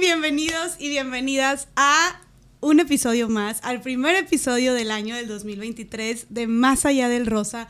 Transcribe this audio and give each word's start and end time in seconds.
Bienvenidos 0.00 0.76
y 0.78 0.88
bienvenidas 0.88 1.68
a 1.76 2.20
un 2.60 2.80
episodio 2.80 3.28
más, 3.28 3.60
al 3.64 3.82
primer 3.82 4.14
episodio 4.16 4.72
del 4.72 4.90
año 4.90 5.14
del 5.14 5.28
2023 5.28 6.28
de 6.30 6.46
Más 6.46 6.86
Allá 6.86 7.10
del 7.10 7.26
Rosa. 7.26 7.68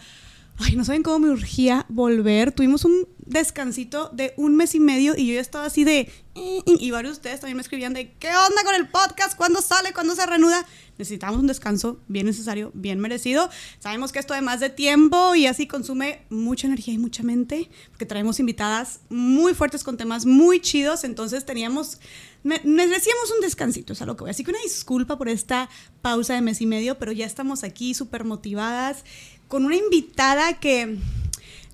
Ay, 0.59 0.75
no 0.75 0.85
saben 0.85 1.03
cómo 1.03 1.19
me 1.19 1.31
urgía 1.31 1.85
volver. 1.89 2.53
Tuvimos 2.53 2.85
un 2.85 3.07
descansito 3.19 4.11
de 4.13 4.33
un 4.37 4.57
mes 4.57 4.75
y 4.75 4.81
medio 4.81 5.15
y 5.17 5.27
yo 5.27 5.35
ya 5.35 5.41
estaba 5.41 5.67
así 5.67 5.85
de... 5.85 6.11
Y 6.35 6.91
varios 6.91 7.15
de 7.15 7.19
ustedes 7.19 7.41
también 7.41 7.57
me 7.57 7.63
escribían 7.63 7.95
de, 7.95 8.13
¿qué 8.13 8.29
onda 8.29 8.63
con 8.63 8.75
el 8.75 8.89
podcast? 8.89 9.37
¿Cuándo 9.37 9.63
sale? 9.63 9.95
¿Cuándo 9.95 10.15
se 10.15 10.27
reanuda? 10.27 10.67
Necesitamos 10.99 11.41
un 11.41 11.47
descanso 11.47 12.01
bien 12.09 12.27
necesario, 12.27 12.71
bien 12.75 13.01
merecido. 13.01 13.49
Sabemos 13.79 14.13
que 14.13 14.19
esto 14.19 14.35
además 14.35 14.61
de 14.61 14.69
tiempo 14.69 15.35
y 15.35 15.47
así 15.47 15.67
consume 15.67 16.23
mucha 16.29 16.67
energía 16.67 16.93
y 16.93 16.99
mucha 16.99 17.23
mente, 17.23 17.71
porque 17.91 18.05
traemos 18.05 18.39
invitadas 18.39 19.01
muy 19.09 19.55
fuertes 19.55 19.83
con 19.83 19.97
temas 19.97 20.27
muy 20.27 20.61
chidos, 20.61 21.05
entonces 21.05 21.47
teníamos, 21.47 22.01
merecíamos 22.43 23.31
un 23.35 23.41
descansito, 23.41 23.95
es 23.95 24.03
a 24.03 24.07
lo 24.07 24.17
que 24.17 24.25
voy. 24.25 24.31
Así 24.31 24.45
que 24.45 24.51
una 24.51 24.61
disculpa 24.63 25.17
por 25.17 25.31
esta 25.31 25.71
pausa 26.03 26.35
de 26.35 26.43
mes 26.43 26.61
y 26.61 26.67
medio, 26.67 26.99
pero 26.99 27.13
ya 27.13 27.27
estamos 27.27 27.65
aquí 27.65 27.95
súper 27.95 28.25
motivadas 28.25 29.05
con 29.49 29.65
una 29.65 29.77
invitada 29.77 30.55
que 30.55 30.97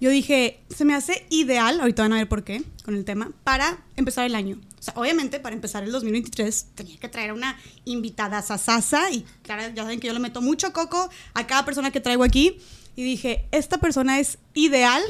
yo 0.00 0.10
dije, 0.10 0.58
se 0.68 0.84
me 0.84 0.94
hace 0.94 1.26
ideal, 1.30 1.80
ahorita 1.80 2.02
van 2.02 2.12
a 2.12 2.16
ver 2.16 2.28
por 2.28 2.42
qué, 2.42 2.62
con 2.84 2.96
el 2.96 3.04
tema, 3.04 3.30
para 3.44 3.84
empezar 3.96 4.26
el 4.26 4.34
año. 4.34 4.58
O 4.78 4.82
sea, 4.82 4.94
obviamente 4.96 5.38
para 5.38 5.54
empezar 5.54 5.84
el 5.84 5.92
2023 5.92 6.66
tenía 6.74 6.98
que 6.98 7.08
traer 7.08 7.32
una 7.32 7.56
invitada 7.84 8.42
sasasa 8.42 9.12
y 9.12 9.24
claro, 9.42 9.62
ya 9.72 9.84
saben 9.84 10.00
que 10.00 10.08
yo 10.08 10.12
le 10.12 10.18
meto 10.18 10.42
mucho 10.42 10.72
coco 10.72 11.08
a 11.34 11.46
cada 11.46 11.64
persona 11.64 11.92
que 11.92 12.00
traigo 12.00 12.24
aquí 12.24 12.58
y 12.96 13.04
dije, 13.04 13.46
esta 13.52 13.78
persona 13.78 14.18
es 14.18 14.38
ideal 14.54 15.00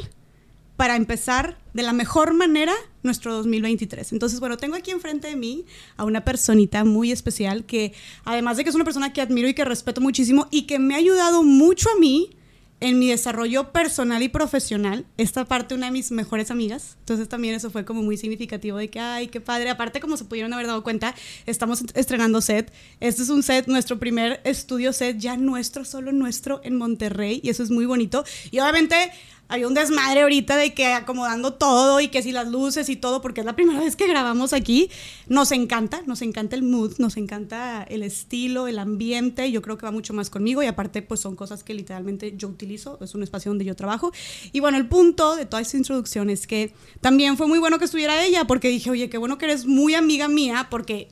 para 0.76 0.96
empezar 0.96 1.58
de 1.72 1.82
la 1.82 1.94
mejor 1.94 2.34
manera 2.34 2.74
nuestro 3.02 3.32
2023. 3.34 4.12
Entonces, 4.12 4.40
bueno, 4.40 4.58
tengo 4.58 4.76
aquí 4.76 4.90
enfrente 4.90 5.28
de 5.28 5.36
mí 5.36 5.64
a 5.96 6.04
una 6.04 6.22
personita 6.22 6.84
muy 6.84 7.12
especial 7.12 7.64
que, 7.64 7.94
además 8.24 8.58
de 8.58 8.64
que 8.64 8.68
es 8.68 8.76
una 8.76 8.84
persona 8.84 9.12
que 9.14 9.22
admiro 9.22 9.48
y 9.48 9.54
que 9.54 9.64
respeto 9.64 10.02
muchísimo 10.02 10.48
y 10.50 10.62
que 10.62 10.78
me 10.78 10.94
ha 10.94 10.98
ayudado 10.98 11.42
mucho 11.42 11.88
a 11.88 11.98
mí 11.98 12.36
en 12.82 12.98
mi 12.98 13.08
desarrollo 13.08 13.70
personal 13.70 14.24
y 14.24 14.28
profesional, 14.28 15.06
esta 15.16 15.44
parte 15.44 15.76
una 15.76 15.86
de 15.86 15.92
mis 15.92 16.10
mejores 16.10 16.50
amigas. 16.50 16.96
Entonces 16.98 17.28
también 17.28 17.54
eso 17.54 17.70
fue 17.70 17.84
como 17.84 18.02
muy 18.02 18.16
significativo 18.16 18.76
de 18.76 18.90
que, 18.90 18.98
ay, 18.98 19.28
qué 19.28 19.40
padre. 19.40 19.70
Aparte, 19.70 20.00
como 20.00 20.16
se 20.16 20.24
pudieron 20.24 20.52
haber 20.52 20.66
dado 20.66 20.82
cuenta, 20.82 21.14
estamos 21.46 21.84
estrenando 21.94 22.40
set. 22.40 22.72
Este 22.98 23.22
es 23.22 23.28
un 23.28 23.44
set, 23.44 23.68
nuestro 23.68 24.00
primer 24.00 24.40
estudio 24.42 24.92
set, 24.92 25.16
ya 25.18 25.36
nuestro, 25.36 25.84
solo 25.84 26.10
nuestro 26.10 26.60
en 26.64 26.76
Monterrey. 26.76 27.40
Y 27.44 27.50
eso 27.50 27.62
es 27.62 27.70
muy 27.70 27.86
bonito. 27.86 28.24
Y 28.50 28.58
obviamente 28.58 29.12
había 29.48 29.68
un 29.68 29.74
desmadre 29.74 30.22
ahorita 30.22 30.56
de 30.56 30.72
que 30.72 30.86
acomodando 30.86 31.52
todo 31.52 32.00
y 32.00 32.08
que 32.08 32.22
si 32.22 32.32
las 32.32 32.48
luces 32.48 32.88
y 32.88 32.96
todo, 32.96 33.20
porque 33.20 33.40
es 33.40 33.46
la 33.46 33.54
primera 33.54 33.80
vez 33.84 33.96
que 33.96 34.06
grabamos 34.06 34.52
aquí. 34.52 34.90
Nos 35.28 35.52
encanta, 35.52 36.02
nos 36.06 36.22
encanta 36.22 36.56
el 36.56 36.62
mood, 36.62 36.94
nos 36.98 37.16
encanta 37.16 37.82
el 37.82 38.02
estilo, 38.02 38.66
el 38.66 38.78
ambiente. 38.78 39.50
Yo 39.50 39.60
creo 39.60 39.76
que 39.76 39.86
va 39.86 39.92
mucho 39.92 40.14
más 40.14 40.30
conmigo 40.30 40.62
y 40.62 40.66
aparte, 40.66 41.02
pues 41.02 41.20
son 41.20 41.36
cosas 41.36 41.64
que 41.64 41.74
literalmente 41.74 42.34
yo 42.36 42.48
utilizo. 42.48 42.98
Es 43.02 43.14
un 43.14 43.22
espacio 43.22 43.50
donde 43.50 43.64
yo 43.64 43.76
trabajo. 43.76 44.12
Y 44.52 44.60
bueno, 44.60 44.78
el 44.78 44.88
punto 44.88 45.36
de 45.36 45.46
toda 45.46 45.60
esta 45.60 45.76
introducción 45.76 46.30
es 46.30 46.46
que 46.46 46.72
también 47.00 47.36
fue 47.36 47.46
muy 47.46 47.58
bueno 47.58 47.78
que 47.78 47.84
estuviera 47.84 48.24
ella, 48.24 48.46
porque 48.46 48.68
dije, 48.68 48.90
oye, 48.90 49.10
qué 49.10 49.18
bueno 49.18 49.38
que 49.38 49.44
eres 49.46 49.66
muy 49.66 49.94
amiga 49.94 50.28
mía, 50.28 50.68
porque 50.70 51.08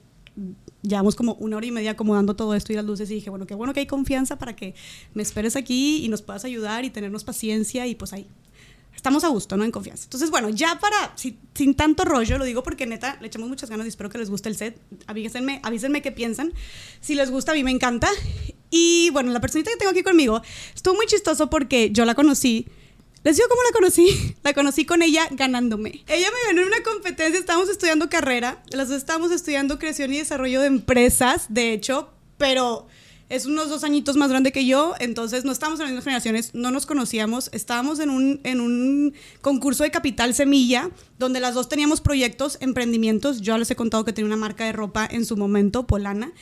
llevamos 0.82 1.16
como 1.16 1.34
una 1.34 1.56
hora 1.56 1.66
y 1.66 1.70
media 1.70 1.92
acomodando 1.92 2.34
todo 2.34 2.54
esto 2.54 2.72
y 2.72 2.76
las 2.76 2.84
luces 2.84 3.10
y 3.10 3.14
dije, 3.14 3.30
bueno, 3.30 3.46
qué 3.46 3.54
bueno 3.54 3.72
que 3.72 3.80
hay 3.80 3.86
confianza 3.86 4.38
para 4.38 4.56
que 4.56 4.74
me 5.14 5.22
esperes 5.22 5.56
aquí 5.56 6.04
y 6.04 6.08
nos 6.08 6.22
puedas 6.22 6.44
ayudar 6.44 6.84
y 6.84 6.90
tenernos 6.90 7.24
paciencia 7.24 7.86
y 7.86 7.94
pues 7.94 8.12
ahí 8.12 8.26
estamos 8.94 9.24
a 9.24 9.28
gusto, 9.28 9.56
¿no? 9.56 9.64
En 9.64 9.70
confianza. 9.70 10.04
Entonces, 10.04 10.30
bueno, 10.30 10.50
ya 10.50 10.78
para, 10.78 11.14
sin 11.16 11.74
tanto 11.74 12.04
rollo, 12.04 12.38
lo 12.38 12.44
digo 12.44 12.62
porque 12.62 12.86
neta, 12.86 13.16
le 13.20 13.28
echamos 13.28 13.48
muchas 13.48 13.70
ganas 13.70 13.86
y 13.86 13.88
espero 13.88 14.10
que 14.10 14.18
les 14.18 14.28
guste 14.28 14.48
el 14.48 14.56
set. 14.56 14.78
Avísenme, 15.06 15.60
avísenme 15.62 16.02
qué 16.02 16.12
piensan. 16.12 16.52
Si 17.00 17.14
les 17.14 17.30
gusta, 17.30 17.52
a 17.52 17.54
mí 17.54 17.64
me 17.64 17.70
encanta. 17.70 18.10
Y 18.70 19.10
bueno, 19.10 19.32
la 19.32 19.40
personita 19.40 19.70
que 19.70 19.76
tengo 19.76 19.90
aquí 19.90 20.02
conmigo 20.02 20.42
estuvo 20.74 20.94
muy 20.94 21.06
chistoso 21.06 21.50
porque 21.50 21.90
yo 21.92 22.04
la 22.04 22.14
conocí 22.14 22.66
les 23.22 23.36
digo 23.36 23.48
cómo 23.48 23.62
la 23.62 23.72
conocí. 23.72 24.36
La 24.42 24.54
conocí 24.54 24.84
con 24.86 25.02
ella 25.02 25.28
ganándome. 25.30 26.02
Ella 26.08 26.28
me 26.30 26.46
ganó 26.46 26.62
en 26.62 26.68
una 26.68 26.82
competencia, 26.82 27.38
estábamos 27.38 27.68
estudiando 27.68 28.08
carrera, 28.08 28.62
las 28.70 28.88
dos 28.88 28.96
estábamos 28.96 29.30
estudiando 29.30 29.78
creación 29.78 30.12
y 30.14 30.18
desarrollo 30.18 30.60
de 30.60 30.66
empresas, 30.66 31.46
de 31.50 31.74
hecho, 31.74 32.08
pero 32.38 32.86
es 33.30 33.46
unos 33.46 33.68
dos 33.68 33.84
añitos 33.84 34.16
más 34.16 34.28
grande 34.28 34.50
que 34.50 34.66
yo, 34.66 34.94
entonces 34.98 35.44
no 35.44 35.52
estábamos 35.52 35.78
en 35.78 35.84
las 35.84 35.90
mismas 35.92 36.04
generaciones, 36.04 36.50
no 36.52 36.72
nos 36.72 36.84
conocíamos, 36.84 37.48
estábamos 37.52 38.00
en 38.00 38.10
un, 38.10 38.40
en 38.42 38.60
un 38.60 39.14
concurso 39.40 39.84
de 39.84 39.92
capital 39.92 40.34
semilla, 40.34 40.90
donde 41.18 41.38
las 41.38 41.54
dos 41.54 41.68
teníamos 41.68 42.00
proyectos, 42.00 42.58
emprendimientos, 42.60 43.40
yo 43.40 43.56
les 43.56 43.70
he 43.70 43.76
contado 43.76 44.04
que 44.04 44.12
tenía 44.12 44.26
una 44.26 44.36
marca 44.36 44.64
de 44.64 44.72
ropa 44.72 45.06
en 45.08 45.24
su 45.24 45.36
momento, 45.36 45.86
Polana, 45.86 46.32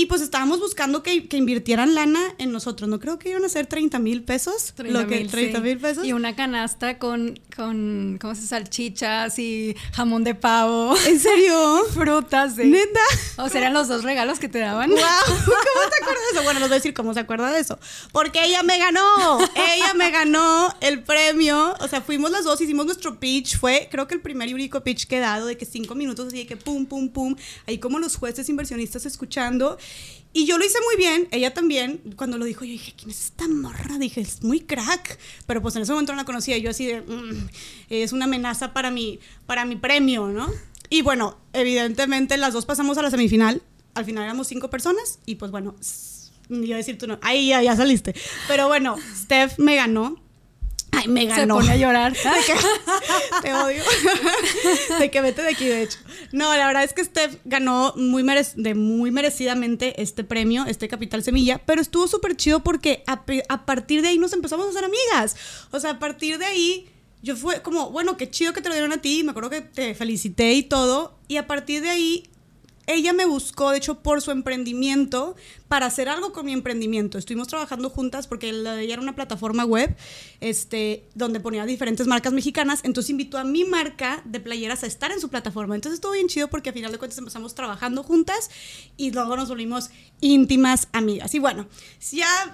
y 0.00 0.06
pues 0.06 0.22
estábamos 0.22 0.60
buscando 0.60 1.02
que, 1.02 1.28
que, 1.28 1.36
invirtieran 1.36 1.94
lana 1.94 2.20
en 2.38 2.52
nosotros. 2.52 2.88
No 2.88 2.98
creo 2.98 3.18
que 3.18 3.28
iban 3.28 3.44
a 3.44 3.50
ser 3.50 3.66
30 3.66 3.98
mil 3.98 4.22
pesos. 4.22 4.72
30 4.74 5.60
mil 5.60 5.78
pesos. 5.78 6.06
Y 6.06 6.14
una 6.14 6.34
canasta 6.34 6.98
con, 6.98 7.38
con, 7.54 8.16
¿cómo 8.18 8.34
se 8.34 8.46
salchichas 8.46 9.38
y 9.38 9.76
jamón 9.92 10.24
de 10.24 10.34
pavo. 10.34 10.96
¿En 11.06 11.20
serio? 11.20 11.84
Frutas. 11.92 12.56
de 12.56 12.64
¿Neta? 12.64 13.00
O 13.36 13.50
sea, 13.50 13.60
eran 13.60 13.74
los 13.74 13.88
dos 13.88 14.02
regalos 14.02 14.38
que 14.38 14.48
te 14.48 14.58
daban. 14.58 14.88
¡Wow! 14.88 14.98
¿Cómo 15.26 15.90
te 15.90 16.02
acuerdas 16.02 16.22
de 16.32 16.38
eso? 16.38 16.42
Bueno, 16.44 16.60
les 16.60 16.68
voy 16.70 16.76
a 16.76 16.78
decir 16.78 16.94
cómo 16.94 17.12
se 17.12 17.20
acuerda 17.20 17.52
de 17.52 17.60
eso. 17.60 17.78
Porque 18.10 18.42
ella 18.42 18.62
me 18.62 18.78
ganó. 18.78 19.38
Ella 19.54 19.92
me 19.94 20.10
ganó 20.10 20.74
el 20.80 21.02
premio. 21.02 21.74
O 21.80 21.88
sea, 21.88 22.00
fuimos 22.00 22.30
las 22.30 22.44
dos, 22.44 22.58
hicimos 22.58 22.86
nuestro 22.86 23.20
pitch. 23.20 23.58
Fue, 23.58 23.88
creo 23.90 24.08
que 24.08 24.14
el 24.14 24.22
primer 24.22 24.48
y 24.48 24.54
único 24.54 24.82
pitch 24.82 25.06
que 25.06 25.18
he 25.18 25.20
dado, 25.20 25.46
de 25.46 25.58
que 25.58 25.66
cinco 25.66 25.94
minutos, 25.94 26.28
así 26.28 26.38
de 26.38 26.46
que 26.46 26.56
pum, 26.56 26.86
pum, 26.86 27.10
pum. 27.10 27.36
Ahí 27.66 27.76
como 27.76 27.98
los 27.98 28.16
jueces 28.16 28.48
inversionistas 28.48 29.04
escuchando. 29.04 29.76
Y 30.32 30.46
yo 30.46 30.58
lo 30.58 30.64
hice 30.64 30.78
muy 30.84 30.96
bien, 30.96 31.28
ella 31.32 31.52
también. 31.52 32.00
Cuando 32.16 32.38
lo 32.38 32.44
dijo, 32.44 32.64
yo 32.64 32.72
dije, 32.72 32.94
¿quién 32.96 33.10
es 33.10 33.24
esta 33.26 33.48
morra? 33.48 33.98
Dije, 33.98 34.20
es 34.20 34.42
muy 34.42 34.60
crack. 34.60 35.18
Pero 35.46 35.60
pues 35.60 35.74
en 35.76 35.82
ese 35.82 35.92
momento 35.92 36.12
no 36.12 36.18
la 36.18 36.24
conocía. 36.24 36.56
Yo 36.58 36.70
así 36.70 36.86
de, 36.86 37.00
mm, 37.00 37.48
es 37.90 38.12
una 38.12 38.26
amenaza 38.26 38.72
para 38.72 38.90
mi, 38.90 39.18
para 39.46 39.64
mi 39.64 39.74
premio, 39.74 40.28
¿no? 40.28 40.48
Y 40.88 41.02
bueno, 41.02 41.36
evidentemente 41.52 42.36
las 42.36 42.52
dos 42.52 42.64
pasamos 42.64 42.96
a 42.98 43.02
la 43.02 43.10
semifinal. 43.10 43.62
Al 43.94 44.04
final 44.04 44.24
éramos 44.24 44.46
cinco 44.46 44.70
personas 44.70 45.18
y 45.26 45.34
pues 45.34 45.50
bueno, 45.50 45.74
iba 46.48 46.74
a 46.74 46.78
decir 46.78 46.96
tú 46.96 47.08
no. 47.08 47.18
Ahí 47.22 47.48
ya, 47.48 47.62
ya 47.62 47.74
saliste. 47.74 48.14
Pero 48.46 48.68
bueno, 48.68 48.96
Steph 49.16 49.58
me 49.58 49.74
ganó 49.74 50.20
Ay, 50.92 51.08
me 51.08 51.26
ganó. 51.26 51.60
Se 51.60 51.60
pone 51.60 51.72
a 51.72 51.76
llorar. 51.76 52.12
te 53.42 53.54
odio. 53.54 53.82
de 54.98 55.10
que 55.10 55.20
vete 55.20 55.42
de 55.42 55.50
aquí, 55.50 55.66
de 55.66 55.82
hecho. 55.82 55.98
No, 56.32 56.56
la 56.56 56.66
verdad 56.66 56.84
es 56.84 56.92
que 56.92 57.04
Steph 57.04 57.36
ganó 57.44 57.92
muy, 57.96 58.24
de 58.56 58.74
muy 58.74 59.10
merecidamente 59.10 60.00
este 60.02 60.24
premio, 60.24 60.64
este 60.66 60.88
Capital 60.88 61.22
Semilla, 61.22 61.58
pero 61.64 61.80
estuvo 61.80 62.08
súper 62.08 62.36
chido 62.36 62.60
porque 62.60 63.02
a, 63.06 63.24
a, 63.48 63.66
partir 63.66 64.02
de 64.02 64.08
ahí 64.08 64.18
nos 64.18 64.32
empezamos 64.32 64.66
a 64.66 64.70
hacer 64.70 64.84
amigas. 64.84 65.36
O 65.70 65.80
sea, 65.80 65.92
a 65.92 65.98
partir 65.98 66.38
de 66.38 66.46
ahí 66.46 66.88
yo 67.22 67.36
fue 67.36 67.62
como, 67.62 67.90
bueno, 67.90 68.16
qué 68.16 68.30
chido 68.30 68.52
que 68.52 68.62
te 68.62 68.68
lo 68.68 68.74
dieron 68.74 68.92
a 68.92 69.02
ti, 69.02 69.22
me 69.24 69.30
acuerdo 69.30 69.50
que 69.50 69.60
te 69.60 69.94
felicité 69.94 70.54
y 70.54 70.62
todo, 70.62 71.18
y 71.28 71.36
a 71.36 71.46
partir 71.46 71.82
de 71.82 71.90
ahí 71.90 72.29
ella 72.92 73.12
me 73.12 73.24
buscó, 73.24 73.70
de 73.70 73.78
hecho, 73.78 74.00
por 74.02 74.20
su 74.20 74.30
emprendimiento, 74.30 75.36
para 75.68 75.86
hacer 75.86 76.08
algo 76.08 76.32
con 76.32 76.46
mi 76.46 76.52
emprendimiento. 76.52 77.18
Estuvimos 77.18 77.46
trabajando 77.46 77.90
juntas 77.90 78.26
porque 78.26 78.48
ella 78.48 78.80
era 78.80 79.00
una 79.00 79.14
plataforma 79.14 79.64
web 79.64 79.96
este, 80.40 81.04
donde 81.14 81.38
ponía 81.38 81.64
diferentes 81.64 82.08
marcas 82.08 82.32
mexicanas. 82.32 82.80
Entonces 82.82 83.10
invitó 83.10 83.38
a 83.38 83.44
mi 83.44 83.64
marca 83.64 84.22
de 84.24 84.40
playeras 84.40 84.82
a 84.82 84.88
estar 84.88 85.12
en 85.12 85.20
su 85.20 85.28
plataforma. 85.28 85.76
Entonces 85.76 85.98
estuvo 85.98 86.12
bien 86.12 86.26
chido 86.26 86.48
porque 86.48 86.70
a 86.70 86.72
final 86.72 86.90
de 86.90 86.98
cuentas 86.98 87.18
empezamos 87.18 87.54
trabajando 87.54 88.02
juntas 88.02 88.50
y 88.96 89.12
luego 89.12 89.36
nos 89.36 89.48
volvimos 89.48 89.90
íntimas 90.20 90.88
amigas. 90.92 91.32
Y 91.34 91.38
bueno, 91.38 91.68
ya 92.10 92.52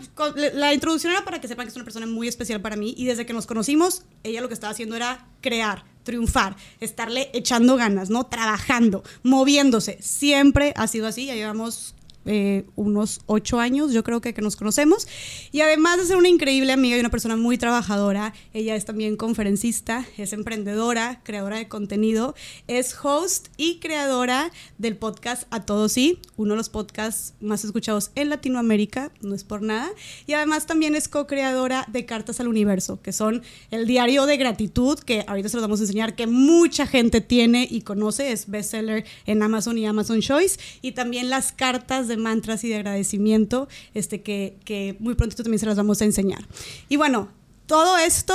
la 0.52 0.74
introducción 0.74 1.12
era 1.12 1.24
para 1.24 1.40
que 1.40 1.48
sepan 1.48 1.64
que 1.64 1.70
es 1.70 1.76
una 1.76 1.84
persona 1.84 2.06
muy 2.06 2.28
especial 2.28 2.60
para 2.60 2.76
mí 2.76 2.94
y 2.98 3.06
desde 3.06 3.24
que 3.24 3.32
nos 3.32 3.46
conocimos, 3.46 4.02
ella 4.22 4.42
lo 4.42 4.48
que 4.48 4.54
estaba 4.54 4.72
haciendo 4.72 4.94
era 4.96 5.26
crear 5.40 5.95
triunfar, 6.06 6.56
estarle 6.80 7.28
echando 7.34 7.76
ganas, 7.76 8.08
¿no? 8.08 8.24
Trabajando, 8.24 9.04
moviéndose. 9.22 9.98
Siempre 10.00 10.72
ha 10.76 10.86
sido 10.86 11.06
así, 11.06 11.26
ya 11.26 11.34
llevamos 11.34 11.95
eh, 12.26 12.66
unos 12.76 13.20
ocho 13.26 13.58
años, 13.58 13.92
yo 13.92 14.04
creo 14.04 14.20
que, 14.20 14.34
que 14.34 14.42
nos 14.42 14.56
conocemos. 14.56 15.08
Y 15.52 15.60
además 15.60 15.98
de 15.98 16.06
ser 16.06 16.16
una 16.16 16.28
increíble 16.28 16.72
amiga 16.72 16.96
y 16.96 17.00
una 17.00 17.10
persona 17.10 17.36
muy 17.36 17.58
trabajadora, 17.58 18.34
ella 18.52 18.76
es 18.76 18.84
también 18.84 19.16
conferencista, 19.16 20.04
es 20.18 20.32
emprendedora, 20.32 21.20
creadora 21.22 21.56
de 21.56 21.68
contenido, 21.68 22.34
es 22.66 22.94
host 23.02 23.48
y 23.56 23.78
creadora 23.78 24.50
del 24.78 24.96
podcast 24.96 25.44
A 25.50 25.64
Todos 25.64 25.86
Sí, 25.88 26.18
uno 26.36 26.52
de 26.52 26.56
los 26.58 26.68
podcasts 26.68 27.34
más 27.40 27.64
escuchados 27.64 28.10
en 28.14 28.28
Latinoamérica, 28.28 29.12
no 29.22 29.34
es 29.34 29.44
por 29.44 29.62
nada. 29.62 29.88
Y 30.26 30.32
además 30.32 30.66
también 30.66 30.94
es 30.94 31.08
co-creadora 31.08 31.86
de 31.88 32.04
Cartas 32.04 32.40
al 32.40 32.48
Universo, 32.48 33.00
que 33.00 33.12
son 33.12 33.42
el 33.70 33.86
diario 33.86 34.26
de 34.26 34.36
gratitud, 34.36 34.98
que 34.98 35.24
ahorita 35.26 35.48
se 35.48 35.56
los 35.56 35.62
vamos 35.62 35.80
a 35.80 35.84
enseñar, 35.84 36.14
que 36.14 36.26
mucha 36.26 36.86
gente 36.86 37.20
tiene 37.20 37.66
y 37.70 37.82
conoce, 37.82 38.32
es 38.32 38.50
bestseller 38.50 39.04
en 39.26 39.42
Amazon 39.42 39.78
y 39.78 39.86
Amazon 39.86 40.20
Choice, 40.20 40.58
y 40.82 40.92
también 40.92 41.30
las 41.30 41.52
cartas 41.52 42.08
de 42.08 42.15
mantras 42.18 42.64
y 42.64 42.68
de 42.68 42.76
agradecimiento 42.76 43.68
este, 43.94 44.22
que, 44.22 44.56
que 44.64 44.96
muy 44.98 45.14
pronto 45.14 45.36
también 45.36 45.58
se 45.58 45.66
las 45.66 45.76
vamos 45.76 46.00
a 46.02 46.04
enseñar. 46.04 46.46
Y 46.88 46.96
bueno, 46.96 47.28
todo 47.66 47.98
esto 47.98 48.34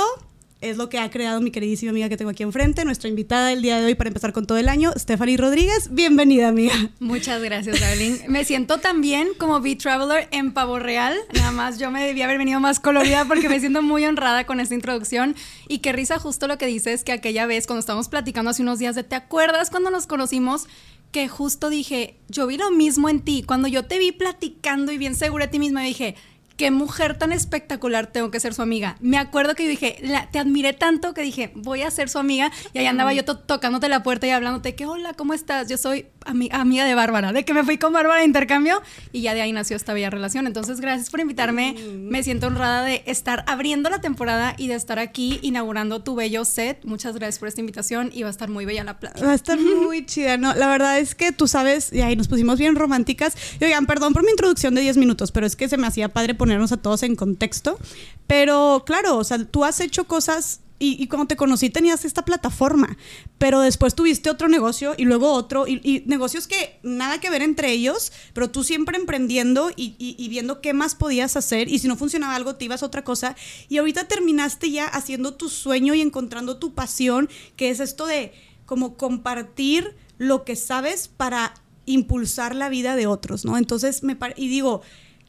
es 0.62 0.76
lo 0.76 0.88
que 0.88 0.98
ha 0.98 1.10
creado 1.10 1.40
mi 1.40 1.50
queridísima 1.50 1.90
amiga 1.90 2.08
que 2.08 2.16
tengo 2.16 2.30
aquí 2.30 2.44
enfrente, 2.44 2.84
nuestra 2.84 3.08
invitada 3.08 3.48
del 3.48 3.62
día 3.62 3.80
de 3.80 3.86
hoy 3.86 3.94
para 3.96 4.08
empezar 4.08 4.32
con 4.32 4.46
todo 4.46 4.58
el 4.58 4.68
año, 4.68 4.92
Stephanie 4.96 5.36
Rodríguez. 5.36 5.88
Bienvenida, 5.92 6.48
amiga. 6.48 6.72
Muchas 7.00 7.42
gracias, 7.42 7.80
Darling. 7.80 8.14
Me 8.28 8.44
siento 8.44 8.78
también 8.78 9.28
como 9.38 9.60
Beat 9.60 9.78
Traveler 9.78 10.28
en 10.30 10.52
Pavo 10.52 10.78
Real. 10.78 11.16
Nada 11.34 11.50
más 11.50 11.78
yo 11.78 11.90
me 11.90 12.04
debía 12.04 12.26
haber 12.26 12.38
venido 12.38 12.60
más 12.60 12.78
colorida 12.78 13.24
porque 13.26 13.48
me 13.48 13.58
siento 13.58 13.82
muy 13.82 14.04
honrada 14.04 14.46
con 14.46 14.60
esta 14.60 14.74
introducción. 14.74 15.34
Y 15.66 15.78
qué 15.78 15.92
risa 15.92 16.20
justo 16.20 16.46
lo 16.46 16.58
que 16.58 16.66
dices 16.66 17.02
que 17.02 17.10
aquella 17.10 17.46
vez 17.46 17.66
cuando 17.66 17.80
estábamos 17.80 18.08
platicando 18.08 18.50
hace 18.50 18.62
unos 18.62 18.78
días 18.78 18.94
de, 18.94 19.02
¿te 19.02 19.16
acuerdas 19.16 19.68
cuando 19.68 19.90
nos 19.90 20.06
conocimos? 20.06 20.68
Que 21.12 21.28
justo 21.28 21.68
dije, 21.68 22.16
yo 22.28 22.46
vi 22.46 22.56
lo 22.56 22.70
mismo 22.70 23.08
en 23.08 23.20
ti. 23.20 23.44
Cuando 23.46 23.68
yo 23.68 23.84
te 23.84 23.98
vi 23.98 24.12
platicando 24.12 24.90
y 24.92 24.98
bien 24.98 25.14
segura 25.14 25.46
de 25.46 25.52
ti 25.52 25.58
misma, 25.58 25.82
dije, 25.82 26.16
qué 26.56 26.70
mujer 26.70 27.18
tan 27.18 27.32
espectacular 27.32 28.06
tengo 28.06 28.30
que 28.30 28.40
ser 28.40 28.54
su 28.54 28.62
amiga. 28.62 28.96
Me 29.00 29.18
acuerdo 29.18 29.54
que 29.54 29.64
yo 29.64 29.70
dije, 29.70 29.96
te 30.30 30.38
admiré 30.38 30.72
tanto 30.72 31.14
que 31.14 31.22
dije, 31.22 31.52
voy 31.54 31.82
a 31.82 31.90
ser 31.90 32.08
su 32.08 32.18
amiga. 32.18 32.50
Y 32.72 32.78
ahí 32.78 32.86
andaba 32.86 33.12
yo 33.12 33.24
tocándote 33.24 33.88
la 33.88 34.02
puerta 34.02 34.26
y 34.26 34.30
hablándote 34.30 34.74
que, 34.74 34.86
hola, 34.86 35.14
¿cómo 35.14 35.34
estás? 35.34 35.68
Yo 35.68 35.76
soy 35.76 36.06
amiga 36.24 36.84
de 36.84 36.94
Bárbara, 36.94 37.32
de 37.32 37.44
que 37.44 37.54
me 37.54 37.64
fui 37.64 37.78
con 37.78 37.92
Bárbara 37.92 38.20
de 38.20 38.26
intercambio 38.26 38.80
y 39.12 39.22
ya 39.22 39.34
de 39.34 39.42
ahí 39.42 39.52
nació 39.52 39.76
esta 39.76 39.92
bella 39.92 40.10
relación. 40.10 40.46
Entonces, 40.46 40.80
gracias 40.80 41.10
por 41.10 41.20
invitarme. 41.20 41.74
Me 41.96 42.22
siento 42.22 42.46
honrada 42.46 42.84
de 42.84 43.02
estar 43.06 43.44
abriendo 43.46 43.90
la 43.90 44.00
temporada 44.00 44.54
y 44.56 44.68
de 44.68 44.74
estar 44.74 44.98
aquí 44.98 45.38
inaugurando 45.42 46.02
tu 46.02 46.14
bello 46.14 46.44
set. 46.44 46.84
Muchas 46.84 47.14
gracias 47.14 47.38
por 47.38 47.48
esta 47.48 47.60
invitación 47.60 48.10
y 48.12 48.22
va 48.22 48.28
a 48.28 48.30
estar 48.30 48.48
muy 48.48 48.64
bella 48.64 48.84
la 48.84 48.98
playa. 48.98 49.24
Va 49.24 49.32
a 49.32 49.34
estar 49.34 49.58
muy 49.58 50.06
chida, 50.06 50.36
¿no? 50.36 50.54
La 50.54 50.68
verdad 50.68 50.98
es 50.98 51.14
que 51.14 51.32
tú 51.32 51.48
sabes, 51.48 51.92
y 51.92 52.00
ahí 52.00 52.16
nos 52.16 52.28
pusimos 52.28 52.58
bien 52.58 52.76
románticas. 52.76 53.36
Y 53.60 53.64
oigan, 53.64 53.86
perdón 53.86 54.12
por 54.12 54.24
mi 54.24 54.30
introducción 54.30 54.74
de 54.74 54.80
10 54.82 54.96
minutos, 54.96 55.32
pero 55.32 55.46
es 55.46 55.56
que 55.56 55.68
se 55.68 55.76
me 55.76 55.86
hacía 55.86 56.08
padre 56.08 56.34
ponernos 56.52 56.72
a 56.72 56.76
todos 56.76 57.02
en 57.02 57.16
contexto. 57.16 57.78
Pero 58.26 58.82
claro, 58.84 59.16
o 59.16 59.24
sea, 59.24 59.42
tú 59.44 59.64
has 59.64 59.80
hecho 59.80 60.04
cosas 60.04 60.60
y, 60.78 61.06
cuando 61.06 61.28
te 61.28 61.36
conocí 61.36 61.70
tenías 61.70 62.04
esta 62.04 62.24
plataforma, 62.24 62.96
pero 63.38 63.60
después 63.60 63.94
tuviste 63.94 64.30
otro 64.30 64.48
negocio 64.48 64.94
y 64.98 65.04
luego 65.04 65.32
otro, 65.32 65.68
y, 65.68 66.02
negocios 66.06 66.48
que 66.48 66.80
nada 66.82 67.20
que 67.20 67.30
ver 67.30 67.40
entre 67.40 67.70
ellos, 67.70 68.12
pero 68.32 68.50
tú 68.50 68.64
siempre 68.64 68.98
emprendiendo 68.98 69.70
y, 69.76 69.94
y, 69.96 70.28
viendo 70.28 70.60
qué 70.60 70.72
más 70.72 70.96
podías 70.96 71.36
hacer, 71.36 71.68
y 71.68 71.78
si 71.78 71.86
no 71.86 71.96
funcionaba 71.96 72.34
algo, 72.34 72.56
te 72.56 72.64
ibas 72.64 72.82
a 72.82 72.86
otra 72.86 73.04
cosa, 73.04 73.36
y 73.68 73.78
ahorita 73.78 74.08
terminaste 74.08 74.72
ya 74.72 74.86
haciendo 74.88 75.34
tu 75.34 75.48
sueño 75.48 75.94
y 75.94 76.00
encontrando 76.00 76.58
tu 76.58 76.74
pasión, 76.74 77.28
que 77.54 77.70
es 77.70 77.78
esto 77.78 78.06
de 78.06 78.32
como 78.66 78.96
compartir 78.96 79.94
lo 80.18 80.44
que 80.44 80.56
sabes 80.56 81.06
para 81.06 81.54
impulsar 81.86 82.56
la 82.56 82.68
vida 82.68 82.96
de 82.96 83.06
otros, 83.06 83.44
¿no? 83.44 83.56
Entonces, 83.56 84.02
me 84.02 84.16
y 84.36 84.48
digo, 84.48 84.82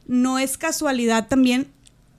no 0.06 0.38
es 0.38 0.58
casualidad 0.58 1.28
también 1.28 1.68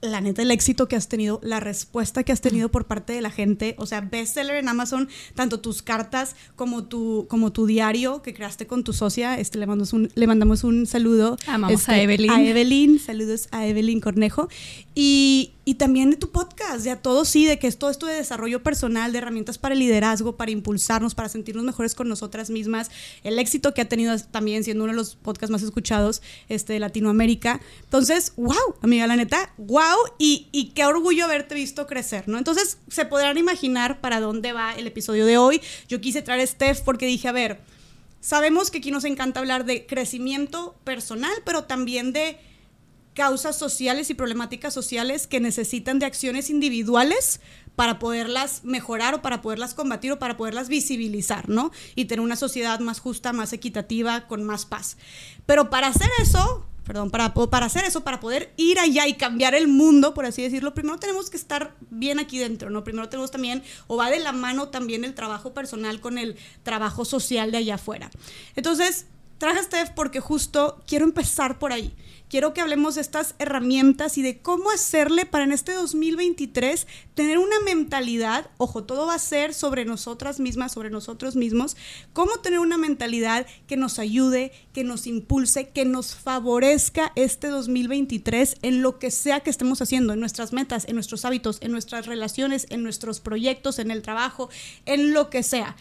la 0.02 0.20
neta, 0.20 0.42
el 0.42 0.50
éxito 0.50 0.88
que 0.88 0.96
has 0.96 1.08
tenido, 1.08 1.40
la 1.42 1.60
respuesta 1.60 2.22
que 2.22 2.32
has 2.32 2.40
tenido 2.40 2.70
por 2.70 2.86
parte 2.86 3.12
de 3.12 3.20
la 3.20 3.30
gente, 3.30 3.74
o 3.78 3.86
sea, 3.86 4.00
bestseller 4.00 4.56
en 4.56 4.68
Amazon, 4.68 5.08
tanto 5.34 5.60
tus 5.60 5.82
cartas 5.82 6.36
como 6.54 6.84
tu, 6.84 7.26
como 7.28 7.52
tu 7.52 7.66
diario 7.66 8.22
que 8.22 8.34
creaste 8.34 8.66
con 8.66 8.84
tu 8.84 8.92
socia, 8.92 9.38
este, 9.38 9.58
le, 9.58 9.66
mandamos 9.66 9.92
un, 9.92 10.10
le 10.14 10.26
mandamos 10.26 10.64
un 10.64 10.86
saludo. 10.86 11.36
Amamos 11.46 11.80
este, 11.80 11.92
a 11.92 12.02
Evelyn. 12.02 12.30
A 12.30 12.42
Evelyn, 12.42 12.98
saludos 12.98 13.48
a 13.50 13.66
Evelyn 13.66 14.00
Cornejo. 14.00 14.48
Y, 14.94 15.52
y 15.68 15.74
también 15.74 16.12
de 16.12 16.16
tu 16.16 16.30
podcast, 16.30 16.84
ya 16.84 17.02
todo 17.02 17.24
sí, 17.24 17.44
de 17.44 17.58
que 17.58 17.66
es 17.66 17.76
todo 17.76 17.90
esto 17.90 18.06
de 18.06 18.14
desarrollo 18.14 18.62
personal, 18.62 19.10
de 19.10 19.18
herramientas 19.18 19.58
para 19.58 19.72
el 19.72 19.80
liderazgo, 19.80 20.36
para 20.36 20.52
impulsarnos, 20.52 21.16
para 21.16 21.28
sentirnos 21.28 21.64
mejores 21.64 21.96
con 21.96 22.08
nosotras 22.08 22.50
mismas, 22.50 22.88
el 23.24 23.36
éxito 23.40 23.74
que 23.74 23.80
ha 23.80 23.88
tenido 23.88 24.16
también 24.30 24.62
siendo 24.62 24.84
uno 24.84 24.92
de 24.92 24.96
los 24.96 25.16
podcasts 25.16 25.50
más 25.50 25.64
escuchados 25.64 26.22
este, 26.48 26.74
de 26.74 26.78
Latinoamérica. 26.78 27.60
Entonces, 27.82 28.32
wow, 28.36 28.76
amiga, 28.80 29.08
la 29.08 29.16
neta, 29.16 29.52
wow, 29.58 29.96
y, 30.18 30.46
y 30.52 30.66
qué 30.66 30.84
orgullo 30.84 31.24
haberte 31.24 31.56
visto 31.56 31.88
crecer, 31.88 32.28
¿no? 32.28 32.38
Entonces, 32.38 32.78
se 32.86 33.04
podrán 33.04 33.36
imaginar 33.36 34.00
para 34.00 34.20
dónde 34.20 34.52
va 34.52 34.72
el 34.72 34.86
episodio 34.86 35.26
de 35.26 35.36
hoy. 35.36 35.60
Yo 35.88 36.00
quise 36.00 36.22
traer 36.22 36.42
a 36.42 36.46
Steph 36.46 36.82
porque 36.82 37.06
dije, 37.06 37.26
a 37.26 37.32
ver, 37.32 37.60
sabemos 38.20 38.70
que 38.70 38.78
aquí 38.78 38.92
nos 38.92 39.04
encanta 39.04 39.40
hablar 39.40 39.64
de 39.64 39.84
crecimiento 39.84 40.76
personal, 40.84 41.34
pero 41.44 41.64
también 41.64 42.12
de 42.12 42.38
causas 43.16 43.58
sociales 43.58 44.10
y 44.10 44.14
problemáticas 44.14 44.74
sociales 44.74 45.26
que 45.26 45.40
necesitan 45.40 45.98
de 45.98 46.04
acciones 46.04 46.50
individuales 46.50 47.40
para 47.74 47.98
poderlas 47.98 48.62
mejorar 48.62 49.14
o 49.14 49.22
para 49.22 49.40
poderlas 49.40 49.72
combatir 49.72 50.12
o 50.12 50.18
para 50.18 50.36
poderlas 50.36 50.68
visibilizar, 50.68 51.48
¿no? 51.48 51.72
Y 51.94 52.04
tener 52.04 52.20
una 52.20 52.36
sociedad 52.36 52.78
más 52.80 53.00
justa, 53.00 53.32
más 53.32 53.54
equitativa, 53.54 54.26
con 54.26 54.44
más 54.44 54.66
paz. 54.66 54.98
Pero 55.46 55.70
para 55.70 55.88
hacer 55.88 56.10
eso, 56.20 56.66
perdón, 56.84 57.10
para, 57.10 57.32
para 57.32 57.66
hacer 57.66 57.84
eso, 57.84 58.04
para 58.04 58.20
poder 58.20 58.52
ir 58.58 58.78
allá 58.78 59.08
y 59.08 59.14
cambiar 59.14 59.54
el 59.54 59.66
mundo, 59.66 60.12
por 60.12 60.26
así 60.26 60.42
decirlo, 60.42 60.74
primero 60.74 60.98
tenemos 60.98 61.30
que 61.30 61.38
estar 61.38 61.74
bien 61.88 62.18
aquí 62.18 62.38
dentro, 62.38 62.68
¿no? 62.68 62.84
Primero 62.84 63.08
tenemos 63.08 63.30
también, 63.30 63.62
o 63.86 63.96
va 63.96 64.10
de 64.10 64.20
la 64.20 64.32
mano 64.32 64.68
también 64.68 65.04
el 65.04 65.14
trabajo 65.14 65.54
personal 65.54 66.00
con 66.00 66.18
el 66.18 66.36
trabajo 66.64 67.06
social 67.06 67.50
de 67.50 67.58
allá 67.58 67.76
afuera. 67.76 68.10
Entonces, 68.56 69.06
traje 69.38 69.60
a 69.60 69.62
Steph 69.62 69.90
porque 69.96 70.20
justo 70.20 70.82
quiero 70.86 71.06
empezar 71.06 71.58
por 71.58 71.72
ahí 71.72 71.94
quiero 72.28 72.52
que 72.54 72.60
hablemos 72.60 72.96
de 72.96 73.00
estas 73.00 73.34
herramientas 73.38 74.18
y 74.18 74.22
de 74.22 74.40
cómo 74.40 74.70
hacerle 74.70 75.26
para 75.26 75.44
en 75.44 75.52
este 75.52 75.72
2023 75.72 76.86
tener 77.14 77.38
una 77.38 77.60
mentalidad, 77.60 78.50
ojo, 78.58 78.84
todo 78.84 79.06
va 79.06 79.14
a 79.14 79.18
ser 79.18 79.54
sobre 79.54 79.84
nosotras 79.84 80.40
mismas, 80.40 80.72
sobre 80.72 80.90
nosotros 80.90 81.36
mismos, 81.36 81.76
cómo 82.12 82.38
tener 82.38 82.58
una 82.58 82.78
mentalidad 82.78 83.46
que 83.66 83.76
nos 83.76 83.98
ayude, 83.98 84.52
que 84.72 84.84
nos 84.84 85.06
impulse, 85.06 85.68
que 85.68 85.84
nos 85.84 86.14
favorezca 86.14 87.12
este 87.14 87.48
2023 87.48 88.56
en 88.62 88.82
lo 88.82 88.98
que 88.98 89.10
sea 89.10 89.40
que 89.40 89.50
estemos 89.50 89.80
haciendo, 89.80 90.12
en 90.12 90.20
nuestras 90.20 90.52
metas, 90.52 90.86
en 90.88 90.94
nuestros 90.94 91.24
hábitos, 91.24 91.58
en 91.60 91.72
nuestras 91.72 92.06
relaciones, 92.06 92.66
en 92.70 92.82
nuestros 92.82 93.20
proyectos, 93.20 93.78
en 93.78 93.90
el 93.90 94.02
trabajo, 94.02 94.50
en 94.84 95.12
lo 95.12 95.30
que 95.30 95.42
sea. 95.42 95.76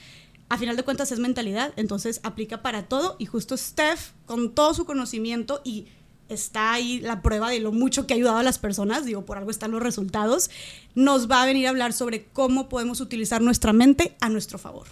A 0.47 0.59
final 0.59 0.77
de 0.77 0.83
cuentas 0.83 1.11
es 1.11 1.17
mentalidad, 1.17 1.73
entonces 1.75 2.19
aplica 2.21 2.61
para 2.61 2.87
todo 2.87 3.15
y 3.17 3.25
justo 3.25 3.57
Steph, 3.57 4.11
con 4.27 4.53
todo 4.53 4.75
su 4.75 4.85
conocimiento 4.85 5.61
y 5.63 5.87
está 6.29 6.73
ahí 6.73 6.99
la 6.99 7.21
prueba 7.21 7.49
de 7.49 7.59
lo 7.59 7.71
mucho 7.71 8.07
que 8.07 8.13
ha 8.13 8.17
ayudado 8.17 8.37
a 8.37 8.43
las 8.43 8.59
personas, 8.59 9.05
digo, 9.05 9.25
por 9.25 9.37
algo 9.37 9.51
están 9.51 9.71
los 9.71 9.81
resultados, 9.81 10.49
nos 10.95 11.29
va 11.29 11.43
a 11.43 11.45
venir 11.45 11.67
a 11.67 11.69
hablar 11.69 11.93
sobre 11.93 12.25
cómo 12.25 12.69
podemos 12.69 13.01
utilizar 13.01 13.41
nuestra 13.41 13.73
mente 13.73 14.15
a 14.21 14.29
nuestro 14.29 14.57
favor. 14.57 14.87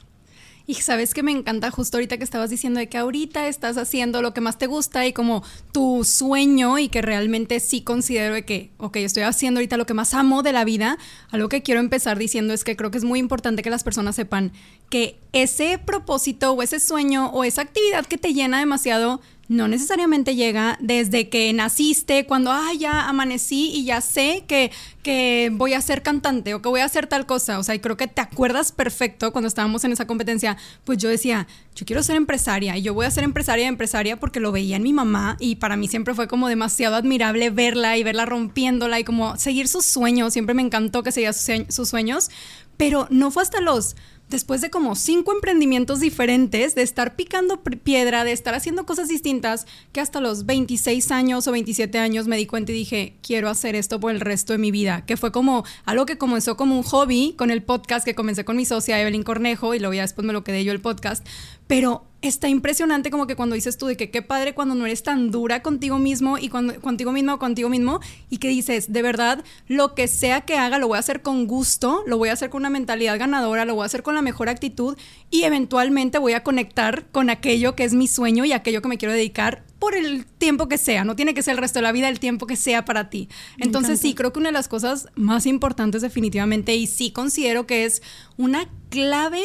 Y 0.65 0.75
sabes 0.75 1.13
que 1.13 1.23
me 1.23 1.33
encanta 1.33 1.71
justo 1.71 1.97
ahorita 1.97 2.17
que 2.17 2.23
estabas 2.23 2.49
diciendo 2.49 2.79
de 2.79 2.87
que 2.87 2.97
ahorita 2.97 3.47
estás 3.47 3.77
haciendo 3.77 4.21
lo 4.21 4.33
que 4.33 4.39
más 4.39 4.57
te 4.57 4.67
gusta 4.67 5.05
y 5.05 5.11
como 5.11 5.43
tu 5.73 6.05
sueño 6.05 6.79
y 6.79 6.87
que 6.87 7.01
realmente 7.01 7.59
sí 7.59 7.81
considero 7.81 8.33
de 8.33 8.45
que, 8.45 8.71
ok, 8.77 8.95
estoy 8.97 9.23
haciendo 9.23 9.59
ahorita 9.59 9.75
lo 9.75 9.85
que 9.85 9.93
más 9.93 10.13
amo 10.13 10.41
de 10.41 10.53
la 10.53 10.63
vida. 10.63 10.97
Algo 11.31 11.49
que 11.49 11.63
quiero 11.63 11.81
empezar 11.81 12.17
diciendo 12.17 12.53
es 12.53 12.63
que 12.63 12.77
creo 12.77 12.91
que 12.91 12.97
es 12.97 13.03
muy 13.03 13.19
importante 13.19 13.61
que 13.61 13.69
las 13.69 13.83
personas 13.83 14.15
sepan 14.15 14.53
que 14.89 15.19
ese 15.33 15.79
propósito 15.79 16.53
o 16.53 16.63
ese 16.63 16.79
sueño 16.79 17.29
o 17.31 17.43
esa 17.43 17.63
actividad 17.63 18.05
que 18.05 18.17
te 18.17 18.33
llena 18.33 18.59
demasiado 18.59 19.19
no 19.53 19.67
necesariamente 19.67 20.35
llega 20.35 20.77
desde 20.81 21.29
que 21.29 21.53
naciste, 21.53 22.25
cuando, 22.25 22.51
ah, 22.51 22.71
ya 22.77 23.07
amanecí 23.07 23.71
y 23.73 23.85
ya 23.85 24.01
sé 24.01 24.43
que, 24.47 24.71
que 25.03 25.51
voy 25.53 25.73
a 25.73 25.81
ser 25.81 26.01
cantante 26.01 26.53
o 26.53 26.61
que 26.61 26.69
voy 26.69 26.81
a 26.81 26.85
hacer 26.85 27.07
tal 27.07 27.25
cosa. 27.25 27.59
O 27.59 27.63
sea, 27.63 27.75
y 27.75 27.79
creo 27.79 27.95
que 27.95 28.07
te 28.07 28.21
acuerdas 28.21 28.71
perfecto 28.71 29.31
cuando 29.31 29.47
estábamos 29.47 29.83
en 29.83 29.91
esa 29.91 30.07
competencia, 30.07 30.57
pues 30.83 30.97
yo 30.97 31.07
decía, 31.07 31.47
yo 31.75 31.85
quiero 31.85 32.01
ser 32.01 32.15
empresaria 32.15 32.77
y 32.77 32.81
yo 32.81 32.93
voy 32.93 33.05
a 33.05 33.11
ser 33.11 33.23
empresaria 33.23 33.67
empresaria 33.67 34.19
porque 34.19 34.39
lo 34.39 34.51
veía 34.51 34.75
en 34.75 34.83
mi 34.83 34.93
mamá 34.93 35.37
y 35.39 35.55
para 35.55 35.75
mí 35.75 35.87
siempre 35.87 36.13
fue 36.13 36.27
como 36.27 36.47
demasiado 36.47 36.95
admirable 36.95 37.49
verla 37.49 37.97
y 37.97 38.03
verla 38.03 38.25
rompiéndola 38.25 38.99
y 38.99 39.03
como 39.03 39.37
seguir 39.37 39.67
sus 39.67 39.85
sueños. 39.85 40.33
Siempre 40.33 40.55
me 40.55 40.63
encantó 40.63 41.03
que 41.03 41.11
seguía 41.11 41.33
sus 41.33 41.89
sueños, 41.89 42.29
pero 42.77 43.07
no 43.09 43.31
fue 43.31 43.43
hasta 43.43 43.61
los 43.61 43.95
después 44.33 44.61
de 44.61 44.71
como 44.71 44.95
cinco 44.95 45.31
emprendimientos 45.31 45.99
diferentes, 45.99 46.73
de 46.73 46.81
estar 46.81 47.15
picando 47.15 47.61
piedra, 47.61 48.23
de 48.23 48.31
estar 48.31 48.55
haciendo 48.55 48.85
cosas 48.85 49.07
distintas, 49.07 49.67
que 49.91 50.01
hasta 50.01 50.19
los 50.19 50.45
26 50.47 51.11
años 51.11 51.47
o 51.47 51.51
27 51.51 51.99
años 51.99 52.27
me 52.27 52.35
di 52.35 52.47
cuenta 52.47 52.71
y 52.71 52.75
dije, 52.75 53.13
quiero 53.21 53.47
hacer 53.47 53.75
esto 53.75 53.99
por 53.99 54.11
el 54.11 54.19
resto 54.19 54.51
de 54.53 54.59
mi 54.59 54.71
vida, 54.71 55.05
que 55.05 55.17
fue 55.17 55.31
como 55.31 55.63
algo 55.85 56.07
que 56.07 56.17
comenzó 56.17 56.57
como 56.57 56.75
un 56.75 56.83
hobby 56.83 57.35
con 57.37 57.51
el 57.51 57.61
podcast 57.61 58.03
que 58.03 58.15
comencé 58.15 58.43
con 58.43 58.57
mi 58.57 58.65
socia 58.65 58.99
Evelyn 58.99 59.23
Cornejo 59.23 59.75
y 59.75 59.79
luego 59.79 59.93
ya 59.93 60.01
después 60.01 60.25
me 60.25 60.33
lo 60.33 60.43
quedé 60.43 60.63
yo 60.63 60.71
el 60.71 60.81
podcast, 60.81 61.25
pero 61.67 62.05
está 62.23 62.47
impresionante 62.47 63.11
como 63.11 63.27
que 63.27 63.35
cuando 63.35 63.55
dices 63.55 63.77
tú 63.77 63.87
de 63.87 63.97
que 63.97 64.09
qué 64.09 64.21
padre 64.21 64.53
cuando 64.53 64.75
no 64.75 64.85
eres 64.85 65.03
tan 65.03 65.29
dura 65.29 65.61
contigo 65.61 65.99
mismo 65.99 66.37
y 66.37 66.47
cuando, 66.47 66.79
contigo 66.79 67.11
mismo 67.11 67.33
o 67.33 67.39
contigo 67.39 67.67
mismo 67.67 67.99
y 68.29 68.37
que 68.37 68.47
dices, 68.47 68.93
de 68.93 69.01
verdad, 69.01 69.43
lo 69.67 69.93
que 69.93 70.07
sea 70.07 70.41
que 70.41 70.57
haga 70.57 70.79
lo 70.79 70.87
voy 70.87 70.95
a 70.95 70.99
hacer 70.99 71.21
con 71.21 71.47
gusto, 71.47 72.03
lo 72.07 72.17
voy 72.17 72.29
a 72.29 72.33
hacer 72.33 72.49
con 72.49 72.61
una 72.61 72.69
mentalidad 72.69 73.19
ganadora, 73.19 73.65
lo 73.65 73.75
voy 73.75 73.83
a 73.83 73.87
hacer 73.87 74.03
con 74.03 74.15
la 74.15 74.21
mejor 74.21 74.47
actitud 74.47 74.97
y 75.29 75.43
eventualmente 75.43 76.17
voy 76.17 76.31
a 76.31 76.43
conectar 76.43 77.07
con 77.11 77.29
aquello 77.29 77.75
que 77.75 77.83
es 77.83 77.93
mi 77.93 78.07
sueño 78.07 78.45
y 78.45 78.53
aquello 78.53 78.81
que 78.81 78.87
me 78.87 78.97
quiero 78.97 79.13
dedicar 79.13 79.65
por 79.79 79.93
el 79.93 80.25
tiempo 80.25 80.69
que 80.69 80.77
sea, 80.77 81.03
no 81.03 81.17
tiene 81.17 81.33
que 81.33 81.43
ser 81.43 81.55
el 81.55 81.57
resto 81.57 81.79
de 81.79 81.83
la 81.83 81.91
vida, 81.91 82.07
el 82.07 82.21
tiempo 82.21 82.47
que 82.47 82.55
sea 82.55 82.85
para 82.85 83.09
ti. 83.09 83.27
Entonces 83.57 83.99
sí, 83.99 84.13
creo 84.13 84.31
que 84.31 84.39
una 84.39 84.47
de 84.47 84.53
las 84.53 84.69
cosas 84.69 85.09
más 85.15 85.45
importantes 85.45 86.01
definitivamente 86.01 86.73
y 86.73 86.87
sí 86.87 87.11
considero 87.11 87.67
que 87.67 87.83
es 87.83 88.01
una 88.37 88.69
clave 88.89 89.41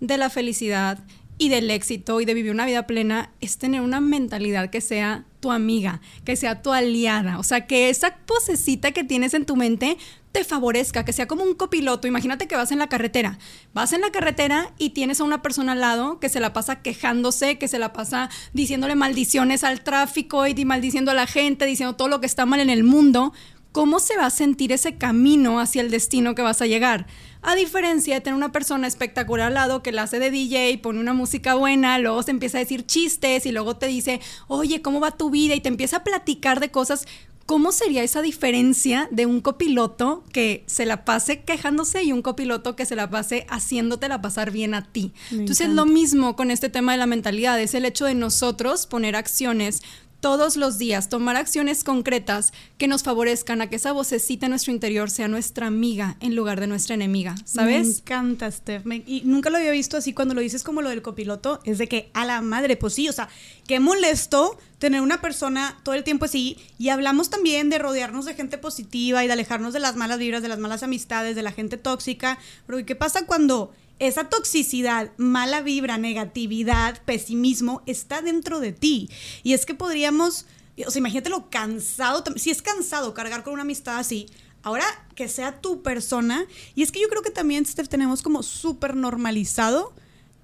de 0.00 0.16
la 0.16 0.30
felicidad 0.30 1.04
y 1.42 1.48
del 1.48 1.72
éxito 1.72 2.20
y 2.20 2.24
de 2.24 2.34
vivir 2.34 2.52
una 2.52 2.66
vida 2.66 2.86
plena 2.86 3.32
es 3.40 3.58
tener 3.58 3.80
una 3.80 4.00
mentalidad 4.00 4.70
que 4.70 4.80
sea 4.80 5.24
tu 5.40 5.50
amiga, 5.50 6.00
que 6.24 6.36
sea 6.36 6.62
tu 6.62 6.72
aliada. 6.72 7.40
O 7.40 7.42
sea, 7.42 7.66
que 7.66 7.90
esa 7.90 8.16
posecita 8.26 8.92
que 8.92 9.02
tienes 9.02 9.34
en 9.34 9.44
tu 9.44 9.56
mente 9.56 9.96
te 10.30 10.44
favorezca, 10.44 11.04
que 11.04 11.12
sea 11.12 11.26
como 11.26 11.42
un 11.42 11.54
copiloto. 11.54 12.06
Imagínate 12.06 12.46
que 12.46 12.54
vas 12.54 12.70
en 12.70 12.78
la 12.78 12.86
carretera. 12.86 13.40
Vas 13.74 13.92
en 13.92 14.02
la 14.02 14.12
carretera 14.12 14.72
y 14.78 14.90
tienes 14.90 15.20
a 15.20 15.24
una 15.24 15.42
persona 15.42 15.72
al 15.72 15.80
lado 15.80 16.20
que 16.20 16.28
se 16.28 16.38
la 16.38 16.52
pasa 16.52 16.80
quejándose, 16.80 17.58
que 17.58 17.66
se 17.66 17.80
la 17.80 17.92
pasa 17.92 18.30
diciéndole 18.52 18.94
maldiciones 18.94 19.64
al 19.64 19.82
tráfico 19.82 20.46
y 20.46 20.64
maldiciendo 20.64 21.10
a 21.10 21.14
la 21.14 21.26
gente, 21.26 21.66
diciendo 21.66 21.96
todo 21.96 22.06
lo 22.06 22.20
que 22.20 22.26
está 22.26 22.46
mal 22.46 22.60
en 22.60 22.70
el 22.70 22.84
mundo. 22.84 23.32
¿Cómo 23.72 24.00
se 24.00 24.18
va 24.18 24.26
a 24.26 24.30
sentir 24.30 24.70
ese 24.70 24.98
camino 24.98 25.58
hacia 25.58 25.80
el 25.80 25.90
destino 25.90 26.34
que 26.34 26.42
vas 26.42 26.60
a 26.60 26.66
llegar? 26.66 27.06
A 27.40 27.54
diferencia 27.54 28.14
de 28.14 28.20
tener 28.20 28.36
una 28.36 28.52
persona 28.52 28.86
espectacular 28.86 29.48
al 29.48 29.54
lado 29.54 29.82
que 29.82 29.92
la 29.92 30.02
hace 30.02 30.18
de 30.18 30.30
DJ, 30.30 30.78
pone 30.78 31.00
una 31.00 31.14
música 31.14 31.54
buena, 31.54 31.98
luego 31.98 32.22
se 32.22 32.32
empieza 32.32 32.58
a 32.58 32.60
decir 32.60 32.84
chistes 32.84 33.46
y 33.46 33.52
luego 33.52 33.76
te 33.76 33.86
dice, 33.86 34.20
oye, 34.46 34.82
¿cómo 34.82 35.00
va 35.00 35.12
tu 35.12 35.30
vida? 35.30 35.54
Y 35.54 35.60
te 35.60 35.70
empieza 35.70 35.98
a 35.98 36.04
platicar 36.04 36.60
de 36.60 36.70
cosas. 36.70 37.06
¿Cómo 37.46 37.72
sería 37.72 38.02
esa 38.02 38.22
diferencia 38.22 39.08
de 39.10 39.26
un 39.26 39.40
copiloto 39.40 40.22
que 40.32 40.64
se 40.66 40.86
la 40.86 41.04
pase 41.04 41.40
quejándose 41.40 42.04
y 42.04 42.12
un 42.12 42.22
copiloto 42.22 42.76
que 42.76 42.86
se 42.86 42.94
la 42.94 43.10
pase 43.10 43.46
haciéndotela 43.48 44.20
pasar 44.20 44.50
bien 44.50 44.74
a 44.74 44.84
ti? 44.92 45.12
Entonces 45.30 45.68
es 45.68 45.74
lo 45.74 45.86
mismo 45.86 46.36
con 46.36 46.50
este 46.50 46.68
tema 46.68 46.92
de 46.92 46.98
la 46.98 47.06
mentalidad, 47.06 47.60
es 47.60 47.74
el 47.74 47.84
hecho 47.84 48.04
de 48.04 48.14
nosotros 48.14 48.86
poner 48.86 49.16
acciones 49.16 49.82
todos 50.22 50.56
los 50.56 50.78
días, 50.78 51.08
tomar 51.08 51.34
acciones 51.34 51.82
concretas 51.82 52.52
que 52.78 52.86
nos 52.86 53.02
favorezcan 53.02 53.60
a 53.60 53.68
que 53.68 53.74
esa 53.74 53.90
vocecita 53.90 54.46
en 54.46 54.50
nuestro 54.50 54.72
interior 54.72 55.10
sea 55.10 55.26
nuestra 55.26 55.66
amiga 55.66 56.16
en 56.20 56.36
lugar 56.36 56.60
de 56.60 56.68
nuestra 56.68 56.94
enemiga, 56.94 57.34
¿sabes? 57.44 57.86
Me 57.88 57.94
encanta, 57.94 58.48
Steph. 58.48 58.84
y 59.04 59.22
nunca 59.24 59.50
lo 59.50 59.56
había 59.56 59.72
visto 59.72 59.96
así 59.96 60.14
cuando 60.14 60.34
lo 60.34 60.40
dices 60.40 60.62
como 60.62 60.80
lo 60.80 60.90
del 60.90 61.02
copiloto, 61.02 61.60
es 61.64 61.78
de 61.78 61.88
que 61.88 62.08
a 62.14 62.24
la 62.24 62.40
madre, 62.40 62.76
pues 62.76 62.94
sí, 62.94 63.08
o 63.08 63.12
sea, 63.12 63.28
qué 63.66 63.80
molesto 63.80 64.56
tener 64.82 65.00
una 65.00 65.20
persona 65.20 65.78
todo 65.84 65.94
el 65.94 66.02
tiempo 66.02 66.24
así. 66.24 66.56
Y 66.76 66.88
hablamos 66.88 67.30
también 67.30 67.70
de 67.70 67.78
rodearnos 67.78 68.24
de 68.24 68.34
gente 68.34 68.58
positiva 68.58 69.22
y 69.22 69.28
de 69.28 69.32
alejarnos 69.32 69.72
de 69.72 69.78
las 69.78 69.94
malas 69.94 70.18
vibras, 70.18 70.42
de 70.42 70.48
las 70.48 70.58
malas 70.58 70.82
amistades, 70.82 71.36
de 71.36 71.42
la 71.42 71.52
gente 71.52 71.76
tóxica. 71.76 72.38
Pero 72.66 72.84
¿qué 72.84 72.96
pasa 72.96 73.24
cuando 73.24 73.72
esa 74.08 74.28
toxicidad, 74.28 75.12
mala 75.16 75.62
vibra, 75.62 75.96
negatividad, 75.96 77.00
pesimismo 77.04 77.82
está 77.86 78.20
dentro 78.20 78.58
de 78.58 78.72
ti. 78.72 79.08
Y 79.44 79.52
es 79.52 79.64
que 79.64 79.74
podríamos, 79.74 80.46
o 80.84 80.90
sea, 80.90 80.98
imagínate 80.98 81.30
lo 81.30 81.50
cansado, 81.50 82.24
si 82.36 82.50
es 82.50 82.62
cansado 82.62 83.14
cargar 83.14 83.44
con 83.44 83.52
una 83.52 83.62
amistad 83.62 83.98
así, 83.98 84.26
ahora 84.62 84.84
que 85.14 85.28
sea 85.28 85.60
tu 85.60 85.82
persona, 85.82 86.46
y 86.74 86.82
es 86.82 86.90
que 86.90 87.00
yo 87.00 87.08
creo 87.08 87.22
que 87.22 87.30
también, 87.30 87.64
tenemos 87.64 88.22
como 88.22 88.42
súper 88.42 88.96
normalizado 88.96 89.92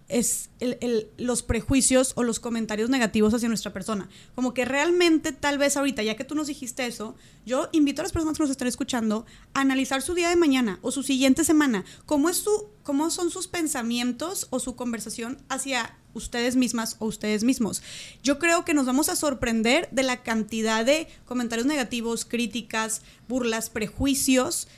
es 0.09 0.49
los 1.19 1.43
prejuicios 1.43 2.13
o 2.17 2.23
los 2.23 2.41
comentarios 2.41 2.89
negativos 2.89 3.35
hacia 3.35 3.49
nuestra 3.49 3.73
persona. 3.73 4.09
Como 4.35 4.55
que 4.55 4.65
realmente 4.65 5.33
tal 5.33 5.59
vez 5.59 5.77
ahorita, 5.77 6.03
ya 6.03 6.17
que 6.17 6.25
tú 6.25 6.35
nos 6.35 6.47
dijiste 6.47 6.87
eso, 6.87 7.15
yo 7.45 7.69
invito 7.73 8.01
a 8.01 8.05
las 8.05 8.13
personas 8.13 8.37
que 8.37 8.43
nos 8.43 8.51
están 8.51 8.69
escuchando 8.69 9.27
a 9.53 9.61
analizar 9.61 10.01
su 10.03 10.15
día 10.15 10.31
de 10.31 10.37
mañana 10.37 10.79
o 10.83 10.91
su 10.91 11.03
siguiente 11.03 11.45
semana, 11.45 11.85
cómo, 12.07 12.31
es 12.31 12.39
su, 12.39 12.69
cómo 12.83 13.11
son 13.11 13.31
sus 13.31 13.49
pensamientos 13.49 14.47
o 14.51 14.61
su 14.61 14.77
conversación 14.77 15.39
hacia 15.49 15.95
ustedes 16.15 16.57
mismas 16.57 16.97
o 16.99 17.07
ustedes 17.07 17.45
mismos. 17.45 17.83
Yo 18.23 18.39
creo 18.39 18.65
que 18.65 18.75
nos 18.75 18.87
vamos 18.87 19.09
a 19.09 19.17
sorprender 19.17 19.89
de 19.93 20.03
la 20.03 20.23
cantidad 20.23 20.85
de 20.85 21.07
comentarios 21.27 21.67
negativos, 21.67 22.25
críticas, 22.25 23.03
burlas, 23.29 23.71
prejuicios 23.71 24.69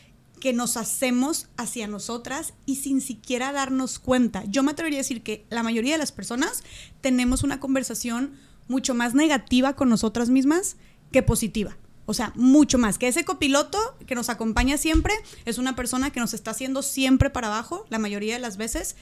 que 0.41 0.53
nos 0.53 0.77
hacemos 0.77 1.49
hacia 1.57 1.87
nosotras 1.87 2.55
y 2.67 2.77
sin 2.77 3.01
siquiera 3.01 3.53
darnos 3.53 3.99
cuenta. 3.99 4.45
Yo 4.49 4.63
me 4.63 4.73
atrevería 4.73 4.99
a 4.99 5.03
decir 5.05 5.23
que 5.23 5.47
la 5.51 5.63
mayoría 5.63 5.93
de 5.93 5.99
las 5.99 6.13
personas 6.13 6.65
tenemos 7.01 7.43
una 7.43 7.61
conversación 7.61 8.33
mucho 8.67 8.95
más 8.95 9.15
negativa 9.15 9.77
con 9.77 9.89
nosotras 9.89 10.31
mismas 10.31 10.77
que 11.13 11.23
positiva. 11.23 11.77
O 12.07 12.15
sea, 12.15 12.33
mucho 12.35 12.79
más. 12.79 12.99
Que 12.99 13.07
ese 13.07 13.25
copiloto 13.25 13.79
que 14.07 14.17
nos 14.17 14.31
acompaña 14.31 14.79
siempre 14.79 15.15
es 15.45 15.59
una 15.59 15.77
persona 15.77 16.11
que 16.11 16.19
nos 16.19 16.35
está 16.35 16.51
haciendo 16.51 16.83
siempre 16.83 17.31
para 17.31 17.47
abajo, 17.49 17.87
la 17.89 17.99
mayoría 17.99 18.35
de 18.35 18.41
las 18.41 18.57
veces, 18.57 18.97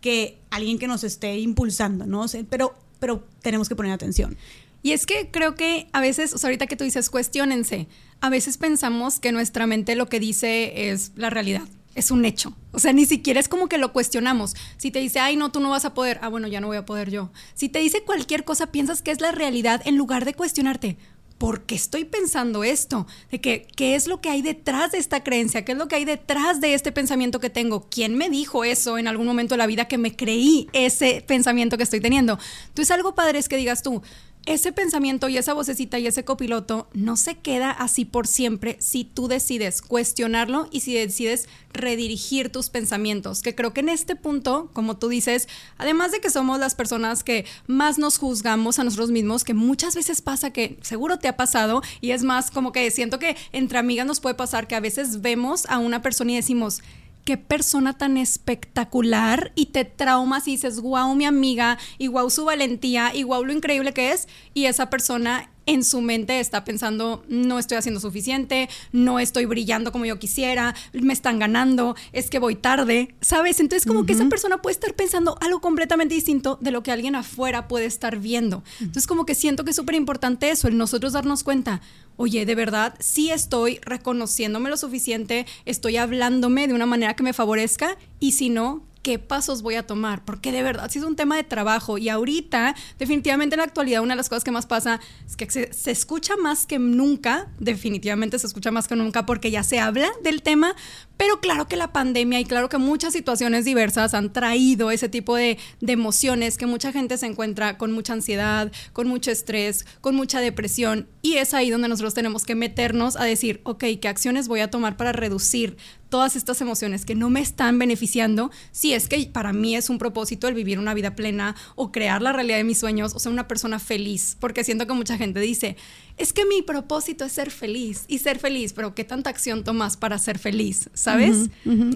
que 0.00 0.38
alguien 0.50 0.78
que 0.78 0.86
nos 0.86 1.04
esté 1.04 1.38
impulsando, 1.38 2.06
¿no? 2.06 2.26
pero, 2.50 2.74
pero 2.98 3.26
tenemos 3.40 3.68
que 3.68 3.76
poner 3.76 3.92
atención. 3.92 4.36
Y 4.82 4.92
es 4.92 5.06
que 5.06 5.30
creo 5.30 5.54
que 5.54 5.88
a 5.92 6.00
veces, 6.00 6.32
o 6.34 6.38
sea, 6.38 6.48
ahorita 6.48 6.66
que 6.66 6.76
tú 6.76 6.84
dices, 6.84 7.10
cuestionense, 7.10 7.88
a 8.20 8.30
veces 8.30 8.58
pensamos 8.58 9.18
que 9.18 9.32
nuestra 9.32 9.66
mente 9.66 9.96
lo 9.96 10.08
que 10.08 10.20
dice 10.20 10.90
es 10.90 11.12
la 11.16 11.30
realidad, 11.30 11.62
es 11.94 12.10
un 12.10 12.24
hecho. 12.24 12.54
O 12.72 12.78
sea, 12.78 12.92
ni 12.92 13.06
siquiera 13.06 13.40
es 13.40 13.48
como 13.48 13.68
que 13.68 13.78
lo 13.78 13.92
cuestionamos. 13.92 14.54
Si 14.76 14.90
te 14.90 14.98
dice, 14.98 15.20
ay, 15.20 15.36
no, 15.36 15.50
tú 15.50 15.60
no 15.60 15.70
vas 15.70 15.84
a 15.84 15.94
poder, 15.94 16.18
ah, 16.22 16.28
bueno, 16.28 16.46
ya 16.46 16.60
no 16.60 16.66
voy 16.66 16.76
a 16.76 16.84
poder 16.84 17.10
yo. 17.10 17.30
Si 17.54 17.68
te 17.68 17.78
dice 17.78 18.02
cualquier 18.02 18.44
cosa, 18.44 18.68
piensas 18.68 19.02
que 19.02 19.10
es 19.10 19.20
la 19.20 19.32
realidad 19.32 19.82
en 19.84 19.96
lugar 19.96 20.24
de 20.24 20.34
cuestionarte. 20.34 20.98
¿Por 21.38 21.62
qué 21.62 21.74
estoy 21.74 22.04
pensando 22.04 22.64
esto? 22.64 23.06
De 23.30 23.40
que, 23.40 23.66
¿qué 23.74 23.94
es 23.94 24.06
lo 24.06 24.20
que 24.20 24.28
hay 24.28 24.42
detrás 24.42 24.92
de 24.92 24.98
esta 24.98 25.24
creencia? 25.24 25.64
¿Qué 25.64 25.72
es 25.72 25.78
lo 25.78 25.88
que 25.88 25.96
hay 25.96 26.04
detrás 26.04 26.60
de 26.60 26.74
este 26.74 26.92
pensamiento 26.92 27.40
que 27.40 27.48
tengo? 27.48 27.88
¿Quién 27.88 28.14
me 28.14 28.28
dijo 28.28 28.62
eso 28.62 28.98
en 28.98 29.08
algún 29.08 29.26
momento 29.26 29.54
de 29.54 29.58
la 29.58 29.66
vida 29.66 29.88
que 29.88 29.96
me 29.96 30.14
creí 30.14 30.68
ese 30.74 31.24
pensamiento 31.26 31.78
que 31.78 31.84
estoy 31.84 32.02
teniendo? 32.02 32.38
Entonces, 32.68 32.90
algo 32.90 33.14
padre 33.14 33.38
es 33.38 33.48
que 33.48 33.56
digas 33.56 33.82
tú, 33.82 34.02
ese 34.46 34.72
pensamiento 34.72 35.28
y 35.28 35.36
esa 35.36 35.52
vocecita 35.52 35.98
y 35.98 36.06
ese 36.06 36.24
copiloto 36.24 36.88
no 36.92 37.16
se 37.16 37.36
queda 37.36 37.70
así 37.70 38.04
por 38.04 38.26
siempre 38.26 38.76
si 38.80 39.04
tú 39.04 39.28
decides 39.28 39.82
cuestionarlo 39.82 40.68
y 40.70 40.80
si 40.80 40.94
decides 40.94 41.48
redirigir 41.72 42.50
tus 42.50 42.70
pensamientos. 42.70 43.42
Que 43.42 43.54
creo 43.54 43.72
que 43.72 43.80
en 43.80 43.90
este 43.90 44.16
punto, 44.16 44.70
como 44.72 44.96
tú 44.96 45.08
dices, 45.08 45.48
además 45.76 46.12
de 46.12 46.20
que 46.20 46.30
somos 46.30 46.58
las 46.58 46.74
personas 46.74 47.22
que 47.22 47.44
más 47.66 47.98
nos 47.98 48.18
juzgamos 48.18 48.78
a 48.78 48.84
nosotros 48.84 49.10
mismos, 49.10 49.44
que 49.44 49.54
muchas 49.54 49.94
veces 49.94 50.22
pasa 50.22 50.52
que 50.52 50.78
seguro 50.82 51.18
te 51.18 51.28
ha 51.28 51.36
pasado 51.36 51.82
y 52.00 52.12
es 52.12 52.22
más 52.22 52.50
como 52.50 52.72
que 52.72 52.90
siento 52.90 53.18
que 53.18 53.36
entre 53.52 53.78
amigas 53.78 54.06
nos 54.06 54.20
puede 54.20 54.34
pasar 54.34 54.66
que 54.66 54.74
a 54.74 54.80
veces 54.80 55.20
vemos 55.20 55.66
a 55.66 55.78
una 55.78 56.02
persona 56.02 56.32
y 56.32 56.36
decimos, 56.36 56.82
qué 57.30 57.36
persona 57.36 57.96
tan 57.96 58.16
espectacular 58.16 59.52
y 59.54 59.66
te 59.66 59.84
traumas 59.84 60.48
y 60.48 60.50
dices, 60.50 60.80
wow, 60.80 61.14
mi 61.14 61.26
amiga, 61.26 61.78
y 61.96 62.08
wow, 62.08 62.28
su 62.28 62.44
valentía, 62.44 63.14
y 63.14 63.22
wow, 63.22 63.44
lo 63.44 63.52
increíble 63.52 63.92
que 63.92 64.10
es, 64.10 64.26
y 64.52 64.64
esa 64.64 64.90
persona 64.90 65.48
en 65.66 65.84
su 65.84 66.00
mente 66.00 66.40
está 66.40 66.64
pensando, 66.64 67.24
no 67.28 67.58
estoy 67.58 67.76
haciendo 67.76 68.00
suficiente, 68.00 68.68
no 68.92 69.18
estoy 69.18 69.44
brillando 69.44 69.92
como 69.92 70.04
yo 70.04 70.18
quisiera, 70.18 70.74
me 70.92 71.12
están 71.12 71.38
ganando, 71.38 71.96
es 72.12 72.30
que 72.30 72.38
voy 72.38 72.56
tarde, 72.56 73.14
¿sabes? 73.20 73.60
Entonces 73.60 73.86
como 73.86 74.06
que 74.06 74.12
esa 74.12 74.28
persona 74.28 74.62
puede 74.62 74.74
estar 74.74 74.94
pensando 74.94 75.36
algo 75.40 75.60
completamente 75.60 76.14
distinto 76.14 76.58
de 76.60 76.70
lo 76.70 76.82
que 76.82 76.92
alguien 76.92 77.14
afuera 77.14 77.68
puede 77.68 77.86
estar 77.86 78.18
viendo. 78.18 78.62
Entonces 78.80 79.06
como 79.06 79.26
que 79.26 79.34
siento 79.34 79.64
que 79.64 79.70
es 79.70 79.76
súper 79.76 79.94
importante 79.94 80.50
eso, 80.50 80.68
el 80.68 80.76
nosotros 80.76 81.12
darnos 81.12 81.44
cuenta, 81.44 81.80
oye, 82.16 82.44
de 82.44 82.54
verdad, 82.54 82.94
sí 82.98 83.30
estoy 83.30 83.78
reconociéndome 83.82 84.70
lo 84.70 84.76
suficiente, 84.76 85.46
estoy 85.64 85.96
hablándome 85.96 86.68
de 86.68 86.74
una 86.74 86.86
manera 86.86 87.14
que 87.14 87.22
me 87.22 87.32
favorezca 87.32 87.96
y 88.18 88.32
si 88.32 88.50
no, 88.50 88.82
qué 89.02 89.18
pasos 89.18 89.62
voy 89.62 89.76
a 89.76 89.86
tomar, 89.86 90.24
porque 90.24 90.52
de 90.52 90.62
verdad 90.62 90.90
sí 90.90 90.98
es 90.98 91.04
un 91.04 91.16
tema 91.16 91.36
de 91.36 91.44
trabajo 91.44 91.98
y 91.98 92.08
ahorita, 92.08 92.74
definitivamente 92.98 93.54
en 93.54 93.58
la 93.58 93.64
actualidad, 93.64 94.02
una 94.02 94.14
de 94.14 94.18
las 94.18 94.28
cosas 94.28 94.44
que 94.44 94.50
más 94.50 94.66
pasa 94.66 95.00
es 95.26 95.36
que 95.36 95.50
se, 95.50 95.90
escucha 95.90 96.36
más 96.36 96.66
que 96.66 96.78
nunca, 96.78 97.48
definitivamente 97.58 98.38
se 98.38 98.46
escucha 98.46 98.70
más 98.70 98.88
que 98.88 98.96
nunca 98.96 99.26
porque 99.26 99.50
ya 99.50 99.62
se 99.62 99.80
habla 99.80 100.10
del 100.22 100.42
tema, 100.42 100.74
pero 101.20 101.38
claro 101.38 101.68
que 101.68 101.76
la 101.76 101.92
pandemia 101.92 102.40
y 102.40 102.46
claro 102.46 102.70
que 102.70 102.78
muchas 102.78 103.12
situaciones 103.12 103.66
diversas 103.66 104.14
han 104.14 104.32
traído 104.32 104.90
ese 104.90 105.10
tipo 105.10 105.36
de, 105.36 105.58
de 105.82 105.92
emociones 105.92 106.56
que 106.56 106.64
mucha 106.64 106.92
gente 106.92 107.18
se 107.18 107.26
encuentra 107.26 107.76
con 107.76 107.92
mucha 107.92 108.14
ansiedad, 108.14 108.72
con 108.94 109.06
mucho 109.06 109.30
estrés, 109.30 109.84
con 110.00 110.14
mucha 110.14 110.40
depresión. 110.40 111.10
Y 111.20 111.34
es 111.34 111.52
ahí 111.52 111.68
donde 111.68 111.88
nosotros 111.88 112.14
tenemos 112.14 112.46
que 112.46 112.54
meternos 112.54 113.16
a 113.16 113.24
decir, 113.24 113.60
ok, 113.64 113.84
¿qué 114.00 114.08
acciones 114.08 114.48
voy 114.48 114.60
a 114.60 114.70
tomar 114.70 114.96
para 114.96 115.12
reducir 115.12 115.76
todas 116.10 116.36
estas 116.36 116.60
emociones 116.60 117.06
que 117.06 117.14
no 117.14 117.30
me 117.30 117.40
están 117.40 117.78
beneficiando, 117.78 118.50
si 118.72 118.92
es 118.92 119.08
que 119.08 119.30
para 119.32 119.52
mí 119.52 119.76
es 119.76 119.88
un 119.88 119.98
propósito 119.98 120.48
el 120.48 120.54
vivir 120.54 120.78
una 120.78 120.92
vida 120.92 121.14
plena 121.14 121.56
o 121.76 121.92
crear 121.92 122.20
la 122.20 122.32
realidad 122.32 122.58
de 122.58 122.64
mis 122.64 122.80
sueños 122.80 123.14
o 123.14 123.18
ser 123.18 123.32
una 123.32 123.48
persona 123.48 123.78
feliz, 123.78 124.36
porque 124.40 124.64
siento 124.64 124.86
que 124.86 124.92
mucha 124.92 125.16
gente 125.16 125.40
dice, 125.40 125.76
es 126.16 126.32
que 126.32 126.44
mi 126.44 126.62
propósito 126.62 127.24
es 127.24 127.32
ser 127.32 127.50
feliz 127.50 128.04
y 128.08 128.18
ser 128.18 128.38
feliz, 128.38 128.72
pero 128.72 128.94
¿qué 128.94 129.04
tanta 129.04 129.30
acción 129.30 129.64
tomas 129.64 129.96
para 129.96 130.18
ser 130.18 130.38
feliz? 130.38 130.90
¿Sabes? 130.94 131.48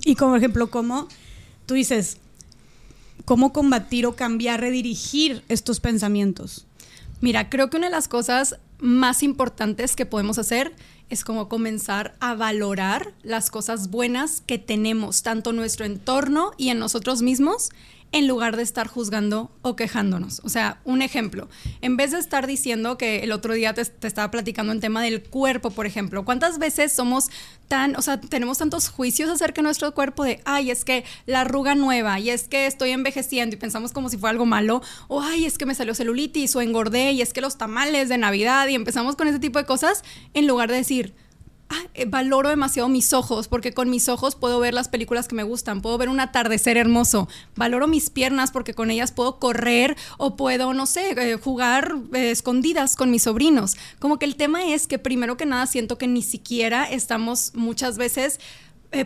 Y 0.04 0.14
como 0.14 0.36
ejemplo, 0.36 0.70
¿cómo 0.70 1.08
tú 1.66 1.74
dices, 1.74 2.18
cómo 3.24 3.52
combatir 3.52 4.06
o 4.06 4.16
cambiar, 4.16 4.60
redirigir 4.60 5.42
estos 5.48 5.80
pensamientos? 5.80 6.66
Mira, 7.20 7.48
creo 7.48 7.70
que 7.70 7.76
una 7.76 7.86
de 7.86 7.92
las 7.92 8.08
cosas 8.08 8.56
más 8.78 9.22
importantes 9.22 9.96
que 9.96 10.06
podemos 10.06 10.38
hacer 10.38 10.74
es 11.10 11.24
como 11.24 11.48
comenzar 11.48 12.16
a 12.20 12.34
valorar 12.34 13.14
las 13.22 13.50
cosas 13.50 13.90
buenas 13.90 14.42
que 14.46 14.58
tenemos, 14.58 15.22
tanto 15.22 15.50
en 15.50 15.56
nuestro 15.56 15.86
entorno 15.86 16.52
y 16.56 16.70
en 16.70 16.78
nosotros 16.78 17.22
mismos, 17.22 17.70
en 18.14 18.28
lugar 18.28 18.56
de 18.56 18.62
estar 18.62 18.86
juzgando 18.86 19.50
o 19.62 19.74
quejándonos. 19.74 20.40
O 20.44 20.48
sea, 20.48 20.80
un 20.84 21.02
ejemplo, 21.02 21.48
en 21.80 21.96
vez 21.96 22.12
de 22.12 22.20
estar 22.20 22.46
diciendo 22.46 22.96
que 22.96 23.24
el 23.24 23.32
otro 23.32 23.54
día 23.54 23.74
te, 23.74 23.80
estaba 23.80 24.30
platicando 24.30 24.72
en 24.72 24.78
tema 24.78 25.02
del 25.02 25.20
cuerpo, 25.20 25.72
por 25.72 25.84
ejemplo, 25.84 26.24
¿cuántas 26.24 26.60
veces 26.60 26.92
somos 26.92 27.28
tan, 27.66 27.96
o 27.96 28.02
sea, 28.02 28.20
tenemos 28.20 28.58
tantos 28.58 28.88
juicios 28.88 29.28
acerca 29.28 29.62
de 29.62 29.64
nuestro 29.64 29.92
cuerpo 29.94 30.22
de, 30.22 30.40
ay, 30.44 30.70
es 30.70 30.84
que 30.84 31.04
la 31.26 31.40
arruga 31.40 31.74
nueva, 31.74 32.20
y 32.20 32.30
es 32.30 32.46
que 32.46 32.66
estoy 32.66 32.90
envejeciendo 32.90 33.56
y 33.56 33.58
pensamos 33.58 33.90
como 33.90 34.08
si 34.08 34.16
fuera 34.16 34.30
algo 34.30 34.46
malo, 34.46 34.80
o 35.08 35.20
ay, 35.20 35.44
es 35.44 35.58
que 35.58 35.66
me 35.66 35.74
salió 35.74 35.92
celulitis 35.92 36.54
o 36.54 36.60
engordé, 36.60 37.10
y 37.10 37.20
es 37.20 37.32
que 37.32 37.40
los 37.40 37.58
tamales 37.58 38.08
de 38.08 38.16
Navidad, 38.16 38.68
y 38.68 38.76
empezamos 38.76 39.16
con 39.16 39.26
ese 39.26 39.40
tipo 39.40 39.58
de 39.58 39.64
cosas, 39.64 40.04
en 40.34 40.46
lugar 40.46 40.70
de 40.70 40.76
decir, 40.76 41.14
Ah, 41.70 41.86
eh, 41.94 42.04
valoro 42.04 42.50
demasiado 42.50 42.88
mis 42.88 43.12
ojos, 43.12 43.48
porque 43.48 43.72
con 43.72 43.88
mis 43.88 44.08
ojos 44.08 44.34
puedo 44.36 44.60
ver 44.60 44.74
las 44.74 44.88
películas 44.88 45.28
que 45.28 45.34
me 45.34 45.42
gustan, 45.42 45.80
puedo 45.80 45.96
ver 45.96 46.08
un 46.08 46.20
atardecer 46.20 46.76
hermoso. 46.76 47.28
Valoro 47.56 47.86
mis 47.86 48.10
piernas 48.10 48.50
porque 48.50 48.74
con 48.74 48.90
ellas 48.90 49.12
puedo 49.12 49.38
correr 49.38 49.96
o 50.18 50.36
puedo, 50.36 50.74
no 50.74 50.86
sé, 50.86 51.10
eh, 51.10 51.36
jugar 51.36 51.96
eh, 52.12 52.30
escondidas 52.30 52.96
con 52.96 53.10
mis 53.10 53.22
sobrinos. 53.22 53.76
Como 53.98 54.18
que 54.18 54.26
el 54.26 54.36
tema 54.36 54.64
es 54.64 54.86
que 54.86 54.98
primero 54.98 55.36
que 55.36 55.46
nada 55.46 55.66
siento 55.66 55.96
que 55.96 56.06
ni 56.06 56.22
siquiera 56.22 56.84
estamos 56.84 57.52
muchas 57.54 57.98
veces 57.98 58.40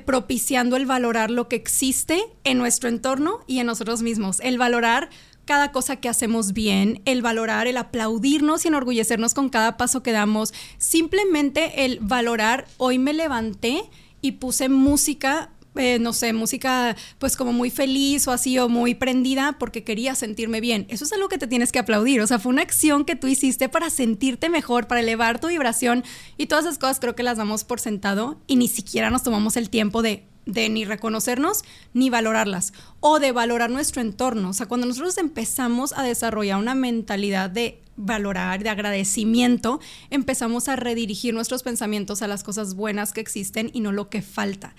propiciando 0.04 0.76
el 0.76 0.84
valorar 0.84 1.30
lo 1.30 1.48
que 1.48 1.56
existe 1.56 2.22
en 2.44 2.58
nuestro 2.58 2.90
entorno 2.90 3.40
y 3.46 3.60
en 3.60 3.66
nosotros 3.66 4.02
mismos. 4.02 4.38
El 4.40 4.58
valorar 4.58 5.08
cada 5.48 5.72
cosa 5.72 5.96
que 5.96 6.10
hacemos 6.10 6.52
bien, 6.52 7.00
el 7.06 7.22
valorar, 7.22 7.68
el 7.68 7.78
aplaudirnos 7.78 8.66
y 8.66 8.68
enorgullecernos 8.68 9.32
con 9.32 9.48
cada 9.48 9.78
paso 9.78 10.02
que 10.02 10.12
damos, 10.12 10.52
simplemente 10.76 11.86
el 11.86 12.00
valorar, 12.02 12.66
hoy 12.76 12.98
me 12.98 13.14
levanté 13.14 13.80
y 14.20 14.32
puse 14.32 14.68
música 14.68 15.48
eh, 15.74 15.98
no 16.00 16.12
sé, 16.12 16.32
música 16.32 16.96
pues 17.18 17.36
como 17.36 17.52
muy 17.52 17.70
feliz 17.70 18.26
o 18.26 18.32
así 18.32 18.58
o 18.58 18.68
muy 18.68 18.94
prendida 18.94 19.56
porque 19.58 19.84
quería 19.84 20.14
sentirme 20.16 20.60
bien. 20.60 20.86
Eso 20.88 21.04
es 21.04 21.12
algo 21.12 21.28
que 21.28 21.38
te 21.38 21.46
tienes 21.46 21.70
que 21.70 21.78
aplaudir. 21.78 22.20
O 22.20 22.26
sea, 22.26 22.40
fue 22.40 22.50
una 22.50 22.62
acción 22.62 23.04
que 23.04 23.14
tú 23.14 23.28
hiciste 23.28 23.68
para 23.68 23.88
sentirte 23.88 24.48
mejor, 24.48 24.88
para 24.88 25.00
elevar 25.00 25.40
tu 25.40 25.46
vibración 25.46 26.04
y 26.36 26.46
todas 26.46 26.64
esas 26.64 26.78
cosas 26.78 26.98
creo 26.98 27.14
que 27.14 27.22
las 27.22 27.38
damos 27.38 27.62
por 27.64 27.80
sentado 27.80 28.40
y 28.48 28.56
ni 28.56 28.66
siquiera 28.66 29.10
nos 29.10 29.22
tomamos 29.22 29.56
el 29.56 29.70
tiempo 29.70 30.02
de 30.02 30.24
de 30.48 30.68
ni 30.70 30.84
reconocernos 30.84 31.62
ni 31.92 32.10
valorarlas 32.10 32.72
o 33.00 33.20
de 33.20 33.32
valorar 33.32 33.70
nuestro 33.70 34.00
entorno. 34.00 34.48
O 34.48 34.52
sea, 34.54 34.66
cuando 34.66 34.86
nosotros 34.86 35.18
empezamos 35.18 35.92
a 35.92 36.02
desarrollar 36.02 36.58
una 36.58 36.74
mentalidad 36.74 37.50
de 37.50 37.82
valorar, 37.96 38.62
de 38.62 38.70
agradecimiento, 38.70 39.78
empezamos 40.10 40.68
a 40.68 40.76
redirigir 40.76 41.34
nuestros 41.34 41.62
pensamientos 41.62 42.22
a 42.22 42.28
las 42.28 42.44
cosas 42.44 42.74
buenas 42.74 43.12
que 43.12 43.20
existen 43.20 43.70
y 43.74 43.80
no 43.80 43.92
lo 43.92 44.08
que 44.08 44.22
falta. 44.22 44.74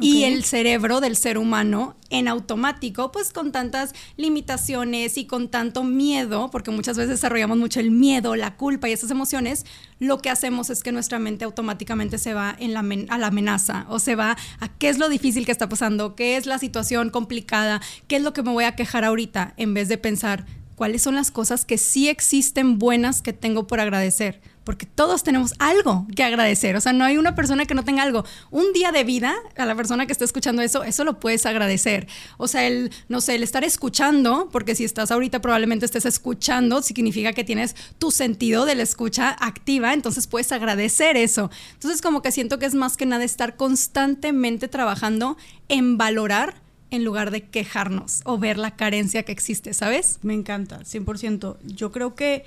Y 0.00 0.24
el 0.24 0.42
cerebro 0.42 1.00
del 1.02 1.16
ser 1.16 1.36
humano 1.36 1.96
en 2.08 2.26
automático, 2.26 3.12
pues 3.12 3.30
con 3.30 3.52
tantas 3.52 3.94
limitaciones 4.16 5.18
y 5.18 5.26
con 5.26 5.48
tanto 5.48 5.84
miedo, 5.84 6.50
porque 6.50 6.70
muchas 6.70 6.96
veces 6.96 7.10
desarrollamos 7.10 7.58
mucho 7.58 7.78
el 7.78 7.90
miedo, 7.90 8.34
la 8.34 8.56
culpa 8.56 8.88
y 8.88 8.92
esas 8.92 9.10
emociones, 9.10 9.66
lo 9.98 10.18
que 10.18 10.30
hacemos 10.30 10.70
es 10.70 10.82
que 10.82 10.92
nuestra 10.92 11.18
mente 11.18 11.44
automáticamente 11.44 12.16
se 12.16 12.32
va 12.32 12.56
en 12.58 12.72
la 12.72 12.82
a 13.08 13.18
la 13.18 13.26
amenaza 13.26 13.86
o 13.88 13.98
se 13.98 14.16
va 14.16 14.36
a 14.60 14.68
qué 14.78 14.88
es 14.88 14.98
lo 14.98 15.08
difícil 15.10 15.44
que 15.44 15.52
está 15.52 15.68
pasando, 15.68 16.16
qué 16.16 16.36
es 16.36 16.46
la 16.46 16.58
situación 16.58 17.10
complicada, 17.10 17.82
qué 18.08 18.16
es 18.16 18.22
lo 18.22 18.32
que 18.32 18.42
me 18.42 18.50
voy 18.50 18.64
a 18.64 18.74
quejar 18.74 19.04
ahorita, 19.04 19.52
en 19.58 19.74
vez 19.74 19.88
de 19.88 19.98
pensar 19.98 20.46
cuáles 20.74 21.02
son 21.02 21.14
las 21.14 21.30
cosas 21.30 21.64
que 21.64 21.78
sí 21.78 22.08
existen 22.08 22.78
buenas 22.78 23.20
que 23.22 23.32
tengo 23.32 23.66
por 23.66 23.78
agradecer 23.78 24.40
porque 24.64 24.86
todos 24.86 25.22
tenemos 25.22 25.54
algo 25.58 26.06
que 26.14 26.22
agradecer. 26.22 26.76
O 26.76 26.80
sea, 26.80 26.92
no 26.92 27.04
hay 27.04 27.16
una 27.16 27.34
persona 27.34 27.66
que 27.66 27.74
no 27.74 27.84
tenga 27.84 28.02
algo. 28.02 28.24
Un 28.50 28.72
día 28.72 28.92
de 28.92 29.04
vida, 29.04 29.34
a 29.56 29.66
la 29.66 29.74
persona 29.74 30.06
que 30.06 30.12
está 30.12 30.24
escuchando 30.24 30.62
eso, 30.62 30.84
eso 30.84 31.04
lo 31.04 31.18
puedes 31.20 31.46
agradecer. 31.46 32.06
O 32.36 32.48
sea, 32.48 32.66
el, 32.66 32.90
no 33.08 33.20
sé, 33.20 33.34
el 33.34 33.42
estar 33.42 33.64
escuchando, 33.64 34.48
porque 34.52 34.74
si 34.74 34.84
estás 34.84 35.10
ahorita 35.10 35.40
probablemente 35.40 35.86
estés 35.86 36.06
escuchando, 36.06 36.82
significa 36.82 37.32
que 37.32 37.44
tienes 37.44 37.74
tu 37.98 38.10
sentido 38.10 38.64
de 38.64 38.74
la 38.74 38.82
escucha 38.82 39.36
activa, 39.40 39.92
entonces 39.92 40.26
puedes 40.26 40.52
agradecer 40.52 41.16
eso. 41.16 41.50
Entonces, 41.74 42.02
como 42.02 42.22
que 42.22 42.32
siento 42.32 42.58
que 42.58 42.66
es 42.66 42.74
más 42.74 42.96
que 42.96 43.06
nada 43.06 43.24
estar 43.24 43.56
constantemente 43.56 44.68
trabajando 44.68 45.36
en 45.68 45.98
valorar 45.98 46.62
en 46.92 47.04
lugar 47.04 47.30
de 47.30 47.42
quejarnos 47.42 48.20
o 48.24 48.36
ver 48.36 48.58
la 48.58 48.76
carencia 48.76 49.22
que 49.22 49.32
existe, 49.32 49.72
¿sabes? 49.72 50.18
Me 50.22 50.34
encanta, 50.34 50.80
100%. 50.80 51.56
Yo 51.64 51.90
creo 51.90 52.14
que 52.14 52.44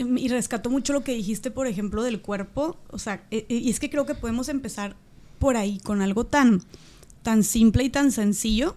y 0.00 0.28
rescato 0.28 0.70
mucho 0.70 0.92
lo 0.92 1.02
que 1.02 1.14
dijiste, 1.14 1.50
por 1.50 1.66
ejemplo, 1.66 2.02
del 2.02 2.20
cuerpo. 2.20 2.78
O 2.90 2.98
sea, 2.98 3.24
e, 3.30 3.46
e, 3.48 3.54
y 3.54 3.70
es 3.70 3.80
que 3.80 3.90
creo 3.90 4.06
que 4.06 4.14
podemos 4.14 4.48
empezar 4.48 4.96
por 5.38 5.56
ahí, 5.56 5.78
con 5.78 6.02
algo 6.02 6.26
tan, 6.26 6.62
tan 7.22 7.44
simple 7.44 7.84
y 7.84 7.90
tan 7.90 8.12
sencillo. 8.12 8.76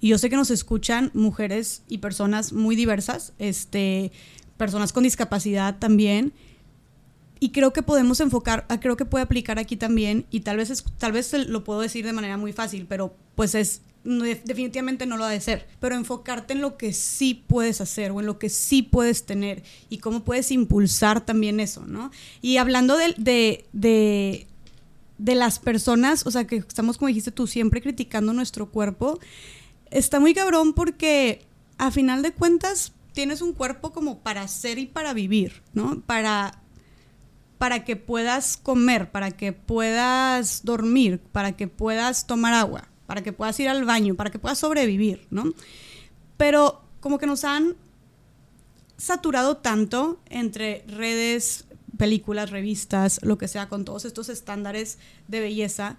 Y 0.00 0.08
yo 0.08 0.18
sé 0.18 0.28
que 0.28 0.36
nos 0.36 0.50
escuchan 0.50 1.10
mujeres 1.14 1.82
y 1.88 1.98
personas 1.98 2.52
muy 2.52 2.76
diversas, 2.76 3.32
este, 3.38 4.12
personas 4.56 4.92
con 4.92 5.04
discapacidad 5.04 5.78
también. 5.78 6.32
Y 7.40 7.50
creo 7.50 7.72
que 7.72 7.82
podemos 7.82 8.20
enfocar, 8.20 8.66
ah, 8.68 8.80
creo 8.80 8.96
que 8.96 9.04
puede 9.04 9.24
aplicar 9.24 9.58
aquí 9.58 9.76
también, 9.76 10.26
y 10.30 10.40
tal 10.40 10.58
vez, 10.58 10.84
tal 10.98 11.12
vez 11.12 11.32
lo 11.32 11.64
puedo 11.64 11.80
decir 11.80 12.04
de 12.04 12.12
manera 12.12 12.36
muy 12.36 12.52
fácil, 12.52 12.86
pero 12.86 13.14
pues 13.34 13.54
es 13.54 13.82
definitivamente 14.04 15.06
no 15.06 15.16
lo 15.16 15.24
ha 15.24 15.30
de 15.30 15.40
ser, 15.40 15.66
pero 15.80 15.94
enfocarte 15.94 16.52
en 16.52 16.60
lo 16.60 16.76
que 16.76 16.92
sí 16.92 17.42
puedes 17.46 17.80
hacer 17.80 18.10
o 18.10 18.20
en 18.20 18.26
lo 18.26 18.38
que 18.38 18.50
sí 18.50 18.82
puedes 18.82 19.24
tener 19.24 19.62
y 19.88 19.98
cómo 19.98 20.24
puedes 20.24 20.50
impulsar 20.50 21.24
también 21.24 21.58
eso, 21.58 21.86
¿no? 21.86 22.10
Y 22.42 22.58
hablando 22.58 22.98
de, 22.98 23.14
de, 23.16 23.64
de, 23.72 24.46
de 25.16 25.34
las 25.34 25.58
personas, 25.58 26.26
o 26.26 26.30
sea, 26.30 26.46
que 26.46 26.56
estamos, 26.56 26.98
como 26.98 27.08
dijiste 27.08 27.32
tú, 27.32 27.46
siempre 27.46 27.80
criticando 27.80 28.34
nuestro 28.34 28.70
cuerpo, 28.70 29.18
está 29.90 30.20
muy 30.20 30.34
cabrón 30.34 30.74
porque 30.74 31.42
a 31.78 31.90
final 31.90 32.22
de 32.22 32.32
cuentas 32.32 32.92
tienes 33.14 33.40
un 33.40 33.54
cuerpo 33.54 33.92
como 33.92 34.18
para 34.18 34.46
ser 34.48 34.78
y 34.78 34.86
para 34.86 35.14
vivir, 35.14 35.62
¿no? 35.72 36.00
Para 36.00 36.60
para 37.56 37.84
que 37.84 37.96
puedas 37.96 38.58
comer, 38.58 39.10
para 39.10 39.30
que 39.30 39.52
puedas 39.52 40.64
dormir, 40.64 41.20
para 41.32 41.52
que 41.52 41.68
puedas 41.68 42.26
tomar 42.26 42.52
agua 42.52 42.88
para 43.06 43.22
que 43.22 43.32
puedas 43.32 43.58
ir 43.60 43.68
al 43.68 43.84
baño, 43.84 44.14
para 44.14 44.30
que 44.30 44.38
puedas 44.38 44.58
sobrevivir, 44.58 45.26
¿no? 45.30 45.44
Pero 46.36 46.82
como 47.00 47.18
que 47.18 47.26
nos 47.26 47.44
han 47.44 47.76
saturado 48.96 49.56
tanto 49.56 50.20
entre 50.30 50.84
redes, 50.86 51.66
películas, 51.98 52.50
revistas, 52.50 53.20
lo 53.22 53.38
que 53.38 53.48
sea, 53.48 53.68
con 53.68 53.84
todos 53.84 54.04
estos 54.04 54.28
estándares 54.28 54.98
de 55.28 55.40
belleza, 55.40 55.96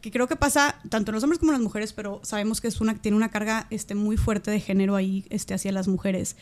que 0.00 0.10
creo 0.10 0.28
que 0.28 0.36
pasa 0.36 0.80
tanto 0.88 1.10
en 1.10 1.16
los 1.16 1.24
hombres 1.24 1.38
como 1.38 1.52
en 1.52 1.58
las 1.58 1.62
mujeres, 1.62 1.92
pero 1.92 2.20
sabemos 2.22 2.60
que 2.60 2.68
es 2.68 2.80
una, 2.80 3.00
tiene 3.00 3.16
una 3.16 3.30
carga 3.30 3.66
este, 3.70 3.94
muy 3.94 4.16
fuerte 4.16 4.50
de 4.50 4.60
género 4.60 4.96
ahí 4.96 5.26
este, 5.28 5.54
hacia 5.54 5.72
las 5.72 5.88
mujeres, 5.88 6.36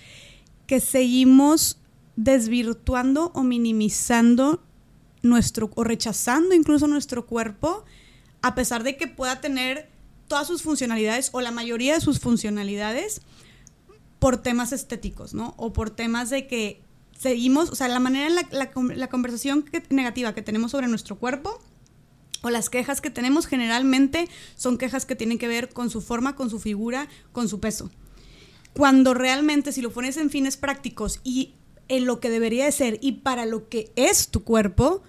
que 0.67 0.81
seguimos 0.81 1.79
desvirtuando 2.17 3.31
o 3.35 3.43
minimizando 3.43 4.63
nuestro, 5.23 5.71
o 5.75 5.85
rechazando 5.85 6.55
incluso 6.55 6.87
nuestro 6.87 7.27
cuerpo, 7.27 7.85
a 8.43 8.55
pesar 8.55 8.83
de 8.83 8.97
que 8.97 9.07
pueda 9.07 9.41
tener 9.41 9.89
todas 10.29 10.47
sus 10.47 10.63
funcionalidades 10.63 11.31
o 11.33 11.41
la 11.41 11.51
mayoría 11.51 11.95
de 11.95 12.01
sus 12.01 12.19
funcionalidades 12.19 13.23
por 14.19 14.39
temas 14.39 14.73
estéticos, 14.73 15.35
¿no? 15.35 15.55
O 15.57 15.73
por 15.73 15.91
temas 15.91 16.31
de 16.31 16.47
que 16.47 16.83
seguimos, 17.19 17.71
o 17.71 17.75
sea, 17.75 17.89
la 17.89 18.01
manera 18.01 18.27
en 18.27 18.35
la, 18.35 18.49
la, 18.95 19.09
conversación 19.09 19.65
negativa 19.91 20.35
que 20.35 20.43
tenemos 20.43 20.73
sobre 20.73 20.89
nuestro 20.89 21.17
cuerpo 21.17 21.61
o 22.43 22.51
las 22.51 22.71
quejas 22.71 23.01
que 23.01 23.11
tenemos 23.11 23.47
generalmente 23.47 24.29
son 24.57 24.79
quejas 24.79 25.07
que 25.07 25.17
tienen 25.17 25.39
que 25.39 25.49
ver 25.49 25.69
con 25.71 25.91
su 25.91 26.01
forma, 26.01 26.37
con 26.37 26.51
su 26.51 26.59
figura, 26.61 27.09
con 27.33 27.49
su 27.49 27.61
peso. 27.61 27.91
Cuando 28.73 29.15
realmente 29.15 29.73
si 29.73 29.81
lo 29.81 29.91
pones 29.91 30.17
en 30.17 30.31
fines 30.31 30.57
prácticos 30.57 31.21
y 31.25 31.55
en 31.89 32.05
lo 32.05 32.21
que 32.21 32.31
debería 32.31 32.65
de 32.65 32.73
ser 32.73 32.99
y 33.01 33.13
para 33.13 33.47
lo 33.47 33.69
que 33.69 33.91
es 33.97 34.29
tu 34.29 34.45
cuerpo, 34.45 35.03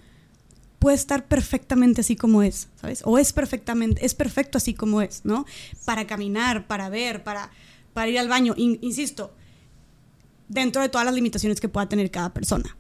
puede 0.80 0.96
estar 0.96 1.28
perfectamente 1.28 2.02
así 2.02 2.16
como 2.16 2.44
es, 2.44 2.70
¿sabes? 2.80 3.02
O 3.06 3.18
es 3.18 3.34
perfectamente, 3.34 4.06
es 4.06 4.14
perfecto 4.14 4.58
así 4.58 4.74
como 4.74 5.02
es, 5.02 5.22
¿no? 5.26 5.46
Para 5.86 6.06
caminar, 6.08 6.68
para 6.68 6.90
ver, 6.90 7.24
para, 7.24 7.52
para 7.94 8.10
ir 8.10 8.20
al 8.20 8.28
baño, 8.28 8.54
insisto, 8.58 9.34
dentro 10.48 10.82
de 10.82 10.90
todas 10.90 11.06
las 11.06 11.16
limitaciones 11.16 11.60
que 11.60 11.70
pueda 11.70 11.90
tener 11.90 12.12
cada 12.12 12.34
persona. 12.34 12.78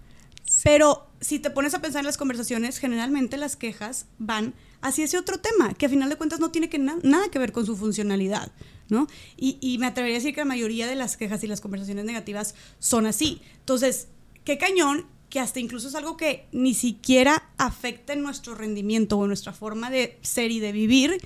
Pero 0.64 1.10
si 1.20 1.40
te 1.40 1.50
pones 1.50 1.74
a 1.74 1.82
pensar 1.82 2.00
en 2.00 2.06
las 2.06 2.18
conversaciones, 2.18 2.78
generalmente 2.78 3.36
las 3.36 3.56
quejas 3.56 4.06
van 4.18 4.54
hacia 4.82 5.06
ese 5.06 5.18
otro 5.18 5.40
tema, 5.40 5.74
que 5.74 5.88
a 5.88 5.90
final 5.90 6.10
de 6.10 6.16
cuentas 6.16 6.40
no 6.40 6.52
tiene 6.52 6.70
que 6.70 6.78
nada 6.78 7.30
que 7.32 7.40
ver 7.40 7.52
con 7.52 7.66
su 7.66 7.76
funcionalidad, 7.76 8.52
¿no? 8.90 9.08
Y, 9.36 9.58
y 9.60 9.78
me 9.80 9.88
atrevería 9.88 10.18
a 10.18 10.20
decir 10.20 10.34
que 10.34 10.42
la 10.42 10.46
mayoría 10.46 10.88
de 10.88 10.96
las 10.96 11.18
quejas 11.18 11.44
y 11.44 11.48
las 11.48 11.60
conversaciones 11.60 12.06
negativas 12.06 12.56
son 12.80 13.08
así. 13.08 13.42
Entonces, 13.60 14.08
qué 14.46 14.58
cañón 14.58 15.08
que 15.30 15.40
hasta 15.40 15.60
incluso 15.60 15.88
es 15.88 15.96
algo 15.96 16.18
que 16.18 16.48
ni 16.52 16.74
siquiera 16.74 17.50
afecta 17.58 18.14
en 18.14 18.22
nuestro 18.22 18.56
rendimiento 18.56 19.18
o 19.18 19.28
nuestra 19.28 19.54
forma 19.54 19.90
de 19.90 20.18
ser 20.22 20.52
y 20.52 20.60
de 20.60 20.72
vivir 20.72 21.18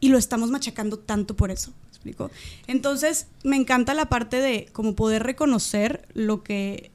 y 0.00 0.08
lo 0.08 0.18
estamos 0.18 0.50
machacando 0.50 0.98
tanto 0.98 1.36
por 1.36 1.50
eso. 1.50 1.72
explico? 1.88 2.30
Entonces, 2.66 3.28
me 3.44 3.56
encanta 3.56 3.94
la 3.94 4.08
parte 4.08 4.38
de 4.38 4.68
como 4.72 4.94
poder 4.94 5.22
reconocer 5.22 6.08
lo 6.14 6.42
que 6.42 6.90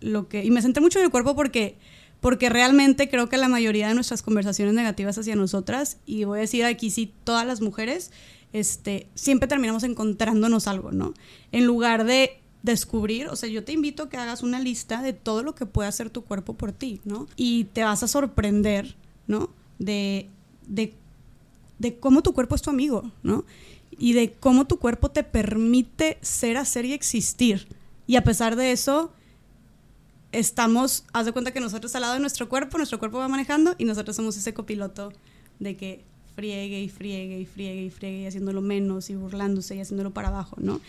lo 0.00 0.28
que 0.28 0.44
y 0.44 0.50
me 0.50 0.62
senté 0.62 0.80
mucho 0.80 0.98
en 0.98 1.06
el 1.06 1.10
cuerpo 1.10 1.34
porque 1.34 1.78
porque 2.20 2.48
realmente 2.48 3.08
creo 3.08 3.28
que 3.28 3.36
la 3.36 3.48
mayoría 3.48 3.88
de 3.88 3.94
nuestras 3.94 4.22
conversaciones 4.22 4.74
negativas 4.74 5.18
hacia 5.18 5.36
nosotras 5.36 5.98
y 6.06 6.24
voy 6.24 6.38
a 6.38 6.40
decir 6.42 6.64
aquí 6.64 6.90
sí 6.90 7.12
todas 7.24 7.46
las 7.46 7.60
mujeres 7.60 8.10
este, 8.52 9.08
siempre 9.14 9.48
terminamos 9.48 9.82
encontrándonos 9.82 10.66
algo, 10.66 10.92
¿no? 10.92 11.12
En 11.52 11.66
lugar 11.66 12.04
de 12.04 12.40
descubrir, 12.66 13.28
o 13.28 13.36
sea, 13.36 13.48
yo 13.48 13.62
te 13.62 13.72
invito 13.72 14.02
a 14.02 14.08
que 14.08 14.16
hagas 14.16 14.42
una 14.42 14.58
lista 14.58 15.00
de 15.00 15.12
todo 15.12 15.44
lo 15.44 15.54
que 15.54 15.66
puede 15.66 15.88
hacer 15.88 16.10
tu 16.10 16.24
cuerpo 16.24 16.54
por 16.54 16.72
ti, 16.72 17.00
¿no? 17.04 17.28
Y 17.36 17.64
te 17.66 17.84
vas 17.84 18.02
a 18.02 18.08
sorprender, 18.08 18.96
¿no? 19.28 19.50
De, 19.78 20.28
de, 20.66 20.92
de 21.78 21.96
cómo 21.98 22.24
tu 22.24 22.34
cuerpo 22.34 22.56
es 22.56 22.62
tu 22.62 22.70
amigo, 22.70 23.12
¿no? 23.22 23.44
Y 23.98 24.14
de 24.14 24.32
cómo 24.32 24.66
tu 24.66 24.78
cuerpo 24.78 25.12
te 25.12 25.22
permite 25.22 26.18
ser, 26.22 26.56
hacer 26.56 26.84
y 26.84 26.92
existir. 26.92 27.68
Y 28.08 28.16
a 28.16 28.24
pesar 28.24 28.56
de 28.56 28.72
eso, 28.72 29.12
estamos, 30.32 31.04
haz 31.12 31.24
de 31.24 31.32
cuenta 31.32 31.52
que 31.52 31.60
nosotros 31.60 31.94
al 31.94 32.02
lado 32.02 32.14
de 32.14 32.20
nuestro 32.20 32.48
cuerpo, 32.48 32.78
nuestro 32.78 32.98
cuerpo 32.98 33.18
va 33.18 33.28
manejando 33.28 33.76
y 33.78 33.84
nosotros 33.84 34.16
somos 34.16 34.36
ese 34.36 34.52
copiloto 34.52 35.12
de 35.60 35.76
que 35.76 36.04
friegue 36.34 36.80
y 36.80 36.88
friegue 36.88 37.38
y 37.38 37.46
friegue 37.46 37.84
y 37.84 37.90
friegue 37.90 38.22
y 38.22 38.26
haciéndolo 38.26 38.60
menos 38.60 39.08
y 39.08 39.14
burlándose 39.14 39.76
y 39.76 39.80
haciéndolo 39.80 40.10
para 40.10 40.28
abajo, 40.28 40.56
¿no? 40.58 40.80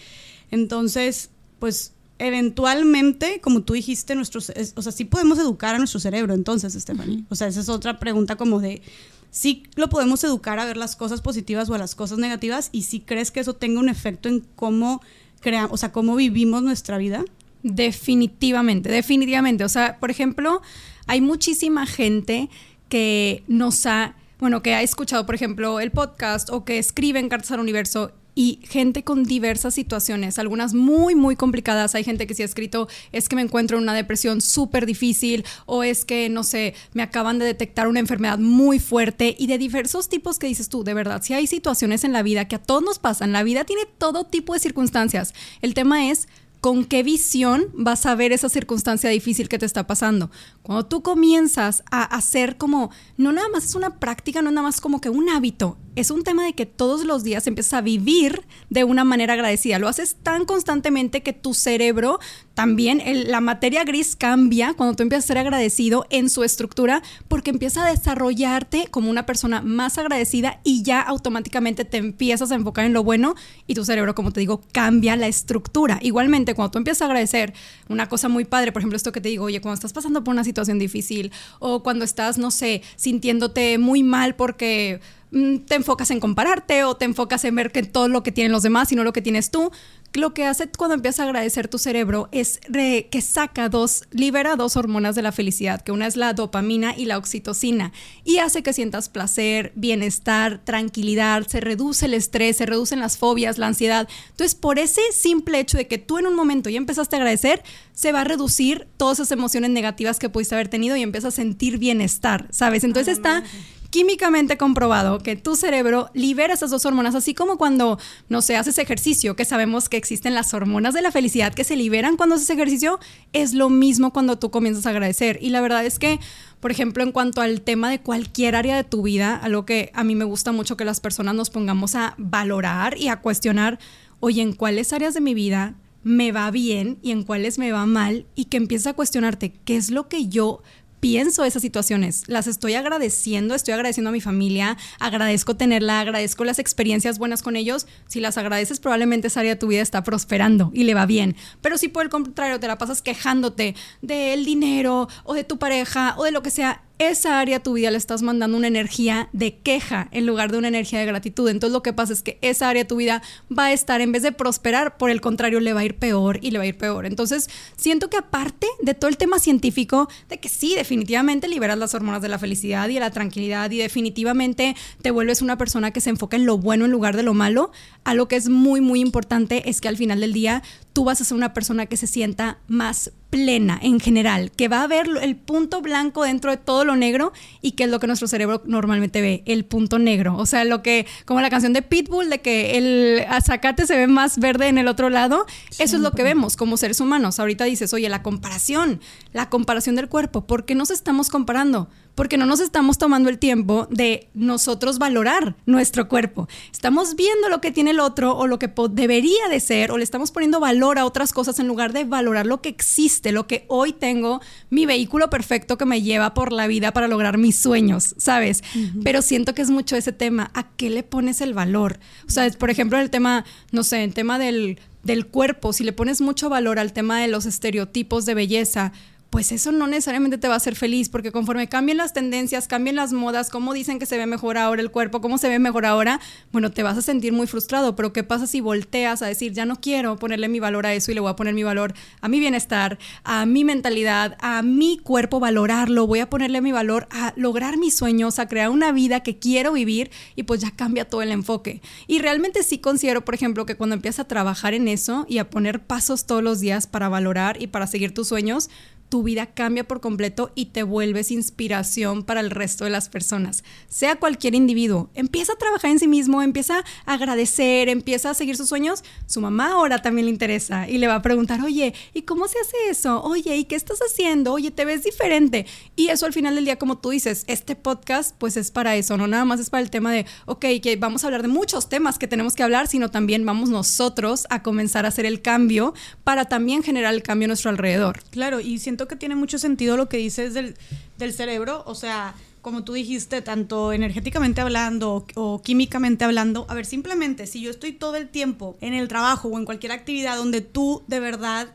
Entonces, 0.50 1.30
pues 1.60 1.94
eventualmente, 2.20 3.40
como 3.42 3.62
tú 3.62 3.74
dijiste, 3.74 4.16
nuestros, 4.16 4.52
o 4.76 4.82
sea, 4.82 4.92
sí 4.92 5.06
podemos 5.06 5.38
educar 5.38 5.76
a 5.76 5.78
nuestro 5.78 6.00
cerebro, 6.00 6.34
entonces, 6.34 6.74
Stephanie. 6.74 7.24
O 7.30 7.36
sea, 7.36 7.48
esa 7.48 7.60
es 7.60 7.70
otra 7.70 8.00
pregunta 8.00 8.36
como 8.36 8.60
de, 8.60 8.82
sí 9.30 9.64
lo 9.76 9.90
podemos 9.90 10.24
educar 10.24 10.60
a 10.60 10.66
ver 10.66 10.78
las 10.78 10.96
cosas 10.96 11.22
positivas 11.22 11.70
o 11.70 11.76
a 11.76 11.78
las 11.78 11.96
cosas 11.96 12.18
negativas 12.18 12.70
y 12.72 12.84
si 12.84 13.02
crees 13.02 13.32
que 13.32 13.40
eso 13.40 13.54
tenga 13.54 13.80
un 13.80 13.90
efecto 13.90 14.30
en 14.30 14.46
cómo 14.56 15.02
creamos, 15.42 15.72
o 15.74 15.78
sea, 15.78 15.92
cómo 15.92 16.16
vivimos 16.16 16.64
nuestra 16.64 16.98
vida. 16.98 17.24
Definitivamente, 17.64 18.90
definitivamente. 18.90 19.64
O 19.64 19.70
sea, 19.70 19.98
por 20.00 20.10
ejemplo, 20.10 20.62
hay 21.06 21.22
muchísima 21.22 21.86
gente 21.86 22.50
que 22.90 23.44
nos 23.48 23.86
ha, 23.86 24.16
bueno, 24.40 24.62
que 24.62 24.74
ha 24.74 24.82
escuchado, 24.82 25.26
por 25.26 25.36
ejemplo, 25.36 25.80
el 25.80 25.92
podcast 25.92 26.50
o 26.50 26.66
que 26.66 26.78
escriben 26.80 27.30
cartas 27.30 27.52
al 27.52 27.60
universo 27.60 28.12
y 28.38 28.60
gente 28.62 29.04
con 29.04 29.24
diversas 29.24 29.74
situaciones, 29.74 30.38
algunas 30.38 30.76
muy, 30.76 31.16
muy 31.16 31.36
complicadas. 31.36 31.96
Hay 31.96 32.04
gente 32.04 32.28
que 32.28 32.36
se 32.36 32.44
ha 32.44 32.46
escrito, 32.46 32.88
es 33.12 33.30
que 33.30 33.36
me 33.36 33.42
encuentro 33.42 33.78
en 33.78 33.84
una 33.84 33.96
depresión 33.96 34.42
súper 34.42 34.86
difícil 34.86 35.44
o 35.66 35.82
es 35.82 36.06
que, 36.06 36.30
no 36.30 36.44
sé, 36.44 36.76
me 36.94 37.02
acaban 37.02 37.40
de 37.40 37.46
detectar 37.46 37.88
una 37.88 38.00
enfermedad 38.00 38.38
muy 38.38 38.78
fuerte 38.78 39.36
y 39.40 39.48
de 39.48 39.58
diversos 39.58 40.08
tipos 40.08 40.38
que 40.38 40.46
dices 40.46 40.70
tú, 40.70 40.84
de 40.84 40.94
verdad, 40.94 41.24
si 41.24 41.34
hay 41.34 41.48
situaciones 41.48 42.04
en 42.04 42.14
la 42.14 42.22
vida 42.22 42.48
que 42.48 42.58
a 42.58 42.62
todos 42.62 42.84
nos 42.84 43.00
pasan, 43.00 43.32
la 43.32 43.42
vida 43.42 43.64
tiene 43.64 43.88
todo 43.98 44.24
tipo 44.24 44.54
de 44.54 44.60
circunstancias. 44.60 45.34
El 45.64 45.74
tema 45.74 46.12
es 46.12 46.28
con 46.62 46.86
qué 46.86 47.04
visión 47.04 47.68
vas 47.74 48.06
a 48.06 48.16
ver 48.16 48.32
esa 48.32 48.50
circunstancia 48.50 49.10
difícil 49.10 49.50
que 49.50 49.58
te 49.58 49.66
está 49.66 49.88
pasando. 49.88 50.30
Cuando 50.68 50.86
tú 50.86 51.02
comienzas 51.02 51.82
a 51.92 52.04
hacer 52.04 52.58
como, 52.58 52.92
no 53.16 53.32
nada 53.32 53.48
más 53.48 53.64
es 53.64 53.76
una 53.76 54.02
práctica, 54.02 54.42
no 54.42 54.52
nada 54.52 54.68
más 54.68 54.82
como 54.82 55.00
que 55.00 55.10
un 55.10 55.30
hábito, 55.30 55.78
es 55.96 56.12
un 56.12 56.24
tema 56.24 56.44
de 56.44 56.54
que 56.54 56.66
todos 56.66 57.06
los 57.06 57.24
días 57.24 57.48
empiezas 57.48 57.76
a 57.76 57.82
vivir 57.82 58.46
de 58.70 58.84
una 58.84 59.06
manera 59.06 59.34
agradecida. 59.34 59.80
Lo 59.80 59.88
haces 59.88 60.18
tan 60.22 60.44
constantemente 60.44 61.24
que 61.24 61.32
tu 61.32 61.54
cerebro 61.54 62.20
también, 62.54 63.02
la 63.32 63.40
materia 63.40 63.84
gris 63.84 64.16
cambia 64.16 64.74
cuando 64.74 64.96
tú 64.96 65.04
empiezas 65.04 65.24
a 65.24 65.28
ser 65.28 65.38
agradecido 65.38 66.06
en 66.10 66.30
su 66.30 66.44
estructura 66.44 67.02
porque 67.30 67.50
empieza 67.50 67.86
a 67.86 67.90
desarrollarte 67.90 68.88
como 68.92 69.10
una 69.10 69.26
persona 69.26 69.62
más 69.62 69.98
agradecida 69.98 70.60
y 70.64 70.84
ya 70.84 71.02
automáticamente 71.02 71.86
te 71.86 71.98
empiezas 71.98 72.52
a 72.52 72.56
enfocar 72.56 72.86
en 72.86 72.94
lo 72.94 73.04
bueno 73.04 73.36
y 73.68 73.74
tu 73.74 73.86
cerebro, 73.86 74.16
como 74.16 74.34
te 74.34 74.42
digo, 74.42 74.62
cambia 74.74 75.16
la 75.16 75.28
estructura. 75.28 75.98
Igualmente, 76.02 76.56
cuando 76.56 76.72
tú 76.72 76.78
empiezas 76.78 77.04
a 77.04 77.06
agradecer 77.06 77.54
una 77.88 78.10
cosa 78.10 78.28
muy 78.28 78.44
padre, 78.44 78.72
por 78.72 78.82
ejemplo, 78.82 78.98
esto 78.98 79.12
que 79.12 79.22
te 79.22 79.30
digo, 79.30 79.46
oye, 79.46 79.62
cuando 79.62 79.76
estás 79.76 79.94
pasando 79.94 80.24
por 80.24 80.34
una 80.34 80.44
situación 80.44 80.57
difícil 80.66 81.32
o 81.60 81.84
cuando 81.84 82.04
estás, 82.04 82.38
no 82.38 82.52
sé, 82.52 82.82
sintiéndote 82.96 83.78
muy 83.78 84.04
mal 84.04 84.36
porque 84.36 85.00
Mm, 85.32 85.58
te 85.60 85.76
enfocas 85.76 86.10
en 86.12 86.20
compararte 86.22 86.86
o 86.86 86.96
te 86.96 87.04
enfocas 87.04 87.44
en 87.44 87.56
ver 87.56 87.72
que 87.72 87.84
todo 87.84 88.08
lo 88.08 88.24
que 88.24 88.32
tienen 88.32 88.52
los 88.52 88.64
demás 88.64 88.92
y 88.92 88.96
no 88.96 89.04
lo 89.04 89.14
que 89.14 89.22
tienes 89.22 89.52
tú. 89.52 89.72
Lo 90.18 90.34
que 90.34 90.46
hace 90.46 90.68
cuando 90.76 90.96
empiezas 90.96 91.20
a 91.20 91.24
agradecer 91.26 91.68
tu 91.68 91.78
cerebro 91.78 92.28
es 92.32 92.60
que 92.68 93.22
saca 93.22 93.70
dos, 93.70 94.02
libera 94.10 94.56
dos 94.56 94.76
hormonas 94.76 95.14
de 95.14 95.22
la 95.22 95.32
felicidad, 95.32 95.82
que 95.82 95.92
una 95.92 96.08
es 96.08 96.16
la 96.16 96.34
dopamina 96.34 96.96
y 96.98 97.06
la 97.06 97.20
oxitocina, 97.20 97.94
y 98.24 98.40
hace 98.40 98.64
que 98.64 98.74
sientas 98.74 99.10
placer, 99.10 99.74
bienestar, 99.76 100.60
tranquilidad, 100.66 101.46
se 101.46 101.60
reduce 101.60 102.08
el 102.08 102.16
estrés, 102.16 102.58
se 102.58 102.66
reducen 102.66 103.00
las 103.00 103.20
fobias, 103.20 103.60
la 103.60 103.68
ansiedad. 103.68 104.10
Entonces, 104.32 104.56
por 104.56 104.80
ese 104.80 105.02
simple 105.14 105.60
hecho 105.60 105.78
de 105.78 105.88
que 105.88 106.00
tú 106.00 106.18
en 106.18 106.26
un 106.26 106.34
momento 106.34 106.72
ya 106.72 106.78
empezaste 106.78 107.16
a 107.16 107.20
agradecer, 107.20 107.62
se 107.94 108.12
va 108.12 108.22
a 108.22 108.24
reducir 108.24 108.88
todas 108.98 109.20
esas 109.20 109.32
emociones 109.32 109.70
negativas 109.70 110.18
que 110.18 110.30
pudiste 110.30 110.56
haber 110.56 110.68
tenido 110.68 110.96
y 110.96 111.04
empiezas 111.04 111.36
a 111.36 111.36
sentir 111.36 111.78
bienestar, 111.78 112.48
¿sabes? 112.50 112.84
Entonces 112.84 113.18
está 113.18 113.44
químicamente 113.90 114.58
comprobado 114.58 115.20
que 115.20 115.36
tu 115.36 115.56
cerebro 115.56 116.10
libera 116.14 116.54
esas 116.54 116.70
dos 116.72 116.86
hormonas, 116.86 117.16
así 117.16 117.34
como 117.34 117.58
cuando, 117.58 118.00
no 118.30 118.42
sé, 118.42 118.56
haces 118.56 118.78
ejercicio, 118.78 119.36
que 119.36 119.46
sabemos 119.46 119.90
que 119.90 119.98
existen 119.98 120.34
las 120.34 120.54
hormonas 120.54 120.94
de 120.94 121.02
la 121.02 121.12
felicidad 121.12 121.54
que 121.54 121.64
se 121.64 121.76
liberan 121.76 122.18
cuando 122.18 122.36
haces 122.36 122.50
ejercicio, 122.50 123.00
es 123.34 123.54
lo 123.54 123.70
mismo 123.70 124.12
cuando 124.12 124.38
tú 124.38 124.52
comienzas 124.52 124.86
a 124.86 124.90
agradecer. 124.90 125.40
Y 125.42 125.50
la 125.50 125.62
verdad 125.62 125.86
es 125.86 126.00
que, 126.00 126.20
por 126.60 126.72
ejemplo, 126.72 127.04
en 127.04 127.12
cuanto 127.12 127.42
al 127.42 127.62
tema 127.62 127.90
de 127.90 128.00
cualquier 128.00 128.56
área 128.56 128.76
de 128.76 128.84
tu 128.84 129.04
vida, 129.04 129.36
algo 129.36 129.66
que 129.66 129.92
a 129.94 130.04
mí 130.04 130.16
me 130.16 130.26
gusta 130.26 130.52
mucho 130.52 130.78
que 130.78 130.86
las 130.86 131.00
personas 131.00 131.36
nos 131.36 131.50
pongamos 131.50 131.96
a 131.96 132.16
valorar 132.18 132.98
y 132.98 133.08
a 133.08 133.22
cuestionar, 133.22 133.80
oye, 134.20 134.42
¿en 134.42 134.54
cuáles 134.54 134.94
áreas 134.94 135.14
de 135.14 135.22
mi 135.22 135.34
vida 135.34 135.76
me 136.04 136.32
va 136.32 136.50
bien 136.52 137.00
y 137.02 137.12
en 137.12 137.24
cuáles 137.24 137.58
me 137.58 137.72
va 137.72 137.86
mal? 137.86 138.26
Y 138.36 138.46
que 138.46 138.58
empieces 138.58 138.88
a 138.88 138.94
cuestionarte, 138.94 139.54
¿qué 139.66 139.78
es 139.78 139.92
lo 139.92 140.08
que 140.08 140.28
yo 140.28 140.62
pienso 141.00 141.44
esas 141.44 141.62
situaciones, 141.62 142.24
las 142.28 142.48
estoy 142.48 142.76
agradeciendo, 142.76 143.56
estoy 143.56 143.74
agradeciendo 143.74 144.10
a 144.10 144.14
mi 144.14 144.22
familia, 144.22 144.78
agradezco 145.00 145.56
tenerla, 145.56 146.00
agradezco 146.00 146.44
las 146.44 146.60
experiencias 146.60 147.20
buenas 147.20 147.44
con 147.44 147.56
ellos. 147.56 147.88
Si 148.08 148.20
las 148.20 148.38
agradeces, 148.38 148.80
probablemente 148.80 149.28
esa 149.28 149.42
área 149.42 149.54
de 149.54 149.60
tu 149.60 149.68
vida 149.68 149.82
está 149.82 150.04
prosperando 150.04 150.72
y 150.74 150.84
le 150.84 150.94
va 150.94 151.06
bien. 151.06 151.36
Pero 151.62 151.78
si 151.78 151.88
por 151.88 152.04
el 152.04 152.10
contrario 152.10 152.60
te 152.60 152.68
la 152.68 152.78
pasas 152.78 153.02
quejándote 153.02 153.76
del 154.02 154.46
dinero 154.46 155.08
o 155.24 155.34
de 155.34 155.44
tu 155.44 155.58
pareja 155.58 156.16
o 156.18 156.24
de 156.24 156.32
lo 156.32 156.42
que 156.42 156.52
sea, 156.52 156.84
esa 157.00 157.40
área 157.40 157.60
de 157.60 157.64
tu 157.64 157.74
vida 157.74 157.92
le 157.92 157.98
estás 157.98 158.22
mandando 158.22 158.58
una 158.58 158.68
energía 158.68 159.30
de 159.34 159.58
queja 159.58 160.08
en 160.12 160.26
lugar 160.26 160.52
de 160.52 160.58
una 160.58 160.68
energía 160.68 161.00
de 161.00 161.06
gratitud. 161.06 161.50
Entonces 161.50 161.74
lo 161.74 161.84
que 161.84 161.94
pasa 161.94 162.14
es 162.14 162.24
que 162.24 162.40
esa 162.42 162.70
área 162.70 162.84
de 162.84 162.88
tu 162.88 162.96
vida 162.96 163.22
va 163.56 163.66
a 163.66 163.74
estar, 163.74 164.02
en 164.02 164.12
vez 164.12 164.24
de 164.24 164.32
prosperar, 164.32 164.98
por 164.98 165.10
el 165.10 165.22
contrario, 165.22 165.60
le 165.60 165.74
va 165.74 165.82
a 165.82 165.86
ir 165.86 165.96
peor 165.96 166.40
y 166.42 166.52
le 166.52 166.58
va 166.58 166.64
a 166.64 166.68
ir 166.68 166.78
peor. 166.78 167.06
Entonces 167.06 167.50
siento 167.76 168.10
que 168.10 168.18
aparte 168.18 168.68
de 168.82 168.94
todo 168.94 169.10
el 169.10 169.18
tema 169.18 169.40
científico, 169.40 170.10
de 170.30 170.40
que 170.40 170.50
sí, 170.50 170.76
definitivamente 170.76 171.48
liberas 171.48 171.78
las 171.78 171.94
hormonas 171.94 172.22
de 172.22 172.30
la 172.30 172.40
felicidad 172.40 172.90
y 172.90 172.96
de 172.96 173.00
la 173.00 173.12
tranquilidad 173.12 173.70
y 173.72 173.78
definitivamente 173.78 174.76
te 175.02 175.12
vuelves 175.12 175.42
una 175.42 175.58
persona 175.58 175.92
que 175.92 176.02
se 176.02 176.10
enfoca 176.10 176.36
en 176.36 176.46
lo 176.46 176.58
bueno 176.58 176.86
en 176.86 176.92
lugar 176.92 177.16
de 177.16 177.24
lo 177.24 177.34
malo, 177.34 177.72
algo 178.04 178.28
que 178.28 178.38
es 178.38 178.50
muy, 178.50 178.82
muy 178.82 179.02
importante 179.02 179.70
es 179.70 179.82
que 179.82 179.88
al 179.88 179.98
final 179.98 180.22
del 180.22 180.34
día 180.34 180.64
tú 180.98 181.04
vas 181.04 181.22
a 181.22 181.26
ser 181.26 181.38
una 181.38 181.54
persona 181.54 181.86
que 181.86 181.96
se 181.96 182.08
sienta 182.08 182.58
más 182.68 183.12
plena 183.30 183.78
en 183.84 184.00
general, 184.00 184.50
que 184.50 184.68
va 184.68 184.82
a 184.82 184.88
ver 184.88 185.08
el 185.22 185.36
punto 185.36 185.84
blanco 185.84 186.24
dentro 186.24 186.50
de 186.50 186.58
todo 186.58 186.86
lo 186.86 186.96
negro 186.96 187.34
y 187.62 187.74
que 187.74 187.84
es 187.84 187.92
lo 187.92 188.00
que 188.00 188.08
nuestro 188.08 188.28
cerebro 188.28 188.64
normalmente 188.66 189.22
ve, 189.22 189.44
el 189.46 189.64
punto 189.64 190.00
negro. 190.00 190.36
O 190.36 190.48
sea, 190.48 190.64
lo 190.64 190.82
que, 190.82 191.06
como 191.26 191.40
la 191.40 191.52
canción 191.52 191.72
de 191.72 191.84
Pitbull, 191.84 192.32
de 192.32 192.42
que 192.42 192.80
el 192.80 193.24
azacate 193.30 193.86
se 193.86 193.96
ve 193.96 194.08
más 194.08 194.40
verde 194.40 194.70
en 194.70 194.80
el 194.80 194.88
otro 194.88 195.12
lado, 195.12 195.46
eso 195.78 195.98
es 195.98 196.02
lo 196.02 196.14
que 196.14 196.24
vemos 196.24 196.56
como 196.56 196.78
seres 196.78 197.00
humanos. 197.00 197.40
Ahorita 197.40 197.66
dices, 197.66 197.94
oye, 197.94 198.10
la 198.10 198.24
comparación, 198.24 199.00
la 199.34 199.52
comparación 199.52 199.96
del 199.96 200.10
cuerpo, 200.10 200.48
¿por 200.48 200.66
qué 200.66 200.74
nos 200.74 200.90
estamos 200.90 201.30
comparando? 201.30 201.90
Porque 202.18 202.40
no 202.40 202.48
nos 202.48 202.62
estamos 202.62 202.98
tomando 202.98 203.30
el 203.30 203.38
tiempo 203.38 203.88
de 203.92 204.28
nosotros 204.34 204.98
valorar 204.98 205.56
nuestro 205.68 206.08
cuerpo. 206.08 206.48
Estamos 206.72 207.16
viendo 207.16 207.48
lo 207.48 207.62
que 207.62 207.72
tiene 207.72 207.92
el 207.92 208.00
otro 208.00 208.36
o 208.36 208.48
lo 208.48 208.58
que 208.58 208.74
debería 208.90 209.48
de 209.52 209.60
ser 209.60 209.92
o 209.92 210.00
le 210.00 210.04
estamos 210.04 210.32
poniendo 210.32 210.60
valor 210.60 210.98
a 210.98 211.06
otras 211.06 211.32
cosas 211.32 211.60
en 211.60 211.68
lugar 211.68 211.94
de 211.94 212.06
valorar 212.06 212.48
lo 212.48 212.60
que 212.60 212.70
existe, 212.70 213.32
lo 213.32 213.46
que 213.46 213.66
hoy 213.68 213.94
tengo, 213.94 214.42
mi 214.72 214.88
vehículo 214.88 215.30
perfecto 215.30 215.78
que 215.78 215.86
me 215.86 216.02
lleva 216.02 216.34
por 216.34 216.54
la 216.54 216.66
vida 216.66 216.92
para 216.92 217.08
lograr 217.08 217.38
mis 217.38 217.56
sueños, 217.56 218.16
¿sabes? 218.18 218.64
Pero 219.04 219.22
siento 219.22 219.54
que 219.54 219.62
es 219.62 219.70
mucho 219.70 219.96
ese 219.96 220.12
tema, 220.12 220.50
¿a 220.56 220.72
qué 220.72 220.90
le 220.90 221.04
pones 221.04 221.40
el 221.42 221.54
valor? 221.54 222.00
O 222.28 222.32
sea, 222.32 222.50
por 222.50 222.72
ejemplo, 222.72 222.98
el 222.98 223.12
tema, 223.12 223.46
no 223.72 223.84
sé, 223.84 224.04
el 224.04 224.16
tema 224.16 224.40
del 224.40 224.80
del 225.04 225.26
cuerpo, 225.26 225.72
si 225.72 225.86
le 225.86 225.94
pones 225.94 226.20
mucho 226.20 226.50
valor 226.50 226.80
al 226.80 226.92
tema 226.92 227.22
de 227.22 227.30
los 227.30 227.46
estereotipos 227.46 228.26
de 228.26 228.34
belleza, 228.34 228.92
pues 229.30 229.52
eso 229.52 229.72
no 229.72 229.88
necesariamente 229.88 230.38
te 230.38 230.48
va 230.48 230.54
a 230.56 230.58
hacer 230.58 230.76
feliz, 230.76 231.10
porque 231.10 231.32
conforme 231.32 231.68
cambien 231.68 231.98
las 231.98 232.14
tendencias, 232.14 232.68
cambien 232.68 232.96
las 232.96 233.14
modas, 233.14 233.50
cómo 233.50 233.74
dicen 233.74 234.00
que 234.00 234.06
se 234.06 234.18
ve 234.18 234.26
mejor 234.26 234.58
ahora 234.58 234.82
el 234.82 234.92
cuerpo, 234.92 235.22
cómo 235.22 235.38
se 235.38 235.50
ve 235.50 235.60
mejor 235.60 235.86
ahora, 235.86 236.20
bueno, 236.52 236.72
te 236.72 236.84
vas 236.84 236.98
a 236.98 237.02
sentir 237.02 237.34
muy 237.34 237.48
frustrado, 237.48 237.96
pero 237.96 238.14
¿qué 238.14 238.24
pasa 238.24 238.48
si 238.48 238.62
volteas 238.62 239.22
a 239.22 239.28
decir, 239.28 239.54
ya 239.54 239.66
no 239.66 239.82
quiero 239.82 240.16
ponerle 240.16 240.48
mi 240.48 240.60
valor 240.60 240.86
a 240.86 240.94
eso 240.94 241.12
y 241.12 241.16
le 241.16 241.20
voy 241.20 241.32
a 241.32 241.36
poner 241.36 241.54
mi 241.54 241.64
valor 241.64 241.94
a 242.22 242.28
mi 242.30 242.40
bienestar, 242.40 242.98
a 243.24 243.46
mi 243.46 243.64
mentalidad, 243.64 244.38
a 244.40 244.62
mi 244.62 244.98
cuerpo, 244.98 245.40
valorarlo, 245.40 246.08
voy 246.08 246.20
a 246.20 246.30
ponerle 246.30 246.62
mi 246.62 246.72
valor 246.72 247.08
a 247.12 247.34
lograr 247.36 247.78
mis 247.78 247.96
sueños, 247.96 248.40
a 248.40 248.48
crear 248.48 248.70
una 248.70 248.92
vida 248.92 249.22
que 249.22 249.40
quiero 249.40 249.74
vivir 249.74 250.12
y 250.36 250.44
pues 250.44 250.62
ya 250.62 250.72
cambia 250.72 251.06
todo 251.06 251.22
el 251.22 251.32
enfoque. 251.32 251.82
Y 252.08 252.20
realmente 252.20 252.64
sí 252.64 252.80
considero, 252.80 253.26
por 253.26 253.36
ejemplo, 253.36 253.66
que 253.66 253.76
cuando 253.76 253.96
empiezas 253.96 254.22
a 254.22 254.28
trabajar 254.28 254.74
en 254.74 254.88
eso 254.88 255.26
y 255.28 255.40
a 255.40 255.50
poner 255.50 255.84
pasos 255.84 256.26
todos 256.26 256.44
los 256.44 256.60
días 256.60 256.88
para 256.88 257.10
valorar 257.10 257.62
y 257.62 257.68
para 257.68 257.88
seguir 257.88 258.14
tus 258.14 258.28
sueños, 258.28 258.70
tu 259.10 259.24
vida 259.24 259.48
cambia 259.48 259.88
por 259.88 260.02
completo 260.02 260.52
y 260.56 260.68
te 260.68 260.84
vuelves 260.84 261.32
inspiración 261.32 262.24
para 262.24 262.40
el 262.40 262.52
resto 262.52 262.84
de 262.84 262.90
las 262.90 263.10
personas. 263.10 263.64
Sea 263.88 264.18
cualquier 264.18 264.56
individuo, 264.56 265.10
empieza 265.14 265.54
a 265.54 265.58
trabajar 265.58 265.92
en 265.92 266.00
sí 266.00 266.08
mismo, 266.08 266.42
empieza 266.42 266.84
a 267.06 267.14
agradecer, 267.14 267.90
empieza 267.90 268.30
a 268.30 268.34
seguir 268.34 268.58
sus 268.58 268.70
sueños. 268.70 269.04
Su 269.26 269.42
mamá 269.42 269.72
ahora 269.72 270.02
también 270.02 270.26
le 270.26 270.32
interesa 270.32 270.90
y 270.90 270.98
le 270.98 271.08
va 271.08 271.16
a 271.16 271.22
preguntar, 271.22 271.62
oye, 271.62 271.94
¿y 272.14 272.24
cómo 272.24 272.48
se 272.48 272.60
hace 272.60 272.76
eso? 272.90 273.22
Oye, 273.24 273.56
¿y 273.56 273.66
qué 273.66 273.76
estás 273.76 274.00
haciendo? 274.00 274.54
Oye, 274.54 274.72
te 274.72 274.86
ves 274.86 275.04
diferente. 275.04 275.66
Y 275.96 276.10
eso 276.10 276.26
al 276.26 276.34
final 276.34 276.56
del 276.56 276.66
día, 276.66 276.78
como 276.78 276.98
tú 276.98 277.12
dices, 277.12 277.44
este 277.48 277.76
podcast 277.76 278.36
pues 278.38 278.58
es 278.58 278.72
para 278.72 278.96
eso, 278.96 279.18
no 279.18 279.28
nada 279.28 279.46
más 279.46 279.60
es 279.60 279.70
para 279.70 279.82
el 279.82 279.90
tema 279.90 280.12
de, 280.12 280.26
ok, 280.46 280.66
que 280.82 280.98
vamos 281.00 281.24
a 281.24 281.28
hablar 281.28 281.42
de 281.42 281.48
muchos 281.48 281.90
temas 281.90 282.18
que 282.18 282.28
tenemos 282.28 282.56
que 282.56 282.64
hablar, 282.64 282.88
sino 282.88 283.10
también 283.10 283.46
vamos 283.46 283.70
nosotros 283.70 284.48
a 284.50 284.64
comenzar 284.64 285.06
a 285.06 285.10
hacer 285.10 285.26
el 285.26 285.42
cambio 285.42 285.94
para 286.24 286.46
también 286.46 286.84
generar 286.84 287.14
el 287.14 287.24
cambio 287.24 287.46
a 287.46 287.50
nuestro 287.50 287.70
alrededor. 287.70 288.22
Claro, 288.32 288.60
y 288.60 288.80
siento 288.80 288.97
que 289.06 289.18
tiene 289.18 289.36
mucho 289.36 289.60
sentido 289.60 289.98
lo 289.98 290.08
que 290.08 290.16
dices 290.16 290.54
del, 290.54 290.76
del 291.18 291.34
cerebro, 291.34 291.84
o 291.86 291.94
sea, 291.94 292.34
como 292.62 292.84
tú 292.84 292.94
dijiste, 292.94 293.42
tanto 293.42 293.92
energéticamente 293.92 294.62
hablando 294.62 295.14
o, 295.14 295.26
o, 295.36 295.62
químicamente 295.62 296.24
hablando, 296.24 296.66
a 296.70 296.74
ver, 296.74 296.86
simplemente 296.86 297.48
si 297.48 297.62
yo 297.62 297.70
estoy 297.70 297.92
todo 297.92 298.16
el 298.16 298.30
tiempo 298.30 298.78
en 298.82 298.94
el 298.94 299.08
trabajo 299.08 299.50
o 299.50 299.58
en 299.60 299.66
cualquier 299.66 299.92
actividad 299.92 300.38
donde 300.38 300.62
tú 300.62 301.04
de 301.08 301.20
verdad 301.20 301.68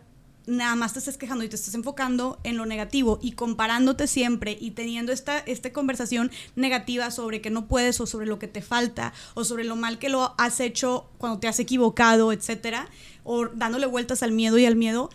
nada 0.47 0.75
más 0.77 0.93
te 0.93 0.99
estés 0.99 1.17
quejando 1.17 1.45
y 1.45 1.49
te 1.49 1.57
estás 1.57 1.75
enfocando 1.75 2.39
en 2.45 2.57
lo 2.57 2.67
negativo 2.67 3.19
y 3.23 3.33
comparándote 3.33 4.07
siempre 4.07 4.57
y 4.61 4.73
teniendo 4.73 5.13
esta, 5.13 5.39
esta 5.39 5.73
conversación 5.73 6.31
negativa 6.57 7.11
sobre 7.11 7.41
que 7.41 7.51
no 7.51 7.67
puedes 7.67 8.01
o 8.01 8.07
sobre 8.07 8.27
lo 8.27 8.39
que 8.39 8.49
te 8.49 8.63
falta 8.63 9.13
o 9.35 9.45
sobre 9.45 9.65
lo 9.65 9.77
mal 9.77 9.99
que 9.99 10.09
lo 10.09 10.35
has 10.39 10.61
hecho 10.61 11.07
cuando 11.19 11.39
te 11.39 11.49
has 11.49 11.61
equivocado, 11.61 12.33
etcétera, 12.33 12.89
o 13.25 13.47
dándole 13.49 13.87
vueltas 13.87 14.23
al 14.23 14.33
miedo 14.33 14.59
y 14.59 14.67
al 14.67 14.77
miedo, 14.77 15.11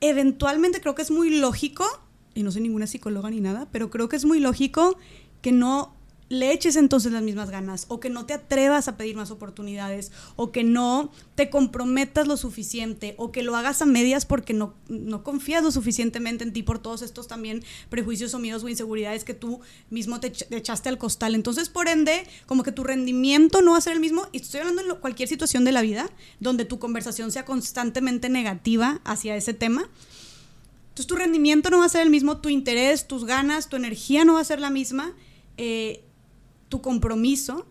eventualmente 0.00 0.80
creo 0.80 0.94
que 0.94 1.02
es 1.02 1.10
muy 1.10 1.38
lógico, 1.38 1.84
y 2.34 2.42
no 2.42 2.50
soy 2.52 2.62
ninguna 2.62 2.86
psicóloga 2.86 3.30
ni 3.30 3.40
nada, 3.40 3.68
pero 3.72 3.90
creo 3.90 4.08
que 4.08 4.16
es 4.16 4.24
muy 4.24 4.40
lógico 4.40 4.96
que 5.42 5.52
no 5.52 5.96
le 6.30 6.52
eches 6.52 6.76
entonces 6.76 7.10
las 7.10 7.24
mismas 7.24 7.50
ganas 7.50 7.86
o 7.88 7.98
que 7.98 8.08
no 8.08 8.24
te 8.24 8.34
atrevas 8.34 8.86
a 8.86 8.96
pedir 8.96 9.16
más 9.16 9.32
oportunidades 9.32 10.12
o 10.36 10.52
que 10.52 10.62
no 10.62 11.10
te 11.34 11.50
comprometas 11.50 12.28
lo 12.28 12.36
suficiente 12.36 13.16
o 13.18 13.32
que 13.32 13.42
lo 13.42 13.56
hagas 13.56 13.82
a 13.82 13.86
medias 13.86 14.26
porque 14.26 14.54
no, 14.54 14.74
no 14.88 15.24
confías 15.24 15.64
lo 15.64 15.72
suficientemente 15.72 16.44
en 16.44 16.52
ti 16.52 16.62
por 16.62 16.78
todos 16.78 17.02
estos 17.02 17.26
también 17.26 17.64
prejuicios 17.88 18.32
o 18.32 18.38
miedos 18.38 18.62
o 18.62 18.68
inseguridades 18.68 19.24
que 19.24 19.34
tú 19.34 19.60
mismo 19.90 20.20
te, 20.20 20.30
te 20.30 20.56
echaste 20.56 20.88
al 20.88 20.98
costal. 20.98 21.34
Entonces, 21.34 21.68
por 21.68 21.88
ende, 21.88 22.24
como 22.46 22.62
que 22.62 22.70
tu 22.70 22.84
rendimiento 22.84 23.60
no 23.60 23.72
va 23.72 23.78
a 23.78 23.80
ser 23.80 23.94
el 23.94 24.00
mismo 24.00 24.28
y 24.30 24.36
estoy 24.36 24.60
hablando 24.60 24.82
en 24.82 25.00
cualquier 25.00 25.28
situación 25.28 25.64
de 25.64 25.72
la 25.72 25.82
vida 25.82 26.08
donde 26.38 26.64
tu 26.64 26.78
conversación 26.78 27.32
sea 27.32 27.44
constantemente 27.44 28.28
negativa 28.28 29.00
hacia 29.02 29.34
ese 29.34 29.52
tema. 29.52 29.90
Entonces 30.90 31.08
tu 31.08 31.16
rendimiento 31.16 31.70
no 31.70 31.78
va 31.78 31.86
a 31.86 31.88
ser 31.88 32.02
el 32.02 32.10
mismo, 32.10 32.38
tu 32.38 32.50
interés, 32.50 33.08
tus 33.08 33.24
ganas, 33.24 33.68
tu 33.68 33.74
energía 33.74 34.24
no 34.24 34.34
va 34.34 34.40
a 34.42 34.44
ser 34.44 34.60
la 34.60 34.70
misma. 34.70 35.12
Eh, 35.56 36.04
tu 36.70 36.80
compromiso 36.80 37.66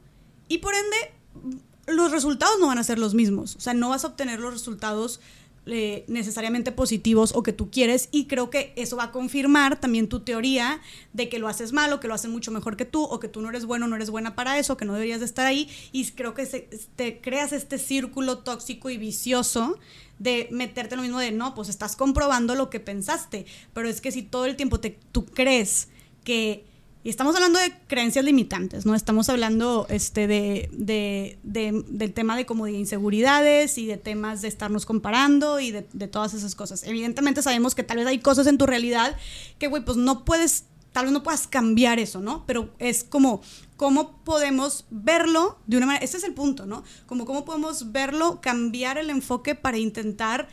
y 0.48 0.60
por 0.60 0.76
ende 0.76 1.58
los 1.88 2.12
resultados 2.12 2.60
no 2.60 2.68
van 2.68 2.78
a 2.78 2.84
ser 2.84 3.00
los 3.00 3.16
mismos. 3.16 3.56
O 3.56 3.60
sea, 3.60 3.74
no 3.74 3.90
vas 3.90 4.04
a 4.04 4.10
obtener 4.10 4.40
los 4.40 4.54
resultados 4.54 5.20
eh, 5.66 6.04
necesariamente 6.08 6.72
positivos 6.72 7.32
o 7.36 7.44
que 7.44 7.54
tú 7.54 7.70
quieres 7.70 8.10
y 8.12 8.26
creo 8.26 8.50
que 8.50 8.74
eso 8.76 8.96
va 8.96 9.04
a 9.06 9.12
confirmar 9.12 9.80
también 9.80 10.10
tu 10.10 10.22
teoría 10.22 10.82
de 11.14 11.30
que 11.30 11.38
lo 11.38 11.48
haces 11.48 11.74
mal 11.74 11.94
o 11.94 12.00
que 12.00 12.08
lo 12.08 12.16
hacen 12.16 12.32
mucho 12.32 12.50
mejor 12.50 12.76
que 12.76 12.86
tú 12.86 13.04
o 13.04 13.20
que 13.20 13.28
tú 13.28 13.42
no 13.42 13.50
eres 13.50 13.66
bueno, 13.66 13.88
no 13.88 13.96
eres 13.96 14.10
buena 14.10 14.36
para 14.36 14.58
eso, 14.58 14.78
que 14.78 14.86
no 14.86 14.94
deberías 14.94 15.20
de 15.20 15.28
estar 15.28 15.46
ahí 15.46 15.70
y 15.92 16.10
creo 16.12 16.34
que 16.34 16.48
se, 16.48 16.62
te 16.96 17.22
creas 17.22 17.52
este 17.52 17.78
círculo 17.78 18.40
tóxico 18.40 18.90
y 18.90 18.98
vicioso 18.98 19.78
de 20.18 20.48
meterte 20.50 20.96
lo 20.96 21.04
mismo 21.04 21.20
de 21.20 21.32
no, 21.32 21.54
pues 21.54 21.70
estás 21.70 21.96
comprobando 21.96 22.56
lo 22.56 22.72
que 22.72 22.80
pensaste, 22.80 23.46
pero 23.74 23.88
es 23.88 24.02
que 24.02 24.12
si 24.12 24.24
todo 24.24 24.46
el 24.46 24.56
tiempo 24.56 24.80
te, 24.80 24.98
tú 25.12 25.26
crees 25.26 25.90
que 26.24 26.66
estamos 27.10 27.36
hablando 27.36 27.60
de 27.60 27.74
creencias 27.88 28.24
limitantes, 28.24 28.86
¿no? 28.86 28.96
Estamos 28.96 29.30
hablando 29.30 29.88
este, 29.90 30.28
de, 30.28 30.70
de, 30.74 31.40
de, 31.44 31.84
del 31.88 32.14
tema 32.14 32.36
de 32.36 32.46
como 32.46 32.66
de 32.66 32.74
inseguridades 32.74 33.78
y 33.78 33.86
de 33.86 33.98
temas 33.98 34.42
de 34.42 34.48
estarnos 34.48 34.86
comparando 34.86 35.60
y 35.60 35.72
de, 35.72 35.88
de, 35.94 36.08
todas 36.08 36.34
esas 36.34 36.56
cosas. 36.56 36.84
Evidentemente 36.84 37.42
sabemos 37.42 37.76
que 37.76 37.84
tal 37.84 37.98
vez 37.98 38.08
hay 38.08 38.20
cosas 38.20 38.48
en 38.48 38.58
tu 38.58 38.66
realidad 38.66 39.16
que, 39.58 39.68
güey, 39.68 39.84
pues 39.84 39.98
no 39.98 40.26
puedes, 40.26 40.66
tal 40.92 41.06
vez 41.06 41.14
no 41.14 41.24
puedas 41.24 41.48
cambiar 41.48 42.00
eso, 42.00 42.22
¿no? 42.22 42.46
Pero 42.46 42.74
es 42.80 43.04
como, 43.04 43.42
¿cómo 43.78 44.24
podemos 44.24 44.86
verlo 44.90 45.58
de 45.68 45.78
una 45.78 45.86
manera? 45.86 46.06
Ese 46.06 46.18
es 46.18 46.24
el 46.24 46.34
punto, 46.34 46.66
¿no? 46.66 46.84
Como 47.06 47.26
cómo 47.26 47.46
podemos 47.46 47.92
verlo, 47.92 48.42
cambiar 48.42 48.98
el 48.98 49.10
enfoque 49.10 49.56
para 49.56 49.78
intentar 49.78 50.50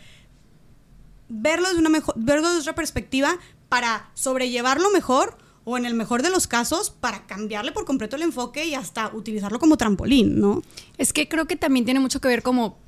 verlo 1.29 1.69
de 1.73 1.79
una, 1.79 1.88
mejor, 1.88 2.14
verlo 2.16 2.53
de 2.53 2.61
otra 2.61 2.75
perspectiva 2.75 3.37
para 3.69 4.11
sobrellevarlo 4.14 4.90
mejor 4.90 5.38
o 5.68 5.76
en 5.76 5.85
el 5.85 5.94
mejor 5.94 6.22
de 6.22 6.31
los 6.31 6.46
casos, 6.46 6.90
para 6.90 7.26
cambiarle 7.26 7.72
por 7.72 7.85
completo 7.85 8.14
el 8.14 8.22
enfoque 8.22 8.66
y 8.66 8.74
hasta 8.74 9.12
utilizarlo 9.12 9.59
como 9.59 9.76
trampolín, 9.76 10.40
¿no? 10.40 10.62
Es 10.96 11.12
que 11.12 11.29
creo 11.29 11.46
que 11.46 11.57
también 11.57 11.85
tiene 11.85 11.98
mucho 11.98 12.20
que 12.20 12.29
ver 12.29 12.44
como 12.44 12.79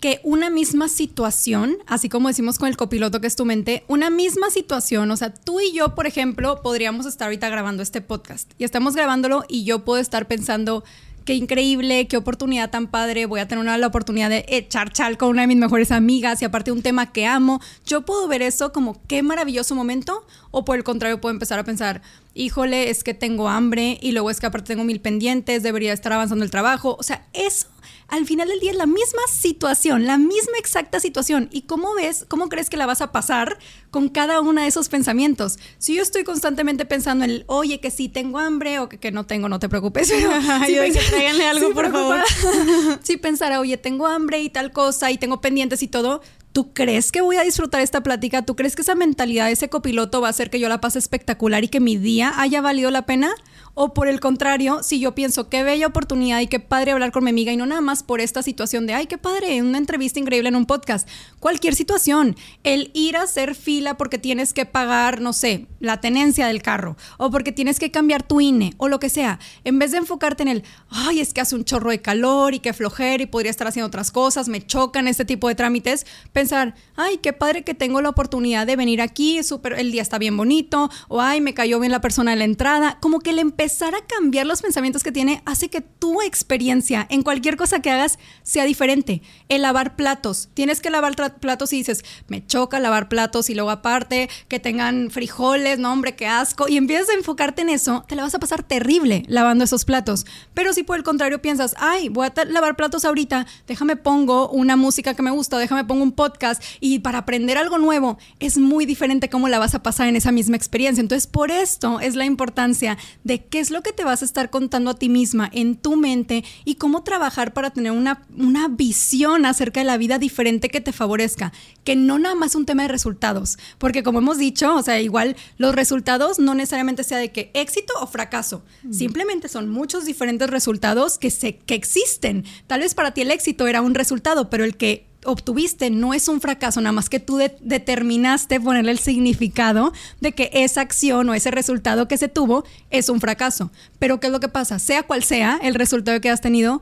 que 0.00 0.18
una 0.24 0.48
misma 0.48 0.88
situación, 0.88 1.76
así 1.86 2.08
como 2.08 2.28
decimos 2.28 2.58
con 2.58 2.68
el 2.68 2.78
copiloto 2.78 3.20
que 3.20 3.26
es 3.26 3.36
tu 3.36 3.44
mente, 3.44 3.84
una 3.86 4.08
misma 4.08 4.48
situación, 4.48 5.10
o 5.10 5.16
sea, 5.18 5.34
tú 5.34 5.60
y 5.60 5.72
yo, 5.72 5.94
por 5.94 6.06
ejemplo, 6.06 6.62
podríamos 6.62 7.04
estar 7.04 7.26
ahorita 7.26 7.50
grabando 7.50 7.82
este 7.82 8.00
podcast 8.00 8.50
y 8.56 8.64
estamos 8.64 8.94
grabándolo 8.94 9.44
y 9.46 9.64
yo 9.64 9.84
puedo 9.84 10.00
estar 10.00 10.26
pensando, 10.26 10.84
qué 11.26 11.34
increíble, 11.34 12.08
qué 12.08 12.16
oportunidad 12.16 12.70
tan 12.70 12.86
padre, 12.86 13.26
voy 13.26 13.40
a 13.40 13.46
tener 13.46 13.62
una, 13.62 13.76
la 13.78 13.88
oportunidad 13.88 14.30
de 14.30 14.46
echar 14.48 14.90
chal 14.90 15.18
con 15.18 15.28
una 15.28 15.42
de 15.42 15.48
mis 15.48 15.58
mejores 15.58 15.92
amigas 15.92 16.40
y 16.42 16.44
aparte 16.44 16.72
un 16.72 16.82
tema 16.82 17.12
que 17.12 17.26
amo. 17.26 17.60
Yo 17.86 18.02
puedo 18.06 18.26
ver 18.26 18.42
eso 18.42 18.72
como 18.72 19.00
qué 19.06 19.22
maravilloso 19.22 19.74
momento 19.74 20.24
o 20.50 20.64
por 20.64 20.76
el 20.76 20.84
contrario 20.84 21.20
puedo 21.20 21.32
empezar 21.32 21.58
a 21.58 21.64
pensar, 21.64 22.02
híjole, 22.34 22.90
es 22.90 23.04
que 23.04 23.14
tengo 23.14 23.48
hambre 23.48 23.98
y 24.00 24.12
luego 24.12 24.30
es 24.30 24.40
que 24.40 24.46
aparte 24.46 24.74
tengo 24.74 24.84
mil 24.84 25.00
pendientes, 25.00 25.62
debería 25.62 25.92
estar 25.92 26.12
avanzando 26.12 26.44
el 26.44 26.50
trabajo. 26.50 26.96
O 26.98 27.02
sea, 27.02 27.26
eso 27.32 27.68
al 28.10 28.26
final 28.26 28.48
del 28.48 28.58
día 28.58 28.72
es 28.72 28.76
la 28.76 28.86
misma 28.86 29.22
situación, 29.30 30.04
la 30.04 30.18
misma 30.18 30.58
exacta 30.58 30.98
situación. 30.98 31.48
¿Y 31.52 31.62
cómo 31.62 31.94
ves, 31.94 32.24
cómo 32.28 32.48
crees 32.48 32.68
que 32.68 32.76
la 32.76 32.86
vas 32.86 33.00
a 33.00 33.12
pasar 33.12 33.58
con 33.90 34.08
cada 34.08 34.40
uno 34.40 34.60
de 34.60 34.66
esos 34.66 34.88
pensamientos? 34.88 35.58
Si 35.78 35.94
yo 35.94 36.02
estoy 36.02 36.24
constantemente 36.24 36.84
pensando 36.84 37.24
en, 37.24 37.44
oye, 37.46 37.78
que 37.80 37.90
sí 37.90 38.08
tengo 38.08 38.38
hambre 38.38 38.80
o 38.80 38.88
que, 38.88 38.98
que 38.98 39.12
no 39.12 39.26
tengo, 39.26 39.48
no 39.48 39.60
te 39.60 39.68
preocupes. 39.68 40.10
Pero 40.10 40.30
si 40.66 40.74
yo 40.74 40.82
pensara, 40.82 41.06
tráiganle 41.06 41.46
algo, 41.48 41.68
si 41.68 41.74
por 41.74 41.92
favor. 41.92 42.18
si 43.02 43.16
pensara, 43.16 43.60
oye, 43.60 43.76
tengo 43.76 44.08
hambre 44.08 44.40
y 44.40 44.50
tal 44.50 44.72
cosa 44.72 45.10
y 45.12 45.18
tengo 45.18 45.40
pendientes 45.40 45.82
y 45.82 45.88
todo, 45.88 46.20
¿Tú 46.52 46.72
crees 46.72 47.12
que 47.12 47.20
voy 47.20 47.36
a 47.36 47.42
disfrutar 47.42 47.80
esta 47.80 48.02
plática? 48.02 48.42
¿Tú 48.42 48.56
crees 48.56 48.74
que 48.74 48.82
esa 48.82 48.96
mentalidad 48.96 49.46
de 49.46 49.52
ese 49.52 49.68
copiloto 49.68 50.20
va 50.20 50.26
a 50.26 50.30
hacer 50.30 50.50
que 50.50 50.58
yo 50.58 50.68
la 50.68 50.80
pase 50.80 50.98
espectacular 50.98 51.62
y 51.62 51.68
que 51.68 51.78
mi 51.78 51.96
día 51.96 52.32
haya 52.36 52.60
valido 52.60 52.90
la 52.90 53.06
pena? 53.06 53.30
O 53.74 53.94
por 53.94 54.08
el 54.08 54.20
contrario, 54.20 54.82
si 54.82 55.00
yo 55.00 55.14
pienso 55.14 55.48
qué 55.48 55.62
bella 55.62 55.86
oportunidad 55.86 56.40
y 56.40 56.46
qué 56.46 56.60
padre 56.60 56.92
hablar 56.92 57.12
con 57.12 57.24
mi 57.24 57.30
amiga 57.30 57.52
y 57.52 57.56
no 57.56 57.66
nada 57.66 57.80
más 57.80 58.02
por 58.02 58.20
esta 58.20 58.42
situación 58.42 58.86
de, 58.86 58.94
ay, 58.94 59.06
qué 59.06 59.16
padre, 59.16 59.62
una 59.62 59.78
entrevista 59.78 60.18
increíble 60.18 60.48
en 60.48 60.56
un 60.56 60.66
podcast. 60.66 61.08
Cualquier 61.38 61.74
situación, 61.74 62.36
el 62.64 62.90
ir 62.94 63.16
a 63.16 63.22
hacer 63.22 63.54
fila 63.54 63.96
porque 63.96 64.18
tienes 64.18 64.52
que 64.52 64.66
pagar, 64.66 65.20
no 65.20 65.32
sé, 65.32 65.66
la 65.78 66.00
tenencia 66.00 66.46
del 66.46 66.62
carro 66.62 66.96
o 67.16 67.30
porque 67.30 67.52
tienes 67.52 67.78
que 67.78 67.90
cambiar 67.90 68.22
tu 68.22 68.40
INE 68.40 68.74
o 68.76 68.88
lo 68.88 68.98
que 69.00 69.08
sea, 69.08 69.38
en 69.64 69.78
vez 69.78 69.92
de 69.92 69.98
enfocarte 69.98 70.42
en 70.42 70.48
el, 70.48 70.64
ay, 70.90 71.20
es 71.20 71.32
que 71.32 71.40
hace 71.40 71.54
un 71.54 71.64
chorro 71.64 71.90
de 71.90 72.00
calor 72.00 72.54
y 72.54 72.58
que 72.58 72.72
flojera 72.72 73.22
y 73.22 73.26
podría 73.26 73.50
estar 73.50 73.66
haciendo 73.66 73.86
otras 73.86 74.10
cosas, 74.10 74.48
me 74.48 74.64
chocan 74.64 75.08
este 75.08 75.24
tipo 75.24 75.48
de 75.48 75.54
trámites, 75.54 76.06
pensar, 76.32 76.74
ay, 76.96 77.18
qué 77.18 77.32
padre 77.32 77.62
que 77.62 77.74
tengo 77.74 78.00
la 78.00 78.10
oportunidad 78.10 78.66
de 78.66 78.76
venir 78.76 79.00
aquí, 79.00 79.42
super, 79.42 79.74
el 79.74 79.92
día 79.92 80.02
está 80.02 80.18
bien 80.18 80.36
bonito, 80.36 80.90
o 81.08 81.20
ay, 81.20 81.40
me 81.40 81.54
cayó 81.54 81.80
bien 81.80 81.92
la 81.92 82.00
persona 82.00 82.32
en 82.32 82.40
la 82.40 82.44
entrada, 82.44 82.98
como 83.00 83.20
que 83.20 83.30
el 83.30 83.38
empezar 83.60 83.94
a 83.94 84.06
cambiar 84.06 84.46
los 84.46 84.62
pensamientos 84.62 85.02
que 85.02 85.12
tiene 85.12 85.42
hace 85.44 85.68
que 85.68 85.82
tu 85.82 86.22
experiencia 86.22 87.06
en 87.10 87.22
cualquier 87.22 87.58
cosa 87.58 87.82
que 87.82 87.90
hagas 87.90 88.18
sea 88.42 88.64
diferente. 88.64 89.20
El 89.50 89.60
lavar 89.60 89.96
platos, 89.96 90.48
tienes 90.54 90.80
que 90.80 90.88
lavar 90.88 91.14
platos 91.38 91.70
y 91.74 91.76
dices, 91.76 92.02
me 92.26 92.46
choca 92.46 92.80
lavar 92.80 93.10
platos 93.10 93.50
y 93.50 93.54
luego 93.54 93.68
aparte 93.68 94.30
que 94.48 94.60
tengan 94.60 95.10
frijoles, 95.10 95.78
no 95.78 95.92
hombre, 95.92 96.16
qué 96.16 96.26
asco, 96.26 96.68
y 96.70 96.78
empiezas 96.78 97.10
a 97.10 97.18
enfocarte 97.18 97.60
en 97.60 97.68
eso, 97.68 98.02
te 98.08 98.16
la 98.16 98.22
vas 98.22 98.34
a 98.34 98.38
pasar 98.38 98.62
terrible 98.62 99.24
lavando 99.26 99.64
esos 99.64 99.84
platos. 99.84 100.24
Pero 100.54 100.72
si 100.72 100.82
por 100.82 100.96
el 100.96 101.02
contrario 101.02 101.42
piensas, 101.42 101.74
ay, 101.76 102.08
voy 102.08 102.28
a 102.28 102.44
lavar 102.46 102.76
platos 102.76 103.04
ahorita, 103.04 103.46
déjame 103.66 103.96
pongo 103.96 104.48
una 104.48 104.76
música 104.76 105.12
que 105.12 105.22
me 105.22 105.32
gusta, 105.32 105.58
déjame 105.58 105.84
pongo 105.84 106.02
un 106.02 106.12
podcast 106.12 106.62
y 106.80 107.00
para 107.00 107.18
aprender 107.18 107.58
algo 107.58 107.76
nuevo 107.76 108.16
es 108.38 108.56
muy 108.56 108.86
diferente 108.86 109.28
cómo 109.28 109.50
la 109.50 109.58
vas 109.58 109.74
a 109.74 109.82
pasar 109.82 110.08
en 110.08 110.16
esa 110.16 110.32
misma 110.32 110.56
experiencia. 110.56 111.02
Entonces, 111.02 111.26
por 111.26 111.50
esto 111.50 112.00
es 112.00 112.14
la 112.16 112.24
importancia 112.24 112.96
de 113.22 113.49
qué 113.50 113.60
es 113.60 113.70
lo 113.70 113.82
que 113.82 113.92
te 113.92 114.04
vas 114.04 114.22
a 114.22 114.24
estar 114.24 114.48
contando 114.48 114.90
a 114.90 114.94
ti 114.94 115.08
misma 115.08 115.50
en 115.52 115.76
tu 115.76 115.96
mente 115.96 116.44
y 116.64 116.76
cómo 116.76 117.02
trabajar 117.02 117.52
para 117.52 117.70
tener 117.70 117.92
una, 117.92 118.22
una 118.36 118.68
visión 118.68 119.44
acerca 119.44 119.80
de 119.80 119.86
la 119.86 119.98
vida 119.98 120.18
diferente 120.18 120.68
que 120.68 120.80
te 120.80 120.92
favorezca, 120.92 121.52
que 121.84 121.96
no 121.96 122.18
nada 122.18 122.34
más 122.34 122.54
un 122.54 122.64
tema 122.64 122.82
de 122.82 122.88
resultados, 122.88 123.58
porque 123.78 124.02
como 124.02 124.20
hemos 124.20 124.38
dicho, 124.38 124.74
o 124.74 124.82
sea, 124.82 125.00
igual 125.00 125.36
los 125.58 125.74
resultados 125.74 126.38
no 126.38 126.54
necesariamente 126.54 127.04
sea 127.04 127.18
de 127.18 127.32
que 127.32 127.50
éxito 127.54 127.92
o 128.00 128.06
fracaso, 128.06 128.62
mm. 128.84 128.92
simplemente 128.92 129.48
son 129.48 129.68
muchos 129.68 130.04
diferentes 130.04 130.48
resultados 130.48 131.18
que, 131.18 131.30
se, 131.30 131.58
que 131.58 131.74
existen. 131.74 132.44
Tal 132.66 132.80
vez 132.80 132.94
para 132.94 133.12
ti 133.12 133.22
el 133.22 133.30
éxito 133.30 133.66
era 133.66 133.82
un 133.82 133.94
resultado, 133.94 134.48
pero 134.48 134.64
el 134.64 134.76
que 134.76 135.09
obtuviste 135.24 135.90
no 135.90 136.14
es 136.14 136.28
un 136.28 136.40
fracaso, 136.40 136.80
nada 136.80 136.92
más 136.92 137.08
que 137.08 137.20
tú 137.20 137.38
determinaste 137.60 138.60
ponerle 138.60 138.92
el 138.92 138.98
significado 138.98 139.92
de 140.20 140.32
que 140.32 140.50
esa 140.52 140.80
acción 140.80 141.28
o 141.28 141.34
ese 141.34 141.50
resultado 141.50 142.08
que 142.08 142.16
se 142.16 142.28
tuvo 142.28 142.64
es 142.90 143.08
un 143.08 143.20
fracaso. 143.20 143.70
Pero 143.98 144.20
¿qué 144.20 144.28
es 144.28 144.32
lo 144.32 144.40
que 144.40 144.48
pasa? 144.48 144.78
Sea 144.78 145.02
cual 145.02 145.22
sea 145.22 145.58
el 145.62 145.74
resultado 145.74 146.20
que 146.20 146.30
has 146.30 146.40
tenido, 146.40 146.80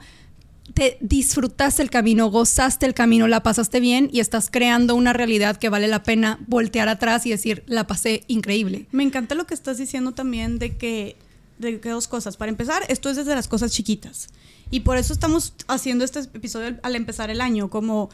te 0.74 0.98
disfrutaste 1.00 1.82
el 1.82 1.90
camino, 1.90 2.30
gozaste 2.30 2.86
el 2.86 2.94
camino, 2.94 3.26
la 3.26 3.42
pasaste 3.42 3.80
bien 3.80 4.10
y 4.12 4.20
estás 4.20 4.50
creando 4.50 4.94
una 4.94 5.12
realidad 5.12 5.56
que 5.56 5.68
vale 5.68 5.88
la 5.88 6.02
pena 6.02 6.38
voltear 6.46 6.88
atrás 6.88 7.26
y 7.26 7.30
decir, 7.30 7.64
la 7.66 7.86
pasé 7.86 8.22
increíble. 8.28 8.86
Me 8.92 9.02
encanta 9.02 9.34
lo 9.34 9.46
que 9.46 9.54
estás 9.54 9.78
diciendo 9.78 10.12
también 10.12 10.58
de 10.58 10.76
que, 10.76 11.16
de 11.58 11.80
que 11.80 11.88
dos 11.88 12.06
cosas. 12.06 12.36
Para 12.36 12.50
empezar, 12.50 12.82
esto 12.88 13.08
es 13.10 13.16
desde 13.16 13.34
las 13.34 13.48
cosas 13.48 13.72
chiquitas. 13.72 14.28
Y 14.70 14.80
por 14.80 14.96
eso 14.96 15.12
estamos 15.12 15.54
haciendo 15.66 16.04
este 16.04 16.20
episodio 16.20 16.78
al 16.82 16.96
empezar 16.96 17.30
el 17.30 17.40
año, 17.40 17.70
como 17.70 18.10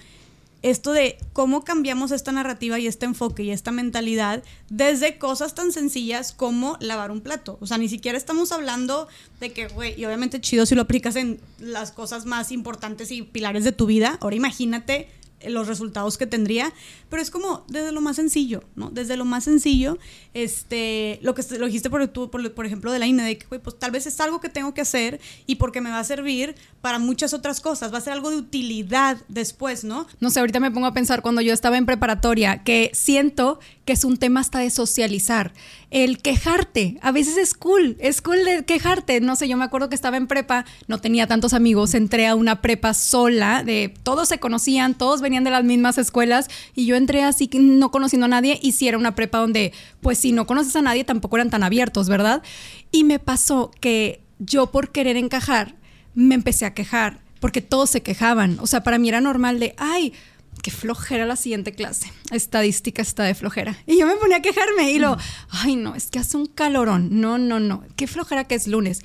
esto 0.64 0.92
de 0.92 1.18
cómo 1.34 1.62
cambiamos 1.62 2.10
esta 2.10 2.32
narrativa 2.32 2.78
y 2.78 2.86
este 2.86 3.04
enfoque 3.04 3.42
y 3.42 3.50
esta 3.50 3.70
mentalidad 3.70 4.42
desde 4.70 5.18
cosas 5.18 5.54
tan 5.54 5.72
sencillas 5.72 6.32
como 6.32 6.78
lavar 6.80 7.10
un 7.10 7.20
plato. 7.20 7.58
O 7.60 7.66
sea, 7.66 7.76
ni 7.76 7.90
siquiera 7.90 8.16
estamos 8.16 8.50
hablando 8.50 9.06
de 9.40 9.52
que, 9.52 9.68
güey, 9.68 10.00
y 10.00 10.06
obviamente 10.06 10.40
chido 10.40 10.64
si 10.64 10.74
lo 10.74 10.82
aplicas 10.82 11.16
en 11.16 11.38
las 11.58 11.92
cosas 11.92 12.24
más 12.24 12.50
importantes 12.50 13.10
y 13.10 13.20
pilares 13.20 13.64
de 13.64 13.72
tu 13.72 13.84
vida. 13.84 14.16
Ahora 14.22 14.36
imagínate 14.36 15.08
los 15.48 15.66
resultados 15.66 16.18
que 16.18 16.26
tendría, 16.26 16.72
pero 17.08 17.22
es 17.22 17.30
como 17.30 17.64
desde 17.68 17.92
lo 17.92 18.00
más 18.00 18.16
sencillo, 18.16 18.64
¿no? 18.76 18.90
Desde 18.90 19.16
lo 19.16 19.24
más 19.24 19.44
sencillo, 19.44 19.98
este, 20.32 21.18
lo 21.22 21.34
que 21.34 21.42
lo 21.58 21.66
dijiste 21.66 21.90
por, 21.90 22.10
por, 22.10 22.54
por 22.54 22.66
ejemplo 22.66 22.92
de 22.92 22.98
la 22.98 23.06
INE, 23.06 23.22
de 23.22 23.38
que, 23.38 23.58
pues 23.58 23.78
tal 23.78 23.90
vez 23.90 24.06
es 24.06 24.20
algo 24.20 24.40
que 24.40 24.48
tengo 24.48 24.74
que 24.74 24.80
hacer 24.80 25.20
y 25.46 25.56
porque 25.56 25.80
me 25.80 25.90
va 25.90 25.98
a 25.98 26.04
servir 26.04 26.54
para 26.80 26.98
muchas 26.98 27.34
otras 27.34 27.60
cosas, 27.60 27.92
va 27.92 27.98
a 27.98 28.00
ser 28.00 28.12
algo 28.12 28.30
de 28.30 28.36
utilidad 28.36 29.18
después, 29.28 29.84
¿no? 29.84 30.06
No 30.20 30.30
sé, 30.30 30.40
ahorita 30.40 30.60
me 30.60 30.70
pongo 30.70 30.86
a 30.86 30.94
pensar 30.94 31.22
cuando 31.22 31.40
yo 31.40 31.52
estaba 31.52 31.78
en 31.78 31.86
preparatoria, 31.86 32.62
que 32.62 32.90
siento 32.94 33.60
que 33.84 33.92
es 33.92 34.04
un 34.04 34.16
tema 34.16 34.40
hasta 34.40 34.60
de 34.60 34.70
socializar. 34.70 35.52
El 35.90 36.18
quejarte, 36.18 36.98
a 37.02 37.12
veces 37.12 37.36
es 37.36 37.54
cool, 37.54 37.96
es 38.00 38.22
cool 38.22 38.44
de 38.44 38.64
quejarte. 38.64 39.20
No 39.20 39.36
sé, 39.36 39.48
yo 39.48 39.56
me 39.56 39.64
acuerdo 39.64 39.88
que 39.88 39.94
estaba 39.94 40.16
en 40.16 40.26
prepa, 40.26 40.64
no 40.88 40.98
tenía 40.98 41.26
tantos 41.26 41.52
amigos, 41.52 41.94
entré 41.94 42.26
a 42.26 42.34
una 42.34 42.62
prepa 42.62 42.94
sola, 42.94 43.62
de 43.62 43.92
todos 44.02 44.28
se 44.28 44.38
conocían, 44.38 44.94
todos 44.94 45.20
venían 45.20 45.44
de 45.44 45.50
las 45.50 45.64
mismas 45.64 45.98
escuelas 45.98 46.48
y 46.74 46.86
yo 46.86 46.96
entré 46.96 47.22
así 47.22 47.48
no 47.52 47.90
conociendo 47.90 48.24
a 48.26 48.28
nadie 48.28 48.58
y 48.62 48.72
si 48.72 48.88
era 48.88 48.98
una 48.98 49.14
prepa 49.14 49.38
donde, 49.38 49.72
pues 50.00 50.18
si 50.18 50.32
no 50.32 50.46
conoces 50.46 50.74
a 50.76 50.82
nadie, 50.82 51.04
tampoco 51.04 51.36
eran 51.36 51.50
tan 51.50 51.62
abiertos, 51.62 52.08
¿verdad? 52.08 52.42
Y 52.90 53.04
me 53.04 53.18
pasó 53.18 53.70
que 53.80 54.22
yo 54.38 54.70
por 54.70 54.90
querer 54.90 55.16
encajar, 55.16 55.76
me 56.14 56.34
empecé 56.34 56.64
a 56.64 56.74
quejar, 56.74 57.20
porque 57.40 57.60
todos 57.60 57.90
se 57.90 58.02
quejaban. 58.02 58.58
O 58.60 58.66
sea, 58.66 58.82
para 58.82 58.98
mí 58.98 59.08
era 59.08 59.20
normal 59.20 59.60
de, 59.60 59.74
ay, 59.76 60.14
qué 60.64 60.70
flojera 60.70 61.26
la 61.26 61.36
siguiente 61.36 61.72
clase. 61.72 62.10
Estadística 62.30 63.02
está 63.02 63.24
de 63.24 63.34
flojera. 63.34 63.76
Y 63.86 63.98
yo 63.98 64.06
me 64.06 64.16
ponía 64.16 64.38
a 64.38 64.42
quejarme 64.42 64.92
y 64.92 64.98
lo, 64.98 65.18
ay, 65.50 65.76
no, 65.76 65.94
es 65.94 66.06
que 66.06 66.18
hace 66.18 66.38
un 66.38 66.46
calorón. 66.46 67.20
No, 67.20 67.36
no, 67.36 67.60
no. 67.60 67.84
Qué 67.96 68.06
flojera 68.06 68.44
que 68.44 68.54
es 68.54 68.66
lunes. 68.66 69.02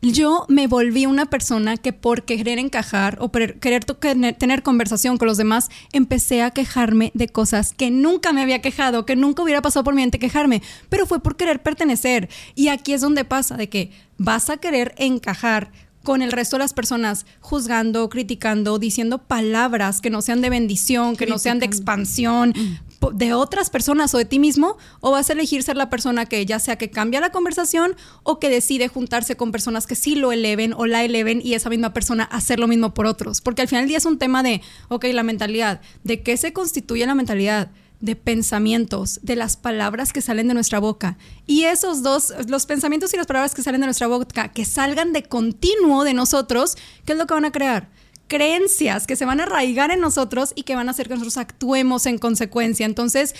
Yo 0.00 0.46
me 0.48 0.66
volví 0.66 1.04
una 1.04 1.26
persona 1.26 1.76
que 1.76 1.92
por 1.92 2.24
querer 2.24 2.58
encajar 2.58 3.18
o 3.20 3.30
por 3.30 3.54
querer 3.56 3.84
tener 3.84 4.62
conversación 4.62 5.18
con 5.18 5.28
los 5.28 5.36
demás, 5.36 5.68
empecé 5.92 6.40
a 6.40 6.52
quejarme 6.52 7.10
de 7.14 7.28
cosas 7.28 7.74
que 7.74 7.90
nunca 7.90 8.32
me 8.32 8.40
había 8.40 8.62
quejado, 8.62 9.04
que 9.04 9.14
nunca 9.14 9.42
hubiera 9.42 9.60
pasado 9.60 9.84
por 9.84 9.94
mi 9.94 10.00
mente 10.00 10.18
quejarme, 10.18 10.62
pero 10.88 11.04
fue 11.04 11.22
por 11.22 11.36
querer 11.36 11.62
pertenecer. 11.62 12.30
Y 12.54 12.68
aquí 12.68 12.94
es 12.94 13.02
donde 13.02 13.26
pasa, 13.26 13.58
de 13.58 13.68
que 13.68 13.92
vas 14.16 14.48
a 14.48 14.56
querer 14.56 14.94
encajar 14.96 15.70
con 16.04 16.22
el 16.22 16.30
resto 16.30 16.56
de 16.56 16.60
las 16.60 16.72
personas 16.72 17.26
juzgando, 17.40 18.08
criticando, 18.08 18.78
diciendo 18.78 19.18
palabras 19.18 20.00
que 20.00 20.10
no 20.10 20.22
sean 20.22 20.40
de 20.40 20.50
bendición, 20.50 21.16
que 21.16 21.26
no 21.26 21.38
sean 21.38 21.58
de 21.58 21.66
expansión 21.66 22.50
mm. 22.50 23.16
de 23.16 23.34
otras 23.34 23.70
personas 23.70 24.14
o 24.14 24.18
de 24.18 24.24
ti 24.24 24.38
mismo, 24.38 24.76
o 25.00 25.10
vas 25.10 25.30
a 25.30 25.32
elegir 25.32 25.64
ser 25.64 25.76
la 25.76 25.90
persona 25.90 26.26
que 26.26 26.46
ya 26.46 26.60
sea 26.60 26.76
que 26.76 26.90
cambia 26.90 27.20
la 27.20 27.32
conversación 27.32 27.96
o 28.22 28.38
que 28.38 28.50
decide 28.50 28.86
juntarse 28.86 29.36
con 29.36 29.50
personas 29.50 29.88
que 29.88 29.96
sí 29.96 30.14
lo 30.14 30.30
eleven 30.30 30.74
o 30.74 30.86
la 30.86 31.02
eleven 31.02 31.40
y 31.42 31.54
esa 31.54 31.70
misma 31.70 31.92
persona 31.92 32.24
hacer 32.24 32.60
lo 32.60 32.68
mismo 32.68 32.94
por 32.94 33.06
otros. 33.06 33.40
Porque 33.40 33.62
al 33.62 33.68
final 33.68 33.82
del 33.82 33.88
día 33.88 33.98
es 33.98 34.06
un 34.06 34.18
tema 34.18 34.42
de, 34.42 34.60
ok, 34.88 35.06
la 35.12 35.24
mentalidad, 35.24 35.80
¿de 36.04 36.22
qué 36.22 36.36
se 36.36 36.52
constituye 36.52 37.04
la 37.06 37.14
mentalidad? 37.14 37.70
De 38.00 38.16
pensamientos, 38.16 39.20
de 39.22 39.36
las 39.36 39.56
palabras 39.56 40.12
que 40.12 40.20
salen 40.20 40.48
de 40.48 40.54
nuestra 40.54 40.78
boca. 40.78 41.16
Y 41.46 41.64
esos 41.64 42.02
dos, 42.02 42.32
los 42.48 42.66
pensamientos 42.66 43.14
y 43.14 43.16
las 43.16 43.26
palabras 43.26 43.54
que 43.54 43.62
salen 43.62 43.80
de 43.80 43.86
nuestra 43.86 44.06
boca, 44.06 44.52
que 44.52 44.64
salgan 44.64 45.12
de 45.12 45.22
continuo 45.22 46.04
de 46.04 46.14
nosotros, 46.14 46.76
¿qué 47.04 47.12
es 47.12 47.18
lo 47.18 47.26
que 47.26 47.34
van 47.34 47.44
a 47.44 47.52
crear? 47.52 47.88
creencias 48.26 49.06
que 49.06 49.16
se 49.16 49.24
van 49.24 49.40
a 49.40 49.44
arraigar 49.44 49.90
en 49.90 50.00
nosotros 50.00 50.52
y 50.54 50.62
que 50.62 50.74
van 50.74 50.88
a 50.88 50.92
hacer 50.92 51.08
que 51.08 51.14
nosotros 51.14 51.36
actuemos 51.36 52.06
en 52.06 52.18
consecuencia. 52.18 52.86
Entonces, 52.86 53.34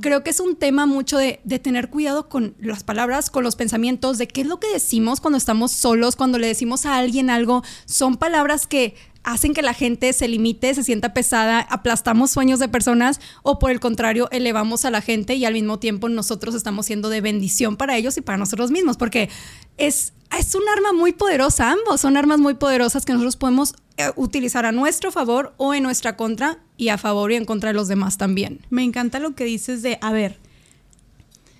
creo 0.00 0.24
que 0.24 0.30
es 0.30 0.40
un 0.40 0.56
tema 0.56 0.86
mucho 0.86 1.18
de, 1.18 1.40
de, 1.44 1.58
tener 1.58 1.90
cuidado 1.90 2.28
con 2.28 2.54
las 2.58 2.82
palabras, 2.82 3.30
con 3.30 3.44
los 3.44 3.56
pensamientos, 3.56 4.18
de 4.18 4.28
qué 4.28 4.40
es 4.42 4.46
lo 4.46 4.58
que 4.58 4.72
decimos 4.72 5.20
cuando 5.20 5.38
estamos 5.38 5.72
solos, 5.72 6.16
cuando 6.16 6.38
le 6.38 6.46
decimos 6.46 6.86
a 6.86 6.96
alguien 6.96 7.30
algo. 7.30 7.62
Son 7.84 8.16
palabras 8.16 8.66
que 8.66 8.94
hacen 9.24 9.54
que 9.54 9.62
la 9.62 9.74
gente 9.74 10.12
se 10.12 10.28
limite, 10.28 10.74
se 10.74 10.84
sienta 10.84 11.12
pesada, 11.12 11.60
aplastamos 11.60 12.30
sueños 12.30 12.58
de 12.58 12.68
personas 12.68 13.20
o 13.42 13.58
por 13.58 13.70
el 13.70 13.80
contrario 13.80 14.28
elevamos 14.32 14.84
a 14.84 14.90
la 14.90 15.00
gente 15.00 15.34
y 15.34 15.44
al 15.44 15.54
mismo 15.54 15.78
tiempo 15.78 16.08
nosotros 16.08 16.54
estamos 16.54 16.86
siendo 16.86 17.08
de 17.08 17.20
bendición 17.20 17.76
para 17.76 17.96
ellos 17.96 18.16
y 18.16 18.20
para 18.22 18.38
nosotros 18.38 18.70
mismos, 18.70 18.96
porque 18.96 19.28
es, 19.76 20.12
es 20.38 20.54
un 20.54 20.62
arma 20.68 20.92
muy 20.92 21.12
poderosa, 21.12 21.70
ambos 21.70 22.00
son 22.00 22.16
armas 22.16 22.38
muy 22.38 22.54
poderosas 22.54 23.04
que 23.04 23.12
nosotros 23.12 23.36
podemos 23.36 23.74
eh, 23.96 24.10
utilizar 24.16 24.64
a 24.64 24.72
nuestro 24.72 25.12
favor 25.12 25.54
o 25.58 25.74
en 25.74 25.82
nuestra 25.82 26.16
contra 26.16 26.58
y 26.76 26.88
a 26.88 26.98
favor 26.98 27.32
y 27.32 27.36
en 27.36 27.44
contra 27.44 27.70
de 27.70 27.74
los 27.74 27.88
demás 27.88 28.16
también. 28.16 28.60
Me 28.70 28.82
encanta 28.82 29.18
lo 29.18 29.34
que 29.34 29.44
dices 29.44 29.82
de, 29.82 29.98
a 30.00 30.12
ver, 30.12 30.38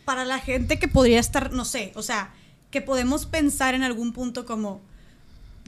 para 0.05 0.25
la 0.25 0.39
gente 0.39 0.79
que 0.79 0.89
podría 0.89 1.21
estar, 1.21 1.53
no 1.53 1.65
sé, 1.65 1.93
o 1.95 2.03
sea, 2.03 2.33
que 2.71 2.81
podemos 2.81 3.27
pensar 3.27 3.75
en 3.75 3.83
algún 3.83 4.13
punto 4.13 4.47
como 4.47 4.81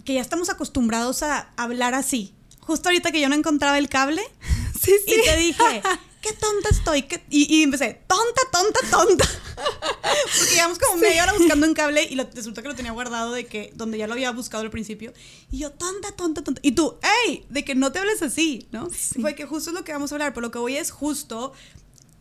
que 0.04 0.14
ya 0.14 0.20
estamos 0.20 0.50
acostumbrados 0.50 1.22
a 1.22 1.52
hablar 1.56 1.94
así. 1.94 2.34
Justo 2.60 2.88
ahorita 2.88 3.10
que 3.12 3.20
yo 3.20 3.28
no 3.28 3.34
encontraba 3.34 3.78
el 3.78 3.88
cable 3.88 4.22
sí, 4.80 4.92
sí. 5.06 5.14
y 5.14 5.24
te 5.24 5.36
dije, 5.36 5.82
qué 6.22 6.32
tonta 6.32 6.68
estoy. 6.70 7.04
Y, 7.28 7.62
empecé, 7.62 8.00
tonta, 8.06 8.40
tonta, 8.50 8.80
tonta. 8.90 9.24
Porque 10.38 10.54
llevamos 10.54 10.78
como 10.78 10.96
media 10.96 11.24
hora 11.24 11.32
buscando 11.34 11.66
un 11.66 11.74
cable 11.74 12.04
y 12.04 12.16
resulta 12.16 12.62
que 12.62 12.68
lo 12.68 12.74
tenía 12.74 12.92
guardado 12.92 13.32
de 13.32 13.46
que 13.46 13.72
donde 13.74 13.98
ya 13.98 14.06
lo 14.06 14.14
había 14.14 14.30
buscado 14.30 14.62
al 14.62 14.70
principio. 14.70 15.12
Y 15.50 15.58
yo, 15.58 15.72
tonta, 15.72 16.12
tonta, 16.12 16.42
tonta. 16.42 16.60
Y 16.64 16.72
tú, 16.72 16.96
hey, 17.02 17.44
de 17.50 17.64
que 17.64 17.74
no 17.74 17.92
te 17.92 17.98
hables 17.98 18.22
así, 18.22 18.68
¿no? 18.70 18.88
Fue 19.20 19.34
que 19.34 19.44
justo 19.44 19.70
es 19.70 19.74
lo 19.74 19.84
que 19.84 19.92
vamos 19.92 20.12
a 20.12 20.14
hablar, 20.14 20.32
pero 20.32 20.46
lo 20.46 20.50
que 20.52 20.58
voy 20.58 20.76
es 20.76 20.92
justo, 20.92 21.52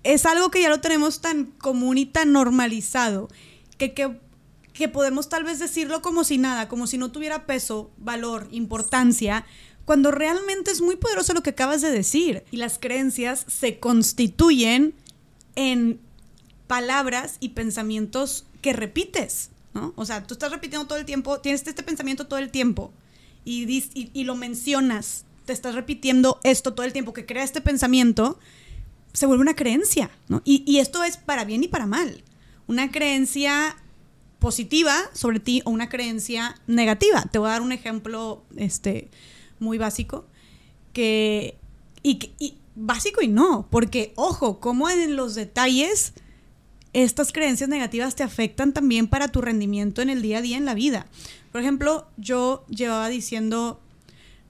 es 0.03 0.25
algo 0.25 0.49
que 0.49 0.61
ya 0.61 0.69
lo 0.69 0.81
tenemos 0.81 1.21
tan 1.21 1.45
común 1.45 1.97
y 1.99 2.07
tan 2.07 2.31
normalizado, 2.31 3.29
que, 3.77 3.93
que 3.93 4.19
que 4.73 4.87
podemos 4.87 5.29
tal 5.29 5.43
vez 5.43 5.59
decirlo 5.59 6.01
como 6.01 6.23
si 6.23 6.37
nada, 6.37 6.67
como 6.67 6.87
si 6.87 6.97
no 6.97 7.11
tuviera 7.11 7.45
peso, 7.45 7.91
valor, 7.97 8.47
importancia, 8.51 9.45
cuando 9.85 10.11
realmente 10.11 10.71
es 10.71 10.81
muy 10.81 10.95
poderoso 10.95 11.33
lo 11.33 11.43
que 11.43 11.49
acabas 11.51 11.81
de 11.81 11.91
decir. 11.91 12.43
Y 12.51 12.57
las 12.57 12.79
creencias 12.79 13.45
se 13.47 13.79
constituyen 13.79 14.93
en 15.55 15.99
palabras 16.67 17.35
y 17.39 17.49
pensamientos 17.49 18.45
que 18.61 18.73
repites, 18.73 19.49
¿no? 19.73 19.93
O 19.97 20.05
sea, 20.05 20.25
tú 20.25 20.35
estás 20.35 20.51
repitiendo 20.51 20.87
todo 20.87 20.97
el 20.97 21.05
tiempo, 21.05 21.39
tienes 21.39 21.67
este 21.67 21.83
pensamiento 21.83 22.27
todo 22.27 22.39
el 22.39 22.51
tiempo 22.51 22.93
y, 23.43 24.23
lo 24.23 24.35
mencionas, 24.35 25.25
te 25.45 25.53
estás 25.53 25.75
repitiendo 25.75 26.39
esto 26.43 26.73
todo 26.73 26.85
el 26.85 26.93
tiempo, 26.93 27.11
que 27.11 27.25
crea 27.25 27.43
este 27.43 27.59
pensamiento, 27.59 28.39
se 29.13 29.25
vuelve 29.25 29.41
una 29.41 29.55
creencia, 29.55 30.09
¿no? 30.29 30.41
Y 30.45 30.77
esto 30.77 31.03
es 31.03 31.17
para 31.17 31.43
bien 31.43 31.63
y 31.63 31.67
para 31.67 31.87
mal. 31.87 32.23
Una 32.67 32.91
creencia 32.91 33.75
positiva 34.41 34.97
sobre 35.13 35.39
ti 35.39 35.61
o 35.65 35.69
una 35.69 35.87
creencia 35.87 36.59
negativa. 36.65 37.21
Te 37.31 37.37
voy 37.37 37.47
a 37.47 37.51
dar 37.51 37.61
un 37.61 37.71
ejemplo 37.71 38.43
este, 38.57 39.07
muy 39.59 39.77
básico 39.77 40.25
que 40.93 41.57
y, 42.01 42.55
básico 42.75 43.21
y 43.21 43.27
no, 43.27 43.67
porque 43.69 44.13
ojo, 44.15 44.59
como 44.59 44.89
en 44.89 45.15
los 45.15 45.35
detalles 45.35 46.13
estas 46.91 47.31
creencias 47.31 47.69
negativas 47.69 48.15
te 48.15 48.23
afectan 48.23 48.73
también 48.73 49.07
para 49.07 49.27
tu 49.27 49.41
rendimiento 49.41 50.01
en 50.01 50.09
el 50.09 50.23
día 50.23 50.39
a 50.39 50.41
día 50.41 50.57
en 50.57 50.65
la 50.65 50.73
vida. 50.73 51.05
Por 51.51 51.61
ejemplo, 51.61 52.07
yo 52.17 52.65
llevaba 52.67 53.09
diciendo 53.09 53.79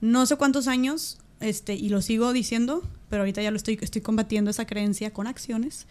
no 0.00 0.24
sé 0.24 0.36
cuántos 0.36 0.68
años, 0.68 1.18
este, 1.40 1.74
y 1.74 1.90
lo 1.90 2.00
sigo 2.00 2.32
diciendo, 2.32 2.82
pero 3.10 3.22
ahorita 3.22 3.42
ya 3.42 3.50
lo 3.50 3.58
estoy, 3.58 3.78
estoy 3.82 4.00
combatiendo 4.00 4.50
esa 4.50 4.66
creencia 4.66 5.12
con 5.12 5.26
acciones, 5.26 5.86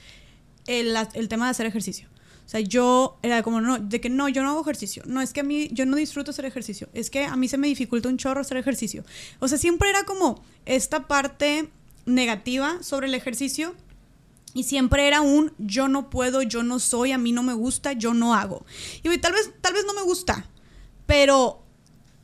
el, 0.66 0.98
el 1.14 1.30
tema 1.30 1.46
de 1.46 1.52
hacer 1.52 1.68
ejercicio. 1.68 2.10
O 2.52 2.56
sea, 2.58 2.60
yo 2.60 3.18
era 3.22 3.44
como, 3.44 3.62
no, 3.62 3.80
de 3.80 4.02
que 4.02 4.10
no, 4.10 4.28
yo 4.28 4.44
no 4.44 4.50
hago 4.50 4.60
ejercicio. 4.60 5.04
No, 5.06 5.22
es 5.22 5.32
que 5.32 5.40
a 5.40 5.44
mí, 5.44 5.70
yo 5.72 5.86
no 5.86 5.96
disfruto 5.96 6.32
hacer 6.32 6.44
ejercicio. 6.44 6.90
Es 6.94 7.10
que 7.10 7.24
a 7.24 7.38
mí 7.38 7.48
se 7.48 7.58
me 7.58 7.68
dificulta 7.68 8.10
un 8.10 8.18
chorro 8.18 8.42
hacer 8.42 8.58
ejercicio. 8.58 9.06
O 9.40 9.48
sea, 9.48 9.58
siempre 9.58 9.90
era 9.90 10.04
como 10.04 10.44
esta 10.66 11.08
parte 11.08 11.70
negativa 12.06 12.84
sobre 12.84 13.08
el 13.08 13.16
ejercicio 13.16 13.74
y 14.54 14.64
siempre 14.64 15.08
era 15.08 15.22
un 15.22 15.54
yo 15.60 15.88
no 15.88 16.10
puedo, 16.10 16.42
yo 16.42 16.62
no 16.62 16.80
soy, 16.80 17.14
a 17.14 17.18
mí 17.18 17.32
no 17.32 17.42
me 17.42 17.54
gusta, 17.54 17.94
yo 17.94 18.14
no 18.14 18.36
hago. 18.36 18.66
Y 19.02 19.18
tal 19.20 19.32
vez, 19.32 19.50
tal 19.62 19.72
vez 19.72 19.86
no 19.86 19.94
me 19.94 20.02
gusta, 20.02 20.46
pero 21.06 21.64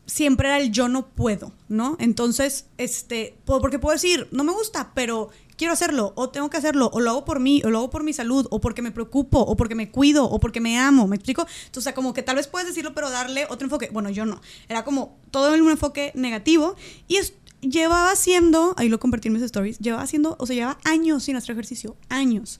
siempre 0.07 0.49
era 0.49 0.57
el 0.57 0.73
yo 0.73 0.89
no 0.89 1.07
puedo, 1.07 1.53
¿no? 1.69 1.95
Entonces, 2.01 2.65
este, 2.77 3.37
porque 3.45 3.79
puedo 3.79 3.93
decir, 3.93 4.27
no 4.31 4.43
me 4.43 4.51
gusta, 4.51 4.91
pero 4.93 5.29
quiero 5.57 5.73
hacerlo, 5.73 6.13
o 6.15 6.29
tengo 6.29 6.49
que 6.49 6.57
hacerlo, 6.57 6.89
o 6.93 6.99
lo 6.99 7.09
hago 7.09 7.25
por 7.25 7.39
mí, 7.39 7.61
o 7.65 7.69
lo 7.69 7.79
hago 7.79 7.89
por 7.89 8.03
mi 8.03 8.13
salud, 8.13 8.47
o 8.51 8.61
porque 8.61 8.81
me 8.81 8.91
preocupo, 8.91 9.39
o 9.39 9.57
porque 9.57 9.75
me 9.75 9.89
cuido, 9.91 10.25
o 10.25 10.39
porque 10.39 10.61
me 10.61 10.79
amo, 10.79 11.07
¿me 11.07 11.15
explico? 11.15 11.41
Entonces, 11.41 11.77
o 11.77 11.81
sea, 11.81 11.93
como 11.93 12.13
que 12.13 12.23
tal 12.23 12.35
vez 12.35 12.47
puedes 12.47 12.67
decirlo, 12.67 12.93
pero 12.93 13.09
darle 13.09 13.45
otro 13.49 13.65
enfoque. 13.65 13.89
Bueno, 13.91 14.09
yo 14.09 14.25
no. 14.25 14.39
Era 14.69 14.83
como 14.83 15.17
todo 15.31 15.53
en 15.53 15.61
un 15.61 15.71
enfoque 15.71 16.11
negativo 16.15 16.75
y 17.07 17.17
es, 17.17 17.33
llevaba 17.61 18.11
haciendo, 18.11 18.73
ahí 18.77 18.89
lo 18.89 18.99
convertí 18.99 19.27
en 19.27 19.33
mis 19.33 19.43
stories, 19.43 19.79
llevaba 19.79 20.03
haciendo, 20.03 20.35
o 20.39 20.45
sea, 20.45 20.55
llevaba 20.55 20.79
años 20.83 21.23
sin 21.23 21.35
hacer 21.35 21.51
ejercicio, 21.51 21.97
años. 22.09 22.59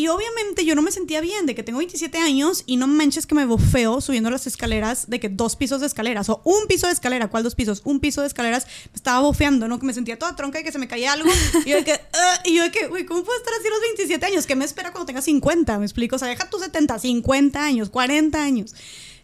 Y 0.00 0.08
obviamente 0.08 0.64
yo 0.64 0.74
no 0.74 0.80
me 0.80 0.92
sentía 0.92 1.20
bien 1.20 1.44
de 1.44 1.54
que 1.54 1.62
tengo 1.62 1.76
27 1.76 2.16
años 2.16 2.62
y 2.64 2.78
no 2.78 2.86
manches 2.86 3.26
que 3.26 3.34
me 3.34 3.44
bofeo 3.44 4.00
subiendo 4.00 4.30
las 4.30 4.46
escaleras 4.46 5.10
de 5.10 5.20
que 5.20 5.28
dos 5.28 5.56
pisos 5.56 5.82
de 5.82 5.86
escaleras 5.86 6.30
o 6.30 6.40
un 6.44 6.66
piso 6.68 6.86
de 6.86 6.94
escalera, 6.94 7.28
¿cuál 7.28 7.42
dos 7.42 7.54
pisos? 7.54 7.82
Un 7.84 8.00
piso 8.00 8.22
de 8.22 8.26
escaleras, 8.26 8.64
me 8.64 8.94
estaba 8.94 9.20
bofeando, 9.20 9.68
¿no? 9.68 9.78
Que 9.78 9.84
me 9.84 9.92
sentía 9.92 10.18
toda 10.18 10.34
tronca 10.34 10.58
y 10.58 10.64
que 10.64 10.72
se 10.72 10.78
me 10.78 10.88
caía 10.88 11.12
algo. 11.12 11.28
Y 11.66 11.68
yo 11.68 11.76
de 11.76 11.84
que, 11.84 11.92
uh, 12.86 13.06
¿cómo 13.06 13.24
puedo 13.24 13.38
estar 13.38 13.52
así 13.60 13.68
los 13.68 13.80
27 13.94 14.24
años? 14.24 14.46
¿Qué 14.46 14.56
me 14.56 14.64
espera 14.64 14.90
cuando 14.90 15.04
tenga 15.04 15.20
50? 15.20 15.78
¿Me 15.78 15.84
explico? 15.84 16.16
O 16.16 16.18
sea, 16.18 16.28
deja 16.28 16.48
tus 16.48 16.62
70, 16.62 16.98
50 16.98 17.62
años, 17.62 17.90
40 17.90 18.42
años. 18.42 18.74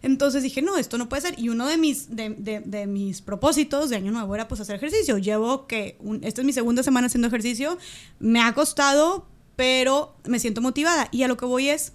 Entonces 0.02 0.42
dije, 0.42 0.60
no, 0.60 0.76
esto 0.76 0.98
no 0.98 1.08
puede 1.08 1.22
ser. 1.22 1.38
Y 1.38 1.48
uno 1.48 1.66
de 1.66 1.78
mis, 1.78 2.14
de, 2.14 2.28
de, 2.64 2.86
mis 2.86 3.22
propósitos 3.22 3.88
de 3.88 3.96
año 3.96 4.12
nuevo 4.12 4.34
era 4.34 4.46
pues 4.46 4.60
hacer 4.60 4.76
ejercicio. 4.76 5.16
Llevo 5.16 5.66
que, 5.66 5.96
esta 6.20 6.42
es 6.42 6.44
mi 6.44 6.52
segunda 6.52 6.82
semana 6.82 7.06
haciendo 7.06 7.28
ejercicio. 7.28 7.78
Me 8.18 8.42
ha 8.42 8.52
costado, 8.52 9.26
pero 9.56 10.14
me 10.24 10.38
siento 10.38 10.60
motivada. 10.60 11.08
Y 11.10 11.22
a 11.22 11.28
lo 11.28 11.36
que 11.36 11.46
voy 11.46 11.70
es, 11.70 11.92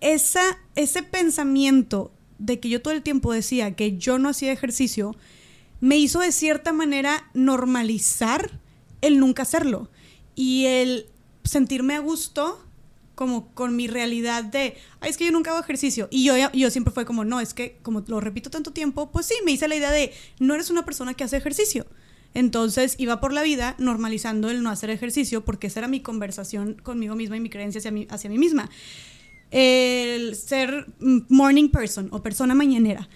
esa, 0.00 0.58
ese 0.74 1.02
pensamiento 1.02 2.10
de 2.38 2.58
que 2.58 2.70
yo 2.70 2.80
todo 2.80 2.94
el 2.94 3.02
tiempo 3.02 3.32
decía 3.32 3.76
que 3.76 3.98
yo 3.98 4.18
no 4.18 4.30
hacía 4.30 4.52
ejercicio, 4.52 5.14
me 5.80 5.96
hizo 5.96 6.20
de 6.20 6.32
cierta 6.32 6.72
manera 6.72 7.30
normalizar 7.34 8.58
el 9.02 9.18
nunca 9.18 9.42
hacerlo 9.42 9.90
y 10.34 10.66
el 10.66 11.06
sentirme 11.44 11.94
a 11.94 12.00
gusto 12.00 12.64
como 13.14 13.52
con 13.52 13.76
mi 13.76 13.86
realidad 13.86 14.44
de, 14.44 14.78
ay, 15.00 15.10
es 15.10 15.18
que 15.18 15.26
yo 15.26 15.32
nunca 15.32 15.50
hago 15.50 15.60
ejercicio. 15.60 16.08
Y 16.10 16.24
yo, 16.24 16.34
yo 16.52 16.70
siempre 16.70 16.92
fue 16.92 17.04
como, 17.04 17.22
no, 17.26 17.40
es 17.40 17.52
que 17.52 17.78
como 17.82 18.02
lo 18.06 18.18
repito 18.20 18.48
tanto 18.48 18.72
tiempo, 18.72 19.10
pues 19.10 19.26
sí, 19.26 19.34
me 19.44 19.52
hice 19.52 19.68
la 19.68 19.76
idea 19.76 19.90
de, 19.90 20.14
no 20.38 20.54
eres 20.54 20.70
una 20.70 20.86
persona 20.86 21.12
que 21.12 21.24
hace 21.24 21.36
ejercicio. 21.36 21.86
Entonces 22.34 22.94
iba 22.98 23.20
por 23.20 23.32
la 23.32 23.42
vida 23.42 23.74
normalizando 23.78 24.50
el 24.50 24.62
no 24.62 24.70
hacer 24.70 24.90
ejercicio 24.90 25.44
porque 25.44 25.66
esa 25.66 25.80
era 25.80 25.88
mi 25.88 26.00
conversación 26.00 26.74
conmigo 26.74 27.16
misma 27.16 27.36
y 27.36 27.40
mi 27.40 27.50
creencia 27.50 27.80
hacia 27.80 27.90
mí, 27.90 28.06
hacia 28.08 28.30
mí 28.30 28.38
misma. 28.38 28.70
El 29.50 30.36
ser 30.36 30.86
morning 31.00 31.70
person 31.70 32.08
o 32.12 32.22
persona 32.22 32.54
mañanera. 32.54 33.08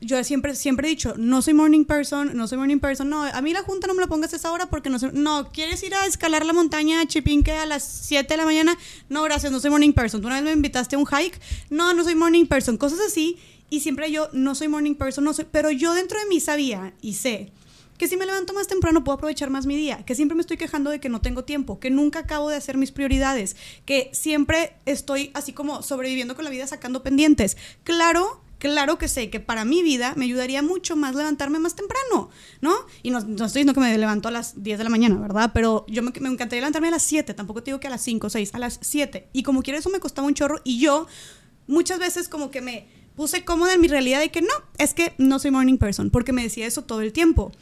Yo 0.00 0.22
siempre, 0.24 0.54
siempre 0.54 0.88
he 0.88 0.90
dicho, 0.90 1.14
no 1.16 1.40
soy 1.40 1.54
morning 1.54 1.84
person, 1.84 2.36
no 2.36 2.46
soy 2.48 2.58
morning 2.58 2.80
person, 2.80 3.08
no, 3.08 3.22
a 3.22 3.40
mí 3.40 3.54
la 3.54 3.62
junta 3.62 3.86
no 3.86 3.94
me 3.94 4.02
la 4.02 4.06
pongas 4.08 4.32
a 4.34 4.36
esa 4.36 4.52
hora 4.52 4.68
porque 4.68 4.90
no 4.90 4.98
sé, 4.98 5.10
no, 5.12 5.50
¿quieres 5.50 5.82
ir 5.84 5.94
a 5.94 6.04
escalar 6.04 6.44
la 6.44 6.52
montaña 6.52 7.06
Chipinque 7.06 7.52
a 7.52 7.64
las 7.64 7.82
7 7.82 8.28
de 8.28 8.36
la 8.36 8.44
mañana? 8.44 8.76
No, 9.08 9.22
gracias, 9.22 9.50
no 9.50 9.58
soy 9.58 9.70
morning 9.70 9.92
person. 9.92 10.20
¿Tú 10.20 10.26
una 10.26 10.36
vez 10.36 10.44
me 10.44 10.52
invitaste 10.52 10.96
a 10.96 10.98
un 10.98 11.06
hike? 11.06 11.40
No, 11.70 11.94
no 11.94 12.04
soy 12.04 12.14
morning 12.14 12.44
person, 12.44 12.76
cosas 12.76 12.98
así. 13.06 13.38
Y 13.70 13.80
siempre 13.80 14.12
yo, 14.12 14.28
no 14.32 14.54
soy 14.54 14.68
morning 14.68 14.96
person, 14.96 15.24
no 15.24 15.32
soy, 15.32 15.46
pero 15.50 15.70
yo 15.70 15.94
dentro 15.94 16.20
de 16.20 16.26
mí 16.26 16.40
sabía 16.40 16.92
y 17.00 17.14
sé 17.14 17.52
que 17.96 18.08
si 18.08 18.16
me 18.16 18.26
levanto 18.26 18.52
más 18.52 18.66
temprano 18.66 19.04
puedo 19.04 19.16
aprovechar 19.16 19.50
más 19.50 19.66
mi 19.66 19.76
día, 19.76 20.04
que 20.04 20.14
siempre 20.14 20.34
me 20.34 20.40
estoy 20.40 20.56
quejando 20.56 20.90
de 20.90 21.00
que 21.00 21.08
no 21.08 21.20
tengo 21.20 21.44
tiempo, 21.44 21.80
que 21.80 21.90
nunca 21.90 22.20
acabo 22.20 22.48
de 22.48 22.56
hacer 22.56 22.76
mis 22.76 22.92
prioridades, 22.92 23.56
que 23.84 24.10
siempre 24.12 24.74
estoy 24.86 25.30
así 25.34 25.52
como 25.52 25.82
sobreviviendo 25.82 26.34
con 26.34 26.44
la 26.44 26.50
vida 26.50 26.66
sacando 26.66 27.02
pendientes. 27.02 27.56
Claro 27.84 28.40
claro 28.58 28.98
que 28.98 29.08
sé 29.08 29.30
que 29.30 29.40
para 29.40 29.64
mi 29.64 29.82
vida 29.82 30.14
me 30.16 30.24
ayudaría 30.24 30.62
mucho 30.62 30.96
más 30.96 31.14
levantarme 31.14 31.58
más 31.58 31.74
temprano, 31.74 32.30
¿no? 32.60 32.74
Y 33.02 33.10
no, 33.10 33.18
estoy 33.18 33.36
diciendo 33.36 33.74
que 33.74 33.80
me 33.80 33.96
levanto 33.96 34.28
a 34.28 34.30
las 34.30 34.62
10 34.62 34.78
de 34.78 34.84
la 34.84 34.90
mañana, 34.90 35.16
¿verdad? 35.16 35.50
Pero 35.52 35.84
yo 35.88 36.02
me, 36.02 36.10
encantaría 36.10 36.60
levantarme 36.60 36.88
a 36.88 36.92
las 36.92 37.02
7, 37.02 37.34
tampoco 37.34 37.62
te 37.62 37.70
digo 37.70 37.80
que 37.80 37.86
a 37.86 37.90
las 37.90 38.02
5 38.02 38.26
o 38.26 38.30
6, 38.30 38.54
a 38.54 38.58
las 38.58 38.78
7. 38.82 39.28
Y 39.32 39.42
como 39.42 39.62
quiera 39.62 39.78
eso 39.78 39.90
me 39.90 40.00
costaba 40.00 40.26
un 40.26 40.34
chorro 40.34 40.60
y 40.64 40.78
yo 40.78 41.06
muchas 41.66 41.98
veces 41.98 42.28
como 42.28 42.50
que 42.50 42.60
me 42.60 42.88
puse 43.14 43.44
cómoda 43.44 43.74
en 43.74 43.80
mi 43.80 43.88
realidad 43.88 44.20
de 44.20 44.30
que 44.30 44.42
no, 44.42 44.52
es 44.78 44.94
que 44.94 45.14
no 45.18 45.38
soy 45.38 45.50
morning 45.50 45.78
person, 45.78 46.10
porque 46.10 46.32
me 46.32 46.42
decía 46.42 46.66
eso 46.66 46.82
todo 46.82 47.00
el 47.00 47.12
tiempo. 47.12 47.52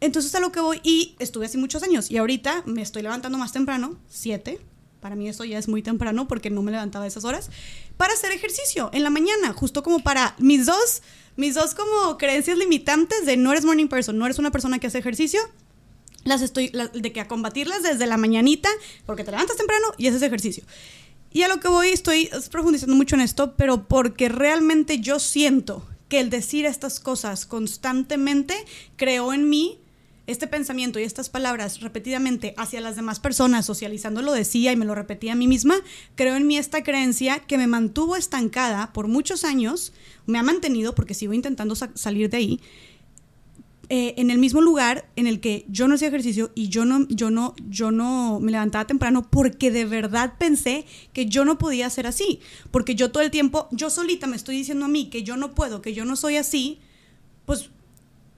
Entonces 0.00 0.34
a 0.34 0.40
lo 0.40 0.52
que 0.52 0.60
voy, 0.60 0.80
y 0.82 1.16
estuve 1.18 1.46
así 1.46 1.56
muchos 1.58 1.82
años, 1.82 2.10
y 2.10 2.16
ahorita 2.16 2.62
me 2.66 2.82
estoy 2.82 3.02
levantando 3.02 3.38
más 3.38 3.52
temprano, 3.52 3.98
7, 4.08 4.60
para 5.00 5.16
mí 5.16 5.28
eso 5.28 5.44
ya 5.44 5.58
es 5.58 5.68
muy 5.68 5.82
temprano 5.82 6.26
porque 6.28 6.48
no 6.48 6.62
me 6.62 6.72
levantaba 6.72 7.04
a 7.04 7.08
esas 7.08 7.24
horas, 7.24 7.50
para 7.96 8.14
hacer 8.14 8.32
ejercicio 8.32 8.90
en 8.92 9.02
la 9.02 9.10
mañana, 9.10 9.52
justo 9.52 9.82
como 9.82 10.00
para 10.00 10.34
mis 10.38 10.66
dos, 10.66 11.02
mis 11.36 11.54
dos 11.54 11.74
como 11.74 12.16
creencias 12.16 12.56
limitantes 12.56 13.26
de 13.26 13.36
no 13.36 13.52
eres 13.52 13.64
morning 13.64 13.88
person, 13.88 14.16
no 14.18 14.24
eres 14.24 14.38
una 14.38 14.50
persona 14.50 14.78
que 14.78 14.86
hace 14.86 14.98
ejercicio, 14.98 15.40
las 16.24 16.40
estoy, 16.40 16.72
de 16.94 17.12
que 17.12 17.20
a 17.20 17.28
combatirlas 17.28 17.82
desde 17.82 18.06
la 18.06 18.16
mañanita, 18.16 18.68
porque 19.04 19.24
te 19.24 19.30
levantas 19.30 19.56
temprano 19.56 19.88
y 19.98 20.06
haces 20.06 20.22
ejercicio. 20.22 20.64
Y 21.30 21.42
a 21.42 21.48
lo 21.48 21.60
que 21.60 21.68
voy, 21.68 21.88
estoy 21.88 22.30
profundizando 22.50 22.96
mucho 22.96 23.16
en 23.16 23.20
esto, 23.20 23.56
pero 23.56 23.86
porque 23.88 24.28
realmente 24.28 25.00
yo 25.00 25.18
siento 25.18 25.86
que 26.08 26.20
el 26.20 26.30
decir 26.30 26.64
estas 26.64 27.00
cosas 27.00 27.44
constantemente 27.44 28.54
creó 28.96 29.32
en 29.32 29.48
mí 29.50 29.80
este 30.26 30.46
pensamiento 30.46 30.98
y 30.98 31.02
estas 31.02 31.28
palabras 31.28 31.80
repetidamente 31.80 32.54
hacia 32.56 32.80
las 32.80 32.96
demás 32.96 33.20
personas, 33.20 33.66
socializando 33.66 34.22
lo 34.22 34.32
decía 34.32 34.72
y 34.72 34.76
me 34.76 34.84
lo 34.84 34.94
repetía 34.94 35.32
a 35.32 35.36
mí 35.36 35.46
misma, 35.46 35.76
creo 36.14 36.36
en 36.36 36.46
mí 36.46 36.56
esta 36.56 36.82
creencia 36.82 37.40
que 37.40 37.58
me 37.58 37.66
mantuvo 37.66 38.16
estancada 38.16 38.92
por 38.92 39.08
muchos 39.08 39.44
años, 39.44 39.92
me 40.26 40.38
ha 40.38 40.42
mantenido 40.42 40.94
porque 40.94 41.14
sigo 41.14 41.32
intentando 41.32 41.74
salir 41.74 42.30
de 42.30 42.36
ahí, 42.36 42.60
eh, 43.90 44.14
en 44.16 44.30
el 44.30 44.38
mismo 44.38 44.62
lugar 44.62 45.06
en 45.14 45.26
el 45.26 45.40
que 45.40 45.66
yo 45.68 45.88
no 45.88 45.96
hacía 45.96 46.08
ejercicio 46.08 46.50
y 46.54 46.68
yo 46.68 46.86
no, 46.86 47.06
yo 47.08 47.30
no, 47.30 47.54
yo 47.68 47.90
no 47.90 48.40
me 48.40 48.50
levantaba 48.50 48.86
temprano 48.86 49.28
porque 49.28 49.70
de 49.70 49.84
verdad 49.84 50.34
pensé 50.38 50.86
que 51.12 51.26
yo 51.26 51.44
no 51.44 51.58
podía 51.58 51.90
ser 51.90 52.06
así, 52.06 52.40
porque 52.70 52.94
yo 52.94 53.12
todo 53.12 53.22
el 53.22 53.30
tiempo, 53.30 53.68
yo 53.72 53.90
solita 53.90 54.26
me 54.26 54.36
estoy 54.36 54.56
diciendo 54.56 54.86
a 54.86 54.88
mí 54.88 55.10
que 55.10 55.22
yo 55.22 55.36
no 55.36 55.54
puedo, 55.54 55.82
que 55.82 55.92
yo 55.92 56.06
no 56.06 56.16
soy 56.16 56.36
así, 56.36 56.78
pues 57.44 57.70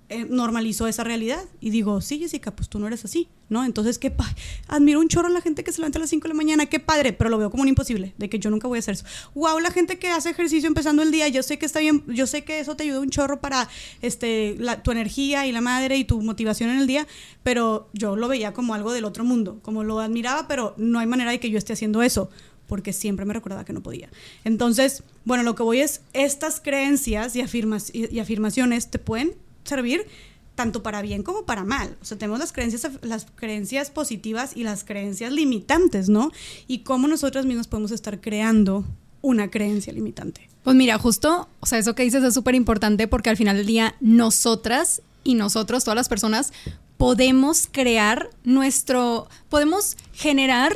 eh, 0.08 0.24
normalizó 0.30 0.86
esa 0.86 1.02
realidad. 1.02 1.44
Y 1.60 1.70
digo, 1.70 2.00
sí, 2.00 2.20
Jessica, 2.20 2.54
pues 2.54 2.68
tú 2.68 2.78
no 2.78 2.86
eres 2.86 3.04
así, 3.04 3.28
¿no? 3.48 3.64
Entonces, 3.64 3.98
qué 3.98 4.12
padre. 4.12 4.34
Admiro 4.68 5.00
un 5.00 5.08
chorro 5.08 5.26
a 5.26 5.30
la 5.30 5.40
gente 5.40 5.64
que 5.64 5.72
se 5.72 5.78
levanta 5.78 5.98
a 5.98 6.02
las 6.02 6.10
5 6.10 6.22
de 6.22 6.28
la 6.28 6.34
mañana, 6.34 6.66
qué 6.66 6.78
padre, 6.78 7.12
pero 7.12 7.28
lo 7.28 7.38
veo 7.38 7.50
como 7.50 7.64
un 7.64 7.68
imposible, 7.68 8.14
de 8.16 8.28
que 8.28 8.38
yo 8.38 8.50
nunca 8.50 8.68
voy 8.68 8.78
a 8.78 8.80
hacer 8.80 8.94
eso. 8.94 9.04
Wow, 9.34 9.58
la 9.58 9.72
gente 9.72 9.98
que 9.98 10.08
hace 10.08 10.30
ejercicio 10.30 10.68
empezando 10.68 11.02
el 11.02 11.10
día, 11.10 11.26
yo 11.26 11.42
sé 11.42 11.58
que 11.58 11.66
está 11.66 11.80
bien, 11.80 12.04
yo 12.06 12.28
sé 12.28 12.44
que 12.44 12.60
eso 12.60 12.76
te 12.76 12.84
ayuda 12.84 13.00
un 13.00 13.10
chorro 13.10 13.40
para 13.40 13.68
este, 14.00 14.56
tu 14.84 14.92
energía 14.92 15.46
y 15.48 15.52
la 15.52 15.60
madre 15.60 15.96
y 15.96 16.04
tu 16.04 16.22
motivación 16.22 16.70
en 16.70 16.78
el 16.78 16.86
día, 16.86 17.08
pero 17.42 17.88
yo 17.92 18.14
lo 18.14 18.28
veía 18.28 18.52
como 18.52 18.74
algo 18.74 18.92
del 18.92 19.04
otro 19.04 19.24
mundo, 19.24 19.58
como 19.62 19.82
lo 19.82 19.98
admiraba, 19.98 20.46
pero 20.46 20.74
no 20.76 21.00
hay 21.00 21.06
manera 21.06 21.32
de 21.32 21.40
que 21.40 21.50
yo 21.50 21.58
esté 21.58 21.72
haciendo 21.72 22.02
eso 22.02 22.30
porque 22.68 22.92
siempre 22.92 23.24
me 23.24 23.34
recordaba 23.34 23.64
que 23.64 23.72
no 23.72 23.82
podía. 23.82 24.08
Entonces, 24.44 25.04
bueno, 25.24 25.44
lo 25.44 25.54
que 25.54 25.62
voy 25.62 25.80
es, 25.80 26.02
estas 26.12 26.60
creencias 26.60 27.36
y, 27.36 27.40
afirmas, 27.40 27.92
y 27.94 28.18
afirmaciones 28.18 28.90
te 28.90 28.98
pueden 28.98 29.34
servir 29.66 30.06
tanto 30.54 30.82
para 30.82 31.02
bien 31.02 31.22
como 31.22 31.44
para 31.44 31.64
mal. 31.64 31.96
O 32.00 32.04
sea, 32.04 32.18
tenemos 32.18 32.40
las 32.40 32.52
creencias, 32.52 32.90
las 33.02 33.26
creencias 33.36 33.90
positivas 33.90 34.56
y 34.56 34.64
las 34.64 34.84
creencias 34.84 35.30
limitantes, 35.30 36.08
¿no? 36.08 36.32
Y 36.66 36.78
cómo 36.78 37.06
nosotros 37.06 37.46
mismos 37.46 37.68
podemos 37.68 37.92
estar 37.92 38.20
creando 38.20 38.84
una 39.22 39.50
creencia 39.50 39.92
limitante. 39.92 40.48
Pues 40.64 40.74
mira, 40.74 40.98
justo, 40.98 41.48
o 41.60 41.66
sea, 41.66 41.78
eso 41.78 41.94
que 41.94 42.02
dices 42.02 42.24
es 42.24 42.34
súper 42.34 42.54
importante 42.54 43.06
porque 43.06 43.30
al 43.30 43.36
final 43.36 43.56
del 43.56 43.66
día 43.66 43.94
nosotras 44.00 45.02
y 45.22 45.34
nosotros, 45.34 45.84
todas 45.84 45.96
las 45.96 46.08
personas, 46.08 46.52
podemos 46.96 47.68
crear 47.70 48.30
nuestro, 48.44 49.28
podemos 49.48 49.96
generar 50.12 50.72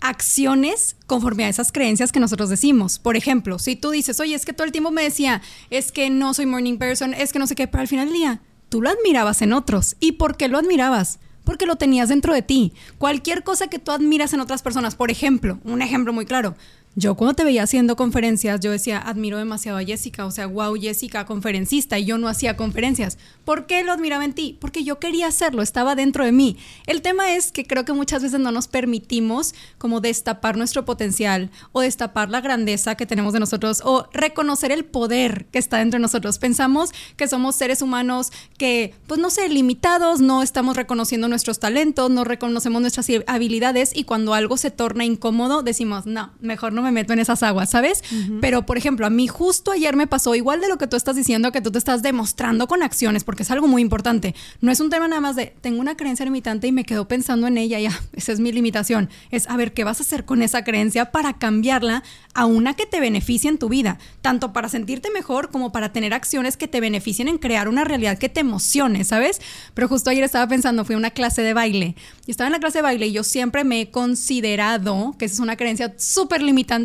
acciones 0.00 0.96
conforme 1.06 1.44
a 1.44 1.48
esas 1.48 1.72
creencias 1.72 2.12
que 2.12 2.20
nosotros 2.20 2.48
decimos. 2.48 2.98
Por 2.98 3.16
ejemplo, 3.16 3.58
si 3.58 3.76
tú 3.76 3.90
dices, 3.90 4.20
oye, 4.20 4.34
es 4.34 4.44
que 4.44 4.52
todo 4.52 4.64
el 4.64 4.72
tiempo 4.72 4.90
me 4.90 5.02
decía, 5.02 5.42
es 5.70 5.92
que 5.92 6.10
no 6.10 6.34
soy 6.34 6.46
morning 6.46 6.78
person, 6.78 7.14
es 7.14 7.32
que 7.32 7.38
no 7.38 7.46
sé 7.46 7.54
qué, 7.54 7.66
pero 7.66 7.82
al 7.82 7.88
final 7.88 8.06
del 8.06 8.14
día, 8.14 8.40
tú 8.68 8.82
lo 8.82 8.90
admirabas 8.90 9.42
en 9.42 9.52
otros. 9.52 9.96
¿Y 10.00 10.12
por 10.12 10.36
qué 10.36 10.48
lo 10.48 10.58
admirabas? 10.58 11.18
Porque 11.44 11.66
lo 11.66 11.76
tenías 11.76 12.08
dentro 12.08 12.34
de 12.34 12.42
ti. 12.42 12.72
Cualquier 12.98 13.44
cosa 13.44 13.68
que 13.68 13.78
tú 13.78 13.92
admiras 13.92 14.32
en 14.32 14.40
otras 14.40 14.62
personas, 14.62 14.96
por 14.96 15.10
ejemplo, 15.10 15.60
un 15.64 15.82
ejemplo 15.82 16.12
muy 16.12 16.26
claro, 16.26 16.56
yo 16.98 17.14
cuando 17.14 17.34
te 17.34 17.44
veía 17.44 17.62
haciendo 17.62 17.94
conferencias, 17.94 18.58
yo 18.60 18.70
decía, 18.70 18.98
admiro 18.98 19.36
demasiado 19.36 19.76
a 19.76 19.84
Jessica, 19.84 20.24
o 20.24 20.30
sea, 20.30 20.46
wow, 20.46 20.74
Jessica, 20.80 21.26
conferencista, 21.26 21.98
y 21.98 22.06
yo 22.06 22.16
no 22.16 22.26
hacía 22.26 22.56
conferencias. 22.56 23.18
¿Por 23.44 23.66
qué 23.66 23.84
lo 23.84 23.92
admiraba 23.92 24.24
en 24.24 24.32
ti? 24.32 24.56
Porque 24.58 24.82
yo 24.82 24.98
quería 24.98 25.26
hacerlo, 25.26 25.60
estaba 25.60 25.94
dentro 25.94 26.24
de 26.24 26.32
mí. 26.32 26.56
El 26.86 27.02
tema 27.02 27.34
es 27.34 27.52
que 27.52 27.66
creo 27.66 27.84
que 27.84 27.92
muchas 27.92 28.22
veces 28.22 28.40
no 28.40 28.50
nos 28.50 28.66
permitimos 28.66 29.54
como 29.76 30.00
destapar 30.00 30.56
nuestro 30.56 30.86
potencial 30.86 31.50
o 31.72 31.82
destapar 31.82 32.30
la 32.30 32.40
grandeza 32.40 32.94
que 32.94 33.04
tenemos 33.04 33.34
de 33.34 33.40
nosotros 33.40 33.82
o 33.84 34.08
reconocer 34.14 34.72
el 34.72 34.86
poder 34.86 35.44
que 35.52 35.58
está 35.58 35.76
dentro 35.76 35.98
de 35.98 36.02
nosotros. 36.02 36.38
Pensamos 36.38 36.92
que 37.18 37.28
somos 37.28 37.56
seres 37.56 37.82
humanos 37.82 38.32
que, 38.56 38.94
pues 39.06 39.20
no 39.20 39.28
sé, 39.28 39.50
limitados, 39.50 40.22
no 40.22 40.42
estamos 40.42 40.76
reconociendo 40.76 41.28
nuestros 41.28 41.58
talentos, 41.58 42.10
no 42.10 42.24
reconocemos 42.24 42.80
nuestras 42.80 43.06
habilidades 43.26 43.94
y 43.94 44.04
cuando 44.04 44.32
algo 44.32 44.56
se 44.56 44.70
torna 44.70 45.04
incómodo 45.04 45.62
decimos, 45.62 46.06
no, 46.06 46.32
mejor 46.40 46.72
no 46.72 46.85
me 46.86 46.92
meto 46.92 47.12
en 47.12 47.18
esas 47.18 47.42
aguas, 47.42 47.70
¿sabes? 47.70 48.02
Pero, 48.40 48.64
por 48.64 48.78
ejemplo, 48.78 49.06
a 49.06 49.10
mí 49.10 49.28
justo 49.28 49.72
ayer 49.72 49.96
me 49.96 50.06
pasó 50.06 50.34
igual 50.34 50.60
de 50.60 50.68
lo 50.68 50.78
que 50.78 50.86
tú 50.86 50.96
estás 50.96 51.16
diciendo, 51.16 51.52
que 51.52 51.60
tú 51.60 51.70
te 51.70 51.78
estás 51.78 52.02
demostrando 52.02 52.66
con 52.66 52.82
acciones, 52.82 53.24
porque 53.24 53.42
es 53.42 53.50
algo 53.50 53.68
muy 53.68 53.82
importante. 53.82 54.34
No 54.60 54.72
es 54.72 54.80
un 54.80 54.90
tema 54.90 55.08
nada 55.08 55.20
más 55.20 55.36
de, 55.36 55.54
tengo 55.60 55.80
una 55.80 55.96
creencia 55.96 56.24
limitante 56.24 56.66
y 56.66 56.72
me 56.72 56.84
quedo 56.84 57.08
pensando 57.08 57.46
en 57.46 57.58
ella, 57.58 57.78
ya, 57.78 58.00
esa 58.12 58.32
es 58.32 58.40
mi 58.40 58.52
limitación. 58.52 59.10
Es, 59.30 59.48
a 59.48 59.56
ver, 59.56 59.72
¿qué 59.72 59.84
vas 59.84 60.00
a 60.00 60.02
hacer 60.02 60.24
con 60.24 60.42
esa 60.42 60.64
creencia 60.64 61.10
para 61.12 61.34
cambiarla 61.34 62.02
a 62.34 62.46
una 62.46 62.74
que 62.74 62.86
te 62.86 63.00
beneficie 63.00 63.50
en 63.50 63.58
tu 63.58 63.68
vida? 63.68 63.98
Tanto 64.22 64.52
para 64.52 64.68
sentirte 64.68 65.10
mejor 65.10 65.50
como 65.50 65.72
para 65.72 65.92
tener 65.92 66.14
acciones 66.14 66.56
que 66.56 66.68
te 66.68 66.80
beneficien 66.80 67.28
en 67.28 67.38
crear 67.38 67.68
una 67.68 67.84
realidad 67.84 68.18
que 68.18 68.28
te 68.28 68.40
emocione, 68.40 69.04
¿sabes? 69.04 69.40
Pero 69.74 69.88
justo 69.88 70.10
ayer 70.10 70.24
estaba 70.24 70.46
pensando, 70.48 70.84
fui 70.84 70.94
a 70.94 70.98
una 70.98 71.10
clase 71.10 71.42
de 71.42 71.54
baile 71.54 71.96
y 72.26 72.30
estaba 72.30 72.48
en 72.48 72.52
la 72.52 72.58
clase 72.58 72.78
de 72.78 72.82
baile 72.82 73.06
y 73.06 73.12
yo 73.12 73.24
siempre 73.24 73.64
me 73.64 73.80
he 73.80 73.90
considerado, 73.90 75.14
que 75.18 75.24
esa 75.24 75.34
es 75.34 75.40
una 75.40 75.56
creencia 75.56 75.94
súper 75.96 76.42
limitante, 76.42 76.75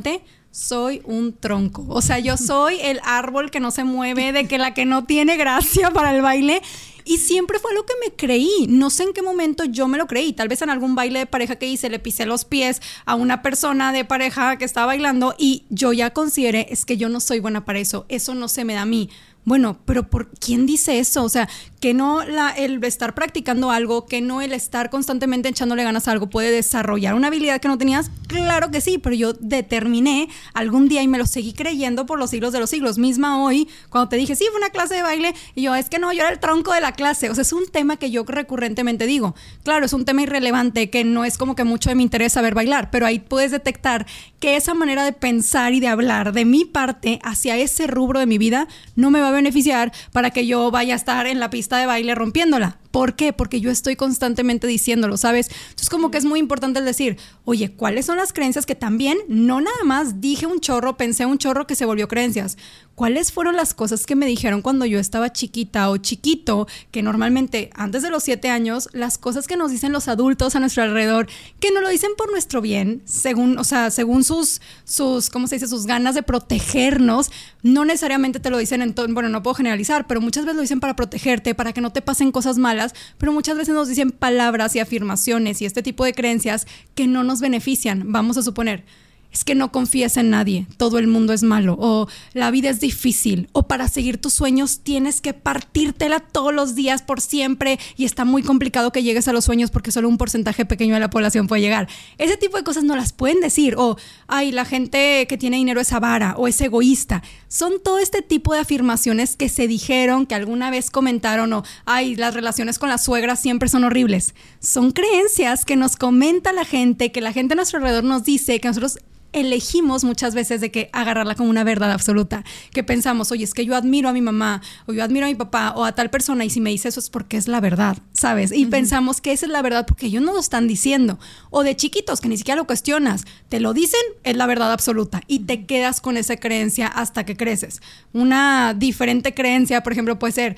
soy 0.52 1.02
un 1.06 1.34
tronco. 1.34 1.86
O 1.90 2.02
sea, 2.02 2.20
yo 2.20 2.38
soy 2.38 2.78
el 2.82 3.00
árbol 3.04 3.52
que 3.52 3.60
no 3.60 3.72
se 3.72 3.84
mueve, 3.84 4.32
de 4.32 4.48
que 4.48 4.58
la 4.58 4.74
que 4.74 4.86
no 4.86 5.06
tiene 5.06 5.38
gracia 5.38 5.92
para 5.92 6.14
el 6.16 6.22
baile. 6.22 6.62
Y 7.04 7.18
siempre 7.18 7.58
fue 7.58 7.74
lo 7.74 7.86
que 7.86 7.94
me 8.04 8.14
creí. 8.16 8.68
No 8.70 8.90
sé 8.90 9.04
en 9.04 9.14
qué 9.14 9.22
momento 9.22 9.64
yo 9.66 9.88
me 9.88 9.98
lo 9.98 10.08
creí. 10.08 10.34
Tal 10.34 10.50
vez 10.50 10.62
en 10.62 10.70
algún 10.70 10.94
baile 10.94 11.20
de 11.20 11.26
pareja 11.26 11.56
que 11.56 11.68
hice 11.68 11.90
le 11.90 12.00
pisé 12.00 12.26
los 12.26 12.46
pies 12.46 12.82
a 13.06 13.16
una 13.16 13.42
persona 13.42 13.92
de 13.92 14.06
pareja 14.06 14.58
que 14.58 14.66
estaba 14.66 14.88
bailando 14.88 15.34
y 15.38 15.64
yo 15.70 15.94
ya 15.94 16.12
consideré, 16.12 16.68
es 16.70 16.86
que 16.86 16.98
yo 16.98 17.10
no 17.10 17.20
soy 17.20 17.40
buena 17.40 17.66
para 17.66 17.80
eso. 17.80 18.06
Eso 18.08 18.36
no 18.36 18.48
se 18.48 18.66
me 18.66 18.76
da 18.76 18.84
a 18.84 18.86
mí. 18.86 19.10
Bueno, 19.44 19.80
pero 19.86 20.08
¿por 20.08 20.30
quién 20.30 20.68
dice 20.68 21.00
eso? 21.00 21.24
O 21.24 21.30
sea, 21.30 21.50
que 21.82 21.96
no 21.96 22.22
el 22.22 22.84
estar 22.84 23.16
practicando 23.16 23.72
algo, 23.72 24.06
que 24.06 24.22
no 24.22 24.42
el 24.42 24.54
estar 24.54 24.92
constantemente 24.92 25.50
echándole 25.50 25.84
ganas 25.84 26.08
a 26.08 26.12
algo 26.12 26.30
puede 26.30 26.52
desarrollar 26.52 27.16
una 27.16 27.28
habilidad 27.28 27.60
que 27.60 27.68
no 27.68 27.80
tenías. 27.80 28.12
Claro 28.28 28.70
que 28.70 28.82
sí, 28.82 29.00
pero 29.00 29.16
yo 29.16 29.34
determiné 29.34 30.30
algún 30.54 30.88
día 30.88 31.02
y 31.02 31.08
me 31.08 31.18
lo 31.18 31.26
seguí 31.26 31.54
creyendo 31.54 32.06
por 32.06 32.20
los 32.20 32.30
siglos 32.30 32.54
de 32.54 32.60
los 32.60 32.70
siglos. 32.70 33.00
Misma 33.00 33.44
hoy, 33.44 33.68
cuando 33.90 34.10
te 34.10 34.16
dije, 34.16 34.36
sí, 34.36 34.46
fue 34.52 34.60
una 34.60 34.70
clase 34.70 34.94
de 34.94 35.02
baile, 35.02 35.34
y 35.56 35.64
yo, 35.64 35.74
es 35.74 35.90
que 35.90 35.98
no, 35.98 36.14
yo 36.14 36.22
era 36.22 36.30
el 36.30 36.40
tronco 36.40 36.72
de 36.72 36.82
la 36.82 36.92
clase. 36.92 37.32
O 37.32 37.36
sea, 37.36 37.42
es 37.42 37.52
un 37.52 37.66
tema 37.66 37.98
que 37.98 38.12
yo 38.12 38.24
recurrentemente 38.28 39.08
digo. 39.08 39.34
Claro, 39.64 39.88
es 39.88 39.94
un 39.94 40.06
tema 40.06 40.22
irrelevante, 40.22 40.92
que 40.92 41.04
no 41.04 41.26
es 41.26 41.40
como 41.40 41.56
que 41.56 41.64
mucho 41.64 41.90
de 41.90 41.96
mi 41.96 42.04
interés 42.04 42.34
saber 42.34 42.54
bailar, 42.54 42.92
pero 42.92 43.08
ahí 43.08 43.18
puedes 43.18 43.50
detectar 43.50 44.06
que 44.40 44.56
esa 44.56 44.76
manera 44.76 45.04
de 45.04 45.14
pensar 45.14 45.74
y 45.74 45.80
de 45.80 45.88
hablar 45.88 46.32
de 46.32 46.46
mi 46.46 46.64
parte 46.64 47.20
hacia 47.24 47.58
ese 47.58 47.88
rubro 47.88 48.20
de 48.20 48.28
mi 48.28 48.38
vida 48.38 48.68
no 48.96 49.10
me 49.10 49.20
va 49.20 49.30
a 49.30 49.32
beneficiar 49.32 49.92
para 50.12 50.30
que 50.30 50.46
yo 50.46 50.70
vaya 50.70 50.94
a 50.94 50.98
estar 50.98 51.26
en 51.26 51.40
la 51.40 51.50
pista 51.50 51.71
de 51.80 51.88
baile 51.88 52.16
rompiéndola. 52.16 52.81
¿Por 52.92 53.16
qué? 53.16 53.34
Porque 53.34 53.62
yo 53.62 53.72
estoy 53.72 53.96
constantemente 53.96 54.68
diciéndolo, 54.68 55.18
¿sabes? 55.18 55.50
Entonces 55.70 55.90
como 55.90 56.12
que 56.12 56.18
es 56.18 56.26
muy 56.26 56.40
importante 56.40 56.80
el 56.80 56.86
decir, 56.86 57.18
oye, 57.46 57.72
¿cuáles 57.72 58.06
son 58.06 58.18
las 58.18 58.34
creencias 58.34 58.66
que 58.66 58.76
también 58.76 59.18
no 59.28 59.62
nada 59.62 59.84
más 59.86 60.20
dije 60.22 60.46
un 60.46 60.60
chorro, 60.60 60.98
pensé 60.98 61.26
un 61.26 61.38
chorro 61.38 61.66
que 61.68 61.76
se 61.76 61.86
volvió 61.86 62.08
creencias? 62.08 62.58
¿Cuáles 62.96 63.32
fueron 63.32 63.56
las 63.56 63.74
cosas 63.74 64.06
que 64.06 64.16
me 64.16 64.26
dijeron 64.26 64.62
cuando 64.62 64.86
yo 64.86 65.00
estaba 65.00 65.32
chiquita 65.32 65.90
o 65.90 65.98
chiquito, 65.98 66.68
que 66.92 67.02
normalmente 67.02 67.72
antes 67.74 68.04
de 68.04 68.10
los 68.10 68.24
siete 68.24 68.50
años, 68.50 68.90
las 68.92 69.18
cosas 69.18 69.48
que 69.48 69.58
nos 69.58 69.72
dicen 69.72 69.92
los 69.92 70.08
adultos 70.08 70.56
a 70.56 70.60
nuestro 70.60 70.84
alrededor, 70.84 71.28
que 71.60 71.72
no 71.72 71.82
lo 71.82 71.90
dicen 71.90 72.12
por 72.18 72.30
nuestro 72.30 72.62
bien, 72.62 73.02
según, 73.06 73.58
o 73.58 73.64
sea, 73.64 73.90
según 73.90 74.24
sus, 74.24 74.62
sus, 74.84 75.30
¿cómo 75.30 75.48
se 75.48 75.56
dice? 75.56 75.68
Sus 75.68 75.86
ganas 75.86 76.14
de 76.14 76.24
protegernos, 76.24 77.32
no 77.64 77.86
necesariamente 77.86 78.40
te 78.40 78.50
lo 78.50 78.58
dicen 78.58 78.82
en 78.82 78.94
bueno, 79.14 79.30
no 79.30 79.42
puedo 79.42 79.56
generalizar, 79.56 80.06
pero 80.06 80.22
muchas 80.22 80.46
veces 80.46 80.56
lo 80.58 80.62
dicen 80.62 80.80
para 80.80 80.96
protegerte, 80.96 81.56
para 81.56 81.74
que 81.74 81.82
no 81.82 81.92
te 81.92 82.02
pasen 82.02 82.32
cosas 82.32 82.58
malas 82.58 82.81
pero 83.18 83.32
muchas 83.32 83.58
veces 83.58 83.74
nos 83.74 83.88
dicen 83.88 84.12
palabras 84.12 84.76
y 84.76 84.80
afirmaciones 84.80 85.62
y 85.62 85.66
este 85.66 85.84
tipo 85.84 86.06
de 86.06 86.14
creencias 86.14 86.68
que 86.96 87.08
no 87.08 87.24
nos 87.24 87.42
benefician. 87.42 88.12
Vamos 88.12 88.38
a 88.38 88.44
suponer, 88.44 88.84
es 89.32 89.44
que 89.44 89.56
no 89.56 89.72
confías 89.72 90.18
en 90.18 90.30
nadie, 90.30 90.68
todo 90.78 91.00
el 91.00 91.08
mundo 91.08 91.34
es 91.34 91.44
malo, 91.44 91.76
o 91.80 92.08
la 92.34 92.52
vida 92.52 92.70
es 92.70 92.80
difícil, 92.80 93.50
o 93.54 93.64
para 93.64 93.88
seguir 93.88 94.18
tus 94.18 94.34
sueños 94.34 94.80
tienes 94.80 95.22
que 95.22 95.34
partírtela 95.34 96.20
todos 96.20 96.54
los 96.54 96.76
días 96.76 97.02
por 97.02 97.22
siempre 97.22 97.80
y 97.98 98.06
está 98.06 98.26
muy 98.26 98.44
complicado 98.44 98.92
que 98.92 99.04
llegues 99.04 99.28
a 99.28 99.34
los 99.34 99.46
sueños 99.46 99.72
porque 99.72 99.92
solo 99.92 100.10
un 100.10 100.18
porcentaje 100.18 100.66
pequeño 100.66 100.94
de 100.94 101.00
la 101.00 101.10
población 101.10 101.48
puede 101.48 101.62
llegar. 101.62 101.88
Ese 102.18 102.38
tipo 102.38 102.58
de 102.58 102.64
cosas 102.64 102.84
no 102.84 102.96
las 102.96 103.14
pueden 103.14 103.40
decir, 103.40 103.76
o 103.78 103.98
ay, 104.28 104.52
la 104.52 104.66
gente 104.66 105.26
que 105.28 105.38
tiene 105.38 105.58
dinero 105.58 105.82
es 105.82 105.94
avara 105.94 106.36
o 106.38 106.48
es 106.48 106.60
egoísta. 106.62 107.24
Son 107.48 107.82
todo 107.84 108.00
este 108.00 108.22
tipo 108.22 108.54
de 108.54 108.60
afirmaciones 108.60 109.36
que 109.36 109.50
se 109.50 109.68
dijeron, 109.68 110.26
que 110.26 110.36
alguna 110.36 110.70
vez 110.70 110.92
comentaron, 110.92 111.54
o 111.54 111.64
ay, 111.86 112.16
las 112.16 112.34
relaciones 112.34 112.80
con 112.80 112.90
la 112.90 112.98
suegra 112.98 113.36
siempre 113.36 113.70
son 113.70 113.84
horribles. 113.84 114.36
Son 114.60 114.92
creencias 114.92 115.66
que 115.66 115.76
nos 115.76 115.96
comenta 115.96 116.54
la 116.54 116.66
gente, 116.66 117.12
que 117.12 117.22
la 117.22 117.34
gente 117.34 117.54
a 117.54 117.56
nuestro 117.56 117.78
alrededor 117.80 118.04
nos 118.04 118.24
dice, 118.24 118.60
que 118.60 118.68
nosotros 118.68 119.00
elegimos 119.34 120.04
muchas 120.04 120.36
veces 120.36 120.62
de 120.62 120.72
que 120.72 120.90
agarrarla 120.94 121.36
como 121.36 121.50
una 121.50 121.64
verdad 121.64 121.92
absoluta, 121.92 122.44
que 122.72 122.84
pensamos, 122.84 123.32
oye, 123.32 123.44
es 123.44 123.54
que 123.54 123.66
yo 123.66 123.76
admiro 123.76 124.10
a 124.10 124.14
mi 124.14 124.22
mamá, 124.22 124.62
o 124.86 124.94
yo 124.94 125.04
admiro 125.04 125.26
a 125.26 125.30
mi 125.30 125.36
papá, 125.36 125.74
o 125.76 125.86
a 125.86 125.94
tal 125.94 126.10
persona, 126.10 126.46
y 126.46 126.50
si 126.50 126.62
me 126.62 126.70
dice 126.70 126.90
eso 126.90 127.00
es 127.00 127.10
porque 127.10 127.38
es 127.38 127.48
la 127.48 127.60
verdad, 127.60 127.98
¿sabes? 128.14 128.52
Y 128.52 128.66
pensamos 128.66 129.22
que 129.22 129.32
esa 129.32 129.46
es 129.46 129.52
la 129.52 129.62
verdad 129.62 129.86
porque 129.86 130.08
ellos 130.08 130.22
no 130.24 130.34
lo 130.34 130.40
están 130.40 130.68
diciendo. 130.68 131.20
O 131.50 131.64
de 131.64 131.76
chiquitos, 131.76 132.22
que 132.22 132.30
ni 132.30 132.38
siquiera 132.38 132.60
lo 132.60 132.68
cuestionas, 132.68 133.26
te 133.50 133.60
lo 133.60 133.74
dicen, 133.74 134.02
es 134.24 134.36
la 134.36 134.48
verdad 134.48 134.72
absoluta, 134.72 135.22
y 135.28 135.40
te 135.40 135.66
quedas 135.66 136.02
con 136.02 136.18
esa 136.18 136.38
creencia 136.38 136.88
hasta 136.88 137.26
que 137.26 137.38
creces. 137.38 137.82
Una 138.14 138.74
diferente 138.74 139.34
creencia, 139.34 139.84
por 139.84 139.94
ejemplo, 139.94 140.20
puede 140.20 140.34
ser, 140.34 140.58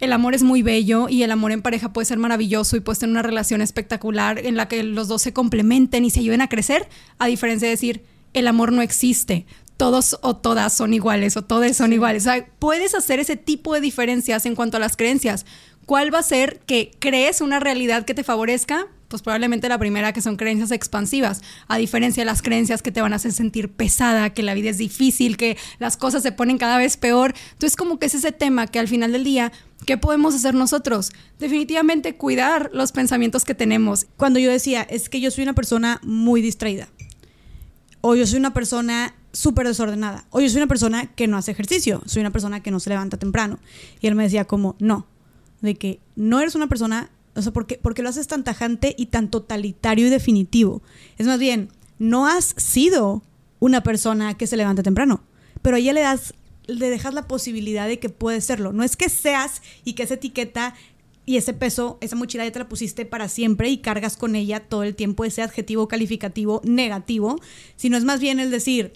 el 0.00 0.12
amor 0.12 0.34
es 0.34 0.42
muy 0.42 0.62
bello 0.62 1.08
y 1.08 1.22
el 1.22 1.30
amor 1.30 1.52
en 1.52 1.62
pareja 1.62 1.92
puede 1.92 2.04
ser 2.04 2.18
maravilloso 2.18 2.76
y 2.76 2.80
puedes 2.80 2.98
tener 2.98 3.12
una 3.12 3.22
relación 3.22 3.60
espectacular 3.60 4.38
en 4.38 4.56
la 4.56 4.68
que 4.68 4.82
los 4.82 5.08
dos 5.08 5.22
se 5.22 5.32
complementen 5.32 6.04
y 6.04 6.10
se 6.10 6.20
ayuden 6.20 6.40
a 6.40 6.48
crecer, 6.48 6.88
a 7.18 7.26
diferencia 7.26 7.66
de 7.68 7.74
decir, 7.74 8.04
el 8.32 8.48
amor 8.48 8.72
no 8.72 8.82
existe, 8.82 9.46
todos 9.76 10.18
o 10.22 10.36
todas 10.36 10.72
son 10.72 10.94
iguales 10.94 11.36
o 11.36 11.42
todos 11.42 11.76
son 11.76 11.92
iguales. 11.92 12.24
O 12.24 12.30
sea, 12.30 12.46
puedes 12.58 12.94
hacer 12.94 13.20
ese 13.20 13.36
tipo 13.36 13.74
de 13.74 13.80
diferencias 13.80 14.46
en 14.46 14.54
cuanto 14.54 14.76
a 14.76 14.80
las 14.80 14.96
creencias. 14.96 15.46
¿Cuál 15.86 16.12
va 16.12 16.20
a 16.20 16.22
ser 16.22 16.60
que 16.66 16.92
crees 16.98 17.40
una 17.40 17.60
realidad 17.60 18.04
que 18.04 18.14
te 18.14 18.24
favorezca? 18.24 18.86
Pues 19.14 19.22
probablemente 19.22 19.68
la 19.68 19.78
primera 19.78 20.12
que 20.12 20.20
son 20.20 20.34
creencias 20.34 20.72
expansivas, 20.72 21.40
a 21.68 21.78
diferencia 21.78 22.22
de 22.22 22.24
las 22.24 22.42
creencias 22.42 22.82
que 22.82 22.90
te 22.90 23.00
van 23.00 23.12
a 23.12 23.16
hacer 23.16 23.30
sentir 23.30 23.70
pesada, 23.70 24.30
que 24.30 24.42
la 24.42 24.54
vida 24.54 24.70
es 24.70 24.78
difícil, 24.78 25.36
que 25.36 25.56
las 25.78 25.96
cosas 25.96 26.24
se 26.24 26.32
ponen 26.32 26.58
cada 26.58 26.78
vez 26.78 26.96
peor. 26.96 27.32
Entonces 27.52 27.76
como 27.76 28.00
que 28.00 28.06
es 28.06 28.14
ese 28.16 28.32
tema 28.32 28.66
que 28.66 28.80
al 28.80 28.88
final 28.88 29.12
del 29.12 29.22
día, 29.22 29.52
¿qué 29.86 29.96
podemos 29.96 30.34
hacer 30.34 30.56
nosotros? 30.56 31.12
Definitivamente 31.38 32.16
cuidar 32.16 32.70
los 32.72 32.90
pensamientos 32.90 33.44
que 33.44 33.54
tenemos. 33.54 34.08
Cuando 34.16 34.40
yo 34.40 34.50
decía, 34.50 34.82
es 34.82 35.08
que 35.08 35.20
yo 35.20 35.30
soy 35.30 35.44
una 35.44 35.54
persona 35.54 36.00
muy 36.02 36.42
distraída, 36.42 36.88
o 38.00 38.16
yo 38.16 38.26
soy 38.26 38.40
una 38.40 38.52
persona 38.52 39.14
súper 39.30 39.68
desordenada, 39.68 40.24
o 40.30 40.40
yo 40.40 40.48
soy 40.48 40.56
una 40.56 40.66
persona 40.66 41.06
que 41.06 41.28
no 41.28 41.36
hace 41.36 41.52
ejercicio, 41.52 42.02
soy 42.04 42.18
una 42.18 42.32
persona 42.32 42.64
que 42.64 42.72
no 42.72 42.80
se 42.80 42.90
levanta 42.90 43.16
temprano. 43.16 43.60
Y 44.00 44.08
él 44.08 44.16
me 44.16 44.24
decía 44.24 44.44
como, 44.44 44.74
no, 44.80 45.06
de 45.60 45.76
que 45.76 46.00
no 46.16 46.40
eres 46.40 46.56
una 46.56 46.66
persona, 46.66 47.10
o 47.34 47.42
sea, 47.42 47.52
¿por 47.52 47.66
qué, 47.66 48.02
lo 48.02 48.08
haces 48.08 48.26
tan 48.26 48.44
tajante 48.44 48.94
y 48.96 49.06
tan 49.06 49.30
totalitario 49.30 50.06
y 50.06 50.10
definitivo? 50.10 50.82
Es 51.18 51.26
más 51.26 51.38
bien, 51.38 51.68
no 51.98 52.26
has 52.26 52.54
sido 52.56 53.22
una 53.60 53.82
persona 53.82 54.34
que 54.34 54.46
se 54.46 54.56
levanta 54.56 54.82
temprano, 54.82 55.22
pero 55.62 55.76
a 55.76 55.78
ella 55.78 55.92
le 55.92 56.00
das, 56.02 56.34
le 56.66 56.90
dejas 56.90 57.14
la 57.14 57.26
posibilidad 57.26 57.88
de 57.88 57.98
que 57.98 58.08
puede 58.08 58.40
serlo. 58.40 58.72
No 58.72 58.84
es 58.84 58.96
que 58.96 59.08
seas 59.08 59.62
y 59.84 59.94
que 59.94 60.04
esa 60.04 60.14
etiqueta 60.14 60.74
y 61.26 61.38
ese 61.38 61.54
peso, 61.54 61.98
esa 62.00 62.16
mochila 62.16 62.44
ya 62.44 62.52
te 62.52 62.58
la 62.58 62.68
pusiste 62.68 63.06
para 63.06 63.28
siempre 63.28 63.70
y 63.70 63.78
cargas 63.78 64.16
con 64.16 64.36
ella 64.36 64.60
todo 64.60 64.82
el 64.82 64.94
tiempo 64.94 65.24
ese 65.24 65.42
adjetivo 65.42 65.88
calificativo 65.88 66.60
negativo, 66.64 67.40
sino 67.76 67.96
es 67.96 68.04
más 68.04 68.20
bien 68.20 68.40
el 68.40 68.50
decir, 68.50 68.92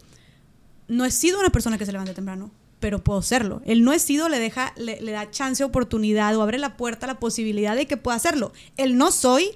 no 0.89 1.05
he 1.05 1.11
sido 1.11 1.41
una 1.41 1.51
persona 1.51 1.78
que 1.78 1.86
se 1.86 1.93
levanta 1.93 2.14
temprano, 2.14 2.51
pero 2.80 3.02
puedo 3.02 3.22
serlo. 3.22 3.60
El 3.64 3.84
no 3.84 3.92
he 3.92 3.98
sido 3.98 4.28
le 4.28 4.38
deja, 4.38 4.72
le, 4.76 5.00
da 5.10 5.30
chance, 5.30 5.64
oportunidad 5.64 6.36
o 6.36 6.42
abre 6.42 6.58
la 6.58 6.76
puerta 6.76 7.06
la 7.06 7.18
posibilidad 7.18 7.74
de 7.74 7.86
que 7.86 7.96
pueda 7.96 8.16
hacerlo. 8.16 8.52
El 8.76 8.96
no 8.96 9.10
soy 9.10 9.50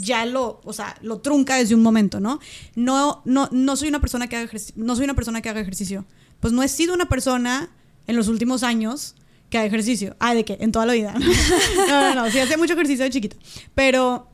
ya 0.00 0.26
lo, 0.26 0.60
o 0.64 0.72
sea, 0.72 0.96
lo 1.02 1.18
trunca 1.18 1.56
desde 1.56 1.74
un 1.74 1.82
momento, 1.82 2.20
¿no? 2.20 2.40
No, 2.74 3.22
no, 3.24 3.48
no 3.52 3.76
soy 3.76 3.88
una 3.88 4.00
persona 4.00 4.26
que 4.26 4.36
haga 4.36 4.50
no 4.74 4.96
soy 4.96 5.04
una 5.04 5.14
persona 5.14 5.40
que 5.40 5.48
haga 5.48 5.60
ejercicio. 5.60 6.04
Pues 6.40 6.52
no 6.52 6.62
he 6.62 6.68
sido 6.68 6.94
una 6.94 7.08
persona 7.08 7.70
en 8.06 8.16
los 8.16 8.28
últimos 8.28 8.62
años 8.62 9.14
que 9.50 9.58
haga 9.58 9.66
ejercicio. 9.66 10.16
Ah, 10.18 10.34
¿de 10.34 10.44
qué? 10.44 10.58
En 10.60 10.72
toda 10.72 10.86
la 10.86 10.94
vida. 10.94 11.14
No, 11.88 12.14
no, 12.14 12.14
no, 12.14 12.30
sí 12.30 12.38
hace 12.38 12.56
mucho 12.56 12.74
ejercicio 12.74 13.04
de 13.04 13.10
chiquito. 13.10 13.36
Pero 13.74 14.28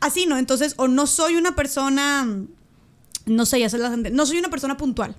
así, 0.00 0.26
¿no? 0.26 0.38
Entonces, 0.38 0.74
o 0.78 0.88
no 0.88 1.06
soy 1.06 1.36
una 1.36 1.54
persona, 1.54 2.26
no 3.26 3.46
sé, 3.46 3.60
ya 3.60 3.68
sé 3.68 3.78
la 3.78 3.94
no 3.94 4.26
soy 4.26 4.38
una 4.38 4.48
persona 4.48 4.76
puntual. 4.76 5.16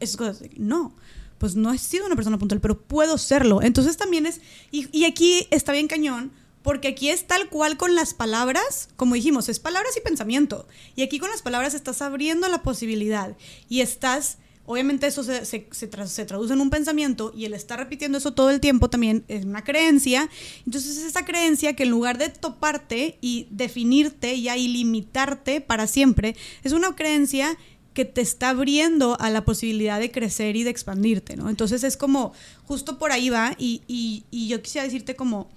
Esas 0.00 0.16
cosas, 0.16 0.42
no 0.56 0.94
pues 1.42 1.56
no 1.56 1.72
he 1.72 1.78
sido 1.78 2.06
una 2.06 2.14
persona 2.14 2.38
puntual, 2.38 2.60
pero 2.60 2.78
puedo 2.80 3.18
serlo. 3.18 3.62
Entonces 3.62 3.96
también 3.96 4.26
es, 4.26 4.40
y, 4.70 5.04
aquí 5.06 5.48
está 5.50 5.72
bien 5.72 5.88
cañón, 5.88 6.30
porque 6.62 6.86
aquí 6.86 7.08
es 7.08 7.26
tal 7.26 7.48
cual 7.48 7.76
con 7.76 7.96
las 7.96 8.14
palabras, 8.14 8.90
como 8.94 9.16
dijimos, 9.16 9.48
es 9.48 9.58
palabras 9.58 9.96
y 9.96 10.00
pensamiento. 10.02 10.68
Y 10.94 11.02
aquí 11.02 11.18
con 11.18 11.30
las 11.30 11.42
palabras 11.42 11.74
estás 11.74 12.00
abriendo 12.00 12.46
la 12.46 12.62
posibilidad 12.62 13.36
y 13.68 13.80
estás, 13.80 14.38
obviamente 14.66 15.08
eso 15.08 15.24
se, 15.24 15.44
se, 15.44 15.88
traduce 15.88 16.52
en 16.52 16.60
un 16.60 16.70
pensamiento 16.70 17.32
y 17.36 17.46
el 17.46 17.54
estar 17.54 17.76
repitiendo 17.76 18.18
eso 18.18 18.34
todo 18.34 18.50
el 18.50 18.60
tiempo 18.60 18.88
también 18.88 19.24
es 19.26 19.44
una 19.44 19.64
creencia. 19.64 20.30
Entonces 20.64 20.96
es 20.96 21.02
esa 21.02 21.24
creencia 21.24 21.74
que 21.74 21.82
en 21.82 21.90
lugar 21.90 22.18
de 22.18 22.28
toparte 22.28 23.18
y 23.20 23.48
definirte 23.50 24.40
ya 24.40 24.56
y 24.56 24.68
limitarte 24.68 25.60
para 25.60 25.88
siempre, 25.88 26.36
es 26.62 26.70
una 26.70 26.94
creencia 26.94 27.58
que 27.94 28.04
te 28.04 28.20
está 28.20 28.50
abriendo 28.50 29.20
a 29.20 29.30
la 29.30 29.44
posibilidad 29.44 30.00
de 30.00 30.10
crecer 30.10 30.56
y 30.56 30.64
de 30.64 30.70
expandirte, 30.70 31.36
¿no? 31.36 31.50
Entonces 31.50 31.84
es 31.84 31.96
como, 31.96 32.32
justo 32.64 32.98
por 32.98 33.12
ahí 33.12 33.30
va, 33.30 33.54
y, 33.58 33.82
y, 33.86 34.48
yo 34.48 34.62
quisiera 34.62 34.84
decirte 34.84 35.14
como, 35.14 35.50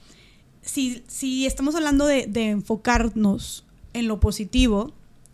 si, 0.62 1.04
si 1.08 1.46
estamos 1.46 1.76
hablando 1.76 2.06
de, 2.06 2.28
de, 2.28 2.50
enfocarnos 2.50 3.66
en 3.94 4.08
lo 4.08 4.20
positivo, 4.20 4.94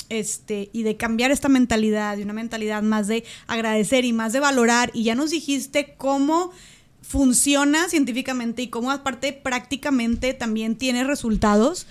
este, 0.10 0.70
y 0.74 0.84
de 0.84 0.98
cambiar 0.98 1.32
esta 1.32 1.48
mentalidad, 1.48 2.18
de 2.18 2.24
una 2.24 2.34
mentalidad 2.34 2.84
más 2.84 3.08
de 3.08 3.24
agradecer 3.48 4.04
y 4.06 4.14
más 4.14 4.34
de 4.34 4.42
valorar, 4.42 4.92
y 4.94 5.04
ya 5.04 5.16
nos 5.16 5.32
dijiste 5.32 5.96
cómo 5.98 6.52
funciona 7.02 7.90
científicamente 7.90 8.62
y 8.62 8.68
cómo 8.68 8.92
aparte 8.92 9.34
prácticamente 9.34 10.34
también 10.34 10.76
tiene 10.76 11.04
resultados. 11.04 11.88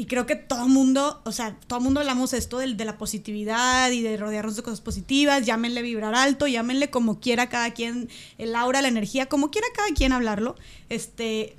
Y 0.00 0.06
creo 0.06 0.24
que 0.24 0.34
todo 0.34 0.66
mundo, 0.66 1.20
o 1.26 1.30
sea, 1.30 1.58
todo 1.66 1.78
mundo 1.78 2.00
hablamos 2.00 2.32
esto 2.32 2.56
de, 2.56 2.72
de, 2.72 2.84
la 2.86 2.96
positividad 2.96 3.90
y 3.90 4.00
de 4.00 4.16
rodearnos 4.16 4.56
de 4.56 4.62
cosas 4.62 4.80
positivas, 4.80 5.44
llámenle 5.44 5.82
vibrar 5.82 6.14
alto, 6.14 6.46
llámenle 6.46 6.88
como 6.88 7.20
quiera 7.20 7.50
cada 7.50 7.72
quien, 7.74 8.08
el 8.38 8.56
aura, 8.56 8.80
la 8.80 8.88
energía, 8.88 9.26
como 9.26 9.50
quiera 9.50 9.66
cada 9.76 9.90
quien 9.90 10.12
hablarlo, 10.12 10.56
este, 10.88 11.54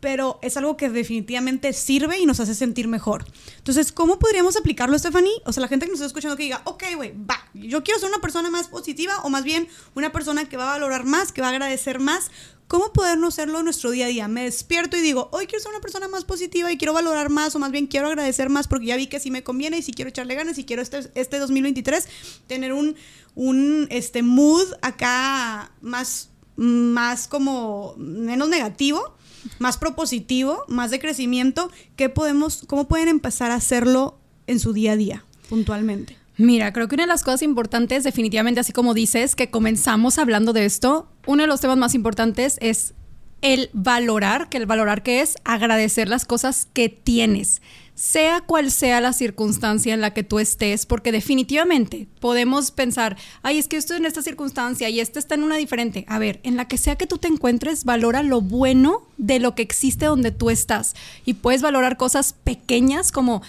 pero 0.00 0.38
es 0.42 0.56
algo 0.56 0.76
que 0.76 0.88
definitivamente 0.88 1.72
sirve 1.72 2.18
y 2.18 2.26
nos 2.26 2.40
hace 2.40 2.54
sentir 2.54 2.88
mejor. 2.88 3.24
Entonces, 3.56 3.92
¿cómo 3.92 4.18
podríamos 4.18 4.56
aplicarlo, 4.56 4.98
Stephanie? 4.98 5.32
O 5.44 5.52
sea, 5.52 5.60
la 5.60 5.68
gente 5.68 5.86
que 5.86 5.92
nos 5.92 6.00
está 6.00 6.06
escuchando 6.06 6.36
que 6.36 6.44
diga, 6.44 6.62
ok, 6.64 6.84
güey, 6.96 7.12
va, 7.12 7.36
yo 7.54 7.82
quiero 7.82 7.98
ser 7.98 8.08
una 8.08 8.20
persona 8.20 8.50
más 8.50 8.68
positiva 8.68 9.14
o 9.22 9.30
más 9.30 9.44
bien 9.44 9.68
una 9.94 10.12
persona 10.12 10.48
que 10.48 10.56
va 10.56 10.68
a 10.68 10.72
valorar 10.72 11.04
más, 11.04 11.32
que 11.32 11.40
va 11.40 11.48
a 11.48 11.50
agradecer 11.50 11.98
más. 11.98 12.30
¿Cómo 12.68 12.92
podernos 12.92 13.34
hacerlo 13.34 13.60
en 13.60 13.64
nuestro 13.64 13.90
día 13.90 14.04
a 14.04 14.08
día? 14.08 14.28
Me 14.28 14.44
despierto 14.44 14.96
y 14.98 15.00
digo, 15.00 15.30
hoy 15.32 15.46
quiero 15.46 15.62
ser 15.62 15.70
una 15.70 15.80
persona 15.80 16.06
más 16.06 16.26
positiva 16.26 16.70
y 16.70 16.76
quiero 16.76 16.92
valorar 16.92 17.30
más 17.30 17.56
o 17.56 17.58
más 17.58 17.70
bien 17.70 17.86
quiero 17.86 18.08
agradecer 18.08 18.50
más 18.50 18.68
porque 18.68 18.86
ya 18.86 18.96
vi 18.96 19.06
que 19.06 19.20
sí 19.20 19.30
me 19.30 19.42
conviene 19.42 19.78
y 19.78 19.82
si 19.82 19.92
quiero 19.92 20.10
echarle 20.10 20.34
ganas 20.34 20.58
y 20.58 20.64
quiero 20.64 20.82
este, 20.82 21.10
este 21.14 21.38
2023 21.38 22.06
tener 22.46 22.74
un, 22.74 22.94
un 23.34 23.86
este 23.90 24.22
mood 24.22 24.66
acá 24.82 25.72
más, 25.80 26.28
más 26.56 27.26
como 27.26 27.94
menos 27.96 28.50
negativo 28.50 29.16
más 29.58 29.76
propositivo, 29.78 30.64
más 30.68 30.90
de 30.90 30.98
crecimiento, 30.98 31.70
¿qué 31.96 32.08
podemos, 32.08 32.64
¿cómo 32.66 32.88
pueden 32.88 33.08
empezar 33.08 33.50
a 33.50 33.56
hacerlo 33.56 34.18
en 34.46 34.60
su 34.60 34.72
día 34.72 34.92
a 34.92 34.96
día, 34.96 35.24
puntualmente? 35.48 36.16
Mira, 36.36 36.72
creo 36.72 36.86
que 36.86 36.94
una 36.94 37.04
de 37.04 37.08
las 37.08 37.24
cosas 37.24 37.42
importantes, 37.42 38.04
definitivamente, 38.04 38.60
así 38.60 38.72
como 38.72 38.94
dices, 38.94 39.34
que 39.34 39.50
comenzamos 39.50 40.18
hablando 40.18 40.52
de 40.52 40.64
esto, 40.64 41.10
uno 41.26 41.42
de 41.42 41.48
los 41.48 41.60
temas 41.60 41.76
más 41.76 41.94
importantes 41.94 42.58
es 42.60 42.94
el 43.42 43.70
valorar, 43.72 44.48
que 44.48 44.58
el 44.58 44.66
valorar 44.66 45.02
que 45.02 45.20
es 45.20 45.36
agradecer 45.44 46.08
las 46.08 46.24
cosas 46.24 46.68
que 46.72 46.88
tienes 46.88 47.60
sea 47.98 48.42
cual 48.42 48.70
sea 48.70 49.00
la 49.00 49.12
circunstancia 49.12 49.92
en 49.92 50.00
la 50.00 50.14
que 50.14 50.22
tú 50.22 50.38
estés, 50.38 50.86
porque 50.86 51.10
definitivamente 51.10 52.06
podemos 52.20 52.70
pensar, 52.70 53.16
ay, 53.42 53.58
es 53.58 53.66
que 53.66 53.76
estoy 53.76 53.96
en 53.96 54.06
esta 54.06 54.22
circunstancia 54.22 54.88
y 54.88 55.00
esta 55.00 55.18
está 55.18 55.34
en 55.34 55.42
una 55.42 55.56
diferente. 55.56 56.04
A 56.06 56.20
ver, 56.20 56.38
en 56.44 56.56
la 56.56 56.68
que 56.68 56.78
sea 56.78 56.94
que 56.94 57.08
tú 57.08 57.18
te 57.18 57.26
encuentres, 57.26 57.84
valora 57.84 58.22
lo 58.22 58.40
bueno 58.40 59.02
de 59.16 59.40
lo 59.40 59.56
que 59.56 59.62
existe 59.62 60.06
donde 60.06 60.30
tú 60.30 60.48
estás. 60.48 60.94
Y 61.24 61.34
puedes 61.34 61.60
valorar 61.60 61.96
cosas 61.96 62.34
pequeñas 62.44 63.10
como, 63.10 63.42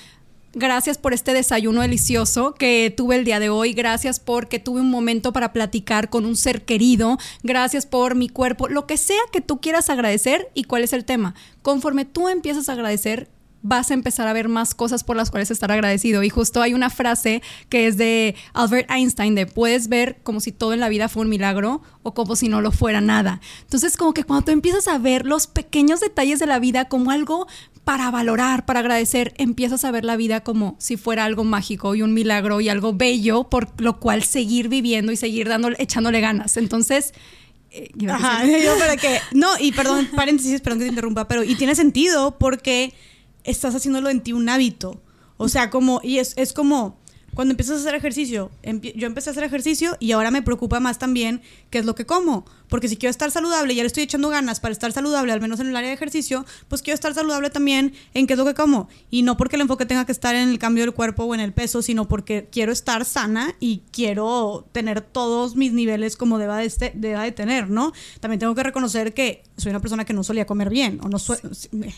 Gracias 0.53 0.97
por 0.97 1.13
este 1.13 1.35
desayuno 1.35 1.81
delicioso 1.81 2.55
que 2.55 2.91
tuve 2.97 3.17
el 3.17 3.23
día 3.23 3.39
de 3.39 3.49
hoy. 3.49 3.73
Gracias 3.73 4.19
porque 4.19 4.57
tuve 4.57 4.81
un 4.81 4.89
momento 4.89 5.31
para 5.31 5.53
platicar 5.53 6.09
con 6.09 6.25
un 6.25 6.35
ser 6.35 6.65
querido. 6.65 7.19
Gracias 7.43 7.85
por 7.85 8.15
mi 8.15 8.29
cuerpo. 8.29 8.67
Lo 8.67 8.87
que 8.87 8.97
sea 8.97 9.21
que 9.31 9.41
tú 9.41 9.61
quieras 9.61 9.91
agradecer 9.91 10.49
y 10.55 10.63
cuál 10.63 10.83
es 10.83 10.91
el 10.93 11.05
tema. 11.05 11.35
Conforme 11.61 12.05
tú 12.05 12.29
empiezas 12.29 12.67
a 12.67 12.73
agradecer, 12.73 13.29
vas 13.61 13.91
a 13.91 13.93
empezar 13.93 14.27
a 14.27 14.33
ver 14.33 14.47
más 14.47 14.73
cosas 14.73 15.03
por 15.03 15.15
las 15.15 15.31
cuales 15.31 15.51
estar 15.51 15.71
agradecido. 15.71 16.23
Y 16.23 16.29
justo 16.29 16.61
hay 16.61 16.73
una 16.73 16.89
frase 16.89 17.41
que 17.69 17.87
es 17.87 17.97
de 17.97 18.35
Albert 18.53 18.89
Einstein, 18.89 19.35
de 19.35 19.45
puedes 19.45 19.89
ver 19.89 20.19
como 20.23 20.39
si 20.39 20.51
todo 20.51 20.73
en 20.73 20.79
la 20.79 20.89
vida 20.89 21.09
fue 21.09 21.23
un 21.23 21.29
milagro 21.29 21.81
o 22.03 22.13
como 22.13 22.35
si 22.35 22.47
no 22.47 22.61
lo 22.61 22.71
fuera 22.71 23.01
nada. 23.01 23.41
Entonces 23.61 23.97
como 23.97 24.13
que 24.13 24.23
cuando 24.23 24.45
tú 24.45 24.51
empiezas 24.51 24.87
a 24.87 24.97
ver 24.97 25.25
los 25.25 25.47
pequeños 25.47 25.99
detalles 25.99 26.39
de 26.39 26.45
la 26.45 26.59
vida 26.59 26.85
como 26.85 27.11
algo 27.11 27.47
para 27.83 28.11
valorar, 28.11 28.65
para 28.65 28.81
agradecer, 28.81 29.33
empiezas 29.37 29.83
a 29.83 29.91
ver 29.91 30.05
la 30.05 30.15
vida 30.15 30.41
como 30.41 30.75
si 30.79 30.95
fuera 30.95 31.25
algo 31.25 31.43
mágico 31.43 31.95
y 31.95 32.01
un 32.01 32.13
milagro 32.13 32.61
y 32.61 32.69
algo 32.69 32.93
bello 32.93 33.49
por 33.49 33.81
lo 33.81 33.99
cual 33.99 34.23
seguir 34.23 34.69
viviendo 34.69 35.11
y 35.11 35.17
seguir 35.17 35.49
dándole, 35.49 35.75
echándole 35.79 36.21
ganas. 36.21 36.57
Entonces... 36.57 37.13
Eh, 37.71 37.91
Ajá, 38.09 38.45
yo 38.63 38.77
para 38.79 38.97
que... 38.97 39.19
No, 39.31 39.49
y 39.59 39.71
perdón, 39.71 40.07
paréntesis, 40.15 40.61
perdón 40.61 40.79
que 40.79 40.85
te 40.85 40.89
interrumpa, 40.89 41.27
pero 41.27 41.43
y 41.43 41.55
tiene 41.55 41.75
sentido 41.75 42.37
porque 42.39 42.93
estás 43.49 43.75
haciéndolo 43.75 44.09
en 44.09 44.21
ti 44.21 44.33
un 44.33 44.49
hábito. 44.49 45.01
O 45.37 45.49
sea, 45.49 45.69
como, 45.69 46.01
y 46.03 46.19
es, 46.19 46.33
es 46.37 46.53
como, 46.53 46.97
cuando 47.33 47.53
empiezas 47.53 47.77
a 47.77 47.79
hacer 47.79 47.95
ejercicio, 47.95 48.51
yo 48.63 49.07
empecé 49.07 49.29
a 49.29 49.31
hacer 49.31 49.43
ejercicio 49.43 49.95
y 49.99 50.11
ahora 50.11 50.31
me 50.31 50.41
preocupa 50.41 50.79
más 50.79 50.99
también 50.99 51.41
qué 51.69 51.79
es 51.79 51.85
lo 51.85 51.95
que 51.95 52.05
como. 52.05 52.45
Porque 52.69 52.87
si 52.87 52.97
quiero 52.97 53.11
estar 53.11 53.31
saludable, 53.31 53.75
ya 53.75 53.83
le 53.83 53.87
estoy 53.87 54.03
echando 54.03 54.29
ganas 54.29 54.59
para 54.59 54.71
estar 54.71 54.91
saludable, 54.91 55.33
al 55.33 55.41
menos 55.41 55.59
en 55.59 55.67
el 55.67 55.75
área 55.75 55.89
de 55.89 55.95
ejercicio, 55.95 56.45
pues 56.67 56.81
quiero 56.81 56.95
estar 56.95 57.13
saludable 57.13 57.49
también 57.49 57.93
en 58.13 58.27
qué 58.27 58.33
es 58.33 58.39
lo 58.39 58.45
que 58.45 58.53
como. 58.53 58.89
Y 59.09 59.23
no 59.23 59.37
porque 59.37 59.55
el 59.55 59.63
enfoque 59.63 59.85
tenga 59.85 60.05
que 60.05 60.11
estar 60.11 60.35
en 60.35 60.49
el 60.49 60.59
cambio 60.59 60.83
del 60.83 60.93
cuerpo 60.93 61.23
o 61.23 61.33
en 61.33 61.41
el 61.41 61.53
peso, 61.53 61.81
sino 61.81 62.07
porque 62.07 62.47
quiero 62.51 62.71
estar 62.71 63.05
sana 63.05 63.55
y 63.59 63.81
quiero 63.91 64.67
tener 64.71 65.01
todos 65.01 65.55
mis 65.55 65.73
niveles 65.73 66.15
como 66.15 66.37
deba 66.37 66.57
de, 66.57 66.65
este, 66.65 66.93
deba 66.95 67.23
de 67.23 67.31
tener, 67.31 67.69
¿no? 67.69 67.91
También 68.19 68.39
tengo 68.39 68.55
que 68.55 68.63
reconocer 68.63 69.13
que 69.13 69.43
soy 69.57 69.71
una 69.71 69.79
persona 69.79 70.05
que 70.05 70.13
no 70.13 70.23
solía 70.23 70.45
comer 70.45 70.69
bien. 70.69 70.99
O 71.03 71.09
no 71.09 71.19
sí. 71.19 71.35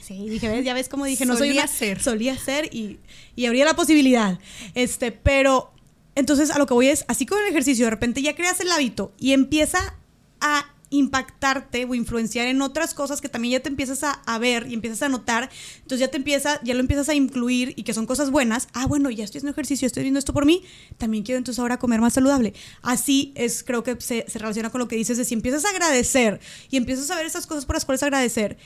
sí, 0.01 0.29
dije, 0.29 0.63
ya 0.63 0.73
ves 0.73 0.89
como 0.89 1.05
dije, 1.05 1.25
no 1.25 1.37
solía 1.37 1.67
ser. 1.67 2.01
Solía 2.01 2.37
ser 2.37 2.73
y, 2.73 2.99
y 3.35 3.45
habría 3.45 3.65
la 3.65 3.75
posibilidad. 3.75 4.39
Este, 4.73 5.11
pero 5.11 5.71
entonces 6.15 6.51
a 6.51 6.57
lo 6.57 6.65
que 6.65 6.73
voy 6.73 6.87
es, 6.87 7.05
así 7.07 7.25
como 7.25 7.41
el 7.41 7.47
ejercicio, 7.47 7.85
de 7.85 7.91
repente 7.91 8.21
ya 8.21 8.35
creas 8.35 8.59
el 8.59 8.71
hábito 8.71 9.13
y 9.17 9.33
empieza 9.33 9.95
a 10.41 10.65
impactarte 10.91 11.85
o 11.85 11.95
influenciar 11.95 12.47
en 12.47 12.61
otras 12.61 12.93
cosas 12.93 13.21
que 13.21 13.29
también 13.29 13.53
ya 13.53 13.59
te 13.61 13.69
empiezas 13.69 14.03
a, 14.03 14.39
ver 14.39 14.67
y 14.69 14.73
empiezas 14.73 15.01
a 15.01 15.09
notar, 15.09 15.49
entonces 15.77 15.99
ya 15.99 16.09
te 16.09 16.17
empieza, 16.17 16.61
ya 16.63 16.73
lo 16.73 16.81
empiezas 16.81 17.09
a 17.09 17.15
incluir 17.15 17.73
y 17.77 17.83
que 17.83 17.93
son 17.93 18.05
cosas 18.05 18.29
buenas, 18.29 18.67
ah, 18.73 18.85
bueno, 18.85 19.09
ya 19.09 19.23
estoy 19.23 19.39
haciendo 19.39 19.51
ejercicio, 19.51 19.85
estoy 19.85 20.03
viendo 20.03 20.19
esto 20.19 20.33
por 20.33 20.45
mí, 20.45 20.63
también 20.97 21.23
quiero 21.23 21.37
entonces 21.37 21.59
ahora 21.59 21.79
comer 21.79 22.01
más 22.01 22.13
saludable. 22.13 22.53
Así 22.81 23.31
es, 23.35 23.63
creo 23.63 23.83
que 23.83 23.99
se, 24.01 24.25
relaciona 24.33 24.69
con 24.69 24.79
lo 24.79 24.87
que 24.87 24.97
dices 24.97 25.17
de 25.17 25.23
si 25.23 25.33
empiezas 25.33 25.63
a 25.65 25.69
agradecer 25.69 26.41
y 26.69 26.77
empiezas 26.77 27.09
a 27.09 27.15
ver 27.15 27.25
esas 27.25 27.47
cosas 27.47 27.65
por 27.65 27.75
las 27.75 27.85
cuales 27.85 28.03
agradecer, 28.03 28.57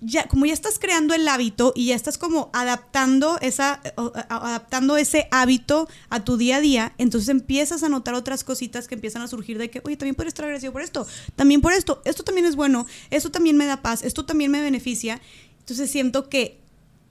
ya, 0.00 0.26
como 0.28 0.46
ya 0.46 0.52
estás 0.52 0.78
creando 0.78 1.14
el 1.14 1.28
hábito 1.28 1.72
y 1.74 1.86
ya 1.86 1.94
estás 1.94 2.18
como 2.18 2.50
adaptando, 2.52 3.38
esa, 3.40 3.80
adaptando 4.28 4.96
ese 4.96 5.28
hábito 5.30 5.88
a 6.08 6.24
tu 6.24 6.36
día 6.36 6.56
a 6.56 6.60
día, 6.60 6.94
entonces 6.98 7.28
empiezas 7.28 7.82
a 7.82 7.88
notar 7.88 8.14
otras 8.14 8.44
cositas 8.44 8.88
que 8.88 8.94
empiezan 8.94 9.22
a 9.22 9.28
surgir 9.28 9.58
de 9.58 9.70
que, 9.70 9.82
oye, 9.84 9.96
también 9.96 10.14
puedo 10.14 10.28
estar 10.28 10.44
agradecido 10.44 10.72
por 10.72 10.82
esto, 10.82 11.06
también 11.36 11.60
por 11.60 11.72
esto, 11.72 12.00
esto 12.04 12.22
también 12.22 12.46
es 12.46 12.56
bueno, 12.56 12.86
esto 13.10 13.30
también 13.30 13.56
me 13.56 13.66
da 13.66 13.82
paz, 13.82 14.02
esto 14.02 14.24
también 14.24 14.50
me 14.50 14.60
beneficia. 14.62 15.20
Entonces 15.60 15.90
siento 15.90 16.28
que 16.28 16.58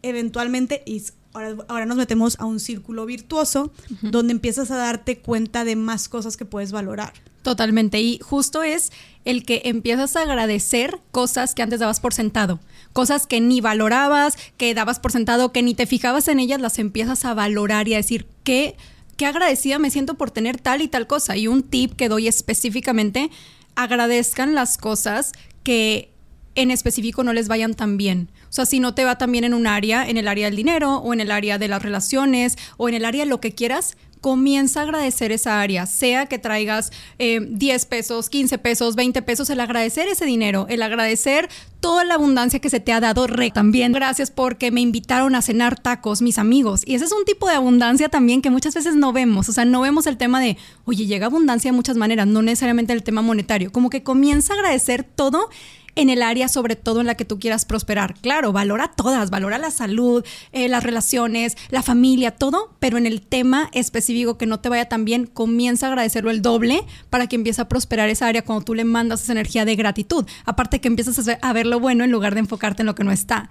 eventualmente, 0.01 0.81
y 0.85 1.03
ahora, 1.33 1.55
ahora 1.67 1.85
nos 1.85 1.97
metemos 1.97 2.39
a 2.39 2.45
un 2.45 2.59
círculo 2.59 3.05
virtuoso, 3.05 3.71
donde 4.01 4.31
empiezas 4.31 4.71
a 4.71 4.77
darte 4.77 5.19
cuenta 5.19 5.63
de 5.63 5.75
más 5.75 6.09
cosas 6.09 6.37
que 6.37 6.45
puedes 6.45 6.71
valorar. 6.71 7.13
Totalmente. 7.43 8.01
Y 8.01 8.19
justo 8.19 8.63
es 8.63 8.91
el 9.25 9.43
que 9.45 9.61
empiezas 9.65 10.15
a 10.15 10.21
agradecer 10.21 10.99
cosas 11.11 11.55
que 11.55 11.61
antes 11.61 11.79
dabas 11.79 11.99
por 11.99 12.13
sentado. 12.13 12.59
Cosas 12.93 13.27
que 13.27 13.39
ni 13.39 13.61
valorabas, 13.61 14.37
que 14.57 14.73
dabas 14.73 14.99
por 14.99 15.11
sentado, 15.11 15.51
que 15.51 15.61
ni 15.61 15.75
te 15.75 15.85
fijabas 15.85 16.27
en 16.27 16.39
ellas, 16.39 16.59
las 16.59 16.79
empiezas 16.79 17.25
a 17.25 17.33
valorar 17.33 17.87
y 17.87 17.93
a 17.93 17.97
decir 17.97 18.27
qué, 18.43 18.75
qué 19.17 19.25
agradecida 19.25 19.79
me 19.79 19.91
siento 19.91 20.15
por 20.15 20.31
tener 20.31 20.59
tal 20.59 20.81
y 20.81 20.87
tal 20.87 21.07
cosa. 21.07 21.37
Y 21.37 21.47
un 21.47 21.63
tip 21.63 21.93
que 21.93 22.09
doy 22.09 22.27
específicamente, 22.27 23.29
agradezcan 23.75 24.55
las 24.55 24.77
cosas 24.77 25.31
que 25.63 26.11
en 26.55 26.71
específico 26.71 27.23
no 27.23 27.33
les 27.33 27.47
vayan 27.47 27.73
tan 27.73 27.97
bien. 27.97 28.29
O 28.49 28.51
sea, 28.51 28.65
si 28.65 28.79
no 28.79 28.93
te 28.93 29.05
va 29.05 29.17
tan 29.17 29.31
bien 29.31 29.43
en 29.43 29.53
un 29.53 29.67
área, 29.67 30.07
en 30.07 30.17
el 30.17 30.27
área 30.27 30.47
del 30.47 30.55
dinero 30.55 30.97
o 30.97 31.13
en 31.13 31.21
el 31.21 31.31
área 31.31 31.57
de 31.57 31.67
las 31.67 31.81
relaciones 31.81 32.57
o 32.77 32.89
en 32.89 32.95
el 32.95 33.05
área 33.05 33.23
de 33.23 33.29
lo 33.29 33.39
que 33.39 33.53
quieras, 33.53 33.95
comienza 34.21 34.81
a 34.81 34.83
agradecer 34.83 35.31
esa 35.31 35.61
área, 35.61 35.85
sea 35.85 36.25
que 36.25 36.39
traigas 36.39 36.91
10 37.17 37.19
eh, 37.19 37.87
pesos, 37.87 38.29
15 38.29 38.57
pesos, 38.57 38.95
20 38.95 39.21
pesos, 39.21 39.49
el 39.49 39.59
agradecer 39.59 40.07
ese 40.07 40.25
dinero, 40.25 40.65
el 40.69 40.81
agradecer 40.81 41.49
toda 41.79 42.03
la 42.03 42.15
abundancia 42.15 42.59
que 42.59 42.69
se 42.69 42.79
te 42.79 42.91
ha 42.91 42.99
dado. 42.99 43.27
También 43.53 43.93
gracias 43.93 44.31
porque 44.31 44.71
me 44.71 44.81
invitaron 44.81 45.35
a 45.35 45.41
cenar 45.41 45.79
tacos 45.79 46.21
mis 46.21 46.37
amigos. 46.37 46.83
Y 46.85 46.95
ese 46.95 47.05
es 47.05 47.11
un 47.11 47.25
tipo 47.25 47.47
de 47.47 47.55
abundancia 47.55 48.09
también 48.09 48.41
que 48.41 48.49
muchas 48.49 48.73
veces 48.73 48.95
no 48.95 49.13
vemos. 49.13 49.49
O 49.49 49.53
sea, 49.53 49.65
no 49.65 49.81
vemos 49.81 50.07
el 50.07 50.17
tema 50.17 50.39
de, 50.41 50.57
oye, 50.85 51.05
llega 51.05 51.27
abundancia 51.27 51.71
de 51.71 51.75
muchas 51.75 51.97
maneras, 51.97 52.27
no 52.27 52.41
necesariamente 52.41 52.93
el 52.93 53.03
tema 53.03 53.21
monetario. 53.21 53.71
Como 53.71 53.89
que 53.89 54.03
comienza 54.03 54.53
a 54.53 54.57
agradecer 54.57 55.03
todo 55.03 55.49
en 55.99 56.09
el 56.09 56.23
área 56.23 56.47
sobre 56.47 56.77
todo 56.77 57.01
en 57.01 57.07
la 57.07 57.15
que 57.15 57.25
tú 57.25 57.39
quieras 57.39 57.65
prosperar. 57.65 58.15
Claro, 58.21 58.53
valora 58.53 58.87
todas, 58.87 59.29
valora 59.29 59.57
la 59.57 59.69
salud, 59.69 60.23
eh, 60.53 60.69
las 60.69 60.83
relaciones, 60.83 61.57
la 61.69 61.83
familia, 61.83 62.31
todo, 62.31 62.73
pero 62.79 62.97
en 62.97 63.05
el 63.05 63.21
tema 63.21 63.69
específico 63.73 64.37
que 64.37 64.45
no 64.45 64.61
te 64.61 64.69
vaya 64.69 64.87
tan 64.87 65.03
bien, 65.03 65.25
comienza 65.25 65.87
a 65.87 65.89
agradecerlo 65.89 66.31
el 66.31 66.41
doble 66.41 66.85
para 67.09 67.27
que 67.27 67.35
empiece 67.35 67.61
a 67.61 67.67
prosperar 67.67 68.07
esa 68.07 68.27
área 68.27 68.43
cuando 68.43 68.63
tú 68.63 68.75
le 68.75 68.85
mandas 68.85 69.23
esa 69.23 69.33
energía 69.33 69.65
de 69.65 69.75
gratitud. 69.75 70.25
Aparte 70.45 70.79
que 70.79 70.87
empiezas 70.87 71.19
a 71.41 71.53
ver, 71.53 71.67
lo 71.67 71.81
bueno 71.81 72.05
en 72.05 72.11
lugar 72.11 72.33
de 72.33 72.39
enfocarte 72.39 72.81
en 72.81 72.85
lo 72.85 72.95
que 72.95 73.03
no 73.03 73.11
está. 73.11 73.49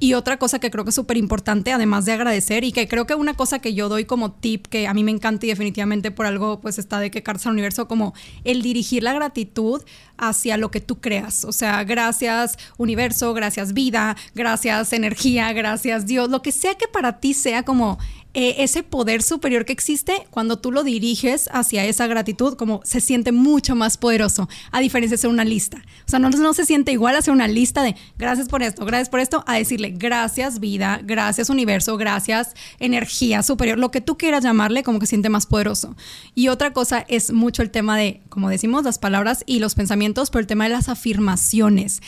Y 0.00 0.14
otra 0.14 0.36
cosa 0.36 0.58
que 0.58 0.72
creo 0.72 0.84
que 0.84 0.90
es 0.90 0.96
súper 0.96 1.16
importante, 1.16 1.72
además 1.72 2.06
de 2.06 2.12
agradecer, 2.12 2.64
y 2.64 2.72
que 2.72 2.88
creo 2.88 3.06
que 3.06 3.14
una 3.14 3.34
cosa 3.34 3.60
que 3.60 3.72
yo 3.72 3.88
doy 3.88 4.04
como 4.04 4.32
tip, 4.32 4.66
que 4.66 4.88
a 4.88 4.94
mí 4.94 5.04
me 5.04 5.12
encanta 5.12 5.46
y 5.46 5.50
definitivamente 5.50 6.10
por 6.10 6.26
algo 6.26 6.60
pues 6.60 6.78
está 6.78 6.98
de 6.98 7.12
que 7.12 7.22
cartas 7.22 7.46
al 7.46 7.52
universo, 7.52 7.86
como 7.86 8.14
el 8.42 8.62
dirigir 8.62 9.04
la 9.04 9.12
gratitud 9.12 9.82
hacia 10.16 10.56
lo 10.56 10.70
que 10.70 10.80
tú 10.80 11.00
creas. 11.00 11.44
O 11.44 11.52
sea, 11.52 11.83
gracias 11.84 12.58
universo, 12.76 13.34
gracias 13.34 13.72
vida, 13.72 14.16
gracias 14.34 14.92
energía, 14.92 15.52
gracias 15.52 16.06
Dios, 16.06 16.28
lo 16.28 16.42
que 16.42 16.52
sea 16.52 16.74
que 16.74 16.88
para 16.88 17.20
ti 17.20 17.34
sea 17.34 17.62
como 17.62 17.98
eh, 18.34 18.56
ese 18.64 18.82
poder 18.82 19.22
superior 19.22 19.64
que 19.64 19.72
existe, 19.72 20.26
cuando 20.30 20.58
tú 20.58 20.72
lo 20.72 20.82
diriges 20.82 21.48
hacia 21.52 21.84
esa 21.84 22.06
gratitud, 22.08 22.56
como 22.56 22.80
se 22.84 23.00
siente 23.00 23.32
mucho 23.32 23.76
más 23.76 23.96
poderoso, 23.96 24.48
a 24.72 24.80
diferencia 24.80 25.16
de 25.16 25.20
hacer 25.20 25.30
una 25.30 25.44
lista. 25.44 25.78
O 26.06 26.10
sea, 26.10 26.18
no, 26.18 26.30
no 26.30 26.52
se 26.52 26.64
siente 26.64 26.92
igual 26.92 27.14
hacer 27.16 27.32
una 27.32 27.46
lista 27.46 27.82
de 27.82 27.94
gracias 28.18 28.48
por 28.48 28.62
esto, 28.62 28.84
gracias 28.84 29.08
por 29.08 29.20
esto, 29.20 29.44
a 29.46 29.54
decirle 29.54 29.90
gracias 29.90 30.58
vida, 30.58 31.00
gracias 31.04 31.48
universo, 31.48 31.96
gracias 31.96 32.54
energía 32.80 33.42
superior, 33.42 33.78
lo 33.78 33.90
que 33.90 34.00
tú 34.00 34.18
quieras 34.18 34.42
llamarle, 34.42 34.82
como 34.82 34.98
que 34.98 35.06
siente 35.06 35.28
más 35.28 35.46
poderoso. 35.46 35.96
Y 36.34 36.48
otra 36.48 36.72
cosa 36.72 37.04
es 37.08 37.32
mucho 37.32 37.62
el 37.62 37.70
tema 37.70 37.96
de, 37.96 38.20
como 38.28 38.50
decimos, 38.50 38.84
las 38.84 38.98
palabras 38.98 39.44
y 39.46 39.60
los 39.60 39.74
pensamientos, 39.74 40.30
pero 40.30 40.40
el 40.40 40.46
tema 40.46 40.64
de 40.64 40.70
las 40.70 40.88
afirmaciones. 40.88 42.02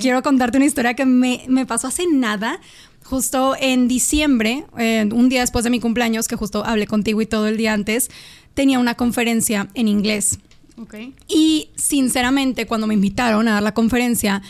Quiero 0.00 0.22
contarte 0.22 0.58
una 0.58 0.66
historia 0.66 0.94
que 0.94 1.06
me, 1.06 1.44
me 1.48 1.66
pasó 1.66 1.86
hace 1.86 2.04
nada 2.12 2.60
justo 3.08 3.56
en 3.58 3.88
diciembre, 3.88 4.66
eh, 4.76 5.08
un 5.10 5.30
día 5.30 5.40
después 5.40 5.64
de 5.64 5.70
mi 5.70 5.80
cumpleaños, 5.80 6.28
que 6.28 6.36
justo 6.36 6.64
hablé 6.64 6.86
contigo 6.86 7.22
y 7.22 7.26
todo 7.26 7.46
el 7.46 7.56
día 7.56 7.72
antes, 7.72 8.10
tenía 8.52 8.78
una 8.78 8.94
conferencia 8.94 9.68
en 9.74 9.88
inglés. 9.88 10.38
Y 11.26 11.70
sinceramente, 11.74 12.66
cuando 12.66 12.86
me 12.86 12.94
invitaron 12.94 13.48
a 13.48 13.54
dar 13.54 13.62
la 13.62 13.74
conferencia, 13.74 14.42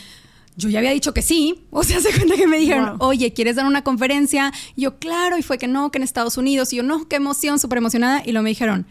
yo 0.57 0.69
ya 0.69 0.79
había 0.79 0.91
dicho 0.91 1.13
que 1.13 1.21
sí. 1.21 1.63
O 1.71 1.83
sea, 1.83 1.99
se 2.01 2.11
cuenta 2.13 2.35
que 2.35 2.47
me 2.47 2.57
dijeron, 2.57 2.97
oye, 2.99 3.31
¿quieres 3.33 3.55
dar 3.55 3.65
una 3.65 3.83
conferencia? 3.83 4.51
Y 4.75 4.81
yo, 4.81 4.99
claro, 4.99 5.37
y 5.37 5.41
fue 5.41 5.57
que 5.57 5.67
no, 5.67 5.89
que 5.89 5.97
en 5.97 6.03
Estados 6.03 6.37
Unidos. 6.37 6.73
Y 6.73 6.77
yo, 6.77 6.83
no, 6.83 7.07
qué 7.07 7.15
emoción, 7.15 7.59
súper 7.59 7.77
emocionada. 7.77 8.21
Y 8.25 8.33
lo 8.33 8.43
me 8.43 8.49
dijeron, 8.49 8.85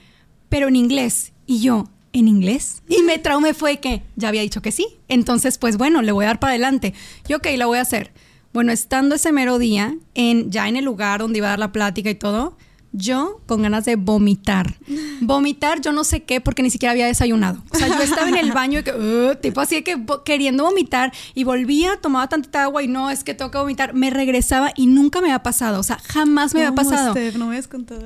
pero 0.49 0.69
en 0.69 0.77
inglés. 0.77 1.33
Y 1.47 1.61
yo, 1.61 1.89
¿en 2.13 2.27
inglés? 2.27 2.83
Y 2.89 3.03
me 3.03 3.19
traumé 3.19 3.55
fue 3.55 3.79
que 3.79 4.03
ya 4.17 4.29
había 4.29 4.43
dicho 4.43 4.63
que 4.63 4.73
sí. 4.73 4.89
Entonces, 5.09 5.59
pues 5.59 5.77
bueno, 5.77 6.01
le 6.03 6.13
voy 6.13 6.25
a 6.25 6.29
dar 6.29 6.41
para 6.41 6.53
adelante. 6.53 6.95
Y 7.29 7.35
ok, 7.35 7.47
la 7.57 7.67
voy 7.67 7.79
a 7.79 7.83
hacer. 7.83 8.13
Bueno, 8.53 8.73
estando 8.73 9.15
ese 9.15 9.33
mero 9.33 9.59
día, 9.59 9.97
en, 10.15 10.51
ya 10.51 10.69
en 10.69 10.77
el 10.77 10.85
lugar 10.85 11.21
donde 11.21 11.39
iba 11.39 11.49
a 11.49 11.51
dar 11.51 11.59
la 11.59 11.73
plática 11.73 12.11
y 12.11 12.15
todo, 12.15 12.57
yo 12.93 13.41
con 13.47 13.63
ganas 13.63 13.85
de 13.85 13.97
vomitar. 13.97 14.77
Vomitar, 15.21 15.81
yo 15.81 15.93
no 15.93 16.05
sé 16.05 16.23
qué, 16.23 16.41
porque 16.41 16.63
ni 16.63 16.71
siquiera 16.71 16.93
había 16.93 17.07
desayunado. 17.07 17.63
O 17.71 17.77
sea, 17.77 17.89
yo 17.89 18.03
estaba 18.03 18.29
en 18.29 18.37
el 18.37 18.53
baño 18.53 18.81
y 18.81 18.83
que, 18.83 18.93
uh, 18.93 19.35
tipo 19.41 19.61
así 19.61 19.83
que 19.83 19.99
queriendo 20.25 20.65
vomitar 20.65 21.13
y 21.35 21.45
volvía, 21.45 21.99
tomaba 22.01 22.29
tantita 22.29 22.65
agua 22.65 22.83
y 22.83 22.89
no, 22.89 23.11
es 23.11 23.25
que 23.25 23.35
tengo 23.35 23.51
que 23.51 23.59
vomitar. 23.59 23.95
Me 23.95 24.11
regresaba 24.11 24.73
y 24.75 24.87
nunca 24.87 25.21
me 25.21 25.29
había 25.29 25.43
pasado. 25.43 25.81
O 25.81 25.83
sea, 25.83 25.99
jamás 25.99 26.55
me 26.55 26.61
había 26.61 26.75
pasado. 26.75 27.15
no 27.35 27.47
me 27.47 27.59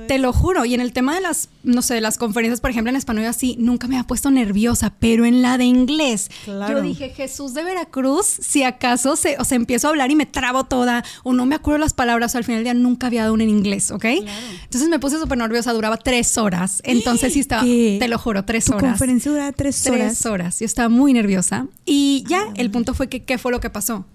Te 0.07 0.17
lo 0.17 0.33
juro. 0.33 0.65
Y 0.65 0.73
en 0.73 0.81
el 0.81 0.93
tema 0.93 1.15
de 1.15 1.21
las, 1.21 1.49
no 1.63 1.81
sé, 1.81 2.01
las 2.01 2.17
conferencias, 2.17 2.61
por 2.61 2.69
ejemplo, 2.69 2.89
en 2.89 2.95
español 2.95 3.25
así, 3.25 3.55
nunca 3.59 3.87
me 3.87 3.95
había 3.95 4.07
puesto 4.07 4.31
nerviosa, 4.31 4.93
pero 4.99 5.25
en 5.25 5.41
la 5.41 5.57
de 5.57 5.65
inglés, 5.65 6.29
yo 6.45 6.81
dije, 6.81 7.09
Jesús 7.09 7.53
de 7.53 7.63
Veracruz, 7.63 8.25
si 8.25 8.63
acaso 8.63 9.15
se, 9.15 9.37
o 9.39 9.45
sea, 9.45 9.55
empiezo 9.55 9.87
a 9.87 9.89
hablar 9.91 10.11
y 10.11 10.15
me 10.15 10.25
trabo 10.25 10.65
toda, 10.65 11.03
o 11.23 11.33
no 11.33 11.45
me 11.45 11.55
acuerdo 11.55 11.79
las 11.79 11.93
palabras, 11.93 12.35
o 12.35 12.37
al 12.37 12.43
final 12.43 12.59
del 12.59 12.63
día 12.65 12.73
nunca 12.73 13.07
había 13.07 13.21
dado 13.21 13.33
una 13.33 13.43
en 13.43 13.49
inglés, 13.49 13.91
¿ok? 13.91 14.05
Entonces 14.73 14.89
me 14.89 14.99
puse 14.99 15.19
súper 15.19 15.37
nerviosa, 15.37 15.71
duraba 15.71 15.97
tres 15.97 16.35
horas. 16.37 16.81
Entonces 16.83 17.33
sí 17.33 17.39
estaba, 17.41 17.61
te 17.63 18.07
lo 18.07 18.17
juro, 18.17 18.43
tres 18.43 18.65
¿Tu 18.65 18.73
horas. 18.73 18.91
conferencia 18.91 19.31
duraba 19.31 19.51
tres 19.51 19.85
horas? 19.85 19.99
Tres 19.99 20.25
horas. 20.25 20.59
Yo 20.59 20.65
estaba 20.65 20.89
muy 20.89 21.13
nerviosa. 21.13 21.67
Y 21.85 22.23
ya, 22.27 22.47
el 22.55 22.71
punto 22.71 22.95
fue 22.95 23.07
que, 23.07 23.23
¿qué 23.23 23.37
fue 23.37 23.51
lo 23.51 23.59
que 23.59 23.69
pasó? 23.69 24.05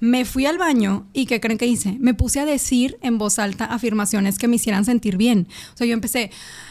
Me 0.00 0.24
fui 0.24 0.46
al 0.46 0.56
baño 0.56 1.06
y 1.12 1.26
¿qué 1.26 1.40
creen 1.40 1.58
que 1.58 1.66
hice? 1.66 1.96
Me 2.00 2.14
puse 2.14 2.40
a 2.40 2.46
decir 2.46 2.96
en 3.02 3.18
voz 3.18 3.38
alta 3.38 3.66
afirmaciones 3.66 4.38
que 4.38 4.48
me 4.48 4.56
hicieran 4.56 4.86
sentir 4.86 5.18
bien. 5.18 5.46
O 5.74 5.76
sea, 5.76 5.86
yo 5.86 5.92
empecé 5.92 6.30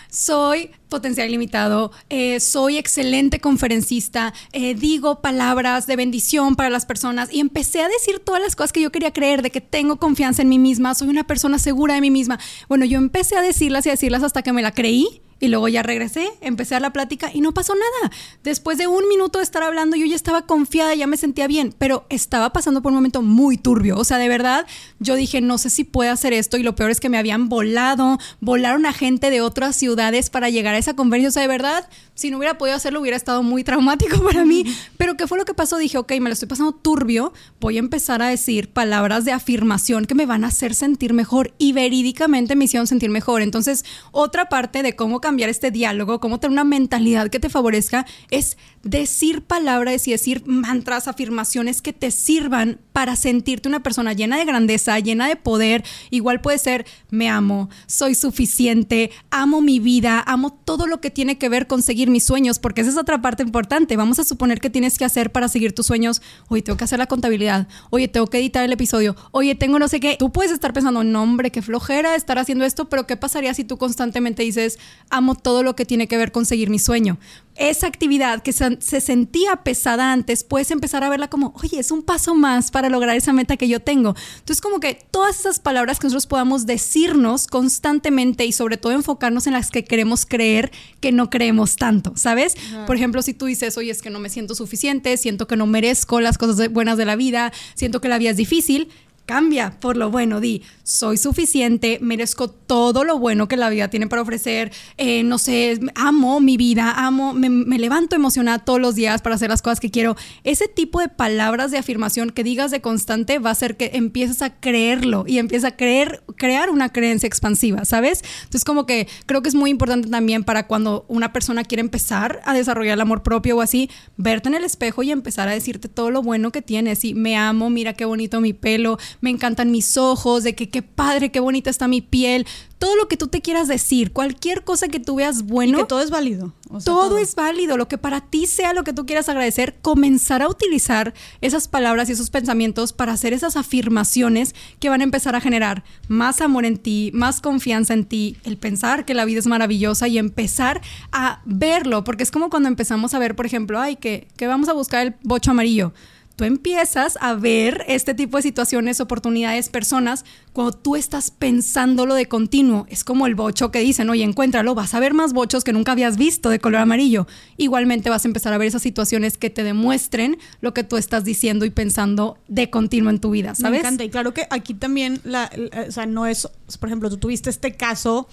soy 0.09 0.71
potencial 0.89 1.27
ilimitado, 1.27 1.91
eh, 2.09 2.39
soy 2.39 2.77
excelente 2.77 3.39
conferencista, 3.39 4.33
eh, 4.53 4.73
digo 4.73 5.21
palabras 5.21 5.85
de 5.87 5.95
bendición 5.95 6.55
para 6.55 6.69
las 6.69 6.85
personas 6.85 7.29
y 7.31 7.39
empecé 7.39 7.81
a 7.81 7.89
decir 7.89 8.19
todas 8.19 8.41
las 8.41 8.55
cosas 8.55 8.73
que 8.73 8.81
yo 8.81 8.91
quería 8.91 9.11
creer, 9.11 9.41
de 9.41 9.51
que 9.51 9.61
tengo 9.61 9.97
confianza 9.97 10.41
en 10.41 10.49
mí 10.49 10.59
misma, 10.59 10.95
soy 10.95 11.09
una 11.09 11.25
persona 11.25 11.59
segura 11.59 11.95
de 11.95 12.01
mí 12.01 12.11
misma. 12.11 12.39
Bueno, 12.69 12.85
yo 12.85 12.97
empecé 12.97 13.35
a 13.35 13.41
decirlas 13.41 13.85
y 13.85 13.89
a 13.89 13.93
decirlas 13.93 14.23
hasta 14.23 14.41
que 14.41 14.53
me 14.53 14.61
la 14.61 14.73
creí 14.73 15.21
y 15.39 15.47
luego 15.47 15.67
ya 15.67 15.83
regresé, 15.83 16.29
empecé 16.41 16.75
a 16.75 16.79
la 16.79 16.91
plática 16.91 17.29
y 17.33 17.41
no 17.41 17.53
pasó 17.53 17.73
nada. 17.73 18.11
Después 18.43 18.77
de 18.77 18.87
un 18.87 19.07
minuto 19.07 19.39
de 19.39 19.43
estar 19.43 19.63
hablando, 19.63 19.95
yo 19.95 20.05
ya 20.05 20.15
estaba 20.15 20.43
confiada, 20.43 20.95
ya 20.95 21.07
me 21.07 21.17
sentía 21.17 21.47
bien, 21.47 21.73
pero 21.77 22.05
estaba 22.09 22.51
pasando 22.51 22.81
por 22.81 22.91
un 22.91 22.97
momento 22.97 23.21
muy 23.21 23.57
turbio. 23.57 23.97
O 23.97 24.03
sea, 24.03 24.17
de 24.17 24.27
verdad, 24.27 24.65
yo 24.99 25.15
dije, 25.15 25.41
no 25.41 25.57
sé 25.57 25.69
si 25.69 25.83
puedo 25.83 26.11
hacer 26.11 26.33
esto 26.33 26.57
y 26.57 26.63
lo 26.63 26.75
peor 26.75 26.91
es 26.91 26.99
que 26.99 27.09
me 27.09 27.17
habían 27.17 27.49
volado, 27.49 28.17
volaron 28.39 28.85
a 28.85 28.93
gente 28.93 29.29
de 29.29 29.41
otras 29.41 29.75
ciudades 29.75 30.29
para 30.29 30.49
llegar 30.49 30.75
a 30.75 30.77
esa 30.77 30.95
conferencia. 30.95 31.29
O 31.29 31.31
sea, 31.31 31.41
de 31.41 31.47
verdad, 31.47 31.87
si 32.15 32.31
no 32.31 32.37
hubiera 32.37 32.57
podido 32.57 32.75
hacerlo, 32.75 32.99
hubiera 32.99 33.17
estado 33.17 33.43
muy 33.43 33.63
traumático 33.63 34.23
para 34.23 34.43
mí. 34.45 34.65
Pero 34.97 35.17
¿qué 35.17 35.27
fue 35.27 35.37
lo 35.37 35.45
que 35.45 35.53
pasó? 35.53 35.77
Dije, 35.77 35.97
ok, 35.97 36.13
me 36.13 36.29
lo 36.29 36.33
estoy 36.33 36.47
pasando 36.47 36.71
turbio, 36.71 37.33
voy 37.59 37.77
a 37.77 37.79
empezar 37.79 38.21
a 38.21 38.27
decir 38.27 38.69
palabras 38.69 39.25
de 39.25 39.31
afirmación 39.31 40.05
que 40.05 40.15
me 40.15 40.25
van 40.25 40.43
a 40.43 40.47
hacer 40.47 40.73
sentir 40.73 41.13
mejor 41.13 41.53
y 41.57 41.73
verídicamente 41.73 42.55
me 42.55 42.65
hicieron 42.65 42.87
sentir 42.87 43.09
mejor. 43.09 43.41
Entonces, 43.41 43.85
otra 44.11 44.49
parte 44.49 44.81
de 44.81 44.95
cómo 44.95 45.21
cambiar 45.27 45.49
este 45.49 45.71
diálogo, 45.71 46.21
cómo 46.21 46.39
tener 46.39 46.53
una 46.53 46.63
mentalidad 46.63 47.29
que 47.29 47.41
te 47.41 47.49
favorezca, 47.49 48.05
es 48.31 48.57
decir 48.83 49.41
palabras 49.41 50.07
y 50.07 50.11
decir 50.11 50.43
mantras, 50.45 51.09
afirmaciones 51.09 51.81
que 51.81 51.91
te 51.91 52.11
sirvan 52.11 52.79
para 52.97 53.15
sentirte 53.15 53.69
una 53.69 53.83
persona 53.83 54.13
llena 54.13 54.37
de 54.37 54.45
grandeza, 54.45 54.97
llena 54.97 55.27
de 55.27 55.35
poder. 55.35 55.83
Igual 56.09 56.41
puede 56.41 56.57
ser, 56.57 56.83
me 57.11 57.29
amo, 57.29 57.69
soy 57.85 58.15
suficiente, 58.15 59.11
amo 59.29 59.61
mi 59.61 59.77
vida, 59.77 60.23
amo 60.25 60.51
todo 60.51 60.87
lo 60.87 60.99
que 60.99 61.11
tiene 61.11 61.37
que 61.37 61.47
ver 61.47 61.67
con 61.67 61.83
seguir 61.83 62.09
mis 62.09 62.23
sueños, 62.23 62.57
porque 62.57 62.81
esa 62.81 62.89
es 62.89 62.97
otra 62.97 63.21
parte 63.21 63.43
importante. 63.43 63.95
Vamos 63.97 64.17
a 64.17 64.23
suponer 64.23 64.59
que 64.59 64.71
tienes 64.71 64.97
que 64.97 65.05
hacer 65.05 65.31
para 65.31 65.47
seguir 65.47 65.75
tus 65.75 65.85
sueños. 65.85 66.23
Oye, 66.47 66.63
tengo 66.63 66.75
que 66.75 66.85
hacer 66.85 66.97
la 66.97 67.05
contabilidad. 67.05 67.67
Oye, 67.91 68.07
tengo 68.07 68.25
que 68.25 68.39
editar 68.39 68.63
el 68.63 68.73
episodio. 68.73 69.15
Oye, 69.29 69.53
tengo 69.53 69.77
no 69.77 69.87
sé 69.87 69.99
qué. 69.99 70.15
Tú 70.17 70.31
puedes 70.31 70.51
estar 70.51 70.73
pensando, 70.73 71.03
no, 71.03 71.21
hombre, 71.21 71.51
qué 71.51 71.61
flojera 71.61 72.15
estar 72.15 72.39
haciendo 72.39 72.65
esto, 72.65 72.89
pero 72.89 73.05
¿qué 73.05 73.15
pasaría 73.15 73.53
si 73.53 73.63
tú 73.63 73.77
constantemente 73.77 74.41
dices, 74.41 74.79
amo 75.11 75.35
todo 75.35 75.61
lo 75.61 75.75
que 75.75 75.85
tiene 75.85 76.07
que 76.07 76.17
ver 76.17 76.31
con 76.31 76.47
seguir 76.47 76.71
mi 76.71 76.79
sueño. 76.79 77.19
Esa 77.57 77.87
actividad 77.87 78.43
que 78.43 78.53
se, 78.53 79.01
sentía 79.01 79.57
pesada 79.57 80.11
antes, 80.11 80.43
puedes 80.43 80.71
empezar 80.71 81.03
a 81.03 81.09
verla 81.09 81.27
como, 81.29 81.53
oye, 81.63 81.79
es 81.79 81.91
un 81.91 82.03
paso 82.03 82.35
más 82.35 82.71
para 82.71 82.89
lograr 82.89 83.15
esa 83.15 83.33
meta 83.33 83.57
que 83.57 83.67
yo 83.67 83.79
tengo. 83.79 84.15
Entonces, 84.39 84.61
como 84.61 84.79
que 84.79 84.93
todas 85.09 85.39
esas 85.39 85.59
palabras 85.59 85.99
que 85.99 86.05
nosotros 86.05 86.27
podamos 86.27 86.65
decirnos 86.65 87.47
constantemente 87.47 88.45
y 88.45 88.51
sobre 88.51 88.77
todo 88.77 88.93
enfocarnos 88.93 89.47
en 89.47 89.53
las 89.53 89.71
que 89.71 89.83
queremos 89.83 90.25
creer 90.25 90.71
que 90.99 91.11
no 91.11 91.29
creemos 91.29 91.75
tanto, 91.75 92.13
¿sabes? 92.15 92.55
Por 92.85 92.95
ejemplo, 92.95 93.21
si 93.21 93.33
tú 93.33 93.45
dices, 93.45 93.77
oye, 93.77 93.91
es 93.91 94.01
que 94.01 94.09
no 94.09 94.19
me 94.19 94.29
siento 94.29 94.55
suficiente, 94.55 95.17
siento 95.17 95.47
que 95.47 95.55
no 95.55 95.65
merezco 95.65 96.21
las 96.21 96.37
cosas 96.37 96.71
buenas 96.71 96.97
de 96.97 97.05
la 97.05 97.15
vida, 97.15 97.51
siento 97.75 98.01
que 98.01 98.07
la 98.07 98.17
vida 98.17 98.31
es 98.31 98.37
difícil, 98.37 98.89
Cambia 99.27 99.77
por 99.81 99.97
lo 99.97 100.09
bueno, 100.09 100.39
di, 100.39 100.63
soy 100.83 101.17
suficiente, 101.17 101.99
merezco 102.01 102.49
todo 102.49 103.03
lo 103.03 103.19
bueno 103.19 103.49
que 103.49 103.57
la 103.57 103.69
vida 103.69 103.89
tiene 103.89 104.07
para 104.07 104.21
ofrecer, 104.21 104.71
eh, 104.95 105.21
no 105.23 105.37
sé, 105.37 105.81
amo 105.95 106.39
mi 106.39 106.55
vida, 106.55 106.93
amo, 106.93 107.33
me, 107.33 107.49
levanto 107.77 108.15
emocionada 108.15 108.59
todos 108.59 108.79
los 108.79 108.95
días 108.95 109.21
para 109.21 109.35
hacer 109.35 109.49
las 109.49 109.61
cosas 109.61 109.81
que 109.81 109.91
quiero. 109.91 110.15
Ese 110.45 110.69
tipo 110.69 111.01
de 111.01 111.09
palabras 111.09 111.71
de 111.71 111.77
afirmación 111.77 112.29
que 112.29 112.45
digas 112.45 112.71
de 112.71 112.79
constante 112.79 113.37
va 113.37 113.49
a 113.49 113.51
hacer 113.51 113.75
que 113.75 113.91
empieces 113.95 114.41
a 114.41 114.61
creerlo 114.61 115.25
y 115.27 115.39
empieces 115.39 115.65
a 115.65 115.75
creer, 115.75 116.23
crear 116.37 116.69
una 116.69 116.93
creencia 116.93 117.27
expansiva, 117.27 117.83
¿sabes? 117.83 118.23
Entonces 118.45 118.63
como 118.63 118.85
que 118.85 119.09
creo 119.25 119.41
que 119.41 119.49
es 119.49 119.55
muy 119.55 119.71
importante 119.71 120.07
también 120.07 120.45
para 120.45 120.67
cuando 120.67 121.03
una 121.09 121.33
persona 121.33 121.65
quiere 121.65 121.81
empezar 121.81 122.39
a 122.45 122.53
desarrollar 122.53 122.93
el 122.93 123.01
amor 123.01 123.23
propio 123.23 123.57
o 123.57 123.61
así, 123.61 123.89
verte 124.15 124.47
en 124.47 124.55
el 124.55 124.63
espejo 124.63 125.03
y 125.03 125.11
empezar 125.11 125.49
a 125.49 125.51
decirte 125.51 125.89
todo 125.89 126.11
lo 126.11 126.21
bueno 126.21 126.53
que 126.53 126.61
tienes 126.61 127.03
y 127.03 127.13
me 127.13 127.35
amo, 127.35 127.69
mira 127.69 127.91
qué 127.91 128.05
bonito 128.05 128.39
mi 128.39 128.53
pelo, 128.53 128.97
me 129.21 129.29
encantan 129.29 129.71
mis 129.71 129.97
ojos, 129.97 130.43
de 130.43 130.55
que 130.55 130.69
qué 130.69 130.81
padre, 130.81 131.31
qué 131.31 131.39
bonita 131.39 131.69
está 131.69 131.87
mi 131.87 132.01
piel, 132.01 132.45
todo 132.79 132.95
lo 132.95 133.07
que 133.07 133.17
tú 133.17 133.27
te 133.27 133.41
quieras 133.41 133.67
decir, 133.67 134.11
cualquier 134.11 134.63
cosa 134.63 134.87
que 134.87 134.99
tú 134.99 135.15
veas 135.15 135.43
bueno. 135.43 135.79
que 135.79 135.85
todo 135.85 136.01
es 136.01 136.11
válido. 136.11 136.53
todo, 136.85 137.17
es 137.17 137.33
válido, 137.33 137.77
lo 137.77 137.87
que 137.87 137.97
para 137.97 138.21
ti 138.21 138.45
sea 138.45 138.73
lo 138.73 138.83
que 138.83 138.93
tú 138.93 139.05
quieras 139.05 139.29
agradecer, 139.29 139.75
comenzar 139.81 140.41
a 140.41 140.47
utilizar 140.47 141.13
esas 141.41 141.67
palabras 141.67 142.09
y 142.09 142.11
esos 142.11 142.29
pensamientos 142.29 142.93
para 142.93 143.13
hacer 143.13 143.33
esas 143.33 143.55
afirmaciones 143.55 144.53
que 144.79 144.89
van 144.89 145.01
a 145.01 145.05
empezar 145.05 145.35
a 145.35 145.41
generar 145.41 145.83
más 146.07 146.41
amor 146.41 146.65
en 146.65 146.77
ti, 146.77 147.11
más 147.13 147.41
confianza 147.41 147.93
en 147.93 148.05
ti, 148.05 148.37
el 148.43 148.57
pensar 148.57 149.05
que 149.05 149.13
la 149.13 149.25
vida 149.25 149.39
es 149.39 149.47
maravillosa 149.47 150.07
y 150.07 150.17
empezar 150.17 150.81
a 151.11 151.41
verlo, 151.45 152.03
porque 152.03 152.23
es 152.23 152.31
como 152.31 152.49
cuando 152.49 152.69
empezamos 152.69 153.13
a 153.13 153.19
ver, 153.19 153.35
por 153.35 153.45
ejemplo, 153.45 153.79
ay, 153.79 153.95
que, 153.95 154.27
que 154.37 154.45
vamos 154.45 154.69
a 154.69 154.73
buscar 154.73 155.07
el 155.07 155.15
bocho 155.23 155.51
amarillo 155.51 155.93
tú 156.37 156.43
empiezas 156.43 157.17
a 157.19 157.33
ver 157.33 157.83
este 157.87 158.13
tipo 158.13 158.37
de 158.37 158.43
situaciones, 158.43 159.01
oportunidades, 159.01 159.69
personas, 159.69 160.23
cuando 160.53 160.71
tú 160.71 160.95
estás 160.95 161.31
pensándolo 161.31 162.13
de 162.13 162.27
continuo. 162.27 162.85
Es 162.89 163.03
como 163.03 163.25
el 163.25 163.33
bocho 163.33 163.71
que 163.71 163.79
dicen, 163.79 164.07
oye, 164.09 164.23
encuéntralo, 164.23 164.75
vas 164.75 164.93
a 164.93 164.99
ver 164.99 165.15
más 165.15 165.33
bochos 165.33 165.63
que 165.63 165.73
nunca 165.73 165.93
habías 165.93 166.15
visto 166.15 166.49
de 166.49 166.59
color 166.59 166.81
amarillo. 166.81 167.25
Igualmente 167.57 168.11
vas 168.11 168.23
a 168.23 168.27
empezar 168.27 168.53
a 168.53 168.59
ver 168.59 168.67
esas 168.67 168.83
situaciones 168.83 169.35
que 169.37 169.49
te 169.49 169.63
demuestren 169.63 170.37
lo 170.61 170.75
que 170.75 170.83
tú 170.83 170.97
estás 170.97 171.25
diciendo 171.25 171.65
y 171.65 171.71
pensando 171.71 172.37
de 172.47 172.69
continuo 172.69 173.09
en 173.09 173.19
tu 173.19 173.31
vida, 173.31 173.55
¿sabes? 173.55 173.81
Me 173.81 173.87
encanta. 173.87 174.03
Y 174.03 174.09
claro 174.11 174.35
que 174.35 174.45
aquí 174.51 174.75
también, 174.75 175.19
la, 175.23 175.49
o 175.87 175.91
sea, 175.91 176.05
no 176.05 176.27
es, 176.27 176.47
por 176.79 176.87
ejemplo, 176.87 177.09
tú 177.09 177.17
tuviste 177.17 177.49
este 177.49 177.73
caso 177.75 178.27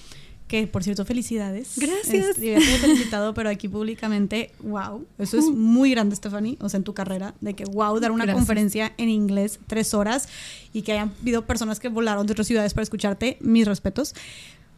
que 0.46 0.66
por 0.66 0.84
cierto, 0.84 1.04
felicidades. 1.04 1.72
Gracias. 1.76 2.38
Este, 2.38 2.60
felicitado, 2.60 3.34
pero 3.34 3.48
aquí 3.48 3.68
públicamente, 3.68 4.52
wow, 4.60 5.06
eso 5.18 5.38
es 5.38 5.46
muy 5.46 5.90
grande, 5.90 6.16
Stephanie, 6.16 6.56
o 6.60 6.68
sea, 6.68 6.78
en 6.78 6.84
tu 6.84 6.94
carrera, 6.94 7.34
de 7.40 7.54
que 7.54 7.64
wow, 7.64 7.98
dar 7.98 8.12
una 8.12 8.30
conferencia 8.32 8.92
en 8.98 9.08
inglés 9.08 9.58
tres 9.66 9.94
horas 9.94 10.28
y 10.72 10.82
que 10.82 10.92
hayan 10.92 11.12
habido 11.20 11.46
personas 11.46 11.80
que 11.80 11.88
volaron 11.88 12.26
de 12.26 12.32
otras 12.32 12.46
ciudades 12.46 12.74
para 12.74 12.82
escucharte, 12.82 13.38
mis 13.40 13.66
respetos. 13.66 14.14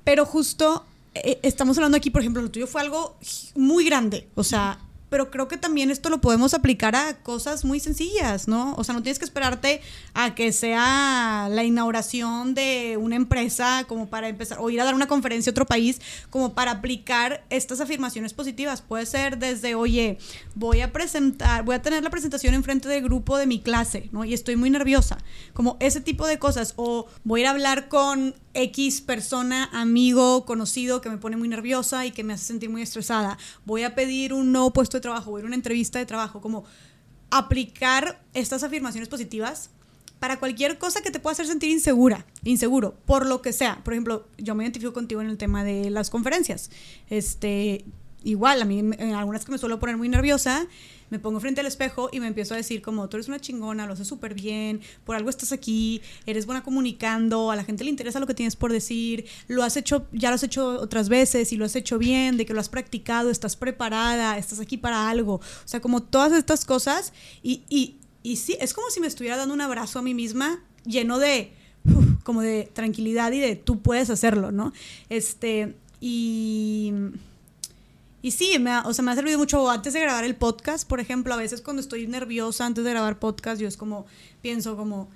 Pero 0.05 0.25
justo 0.25 0.85
eh, 1.15 1.41
estamos 1.43 1.77
hablando 1.79 1.97
aquí, 1.97 2.11
por 2.11 2.21
ejemplo, 2.21 2.43
lo 2.43 2.51
tuyo 2.51 2.67
fue 2.67 2.81
algo 2.81 3.17
muy 3.55 3.85
grande, 3.85 4.29
o 4.35 4.45
sea, 4.45 4.79
pero 5.09 5.31
creo 5.31 5.49
que 5.49 5.57
también 5.57 5.91
esto 5.91 6.11
lo 6.11 6.21
podemos 6.21 6.55
aplicar 6.55 6.97
a 6.97 7.19
cosas 7.23 7.65
muy 7.65 7.81
sencillas, 7.81 8.49
¿no? 8.49 8.75
O 8.77 8.85
sea, 8.85 8.95
no 8.95 9.03
tienes 9.03 9.19
que 9.19 9.25
esperarte 9.25 9.81
a 10.15 10.35
que 10.35 10.53
sea 10.53 11.49
la 11.51 11.65
inauguración 11.65 12.55
de 12.55 12.97
una 13.01 13.17
empresa 13.17 13.85
como 13.89 14.09
para 14.09 14.29
empezar, 14.29 14.59
o 14.61 14.71
ir 14.71 14.81
a 14.81 14.85
dar 14.85 14.95
una 14.95 15.09
conferencia 15.09 15.51
a 15.51 15.53
otro 15.53 15.67
país, 15.67 16.01
como 16.31 16.55
para 16.55 16.73
aplicar 16.73 17.45
estas 17.51 17.81
afirmaciones 17.81 18.33
positivas. 18.33 18.83
Puede 18.83 19.07
ser 19.07 19.39
desde, 19.39 19.75
oye, 19.75 20.19
voy 20.55 20.81
a 20.81 20.93
presentar, 20.93 21.65
voy 21.65 21.77
a 21.77 21.83
tener 21.83 22.03
la 22.03 22.11
presentación 22.11 22.55
en 22.55 22.65
frente 22.65 22.89
del 22.89 23.03
grupo 23.03 23.37
de 23.37 23.47
mi 23.47 23.61
clase, 23.61 24.09
¿no? 24.13 24.25
Y 24.25 24.35
estoy 24.35 24.57
muy 24.57 24.71
nerviosa. 24.71 25.19
Como 25.53 25.77
ese 25.81 26.01
tipo 26.01 26.27
de 26.27 26.39
cosas. 26.39 26.75
O 26.77 27.07
voy 27.25 27.41
a 27.41 27.43
ir 27.43 27.47
a 27.49 27.51
hablar 27.51 27.89
con 27.89 28.35
X 28.55 29.03
persona, 29.03 29.69
amigo, 29.73 30.47
conocido 30.47 31.01
que 31.01 31.11
me 31.11 31.19
pone 31.19 31.37
muy 31.37 31.49
nerviosa 31.49 32.07
y 32.07 32.11
que 32.11 32.25
me 32.25 32.33
hace 32.33 32.47
sentir 32.47 32.71
muy 32.71 32.83
estresada. 32.83 33.39
Voy 33.65 33.83
a 33.83 33.95
pedir 33.95 34.33
un 34.33 34.53
nuevo 34.53 34.73
puesto 34.73 34.96
de 34.97 35.01
trabajo, 35.01 35.39
ir 35.39 35.45
a 35.45 35.47
una 35.47 35.57
entrevista 35.57 35.99
de 35.99 36.07
trabajo, 36.07 36.41
como 36.41 36.65
aplicar 37.31 38.23
estas 38.35 38.63
afirmaciones 38.63 39.09
positivas 39.09 39.71
para 40.19 40.39
cualquier 40.39 40.79
cosa 40.79 41.03
que 41.03 41.11
te 41.11 41.21
pueda 41.21 41.33
hacer 41.33 41.47
sentir 41.47 41.71
insegura, 41.71 42.25
inseguro, 42.43 42.95
por 43.05 43.27
lo 43.27 43.43
que 43.43 43.53
sea. 43.53 43.83
Por 43.85 43.93
ejemplo, 43.93 44.27
yo 44.39 44.55
me 44.55 44.65
identifico 44.65 44.93
contigo 44.93 45.21
en 45.21 45.29
el 45.29 45.37
tema 45.37 45.63
de 45.63 45.91
las 45.91 46.11
conferencias. 46.11 46.71
Este, 47.11 47.85
igual, 48.27 48.61
a 48.61 48.65
mí 48.65 48.81
en 48.81 49.15
algunas 49.15 49.45
que 49.45 49.53
me 49.53 49.59
suelo 49.59 49.79
poner 49.79 49.97
muy 49.97 50.09
nerviosa, 50.09 50.67
me 51.11 51.21
pongo 51.21 51.39
frente 51.39 51.61
al 51.61 51.67
espejo 51.67 52.09
y 52.13 52.19
me 52.19 52.27
empiezo 52.27 52.55
a 52.55 52.57
decir 52.57 52.83
como, 52.83 53.09
tú 53.09 53.17
eres 53.17 53.29
una 53.29 53.39
chingona, 53.39 53.87
lo 53.87 53.93
haces 53.93 54.09
súper 54.09 54.35
bien, 54.35 54.81
por 55.05 55.15
algo 55.15 55.31
estás 55.31 55.53
aquí, 55.53 56.03
eres 56.27 56.45
buena 56.45 56.65
comunicando, 56.65 57.53
a 57.53 57.57
la 57.57 57.63
gente 57.63 57.85
le 57.85 57.91
interesa 57.91 58.19
lo 58.19 58.27
que 58.27 58.35
tienes 58.35 58.57
por 58.57 58.73
decir, 58.73 59.27
lo 59.47 59.63
has 59.63 59.77
hecho, 59.77 60.09
ya 60.13 60.31
lo 60.31 60.35
has 60.35 60.43
hecho 60.43 60.67
otras 60.81 61.09
veces 61.09 61.53
y 61.53 61.57
lo 61.57 61.65
has 61.65 61.77
hecho 61.77 61.99
bien, 61.99 62.37
de 62.37 62.47
que 62.47 62.53
lo 62.53 62.61
has 62.61 62.69
practicado, 62.69 63.31
estás 63.31 63.55
preparada, 63.55 64.37
estás 64.39 64.59
aquí 64.59 64.77
para 64.77 65.09
algo. 65.09 65.35
O 65.35 65.69
sea, 65.69 65.81
como 65.81 66.03
todas 66.03 66.33
estas 66.33 66.65
cosas 66.65 67.13
y, 67.45 67.63
y, 67.69 67.97
y 68.25 68.37
sí, 68.37 68.57
es 68.61 68.75
como 68.75 68.91
si 68.91 68.99
me 68.99 69.07
estuviera 69.07 69.37
dando 69.37 69.55
un 69.55 69.61
abrazo 69.61 70.01
a 70.01 70.03
mí 70.03 70.15
misma 70.15 70.61
lleno 70.85 71.21
de, 71.21 71.53
como 72.25 72.43
de 72.43 72.69
tranquilidad 72.73 73.31
y 73.31 73.39
de 73.39 73.55
tú 73.55 73.81
puedes 73.83 74.11
hacerlo, 74.11 74.51
¿no? 74.51 74.73
Este, 75.09 75.77
y... 76.01 76.93
Y 78.27 78.33
sí, 78.33 78.59
me 78.59 78.73
ha, 78.73 78.83
o 78.85 78.93
sea, 78.93 79.05
me 79.05 79.13
ha 79.13 79.15
servido 79.15 79.39
mucho 79.39 79.71
antes 79.71 79.93
de 79.93 80.01
grabar 80.01 80.25
el 80.25 80.35
podcast, 80.35 80.89
por 80.89 80.99
ejemplo, 80.99 81.33
a 81.33 81.37
veces 81.37 81.61
cuando 81.61 81.81
estoy 81.81 82.09
nerviosa 82.09 82.67
antes 82.67 82.83
de 82.83 82.91
grabar 82.91 83.21
podcast, 83.21 83.61
yo 83.61 83.69
es 83.69 83.77
como, 83.77 84.05
pienso 84.43 84.77
como, 84.77 85.09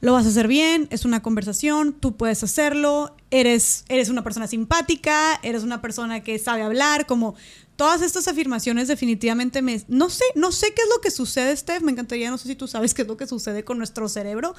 lo 0.00 0.12
vas 0.12 0.24
a 0.24 0.28
hacer 0.28 0.46
bien, 0.46 0.86
es 0.92 1.04
una 1.04 1.20
conversación, 1.20 1.94
tú 1.94 2.16
puedes 2.16 2.44
hacerlo, 2.44 3.16
eres, 3.32 3.84
eres 3.88 4.08
una 4.08 4.22
persona 4.22 4.46
simpática, 4.46 5.40
eres 5.42 5.64
una 5.64 5.82
persona 5.82 6.22
que 6.22 6.38
sabe 6.38 6.62
hablar, 6.62 7.06
como 7.06 7.34
todas 7.74 8.02
estas 8.02 8.28
afirmaciones 8.28 8.86
definitivamente 8.86 9.60
me... 9.60 9.82
No 9.88 10.08
sé, 10.08 10.22
no 10.36 10.52
sé 10.52 10.72
qué 10.74 10.82
es 10.82 10.88
lo 10.94 11.00
que 11.00 11.10
sucede, 11.10 11.56
Steph, 11.56 11.82
me 11.82 11.90
encantaría, 11.90 12.30
no 12.30 12.38
sé 12.38 12.46
si 12.46 12.54
tú 12.54 12.68
sabes 12.68 12.94
qué 12.94 13.02
es 13.02 13.08
lo 13.08 13.16
que 13.16 13.26
sucede 13.26 13.64
con 13.64 13.78
nuestro 13.78 14.08
cerebro, 14.08 14.54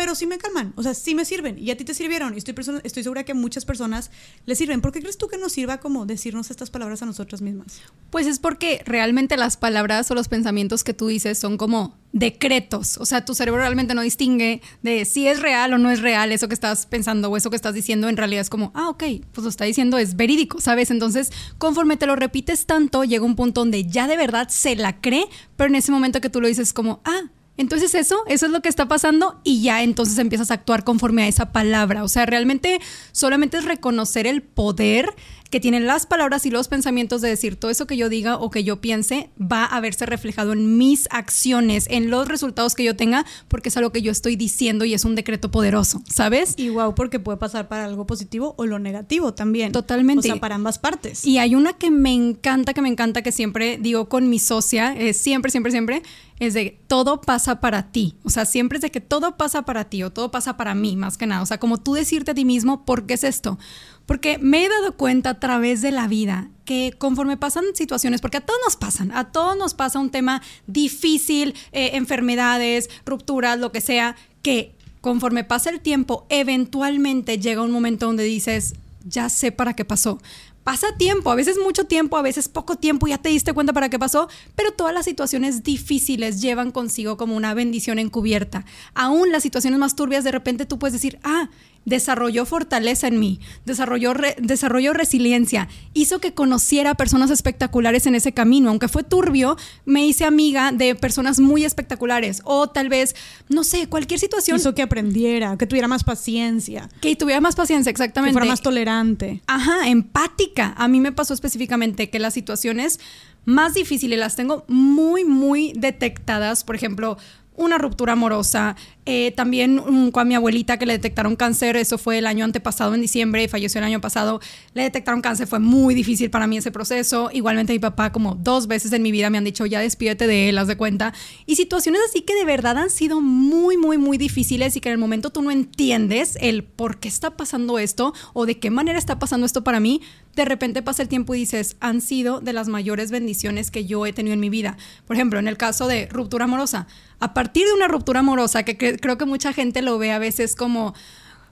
pero 0.00 0.14
sí 0.14 0.26
me 0.26 0.38
calman, 0.38 0.72
o 0.76 0.82
sea, 0.82 0.94
sí 0.94 1.14
me 1.14 1.26
sirven 1.26 1.58
y 1.58 1.70
a 1.70 1.76
ti 1.76 1.84
te 1.84 1.92
sirvieron 1.92 2.32
y 2.32 2.38
estoy, 2.38 2.54
estoy 2.84 3.02
segura 3.02 3.22
que 3.24 3.34
muchas 3.34 3.66
personas 3.66 4.10
les 4.46 4.56
sirven. 4.56 4.80
¿Por 4.80 4.92
qué 4.92 5.00
crees 5.00 5.18
tú 5.18 5.28
que 5.28 5.36
nos 5.36 5.52
sirva 5.52 5.76
como 5.76 6.06
decirnos 6.06 6.50
estas 6.50 6.70
palabras 6.70 7.02
a 7.02 7.04
nosotras 7.04 7.42
mismas? 7.42 7.82
Pues 8.08 8.26
es 8.26 8.38
porque 8.38 8.82
realmente 8.86 9.36
las 9.36 9.58
palabras 9.58 10.10
o 10.10 10.14
los 10.14 10.28
pensamientos 10.28 10.84
que 10.84 10.94
tú 10.94 11.08
dices 11.08 11.38
son 11.38 11.58
como 11.58 11.98
decretos, 12.12 12.96
o 12.96 13.04
sea, 13.04 13.26
tu 13.26 13.34
cerebro 13.34 13.60
realmente 13.60 13.94
no 13.94 14.00
distingue 14.00 14.62
de 14.82 15.04
si 15.04 15.28
es 15.28 15.42
real 15.42 15.74
o 15.74 15.78
no 15.78 15.90
es 15.90 16.00
real 16.00 16.32
eso 16.32 16.48
que 16.48 16.54
estás 16.54 16.86
pensando 16.86 17.28
o 17.28 17.36
eso 17.36 17.50
que 17.50 17.56
estás 17.56 17.74
diciendo, 17.74 18.08
en 18.08 18.16
realidad 18.16 18.40
es 18.40 18.48
como, 18.48 18.72
ah, 18.74 18.88
ok, 18.88 19.04
pues 19.32 19.44
lo 19.44 19.50
está 19.50 19.66
diciendo, 19.66 19.98
es 19.98 20.16
verídico, 20.16 20.62
¿sabes? 20.62 20.90
Entonces, 20.90 21.30
conforme 21.58 21.98
te 21.98 22.06
lo 22.06 22.16
repites 22.16 22.64
tanto, 22.64 23.04
llega 23.04 23.26
un 23.26 23.36
punto 23.36 23.60
donde 23.60 23.84
ya 23.84 24.08
de 24.08 24.16
verdad 24.16 24.48
se 24.48 24.76
la 24.76 24.98
cree, 25.02 25.26
pero 25.56 25.68
en 25.68 25.74
ese 25.74 25.92
momento 25.92 26.22
que 26.22 26.30
tú 26.30 26.40
lo 26.40 26.48
dices 26.48 26.72
como, 26.72 27.02
ah, 27.04 27.28
entonces 27.60 27.94
eso, 27.94 28.16
eso 28.26 28.46
es 28.46 28.52
lo 28.52 28.62
que 28.62 28.70
está 28.70 28.88
pasando 28.88 29.38
y 29.44 29.60
ya 29.60 29.82
entonces 29.82 30.16
empiezas 30.16 30.50
a 30.50 30.54
actuar 30.54 30.82
conforme 30.82 31.24
a 31.24 31.28
esa 31.28 31.52
palabra. 31.52 32.04
O 32.04 32.08
sea, 32.08 32.24
realmente 32.24 32.80
solamente 33.12 33.58
es 33.58 33.66
reconocer 33.66 34.26
el 34.26 34.40
poder 34.42 35.14
que 35.50 35.60
tienen 35.60 35.86
las 35.86 36.06
palabras 36.06 36.46
y 36.46 36.50
los 36.50 36.68
pensamientos 36.68 37.20
de 37.20 37.28
decir 37.28 37.56
todo 37.56 37.70
eso 37.70 37.86
que 37.86 37.96
yo 37.96 38.08
diga 38.08 38.36
o 38.36 38.50
que 38.50 38.64
yo 38.64 38.80
piense 38.80 39.30
va 39.40 39.64
a 39.64 39.80
verse 39.80 40.06
reflejado 40.06 40.52
en 40.52 40.78
mis 40.78 41.08
acciones, 41.10 41.86
en 41.90 42.08
los 42.08 42.28
resultados 42.28 42.74
que 42.74 42.84
yo 42.84 42.96
tenga, 42.96 43.26
porque 43.48 43.68
es 43.68 43.76
algo 43.76 43.90
que 43.90 44.00
yo 44.00 44.12
estoy 44.12 44.36
diciendo 44.36 44.84
y 44.84 44.94
es 44.94 45.04
un 45.04 45.16
decreto 45.16 45.50
poderoso, 45.50 46.02
¿sabes? 46.08 46.54
Y 46.56 46.70
wow, 46.70 46.94
porque 46.94 47.18
puede 47.18 47.36
pasar 47.36 47.68
para 47.68 47.84
algo 47.84 48.06
positivo 48.06 48.54
o 48.56 48.64
lo 48.64 48.78
negativo 48.78 49.34
también. 49.34 49.72
Totalmente. 49.72 50.28
O 50.28 50.32
sea, 50.32 50.40
para 50.40 50.54
ambas 50.54 50.78
partes. 50.78 51.26
Y 51.26 51.38
hay 51.38 51.54
una 51.56 51.72
que 51.72 51.90
me 51.90 52.12
encanta, 52.12 52.72
que 52.72 52.80
me 52.80 52.88
encanta, 52.88 53.22
que 53.22 53.32
siempre 53.32 53.76
digo 53.78 54.08
con 54.08 54.30
mi 54.30 54.38
socia, 54.38 54.94
es 54.96 55.16
siempre, 55.16 55.50
siempre, 55.50 55.72
siempre, 55.72 56.02
es 56.40 56.54
de 56.54 56.80
todo 56.88 57.20
pasa 57.20 57.60
para 57.60 57.92
ti. 57.92 58.16
O 58.24 58.30
sea, 58.30 58.46
siempre 58.46 58.78
es 58.78 58.82
de 58.82 58.90
que 58.90 59.00
todo 59.00 59.36
pasa 59.36 59.62
para 59.62 59.84
ti 59.84 60.02
o 60.02 60.10
todo 60.10 60.30
pasa 60.30 60.56
para 60.56 60.74
mí, 60.74 60.96
más 60.96 61.18
que 61.18 61.26
nada. 61.26 61.42
O 61.42 61.46
sea, 61.46 61.60
como 61.60 61.76
tú 61.78 61.94
decirte 61.94 62.32
a 62.32 62.34
ti 62.34 62.44
mismo, 62.44 62.84
¿por 62.84 63.06
qué 63.06 63.14
es 63.14 63.24
esto? 63.24 63.58
Porque 64.06 64.38
me 64.38 64.64
he 64.64 64.68
dado 64.68 64.96
cuenta 64.96 65.30
a 65.30 65.38
través 65.38 65.82
de 65.82 65.92
la 65.92 66.08
vida 66.08 66.48
que 66.64 66.94
conforme 66.96 67.36
pasan 67.36 67.64
situaciones, 67.74 68.22
porque 68.22 68.38
a 68.38 68.40
todos 68.40 68.58
nos 68.64 68.76
pasan, 68.76 69.12
a 69.12 69.30
todos 69.30 69.56
nos 69.56 69.74
pasa 69.74 69.98
un 69.98 70.10
tema 70.10 70.40
difícil, 70.66 71.54
eh, 71.72 71.90
enfermedades, 71.94 72.88
rupturas, 73.04 73.58
lo 73.58 73.70
que 73.70 73.82
sea, 73.82 74.16
que 74.42 74.74
conforme 75.02 75.44
pasa 75.44 75.70
el 75.70 75.80
tiempo, 75.80 76.26
eventualmente 76.30 77.38
llega 77.38 77.62
un 77.62 77.70
momento 77.70 78.06
donde 78.06 78.24
dices, 78.24 78.74
ya 79.04 79.28
sé 79.28 79.52
para 79.52 79.74
qué 79.74 79.84
pasó 79.84 80.18
pasa 80.64 80.96
tiempo, 80.96 81.30
a 81.30 81.34
veces 81.34 81.56
mucho 81.62 81.84
tiempo, 81.84 82.16
a 82.16 82.22
veces 82.22 82.48
poco 82.48 82.76
tiempo, 82.76 83.06
ya 83.06 83.18
te 83.18 83.28
diste 83.28 83.52
cuenta 83.52 83.72
para 83.72 83.88
qué 83.88 83.98
pasó, 83.98 84.28
pero 84.54 84.72
todas 84.72 84.94
las 84.94 85.04
situaciones 85.04 85.62
difíciles 85.62 86.40
llevan 86.40 86.70
consigo 86.70 87.16
como 87.16 87.36
una 87.36 87.54
bendición 87.54 87.98
encubierta. 87.98 88.64
Aún 88.94 89.32
las 89.32 89.42
situaciones 89.42 89.78
más 89.78 89.96
turbias, 89.96 90.24
de 90.24 90.32
repente 90.32 90.66
tú 90.66 90.78
puedes 90.78 90.92
decir, 90.92 91.18
ah, 91.22 91.50
desarrolló 91.84 92.46
fortaleza 92.46 93.08
en 93.08 93.18
mí, 93.18 93.40
desarrolló, 93.64 94.14
desarrolló 94.38 94.92
resiliencia, 94.92 95.68
hizo 95.94 96.20
que 96.20 96.34
conociera 96.34 96.94
personas 96.94 97.30
espectaculares 97.30 98.06
en 98.06 98.14
ese 98.14 98.32
camino. 98.32 98.70
Aunque 98.70 98.88
fue 98.88 99.02
turbio, 99.02 99.56
me 99.84 100.06
hice 100.06 100.24
amiga 100.24 100.72
de 100.72 100.94
personas 100.94 101.40
muy 101.40 101.64
espectaculares. 101.64 102.42
O 102.44 102.68
tal 102.68 102.88
vez, 102.88 103.16
no 103.48 103.64
sé, 103.64 103.88
cualquier 103.88 104.20
situación. 104.20 104.58
Hizo 104.58 104.74
que 104.74 104.82
aprendiera, 104.82 105.56
que 105.56 105.66
tuviera 105.66 105.88
más 105.88 106.04
paciencia. 106.04 106.88
Que 107.00 107.16
tuviera 107.16 107.40
más 107.40 107.56
paciencia, 107.56 107.90
exactamente. 107.90 108.32
Que 108.32 108.40
fuera 108.40 108.50
más 108.50 108.62
tolerante. 108.62 109.42
Ajá, 109.46 109.88
empática 109.88 110.74
a 110.76 110.88
mí 110.88 111.00
me 111.00 111.12
pasó 111.12 111.34
específicamente 111.34 112.10
que 112.10 112.18
las 112.18 112.34
situaciones 112.34 113.00
más 113.44 113.74
difíciles 113.74 114.18
las 114.18 114.36
tengo 114.36 114.64
muy, 114.68 115.24
muy 115.24 115.72
detectadas. 115.74 116.64
Por 116.64 116.76
ejemplo, 116.76 117.16
una 117.60 117.78
ruptura 117.78 118.14
amorosa, 118.14 118.74
eh, 119.06 119.32
también 119.32 120.10
con 120.12 120.28
mi 120.28 120.34
abuelita 120.34 120.78
que 120.78 120.86
le 120.86 120.94
detectaron 120.94 121.36
cáncer, 121.36 121.76
eso 121.76 121.98
fue 121.98 122.18
el 122.18 122.26
año 122.26 122.44
antepasado, 122.44 122.94
en 122.94 123.00
diciembre, 123.00 123.48
falleció 123.48 123.78
el 123.78 123.84
año 123.84 124.00
pasado, 124.00 124.40
le 124.72 124.82
detectaron 124.82 125.20
cáncer, 125.20 125.46
fue 125.46 125.58
muy 125.58 125.94
difícil 125.94 126.30
para 126.30 126.46
mí 126.46 126.56
ese 126.56 126.70
proceso. 126.70 127.30
Igualmente 127.32 127.72
mi 127.72 127.78
papá 127.78 128.12
como 128.12 128.34
dos 128.34 128.66
veces 128.66 128.92
en 128.92 129.02
mi 129.02 129.12
vida 129.12 129.28
me 129.28 129.38
han 129.38 129.44
dicho, 129.44 129.66
ya 129.66 129.80
despídete 129.80 130.26
de 130.26 130.48
él, 130.48 130.58
haz 130.58 130.68
de 130.68 130.76
cuenta. 130.76 131.12
Y 131.44 131.56
situaciones 131.56 132.00
así 132.08 132.22
que 132.22 132.34
de 132.34 132.44
verdad 132.44 132.78
han 132.78 132.90
sido 132.90 133.20
muy, 133.20 133.76
muy, 133.76 133.98
muy 133.98 134.16
difíciles 134.16 134.76
y 134.76 134.80
que 134.80 134.88
en 134.88 134.94
el 134.94 134.98
momento 134.98 135.30
tú 135.30 135.42
no 135.42 135.50
entiendes 135.50 136.38
el 136.40 136.64
por 136.64 136.98
qué 136.98 137.08
está 137.08 137.36
pasando 137.36 137.78
esto 137.78 138.14
o 138.32 138.46
de 138.46 138.58
qué 138.58 138.70
manera 138.70 138.98
está 138.98 139.18
pasando 139.18 139.44
esto 139.44 139.64
para 139.64 139.80
mí, 139.80 140.00
de 140.34 140.44
repente 140.44 140.82
pasa 140.82 141.02
el 141.02 141.08
tiempo 141.08 141.34
y 141.34 141.40
dices, 141.40 141.76
han 141.80 142.00
sido 142.00 142.40
de 142.40 142.52
las 142.52 142.68
mayores 142.68 143.10
bendiciones 143.10 143.70
que 143.70 143.84
yo 143.84 144.06
he 144.06 144.12
tenido 144.12 144.34
en 144.34 144.40
mi 144.40 144.50
vida. 144.50 144.76
Por 145.06 145.16
ejemplo, 145.16 145.38
en 145.38 145.48
el 145.48 145.56
caso 145.56 145.88
de 145.88 146.06
ruptura 146.06 146.44
amorosa, 146.44 146.86
a 147.18 147.34
partir 147.34 147.66
de 147.66 147.74
una 147.74 147.88
ruptura 147.88 148.20
amorosa, 148.20 148.62
que 148.62 148.76
creo 148.76 149.18
que 149.18 149.24
mucha 149.24 149.52
gente 149.52 149.82
lo 149.82 149.98
ve 149.98 150.12
a 150.12 150.18
veces 150.18 150.56
como 150.56 150.94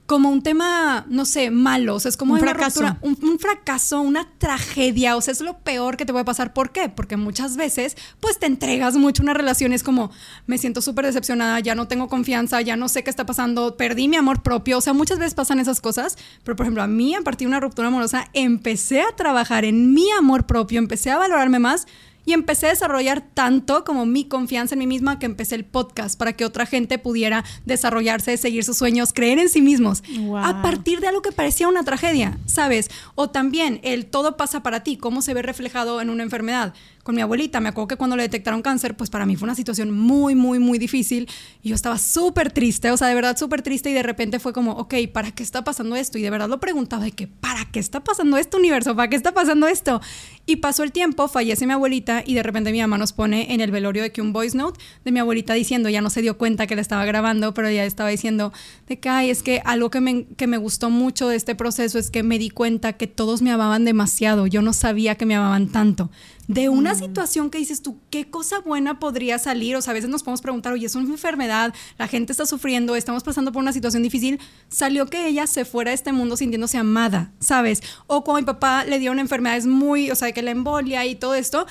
como 0.08 0.30
un 0.30 0.42
tema, 0.42 1.04
no 1.10 1.26
sé, 1.26 1.50
malo. 1.50 1.96
O 1.96 2.00
sea, 2.00 2.08
es 2.08 2.16
como 2.16 2.32
Un 2.32 2.40
una 2.40 2.52
fracaso. 2.52 2.80
ruptura, 2.80 2.98
un, 3.02 3.18
un 3.30 3.38
fracaso, 3.38 4.00
una 4.00 4.26
tragedia. 4.38 5.16
O 5.16 5.20
sea, 5.20 5.32
es 5.32 5.42
lo 5.42 5.58
peor 5.58 5.98
que 5.98 6.06
te 6.06 6.12
puede 6.12 6.24
pasar. 6.24 6.54
¿Por 6.54 6.72
qué? 6.72 6.88
Porque 6.88 7.18
muchas 7.18 7.58
veces, 7.58 7.94
pues 8.18 8.38
te 8.38 8.46
entregas 8.46 8.96
mucho 8.96 9.22
una 9.22 9.34
relación. 9.34 9.74
Es 9.74 9.82
como, 9.82 10.10
me 10.46 10.56
siento 10.56 10.80
súper 10.80 11.04
decepcionada, 11.04 11.60
ya 11.60 11.74
no 11.74 11.88
tengo 11.88 12.08
confianza, 12.08 12.62
ya 12.62 12.74
no 12.74 12.88
sé 12.88 13.04
qué 13.04 13.10
está 13.10 13.26
pasando, 13.26 13.76
perdí 13.76 14.08
mi 14.08 14.16
amor 14.16 14.42
propio. 14.42 14.78
O 14.78 14.80
sea, 14.80 14.94
muchas 14.94 15.18
veces 15.18 15.34
pasan 15.34 15.60
esas 15.60 15.82
cosas. 15.82 16.16
Pero, 16.42 16.56
por 16.56 16.64
ejemplo, 16.64 16.82
a 16.82 16.86
mí, 16.86 17.14
a 17.14 17.20
partir 17.20 17.46
de 17.46 17.50
una 17.50 17.60
ruptura 17.60 17.88
amorosa, 17.88 18.28
empecé 18.32 19.02
a 19.02 19.14
trabajar 19.14 19.66
en 19.66 19.92
mi 19.92 20.10
amor 20.12 20.46
propio, 20.46 20.78
empecé 20.78 21.10
a 21.10 21.18
valorarme 21.18 21.58
más. 21.58 21.86
Y 22.28 22.34
empecé 22.34 22.66
a 22.66 22.68
desarrollar 22.68 23.22
tanto 23.22 23.84
como 23.84 24.04
mi 24.04 24.28
confianza 24.28 24.74
en 24.74 24.80
mí 24.80 24.86
misma 24.86 25.18
que 25.18 25.24
empecé 25.24 25.54
el 25.54 25.64
podcast 25.64 26.18
para 26.18 26.34
que 26.34 26.44
otra 26.44 26.66
gente 26.66 26.98
pudiera 26.98 27.42
desarrollarse, 27.64 28.36
seguir 28.36 28.64
sus 28.64 28.76
sueños, 28.76 29.14
creer 29.14 29.38
en 29.38 29.48
sí 29.48 29.62
mismos. 29.62 30.02
Wow. 30.14 30.36
A 30.36 30.60
partir 30.60 31.00
de 31.00 31.08
algo 31.08 31.22
que 31.22 31.32
parecía 31.32 31.68
una 31.68 31.84
tragedia, 31.84 32.36
¿sabes? 32.44 32.90
O 33.14 33.30
también 33.30 33.80
el 33.82 34.04
todo 34.04 34.36
pasa 34.36 34.62
para 34.62 34.82
ti, 34.82 34.98
cómo 34.98 35.22
se 35.22 35.32
ve 35.32 35.40
reflejado 35.40 36.02
en 36.02 36.10
una 36.10 36.22
enfermedad. 36.22 36.74
Con 37.08 37.14
mi 37.14 37.22
abuelita, 37.22 37.58
me 37.60 37.70
acuerdo 37.70 37.88
que 37.88 37.96
cuando 37.96 38.16
le 38.16 38.22
detectaron 38.24 38.60
cáncer, 38.60 38.94
pues 38.94 39.08
para 39.08 39.24
mí 39.24 39.34
fue 39.34 39.46
una 39.46 39.54
situación 39.54 39.90
muy, 39.90 40.34
muy, 40.34 40.58
muy 40.58 40.78
difícil 40.78 41.26
y 41.62 41.70
yo 41.70 41.74
estaba 41.74 41.96
súper 41.96 42.52
triste, 42.52 42.90
o 42.90 42.98
sea, 42.98 43.08
de 43.08 43.14
verdad 43.14 43.34
súper 43.38 43.62
triste 43.62 43.88
y 43.88 43.94
de 43.94 44.02
repente 44.02 44.38
fue 44.38 44.52
como, 44.52 44.72
ok, 44.72 44.92
¿para 45.10 45.30
qué 45.30 45.42
está 45.42 45.64
pasando 45.64 45.96
esto? 45.96 46.18
Y 46.18 46.22
de 46.22 46.28
verdad 46.28 46.50
lo 46.50 46.60
preguntaba 46.60 47.04
de 47.04 47.12
que, 47.12 47.26
¿para 47.26 47.64
qué 47.72 47.80
está 47.80 48.04
pasando 48.04 48.36
esto, 48.36 48.58
universo? 48.58 48.94
¿Para 48.94 49.08
qué 49.08 49.16
está 49.16 49.32
pasando 49.32 49.66
esto? 49.68 50.02
Y 50.44 50.56
pasó 50.56 50.82
el 50.82 50.92
tiempo, 50.92 51.28
fallece 51.28 51.66
mi 51.66 51.72
abuelita 51.72 52.22
y 52.26 52.34
de 52.34 52.42
repente 52.42 52.72
mi 52.72 52.80
mamá 52.82 52.98
nos 52.98 53.14
pone 53.14 53.54
en 53.54 53.62
el 53.62 53.70
velorio 53.70 54.02
de 54.02 54.12
que 54.12 54.20
un 54.20 54.34
voice 54.34 54.54
note 54.54 54.78
de 55.02 55.10
mi 55.10 55.18
abuelita 55.18 55.54
diciendo, 55.54 55.88
ya 55.88 56.02
no 56.02 56.10
se 56.10 56.20
dio 56.20 56.36
cuenta 56.36 56.66
que 56.66 56.76
la 56.76 56.82
estaba 56.82 57.06
grabando, 57.06 57.54
pero 57.54 57.70
ya 57.70 57.86
estaba 57.86 58.10
diciendo 58.10 58.52
de 58.86 58.98
que, 58.98 59.08
ay, 59.08 59.30
es 59.30 59.42
que 59.42 59.62
algo 59.64 59.88
que 59.88 60.02
me, 60.02 60.26
que 60.36 60.46
me 60.46 60.58
gustó 60.58 60.90
mucho 60.90 61.28
de 61.28 61.36
este 61.36 61.54
proceso 61.54 61.98
es 61.98 62.10
que 62.10 62.22
me 62.22 62.38
di 62.38 62.50
cuenta 62.50 62.92
que 62.92 63.06
todos 63.06 63.40
me 63.40 63.50
amaban 63.50 63.86
demasiado, 63.86 64.46
yo 64.46 64.60
no 64.60 64.74
sabía 64.74 65.14
que 65.14 65.24
me 65.24 65.36
amaban 65.36 65.68
tanto. 65.68 66.10
De 66.48 66.70
una 66.70 66.94
situación 66.94 67.50
que 67.50 67.58
dices 67.58 67.82
tú, 67.82 67.98
¿qué 68.08 68.30
cosa 68.30 68.60
buena 68.60 68.98
podría 68.98 69.38
salir? 69.38 69.76
O 69.76 69.82
sea, 69.82 69.90
a 69.90 69.94
veces 69.94 70.08
nos 70.08 70.22
podemos 70.22 70.40
preguntar, 70.40 70.72
oye, 70.72 70.86
es 70.86 70.94
una 70.94 71.10
enfermedad, 71.10 71.74
la 71.98 72.08
gente 72.08 72.32
está 72.32 72.46
sufriendo, 72.46 72.96
estamos 72.96 73.22
pasando 73.22 73.52
por 73.52 73.60
una 73.60 73.74
situación 73.74 74.02
difícil. 74.02 74.40
Salió 74.68 75.06
que 75.06 75.28
ella 75.28 75.46
se 75.46 75.66
fuera 75.66 75.90
de 75.90 75.96
este 75.96 76.10
mundo 76.10 76.38
sintiéndose 76.38 76.78
amada, 76.78 77.32
¿sabes? 77.38 77.82
O 78.06 78.24
cuando 78.24 78.40
mi 78.40 78.46
papá 78.46 78.86
le 78.86 78.98
dio 78.98 79.12
una 79.12 79.20
enfermedad, 79.20 79.58
es 79.58 79.66
muy, 79.66 80.10
o 80.10 80.14
sea, 80.14 80.32
que 80.32 80.40
la 80.40 80.50
embolia 80.50 81.04
y 81.04 81.16
todo 81.16 81.34
esto. 81.34 81.66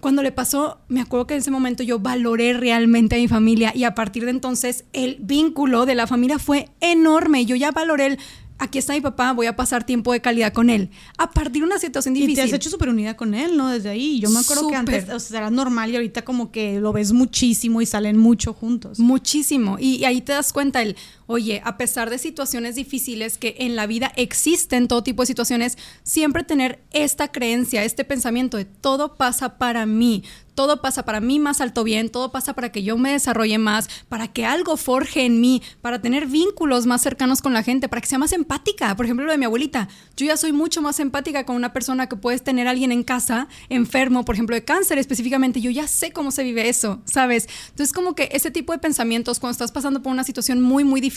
Cuando 0.00 0.22
le 0.22 0.32
pasó, 0.32 0.80
me 0.88 1.00
acuerdo 1.00 1.28
que 1.28 1.34
en 1.34 1.40
ese 1.40 1.52
momento 1.52 1.84
yo 1.84 2.00
valoré 2.00 2.54
realmente 2.54 3.14
a 3.14 3.18
mi 3.18 3.28
familia 3.28 3.70
y 3.72 3.84
a 3.84 3.94
partir 3.94 4.24
de 4.24 4.32
entonces 4.32 4.84
el 4.92 5.18
vínculo 5.20 5.86
de 5.86 5.94
la 5.94 6.08
familia 6.08 6.40
fue 6.40 6.70
enorme. 6.80 7.44
Yo 7.44 7.54
ya 7.54 7.70
valoré 7.70 8.06
el, 8.06 8.18
aquí 8.62 8.78
está 8.78 8.92
mi 8.92 9.00
papá, 9.00 9.32
voy 9.32 9.46
a 9.46 9.56
pasar 9.56 9.84
tiempo 9.84 10.12
de 10.12 10.20
calidad 10.20 10.52
con 10.52 10.70
él. 10.70 10.90
A 11.18 11.30
partir 11.30 11.62
de 11.62 11.66
una 11.66 11.78
situación 11.78 12.14
difícil. 12.14 12.32
Y 12.32 12.36
te 12.36 12.42
has 12.42 12.52
hecho 12.52 12.70
súper 12.70 12.88
unida 12.88 13.16
con 13.16 13.34
él, 13.34 13.56
¿no? 13.56 13.68
Desde 13.68 13.88
ahí. 13.90 14.20
Yo 14.20 14.30
me 14.30 14.38
acuerdo 14.38 14.68
que 14.68 14.76
antes 14.76 15.08
o 15.08 15.18
sea, 15.18 15.38
era 15.38 15.50
normal 15.50 15.90
y 15.90 15.96
ahorita 15.96 16.22
como 16.22 16.52
que 16.52 16.80
lo 16.80 16.92
ves 16.92 17.12
muchísimo 17.12 17.82
y 17.82 17.86
salen 17.86 18.16
mucho 18.16 18.52
juntos. 18.54 19.00
Muchísimo. 19.00 19.78
Y, 19.80 19.96
y 19.96 20.04
ahí 20.04 20.20
te 20.20 20.32
das 20.32 20.52
cuenta 20.52 20.80
el, 20.80 20.96
oye, 21.26 21.60
a 21.64 21.76
pesar 21.76 22.10
de 22.10 22.18
situaciones 22.18 22.74
difíciles 22.74 23.38
que 23.38 23.56
en 23.58 23.76
la 23.76 23.86
vida 23.86 24.12
existen, 24.16 24.88
todo 24.88 25.02
tipo 25.02 25.22
de 25.22 25.26
situaciones, 25.26 25.78
siempre 26.02 26.44
tener 26.44 26.82
esta 26.92 27.28
creencia, 27.28 27.84
este 27.84 28.04
pensamiento 28.04 28.56
de 28.56 28.64
todo 28.64 29.16
pasa 29.16 29.58
para 29.58 29.86
mí. 29.86 30.24
Todo 30.54 30.82
pasa 30.82 31.06
para 31.06 31.20
mí 31.20 31.38
más 31.38 31.62
alto 31.62 31.82
bien, 31.82 32.10
todo 32.10 32.30
pasa 32.30 32.52
para 32.52 32.70
que 32.70 32.82
yo 32.82 32.98
me 32.98 33.12
desarrolle 33.12 33.56
más, 33.56 33.88
para 34.10 34.28
que 34.28 34.44
algo 34.44 34.76
forje 34.76 35.24
en 35.24 35.40
mí, 35.40 35.62
para 35.80 36.02
tener 36.02 36.26
vínculos 36.26 36.84
más 36.84 37.00
cercanos 37.00 37.40
con 37.40 37.54
la 37.54 37.62
gente, 37.62 37.88
para 37.88 38.02
que 38.02 38.08
sea 38.08 38.18
más 38.18 38.32
empática. 38.32 38.94
Por 38.94 39.06
ejemplo, 39.06 39.24
lo 39.24 39.32
de 39.32 39.38
mi 39.38 39.46
abuelita. 39.46 39.88
Yo 40.14 40.26
ya 40.26 40.36
soy 40.36 40.52
mucho 40.52 40.82
más 40.82 41.00
empática 41.00 41.46
con 41.46 41.56
una 41.56 41.72
persona 41.72 42.06
que 42.06 42.16
puedes 42.16 42.44
tener 42.44 42.66
a 42.66 42.70
alguien 42.72 42.92
en 42.92 43.02
casa 43.02 43.48
enfermo, 43.70 44.26
por 44.26 44.34
ejemplo, 44.34 44.54
de 44.54 44.62
cáncer 44.62 44.98
específicamente. 44.98 45.62
Yo 45.62 45.70
ya 45.70 45.88
sé 45.88 46.12
cómo 46.12 46.30
se 46.30 46.42
vive 46.42 46.68
eso, 46.68 47.00
¿sabes? 47.06 47.48
Entonces, 47.70 47.94
como 47.94 48.14
que 48.14 48.28
ese 48.32 48.50
tipo 48.50 48.74
de 48.74 48.78
pensamientos, 48.78 49.40
cuando 49.40 49.52
estás 49.52 49.72
pasando 49.72 50.02
por 50.02 50.12
una 50.12 50.24
situación 50.24 50.60
muy, 50.60 50.84
muy 50.84 51.00
difícil, 51.00 51.11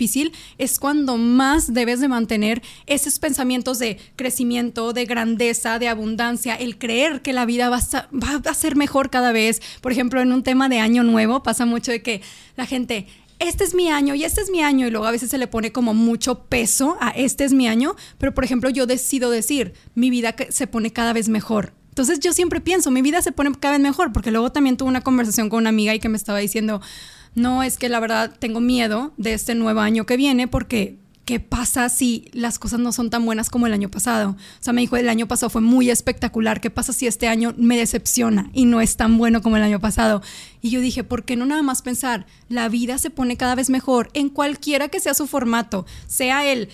es 0.57 0.79
cuando 0.79 1.17
más 1.17 1.73
debes 1.73 1.99
de 1.99 2.07
mantener 2.07 2.61
esos 2.85 3.19
pensamientos 3.19 3.79
de 3.79 3.97
crecimiento, 4.15 4.93
de 4.93 5.05
grandeza, 5.05 5.79
de 5.79 5.87
abundancia, 5.87 6.55
el 6.55 6.77
creer 6.77 7.21
que 7.21 7.33
la 7.33 7.45
vida 7.45 7.69
va 7.69 7.77
a, 7.77 8.07
va 8.13 8.49
a 8.49 8.53
ser 8.53 8.75
mejor 8.75 9.09
cada 9.09 9.31
vez. 9.31 9.61
Por 9.81 9.91
ejemplo, 9.91 10.21
en 10.21 10.31
un 10.31 10.43
tema 10.43 10.69
de 10.69 10.79
año 10.79 11.03
nuevo 11.03 11.43
pasa 11.43 11.65
mucho 11.65 11.91
de 11.91 12.01
que 12.01 12.21
la 12.55 12.65
gente 12.65 13.07
este 13.39 13.65
es 13.65 13.75
mi 13.75 13.89
año 13.89 14.15
y 14.15 14.23
este 14.23 14.41
es 14.41 14.49
mi 14.49 14.61
año 14.61 14.87
y 14.87 14.91
luego 14.91 15.05
a 15.05 15.11
veces 15.11 15.29
se 15.29 15.37
le 15.37 15.47
pone 15.47 15.73
como 15.73 15.93
mucho 15.93 16.45
peso 16.45 16.97
a 17.01 17.09
este 17.09 17.43
es 17.43 17.51
mi 17.51 17.67
año, 17.67 17.95
pero 18.17 18.33
por 18.33 18.45
ejemplo 18.45 18.69
yo 18.69 18.85
decido 18.85 19.29
decir, 19.29 19.73
mi 19.93 20.09
vida 20.09 20.35
se 20.49 20.67
pone 20.67 20.91
cada 20.91 21.11
vez 21.11 21.27
mejor. 21.27 21.73
Entonces 21.89 22.19
yo 22.19 22.33
siempre 22.33 22.59
pienso, 22.61 22.91
mi 22.91 23.01
vida 23.01 23.21
se 23.21 23.31
pone 23.31 23.51
cada 23.53 23.73
vez 23.73 23.81
mejor, 23.81 24.11
porque 24.11 24.31
luego 24.31 24.51
también 24.51 24.77
tuve 24.77 24.89
una 24.89 25.01
conversación 25.01 25.49
con 25.49 25.59
una 25.59 25.69
amiga 25.69 25.93
y 25.93 25.99
que 25.99 26.09
me 26.09 26.17
estaba 26.17 26.39
diciendo, 26.39 26.81
no, 27.35 27.63
es 27.63 27.77
que 27.77 27.89
la 27.89 27.99
verdad 27.99 28.33
tengo 28.39 28.59
miedo 28.61 29.13
de 29.17 29.33
este 29.33 29.55
nuevo 29.55 29.81
año 29.81 30.05
que 30.05 30.17
viene 30.17 30.47
porque 30.47 30.97
¿qué 31.25 31.39
pasa 31.39 31.89
si 31.89 32.29
las 32.33 32.59
cosas 32.59 32.79
no 32.79 32.91
son 32.91 33.09
tan 33.09 33.25
buenas 33.25 33.49
como 33.49 33.67
el 33.67 33.73
año 33.73 33.89
pasado? 33.89 34.31
O 34.31 34.63
sea, 34.63 34.73
me 34.73 34.81
dijo, 34.81 34.95
el 34.95 35.09
año 35.09 35.27
pasado 35.27 35.49
fue 35.49 35.61
muy 35.61 35.89
espectacular, 35.89 36.61
¿qué 36.61 36.69
pasa 36.69 36.93
si 36.93 37.07
este 37.07 37.27
año 37.27 37.53
me 37.57 37.77
decepciona 37.77 38.49
y 38.53 38.65
no 38.65 38.79
es 38.79 38.95
tan 38.95 39.17
bueno 39.17 39.41
como 39.41 39.57
el 39.57 39.63
año 39.63 39.79
pasado? 39.79 40.21
Y 40.61 40.69
yo 40.69 40.79
dije, 40.79 41.03
¿por 41.03 41.25
qué 41.25 41.35
no 41.35 41.45
nada 41.45 41.63
más 41.63 41.81
pensar? 41.81 42.27
La 42.47 42.69
vida 42.69 42.97
se 42.99 43.09
pone 43.09 43.37
cada 43.37 43.55
vez 43.55 43.69
mejor 43.69 44.09
en 44.13 44.29
cualquiera 44.29 44.87
que 44.87 44.99
sea 44.99 45.13
su 45.13 45.27
formato, 45.27 45.85
sea 46.07 46.49
el 46.49 46.69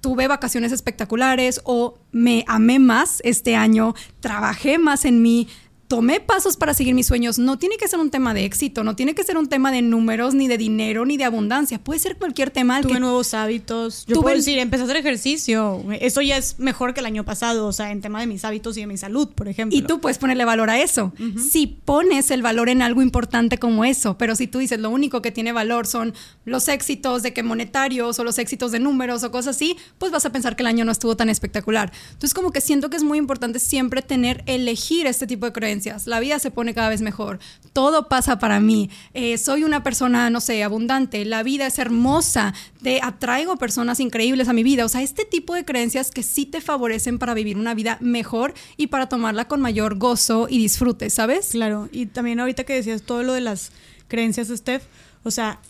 tuve 0.00 0.28
vacaciones 0.28 0.72
espectaculares 0.72 1.60
o 1.64 1.98
me 2.10 2.44
amé 2.48 2.78
más 2.78 3.20
este 3.22 3.54
año, 3.54 3.94
trabajé 4.20 4.78
más 4.78 5.04
en 5.04 5.20
mí, 5.20 5.46
tomé 5.90 6.20
pasos 6.20 6.56
para 6.56 6.72
seguir 6.72 6.94
mis 6.94 7.08
sueños. 7.08 7.40
No 7.40 7.58
tiene 7.58 7.76
que 7.76 7.88
ser 7.88 7.98
un 7.98 8.10
tema 8.10 8.32
de 8.32 8.44
éxito, 8.44 8.84
no 8.84 8.94
tiene 8.94 9.12
que 9.16 9.24
ser 9.24 9.36
un 9.36 9.48
tema 9.48 9.72
de 9.72 9.82
números, 9.82 10.34
ni 10.34 10.46
de 10.46 10.56
dinero, 10.56 11.04
ni 11.04 11.16
de 11.16 11.24
abundancia. 11.24 11.80
Puede 11.80 11.98
ser 11.98 12.16
cualquier 12.16 12.52
tema 12.52 12.80
Tuve 12.80 12.92
que 12.92 13.00
nuevos 13.00 13.34
hábitos. 13.34 14.06
Yo 14.06 14.14
Tuve 14.14 14.22
puedo 14.22 14.36
decir, 14.36 14.56
empecé 14.60 14.82
a 14.82 14.84
hacer 14.84 14.98
ejercicio. 14.98 15.84
Eso 16.00 16.22
ya 16.22 16.36
es 16.36 16.60
mejor 16.60 16.94
que 16.94 17.00
el 17.00 17.06
año 17.06 17.24
pasado, 17.24 17.66
o 17.66 17.72
sea, 17.72 17.90
en 17.90 18.02
tema 18.02 18.20
de 18.20 18.28
mis 18.28 18.44
hábitos 18.44 18.76
y 18.76 18.82
de 18.82 18.86
mi 18.86 18.96
salud, 18.98 19.30
por 19.30 19.48
ejemplo. 19.48 19.76
Y 19.76 19.82
tú 19.82 20.00
puedes 20.00 20.18
ponerle 20.18 20.44
valor 20.44 20.70
a 20.70 20.80
eso. 20.80 21.12
Si 21.50 21.66
pones 21.66 22.30
el 22.30 22.40
valor 22.40 22.68
en 22.68 22.82
algo 22.82 23.02
importante 23.02 23.58
como 23.58 23.84
eso, 23.84 24.16
pero 24.16 24.36
si 24.36 24.46
tú 24.46 24.60
dices 24.60 24.78
lo 24.78 24.90
único 24.90 25.20
que 25.22 25.32
tiene 25.32 25.50
valor 25.50 25.88
son 25.88 26.14
los 26.44 26.68
éxitos 26.68 27.24
de 27.24 27.32
que 27.32 27.42
monetarios 27.42 28.16
o 28.20 28.22
los 28.22 28.38
éxitos 28.38 28.70
de 28.70 28.78
números 28.78 29.24
o 29.24 29.32
cosas 29.32 29.56
así, 29.56 29.76
pues 29.98 30.12
vas 30.12 30.24
a 30.24 30.30
pensar 30.30 30.54
que 30.54 30.62
el 30.62 30.68
año 30.68 30.84
no 30.84 30.92
estuvo 30.92 31.16
tan 31.16 31.28
espectacular. 31.28 31.90
Entonces 32.12 32.32
como 32.32 32.52
que 32.52 32.60
siento 32.60 32.90
que 32.90 32.96
es 32.96 33.02
muy 33.02 33.18
importante 33.18 33.58
siempre 33.58 34.02
tener, 34.02 34.44
elegir 34.46 35.08
este 35.08 35.26
tipo 35.26 35.46
de 35.46 35.52
creencias. 35.52 35.79
La 36.06 36.20
vida 36.20 36.38
se 36.38 36.50
pone 36.50 36.74
cada 36.74 36.88
vez 36.88 37.00
mejor. 37.00 37.38
Todo 37.72 38.08
pasa 38.08 38.38
para 38.38 38.60
mí. 38.60 38.90
Eh, 39.14 39.38
soy 39.38 39.64
una 39.64 39.82
persona, 39.82 40.30
no 40.30 40.40
sé, 40.40 40.62
abundante. 40.62 41.24
La 41.24 41.42
vida 41.42 41.66
es 41.66 41.78
hermosa. 41.78 42.54
Te 42.82 43.00
atraigo 43.02 43.56
personas 43.56 44.00
increíbles 44.00 44.48
a 44.48 44.52
mi 44.52 44.62
vida. 44.62 44.84
O 44.84 44.88
sea, 44.88 45.02
este 45.02 45.24
tipo 45.24 45.54
de 45.54 45.64
creencias 45.64 46.10
que 46.10 46.22
sí 46.22 46.46
te 46.46 46.60
favorecen 46.60 47.18
para 47.18 47.34
vivir 47.34 47.56
una 47.56 47.74
vida 47.74 47.98
mejor 48.00 48.54
y 48.76 48.88
para 48.88 49.08
tomarla 49.08 49.46
con 49.48 49.60
mayor 49.60 49.96
gozo 49.98 50.46
y 50.50 50.58
disfrute, 50.58 51.10
¿sabes? 51.10 51.50
Claro, 51.52 51.88
y 51.92 52.06
también 52.06 52.40
ahorita 52.40 52.64
que 52.64 52.74
decías 52.74 53.02
todo 53.02 53.22
lo 53.22 53.32
de 53.32 53.40
las 53.40 53.72
creencias, 54.08 54.48
Steph, 54.48 54.82
o 55.22 55.30
sea, 55.30 55.60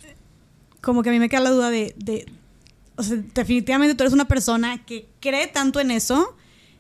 como 0.80 1.02
que 1.02 1.10
a 1.10 1.12
mí 1.12 1.18
me 1.18 1.28
queda 1.28 1.40
la 1.40 1.50
duda 1.50 1.70
de, 1.70 1.94
de- 1.98 2.26
o 2.96 3.02
sea, 3.02 3.16
definitivamente 3.34 3.94
tú 3.94 4.02
eres 4.02 4.12
una 4.12 4.26
persona 4.28 4.84
que 4.84 5.08
cree 5.20 5.46
tanto 5.46 5.80
en 5.80 5.90
eso, 5.90 6.36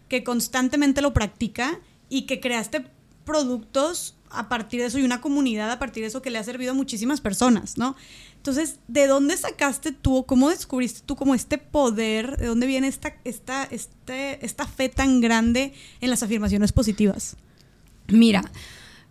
que 0.08 0.24
constantemente 0.24 1.02
lo 1.02 1.12
practica 1.12 1.78
y 2.08 2.22
que 2.22 2.40
creaste 2.40 2.84
productos 3.30 4.16
a 4.30 4.48
partir 4.48 4.80
de 4.80 4.86
eso 4.86 4.98
y 4.98 5.04
una 5.04 5.20
comunidad 5.20 5.70
a 5.70 5.78
partir 5.78 6.02
de 6.02 6.08
eso 6.08 6.22
que 6.22 6.30
le 6.30 6.38
ha 6.38 6.44
servido 6.44 6.72
a 6.72 6.74
muchísimas 6.74 7.20
personas, 7.20 7.78
¿no? 7.78 7.96
Entonces, 8.36 8.78
¿de 8.88 9.06
dónde 9.06 9.36
sacaste 9.36 9.92
tú, 9.92 10.24
cómo 10.26 10.50
descubriste 10.50 11.02
tú 11.04 11.14
como 11.14 11.34
este 11.34 11.58
poder, 11.58 12.36
de 12.38 12.46
dónde 12.46 12.66
viene 12.66 12.88
esta, 12.88 13.14
esta, 13.24 13.64
este, 13.64 14.44
esta 14.44 14.66
fe 14.66 14.88
tan 14.88 15.20
grande 15.20 15.72
en 16.00 16.10
las 16.10 16.22
afirmaciones 16.22 16.72
positivas? 16.72 17.36
Mira, 18.08 18.42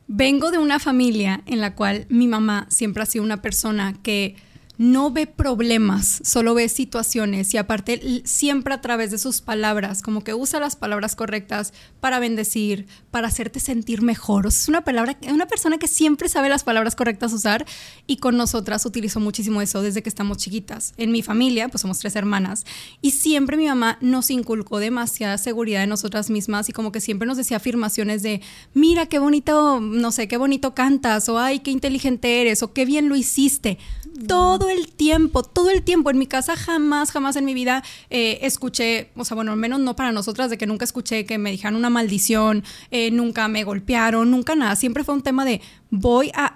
vengo 0.07 0.51
de 0.51 0.57
una 0.57 0.79
familia 0.79 1.43
en 1.45 1.61
la 1.61 1.75
cual 1.75 2.05
mi 2.09 2.27
mamá 2.27 2.65
siempre 2.69 3.03
ha 3.03 3.05
sido 3.05 3.23
una 3.23 3.41
persona 3.41 3.93
que 4.01 4.35
no 4.79 5.11
ve 5.11 5.27
problemas, 5.27 6.21
solo 6.23 6.53
ve 6.53 6.69
situaciones 6.69 7.53
y 7.53 7.57
aparte 7.57 8.23
siempre 8.23 8.73
a 8.73 8.79
través 8.79 9.11
de 9.11 9.17
sus 9.17 9.41
palabras, 9.41 10.01
como 10.01 10.23
que 10.23 10.33
usa 10.33 10.61
las 10.61 10.77
palabras 10.77 11.17
correctas 11.17 11.73
para 11.99 12.19
bendecir, 12.19 12.87
para 13.11 13.27
hacerte 13.27 13.59
sentir 13.59 14.01
mejor. 14.01 14.47
Es 14.47 14.69
una 14.69 14.85
palabra, 14.85 15.17
una 15.29 15.47
persona 15.47 15.79
que 15.79 15.89
siempre 15.89 16.29
sabe 16.29 16.47
las 16.47 16.63
palabras 16.63 16.95
correctas 16.95 17.33
usar 17.33 17.65
y 18.07 18.17
con 18.17 18.37
nosotras 18.37 18.85
utilizó 18.85 19.19
muchísimo 19.19 19.61
eso 19.61 19.81
desde 19.81 20.01
que 20.01 20.07
estamos 20.07 20.37
chiquitas. 20.37 20.93
En 20.95 21.11
mi 21.11 21.23
familia, 21.23 21.67
pues 21.67 21.81
somos 21.81 21.99
tres 21.99 22.15
hermanas 22.15 22.65
y 23.01 23.11
siempre 23.11 23.57
mi 23.57 23.65
mamá 23.67 23.97
nos 23.99 24.31
inculcó 24.31 24.79
demasiada 24.79 25.37
seguridad 25.37 25.83
en 25.83 25.89
nosotras 25.89 26.29
mismas 26.29 26.69
y 26.69 26.71
como 26.71 26.93
que 26.93 27.01
siempre 27.01 27.27
nos 27.27 27.35
decía 27.35 27.57
afirmaciones 27.57 28.23
de, 28.23 28.39
mira 28.73 29.07
qué 29.07 29.19
bonito, 29.19 29.81
no 29.81 30.13
sé, 30.13 30.29
qué 30.29 30.37
bonito 30.37 30.73
cantas 30.73 31.27
o 31.27 31.37
ay, 31.37 31.59
qué 31.59 31.71
inteligente 31.71 32.39
eres 32.39 32.63
o 32.63 32.71
qué 32.71 32.85
bien 32.85 33.09
lo 33.09 33.17
hiciste. 33.17 33.77
Todo 34.25 34.68
todo 34.69 34.77
el 34.77 34.91
tiempo, 34.91 35.43
todo 35.43 35.69
el 35.71 35.83
tiempo. 35.83 36.11
En 36.11 36.19
mi 36.19 36.27
casa 36.27 36.55
jamás, 36.55 37.11
jamás 37.11 37.35
en 37.35 37.45
mi 37.45 37.53
vida 37.53 37.83
eh, 38.09 38.39
escuché, 38.43 39.09
o 39.15 39.25
sea, 39.25 39.35
bueno, 39.35 39.51
al 39.51 39.57
menos 39.57 39.79
no 39.79 39.95
para 39.95 40.11
nosotras, 40.11 40.49
de 40.49 40.57
que 40.57 40.67
nunca 40.67 40.85
escuché 40.85 41.25
que 41.25 41.37
me 41.37 41.49
dijeran 41.51 41.75
una 41.75 41.89
maldición, 41.89 42.63
eh, 42.91 43.09
nunca 43.09 43.47
me 43.47 43.63
golpearon, 43.63 44.29
nunca 44.29 44.55
nada. 44.55 44.75
Siempre 44.75 45.03
fue 45.03 45.15
un 45.15 45.23
tema 45.23 45.43
de 45.45 45.61
voy 45.89 46.31
a, 46.35 46.53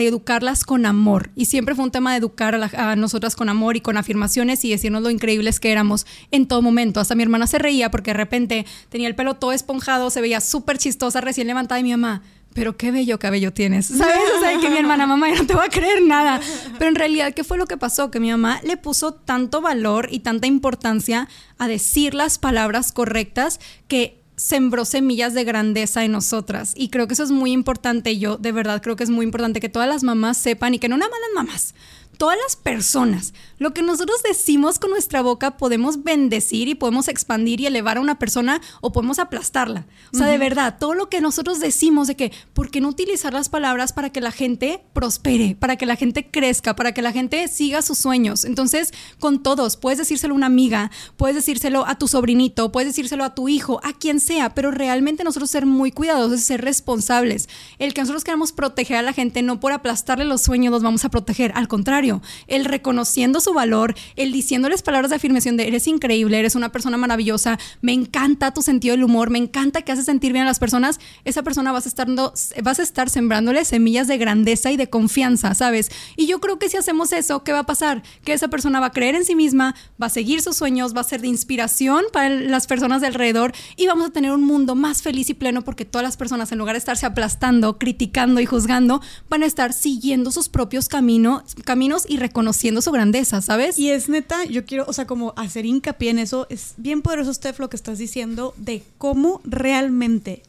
educarlas 0.00 0.64
con 0.64 0.84
amor. 0.84 1.30
Y 1.34 1.46
siempre 1.46 1.74
fue 1.74 1.84
un 1.84 1.90
tema 1.90 2.12
de 2.12 2.18
educar 2.18 2.54
a, 2.54 2.96
nosotras 2.96 3.34
con 3.34 3.48
amor 3.48 3.76
y 3.76 3.80
con 3.80 3.96
afirmaciones 3.96 4.62
y 4.64 4.70
decirnos 4.70 5.02
lo 5.02 5.10
increíbles 5.10 5.58
que 5.58 5.72
éramos 5.72 6.06
en 6.30 6.46
todo 6.46 6.60
momento. 6.60 7.00
Hasta 7.00 7.14
mi 7.14 7.22
hermana 7.22 7.46
se 7.46 7.58
reía 7.58 7.90
porque 7.90 8.10
de 8.10 8.18
repente 8.18 8.66
tenía 8.90 9.08
el 9.08 9.14
pelo 9.14 9.34
todo 9.34 9.52
esponjado, 9.52 10.10
se 10.10 10.20
veía 10.20 10.40
súper 10.40 10.76
chistosa, 10.76 11.22
recién 11.22 11.46
levantada 11.46 11.80
y 11.80 11.84
mi 11.84 11.92
mamá. 11.92 12.22
Pero 12.54 12.76
qué 12.76 12.90
bello 12.90 13.18
cabello 13.18 13.52
tienes, 13.52 13.86
¿sabes? 13.98 14.22
O 14.36 14.40
sea, 14.40 14.58
que 14.58 14.70
mi 14.70 14.78
hermana, 14.78 15.06
mamá, 15.06 15.28
ya 15.28 15.36
no 15.36 15.46
te 15.46 15.54
va 15.54 15.64
a 15.64 15.68
creer 15.68 16.02
nada. 16.02 16.40
Pero 16.78 16.88
en 16.88 16.94
realidad, 16.94 17.34
¿qué 17.34 17.44
fue 17.44 17.58
lo 17.58 17.66
que 17.66 17.76
pasó? 17.76 18.10
Que 18.10 18.20
mi 18.20 18.30
mamá 18.30 18.60
le 18.64 18.76
puso 18.76 19.12
tanto 19.12 19.60
valor 19.60 20.08
y 20.10 20.20
tanta 20.20 20.46
importancia 20.46 21.28
a 21.58 21.68
decir 21.68 22.14
las 22.14 22.38
palabras 22.38 22.92
correctas 22.92 23.60
que 23.88 24.24
sembró 24.36 24.84
semillas 24.84 25.34
de 25.34 25.44
grandeza 25.44 26.04
en 26.04 26.12
nosotras. 26.12 26.72
Y 26.76 26.88
creo 26.88 27.06
que 27.06 27.14
eso 27.14 27.22
es 27.22 27.30
muy 27.30 27.52
importante. 27.52 28.18
Yo 28.18 28.36
de 28.36 28.52
verdad 28.52 28.82
creo 28.82 28.96
que 28.96 29.04
es 29.04 29.10
muy 29.10 29.24
importante 29.24 29.60
que 29.60 29.68
todas 29.68 29.88
las 29.88 30.02
mamás 30.02 30.36
sepan 30.38 30.74
y 30.74 30.78
que 30.78 30.88
no 30.88 30.96
nada 30.96 31.10
más 31.10 31.20
las 31.20 31.44
mamás, 31.44 31.74
todas 32.14 32.38
las 32.42 32.56
personas, 32.56 33.34
lo 33.58 33.72
que 33.72 33.82
nosotros 33.82 34.22
decimos 34.22 34.78
con 34.78 34.90
nuestra 34.90 35.22
boca 35.22 35.56
podemos 35.56 36.02
bendecir 36.02 36.68
y 36.68 36.74
podemos 36.74 37.08
expandir 37.08 37.60
y 37.60 37.66
elevar 37.66 37.96
a 37.96 38.00
una 38.00 38.18
persona 38.18 38.60
o 38.80 38.92
podemos 38.92 39.18
aplastarla. 39.18 39.86
O 40.12 40.16
sea, 40.16 40.26
de 40.26 40.38
verdad, 40.38 40.76
todo 40.78 40.94
lo 40.94 41.08
que 41.08 41.20
nosotros 41.20 41.60
decimos 41.60 42.06
de 42.06 42.16
que, 42.16 42.32
¿por 42.52 42.70
qué 42.70 42.80
no 42.80 42.88
utilizar 42.88 43.32
las 43.32 43.48
palabras 43.48 43.92
para 43.92 44.10
que 44.10 44.20
la 44.20 44.32
gente 44.32 44.82
prospere, 44.92 45.56
para 45.58 45.76
que 45.76 45.86
la 45.86 45.96
gente 45.96 46.30
crezca, 46.30 46.76
para 46.76 46.92
que 46.92 47.02
la 47.02 47.12
gente 47.12 47.48
siga 47.48 47.82
sus 47.82 47.98
sueños? 47.98 48.44
Entonces, 48.44 48.92
con 49.18 49.42
todos, 49.42 49.76
puedes 49.76 49.98
decírselo 49.98 50.34
a 50.34 50.36
una 50.36 50.46
amiga, 50.46 50.90
puedes 51.16 51.36
decírselo 51.36 51.86
a 51.86 51.98
tu 51.98 52.08
sobrinito, 52.08 52.70
puedes 52.70 52.90
decírselo 52.90 53.24
a 53.24 53.34
tu 53.34 53.48
hijo, 53.48 53.80
a 53.82 53.92
quien 53.92 54.20
sea, 54.20 54.54
pero 54.54 54.70
realmente 54.70 55.24
nosotros 55.24 55.50
ser 55.50 55.66
muy 55.66 55.90
cuidadosos 55.90 56.40
y 56.40 56.44
ser 56.44 56.62
responsables. 56.62 57.48
El 57.78 57.94
que 57.94 58.02
nosotros 58.02 58.24
queramos 58.24 58.52
proteger 58.52 58.98
a 58.98 59.02
la 59.02 59.12
gente, 59.12 59.42
no 59.42 59.60
por 59.60 59.72
aplastarle 59.72 60.24
los 60.24 60.42
sueños 60.42 60.70
los 60.70 60.82
vamos 60.82 61.04
a 61.04 61.08
proteger, 61.08 61.52
al 61.54 61.68
contrario 61.68 62.03
el 62.46 62.64
reconociendo 62.64 63.40
su 63.40 63.52
valor, 63.54 63.94
el 64.16 64.32
diciéndoles 64.32 64.82
palabras 64.82 65.10
de 65.10 65.16
afirmación 65.16 65.56
de 65.56 65.66
eres 65.66 65.86
increíble, 65.86 66.38
eres 66.38 66.54
una 66.54 66.70
persona 66.72 66.96
maravillosa, 66.96 67.58
me 67.80 67.92
encanta 67.92 68.52
tu 68.52 68.62
sentido 68.62 68.94
del 68.94 69.04
humor, 69.04 69.30
me 69.30 69.38
encanta 69.38 69.82
que 69.82 69.92
haces 69.92 70.04
sentir 70.04 70.32
bien 70.32 70.44
a 70.44 70.48
las 70.48 70.58
personas, 70.58 71.00
esa 71.24 71.42
persona 71.42 71.72
vas 71.72 71.86
a 71.86 71.88
estar, 71.88 72.08
vas 72.08 72.78
a 72.78 72.82
estar 72.82 73.10
sembrándole 73.10 73.64
semillas 73.64 74.06
de 74.08 74.18
grandeza 74.18 74.70
y 74.70 74.76
de 74.76 74.88
confianza, 74.88 75.54
¿sabes? 75.54 75.90
Y 76.16 76.26
yo 76.26 76.40
creo 76.40 76.58
que 76.58 76.68
si 76.68 76.76
hacemos 76.76 77.12
eso, 77.12 77.42
¿qué 77.44 77.52
va 77.52 77.60
a 77.60 77.66
pasar? 77.66 78.02
Que 78.24 78.32
esa 78.32 78.48
persona 78.48 78.80
va 78.80 78.86
a 78.86 78.92
creer 78.92 79.14
en 79.14 79.24
sí 79.24 79.34
misma, 79.34 79.74
va 80.00 80.06
a 80.06 80.10
seguir 80.10 80.42
sus 80.42 80.56
sueños, 80.56 80.94
va 80.94 81.00
a 81.00 81.04
ser 81.04 81.20
de 81.20 81.28
inspiración 81.28 82.04
para 82.12 82.28
las 82.28 82.66
personas 82.66 83.00
de 83.00 83.06
alrededor 83.08 83.52
y 83.76 83.86
vamos 83.86 84.08
a 84.08 84.10
tener 84.10 84.32
un 84.32 84.44
mundo 84.44 84.74
más 84.74 85.02
feliz 85.02 85.30
y 85.30 85.34
pleno 85.34 85.62
porque 85.62 85.84
todas 85.84 86.04
las 86.04 86.16
personas, 86.16 86.52
en 86.52 86.58
lugar 86.58 86.74
de 86.74 86.78
estarse 86.78 87.06
aplastando, 87.06 87.78
criticando 87.78 88.40
y 88.40 88.46
juzgando, 88.46 89.00
van 89.28 89.42
a 89.42 89.46
estar 89.46 89.72
siguiendo 89.72 90.30
sus 90.30 90.48
propios 90.48 90.88
caminos, 90.88 91.54
caminos 91.64 91.93
y 92.08 92.16
reconociendo 92.16 92.82
su 92.82 92.90
grandeza, 92.90 93.40
¿sabes? 93.40 93.78
Y 93.78 93.90
es 93.90 94.08
neta, 94.08 94.44
yo 94.44 94.64
quiero, 94.64 94.84
o 94.86 94.92
sea, 94.92 95.06
como 95.06 95.32
hacer 95.36 95.64
hincapié 95.66 96.10
en 96.10 96.18
eso. 96.18 96.46
Es 96.50 96.74
bien 96.76 97.02
poderoso, 97.02 97.32
Steph, 97.32 97.58
lo 97.60 97.70
que 97.70 97.76
estás 97.76 97.98
diciendo 97.98 98.54
de 98.56 98.82
cómo 98.98 99.40
realmente, 99.44 100.42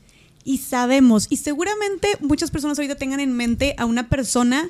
y 0.43 0.59
sabemos, 0.59 1.27
y 1.29 1.37
seguramente 1.37 2.07
muchas 2.21 2.51
personas 2.51 2.77
ahorita 2.77 2.95
tengan 2.95 3.19
en 3.19 3.33
mente 3.33 3.75
a 3.77 3.85
una 3.85 4.09
persona 4.09 4.69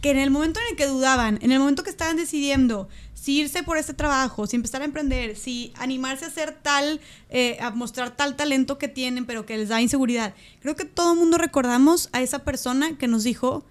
que 0.00 0.10
en 0.10 0.18
el 0.18 0.30
momento 0.30 0.60
en 0.60 0.66
el 0.72 0.76
que 0.76 0.86
dudaban, 0.86 1.38
en 1.40 1.50
el 1.50 1.58
momento 1.58 1.82
que 1.82 1.90
estaban 1.90 2.16
decidiendo 2.16 2.88
si 3.14 3.38
irse 3.40 3.62
por 3.62 3.78
este 3.78 3.94
trabajo, 3.94 4.46
si 4.46 4.54
empezar 4.54 4.82
a 4.82 4.84
emprender, 4.84 5.34
si 5.34 5.72
animarse 5.78 6.26
a 6.26 6.28
hacer 6.28 6.58
tal, 6.60 7.00
eh, 7.30 7.56
a 7.58 7.70
mostrar 7.70 8.14
tal 8.14 8.36
talento 8.36 8.76
que 8.76 8.86
tienen, 8.86 9.24
pero 9.24 9.46
que 9.46 9.56
les 9.56 9.70
da 9.70 9.80
inseguridad. 9.80 10.34
Creo 10.60 10.76
que 10.76 10.84
todo 10.84 11.14
el 11.14 11.18
mundo 11.18 11.38
recordamos 11.38 12.10
a 12.12 12.20
esa 12.20 12.40
persona 12.40 12.98
que 12.98 13.08
nos 13.08 13.24
dijo, 13.24 13.64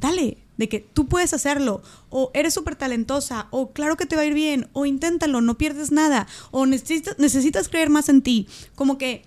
dale, 0.00 0.38
de 0.60 0.68
que 0.68 0.80
tú 0.80 1.08
puedes 1.08 1.32
hacerlo, 1.32 1.82
o 2.10 2.30
eres 2.34 2.52
súper 2.52 2.76
talentosa, 2.76 3.48
o 3.50 3.72
claro 3.72 3.96
que 3.96 4.04
te 4.04 4.14
va 4.14 4.20
a 4.20 4.26
ir 4.26 4.34
bien, 4.34 4.68
o 4.74 4.84
inténtalo, 4.84 5.40
no 5.40 5.56
pierdes 5.56 5.90
nada, 5.90 6.28
o 6.50 6.66
necesitas, 6.66 7.18
necesitas 7.18 7.70
creer 7.70 7.88
más 7.88 8.10
en 8.10 8.20
ti. 8.20 8.46
Como 8.74 8.98
que 8.98 9.22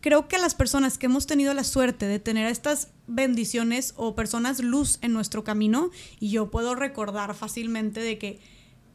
creo 0.00 0.26
que 0.26 0.38
las 0.38 0.56
personas 0.56 0.98
que 0.98 1.06
hemos 1.06 1.28
tenido 1.28 1.54
la 1.54 1.62
suerte 1.62 2.08
de 2.08 2.18
tener 2.18 2.50
estas 2.50 2.88
bendiciones 3.06 3.94
o 3.96 4.16
personas 4.16 4.58
luz 4.58 4.98
en 5.02 5.12
nuestro 5.12 5.44
camino, 5.44 5.92
y 6.18 6.30
yo 6.30 6.50
puedo 6.50 6.74
recordar 6.74 7.32
fácilmente 7.36 8.00
de 8.00 8.18
que, 8.18 8.40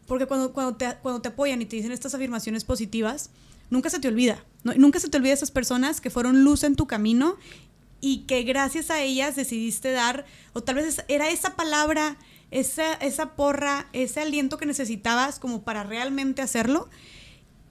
porque 0.08 0.26
cuando, 0.26 0.52
cuando, 0.52 0.76
te, 0.76 0.98
cuando 1.02 1.22
te 1.22 1.30
apoyan 1.30 1.62
y 1.62 1.66
te 1.66 1.78
dicen 1.78 1.94
estas 1.94 2.14
afirmaciones 2.14 2.66
positivas, 2.66 3.30
nunca 3.70 3.90
se 3.90 4.02
te 4.02 4.10
olvida, 4.10 4.44
nunca 4.76 5.00
se 5.00 5.08
te 5.08 5.16
olvida 5.16 5.32
esas 5.32 5.52
personas 5.52 6.02
que 6.02 6.10
fueron 6.10 6.44
luz 6.44 6.66
en 6.66 6.76
tu 6.76 6.86
camino 6.86 7.38
y 8.02 8.24
que 8.26 8.44
gracias 8.44 8.90
a 8.90 9.02
ellas 9.02 9.36
decidiste 9.36 9.92
dar, 9.92 10.26
o 10.54 10.62
tal 10.62 10.76
vez 10.76 11.06
era 11.08 11.30
esa 11.30 11.56
palabra, 11.56 12.18
esa, 12.50 12.94
esa 12.96 13.36
porra, 13.36 13.88
ese 13.94 14.20
aliento 14.20 14.58
que 14.58 14.66
necesitabas 14.66 15.40
como 15.40 15.64
para 15.64 15.84
realmente 15.84 16.42
hacerlo. 16.42 16.90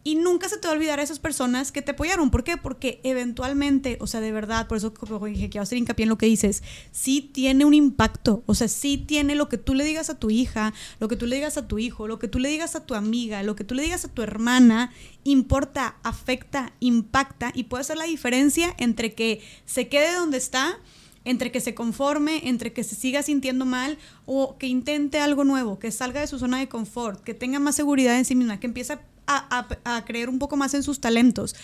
Y 0.03 0.15
nunca 0.15 0.49
se 0.49 0.57
te 0.57 0.67
va 0.67 0.73
a 0.73 0.77
olvidar 0.77 0.99
a 0.99 1.03
esas 1.03 1.19
personas 1.19 1.73
que 1.73 1.83
te 1.83 1.91
apoyaron. 1.91 2.31
¿Por 2.31 2.43
qué? 2.43 2.57
Porque 2.57 3.01
eventualmente, 3.05 3.99
o 4.01 4.07
sea, 4.07 4.21
de 4.21 4.33
verdad, 4.33 4.67
por 4.67 4.79
eso 4.79 4.95
dije 5.27 5.51
que 5.51 5.59
a 5.59 5.63
hacer 5.63 5.77
hincapié 5.77 6.05
en 6.05 6.09
lo 6.09 6.17
que 6.17 6.27
dices, 6.27 6.63
sí 6.91 7.21
tiene 7.21 7.65
un 7.67 7.75
impacto. 7.75 8.43
O 8.47 8.55
sea, 8.55 8.69
sí 8.69 8.97
tiene 8.97 9.35
lo 9.35 9.49
que 9.49 9.59
tú 9.59 9.75
le 9.75 9.85
digas 9.85 10.09
a 10.09 10.19
tu 10.19 10.31
hija, 10.31 10.73
lo 11.01 11.09
que 11.09 11.17
tú 11.17 11.27
le 11.27 11.37
digas 11.37 11.59
a 11.59 11.69
tu 11.69 11.79
hijo, 11.79 12.09
lo 12.09 12.19
que 12.19 12.29
tú 12.29 12.39
le 12.39 12.49
digas 12.49 12.77
a 12.77 12.87
tu 12.87 12.95
amiga, 12.95 13.43
lo 13.43 13.57
que 13.57 13.65
tú 13.65 13.75
le 13.75 13.83
digas 13.83 14.05
a 14.05 14.09
tu 14.09 14.23
hermana, 14.23 14.93
importa, 15.25 15.97
afecta, 16.03 16.73
impacta 16.81 17.53
y 17.55 17.65
puede 17.65 17.85
ser 17.85 17.99
la 17.99 18.05
diferencia 18.05 18.75
entre 18.79 19.15
que 19.15 19.43
se 19.67 19.89
quede 19.89 20.15
donde 20.15 20.39
está 20.39 20.79
entre 21.25 21.53
que 21.53 21.61
se 21.61 21.75
conforme, 21.75 22.49
entre 22.49 22.73
que 22.73 22.83
se 22.85 22.95
siga 22.95 23.23
sintiendo 23.23 23.67
mal 23.67 23.99
o 24.27 24.57
que 24.59 24.67
intente 24.67 25.21
algo 25.21 25.45
nuevo, 25.45 25.79
que 25.79 25.91
salga 25.91 26.21
de 26.21 26.27
su 26.27 26.39
zona 26.39 26.59
de 26.59 26.69
confort, 26.69 27.23
que 27.23 27.35
tenga 27.35 27.59
más 27.59 27.77
seguridad 27.77 28.17
en 28.17 28.25
sí 28.25 28.35
misma, 28.35 28.59
que 28.59 28.67
empiece 28.67 28.99
a 29.31 29.67
a, 29.85 30.05
creer 30.05 30.29
un 30.29 30.39
poco 30.39 30.57
más 30.57 30.75
en 30.75 30.83
sus 30.83 31.01
talentos 31.01 31.55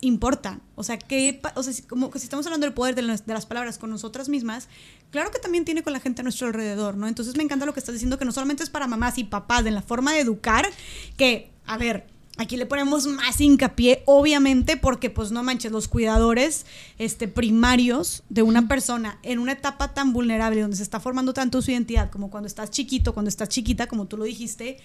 importan. 0.00 0.62
O 0.76 0.84
sea, 0.84 0.98
que, 0.98 1.40
o 1.54 1.62
sea, 1.62 1.72
como 1.88 2.10
que 2.10 2.18
si 2.18 2.26
estamos 2.26 2.46
hablando 2.46 2.66
del 2.66 2.74
poder 2.74 2.94
de, 2.94 3.02
las 3.02 3.46
palabras 3.46 3.78
con 3.78 3.90
nosotras 3.90 4.28
mismas, 4.28 4.68
claro 5.10 5.30
que 5.30 5.38
también 5.38 5.64
tiene 5.64 5.82
con 5.82 5.92
la 5.92 6.00
gente 6.00 6.20
a 6.20 6.24
nuestro 6.24 6.46
alrededor, 6.46 6.96
¿no? 6.96 7.08
Entonces 7.08 7.36
me 7.36 7.42
encanta 7.42 7.66
lo 7.66 7.72
que 7.72 7.80
estás 7.80 7.94
diciendo, 7.94 8.18
que 8.18 8.24
no 8.24 8.32
solamente 8.32 8.62
es 8.62 8.70
para 8.70 8.86
mamás 8.86 9.18
y 9.18 9.24
papás, 9.24 9.66
en 9.66 9.74
la 9.74 9.82
forma 9.82 10.12
de 10.12 10.20
educar, 10.20 10.68
que, 11.16 11.50
a 11.66 11.76
ver, 11.78 12.06
aquí 12.36 12.56
le 12.56 12.66
ponemos 12.66 13.06
más 13.06 13.40
hincapié, 13.40 14.02
obviamente, 14.06 14.76
porque 14.76 15.10
pues 15.10 15.32
no 15.32 15.42
manches, 15.42 15.72
los 15.72 15.88
cuidadores 15.88 16.64
este, 16.98 17.26
primarios 17.26 18.22
de 18.28 18.42
una 18.42 18.68
persona 18.68 19.18
en 19.24 19.40
una 19.40 19.52
etapa 19.52 19.94
tan 19.94 20.12
vulnerable, 20.12 20.60
donde 20.60 20.76
se 20.76 20.84
está 20.84 21.00
formando 21.00 21.34
tanto 21.34 21.60
su 21.60 21.72
identidad, 21.72 22.10
como 22.10 22.30
cuando 22.30 22.46
estás 22.46 22.70
chiquito, 22.70 23.12
cuando 23.12 23.28
estás 23.28 23.48
chiquita, 23.48 23.88
como 23.88 24.06
tú 24.06 24.16
lo 24.16 24.24
dijiste, 24.24 24.78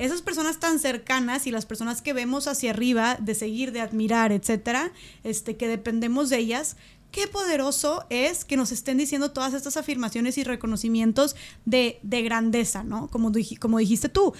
esas 0.00 0.22
personas 0.22 0.58
tan 0.58 0.78
cercanas 0.78 1.46
y 1.46 1.50
las 1.50 1.66
personas 1.66 2.00
que 2.00 2.14
vemos 2.14 2.46
hacia 2.46 2.70
arriba, 2.70 3.16
de 3.20 3.34
seguir, 3.34 3.70
de 3.70 3.82
admirar, 3.82 4.32
etcétera, 4.32 4.92
este, 5.24 5.56
que 5.56 5.68
dependemos 5.68 6.30
de 6.30 6.38
ellas, 6.38 6.76
qué 7.12 7.26
poderoso 7.26 8.06
es 8.08 8.46
que 8.46 8.56
nos 8.56 8.72
estén 8.72 8.96
diciendo 8.96 9.30
todas 9.32 9.52
estas 9.52 9.76
afirmaciones 9.76 10.38
y 10.38 10.44
reconocimientos 10.44 11.36
de, 11.66 11.98
de 12.02 12.22
grandeza, 12.22 12.82
¿no? 12.82 13.08
Como, 13.08 13.30
dijiste 13.30 14.08
tú, 14.08 14.32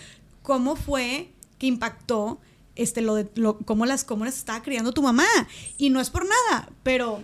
cómo 0.43 0.77
fue 0.77 1.31
que 1.59 1.67
impactó 1.67 2.41
este, 2.75 3.03
lo 3.03 3.17
de 3.17 3.29
cómo 3.67 3.85
las 3.85 4.05
cómo 4.05 4.25
las 4.25 4.39
estaba 4.39 4.63
criando 4.63 4.93
tu 4.93 5.03
mamá. 5.03 5.27
Y 5.77 5.91
no 5.91 6.01
es 6.01 6.09
por 6.09 6.25
nada, 6.25 6.71
pero 6.83 7.21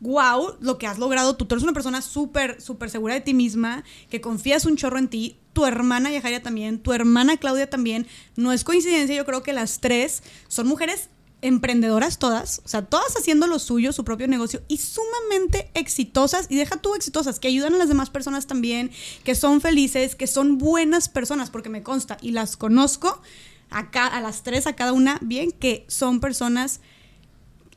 wow, 0.00 0.56
lo 0.60 0.78
que 0.78 0.86
has 0.86 0.98
logrado. 0.98 1.36
Tú, 1.36 1.44
tú 1.44 1.54
eres 1.54 1.62
una 1.62 1.72
persona 1.72 2.02
súper, 2.02 2.60
súper 2.60 2.90
segura 2.90 3.14
de 3.14 3.20
ti 3.20 3.34
misma, 3.34 3.84
que 4.08 4.20
confías 4.20 4.64
un 4.64 4.76
chorro 4.76 4.98
en 4.98 5.08
ti 5.08 5.36
tu 5.52 5.66
hermana 5.66 6.10
Yajaria 6.10 6.42
también, 6.42 6.78
tu 6.78 6.92
hermana 6.92 7.36
Claudia 7.36 7.68
también. 7.68 8.06
No 8.36 8.52
es 8.52 8.64
coincidencia, 8.64 9.16
yo 9.16 9.24
creo 9.24 9.42
que 9.42 9.52
las 9.52 9.80
tres 9.80 10.22
son 10.48 10.66
mujeres 10.66 11.08
emprendedoras 11.42 12.18
todas, 12.18 12.60
o 12.64 12.68
sea, 12.68 12.82
todas 12.84 13.16
haciendo 13.16 13.46
lo 13.46 13.58
suyo, 13.58 13.92
su 13.92 14.04
propio 14.04 14.28
negocio 14.28 14.62
y 14.68 14.76
sumamente 14.76 15.70
exitosas, 15.74 16.46
y 16.50 16.56
deja 16.56 16.76
tú 16.76 16.94
exitosas, 16.94 17.40
que 17.40 17.48
ayudan 17.48 17.74
a 17.74 17.78
las 17.78 17.88
demás 17.88 18.10
personas 18.10 18.46
también, 18.46 18.90
que 19.24 19.34
son 19.34 19.60
felices, 19.60 20.14
que 20.14 20.26
son 20.26 20.58
buenas 20.58 21.08
personas, 21.08 21.50
porque 21.50 21.70
me 21.70 21.82
consta 21.82 22.18
y 22.20 22.32
las 22.32 22.56
conozco 22.56 23.22
acá 23.70 24.06
a 24.06 24.20
las 24.20 24.42
tres, 24.42 24.66
a 24.66 24.76
cada 24.76 24.92
una, 24.92 25.18
bien, 25.22 25.50
que 25.52 25.86
son 25.88 26.20
personas 26.20 26.80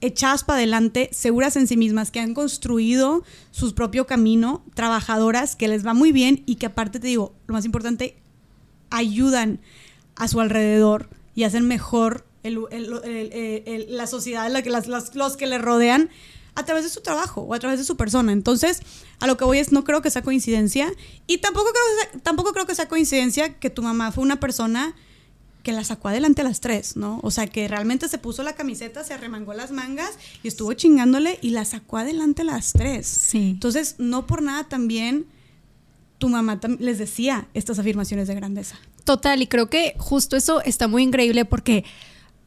echadas 0.03 0.43
para 0.43 0.57
adelante, 0.57 1.09
seguras 1.13 1.55
en 1.55 1.65
sí 1.65 1.77
mismas, 1.77 2.11
que 2.11 2.19
han 2.19 2.33
construido 2.33 3.23
su 3.51 3.73
propio 3.73 4.05
camino, 4.05 4.63
trabajadoras, 4.75 5.55
que 5.55 5.67
les 5.67 5.85
va 5.85 5.93
muy 5.93 6.11
bien 6.11 6.43
y 6.45 6.55
que 6.55 6.65
aparte 6.65 6.99
te 6.99 7.07
digo, 7.07 7.33
lo 7.47 7.53
más 7.53 7.65
importante, 7.65 8.17
ayudan 8.89 9.61
a 10.15 10.27
su 10.27 10.41
alrededor 10.41 11.09
y 11.35 11.43
hacen 11.43 11.67
mejor 11.67 12.25
la 12.43 14.07
sociedad, 14.07 14.51
la 14.51 14.61
que, 14.61 14.69
los 14.69 15.37
que 15.37 15.47
le 15.47 15.57
rodean 15.57 16.09
a 16.55 16.65
través 16.65 16.83
de 16.83 16.89
su 16.89 17.01
trabajo 17.01 17.41
o 17.41 17.53
a 17.53 17.59
través 17.59 17.79
de 17.79 17.85
su 17.85 17.95
persona. 17.95 18.33
Entonces, 18.33 18.81
a 19.19 19.27
lo 19.27 19.37
que 19.37 19.45
voy 19.45 19.59
es, 19.59 19.71
no 19.71 19.83
creo 19.85 20.01
que 20.01 20.11
sea 20.11 20.21
coincidencia. 20.21 20.91
Y 21.27 21.39
tampoco 21.39 21.69
creo 21.71 22.21
tampoco 22.21 22.51
creo 22.51 22.65
que 22.65 22.75
sea 22.75 22.87
coincidencia 22.89 23.57
que 23.57 23.69
tu 23.69 23.81
mamá 23.81 24.11
fue 24.11 24.23
una 24.23 24.39
persona 24.39 24.95
que 25.63 25.71
la 25.71 25.83
sacó 25.83 26.09
adelante 26.09 26.41
a 26.41 26.43
las 26.43 26.59
tres, 26.59 26.97
¿no? 26.97 27.19
O 27.23 27.31
sea, 27.31 27.47
que 27.47 27.67
realmente 27.67 28.09
se 28.09 28.17
puso 28.17 28.43
la 28.43 28.53
camiseta, 28.53 29.03
se 29.03 29.13
arremangó 29.13 29.53
las 29.53 29.71
mangas 29.71 30.11
y 30.43 30.49
estuvo 30.49 30.73
chingándole 30.73 31.39
y 31.41 31.51
la 31.51 31.63
sacó 31.63 31.97
adelante 31.97 32.41
a 32.41 32.45
las 32.45 32.73
tres. 32.73 33.07
Sí. 33.07 33.51
Entonces, 33.51 33.95
no 33.97 34.27
por 34.27 34.41
nada 34.41 34.65
también 34.65 35.25
tu 36.17 36.29
mamá 36.29 36.59
les 36.79 36.99
decía 36.99 37.47
estas 37.53 37.79
afirmaciones 37.79 38.27
de 38.27 38.35
grandeza. 38.35 38.77
Total, 39.05 39.41
y 39.41 39.47
creo 39.47 39.69
que 39.69 39.95
justo 39.97 40.35
eso 40.35 40.61
está 40.61 40.87
muy 40.87 41.03
increíble 41.03 41.45
porque 41.45 41.85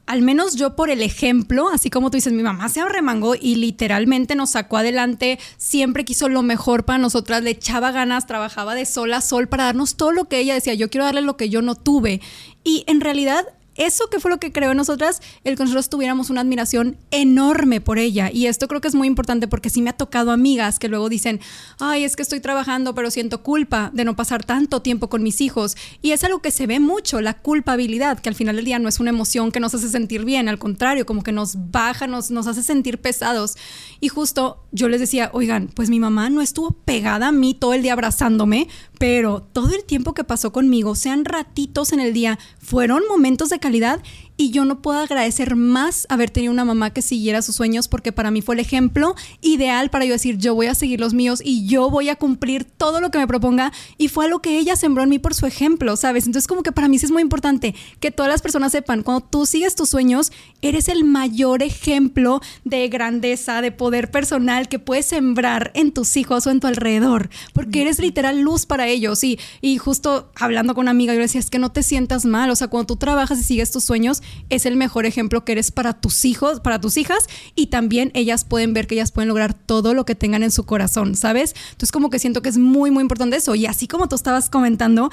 al 0.07 0.23
menos 0.23 0.55
yo 0.55 0.77
por 0.77 0.89
el 0.89 1.03
ejemplo, 1.03 1.69
así 1.69 1.91
como 1.91 2.11
tú 2.11 2.17
dices, 2.17 2.33
mi 2.33 2.43
mamá 2.43 2.69
se 2.69 2.81
arremangó 2.81 3.35
y 3.35 3.57
literalmente 3.57 4.35
nos 4.37 4.51
sacó 4.51 4.77
adelante, 4.77 5.39
siempre 5.59 6.05
quiso 6.05 6.29
lo 6.29 6.43
mejor 6.43 6.85
para 6.85 6.99
nosotras, 6.99 7.43
le 7.43 7.51
echaba 7.51 7.91
ganas, 7.91 8.27
trabajaba 8.27 8.75
de 8.75 8.87
sol 8.87 9.13
a 9.13 9.21
sol 9.21 9.49
para 9.49 9.65
darnos 9.65 9.97
todo 9.97 10.13
lo 10.13 10.27
que 10.27 10.39
ella 10.39 10.55
decía, 10.55 10.75
yo 10.75 10.89
quiero 10.89 11.05
darle 11.05 11.23
lo 11.23 11.37
que 11.37 11.49
yo 11.49 11.61
no 11.61 11.75
tuve. 11.75 12.21
Y 12.67 12.83
en 12.89 13.01
realidad 13.01 13.47
eso 13.77 14.09
que 14.11 14.21
fue 14.21 14.31
lo 14.31 14.39
que 14.39 14.53
creó 14.53 14.71
en 14.71 14.77
nosotras, 14.77 15.21
el 15.45 15.57
que 15.57 15.63
nosotros 15.63 15.89
tuviéramos 15.89 16.31
una 16.31 16.41
admiración 16.41 16.97
enorme 17.11 17.81
por 17.81 17.99
ella. 17.99 18.31
Y 18.33 18.47
esto 18.47 18.69
creo 18.69 18.81
que 18.81 18.89
es 18.89 18.95
muy 18.95 19.07
importante 19.07 19.49
porque 19.49 19.71
sí 19.71 19.83
me 19.83 19.91
ha 19.91 19.93
tocado 19.93 20.31
amigas 20.31 20.79
que 20.79 20.89
luego 20.89 21.09
dicen, 21.09 21.41
ay, 21.79 22.05
es 22.05 22.17
que 22.17 22.23
estoy 22.23 22.41
trabajando, 22.41 22.95
pero 22.95 23.11
siento 23.11 23.43
culpa 23.43 23.91
de 23.93 24.05
no 24.05 24.17
pasar 24.17 24.45
tanto 24.45 24.81
tiempo 24.83 25.09
con 25.09 25.23
mis 25.23 25.41
hijos. 25.41 25.77
Y 26.03 26.13
es 26.13 26.25
algo 26.25 26.41
que 26.41 26.51
se 26.51 26.67
ve 26.67 26.81
mucho, 26.81 27.21
la 27.21 27.35
culpabilidad, 27.35 28.19
que 28.19 28.29
al 28.29 28.35
final 28.35 28.57
del 28.57 28.65
día 28.65 28.79
no 28.79 28.89
es 28.89 28.99
una 28.99 29.11
emoción 29.11 29.53
que 29.53 29.61
nos 29.61 29.75
hace 29.75 29.89
sentir 29.89 30.25
bien, 30.25 30.49
al 30.49 30.59
contrario, 30.59 31.07
como 31.07 31.23
que 31.23 31.33
nos 31.33 31.71
baja, 31.71 32.07
nos, 32.07 32.31
nos 32.31 32.47
hace 32.47 32.63
sentir 32.63 32.99
pesados. 32.99 33.57
Y 34.01 34.09
justo 34.09 34.65
yo 34.73 34.89
les 34.89 35.01
decía, 35.01 35.31
oigan, 35.33 35.69
pues 35.69 35.91
mi 35.91 36.01
mamá 36.01 36.31
no 36.31 36.41
estuvo 36.41 36.71
pegada 36.71 37.29
a 37.29 37.33
mí 37.33 37.55
todo 37.55 37.75
el 37.75 37.83
día 37.83 37.93
abrazándome, 37.93 38.69
pero 38.99 39.43
todo 39.43 39.75
el 39.75 39.85
tiempo 39.85 40.15
que 40.15 40.25
pasó 40.25 40.53
conmigo, 40.53 40.95
sean 40.95 41.25
ratitos 41.25 41.93
en 41.93 42.01
el 42.01 42.13
día, 42.13 42.39
fueron 42.59 43.03
momentos 43.09 43.51
de 43.51 43.59
calidad 43.59 44.01
y 44.37 44.51
yo 44.51 44.65
no 44.65 44.83
puedo 44.83 44.99
agradecer 44.99 45.57
más 45.57 46.07
haber 46.11 46.31
tenido 46.31 46.53
una 46.53 46.65
mamá 46.65 46.91
que 46.91 47.03
siguiera 47.03 47.43
sus 47.43 47.57
sueños 47.57 47.89
porque 47.89 48.13
para 48.13 48.31
mí 48.31 48.43
fue 48.43 48.55
el 48.55 48.61
ejemplo 48.61 49.15
ideal 49.41 49.91
para 49.91 50.05
yo 50.05 50.13
decir 50.13 50.37
yo 50.39 50.55
voy 50.55 50.67
a 50.67 50.75
seguir 50.75 51.01
los 51.01 51.15
míos 51.15 51.41
y 51.45 51.67
yo 51.67 51.91
voy 51.91 52.09
a 52.09 52.17
cumplir 52.17 52.65
todo 52.65 53.01
lo 53.01 53.11
que 53.11 53.19
me 53.19 53.27
proponga 53.27 53.73
y 53.99 54.09
fue 54.09 54.27
algo 54.27 54.41
que 54.41 54.59
ella 54.59 54.77
sembró 54.77 55.03
en 55.03 55.09
mí 55.09 55.19
por 55.19 55.35
su 55.35 55.47
ejemplo, 55.47 55.97
¿sabes? 55.97 56.27
Entonces 56.27 56.47
como 56.47 56.63
que 56.63 56.73
para 56.73 56.89
mí 56.89 56.99
sí 56.99 57.07
es 57.07 57.13
muy 57.13 57.23
importante 57.23 57.75
que 58.01 58.11
todas 58.11 58.31
las 58.31 58.43
personas 58.43 58.73
sepan, 58.73 59.03
cuando 59.03 59.27
tú 59.27 59.47
sigues 59.47 59.75
tus 59.75 59.91
sueños, 59.91 60.33
eres 60.61 60.89
el 60.89 61.05
mayor 61.05 61.63
ejemplo 61.63 62.41
de 62.65 62.89
grandeza, 62.89 63.63
de 63.63 63.73
poder 63.73 64.11
personal 64.11 64.69
que 64.69 64.79
puedes 64.79 65.07
sembrar 65.07 65.71
en 65.75 65.93
tus 65.93 66.17
hijos 66.17 66.47
o 66.47 66.51
en 66.51 66.61
tu 66.61 66.67
alrededor, 66.67 67.31
porque 67.53 67.83
eres 67.83 67.99
literal 67.99 68.41
luz 68.41 68.67
para 68.67 68.87
ellos 68.89 69.23
y, 69.25 69.39
y 69.61 69.79
justo 69.79 70.31
hablando 70.35 70.75
con 70.75 70.83
una 70.83 70.91
amiga 70.91 71.13
yo 71.13 71.19
le 71.19 71.25
decía, 71.25 71.41
es 71.41 71.51
que 71.51 71.59
no 71.59 71.73
te 71.73 71.83
sientas 71.83 72.25
mal, 72.25 72.51
o 72.51 72.57
sea, 72.57 72.69
cuando 72.69 72.87
tú 72.87 72.97
trabajas 72.97 73.39
y 73.41 73.43
sigues 73.43 73.71
tus 73.71 73.85
sueños, 73.85 74.23
es 74.51 74.67
el 74.67 74.77
mejor 74.77 75.07
ejemplo 75.07 75.45
que 75.45 75.53
eres 75.53 75.71
para 75.71 75.95
tus 75.95 76.25
hijos, 76.25 76.61
para 76.61 76.81
tus 76.81 76.97
hijas 76.97 77.27
y 77.55 77.67
también 77.67 78.11
ellas 78.15 78.45
pueden 78.45 78.73
ver 78.73 78.87
que 78.87 78.95
ellas 78.95 79.13
pueden 79.13 79.29
lograr 79.29 79.55
todo 79.55 79.95
lo 79.95 80.05
que 80.05 80.15
tengan 80.15 80.43
en 80.43 80.51
su 80.51 80.65
corazón, 80.65 81.17
¿sabes? 81.17 81.55
Entonces 81.73 81.93
como 81.93 82.11
que 82.11 82.19
siento 82.19 82.43
que 82.43 82.49
es 82.49 82.59
muy, 82.59 82.91
muy 82.91 83.03
importante 83.03 83.37
eso. 83.37 83.55
Y 83.55 83.67
así 83.67 83.87
como 83.87 84.09
tú 84.09 84.17
estabas 84.17 84.51
comentando, 84.51 85.11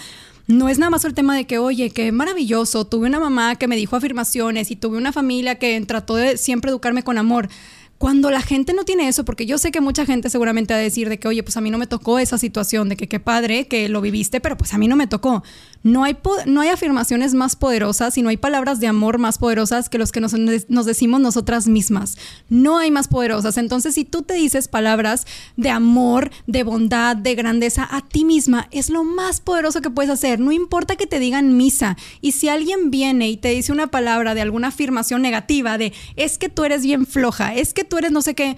no 0.48 0.70
es 0.70 0.78
nada 0.78 0.90
más 0.90 1.06
el 1.06 1.14
tema 1.14 1.36
de 1.36 1.46
que, 1.46 1.58
oye, 1.58 1.90
qué 1.90 2.12
maravilloso, 2.12 2.86
tuve 2.86 3.08
una 3.08 3.20
mamá 3.20 3.56
que 3.56 3.68
me 3.68 3.76
dijo 3.76 3.96
afirmaciones 3.96 4.72
y 4.72 4.76
tuve 4.76 4.98
una 4.98 5.14
familia 5.14 5.56
que 5.56 5.80
trató 5.82 6.16
de 6.16 6.38
siempre 6.38 6.70
educarme 6.70 7.04
con 7.04 7.18
amor. 7.18 7.50
Cuando 7.98 8.30
la 8.30 8.42
gente 8.42 8.74
no 8.74 8.84
tiene 8.84 9.08
eso, 9.08 9.24
porque 9.24 9.46
yo 9.46 9.58
sé 9.58 9.72
que 9.72 9.80
mucha 9.80 10.06
gente 10.06 10.30
seguramente 10.30 10.74
va 10.74 10.80
a 10.80 10.84
decir 10.84 11.08
de 11.08 11.20
que, 11.20 11.30
oye, 11.30 11.42
pues 11.42 11.56
a 11.56 11.62
mí 11.62 11.70
no 11.70 11.78
me 11.78 11.88
tocó 11.88 12.20
esa 12.20 12.38
situación, 12.38 12.90
de 12.90 12.98
que 12.98 13.08
qué 13.08 13.22
padre 13.22 13.68
que 13.68 13.88
lo 13.88 14.02
viviste, 14.02 14.42
pero 14.42 14.58
pues 14.58 14.74
a 14.74 14.78
mí 14.78 14.90
no 14.90 14.98
me 14.98 15.08
tocó. 15.08 15.44
No 15.84 16.06
hay, 16.06 16.18
no 16.46 16.62
hay 16.62 16.70
afirmaciones 16.70 17.34
más 17.34 17.56
poderosas 17.56 18.18
y 18.18 18.22
no 18.22 18.30
hay 18.30 18.38
palabras 18.38 18.80
de 18.80 18.88
amor 18.88 19.18
más 19.18 19.38
poderosas 19.38 19.90
que 19.90 19.98
los 19.98 20.12
que 20.12 20.22
nos, 20.22 20.34
nos, 20.34 20.86
decimos 20.86 21.20
nosotras 21.20 21.68
mismas. 21.68 22.18
No 22.50 22.78
hay 22.78 22.90
más 22.90 23.10
poderosas. 23.10 23.58
Entonces, 23.58 23.96
si 23.96 24.06
tú 24.06 24.22
te 24.22 24.34
dices 24.34 24.70
palabras 24.70 25.28
de 25.58 25.70
amor, 25.70 26.32
de 26.48 26.64
bondad, 26.64 27.18
de 27.18 27.36
grandeza 27.36 27.88
a 27.92 28.02
ti 28.02 28.24
misma, 28.24 28.68
es 28.72 28.90
lo 28.90 29.04
más 29.04 29.42
poderoso 29.42 29.82
que 29.82 29.90
puedes 29.90 30.10
hacer. 30.10 30.40
No 30.40 30.54
importa 30.54 30.96
que 30.96 31.06
te 31.06 31.20
digan 31.20 31.58
misa. 31.58 31.98
Y 32.22 32.32
si 32.32 32.48
alguien 32.48 32.90
viene 32.90 33.30
y 33.30 33.38
te 33.38 33.50
dice 33.50 33.74
una 33.74 33.88
palabra 33.88 34.36
de 34.36 34.42
alguna 34.42 34.70
afirmación 34.70 35.22
negativa, 35.22 35.78
de 35.78 35.92
es 36.16 36.38
que 36.38 36.50
tú 36.50 36.64
eres 36.64 36.84
bien 36.84 37.06
floja, 37.06 37.54
es 37.54 37.74
que 37.74 37.84
tú 37.84 37.98
eres 37.98 38.12
no 38.12 38.22
sé 38.22 38.36
qué 38.36 38.56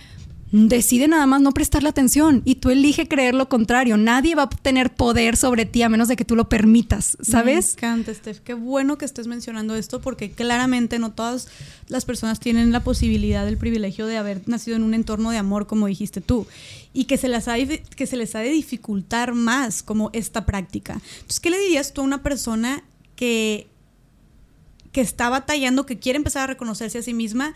decide 0.56 1.10
nada 1.10 1.26
más 1.26 1.42
no 1.42 1.52
prestarle 1.52 1.90
atención 1.90 2.42
y 2.46 2.56
tú 2.56 2.70
elige 2.70 3.10
creer 3.10 3.36
lo 3.36 3.50
contrario. 3.50 3.98
Nadie 3.98 4.36
va 4.36 4.44
a 4.44 4.50
tener 4.50 4.94
poder 4.94 5.36
sobre 5.36 5.66
ti 5.66 5.82
a 5.82 5.90
menos 5.90 6.08
de 6.08 6.16
que 6.16 6.24
tú 6.24 6.38
lo 6.38 6.48
permitas, 6.48 7.18
¿sabes? 7.22 7.76
Me 7.76 7.88
encanta, 7.88 8.14
Steph. 8.14 8.40
Qué 8.40 8.54
bueno 8.54 8.98
que 8.98 9.04
estés 9.04 9.28
mencionando 9.28 9.76
esto 9.76 10.00
porque 10.00 10.32
claramente 10.32 10.98
no 10.98 11.12
todas 11.12 11.50
las 11.90 12.06
personas 12.06 12.40
tienen 12.40 12.72
la 12.72 12.84
posibilidad, 12.84 13.46
el 13.46 13.58
privilegio 13.58 14.08
de 14.08 14.18
haber 14.18 14.48
nacido 14.48 14.78
en 14.78 14.84
un 14.84 14.94
entorno 14.94 15.32
de 15.32 15.38
amor, 15.38 15.68
como 15.68 15.88
dijiste 15.88 16.22
tú, 16.22 16.48
y 16.94 17.04
que 17.04 17.18
se, 17.18 17.28
las 17.28 17.50
ha, 17.50 17.56
que 17.58 18.08
se 18.08 18.16
les 18.16 18.34
ha 18.36 18.40
de 18.40 18.50
dificultar 18.50 19.34
más 19.34 19.84
como 19.84 20.10
esta 20.14 20.46
práctica. 20.46 21.02
Entonces, 21.16 21.42
¿qué 21.42 21.50
le 21.50 21.60
dirías 21.60 21.92
tú 21.92 22.00
a 22.00 22.06
una 22.06 22.24
persona 22.24 22.82
que, 23.18 23.68
que 24.94 25.02
está 25.02 25.28
batallando, 25.28 25.86
que 25.86 26.00
quiere 26.00 26.16
empezar 26.16 26.44
a 26.44 26.48
reconocerse 26.48 27.00
a 27.00 27.02
sí 27.02 27.14
misma, 27.14 27.54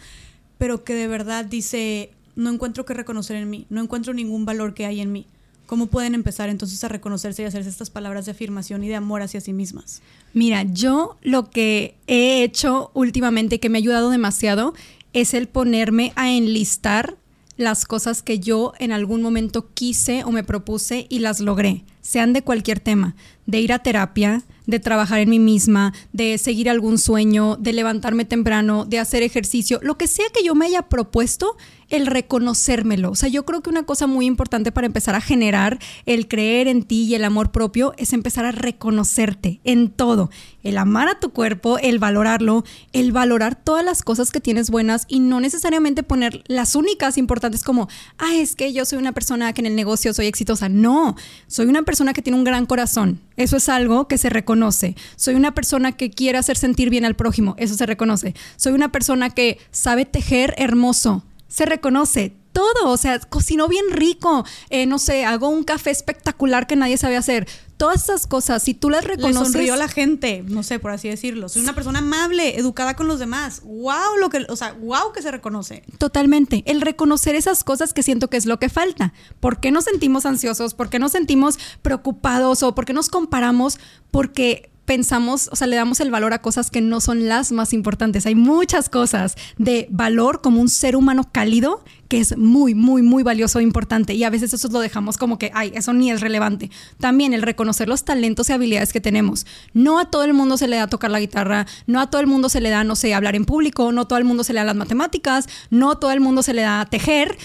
pero 0.58 0.84
que 0.84 0.94
de 0.94 1.08
verdad 1.08 1.46
dice 1.46 2.12
no 2.40 2.50
encuentro 2.52 2.86
que 2.86 2.94
reconocer 2.94 3.36
en 3.36 3.50
mí, 3.50 3.66
no 3.70 3.82
encuentro 3.82 4.14
ningún 4.14 4.46
valor 4.46 4.74
que 4.74 4.86
hay 4.86 5.02
en 5.02 5.12
mí. 5.12 5.28
¿Cómo 5.66 5.86
pueden 5.86 6.16
empezar 6.16 6.50
entonces 6.50 6.84
a 6.84 6.88
reconocerse 6.88 7.44
y 7.44 7.46
hacerse 7.46 7.70
estas 7.70 7.92
palabras 7.92 8.26
de 8.26 8.32
afirmación 8.32 8.84
y 8.84 8.88
de 8.88 8.96
amor 8.96 9.22
hacia 9.22 9.40
sí 9.40 9.54
mismas? 9.54 10.02
Mira, 10.34 10.64
yo 10.64 11.18
lo 11.22 11.52
que 11.52 11.96
he 12.08 12.44
hecho 12.44 12.90
últimamente 12.96 13.60
que 13.60 13.70
me 13.70 13.78
ha 13.78 13.82
ayudado 13.82 14.10
demasiado 14.10 14.74
es 15.14 15.36
el 15.36 15.48
ponerme 15.48 16.12
a 16.16 16.32
enlistar 16.32 17.18
las 17.60 17.86
cosas 17.86 18.24
que 18.24 18.40
yo 18.40 18.72
en 18.80 18.94
algún 18.94 19.22
momento 19.22 19.70
quise 19.74 20.24
o 20.24 20.32
me 20.32 20.44
propuse 20.46 21.08
y 21.10 21.20
las 21.20 21.42
logré, 21.42 21.84
sean 22.02 22.32
de 22.32 22.42
cualquier 22.42 22.80
tema, 22.80 23.16
de 23.46 23.60
ir 23.60 23.74
a 23.74 23.80
terapia, 23.80 24.44
de 24.66 24.80
trabajar 24.80 25.20
en 25.20 25.30
mí 25.30 25.40
misma, 25.40 25.94
de 26.14 26.38
seguir 26.38 26.70
algún 26.70 26.98
sueño, 26.98 27.58
de 27.58 27.74
levantarme 27.74 28.24
temprano, 28.24 28.86
de 28.86 29.00
hacer 29.00 29.24
ejercicio, 29.24 29.80
lo 29.84 29.98
que 29.98 30.08
sea 30.08 30.26
que 30.34 30.44
yo 30.44 30.56
me 30.56 30.68
haya 30.68 30.84
propuesto, 30.84 31.58
el 31.90 32.08
reconocérmelo. 32.08 33.12
O 33.12 33.16
sea, 33.16 33.30
yo 33.30 33.46
creo 33.46 33.62
que 33.62 33.70
una 33.70 33.84
cosa 33.84 34.08
muy 34.08 34.26
importante 34.26 34.72
para 34.72 34.88
empezar 34.88 35.16
a 35.16 35.22
generar 35.22 35.80
el 36.06 36.28
creer 36.28 36.68
en 36.68 36.84
ti 36.84 37.04
y 37.04 37.16
el 37.16 37.24
amor 37.24 37.52
propio 37.52 37.94
es 37.98 38.14
empezar 38.14 38.46
a 38.46 38.52
reconocerte 38.52 39.60
en 39.64 39.90
todo. 39.90 40.30
El 40.64 40.78
amar 40.78 41.08
a 41.08 41.20
tu 41.20 41.32
cuerpo, 41.32 41.78
el 41.80 42.00
valorarlo, 42.00 42.64
el 42.94 43.12
valorar 43.12 43.56
todas 43.56 43.84
las 43.84 44.04
cosas 44.04 44.32
que 44.32 44.42
tienes 44.42 44.70
buenas 44.70 45.06
y 45.08 45.20
no 45.20 45.40
necesariamente 45.40 46.04
poner 46.04 46.44
las 46.48 46.76
únicas 46.76 47.18
importantes 47.18 47.64
como, 47.64 47.88
ah, 48.18 48.36
es 48.36 48.56
que 48.56 48.74
yo 48.74 48.86
soy 48.86 49.00
una 49.00 49.14
persona 49.14 49.54
que 49.54 49.62
en 49.62 49.68
el 49.68 49.76
negocio 49.76 50.14
soy 50.14 50.28
exitosa. 50.28 50.70
No, 50.70 51.16
soy 51.48 51.68
una 51.68 51.84
persona 51.84 52.14
que 52.14 52.22
tiene 52.22 52.38
un 52.38 52.44
gran 52.44 52.66
corazón. 52.66 53.22
Eso 53.36 53.58
es 53.58 53.70
algo 53.70 54.08
que 54.08 54.18
se 54.18 54.30
reconoce. 54.30 54.96
Soy 55.16 55.36
una 55.36 55.54
persona 55.54 55.94
que 55.94 56.12
quiere 56.12 56.38
hacer 56.38 56.58
sentir 56.58 56.90
bien 56.90 57.06
al 57.06 57.16
prójimo. 57.16 57.56
Eso 57.58 57.76
se 57.76 57.86
reconoce. 57.86 58.36
Soy 58.58 58.74
una 58.74 58.92
persona 58.92 59.30
que 59.30 59.58
sabe 59.72 60.06
tejer 60.06 60.54
hermoso 60.58 61.24
se 61.50 61.66
reconoce 61.66 62.34
todo, 62.54 62.92
o 62.92 62.98
sea, 62.98 63.20
cocinó 63.20 63.68
bien 63.68 63.86
rico, 63.92 64.46
eh, 64.70 64.86
no 64.86 65.00
sé, 65.00 65.26
hago 65.26 65.50
un 65.50 65.64
café 65.64 65.92
espectacular 65.92 66.68
que 66.68 66.76
nadie 66.76 66.98
sabe 66.98 67.18
hacer. 67.18 67.48
Todas 67.78 68.04
esas 68.04 68.28
cosas, 68.28 68.62
si 68.62 68.74
tú 68.74 68.90
las 68.90 69.06
reconoces. 69.06 69.40
Le 69.40 69.46
sonrió 69.46 69.74
a 69.76 69.78
la 69.78 69.88
gente, 69.88 70.44
no 70.46 70.64
sé, 70.64 70.80
por 70.80 70.92
así 70.92 71.08
decirlo. 71.08 71.48
Soy 71.48 71.62
una 71.62 71.74
persona 71.74 72.00
amable, 72.00 72.60
educada 72.60 72.96
con 72.96 73.08
los 73.08 73.20
demás. 73.20 73.62
Wow, 73.64 74.18
lo 74.20 74.30
que, 74.30 74.46
o 74.50 74.56
sea, 74.58 74.74
wow 74.74 75.14
que 75.14 75.22
se 75.22 75.32
reconoce. 75.32 75.84
Totalmente. 75.98 76.64
El 76.66 76.82
reconocer 76.82 77.36
esas 77.36 77.64
cosas 77.64 77.94
que 77.94 78.04
siento 78.04 78.30
que 78.30 78.36
es 78.36 78.46
lo 78.46 78.60
que 78.60 78.68
falta. 78.68 79.14
¿Por 79.40 79.62
qué 79.62 79.72
nos 79.72 79.86
sentimos 79.86 80.26
ansiosos? 80.26 80.74
¿Por 80.74 80.90
qué 80.90 81.00
nos 81.00 81.14
sentimos 81.14 81.58
preocupados? 81.82 82.64
¿O 82.64 82.76
por 82.76 82.84
qué 82.84 82.92
nos 82.92 83.08
comparamos? 83.08 83.80
Porque 84.12 84.70
pensamos, 84.90 85.50
o 85.52 85.56
sea, 85.56 85.68
le 85.68 85.76
damos 85.76 86.00
el 86.00 86.10
valor 86.10 86.34
a 86.34 86.42
cosas 86.42 86.72
que 86.72 86.82
no 86.82 87.00
son 87.00 87.28
las 87.28 87.52
más 87.52 87.74
importantes. 87.74 88.26
Hay 88.26 88.34
muchas 88.34 88.90
cosas 88.90 89.36
de 89.60 89.88
valor 89.92 90.42
como 90.42 90.60
un 90.60 90.68
ser 90.68 90.96
humano 90.96 91.30
cálido 91.32 91.84
que 92.08 92.20
es 92.20 92.36
muy, 92.36 92.74
muy, 92.74 93.04
muy 93.04 93.22
valioso 93.22 93.60
e 93.60 93.62
importante. 93.62 94.16
Y 94.16 94.24
a 94.24 94.32
veces 94.32 94.52
eso 94.52 94.68
lo 94.70 94.80
dejamos 94.80 95.20
como 95.20 95.38
que, 95.38 95.52
ay, 95.54 95.72
eso 95.76 95.94
ni 95.94 96.10
es 96.10 96.22
relevante. 96.22 96.72
También 97.00 97.36
el 97.36 97.44
reconocer 97.44 97.88
los 97.88 98.04
talentos 98.04 98.50
y 98.50 98.54
habilidades 98.54 98.92
que 98.92 99.00
tenemos. 99.00 99.46
No 99.76 100.00
a 100.00 100.06
todo 100.06 100.24
el 100.24 100.34
mundo 100.34 100.58
se 100.58 100.68
le 100.68 100.78
da 100.78 100.88
tocar 100.88 101.12
la 101.12 101.20
guitarra, 101.20 101.68
no 101.86 102.02
a 102.02 102.10
todo 102.10 102.20
el 102.20 102.26
mundo 102.26 102.50
se 102.50 102.60
le 102.60 102.72
da, 102.72 102.84
no 102.84 102.96
sé, 102.96 103.14
hablar 103.14 103.36
en 103.36 103.46
público, 103.46 103.92
no 103.92 104.02
a 104.02 104.08
todo 104.08 104.18
el 104.18 104.26
mundo 104.26 104.44
se 104.44 104.54
le 104.54 104.60
da 104.60 104.66
las 104.66 104.76
matemáticas, 104.76 105.48
no 105.70 105.92
a 105.92 106.00
todo 106.00 106.12
el 106.12 106.20
mundo 106.20 106.42
se 106.42 106.56
le 106.56 106.64
da 106.64 106.84
tejer 106.88 107.38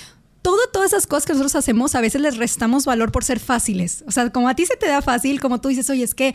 todo, 0.44 0.58
todas 0.70 0.92
esas 0.92 1.06
cosas 1.06 1.24
que 1.24 1.32
nosotros 1.32 1.54
hacemos, 1.54 1.94
a 1.94 2.02
veces 2.02 2.20
les 2.20 2.36
restamos 2.36 2.84
valor 2.84 3.10
por 3.10 3.24
ser 3.24 3.40
fáciles. 3.40 4.04
O 4.06 4.10
sea, 4.10 4.28
como 4.28 4.46
a 4.46 4.54
ti 4.54 4.66
se 4.66 4.76
te 4.76 4.86
da 4.86 5.00
fácil, 5.00 5.40
como 5.40 5.58
tú 5.58 5.70
dices, 5.70 5.88
oye, 5.88 6.04
es 6.04 6.14
que, 6.14 6.34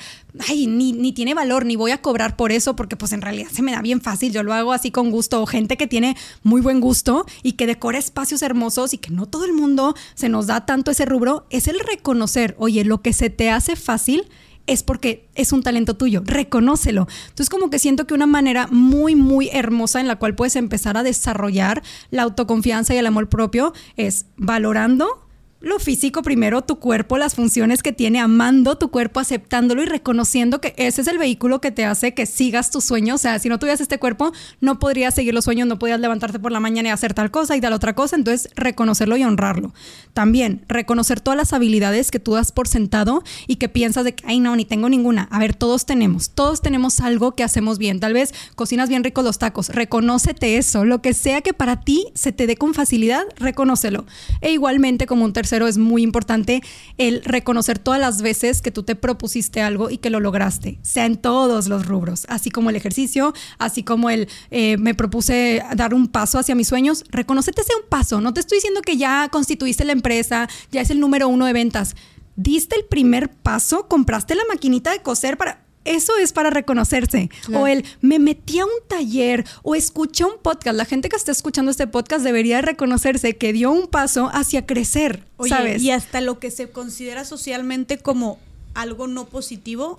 ay, 0.50 0.66
ni, 0.66 0.94
ni 0.94 1.14
tiene 1.14 1.36
valor, 1.36 1.64
ni 1.64 1.76
voy 1.76 1.92
a 1.92 2.02
cobrar 2.02 2.36
por 2.36 2.52
eso, 2.52 2.76
porque 2.76 2.96
pues 2.96 3.12
en 3.12 3.22
realidad 3.22 3.50
se 3.52 3.62
me 3.62 3.72
da 3.72 3.84
bien 3.84 4.02
fácil, 4.02 4.34
yo 4.34 4.42
lo 4.42 4.52
hago 4.52 4.74
así 4.74 4.90
con 4.90 5.12
gusto. 5.12 5.46
Gente 5.46 5.78
que 5.78 5.86
tiene 5.86 6.18
muy 6.42 6.60
buen 6.60 6.80
gusto 6.80 7.28
y 7.44 7.52
que 7.52 7.68
decora 7.68 8.00
espacios 8.00 8.42
hermosos 8.42 8.96
y 8.96 8.98
que 8.98 9.12
no 9.12 9.28
todo 9.28 9.46
el 9.46 9.54
mundo 9.54 9.94
se 10.16 10.28
nos 10.28 10.48
da 10.48 10.66
tanto 10.66 10.90
ese 10.90 11.06
rubro, 11.06 11.46
es 11.52 11.68
el 11.68 11.80
reconocer, 11.80 12.56
oye, 12.58 12.84
lo 12.86 13.04
que 13.04 13.14
se 13.14 13.30
te 13.30 13.52
hace 13.52 13.76
fácil 13.76 14.28
es 14.70 14.84
porque 14.84 15.28
es 15.36 15.52
un 15.52 15.64
talento 15.64 15.96
tuyo, 15.96 16.22
reconócelo. 16.24 17.08
Entonces 17.24 17.50
como 17.50 17.70
que 17.70 17.80
siento 17.80 18.06
que 18.06 18.14
una 18.14 18.28
manera 18.28 18.68
muy, 18.72 19.16
muy 19.16 19.50
hermosa 19.52 20.00
en 20.00 20.08
la 20.08 20.18
cual 20.18 20.36
puedes 20.36 20.56
empezar 20.56 20.96
a 20.96 21.04
desarrollar 21.04 21.82
la 22.12 22.24
autoconfianza 22.24 22.94
y 22.94 22.98
el 22.98 23.08
amor 23.08 23.30
propio 23.30 23.74
es 23.98 24.28
valorando 24.38 25.29
lo 25.62 25.78
físico 25.78 26.22
primero, 26.22 26.62
tu 26.62 26.80
cuerpo, 26.80 27.18
las 27.18 27.36
funciones 27.36 27.84
que 27.84 27.92
tiene, 27.92 28.20
amando 28.20 28.78
tu 28.78 28.92
cuerpo, 28.92 29.20
aceptándolo 29.20 29.84
y 29.84 29.86
reconociendo 29.86 30.62
que 30.62 30.74
ese 30.78 31.02
es 31.02 31.08
el 31.08 31.18
vehículo 31.18 31.60
que 31.60 31.72
te 31.72 31.84
hace 31.84 32.14
que 32.14 32.26
sigas 32.26 32.72
tus 32.72 32.86
sueños. 32.86 33.16
O 33.16 33.18
sea, 33.18 33.40
si 33.40 33.50
no 33.50 33.60
tuvieras 33.60 33.82
este 33.82 34.00
cuerpo, 34.00 34.32
no 34.62 34.80
podrías 34.80 35.14
seguir 35.14 35.34
los 35.34 35.44
sueños, 35.44 35.68
no 35.68 35.78
podrías 35.78 36.00
levantarte 36.00 36.40
por 36.40 36.54
la 36.54 36.62
mañana 36.62 36.90
y 36.90 36.92
hacer 36.92 37.14
tal 37.14 37.30
cosa 37.30 37.58
y 37.58 37.62
tal 37.62 37.74
otra 37.74 37.94
cosa. 37.94 38.16
Entonces, 38.16 38.50
reconocerlo 38.56 39.18
y 39.18 39.24
honrarlo. 39.26 39.74
También, 40.14 40.64
reconocer 40.70 41.20
todas 41.20 41.36
las 41.36 41.52
habilidades 41.52 42.10
que 42.10 42.20
tú 42.20 42.36
das 42.36 42.54
por 42.54 42.70
sentado 42.70 43.24
y 43.46 43.58
que 43.58 43.68
piensas 43.68 44.06
de 44.06 44.16
que, 44.16 44.24
ay, 44.28 44.40
no, 44.40 44.56
ni 44.56 44.64
tengo 44.64 44.88
ninguna. 44.88 45.28
A 45.30 45.40
ver, 45.40 45.54
todos 45.54 45.86
tenemos, 45.86 46.30
todos 46.30 46.62
tenemos 46.62 47.02
algo 47.02 47.36
que 47.36 47.44
hacemos 47.44 47.80
bien. 47.80 48.00
Tal 48.00 48.14
vez 48.14 48.34
cocinas 48.56 48.88
bien 48.88 49.04
ricos 49.04 49.26
los 49.26 49.40
tacos. 49.40 49.68
Reconócete 49.68 50.58
eso. 50.58 50.86
Lo 50.86 51.02
que 51.02 51.14
sea 51.14 51.42
que 51.42 51.54
para 51.54 51.82
ti 51.82 52.06
se 52.14 52.32
te 52.32 52.48
dé 52.48 52.56
con 52.56 52.74
facilidad, 52.74 53.24
reconócelo. 53.36 54.06
E 54.40 54.52
igualmente, 54.52 55.06
como 55.06 55.26
un 55.26 55.34
es 55.58 55.78
muy 55.78 56.04
importante 56.04 56.62
el 56.98 57.24
reconocer 57.24 57.80
todas 57.80 58.00
las 58.00 58.22
veces 58.22 58.62
que 58.62 58.72
tú 58.72 58.84
te 58.84 58.96
propusiste 58.96 59.62
algo 59.62 59.90
y 59.90 59.98
que 59.98 60.10
lo 60.10 60.20
lograste, 60.20 60.80
sea 60.82 61.06
en 61.06 61.18
todos 61.18 61.68
los 61.68 61.86
rubros, 61.86 62.26
así 62.30 62.52
como 62.52 62.70
el 62.70 62.76
ejercicio, 62.76 63.34
así 63.58 63.84
como 63.84 64.10
el 64.10 64.28
eh, 64.52 64.78
me 64.78 64.94
propuse 64.94 65.64
dar 65.76 65.94
un 65.94 66.08
paso 66.08 66.40
hacia 66.40 66.56
mis 66.56 66.68
sueños, 66.68 67.04
reconocete 67.10 67.62
ese 67.62 67.76
un 67.76 67.88
paso, 67.90 68.22
no 68.22 68.34
te 68.34 68.40
estoy 68.40 68.58
diciendo 68.58 68.82
que 68.82 68.98
ya 68.98 69.30
constituiste 69.30 69.86
la 69.86 69.94
empresa, 69.94 70.48
ya 70.72 70.82
es 70.82 70.90
el 70.90 71.00
número 71.00 71.28
uno 71.28 71.46
de 71.46 71.54
ventas, 71.54 71.96
diste 72.36 72.76
el 72.76 72.86
primer 72.86 73.30
paso, 73.30 73.88
compraste 73.88 74.36
la 74.36 74.44
maquinita 74.50 74.92
de 74.92 75.02
coser 75.02 75.38
para 75.38 75.69
eso 75.90 76.18
es 76.18 76.34
para 76.34 76.52
reconocerse. 76.52 77.30
O 77.54 77.66
el 77.66 77.84
me 78.02 78.20
metí 78.20 78.60
a 78.60 78.66
un 78.66 78.72
taller 78.88 79.44
o 79.64 79.74
escuché 79.74 80.24
un 80.24 80.38
podcast. 80.42 80.78
La 80.78 80.86
gente 80.86 81.10
que 81.10 81.16
está 81.16 81.32
escuchando 81.32 81.72
este 81.72 81.88
podcast 81.88 82.24
debería 82.24 82.62
reconocerse 82.62 83.36
que 83.38 83.54
dio 83.54 83.72
un 83.72 83.88
paso 83.88 84.30
hacia 84.32 84.68
crecer, 84.68 85.26
¿sabes? 85.48 85.82
Y 85.82 85.90
hasta 85.90 86.22
lo 86.22 86.40
que 86.40 86.52
se 86.52 86.70
considera 86.70 87.26
socialmente 87.26 87.98
como 87.98 88.38
algo 88.76 89.08
no 89.08 89.26
positivo, 89.26 89.98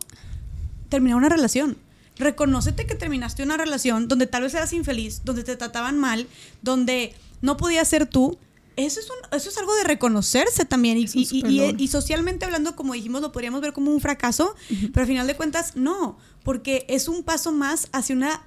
terminar 0.88 1.18
una 1.18 1.28
relación. 1.28 1.76
Reconócete 2.16 2.86
que 2.86 2.94
terminaste 2.94 3.42
una 3.42 3.56
relación 3.56 4.06
donde 4.06 4.28
tal 4.28 4.44
vez 4.44 4.54
eras 4.54 4.72
infeliz, 4.72 5.22
donde 5.24 5.42
te 5.42 5.56
trataban 5.56 5.98
mal, 5.98 6.28
donde 6.62 7.14
no 7.40 7.56
podías 7.56 7.88
ser 7.88 8.06
tú 8.06 8.38
eso 8.76 9.00
es, 9.00 9.06
eso 9.32 9.48
es 9.50 9.58
algo 9.58 9.74
de 9.76 9.84
reconocerse 9.84 10.64
también. 10.64 10.98
Y, 10.98 11.08
y, 11.12 11.88
socialmente 11.88 12.44
hablando, 12.44 12.76
como 12.76 12.94
dijimos, 12.94 13.20
lo 13.20 13.32
podríamos 13.32 13.60
ver 13.60 13.72
como 13.72 13.90
un 13.90 14.00
fracaso, 14.00 14.54
pero 14.92 15.02
al 15.02 15.06
final 15.06 15.26
de 15.26 15.36
cuentas, 15.36 15.76
no, 15.76 16.18
porque 16.44 16.86
es 16.88 17.08
un 17.08 17.22
paso 17.22 17.52
más 17.52 17.88
hacia 17.92 18.14
una, 18.14 18.42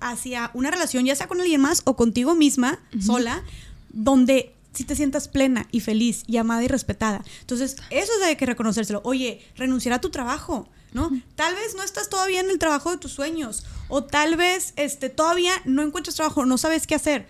hacia 0.00 0.50
una 0.54 0.70
relación, 0.70 1.04
ya 1.04 1.14
sea 1.14 1.28
con 1.28 1.40
alguien 1.40 1.60
más 1.60 1.82
o 1.84 1.96
contigo 1.96 2.34
misma, 2.34 2.80
sola, 3.00 3.42
donde 3.90 4.54
si 4.72 4.84
te 4.84 4.94
sientas 4.94 5.28
plena 5.28 5.66
y 5.72 5.80
feliz 5.80 6.24
y 6.26 6.36
amada 6.36 6.62
y 6.62 6.68
respetada. 6.68 7.24
Entonces, 7.40 7.76
eso 7.90 8.12
es 8.20 8.26
de 8.26 8.36
que 8.36 8.46
reconocérselo. 8.46 9.00
Oye, 9.04 9.44
renunciar 9.56 9.94
a 9.94 10.00
tu 10.00 10.10
trabajo. 10.10 10.68
¿no? 10.92 11.10
Tal 11.34 11.54
vez 11.54 11.74
no 11.74 11.82
estás 11.82 12.08
todavía 12.08 12.40
en 12.40 12.48
el 12.48 12.58
trabajo 12.58 12.90
de 12.90 12.96
tus 12.96 13.12
sueños 13.12 13.64
o 13.88 14.04
tal 14.04 14.36
vez 14.36 14.72
este, 14.76 15.10
todavía 15.10 15.52
no 15.66 15.82
encuentras 15.82 16.16
trabajo, 16.16 16.46
no 16.46 16.56
sabes 16.56 16.86
qué 16.86 16.94
hacer 16.94 17.26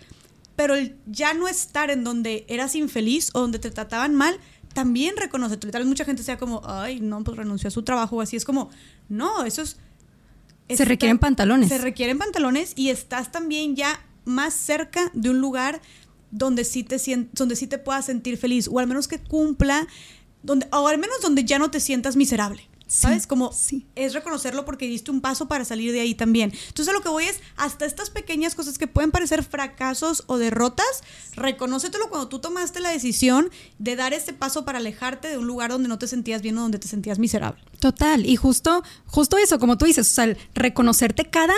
pero 0.59 0.75
el 0.75 0.97
ya 1.07 1.35
no 1.35 1.47
estar 1.47 1.89
en 1.89 2.03
donde 2.03 2.45
eras 2.49 2.75
infeliz 2.75 3.31
o 3.33 3.39
donde 3.43 3.61
te 3.61 3.71
trataban 3.71 4.17
mal, 4.17 4.41
también 4.75 5.17
reconoce. 5.17 5.57
Tal 5.57 5.71
vez 5.71 5.87
mucha 5.87 6.05
gente 6.05 6.25
sea 6.25 6.37
como, 6.37 6.63
ay, 6.65 6.99
no, 6.99 7.23
pues 7.23 7.37
renunció 7.37 7.69
a 7.69 7.71
su 7.71 7.85
trabajo 7.85 8.17
o 8.17 8.21
así. 8.21 8.35
Es 8.35 8.45
como, 8.45 8.69
no, 9.09 9.45
eso 9.45 9.63
es... 9.63 9.77
se 10.69 10.85
requieren 10.85 11.21
pantalones. 11.21 11.69
Se 11.69 11.79
requieren 11.79 12.19
pantalones 12.19 12.73
y 12.75 12.89
estás 12.89 13.31
también 13.31 13.77
ya 13.77 14.05
más 14.25 14.53
cerca 14.53 15.13
de 15.15 15.31
un 15.31 15.41
lugar 15.41 15.81
donde 16.33 16.65
sí 16.65 16.83
te, 16.83 16.97
donde 17.35 17.55
sí 17.55 17.69
te 17.69 17.79
puedas 17.79 18.07
sentir 18.07 18.37
feliz 18.37 18.67
o 18.67 18.81
al 18.81 18.89
menos 18.89 19.07
que 19.07 19.21
cumpla, 19.21 19.87
donde, 20.43 20.67
o 20.73 20.89
al 20.89 20.99
menos 20.99 21.21
donde 21.23 21.45
ya 21.45 21.61
no 21.61 21.71
te 21.71 21.79
sientas 21.79 22.17
miserable. 22.17 22.68
¿Sabes? 22.89 23.27
Como 23.27 23.53
sí. 23.53 23.87
es 23.95 24.15
reconocerlo 24.15 24.65
porque 24.65 24.87
diste 24.87 25.11
un 25.11 25.21
paso 25.21 25.47
para 25.47 25.65
salir 25.67 25.93
de 25.93 26.01
ahí 26.01 26.15
también. 26.15 26.53
Entonces 26.69 26.93
lo 26.95 27.03
que 27.03 27.11
voy 27.11 27.25
es, 27.25 27.41
hasta 27.57 27.85
estas 27.85 28.09
pequeñas 28.09 28.55
cosas 28.55 28.79
que 28.79 28.87
pueden 28.87 29.11
parecer 29.11 29.45
fracasos 29.45 30.25
o 30.27 30.39
derrotas, 30.39 31.05
reconócetelo 31.37 32.09
cuando 32.09 32.29
tú 32.29 32.39
tomaste 32.39 32.81
la 32.81 32.91
decisión 32.91 33.51
de 33.79 33.95
dar 33.95 34.15
ese 34.15 34.33
paso 34.33 34.65
para 34.65 34.79
alejarte 34.79 35.29
de 35.29 35.37
un 35.37 35.47
lugar 35.47 35.71
donde 35.71 35.89
no 35.89 35.99
te 35.99 36.09
sentías 36.09 36.41
bien 36.41 36.57
o 36.57 36.63
donde 36.63 36.79
te 36.79 36.89
sentías 36.89 37.19
miserable. 37.19 37.63
Total, 37.79 38.25
y 38.25 38.37
justo, 38.37 38.83
justo 39.05 39.37
eso, 39.37 39.59
como 39.59 39.77
tú 39.77 39.85
dices, 39.85 40.11
o 40.11 40.15
sea, 40.15 40.35
reconocerte 40.55 41.27
cada 41.27 41.55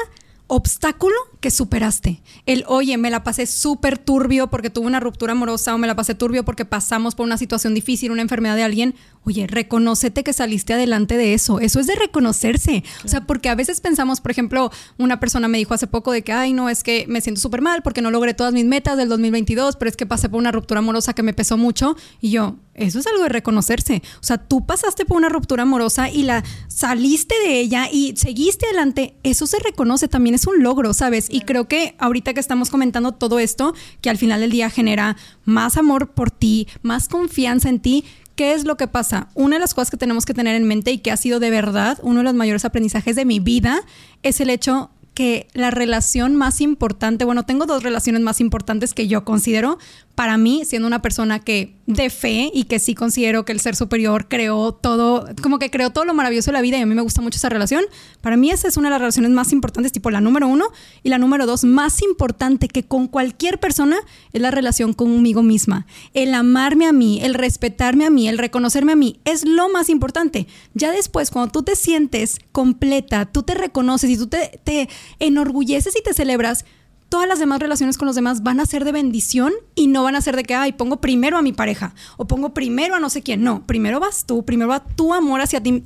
obstáculo 0.51 1.15
que 1.39 1.51
superaste. 1.51 2.21
El, 2.45 2.65
oye, 2.67 2.99
me 2.99 3.11
la 3.11 3.23
pasé 3.23 3.47
súper 3.47 3.99
turbio 3.99 4.49
porque 4.49 4.69
tuve 4.69 4.87
una 4.89 4.99
ruptura 4.99 5.33
amorosa 5.33 5.73
o 5.75 5.79
me 5.79 5.87
la 5.87 5.95
pasé 5.95 6.17
turbio 6.17 6.45
porque 6.45 6.65
pasamos 6.65 7.15
por 7.15 7.25
una 7.25 7.39
situación 7.39 7.73
difícil, 7.73 8.11
una 8.11 8.23
enfermedad 8.23 8.57
de 8.57 8.65
alguien. 8.65 8.97
Oye, 9.25 9.47
reconócete 9.47 10.25
que 10.25 10.33
saliste 10.33 10.73
adelante 10.73 11.19
de 11.19 11.35
eso. 11.35 11.61
Eso 11.61 11.79
es 11.79 11.87
de 11.87 11.95
reconocerse. 11.95 12.83
O 13.05 13.09
sea, 13.09 13.27
porque 13.27 13.51
a 13.51 13.55
veces 13.55 13.83
pensamos, 13.83 14.21
por 14.23 14.31
ejemplo, 14.31 14.71
una 14.97 15.21
persona 15.21 15.47
me 15.47 15.59
dijo 15.59 15.75
hace 15.75 15.87
poco 15.87 16.11
de 16.11 16.23
que, 16.23 16.33
ay, 16.33 16.55
no, 16.55 16.71
es 16.71 16.83
que 16.83 17.05
me 17.07 17.21
siento 17.21 17.41
súper 17.41 17.61
mal 17.61 17.83
porque 17.83 18.01
no 18.01 18.11
logré 18.11 18.33
todas 18.33 18.55
mis 18.55 18.65
metas 18.65 18.97
del 18.97 19.11
2022, 19.11 19.77
pero 19.77 19.91
es 19.91 19.97
que 19.97 20.07
pasé 20.07 20.31
por 20.31 20.39
una 20.39 20.53
ruptura 20.53 20.79
amorosa 20.79 21.13
que 21.13 21.23
me 21.23 21.35
pesó 21.35 21.59
mucho. 21.59 21.97
Y 22.23 22.31
yo, 22.31 22.57
eso 22.75 22.99
es 22.99 23.07
algo 23.07 23.25
de 23.25 23.29
reconocerse. 23.29 24.03
O 24.21 24.25
sea, 24.25 24.39
tú 24.39 24.65
pasaste 24.65 25.05
por 25.05 25.19
una 25.19 25.29
ruptura 25.29 25.65
amorosa 25.65 26.09
y 26.09 26.23
la 26.23 26.43
saliste 26.69 27.35
de 27.45 27.61
ella 27.61 27.89
y 27.93 28.15
seguiste 28.17 28.67
adelante. 28.67 29.15
Eso 29.23 29.47
se 29.47 29.59
reconoce, 29.59 30.09
también 30.09 30.35
es 30.35 30.47
un 30.47 30.63
logro, 30.63 30.95
¿sabes? 30.95 31.29
Y 31.31 31.43
creo 31.43 31.69
que 31.69 31.95
ahorita 31.99 32.33
que 32.33 32.41
estamos 32.41 32.71
comentando 32.71 33.13
todo 33.13 33.39
esto, 33.39 33.75
que 34.01 34.09
al 34.09 34.17
final 34.17 34.41
del 34.41 34.51
día 34.51 34.71
genera 34.71 35.19
más 35.45 35.77
amor 35.77 36.13
por 36.13 36.31
ti, 36.31 36.69
más 36.83 37.09
confianza 37.09 37.69
en 37.69 37.81
ti, 37.81 38.05
¿qué 38.41 38.55
es 38.55 38.65
lo 38.65 38.79
que 38.79 38.89
pasa? 38.89 39.29
Una 39.35 39.57
de 39.57 39.61
las 39.61 39.75
cosas 39.75 39.91
que 39.91 39.99
tenemos 39.99 40.25
que 40.25 40.33
tener 40.33 40.57
en 40.57 40.65
mente 40.65 40.93
y 40.93 40.97
que 41.01 41.11
ha 41.11 41.19
sido 41.19 41.41
de 41.41 41.51
verdad 41.51 41.99
uno 42.01 42.21
de 42.21 42.25
los 42.25 42.33
mayores 42.33 42.65
aprendizajes 42.65 43.15
de 43.15 43.27
mi 43.27 43.39
vida 43.39 43.83
es 44.23 44.41
el 44.41 44.49
hecho 44.49 44.89
que 45.15 45.49
la 45.53 45.71
relación 45.71 46.37
más 46.37 46.61
importante, 46.61 47.25
bueno, 47.25 47.45
tengo 47.45 47.67
dos 47.67 47.83
relaciones 47.83 48.23
más 48.23 48.41
importantes 48.41 48.95
que 48.95 49.09
yo 49.09 49.25
considero 49.25 49.79
para 50.15 50.37
mí, 50.37 50.65
siendo 50.67 50.87
una 50.87 51.01
persona 51.01 51.39
que 51.39 51.75
de 51.87 52.11
fe 52.11 52.51
y 52.53 52.65
que 52.65 52.79
sí 52.79 52.95
considero 52.95 53.45
que 53.45 53.53
el 53.53 53.61
ser 53.61 53.75
superior 53.75 54.29
creó 54.29 54.73
todo, 54.73 55.27
como 55.43 55.59
que 55.59 55.71
creó 55.71 55.91
todo 55.91 56.05
lo 56.05 56.13
maravilloso 56.13 56.51
de 56.51 56.53
la 56.53 56.61
vida 56.61 56.77
y 56.77 56.83
a 56.83 56.87
mí 56.87 56.95
me 56.95 57.01
gusta 57.01 57.23
mucho 57.23 57.39
esa 57.39 57.49
relación, 57.49 57.85
para 58.21 58.37
mí 58.37 58.51
esa 58.51 58.69
es 58.69 58.77
una 58.77 58.89
de 58.89 58.91
las 58.91 59.01
relaciones 59.01 59.31
más 59.31 59.51
importantes, 59.53 59.93
tipo 59.93 60.11
la 60.11 60.21
número 60.21 60.47
uno 60.47 60.67
y 61.03 61.09
la 61.09 61.17
número 61.17 61.47
dos, 61.47 61.65
más 61.65 62.03
importante 62.03 62.69
que 62.69 62.83
con 62.83 63.09
cualquier 63.09 63.59
persona 63.59 63.97
es 64.33 64.43
la 64.43 64.51
relación 64.51 64.93
conmigo 64.93 65.43
misma. 65.43 65.87
El 66.13 66.35
amarme 66.35 66.87
a 66.87 66.93
mí, 66.93 67.21
el 67.23 67.33
respetarme 67.35 68.05
a 68.05 68.11
mí, 68.11 68.29
el 68.29 68.37
reconocerme 68.37 68.93
a 68.93 68.97
mí, 68.97 69.21
es 69.25 69.47
lo 69.47 69.71
más 69.71 69.89
importante. 69.89 70.47
Ya 70.75 70.93
después, 70.93 71.31
cuando 71.31 71.51
tú 71.51 71.63
te 71.63 71.77
sientes 71.77 72.39
completa, 72.53 73.25
tú 73.25 73.43
te 73.43 73.55
reconoces 73.55 74.11
y 74.11 74.19
tú 74.19 74.27
te, 74.27 74.61
te 74.65 74.89
enorgulleces 75.19 75.97
y 75.97 76.03
te 76.03 76.15
celebras, 76.15 76.65
todas 77.11 77.29
las 77.29 77.41
demás 77.41 77.59
relaciones 77.59 77.99
con 77.99 78.07
los 78.07 78.15
demás 78.15 78.43
van 78.43 78.61
a 78.61 78.67
ser 78.67 78.85
de 78.85 78.93
bendición 78.93 79.53
y 79.75 79.89
no 79.89 80.05
van 80.05 80.15
a 80.15 80.21
ser 80.21 80.37
de 80.37 80.45
que, 80.45 80.55
ay, 80.55 80.73
pongo 80.73 81.01
primero 81.01 81.37
a 81.37 81.43
mi 81.43 81.53
pareja 81.53 81.93
o 82.17 82.27
pongo 82.27 82.55
primero 82.55 82.95
a 82.95 83.01
no 83.01 83.11
sé 83.11 83.21
quién. 83.21 83.43
No, 83.43 83.67
primero 83.67 83.99
vas 83.99 84.25
tú, 84.27 84.45
primero 84.45 84.71
va 84.71 84.85
tu 84.85 85.13
amor 85.13 85.41
hacia 85.41 85.61
ti, 85.61 85.83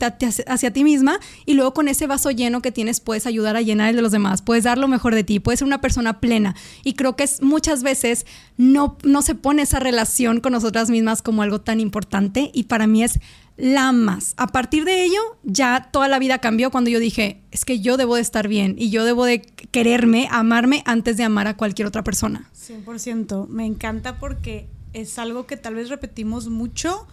hacia 0.47 0.73
ti 0.73 0.85
misma 0.85 1.19
y 1.47 1.55
luego 1.55 1.73
con 1.73 1.89
ese 1.89 2.07
vaso 2.07 2.31
lleno 2.31 2.61
que 2.61 2.73
tienes 2.73 3.01
puedes 3.01 3.27
ayudar 3.27 3.57
a 3.57 3.63
llenar 3.63 3.89
el 3.89 3.97
de 3.97 4.03
los 4.03 4.13
demás, 4.13 4.43
puedes 4.43 4.65
dar 4.65 4.77
lo 4.77 4.87
mejor 4.87 5.15
de 5.15 5.25
ti, 5.25 5.41
puedes 5.41 5.61
ser 5.61 5.67
una 5.67 5.81
persona 5.81 6.21
plena. 6.21 6.55
Y 6.85 6.93
creo 6.93 7.17
que 7.17 7.25
es, 7.25 7.41
muchas 7.41 7.83
veces 7.83 8.27
no, 8.59 8.99
no 9.03 9.23
se 9.23 9.35
pone 9.35 9.63
esa 9.63 9.81
relación 9.81 10.41
con 10.41 10.53
nosotras 10.53 10.91
mismas 10.91 11.23
como 11.23 11.43
algo 11.43 11.63
tan 11.63 11.81
importante 11.81 12.51
y 12.53 12.65
para 12.65 12.87
mí 12.87 13.03
es 13.03 13.19
la 13.57 13.93
más. 13.93 14.35
A 14.37 14.49
partir 14.49 14.85
de 14.85 15.05
ello, 15.05 15.21
ya 15.43 15.89
toda 15.93 16.09
la 16.09 16.19
vida 16.19 16.39
cambió 16.39 16.71
cuando 16.71 16.91
yo 16.91 16.99
dije, 16.99 17.43
es 17.51 17.65
que 17.65 17.81
yo 17.81 17.97
debo 17.97 18.17
de 18.17 18.23
estar 18.23 18.49
bien 18.49 18.75
y 18.79 18.91
yo 18.91 19.05
debo 19.05 19.25
de 19.25 19.41
quererme, 19.41 20.29
amarme 20.31 20.83
antes 20.87 21.17
de 21.17 21.25
amar 21.25 21.47
a 21.47 21.57
cualquier 21.57 21.87
otra 21.87 22.03
persona. 22.03 22.51
100%. 22.57 23.47
Me 23.49 23.67
encanta 23.67 24.19
porque 24.19 24.69
es 24.93 25.19
algo 25.19 25.47
que 25.47 25.57
tal 25.57 25.75
vez 25.75 25.89
repetimos 25.89 26.49
mucho, 26.49 27.07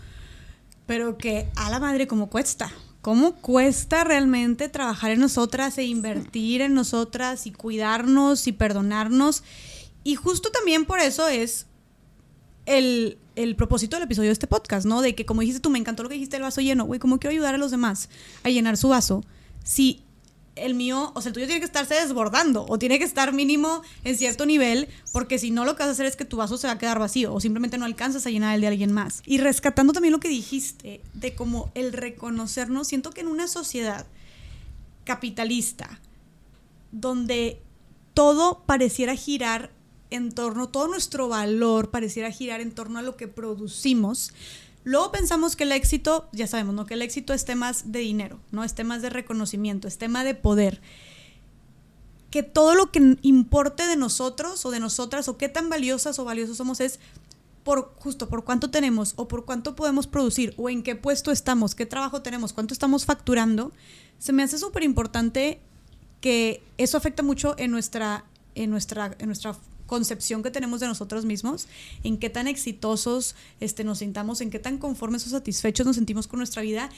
pero 0.86 1.18
que 1.18 1.48
a 1.56 1.70
la 1.70 1.80
madre 1.80 2.08
como 2.08 2.30
cuesta. 2.30 2.72
¿Cómo 3.02 3.34
cuesta 3.38 4.04
realmente 4.04 4.70
trabajar 4.70 5.10
en 5.10 5.20
nosotras 5.20 5.78
e 5.80 5.84
invertir 5.84 6.62
en 6.62 6.76
nosotras 6.76 7.48
y 7.48 7.52
cuidarnos 7.52 8.46
y 8.46 8.52
perdonarnos? 8.52 9.44
Y 10.04 10.16
justo 10.16 10.52
también 10.52 10.86
por 10.86 11.00
eso 11.00 11.28
es 11.28 11.66
el, 12.78 13.56
propósito 13.56 13.96
del 13.96 14.04
episodio 14.04 14.30
de 14.30 14.34
este 14.34 14.48
podcast, 14.48 14.86
¿no? 14.86 15.02
De 15.02 15.16
que 15.16 15.26
como 15.26 15.42
dijiste 15.42 15.62
tú, 15.62 15.70
me 15.70 15.80
encantó 15.80 16.04
lo 16.04 16.10
que 16.10 16.16
dijiste 16.16 16.38
el 16.38 16.44
vaso 16.44 16.62
lleno, 16.62 16.86
güey, 16.86 17.00
¿cómo 17.00 17.20
quiero 17.20 17.32
ayudar 17.32 17.56
a 17.56 17.58
los 17.58 17.72
demás 17.72 18.10
a 18.44 18.50
llenar 18.50 18.78
su 18.78 18.90
vaso? 18.90 19.24
Si 19.64 20.02
el 20.56 20.76
mío, 20.76 21.12
o 21.16 21.22
sea, 21.22 21.30
el 21.30 21.34
tuyo 21.34 21.46
tiene 21.46 21.60
que 21.60 21.66
estarse 21.66 21.96
desbordando 21.96 22.66
o 22.68 22.78
tiene 22.78 23.00
que 23.00 23.06
estar 23.06 23.34
mínimo 23.34 23.82
en 24.04 24.18
cierto 24.18 24.46
nivel, 24.46 24.90
porque 25.12 25.40
si 25.40 25.52
no 25.52 25.66
lo 25.66 25.76
que 25.76 25.84
vas 25.84 25.90
a 25.90 25.92
hacer 25.92 26.06
es 26.06 26.16
que 26.16 26.26
tu 26.26 26.38
vaso 26.38 26.58
se 26.58 26.68
va 26.68 26.74
a 26.74 26.78
quedar 26.78 27.00
vacío 27.00 27.34
o 27.34 27.40
simplemente 27.40 27.78
no 27.78 27.86
alcanzas 27.86 28.26
a 28.26 28.30
llenar 28.30 28.56
el 28.56 28.62
de 28.62 28.68
alguien 28.68 28.92
más. 28.92 29.22
Y 29.26 29.38
rescatando 29.38 29.94
también 29.94 30.12
lo 30.12 30.20
que 30.20 30.30
dijiste 30.30 31.02
de 31.14 31.36
como 31.36 31.72
el 31.74 31.94
reconocernos, 31.94 32.88
siento 32.88 33.12
que 33.12 33.22
en 33.22 33.28
una 33.28 33.48
sociedad 33.48 34.06
capitalista 35.06 36.00
donde 36.92 37.62
todo 38.14 38.64
pareciera 38.66 39.16
girar 39.16 39.72
en 40.12 40.32
torno, 40.32 40.70
todo 40.70 40.88
nuestro 40.88 41.28
valor 41.28 41.90
pareciera 41.90 42.32
girar 42.32 42.62
en 42.62 42.72
torno 42.72 43.00
a 43.00 43.02
lo 43.02 43.18
que 43.18 43.28
producimos, 43.28 44.34
Luego 44.84 45.12
pensamos 45.12 45.56
que 45.56 45.64
el 45.64 45.72
éxito, 45.72 46.28
ya 46.32 46.48
sabemos, 46.48 46.74
¿no? 46.74 46.86
Que 46.86 46.96
el 46.96 47.02
éxito 47.04 47.34
es 47.34 47.46
temas 47.46 47.92
de 47.92 48.00
dinero, 48.00 48.40
¿no? 48.52 48.64
Es 48.64 48.74
temas 48.74 49.02
de 49.02 49.10
reconocimiento, 49.10 49.88
es 49.88 49.98
tema 49.98 50.24
de 50.24 50.34
poder. 50.34 50.82
Que 52.32 52.42
todo 52.42 52.74
lo 52.74 52.92
que 52.92 53.18
importe 53.22 53.86
de 53.86 53.96
nosotros 53.96 54.66
o 54.66 54.72
de 54.72 54.80
nosotras 54.80 55.28
o 55.28 55.38
qué 55.38 55.50
tan 55.50 55.70
valiosas 55.70 56.18
o 56.18 56.26
valiosos 56.26 56.58
somos 56.58 56.80
es 56.80 57.00
por 57.64 57.94
justo 58.00 58.28
por 58.28 58.44
cuánto 58.44 58.72
tenemos 58.72 59.14
o 59.18 59.28
por 59.28 59.46
cuánto 59.46 59.76
podemos 59.76 60.08
producir 60.08 60.56
o 60.58 60.68
en 60.68 60.82
qué 60.82 60.96
puesto 60.96 61.32
estamos, 61.32 61.76
qué 61.76 61.86
trabajo 61.86 62.24
tenemos, 62.24 62.54
cuánto 62.54 62.74
estamos 62.74 63.06
facturando, 63.06 63.72
se 64.18 64.34
me 64.34 64.42
hace 64.42 64.58
súper 64.58 64.82
importante 64.82 65.60
que 66.22 66.64
eso 66.80 66.98
afecta 66.98 67.22
mucho 67.22 67.54
en 67.60 67.70
nuestra, 67.70 68.26
en 68.56 68.72
nuestra, 68.72 69.16
en 69.20 69.28
nuestra 69.28 69.56
concepción 69.92 70.42
que 70.42 70.52
tenemos 70.52 70.80
de 70.80 70.88
nosotros 70.88 71.26
mismos, 71.26 71.68
en 72.06 72.18
qué 72.18 72.30
tan 72.30 72.48
exitosos 72.48 73.36
este, 73.60 73.84
nos 73.84 73.98
sintamos, 73.98 74.40
en 74.40 74.50
qué 74.50 74.58
tan 74.58 74.78
conformes 74.78 75.28
o 75.28 75.30
satisfechos 75.30 75.86
nos 75.86 75.98
sentimos 75.98 76.28
con 76.28 76.38
nuestra 76.38 76.62
vida. 76.62 76.90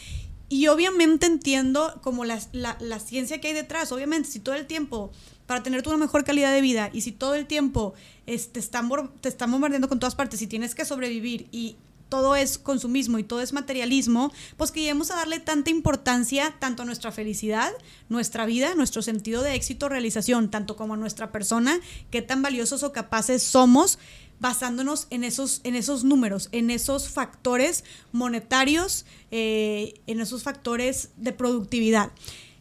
Y 0.48 0.68
obviamente 0.68 1.26
entiendo 1.26 2.00
como 2.04 2.24
la, 2.24 2.40
la, 2.52 3.00
ciencia 3.00 3.42
que 3.42 3.48
hay 3.48 3.56
detrás. 3.56 3.92
Obviamente, 3.92 4.30
si 4.30 4.40
todo 4.40 4.54
el 4.54 4.68
tiempo, 4.68 5.12
para 5.48 5.64
tener 5.64 5.82
una 5.88 5.98
mejor 5.98 6.24
calidad 6.24 6.54
de 6.54 6.62
vida, 6.62 6.92
y 6.94 7.02
si 7.02 7.12
todo 7.12 7.34
el 7.34 7.48
tiempo 7.48 7.96
este, 8.28 8.60
están, 8.60 8.92
te 9.22 9.28
están 9.28 9.50
bombardeando 9.50 9.90
con 9.90 9.98
todas 9.98 10.14
partes 10.14 10.44
y 10.44 10.46
tienes 10.46 10.76
que 10.76 10.86
sobrevivir 10.86 11.48
y 11.52 11.78
todo 12.14 12.36
es 12.36 12.60
consumismo 12.60 13.18
y 13.18 13.24
todo 13.24 13.42
es 13.42 13.54
materialismo, 13.54 14.32
pues 14.56 14.70
que 14.70 14.82
lleguemos 14.82 15.10
a 15.10 15.16
darle 15.16 15.40
tanta 15.40 15.72
importancia 15.72 16.54
tanto 16.60 16.84
a 16.84 16.86
nuestra 16.86 17.12
felicidad, 17.12 17.72
nuestra 18.08 18.46
vida, 18.46 18.76
nuestro 18.76 19.02
sentido 19.02 19.42
de 19.42 19.56
éxito, 19.56 19.90
realización, 19.90 20.52
tanto 20.52 20.76
como 20.76 20.94
a 20.94 20.98
nuestra 20.98 21.32
persona, 21.32 21.80
qué 22.12 22.22
tan 22.22 22.44
valiosos 22.44 22.84
o 22.84 22.92
capaces 22.92 23.42
somos 23.42 23.98
basándonos 24.40 25.08
en 25.10 25.24
esos, 25.24 25.62
en 25.64 25.74
esos 25.74 26.04
números, 26.04 26.50
en 26.52 26.70
esos 26.70 27.10
factores 27.10 27.84
monetarios, 28.12 29.08
eh, 29.32 29.96
en 30.06 30.20
esos 30.20 30.44
factores 30.44 31.10
de 31.18 31.32
productividad. 31.32 32.12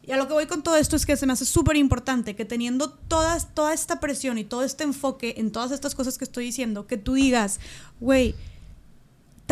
Y 0.02 0.12
a 0.12 0.16
lo 0.16 0.28
que 0.28 0.32
voy 0.32 0.46
con 0.46 0.62
todo 0.62 0.76
esto 0.76 0.96
es 0.96 1.04
que 1.04 1.16
se 1.18 1.26
me 1.26 1.34
hace 1.34 1.44
súper 1.44 1.76
importante 1.76 2.34
que 2.34 2.46
teniendo 2.46 2.90
todas, 2.90 3.54
toda 3.54 3.74
esta 3.74 4.00
presión 4.00 4.38
y 4.38 4.44
todo 4.44 4.64
este 4.64 4.84
enfoque 4.84 5.34
en 5.36 5.52
todas 5.52 5.72
estas 5.72 5.94
cosas 5.94 6.16
que 6.16 6.24
estoy 6.24 6.46
diciendo, 6.46 6.86
que 6.86 6.96
tú 6.96 7.12
digas, 7.12 7.60
güey, 8.00 8.34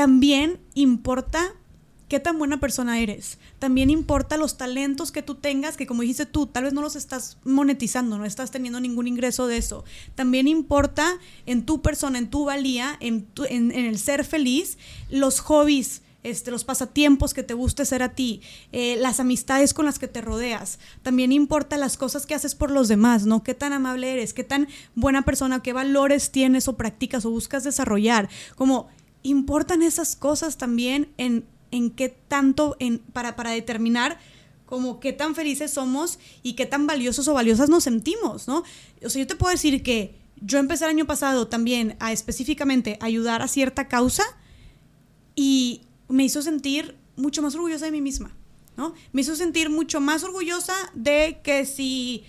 también 0.01 0.61
importa 0.73 1.53
qué 2.09 2.21
tan 2.21 2.39
buena 2.39 2.59
persona 2.59 3.01
eres. 3.01 3.37
También 3.59 3.91
importa 3.91 4.39
los 4.39 4.57
talentos 4.57 5.13
que 5.13 5.21
tú 5.21 5.35
tengas, 5.35 5.77
que 5.77 5.87
como 5.87 6.01
dijiste 6.01 6.25
tú, 6.25 6.47
tal 6.47 6.65
vez 6.65 6.73
no 6.73 6.81
los 6.81 6.97
estás 6.97 7.37
monetizando, 7.45 8.17
no 8.17 8.25
estás 8.25 8.51
teniendo 8.51 8.81
ningún 8.81 9.09
ingreso 9.09 9.47
de 9.47 9.59
eso. 9.59 9.85
También 10.15 10.49
importa 10.49 11.19
en 11.45 11.67
tu 11.67 11.83
persona, 11.83 12.17
en 12.17 12.31
tu 12.31 12.47
valía, 12.47 12.97
en, 13.01 13.29
en, 13.51 13.73
el 13.73 13.99
ser 13.99 14.25
feliz, 14.25 14.79
los 15.11 15.41
hobbies. 15.41 16.01
Este, 16.23 16.51
los 16.51 16.65
pasatiempos 16.65 17.33
que 17.33 17.43
te 17.43 17.55
guste 17.55 17.87
ser 17.87 18.03
a 18.03 18.11
ti, 18.11 18.43
eh, 18.73 18.97
las 18.99 19.21
amistades 19.21 19.73
con 19.73 19.87
las 19.87 19.99
que 19.99 20.07
te 20.07 20.21
rodeas. 20.21 20.79
También 21.01 21.33
importa 21.33 21.79
las 21.79 21.97
cosas 21.97 22.27
que 22.27 22.35
haces 22.35 22.55
por 22.55 22.71
los 22.71 22.89
demás, 22.89 23.25
¿no? 23.25 23.43
Qué 23.43 23.55
tan 23.55 23.73
amable 23.73 24.13
eres, 24.13 24.35
qué 24.35 24.45
tan 24.45 24.69
buena 24.95 25.23
persona, 25.23 25.63
qué 25.63 25.73
valores 25.73 26.31
tienes 26.31 26.69
o 26.69 26.77
practicas 26.77 27.25
o 27.25 27.31
buscas 27.31 27.65
desarrollar. 27.65 28.29
Como 28.55 28.91
importan 29.23 29.83
esas 29.83 30.17
cosas 30.17 30.57
también 30.57 31.13
en, 31.17 31.45
en 31.71 31.91
qué 31.91 32.09
tanto, 32.09 32.77
en, 32.79 32.99
para, 32.99 33.37
para 33.37 33.51
determinar 33.51 34.19
como 34.67 35.01
qué 35.01 35.13
tan 35.13 35.35
felices 35.35 35.73
somos 35.73 36.19
y 36.43 36.55
qué 36.55 36.65
tan 36.65 36.87
valiosos 36.87 37.27
o 37.29 37.35
valiosas 37.35 37.69
nos 37.69 37.85
sentimos, 37.85 38.47
¿no? 38.47 38.63
O 39.05 39.11
sea, 39.11 39.21
yo 39.21 39.27
te 39.27 39.35
puedo 39.35 39.51
decir 39.51 39.83
que 39.83 40.15
yo 40.41 40.59
empecé 40.59 40.85
el 40.85 40.91
año 40.91 41.07
pasado 41.07 41.49
también 41.49 41.97
a 41.99 42.13
específicamente 42.13 42.97
ayudar 43.01 43.43
a 43.43 43.49
cierta 43.49 43.89
causa 43.89 44.23
y 45.35 45.83
me 46.09 46.25
hizo 46.25 46.41
sentir 46.41 46.97
mucho 47.17 47.43
más 47.43 47.55
orgullosa 47.55 47.87
de 47.87 47.91
mí 47.91 48.01
misma, 48.01 48.35
¿no? 48.77 48.95
Me 49.13 49.23
hizo 49.23 49.37
sentir 49.37 49.71
mucho 49.71 50.01
más 50.01 50.23
orgullosa 50.23 50.75
de 50.95 51.41
que 51.43 51.67
si 51.67 52.25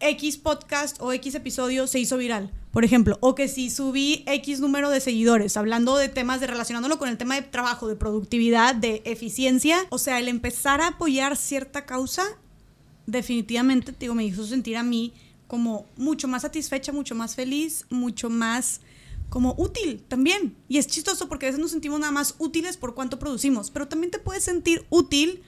X 0.00 0.36
podcast 0.36 1.00
o 1.00 1.12
X 1.12 1.34
episodio 1.34 1.86
se 1.86 1.98
hizo 1.98 2.16
viral 2.16 2.52
por 2.78 2.84
ejemplo, 2.84 3.16
o 3.20 3.34
que 3.34 3.48
si 3.48 3.70
subí 3.70 4.22
X 4.26 4.60
número 4.60 4.90
de 4.90 5.00
seguidores, 5.00 5.56
hablando 5.56 5.96
de 5.96 6.08
temas 6.08 6.40
de 6.40 6.46
relacionándolo 6.46 6.98
con 6.98 7.08
el 7.08 7.16
tema 7.16 7.34
de 7.34 7.42
trabajo, 7.42 7.88
de 7.88 7.96
productividad, 7.96 8.74
de 8.74 9.02
eficiencia, 9.04 9.86
o 9.90 9.98
sea, 9.98 10.18
el 10.18 10.28
empezar 10.28 10.80
a 10.80 10.88
apoyar 10.88 11.36
cierta 11.36 11.86
causa, 11.86 12.24
definitivamente, 13.06 13.94
digo, 13.98 14.14
me 14.14 14.24
hizo 14.24 14.46
sentir 14.46 14.76
a 14.76 14.82
mí 14.82 15.12
como 15.46 15.86
mucho 15.96 16.28
más 16.28 16.42
satisfecha, 16.42 16.92
mucho 16.92 17.14
más 17.14 17.34
feliz, 17.34 17.86
mucho 17.88 18.28
más 18.28 18.82
como 19.30 19.54
útil 19.58 20.04
también. 20.06 20.54
Y 20.68 20.76
es 20.78 20.86
chistoso 20.86 21.28
porque 21.28 21.46
a 21.46 21.48
veces 21.48 21.60
nos 21.60 21.70
sentimos 21.70 21.98
nada 21.98 22.12
más 22.12 22.34
útiles 22.38 22.76
por 22.76 22.94
cuánto 22.94 23.18
producimos, 23.18 23.70
pero 23.70 23.88
también 23.88 24.10
te 24.10 24.18
puedes 24.18 24.44
sentir 24.44 24.84
útil 24.90 25.42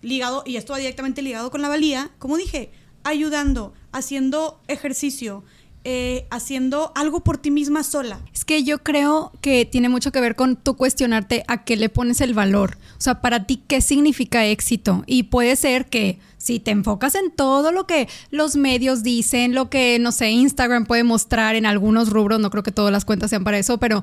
ligado, 0.00 0.42
y 0.46 0.56
esto 0.56 0.72
va 0.72 0.78
directamente 0.78 1.22
ligado 1.22 1.50
con 1.50 1.62
la 1.62 1.68
valía, 1.68 2.10
como 2.18 2.36
dije, 2.36 2.70
ayudando, 3.06 3.72
haciendo 3.92 4.60
ejercicio, 4.68 5.44
eh, 5.84 6.26
haciendo 6.30 6.90
algo 6.96 7.20
por 7.20 7.38
ti 7.38 7.52
misma 7.52 7.84
sola. 7.84 8.18
Es 8.34 8.44
que 8.44 8.64
yo 8.64 8.78
creo 8.82 9.30
que 9.40 9.64
tiene 9.64 9.88
mucho 9.88 10.10
que 10.10 10.20
ver 10.20 10.34
con 10.34 10.56
tú 10.56 10.76
cuestionarte 10.76 11.44
a 11.46 11.62
qué 11.62 11.76
le 11.76 11.88
pones 11.88 12.20
el 12.20 12.34
valor. 12.34 12.76
O 12.98 13.00
sea, 13.00 13.20
para 13.20 13.46
ti, 13.46 13.62
¿qué 13.68 13.80
significa 13.80 14.44
éxito? 14.44 15.04
Y 15.06 15.24
puede 15.24 15.54
ser 15.54 15.86
que 15.86 16.18
si 16.38 16.58
te 16.58 16.72
enfocas 16.72 17.14
en 17.14 17.30
todo 17.30 17.70
lo 17.70 17.86
que 17.86 18.08
los 18.30 18.56
medios 18.56 19.04
dicen, 19.04 19.54
lo 19.54 19.70
que, 19.70 19.98
no 20.00 20.10
sé, 20.10 20.30
Instagram 20.30 20.86
puede 20.86 21.04
mostrar 21.04 21.54
en 21.54 21.66
algunos 21.66 22.10
rubros, 22.10 22.40
no 22.40 22.50
creo 22.50 22.64
que 22.64 22.72
todas 22.72 22.90
las 22.90 23.04
cuentas 23.04 23.30
sean 23.30 23.44
para 23.44 23.58
eso, 23.58 23.78
pero 23.78 24.02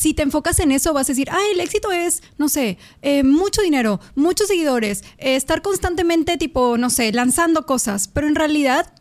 si 0.00 0.14
te 0.14 0.22
enfocas 0.22 0.58
en 0.60 0.72
eso, 0.72 0.94
vas 0.94 1.10
a 1.10 1.12
decir, 1.12 1.28
ah, 1.30 1.42
el 1.52 1.60
éxito 1.60 1.92
es, 1.92 2.22
no 2.38 2.48
sé, 2.48 2.78
eh, 3.02 3.22
mucho 3.22 3.60
dinero, 3.60 4.00
muchos 4.14 4.48
seguidores, 4.48 5.04
estar 5.18 5.60
constantemente, 5.60 6.38
tipo, 6.38 6.78
no 6.78 6.88
sé, 6.88 7.12
lanzando 7.12 7.66
cosas, 7.66 8.08
pero 8.08 8.26
en 8.26 8.34
realidad 8.34 8.94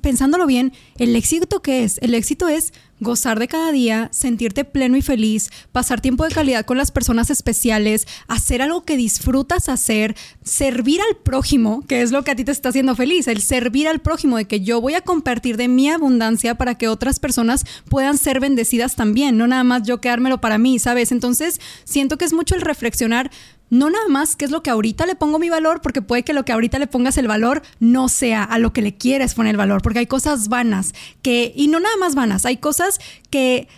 pensándolo 0.00 0.46
bien, 0.46 0.72
el 0.96 1.14
éxito 1.14 1.60
que 1.60 1.84
es, 1.84 1.98
el 1.98 2.14
éxito 2.14 2.48
es 2.48 2.72
gozar 3.00 3.38
de 3.38 3.48
cada 3.48 3.72
día, 3.72 4.08
sentirte 4.12 4.64
pleno 4.64 4.96
y 4.96 5.02
feliz, 5.02 5.50
pasar 5.72 6.00
tiempo 6.00 6.24
de 6.24 6.34
calidad 6.34 6.64
con 6.64 6.78
las 6.78 6.90
personas 6.90 7.30
especiales, 7.30 8.06
hacer 8.26 8.62
algo 8.62 8.84
que 8.84 8.96
disfrutas 8.96 9.68
hacer, 9.68 10.16
servir 10.42 11.00
al 11.00 11.16
prójimo, 11.16 11.84
que 11.86 12.02
es 12.02 12.10
lo 12.10 12.24
que 12.24 12.32
a 12.32 12.36
ti 12.36 12.44
te 12.44 12.52
está 12.52 12.70
haciendo 12.70 12.96
feliz, 12.96 13.28
el 13.28 13.40
servir 13.40 13.88
al 13.88 14.00
prójimo, 14.00 14.36
de 14.36 14.46
que 14.46 14.60
yo 14.60 14.80
voy 14.80 14.94
a 14.94 15.00
compartir 15.00 15.56
de 15.56 15.68
mi 15.68 15.88
abundancia 15.88 16.56
para 16.56 16.76
que 16.76 16.88
otras 16.88 17.20
personas 17.20 17.64
puedan 17.88 18.18
ser 18.18 18.40
bendecidas 18.40 18.96
también, 18.96 19.36
no 19.36 19.46
nada 19.46 19.64
más 19.64 19.82
yo 19.82 20.00
quedármelo 20.00 20.40
para 20.40 20.58
mí, 20.58 20.78
¿sabes? 20.78 21.12
Entonces, 21.12 21.60
siento 21.84 22.18
que 22.18 22.24
es 22.24 22.32
mucho 22.32 22.54
el 22.54 22.62
reflexionar 22.62 23.30
no 23.70 23.90
nada 23.90 24.08
más 24.08 24.36
qué 24.36 24.44
es 24.44 24.50
lo 24.50 24.62
que 24.62 24.70
ahorita 24.70 25.06
le 25.06 25.14
pongo 25.14 25.38
mi 25.38 25.50
valor, 25.50 25.80
porque 25.80 26.02
puede 26.02 26.22
que 26.22 26.32
lo 26.32 26.44
que 26.44 26.52
ahorita 26.52 26.78
le 26.78 26.86
pongas 26.86 27.18
el 27.18 27.28
valor 27.28 27.62
no 27.80 28.08
sea 28.08 28.44
a 28.44 28.58
lo 28.58 28.72
que 28.72 28.82
le 28.82 28.96
quieres 28.96 29.34
poner 29.34 29.50
el 29.50 29.56
valor, 29.56 29.82
porque 29.82 30.00
hay 30.00 30.06
cosas 30.06 30.48
vanas 30.48 30.94
que, 31.22 31.52
y 31.54 31.68
no 31.68 31.80
nada 31.80 31.96
más 31.96 32.14
vanas, 32.14 32.46
hay 32.46 32.56
cosas 32.56 32.98
que 33.30 33.68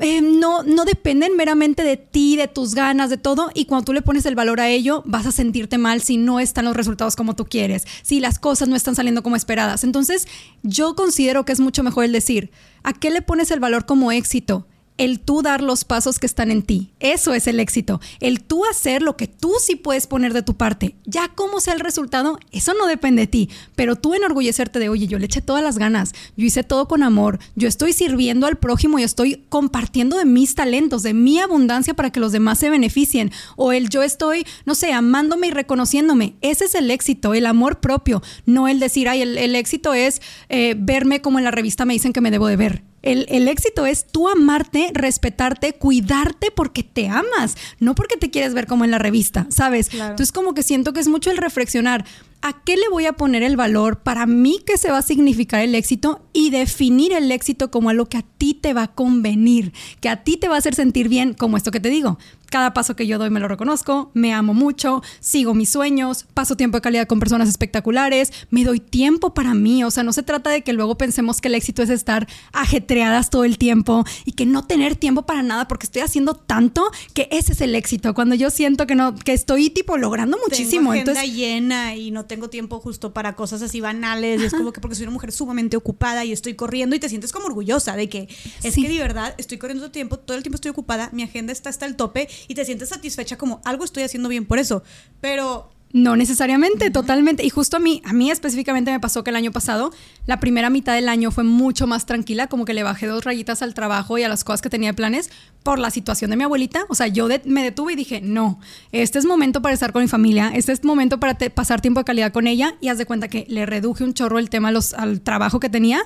eh, 0.00 0.20
no, 0.22 0.62
no 0.62 0.84
dependen 0.84 1.36
meramente 1.36 1.82
de 1.82 1.96
ti, 1.96 2.36
de 2.36 2.48
tus 2.48 2.74
ganas, 2.74 3.10
de 3.10 3.16
todo, 3.16 3.50
y 3.54 3.64
cuando 3.64 3.86
tú 3.86 3.92
le 3.92 4.02
pones 4.02 4.26
el 4.26 4.34
valor 4.34 4.60
a 4.60 4.68
ello, 4.68 5.02
vas 5.06 5.26
a 5.26 5.32
sentirte 5.32 5.78
mal 5.78 6.02
si 6.02 6.16
no 6.16 6.40
están 6.40 6.64
los 6.64 6.76
resultados 6.76 7.16
como 7.16 7.34
tú 7.34 7.46
quieres, 7.46 7.86
si 8.02 8.20
las 8.20 8.38
cosas 8.38 8.68
no 8.68 8.76
están 8.76 8.94
saliendo 8.94 9.22
como 9.22 9.36
esperadas. 9.36 9.84
Entonces, 9.84 10.28
yo 10.62 10.94
considero 10.94 11.44
que 11.44 11.52
es 11.52 11.60
mucho 11.60 11.82
mejor 11.82 12.04
el 12.04 12.12
decir, 12.12 12.50
¿a 12.82 12.92
qué 12.92 13.10
le 13.10 13.22
pones 13.22 13.50
el 13.50 13.60
valor 13.60 13.86
como 13.86 14.12
éxito? 14.12 14.66
El 14.98 15.20
tú 15.20 15.42
dar 15.42 15.62
los 15.62 15.84
pasos 15.84 16.18
que 16.18 16.26
están 16.26 16.50
en 16.50 16.62
ti. 16.62 16.90
Eso 17.00 17.34
es 17.34 17.46
el 17.46 17.60
éxito. 17.60 18.00
El 18.20 18.42
tú 18.42 18.64
hacer 18.66 19.02
lo 19.02 19.16
que 19.16 19.26
tú 19.26 19.54
sí 19.60 19.76
puedes 19.76 20.06
poner 20.06 20.32
de 20.32 20.42
tu 20.42 20.54
parte. 20.54 20.94
Ya 21.04 21.28
cómo 21.28 21.60
sea 21.60 21.74
el 21.74 21.80
resultado, 21.80 22.38
eso 22.52 22.74
no 22.74 22.86
depende 22.86 23.22
de 23.22 23.26
ti. 23.26 23.50
Pero 23.74 23.96
tú 23.96 24.14
enorgullecerte 24.14 24.78
de, 24.78 24.88
oye, 24.88 25.06
yo 25.06 25.18
le 25.18 25.26
eché 25.26 25.40
todas 25.40 25.62
las 25.62 25.78
ganas, 25.78 26.12
yo 26.36 26.46
hice 26.46 26.62
todo 26.62 26.88
con 26.88 27.02
amor, 27.02 27.38
yo 27.56 27.68
estoy 27.68 27.92
sirviendo 27.92 28.46
al 28.46 28.58
prójimo 28.58 28.98
y 28.98 29.02
estoy 29.02 29.44
compartiendo 29.48 30.16
de 30.16 30.24
mis 30.24 30.54
talentos, 30.54 31.02
de 31.02 31.14
mi 31.14 31.38
abundancia 31.40 31.94
para 31.94 32.10
que 32.10 32.20
los 32.20 32.32
demás 32.32 32.58
se 32.58 32.70
beneficien. 32.70 33.32
O 33.56 33.72
el 33.72 33.88
yo 33.88 34.02
estoy, 34.02 34.46
no 34.66 34.74
sé, 34.74 34.92
amándome 34.92 35.48
y 35.48 35.50
reconociéndome. 35.50 36.34
Ese 36.42 36.66
es 36.66 36.74
el 36.74 36.90
éxito, 36.90 37.34
el 37.34 37.46
amor 37.46 37.80
propio. 37.80 38.22
No 38.46 38.68
el 38.68 38.78
decir, 38.78 39.08
ay, 39.08 39.22
el, 39.22 39.56
éxito 39.56 39.94
es 39.94 40.22
eh, 40.48 40.74
verme 40.76 41.20
como 41.20 41.38
en 41.38 41.44
la 41.44 41.50
revista 41.50 41.84
me 41.84 41.92
dicen 41.92 42.12
que 42.12 42.20
me 42.20 42.30
debo 42.30 42.46
de 42.46 42.56
ver 42.56 42.91
El, 43.02 43.26
el, 43.28 43.48
éxito 43.48 43.84
es 43.86 44.06
tú 44.06 44.28
amarte, 44.28 44.90
respetarte, 44.94 45.74
cuidarte 45.74 46.50
porque 46.50 46.82
te 46.82 47.08
amas, 47.08 47.56
no 47.80 47.94
porque 47.94 48.16
te 48.16 48.30
quieres 48.30 48.54
ver 48.54 48.66
como 48.66 48.84
en 48.84 48.92
la 48.92 48.98
revista, 48.98 49.46
¿sabes? 49.50 49.88
Claro. 49.88 50.12
Entonces 50.12 50.32
como 50.32 50.54
que 50.54 50.62
siento 50.62 50.92
que 50.92 51.00
es 51.00 51.08
mucho 51.08 51.30
el 51.30 51.36
reflexionar. 51.36 52.04
¿A 52.44 52.64
qué 52.64 52.76
le 52.76 52.88
voy 52.88 53.06
a 53.06 53.12
poner 53.12 53.44
el 53.44 53.56
valor? 53.56 54.00
Para 54.00 54.26
mí, 54.26 54.58
¿qué 54.66 54.76
se 54.76 54.90
va 54.90 54.98
a 54.98 55.02
significar 55.02 55.60
el 55.62 55.76
éxito? 55.76 56.22
Y 56.32 56.50
definir 56.50 57.12
el 57.12 57.30
éxito 57.30 57.70
como 57.70 57.90
algo 57.90 58.06
que 58.06 58.18
a 58.18 58.24
ti 58.36 58.54
te 58.54 58.74
va 58.74 58.82
a 58.82 58.88
convenir, 58.88 59.72
que 60.00 60.08
a 60.08 60.24
ti 60.24 60.36
te 60.36 60.48
va 60.48 60.56
a 60.56 60.58
hacer 60.58 60.74
sentir 60.74 61.08
bien, 61.08 61.34
como 61.34 61.56
esto 61.56 61.70
que 61.70 61.78
te 61.78 61.88
digo. 61.88 62.18
Cada 62.52 62.74
paso 62.74 62.94
que 62.94 63.06
yo 63.06 63.16
doy 63.16 63.30
me 63.30 63.40
lo 63.40 63.48
reconozco, 63.48 64.10
me 64.12 64.34
amo 64.34 64.52
mucho, 64.52 65.02
sigo 65.20 65.54
mis 65.54 65.70
sueños, 65.70 66.26
paso 66.34 66.54
tiempo 66.54 66.76
de 66.76 66.82
calidad 66.82 67.06
con 67.06 67.18
personas 67.18 67.48
espectaculares, 67.48 68.30
me 68.50 68.62
doy 68.62 68.78
tiempo 68.78 69.32
para 69.32 69.54
mí. 69.54 69.82
O 69.84 69.90
sea, 69.90 70.02
no 70.02 70.12
se 70.12 70.22
trata 70.22 70.50
de 70.50 70.60
que 70.60 70.74
luego 70.74 70.98
pensemos 70.98 71.40
que 71.40 71.48
el 71.48 71.54
éxito 71.54 71.82
es 71.82 71.88
estar 71.88 72.28
ajetreadas 72.52 73.30
todo 73.30 73.44
el 73.44 73.56
tiempo 73.56 74.04
y 74.26 74.32
que 74.32 74.44
no 74.44 74.66
tener 74.66 74.96
tiempo 74.96 75.22
para 75.22 75.42
nada 75.42 75.66
porque 75.66 75.86
estoy 75.86 76.02
haciendo 76.02 76.34
tanto 76.34 76.90
que 77.14 77.26
ese 77.30 77.52
es 77.54 77.62
el 77.62 77.74
éxito. 77.74 78.12
Cuando 78.12 78.34
yo 78.34 78.50
siento 78.50 78.86
que 78.86 78.94
no, 78.96 79.14
que 79.14 79.32
estoy 79.32 79.70
tipo 79.70 79.96
logrando 79.96 80.36
muchísimo. 80.46 80.90
Tengo 80.92 80.92
agenda 80.92 81.12
Entonces, 81.22 81.34
llena 81.34 81.96
y 81.96 82.10
no 82.10 82.26
tengo 82.26 82.50
tiempo 82.50 82.80
justo 82.80 83.14
para 83.14 83.34
cosas 83.34 83.62
así 83.62 83.80
banales. 83.80 84.42
Y 84.42 84.44
es 84.44 84.52
como 84.52 84.74
que 84.74 84.82
porque 84.82 84.94
soy 84.94 85.04
una 85.04 85.12
mujer 85.14 85.32
sumamente 85.32 85.78
ocupada 85.78 86.26
y 86.26 86.32
estoy 86.32 86.52
corriendo 86.52 86.94
y 86.94 86.98
te 87.00 87.08
sientes 87.08 87.32
como 87.32 87.46
orgullosa 87.46 87.96
de 87.96 88.10
que 88.10 88.28
es 88.62 88.74
Sí. 88.74 88.82
que 88.82 88.90
de 88.90 88.98
verdad 88.98 89.34
estoy 89.38 89.56
corriendo 89.56 89.80
todo 89.80 89.86
el 89.86 89.92
tiempo, 89.92 90.18
todo 90.18 90.36
el 90.36 90.42
tiempo 90.42 90.56
estoy 90.56 90.70
ocupada, 90.70 91.08
mi 91.14 91.22
agenda 91.22 91.52
está 91.52 91.70
hasta 91.70 91.86
el 91.86 91.96
tope 91.96 92.28
y 92.48 92.54
te 92.54 92.64
sientes 92.64 92.88
satisfecha 92.90 93.36
como 93.38 93.60
algo 93.64 93.84
estoy 93.84 94.02
haciendo 94.02 94.28
bien 94.28 94.44
por 94.46 94.58
eso. 94.58 94.82
Pero 95.20 95.70
No 95.94 96.16
necesariamente, 96.16 96.90
totalmente. 96.90 97.44
Y 97.44 97.50
justo 97.50 97.76
a 97.76 97.78
mí, 97.78 98.00
a 98.06 98.14
mí 98.14 98.30
específicamente 98.30 98.90
me 98.90 98.98
pasó 98.98 99.22
que 99.22 99.28
el 99.28 99.36
año 99.36 99.52
pasado, 99.52 99.92
la 100.24 100.40
primera 100.40 100.70
mitad 100.70 100.94
del 100.94 101.06
año 101.06 101.30
fue 101.30 101.44
mucho 101.44 101.86
más 101.86 102.06
tranquila, 102.06 102.46
como 102.46 102.64
que 102.64 102.72
le 102.72 102.82
bajé 102.82 103.06
dos 103.06 103.24
rayitas 103.24 103.60
al 103.60 103.74
trabajo 103.74 104.16
y 104.16 104.22
a 104.22 104.28
las 104.30 104.42
cosas 104.42 104.62
que 104.62 104.70
tenía 104.70 104.88
de 104.88 104.94
planes 104.94 105.28
por 105.62 105.78
la 105.78 105.90
situación 105.90 106.30
de 106.30 106.38
mi 106.38 106.44
abuelita. 106.44 106.86
O 106.88 106.94
sea, 106.94 107.08
yo 107.08 107.28
de- 107.28 107.42
me 107.44 107.62
detuve 107.62 107.92
y 107.92 107.96
dije, 107.96 108.22
no, 108.22 108.58
este 108.90 109.18
es 109.18 109.26
momento 109.26 109.60
para 109.60 109.74
estar 109.74 109.92
con 109.92 110.00
mi 110.00 110.08
familia, 110.08 110.50
este 110.54 110.72
es 110.72 110.82
momento 110.82 111.20
para 111.20 111.36
pasar 111.36 111.82
tiempo 111.82 112.00
de 112.00 112.04
calidad 112.04 112.32
con 112.32 112.46
ella 112.46 112.74
y 112.80 112.88
haz 112.88 112.96
de 112.96 113.04
cuenta 113.04 113.28
que 113.28 113.44
le 113.50 113.66
reduje 113.66 114.02
un 114.02 114.14
chorro 114.14 114.38
el 114.38 114.48
tema 114.48 114.68
a 114.68 114.72
los- 114.72 114.94
al 114.94 115.20
trabajo 115.20 115.60
que 115.60 115.68
tenía. 115.68 116.00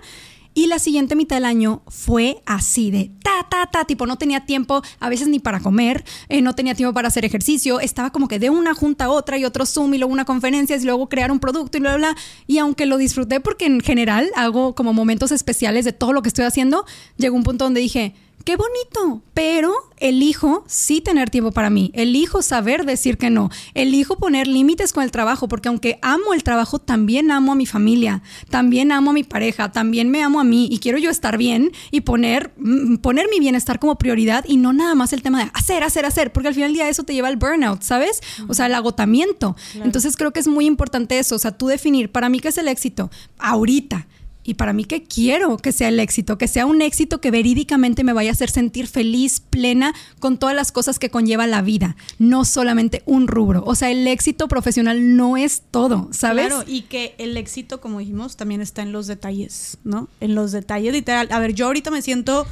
Y 0.59 0.69
la 0.69 0.79
siguiente 0.79 1.17
mitad 1.17 1.37
del 1.37 1.45
año 1.45 1.83
fue 1.87 2.41
así 2.47 2.91
de 2.91 3.11
ta, 3.23 3.47
ta, 3.47 3.67
ta, 3.67 3.85
tipo 3.85 4.07
no 4.07 4.17
tenía 4.17 4.47
tiempo 4.47 4.81
a 5.01 5.11
veces 5.11 5.29
ni 5.29 5.39
para 5.39 5.61
comer, 5.61 6.03
eh, 6.31 6.41
no 6.41 6.55
tenía 6.55 6.75
tiempo 6.75 6.95
para 6.95 7.09
hacer 7.09 7.27
ejercicio, 7.27 7.79
estaba 7.79 8.11
como 8.11 8.27
que 8.27 8.39
de 8.39 8.49
una 8.49 8.73
junta 8.73 9.05
a 9.05 9.11
otra 9.11 9.37
y 9.37 9.45
otro 9.45 9.67
Zoom 9.67 9.93
y 9.93 9.99
luego 9.99 10.15
una 10.15 10.25
conferencia 10.25 10.75
y 10.75 10.83
luego 10.83 11.11
crear 11.11 11.31
un 11.31 11.41
producto 11.41 11.77
y 11.77 11.83
bla, 11.83 11.99
bla, 11.99 12.13
bla. 12.13 12.23
Y 12.47 12.57
aunque 12.57 12.87
lo 12.87 12.97
disfruté 12.97 13.39
porque 13.39 13.67
en 13.67 13.83
general 13.83 14.31
hago 14.35 14.75
como 14.75 14.95
momentos 14.95 15.31
especiales 15.31 15.85
de 15.85 15.93
todo 15.93 16.15
lo 16.15 16.23
que 16.23 16.29
estoy 16.29 16.47
haciendo, 16.47 16.87
llegó 17.19 17.37
un 17.37 17.43
punto 17.43 17.65
donde 17.65 17.83
dije, 17.83 18.15
qué 18.47 18.55
bonito, 18.55 19.25
pero 19.35 19.75
elijo 19.97 20.63
sí 20.69 21.01
tener 21.01 21.31
tiempo 21.31 21.51
para 21.51 21.69
mí, 21.69 21.91
elijo 21.95 22.43
saber 22.43 22.87
decir 22.87 23.19
que 23.19 23.29
no, 23.29 23.51
elijo 23.75 24.19
poner 24.19 24.47
límites 24.47 24.93
con 24.93 25.03
el 25.03 25.11
trabajo, 25.11 25.49
porque 25.49 25.69
aunque 25.69 25.99
amo 26.01 26.33
el 26.33 26.45
trabajo, 26.45 26.79
también 26.79 27.33
amo 27.33 27.51
a 27.51 27.55
mi 27.57 27.67
familia, 27.67 28.23
también 28.49 28.93
amo 28.93 29.11
a 29.11 29.15
mi 29.15 29.25
pareja, 29.25 29.73
también 29.73 30.13
me 30.13 30.23
amo 30.23 30.39
a 30.39 30.45
mí 30.45 30.69
y 30.71 30.79
quiero 30.79 30.97
yo 30.97 31.11
estar 31.11 31.37
bien 31.39 31.73
y 31.91 32.03
poner, 32.03 32.53
mm, 32.57 32.99
poner 32.99 33.27
mi 33.33 33.41
bienestar 33.41 33.81
como 33.81 33.99
prioridad 33.99 34.45
y 34.47 34.59
no 34.59 34.73
nada 34.73 34.95
más 34.95 35.13
el 35.13 35.23
tema 35.23 35.43
de 35.43 35.51
hacer, 35.53 35.83
hacer, 35.83 36.07
hacer, 36.07 36.33
porque 36.33 36.47
al 36.47 36.55
final 36.55 36.69
del 36.69 36.75
día 36.75 36.89
eso 36.89 37.03
te 37.03 37.15
lleva 37.15 37.27
al 37.27 37.37
burnout, 37.37 37.83
¿sabes? 37.83 38.21
O 38.47 38.55
sea, 38.55 38.67
el 38.67 38.75
agotamiento. 38.75 39.57
Entonces 39.75 40.17
creo 40.17 40.33
que 40.33 40.39
es 40.39 40.47
muy 40.47 40.67
importante 40.67 41.19
eso, 41.19 41.35
o 41.35 41.41
sea, 41.41 41.51
tú 41.51 41.67
definir 41.67 42.13
para 42.13 42.29
mí 42.29 42.39
qué 42.39 42.49
es 42.49 42.59
el 42.59 42.69
éxito 42.69 43.11
ahorita. 43.39 44.07
Y 44.47 44.55
para 44.55 44.73
mí 44.73 44.85
que 44.85 45.03
quiero 45.03 45.57
que 45.57 45.73
sea 45.73 45.89
el 45.89 45.99
éxito, 45.99 46.39
que 46.39 46.47
sea 46.47 46.67
un 46.67 46.81
éxito 46.81 47.21
que 47.21 47.33
verídicamente 47.33 48.05
me 48.05 48.13
vaya 48.13 48.31
a 48.31 48.33
hacer 48.33 48.49
sentir 48.49 48.87
feliz, 48.87 49.41
plena 49.41 49.93
con 50.21 50.39
todas 50.39 50.55
las 50.55 50.71
cosas 50.71 51.01
que 51.01 51.11
conlleva 51.11 51.49
la 51.49 51.63
vida, 51.63 51.97
no 52.21 52.45
solamente 52.45 53.03
un 53.07 53.27
rubro. 53.27 53.65
O 53.67 53.75
sea, 53.75 53.91
el 53.91 54.07
éxito 54.07 54.47
profesional 54.47 55.17
no 55.17 55.37
es 55.37 55.63
todo, 55.73 56.09
¿sabes? 56.13 56.47
Claro, 56.47 56.65
y 56.67 56.83
que 56.83 57.17
el 57.19 57.37
éxito, 57.37 57.81
como 57.81 57.99
dijimos, 57.99 58.37
también 58.37 58.61
está 58.61 58.83
en 58.83 58.93
los 58.93 59.09
detalles, 59.09 59.79
¿no? 59.83 60.09
En 60.21 60.37
los 60.37 60.53
detalles, 60.53 60.93
literal. 60.93 61.27
A 61.33 61.41
ver, 61.41 61.53
yo 61.53 61.67
ahorita 61.67 61.91
me 61.91 62.01
siento 62.01 62.47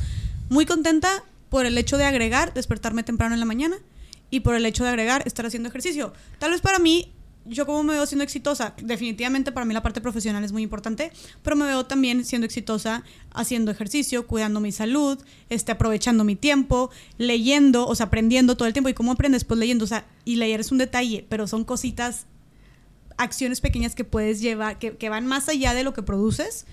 muy 0.51 0.67
contenta 0.67 1.23
por 1.49 1.65
el 1.65 1.79
hecho 1.79 1.97
de 1.97 2.05
agregar, 2.05 2.53
despertarme 2.55 3.05
temprano 3.05 3.35
en 3.35 3.41
la 3.41 3.47
mañana 3.47 3.77
y 4.31 4.41
por 4.41 4.57
el 4.57 4.67
hecho 4.67 4.83
de 4.83 4.91
agregar, 4.91 5.23
estar 5.27 5.47
haciendo 5.47 5.69
ejercicio. 5.69 6.13
Tal 6.41 6.51
vez 6.51 6.61
para 6.61 6.81
mí, 6.81 7.13
yo 7.47 7.67
como 7.67 7.83
me 7.83 7.93
veo 7.95 8.07
siendo 8.07 8.25
exitosa, 8.25 8.75
definitivamente 8.83 9.53
para 9.53 9.67
mí 9.67 9.75
la 9.75 9.83
parte 9.83 10.01
profesional 10.01 10.45
es 10.45 10.53
muy 10.53 10.63
importante, 10.63 11.13
pero 11.43 11.57
me 11.57 11.67
veo 11.67 11.85
también 11.87 12.25
siendo 12.25 12.47
exitosa 12.47 13.05
haciendo 13.33 13.71
ejercicio, 13.71 14.27
cuidando 14.27 14.61
mi 14.61 14.73
salud, 14.73 15.19
este, 15.51 15.73
aprovechando 15.73 16.25
mi 16.25 16.37
tiempo, 16.37 16.91
leyendo, 17.19 17.87
o 17.87 17.95
sea, 17.95 18.07
aprendiendo 18.07 18.57
todo 18.57 18.67
el 18.67 18.73
tiempo. 18.73 18.89
¿Y 18.89 18.95
cómo 18.95 19.13
aprendes? 19.13 19.45
Pues 19.45 19.59
leyendo, 19.61 19.85
o 19.85 19.89
sea, 19.89 20.07
y 20.25 20.37
leer 20.37 20.61
es 20.61 20.73
un 20.73 20.79
detalle, 20.79 21.27
pero 21.29 21.47
son 21.47 21.65
cositas 21.65 22.27
acciones 23.17 23.61
pequeñas 23.61 23.95
que 23.95 24.05
puedes 24.05 24.41
llevar, 24.41 24.79
que, 24.79 24.97
que, 24.97 25.09
van 25.09 25.27
más 25.27 25.49
allá 25.49 25.75
de 25.75 25.85
lo 25.85 25.93
que 25.95 26.03
produces, 26.03 26.67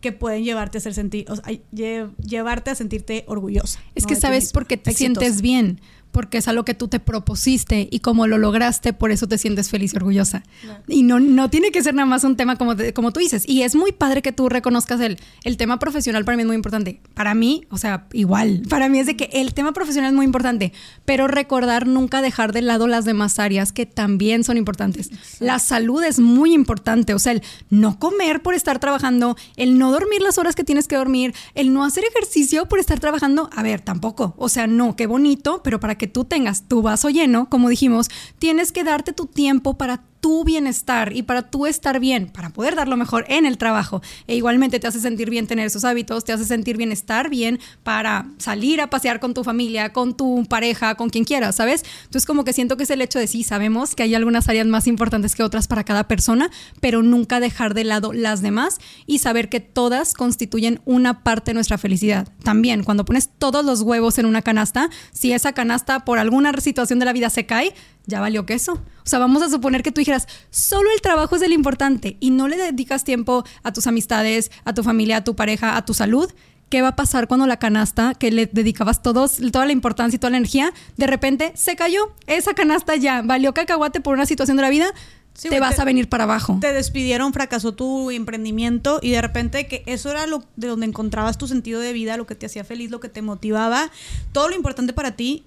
que 0.00 0.12
pueden 0.12 0.44
llevarte 0.44 0.78
a 0.78 0.80
hacer 0.80 0.94
sentir, 0.94 1.30
o 1.30 1.36
sea, 1.36 1.44
lle, 1.70 2.08
llevarte 2.24 2.70
a 2.70 2.74
sentirte 2.74 3.24
orgullosa. 3.26 3.80
Es 3.94 4.04
¿no? 4.04 4.08
que 4.08 4.16
sabes 4.16 4.52
por 4.52 4.66
qué 4.66 4.76
te 4.76 4.90
exitosa. 4.90 5.20
sientes 5.20 5.42
bien, 5.42 5.80
porque 6.12 6.38
es 6.38 6.46
algo 6.46 6.64
que 6.64 6.74
tú 6.74 6.88
te 6.88 7.00
propusiste 7.00 7.88
y 7.90 8.00
como 8.00 8.26
lo 8.26 8.38
lograste, 8.38 8.92
por 8.92 9.10
eso 9.10 9.26
te 9.26 9.38
sientes 9.38 9.70
feliz 9.70 9.94
y 9.94 9.96
orgullosa. 9.96 10.42
Y 10.86 11.02
no, 11.02 11.18
no 11.18 11.50
tiene 11.50 11.70
que 11.72 11.82
ser 11.82 11.94
nada 11.94 12.06
más 12.06 12.22
un 12.24 12.36
tema 12.36 12.56
como, 12.56 12.74
como 12.94 13.12
tú 13.12 13.20
dices. 13.20 13.44
Y 13.48 13.62
es 13.62 13.74
muy 13.74 13.92
padre 13.92 14.22
que 14.22 14.30
tú 14.30 14.48
reconozcas 14.48 15.00
el, 15.00 15.18
el 15.44 15.56
tema 15.56 15.78
profesional, 15.78 16.24
para 16.24 16.36
mí 16.36 16.42
es 16.42 16.46
muy 16.46 16.56
importante. 16.56 17.00
Para 17.14 17.34
mí, 17.34 17.64
o 17.70 17.78
sea, 17.78 18.06
igual, 18.12 18.62
para 18.68 18.88
mí 18.88 18.98
es 18.98 19.06
de 19.06 19.16
que 19.16 19.30
el 19.32 19.54
tema 19.54 19.72
profesional 19.72 20.10
es 20.10 20.16
muy 20.16 20.26
importante, 20.26 20.72
pero 21.04 21.28
recordar 21.28 21.86
nunca 21.86 22.20
dejar 22.20 22.52
de 22.52 22.62
lado 22.62 22.86
las 22.86 23.04
demás 23.04 23.38
áreas 23.38 23.72
que 23.72 23.86
también 23.86 24.44
son 24.44 24.58
importantes. 24.58 25.10
La 25.40 25.58
salud 25.58 26.04
es 26.04 26.20
muy 26.20 26.52
importante, 26.52 27.14
o 27.14 27.18
sea, 27.18 27.32
el 27.32 27.42
no 27.70 27.98
comer 27.98 28.42
por 28.42 28.54
estar 28.54 28.78
trabajando, 28.78 29.36
el 29.56 29.78
no 29.78 29.90
dormir 29.90 30.20
las 30.20 30.36
horas 30.38 30.54
que 30.54 30.64
tienes 30.64 30.88
que 30.88 30.96
dormir, 30.96 31.34
el 31.54 31.72
no 31.72 31.84
hacer 31.84 32.04
ejercicio 32.04 32.66
por 32.66 32.78
estar 32.78 33.00
trabajando, 33.00 33.48
a 33.54 33.62
ver, 33.62 33.80
tampoco. 33.80 34.34
O 34.36 34.48
sea, 34.48 34.66
no, 34.66 34.94
qué 34.94 35.06
bonito, 35.06 35.62
pero 35.62 35.80
para 35.80 35.96
que 36.02 36.08
tú 36.08 36.24
tengas 36.24 36.66
tu 36.66 36.82
vaso 36.82 37.10
lleno, 37.10 37.48
como 37.48 37.68
dijimos, 37.68 38.08
tienes 38.40 38.72
que 38.72 38.82
darte 38.82 39.12
tu 39.12 39.26
tiempo 39.26 39.78
para 39.78 40.02
tu 40.22 40.44
bienestar 40.44 41.14
y 41.14 41.24
para 41.24 41.42
tú 41.42 41.66
estar 41.66 41.98
bien, 41.98 42.28
para 42.28 42.50
poder 42.50 42.76
dar 42.76 42.86
lo 42.86 42.96
mejor 42.96 43.24
en 43.28 43.44
el 43.44 43.58
trabajo. 43.58 44.00
E 44.28 44.36
igualmente 44.36 44.78
te 44.78 44.86
hace 44.86 45.00
sentir 45.00 45.28
bien 45.28 45.48
tener 45.48 45.66
esos 45.66 45.84
hábitos, 45.84 46.24
te 46.24 46.32
hace 46.32 46.44
sentir 46.44 46.76
bien 46.76 46.92
estar 46.92 47.28
bien 47.28 47.58
para 47.82 48.28
salir 48.38 48.80
a 48.80 48.88
pasear 48.88 49.18
con 49.18 49.34
tu 49.34 49.42
familia, 49.42 49.92
con 49.92 50.16
tu 50.16 50.46
pareja, 50.48 50.94
con 50.94 51.10
quien 51.10 51.24
quieras, 51.24 51.56
¿sabes? 51.56 51.84
Entonces 52.04 52.24
como 52.24 52.44
que 52.44 52.52
siento 52.52 52.76
que 52.76 52.84
es 52.84 52.90
el 52.90 53.02
hecho 53.02 53.18
de 53.18 53.26
sí, 53.26 53.42
sabemos 53.42 53.96
que 53.96 54.04
hay 54.04 54.14
algunas 54.14 54.48
áreas 54.48 54.68
más 54.68 54.86
importantes 54.86 55.34
que 55.34 55.42
otras 55.42 55.66
para 55.66 55.82
cada 55.82 56.06
persona, 56.06 56.52
pero 56.80 57.02
nunca 57.02 57.40
dejar 57.40 57.74
de 57.74 57.82
lado 57.82 58.12
las 58.12 58.42
demás 58.42 58.78
y 59.06 59.18
saber 59.18 59.48
que 59.48 59.58
todas 59.58 60.14
constituyen 60.14 60.80
una 60.84 61.24
parte 61.24 61.50
de 61.50 61.54
nuestra 61.54 61.78
felicidad. 61.78 62.28
También 62.44 62.84
cuando 62.84 63.04
pones 63.04 63.28
todos 63.38 63.64
los 63.64 63.82
huevos 63.82 64.18
en 64.18 64.26
una 64.26 64.42
canasta, 64.42 64.88
si 65.12 65.32
esa 65.32 65.52
canasta 65.52 66.04
por 66.04 66.20
alguna 66.20 66.52
situación 66.60 67.00
de 67.00 67.06
la 67.06 67.12
vida 67.12 67.28
se 67.28 67.44
cae, 67.44 67.74
ya 68.06 68.20
valió 68.20 68.46
queso. 68.46 68.74
O 69.04 69.08
sea, 69.08 69.18
vamos 69.18 69.42
a 69.42 69.50
suponer 69.50 69.82
que 69.82 69.90
tú 69.90 70.00
dijeras, 70.16 70.28
solo 70.50 70.90
el 70.94 71.00
trabajo 71.00 71.36
es 71.36 71.42
el 71.42 71.52
importante 71.52 72.16
y 72.20 72.30
no 72.30 72.48
le 72.48 72.56
dedicas 72.56 73.04
tiempo 73.04 73.44
a 73.62 73.72
tus 73.72 73.86
amistades, 73.86 74.50
a 74.64 74.74
tu 74.74 74.82
familia, 74.82 75.18
a 75.18 75.24
tu 75.24 75.34
pareja, 75.36 75.76
a 75.76 75.84
tu 75.84 75.94
salud. 75.94 76.30
¿Qué 76.68 76.80
va 76.80 76.88
a 76.88 76.96
pasar 76.96 77.28
cuando 77.28 77.46
la 77.46 77.58
canasta 77.58 78.14
que 78.14 78.30
le 78.30 78.46
dedicabas 78.46 79.02
todos, 79.02 79.36
toda 79.52 79.66
la 79.66 79.72
importancia 79.72 80.16
y 80.16 80.18
toda 80.18 80.30
la 80.30 80.38
energía, 80.38 80.72
de 80.96 81.06
repente 81.06 81.52
se 81.54 81.76
cayó? 81.76 82.14
Esa 82.26 82.54
canasta 82.54 82.96
ya 82.96 83.20
valió 83.22 83.52
cacahuate 83.52 84.00
por 84.00 84.14
una 84.14 84.24
situación 84.24 84.56
de 84.56 84.62
la 84.62 84.70
vida, 84.70 84.86
Sí, 85.34 85.48
te 85.48 85.60
vas 85.60 85.76
te- 85.76 85.82
a 85.82 85.84
venir 85.86 86.08
para 86.10 86.24
abajo. 86.24 86.58
Te 86.60 86.72
despidieron, 86.74 87.32
fracasó 87.32 87.72
tu 87.72 88.10
emprendimiento 88.10 89.00
y 89.02 89.10
de 89.10 89.20
repente 89.22 89.66
que 89.66 89.82
eso 89.86 90.10
era 90.10 90.26
lo 90.26 90.44
de 90.56 90.68
donde 90.68 90.86
encontrabas 90.86 91.36
tu 91.38 91.46
sentido 91.48 91.80
de 91.80 91.92
vida, 91.94 92.16
lo 92.18 92.26
que 92.26 92.34
te 92.34 92.46
hacía 92.46 92.64
feliz, 92.64 92.90
lo 92.90 93.00
que 93.00 93.08
te 93.08 93.20
motivaba, 93.22 93.90
todo 94.32 94.48
lo 94.48 94.54
importante 94.56 94.92
para 94.94 95.12
ti, 95.12 95.44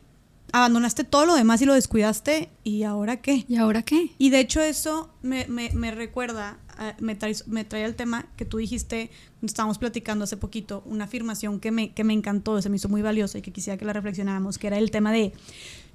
abandonaste 0.51 1.03
todo 1.03 1.25
lo 1.25 1.35
demás 1.35 1.61
y 1.61 1.65
lo 1.65 1.73
descuidaste 1.73 2.49
y 2.63 2.83
ahora 2.83 3.17
qué? 3.17 3.45
¿Y 3.47 3.55
ahora 3.57 3.81
qué? 3.83 4.11
Y 4.17 4.29
de 4.29 4.39
hecho 4.39 4.61
eso 4.61 5.09
me, 5.21 5.45
me- 5.47 5.71
me 5.71 5.91
recuerda, 5.91 6.57
a- 6.77 6.95
me, 6.99 7.15
trae, 7.15 7.35
me 7.47 7.63
trae 7.65 7.83
al 7.83 7.95
tema 7.95 8.27
que 8.37 8.45
tú 8.45 8.57
dijiste, 8.57 9.09
estábamos 9.41 9.77
platicando 9.77 10.23
hace 10.23 10.37
poquito, 10.37 10.81
una 10.85 11.05
afirmación 11.05 11.59
que 11.59 11.71
me, 11.71 11.91
que 11.93 12.03
me 12.03 12.13
encantó, 12.13 12.61
se 12.61 12.69
me 12.69 12.77
hizo 12.77 12.89
muy 12.89 13.01
valiosa 13.01 13.37
y 13.37 13.41
que 13.41 13.51
quisiera 13.51 13.77
que 13.77 13.85
la 13.85 13.93
reflexionáramos, 13.93 14.57
que 14.57 14.67
era 14.67 14.77
el 14.77 14.91
tema 14.91 15.11
de 15.11 15.33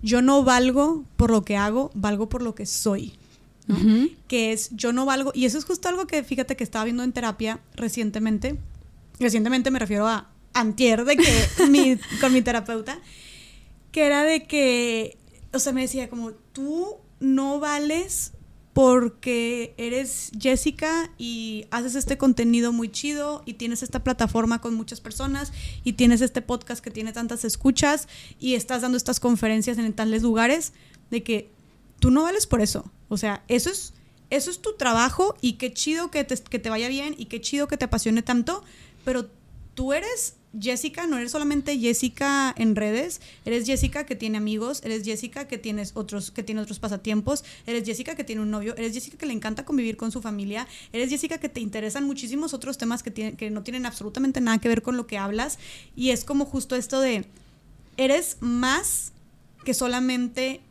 yo 0.02 0.20
no 0.22 0.44
valgo 0.44 1.04
por 1.16 1.30
lo 1.30 1.42
que 1.42 1.56
hago, 1.56 1.90
valgo 1.94 2.28
por 2.28 2.42
lo 2.42 2.54
que 2.54 2.66
soy. 2.66 3.14
Que 4.26 4.52
es 4.52 4.70
yo 4.72 4.92
no 4.92 5.04
valgo, 5.06 5.30
y 5.32 5.44
eso 5.44 5.56
es 5.56 5.64
justo 5.64 5.88
algo 5.88 6.06
que 6.08 6.24
fíjate 6.24 6.56
que 6.56 6.64
estaba 6.64 6.84
viendo 6.84 7.04
en 7.04 7.12
terapia 7.12 7.60
recientemente. 7.76 8.58
Recientemente 9.20 9.70
me 9.70 9.78
refiero 9.78 10.08
a 10.08 10.28
antier 10.54 11.04
de 11.04 11.16
que 11.16 11.46
mi, 11.70 11.96
con 12.20 12.32
mi 12.32 12.42
terapeuta, 12.42 12.98
que 13.92 14.06
era 14.06 14.24
de 14.24 14.46
que, 14.46 15.18
o 15.52 15.58
sea, 15.58 15.72
me 15.72 15.82
decía 15.82 16.08
como, 16.08 16.32
tú 16.32 16.96
no 17.20 17.60
vales 17.60 18.32
porque 18.72 19.74
eres 19.78 20.30
Jessica 20.38 21.10
y 21.18 21.66
haces 21.70 21.96
este 21.96 22.16
contenido 22.16 22.72
muy 22.72 22.88
chido 22.88 23.42
y 23.44 23.54
tienes 23.54 23.82
esta 23.82 24.04
plataforma 24.04 24.60
con 24.60 24.74
muchas 24.74 25.00
personas 25.00 25.52
y 25.82 25.94
tienes 25.94 26.20
este 26.20 26.40
podcast 26.40 26.82
que 26.82 26.90
tiene 26.90 27.12
tantas 27.12 27.44
escuchas 27.44 28.08
y 28.38 28.54
estás 28.54 28.82
dando 28.82 28.96
estas 28.96 29.18
conferencias 29.18 29.76
en 29.78 29.92
tales 29.92 30.22
lugares 30.22 30.72
de 31.10 31.22
que 31.22 31.50
tú 31.98 32.10
no 32.10 32.22
vales 32.22 32.46
por 32.46 32.60
eso. 32.60 32.90
O 33.08 33.16
sea, 33.16 33.44
eso 33.48 33.70
es, 33.70 33.92
eso 34.30 34.50
es 34.50 34.62
tu 34.62 34.76
trabajo 34.76 35.36
y 35.40 35.54
qué 35.54 35.72
chido 35.72 36.10
que 36.12 36.22
te, 36.22 36.36
que 36.36 36.60
te 36.60 36.70
vaya 36.70 36.88
bien 36.88 37.16
y 37.18 37.26
qué 37.26 37.40
chido 37.40 37.66
que 37.66 37.76
te 37.76 37.86
apasione 37.86 38.22
tanto, 38.22 38.62
pero 39.04 39.28
tú 39.74 39.92
eres 39.92 40.36
Jessica, 40.58 41.06
no 41.06 41.16
eres 41.16 41.30
solamente 41.30 41.78
Jessica 41.78 42.52
en 42.56 42.74
redes, 42.74 43.20
eres 43.44 43.66
Jessica 43.66 44.04
que 44.04 44.16
tiene 44.16 44.38
amigos, 44.38 44.80
eres 44.84 45.04
Jessica 45.04 45.46
que 45.46 45.58
tienes 45.58 45.92
otros 45.94 46.30
que 46.32 46.42
tiene 46.42 46.60
otros 46.60 46.80
pasatiempos, 46.80 47.44
eres 47.66 47.84
Jessica 47.84 48.16
que 48.16 48.24
tiene 48.24 48.42
un 48.42 48.50
novio, 48.50 48.74
eres 48.76 48.92
Jessica 48.92 49.16
que 49.16 49.26
le 49.26 49.32
encanta 49.32 49.64
convivir 49.64 49.96
con 49.96 50.10
su 50.10 50.20
familia, 50.20 50.66
eres 50.92 51.10
Jessica 51.10 51.38
que 51.38 51.48
te 51.48 51.60
interesan 51.60 52.04
muchísimos 52.04 52.52
otros 52.52 52.78
temas 52.78 53.02
que 53.02 53.12
que 53.36 53.50
no 53.50 53.62
tienen 53.62 53.86
absolutamente 53.86 54.40
nada 54.40 54.58
que 54.58 54.68
ver 54.68 54.82
con 54.82 54.96
lo 54.96 55.06
que 55.06 55.18
hablas 55.18 55.58
y 55.94 56.10
es 56.10 56.24
como 56.24 56.44
justo 56.46 56.74
esto 56.74 57.00
de 57.00 57.26
eres 57.96 58.38
más 58.40 59.12
que 59.64 59.74
solamente 59.74 60.62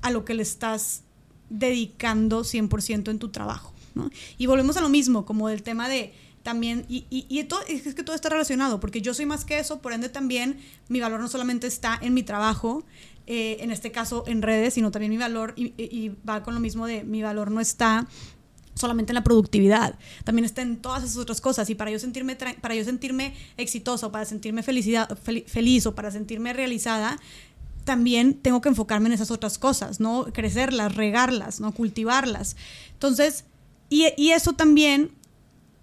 a 0.00 0.10
lo 0.10 0.24
que 0.24 0.34
le 0.34 0.42
estás 0.42 1.02
dedicando 1.50 2.44
100% 2.44 3.10
en 3.10 3.18
tu 3.18 3.30
trabajo, 3.30 3.72
¿no? 3.94 4.10
Y 4.36 4.46
volvemos 4.46 4.76
a 4.76 4.80
lo 4.80 4.88
mismo, 4.88 5.24
como 5.24 5.48
del 5.48 5.62
tema 5.62 5.88
de 5.88 6.12
también, 6.48 6.86
y, 6.88 7.04
y, 7.10 7.44
todo, 7.44 7.60
es 7.68 7.94
que 7.94 8.02
todo 8.02 8.16
está 8.16 8.30
relacionado, 8.30 8.80
porque 8.80 9.02
yo 9.02 9.12
soy 9.12 9.26
más 9.26 9.44
que 9.44 9.58
eso, 9.58 9.82
por 9.82 9.92
ende 9.92 10.08
también 10.08 10.58
mi 10.88 10.98
valor 10.98 11.20
no 11.20 11.28
solamente 11.28 11.66
está 11.66 11.98
en 12.00 12.14
mi 12.14 12.22
trabajo, 12.22 12.86
eh, 13.26 13.58
en 13.60 13.70
este 13.70 13.92
caso 13.92 14.24
en 14.26 14.40
redes, 14.40 14.72
sino 14.72 14.90
también 14.90 15.10
mi 15.10 15.18
valor, 15.18 15.52
y, 15.56 16.12
va 16.26 16.42
con 16.42 16.54
lo 16.54 16.60
mismo 16.60 16.86
de 16.86 17.04
mi 17.04 17.20
valor 17.20 17.50
no 17.50 17.60
está 17.60 18.08
solamente 18.72 19.12
en 19.12 19.16
la 19.16 19.24
productividad, 19.24 19.98
también 20.24 20.46
está 20.46 20.62
en 20.62 20.78
todas 20.78 21.04
esas 21.04 21.18
otras 21.18 21.42
cosas 21.42 21.68
y 21.68 21.74
para 21.74 21.90
yo 21.90 21.98
sentirme 21.98 22.34
para 22.34 22.74
yo 22.74 22.82
sentirme 22.82 23.34
exitoso, 23.58 24.10
para 24.10 24.24
sentirme 24.24 24.62
felicidad, 24.62 25.18
feliz 25.18 25.84
o 25.84 25.94
para 25.94 26.10
sentirme 26.10 26.54
realizada, 26.54 27.20
también 27.84 28.40
tengo 28.40 28.62
que 28.62 28.70
enfocarme 28.70 29.08
en 29.08 29.12
esas 29.12 29.30
otras 29.30 29.58
cosas, 29.58 30.00
¿no? 30.00 30.24
Crecerlas, 30.32 30.94
regarlas, 30.94 31.60
¿no? 31.60 31.72
Cultivarlas. 31.72 32.56
Entonces, 32.94 33.44
y 33.90 34.30
eso 34.30 34.54
también 34.54 35.17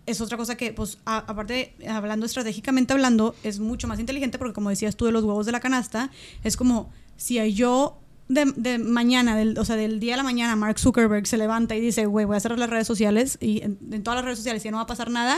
es 0.06 0.22
otra 0.22 0.38
cosa 0.38 0.56
que, 0.56 0.72
pues, 0.72 1.00
aparte, 1.06 1.74
hablando 1.88 2.26
estratégicamente 2.26 2.94
hablando, 2.94 3.36
es 3.44 3.60
mucho 3.60 3.88
más 3.88 4.00
inteligente 4.00 4.38
porque, 4.38 4.54
como 4.54 4.70
decías 4.70 4.96
tú 4.96 5.06
de 5.06 5.12
los 5.12 5.24
huevos 5.24 5.46
de 5.46 5.52
la 5.52 5.60
canasta, 5.60 6.12
es 6.44 6.58
como 6.58 6.92
si 7.18 7.54
yo 7.54 7.98
de, 8.28 8.52
de 8.56 8.78
mañana, 8.78 9.36
del, 9.36 9.58
o 9.58 9.66
sea, 9.66 9.76
del 9.76 10.00
día 10.00 10.16
a 10.16 10.18
la 10.18 10.24
mañana, 10.24 10.56
Mark 10.56 10.80
Zuckerberg 10.80 11.28
se 11.28 11.38
levanta 11.38 11.76
y 11.76 11.82
dice, 11.82 12.06
güey, 12.06 12.26
voy 12.26 12.38
a 12.38 12.40
cerrar 12.40 12.60
las 12.60 12.70
redes 12.70 12.88
sociales 12.88 13.38
y 13.42 13.62
en, 13.64 13.78
en 13.92 14.04
todas 14.04 14.18
las 14.18 14.26
redes 14.26 14.40
sociales 14.40 14.64
ya 14.64 14.72
no 14.72 14.78
va 14.78 14.84
a 14.84 14.88
pasar 14.88 15.10
nada, 15.10 15.38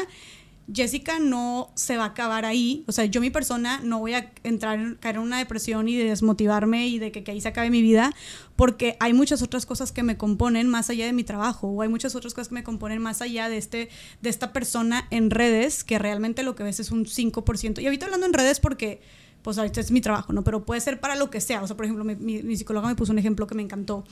Jessica 0.71 1.19
no 1.19 1.71
se 1.75 1.95
va 1.95 2.03
a 2.03 2.07
acabar 2.07 2.45
ahí. 2.45 2.83
O 2.87 2.91
sea, 2.91 3.05
yo 3.05 3.21
mi 3.21 3.29
persona 3.29 3.79
no 3.83 3.99
voy 3.99 4.13
a 4.13 4.31
entrar, 4.43 4.97
caer 4.99 5.15
en 5.15 5.21
una 5.21 5.37
depresión 5.37 5.87
y 5.87 5.95
de 5.95 6.05
desmotivarme 6.05 6.87
y 6.87 6.99
de 6.99 7.11
que, 7.11 7.23
que, 7.23 7.31
ahí 7.31 7.41
se 7.41 7.47
acabe 7.47 7.69
mi 7.69 7.81
vida, 7.81 8.13
porque 8.55 8.97
hay 8.99 9.13
muchas 9.13 9.41
otras 9.41 9.65
cosas 9.65 9.91
que 9.91 10.03
me 10.03 10.17
componen 10.17 10.67
más 10.67 10.89
allá 10.89 11.05
de 11.05 11.13
mi 11.13 11.23
trabajo, 11.23 11.67
o 11.67 11.81
hay 11.81 11.89
muchas 11.89 12.15
otras 12.15 12.33
cosas 12.33 12.49
que 12.49 12.55
me 12.55 12.63
componen 12.63 13.01
más 13.01 13.21
allá 13.21 13.47
de, 13.47 13.57
este, 13.57 13.89
de 14.21 14.29
esta 14.29 14.51
persona 14.51 15.07
en 15.09 15.29
redes, 15.29 15.83
que 15.83 15.99
realmente 15.99 16.43
lo 16.43 16.55
que 16.55 16.63
ves 16.63 16.79
es 16.79 16.91
un 16.91 17.05
5%. 17.05 17.81
Y 17.81 17.85
ahorita 17.85 18.05
hablando 18.05 18.25
en 18.25 18.33
redes 18.33 18.59
porque 18.59 19.01
pues 19.41 19.57
ahorita 19.57 19.79
es 19.79 19.91
mi 19.91 20.01
trabajo, 20.01 20.33
¿no? 20.33 20.43
Pero 20.43 20.65
puede 20.65 20.81
ser 20.81 20.99
para 20.99 21.15
lo 21.15 21.29
que 21.29 21.39
sea. 21.39 21.61
O 21.61 21.67
sea, 21.67 21.77
por 21.77 21.85
ejemplo, 21.85 22.03
mi, 22.03 22.15
mi, 22.15 22.57
psicóloga 22.57 22.89
me 22.89 22.95
puso 22.95 23.13
un 23.13 23.19
ejemplo 23.19 23.47
que 23.47 23.55
me 23.55 23.61
encantó, 23.61 24.03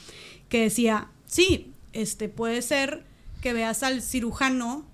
que 0.47 0.61
decía, 0.61 1.09
sí, 1.25 1.73
este, 1.91 2.29
puede 2.29 2.61
ser 2.61 3.05
que 3.41 3.51
veas 3.51 3.83
al 3.83 4.01
cirujano 4.01 4.85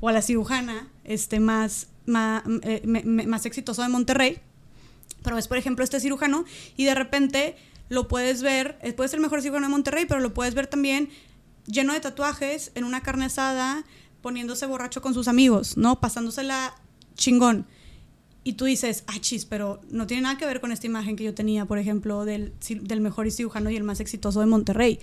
o 0.00 0.08
a 0.08 0.12
la 0.12 0.20
cirujana 0.20 0.88
este, 1.04 1.40
más, 1.40 1.88
más, 2.06 2.42
eh, 2.62 2.82
más 3.26 3.46
exitoso 3.46 3.82
de 3.82 3.88
Monterrey, 3.88 4.38
pero 5.22 5.38
es, 5.38 5.48
por 5.48 5.56
ejemplo, 5.56 5.84
este 5.84 6.00
cirujano 6.00 6.44
y 6.76 6.84
de 6.84 6.94
repente 6.94 7.56
lo 7.88 8.08
puedes 8.08 8.42
ver, 8.42 8.78
eh, 8.82 8.92
puede 8.92 9.08
ser 9.08 9.18
el 9.18 9.22
mejor 9.22 9.42
cirujano 9.42 9.66
de 9.66 9.70
Monterrey, 9.70 10.04
pero 10.06 10.20
lo 10.20 10.34
puedes 10.34 10.54
ver 10.54 10.66
también 10.66 11.10
lleno 11.66 11.92
de 11.92 12.00
tatuajes, 12.00 12.72
en 12.74 12.84
una 12.84 13.02
carne 13.02 13.26
asada, 13.26 13.84
poniéndose 14.22 14.66
borracho 14.66 15.02
con 15.02 15.14
sus 15.14 15.28
amigos, 15.28 15.76
¿no? 15.76 16.00
Pasándosela 16.00 16.74
chingón. 17.14 17.66
Y 18.46 18.54
tú 18.54 18.66
dices, 18.66 19.04
ah, 19.06 19.18
chis, 19.20 19.46
pero 19.46 19.80
no 19.90 20.06
tiene 20.06 20.22
nada 20.24 20.36
que 20.36 20.44
ver 20.44 20.60
con 20.60 20.70
esta 20.70 20.86
imagen 20.86 21.16
que 21.16 21.24
yo 21.24 21.34
tenía, 21.34 21.64
por 21.64 21.78
ejemplo, 21.78 22.26
del, 22.26 22.52
del 22.82 23.00
mejor 23.00 23.30
cirujano 23.30 23.70
y 23.70 23.76
el 23.76 23.84
más 23.84 24.00
exitoso 24.00 24.40
de 24.40 24.46
Monterrey. 24.46 24.98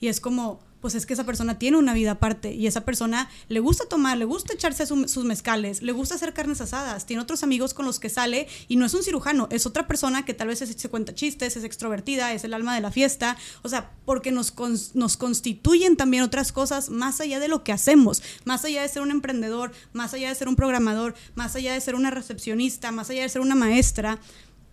Y 0.00 0.06
es 0.06 0.20
como, 0.20 0.60
pues 0.84 0.94
es 0.94 1.06
que 1.06 1.14
esa 1.14 1.24
persona 1.24 1.58
tiene 1.58 1.78
una 1.78 1.94
vida 1.94 2.10
aparte 2.10 2.52
y 2.52 2.66
esa 2.66 2.84
persona 2.84 3.30
le 3.48 3.58
gusta 3.60 3.86
tomar, 3.86 4.18
le 4.18 4.26
gusta 4.26 4.52
echarse 4.52 4.84
sus 4.84 5.24
mezcales, 5.24 5.80
le 5.80 5.92
gusta 5.92 6.16
hacer 6.16 6.34
carnes 6.34 6.60
asadas, 6.60 7.06
tiene 7.06 7.22
otros 7.22 7.42
amigos 7.42 7.72
con 7.72 7.86
los 7.86 7.98
que 7.98 8.10
sale 8.10 8.48
y 8.68 8.76
no 8.76 8.84
es 8.84 8.92
un 8.92 9.02
cirujano, 9.02 9.48
es 9.50 9.64
otra 9.64 9.86
persona 9.86 10.26
que 10.26 10.34
tal 10.34 10.48
vez 10.48 10.58
se 10.58 10.88
cuenta 10.90 11.14
chistes, 11.14 11.56
es 11.56 11.64
extrovertida, 11.64 12.34
es 12.34 12.44
el 12.44 12.52
alma 12.52 12.74
de 12.74 12.82
la 12.82 12.90
fiesta, 12.90 13.38
o 13.62 13.70
sea, 13.70 13.92
porque 14.04 14.30
nos, 14.30 14.52
nos 14.92 15.16
constituyen 15.16 15.96
también 15.96 16.22
otras 16.22 16.52
cosas 16.52 16.90
más 16.90 17.18
allá 17.22 17.40
de 17.40 17.48
lo 17.48 17.64
que 17.64 17.72
hacemos, 17.72 18.22
más 18.44 18.66
allá 18.66 18.82
de 18.82 18.88
ser 18.90 19.00
un 19.00 19.10
emprendedor, 19.10 19.72
más 19.94 20.12
allá 20.12 20.28
de 20.28 20.34
ser 20.34 20.48
un 20.48 20.54
programador, 20.54 21.14
más 21.34 21.56
allá 21.56 21.72
de 21.72 21.80
ser 21.80 21.94
una 21.94 22.10
recepcionista, 22.10 22.92
más 22.92 23.08
allá 23.08 23.22
de 23.22 23.30
ser 23.30 23.40
una 23.40 23.54
maestra, 23.54 24.18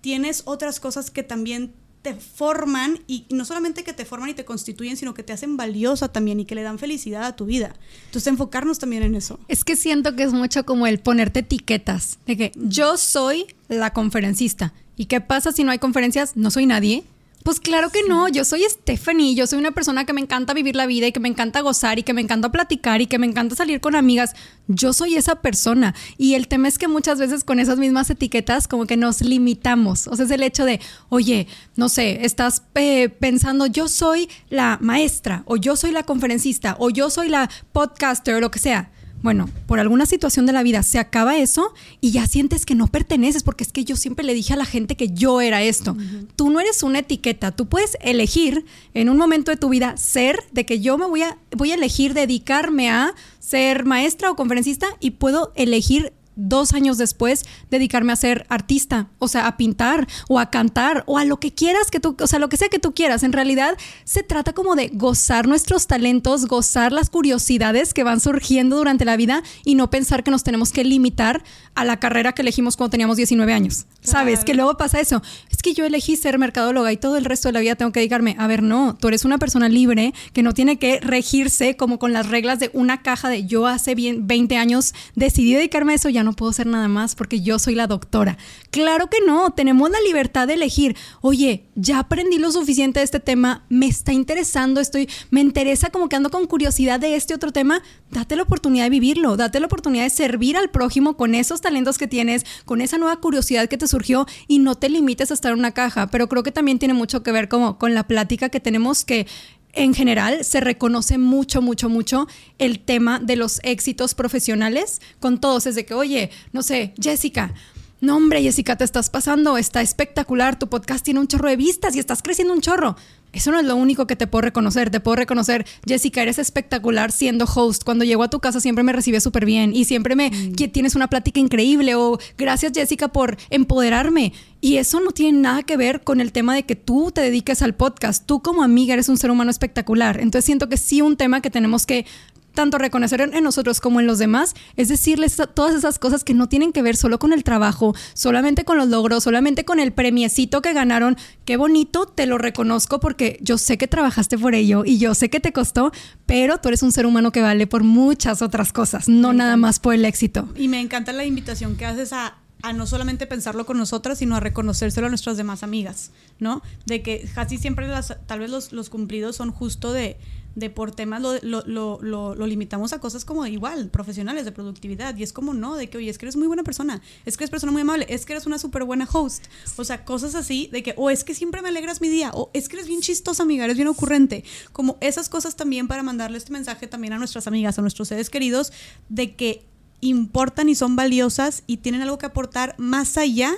tienes 0.01 0.41
otras 0.43 0.81
cosas 0.81 1.09
que 1.09 1.23
también 1.23 1.73
te 2.01 2.15
forman 2.15 2.99
y 3.07 3.25
no 3.29 3.45
solamente 3.45 3.83
que 3.83 3.93
te 3.93 4.05
forman 4.05 4.29
y 4.29 4.33
te 4.33 4.45
constituyen, 4.45 4.97
sino 4.97 5.13
que 5.13 5.23
te 5.23 5.33
hacen 5.33 5.57
valiosa 5.57 6.11
también 6.11 6.39
y 6.39 6.45
que 6.45 6.55
le 6.55 6.63
dan 6.63 6.79
felicidad 6.79 7.23
a 7.23 7.35
tu 7.35 7.45
vida. 7.45 7.75
Entonces, 8.05 8.27
enfocarnos 8.27 8.79
también 8.79 9.03
en 9.03 9.15
eso. 9.15 9.39
Es 9.47 9.63
que 9.63 9.75
siento 9.75 10.15
que 10.15 10.23
es 10.23 10.33
mucho 10.33 10.65
como 10.65 10.87
el 10.87 10.99
ponerte 10.99 11.41
etiquetas, 11.41 12.19
de 12.25 12.37
que 12.37 12.51
yo 12.55 12.97
soy 12.97 13.45
la 13.67 13.93
conferencista. 13.93 14.73
¿Y 14.97 15.05
qué 15.05 15.21
pasa 15.21 15.51
si 15.51 15.63
no 15.63 15.71
hay 15.71 15.79
conferencias? 15.79 16.35
No 16.35 16.51
soy 16.51 16.65
nadie. 16.65 17.03
Pues 17.43 17.59
claro 17.59 17.89
que 17.89 18.03
no, 18.07 18.27
yo 18.27 18.45
soy 18.45 18.63
Stephanie, 18.69 19.33
yo 19.33 19.47
soy 19.47 19.57
una 19.57 19.71
persona 19.71 20.05
que 20.05 20.13
me 20.13 20.21
encanta 20.21 20.53
vivir 20.53 20.75
la 20.75 20.85
vida 20.85 21.07
y 21.07 21.11
que 21.11 21.19
me 21.19 21.29
encanta 21.29 21.61
gozar 21.61 21.97
y 21.97 22.03
que 22.03 22.13
me 22.13 22.21
encanta 22.21 22.51
platicar 22.51 23.01
y 23.01 23.07
que 23.07 23.17
me 23.17 23.25
encanta 23.25 23.55
salir 23.55 23.81
con 23.81 23.95
amigas. 23.95 24.33
Yo 24.67 24.93
soy 24.93 25.15
esa 25.15 25.35
persona 25.35 25.95
y 26.17 26.35
el 26.35 26.47
tema 26.47 26.67
es 26.67 26.77
que 26.77 26.87
muchas 26.87 27.19
veces 27.19 27.43
con 27.43 27.59
esas 27.59 27.79
mismas 27.79 28.09
etiquetas 28.09 28.67
como 28.67 28.85
que 28.85 28.95
nos 28.95 29.21
limitamos. 29.21 30.07
O 30.07 30.15
sea, 30.15 30.25
es 30.25 30.31
el 30.31 30.43
hecho 30.43 30.65
de, 30.65 30.79
oye, 31.09 31.47
no 31.75 31.89
sé, 31.89 32.25
estás 32.25 32.63
eh, 32.75 33.09
pensando 33.09 33.65
yo 33.65 33.87
soy 33.87 34.29
la 34.49 34.77
maestra 34.79 35.43
o 35.45 35.57
yo 35.57 35.75
soy 35.75 35.91
la 35.91 36.03
conferencista 36.03 36.75
o 36.79 36.89
yo 36.91 37.09
soy 37.09 37.29
la 37.29 37.49
podcaster 37.71 38.35
o 38.35 38.39
lo 38.39 38.51
que 38.51 38.59
sea 38.59 38.91
bueno, 39.21 39.49
por 39.67 39.79
alguna 39.79 40.05
situación 40.05 40.45
de 40.45 40.53
la 40.53 40.63
vida 40.63 40.83
se 40.83 40.99
acaba 40.99 41.37
eso 41.37 41.73
y 41.99 42.11
ya 42.11 42.25
sientes 42.25 42.65
que 42.65 42.75
no 42.75 42.87
perteneces, 42.87 43.43
porque 43.43 43.63
es 43.63 43.71
que 43.71 43.83
yo 43.83 43.95
siempre 43.95 44.25
le 44.25 44.33
dije 44.33 44.53
a 44.53 44.57
la 44.57 44.65
gente 44.65 44.95
que 44.95 45.09
yo 45.09 45.41
era 45.41 45.61
esto. 45.61 45.95
Tú 46.35 46.49
no 46.49 46.59
eres 46.59 46.83
una 46.83 46.99
etiqueta, 46.99 47.51
tú 47.51 47.67
puedes 47.67 47.97
elegir 48.01 48.65
en 48.93 49.09
un 49.09 49.17
momento 49.17 49.51
de 49.51 49.57
tu 49.57 49.69
vida 49.69 49.95
ser, 49.97 50.39
de 50.51 50.65
que 50.65 50.79
yo 50.79 50.97
me 50.97 51.05
voy 51.05 51.21
a, 51.21 51.37
voy 51.55 51.71
a 51.71 51.75
elegir 51.75 52.13
dedicarme 52.13 52.89
a 52.89 53.13
ser 53.39 53.85
maestra 53.85 54.31
o 54.31 54.35
conferencista 54.35 54.87
y 54.99 55.11
puedo 55.11 55.51
elegir 55.55 56.13
dos 56.35 56.73
años 56.73 56.97
después 56.97 57.43
dedicarme 57.69 58.13
a 58.13 58.15
ser 58.15 58.45
artista, 58.49 59.09
o 59.19 59.27
sea, 59.27 59.47
a 59.47 59.57
pintar 59.57 60.07
o 60.29 60.39
a 60.39 60.49
cantar 60.49 61.03
o 61.07 61.17
a 61.17 61.25
lo 61.25 61.39
que 61.39 61.53
quieras 61.53 61.91
que 61.91 61.99
tú, 61.99 62.15
o 62.19 62.27
sea, 62.27 62.39
lo 62.39 62.49
que 62.49 62.57
sea 62.57 62.69
que 62.69 62.79
tú 62.79 62.93
quieras. 62.93 63.23
En 63.23 63.33
realidad 63.33 63.77
se 64.03 64.23
trata 64.23 64.53
como 64.53 64.75
de 64.75 64.89
gozar 64.93 65.47
nuestros 65.47 65.87
talentos, 65.87 66.45
gozar 66.45 66.91
las 66.91 67.09
curiosidades 67.09 67.93
que 67.93 68.03
van 68.03 68.19
surgiendo 68.19 68.77
durante 68.77 69.05
la 69.05 69.17
vida 69.17 69.43
y 69.65 69.75
no 69.75 69.89
pensar 69.89 70.23
que 70.23 70.31
nos 70.31 70.43
tenemos 70.43 70.71
que 70.71 70.83
limitar 70.83 71.43
a 71.75 71.85
la 71.85 71.99
carrera 71.99 72.33
que 72.33 72.41
elegimos 72.41 72.77
cuando 72.77 72.91
teníamos 72.91 73.17
19 73.17 73.53
años. 73.53 73.85
¿Sabes? 74.01 74.43
Que 74.43 74.53
luego 74.53 74.77
pasa 74.77 74.99
eso. 74.99 75.21
Es 75.49 75.61
que 75.61 75.73
yo 75.73 75.85
elegí 75.85 76.15
ser 76.15 76.39
mercadóloga 76.39 76.91
y 76.91 76.97
todo 76.97 77.17
el 77.17 77.25
resto 77.25 77.49
de 77.49 77.53
la 77.53 77.59
vida 77.59 77.75
tengo 77.75 77.91
que 77.91 77.99
dedicarme. 77.99 78.35
A 78.39 78.47
ver, 78.47 78.63
no, 78.63 78.97
tú 78.99 79.07
eres 79.07 79.25
una 79.25 79.37
persona 79.37 79.69
libre 79.69 80.13
que 80.33 80.43
no 80.43 80.53
tiene 80.53 80.79
que 80.79 80.99
regirse 80.99 81.77
como 81.77 81.99
con 81.99 82.13
las 82.13 82.29
reglas 82.29 82.59
de 82.59 82.71
una 82.73 83.01
caja 83.01 83.29
de 83.29 83.45
yo 83.45 83.67
hace 83.67 83.95
bien 83.95 84.27
20 84.27 84.57
años 84.57 84.93
decidí 85.15 85.53
dedicarme 85.53 85.93
a 85.93 85.95
eso, 85.95 86.09
ya 86.09 86.23
no 86.23 86.33
puedo 86.33 86.51
ser 86.53 86.67
nada 86.67 86.87
más 86.87 87.15
porque 87.15 87.41
yo 87.41 87.59
soy 87.59 87.75
la 87.75 87.87
doctora. 87.87 88.37
Claro 88.71 89.07
que 89.09 89.17
no, 89.25 89.51
tenemos 89.51 89.89
la 89.89 90.01
libertad 90.01 90.47
de 90.47 90.55
elegir. 90.55 90.95
Oye, 91.21 91.65
ya 91.75 91.99
aprendí 91.99 92.37
lo 92.37 92.51
suficiente 92.51 92.99
de 92.99 93.05
este 93.05 93.19
tema, 93.19 93.65
me 93.69 93.87
está 93.87 94.13
interesando, 94.13 94.81
estoy, 94.81 95.09
me 95.29 95.41
interesa 95.41 95.89
como 95.89 96.09
que 96.09 96.15
ando 96.15 96.31
con 96.31 96.47
curiosidad 96.47 96.99
de 96.99 97.15
este 97.15 97.33
otro 97.33 97.51
tema. 97.51 97.81
Date 98.09 98.35
la 98.35 98.43
oportunidad 98.43 98.85
de 98.85 98.89
vivirlo, 98.89 99.37
date 99.37 99.59
la 99.59 99.67
oportunidad 99.67 100.03
de 100.03 100.09
servir 100.09 100.57
al 100.57 100.69
prójimo 100.69 101.15
con 101.17 101.35
esos 101.35 101.60
talentos 101.61 101.97
que 101.97 102.07
tienes, 102.07 102.45
con 102.65 102.81
esa 102.81 102.97
nueva 102.97 103.19
curiosidad 103.19 103.69
que 103.69 103.77
te 103.77 103.87
surgió 103.87 104.25
y 104.47 104.59
no 104.59 104.75
te 104.75 104.89
limites 104.89 105.31
a 105.31 105.33
estar 105.33 105.53
en 105.53 105.59
una 105.59 105.71
caja. 105.71 106.07
Pero 106.07 106.27
creo 106.27 106.43
que 106.43 106.51
también 106.51 106.79
tiene 106.79 106.93
mucho 106.93 107.23
que 107.23 107.31
ver 107.31 107.47
como 107.47 107.77
con 107.77 107.93
la 107.93 108.07
plática 108.07 108.49
que 108.49 108.59
tenemos 108.59 109.05
que 109.05 109.27
en 109.73 109.93
general 109.93 110.43
se 110.43 110.59
reconoce 110.59 111.17
mucho, 111.17 111.61
mucho, 111.61 111.89
mucho 111.89 112.27
el 112.57 112.79
tema 112.79 113.19
de 113.19 113.35
los 113.35 113.59
éxitos 113.63 114.15
profesionales 114.15 115.01
con 115.19 115.39
todos. 115.39 115.65
Es 115.65 115.75
de 115.75 115.85
que, 115.85 115.93
oye, 115.93 116.29
no 116.51 116.61
sé, 116.61 116.93
Jessica, 117.01 117.53
no 118.01 118.17
hombre, 118.17 118.41
Jessica, 118.41 118.75
te 118.75 118.83
estás 118.83 119.09
pasando, 119.09 119.57
está 119.57 119.81
espectacular, 119.81 120.57
tu 120.57 120.67
podcast 120.67 121.05
tiene 121.05 121.19
un 121.19 121.27
chorro 121.27 121.49
de 121.49 121.55
vistas 121.55 121.95
y 121.95 121.99
estás 121.99 122.21
creciendo 122.21 122.53
un 122.53 122.61
chorro. 122.61 122.95
Eso 123.33 123.51
no 123.51 123.59
es 123.59 123.65
lo 123.65 123.75
único 123.75 124.07
que 124.07 124.15
te 124.15 124.27
puedo 124.27 124.41
reconocer. 124.41 124.89
Te 124.89 124.99
puedo 124.99 125.15
reconocer, 125.15 125.65
Jessica, 125.87 126.21
eres 126.21 126.39
espectacular 126.39 127.11
siendo 127.11 127.45
host. 127.45 127.83
Cuando 127.83 128.03
llego 128.03 128.23
a 128.23 128.29
tu 128.29 128.39
casa 128.39 128.59
siempre 128.59 128.83
me 128.83 128.93
recibes 128.93 129.23
súper 129.23 129.45
bien 129.45 129.73
y 129.73 129.85
siempre 129.85 130.15
me 130.15 130.29
mm. 130.29 130.53
tienes 130.71 130.95
una 130.95 131.07
plática 131.07 131.39
increíble 131.39 131.95
o 131.95 132.19
gracias 132.37 132.73
Jessica 132.73 133.07
por 133.07 133.37
empoderarme. 133.49 134.33
Y 134.59 134.77
eso 134.77 134.99
no 134.99 135.11
tiene 135.11 135.39
nada 135.39 135.63
que 135.63 135.77
ver 135.77 136.01
con 136.03 136.21
el 136.21 136.31
tema 136.31 136.53
de 136.53 136.63
que 136.63 136.75
tú 136.75 137.11
te 137.11 137.21
dediques 137.21 137.61
al 137.61 137.73
podcast. 137.73 138.25
Tú 138.25 138.41
como 138.41 138.63
amiga 138.63 138.93
eres 138.93 139.09
un 139.09 139.17
ser 139.17 139.31
humano 139.31 139.49
espectacular. 139.49 140.19
Entonces 140.19 140.45
siento 140.45 140.69
que 140.69 140.77
sí 140.77 141.01
un 141.01 141.17
tema 141.17 141.41
que 141.41 141.49
tenemos 141.49 141.85
que 141.85 142.05
tanto 142.53 142.77
reconocer 142.77 143.21
en, 143.21 143.43
nosotros 143.43 143.79
como 143.79 143.99
en 143.99 144.07
los 144.07 144.19
demás, 144.19 144.53
es 144.75 144.89
decirles 144.89 145.37
todas 145.53 145.75
esas 145.75 145.99
cosas 145.99 146.23
que 146.23 146.33
no 146.33 146.47
tienen 146.47 146.71
que 146.71 146.81
ver 146.81 146.95
solo 146.95 147.19
con 147.19 147.33
el 147.33 147.43
trabajo, 147.43 147.95
solamente 148.13 148.65
con 148.65 148.77
los 148.77 148.87
logros, 148.87 149.23
solamente 149.23 149.65
con 149.65 149.79
el 149.79 149.91
premiecito 149.93 150.61
que 150.61 150.73
ganaron. 150.73 151.17
Qué 151.45 151.57
bonito, 151.57 152.05
te 152.05 152.25
lo 152.25 152.37
reconozco 152.37 152.99
porque 152.99 153.37
yo 153.41 153.57
sé 153.57 153.77
que 153.77 153.87
trabajaste 153.87 154.37
por 154.37 154.55
ello 154.55 154.83
y 154.85 154.97
yo 154.97 155.15
sé 155.15 155.29
que 155.29 155.39
te 155.39 155.53
costó, 155.53 155.91
pero 156.25 156.59
tú 156.59 156.69
eres 156.69 156.83
un 156.83 156.91
ser 156.91 157.05
humano 157.05 157.31
que 157.31 157.41
vale 157.41 157.67
por 157.67 157.83
muchas 157.83 158.41
otras 158.41 158.73
cosas, 158.73 159.07
no 159.07 159.33
nada 159.33 159.57
más 159.57 159.79
por 159.79 159.93
el 159.93 160.05
éxito. 160.05 160.49
Y 160.55 160.67
me 160.67 160.79
encanta 160.79 161.13
la 161.13 161.25
invitación 161.25 161.75
que 161.75 161.85
haces 161.85 162.13
a, 162.13 162.37
no 162.75 162.85
solamente 162.85 163.25
pensarlo 163.25 163.65
con 163.65 163.77
nosotras, 163.77 164.19
sino 164.19 164.35
a 164.35 164.39
reconocérselo 164.39 165.07
a 165.07 165.09
nuestras 165.09 165.35
demás 165.35 165.63
amigas, 165.63 166.11
¿no? 166.39 166.61
De 166.85 167.01
que 167.01 167.27
casi 167.33 167.57
siempre 167.57 167.87
las, 167.87 168.15
tal 168.27 168.39
vez 168.39 168.51
los, 168.51 168.71
los 168.71 168.89
cumplidos 168.89 169.35
son 169.35 169.51
justo 169.51 169.93
de 169.93 170.17
de 170.55 170.69
por 170.69 170.91
temas 170.91 171.21
lo, 171.21 171.39
lo, 171.41 171.63
lo, 171.65 172.35
lo, 172.35 172.45
limitamos 172.45 172.93
a 172.93 172.99
cosas 172.99 173.25
como 173.25 173.45
igual, 173.45 173.89
profesionales, 173.89 174.45
de 174.45 174.51
productividad. 174.51 175.15
Y 175.15 175.23
es 175.23 175.33
como 175.33 175.53
no, 175.53 175.75
de 175.75 175.89
que, 175.89 175.97
oye, 175.97 176.09
es 176.09 176.17
que 176.17 176.25
eres 176.25 176.35
muy 176.35 176.47
buena 176.47 176.63
persona, 176.63 177.01
es 177.25 177.37
que 177.37 177.43
eres 177.43 177.51
persona 177.51 177.71
muy 177.71 177.81
amable, 177.81 178.05
es 178.09 178.25
que 178.25 178.33
eres 178.33 178.45
una 178.45 178.59
súper 178.59 178.83
buena 178.83 179.07
host. 179.11 179.45
O 179.77 179.83
sea, 179.83 180.03
cosas 180.03 180.35
así 180.35 180.69
de 180.71 180.83
que, 180.83 180.93
o 180.97 181.09
es 181.09 181.23
que 181.23 181.33
siempre 181.33 181.61
me 181.61 181.69
alegras 181.69 182.01
mi 182.01 182.09
día, 182.09 182.31
o 182.33 182.49
es 182.53 182.67
que 182.67 182.77
eres 182.77 182.87
bien 182.87 183.01
chistosa, 183.01 183.43
amiga, 183.43 183.65
eres 183.65 183.77
bien 183.77 183.87
ocurrente. 183.87 184.43
Como 184.71 184.97
esas 185.01 185.29
cosas 185.29 185.55
también 185.55 185.87
para 185.87 186.03
mandarle 186.03 186.37
este 186.37 186.51
mensaje 186.51 186.87
también 186.87 187.13
a 187.13 187.17
nuestras 187.17 187.47
amigas, 187.47 187.79
a 187.79 187.81
nuestros 187.81 188.09
seres 188.09 188.29
queridos, 188.29 188.73
de 189.09 189.35
que 189.35 189.65
importan 190.01 190.67
y 190.67 190.75
son 190.75 190.95
valiosas 190.95 191.63
y 191.67 191.77
tienen 191.77 192.01
algo 192.01 192.17
que 192.17 192.25
aportar 192.25 192.75
más 192.77 193.17
allá 193.17 193.53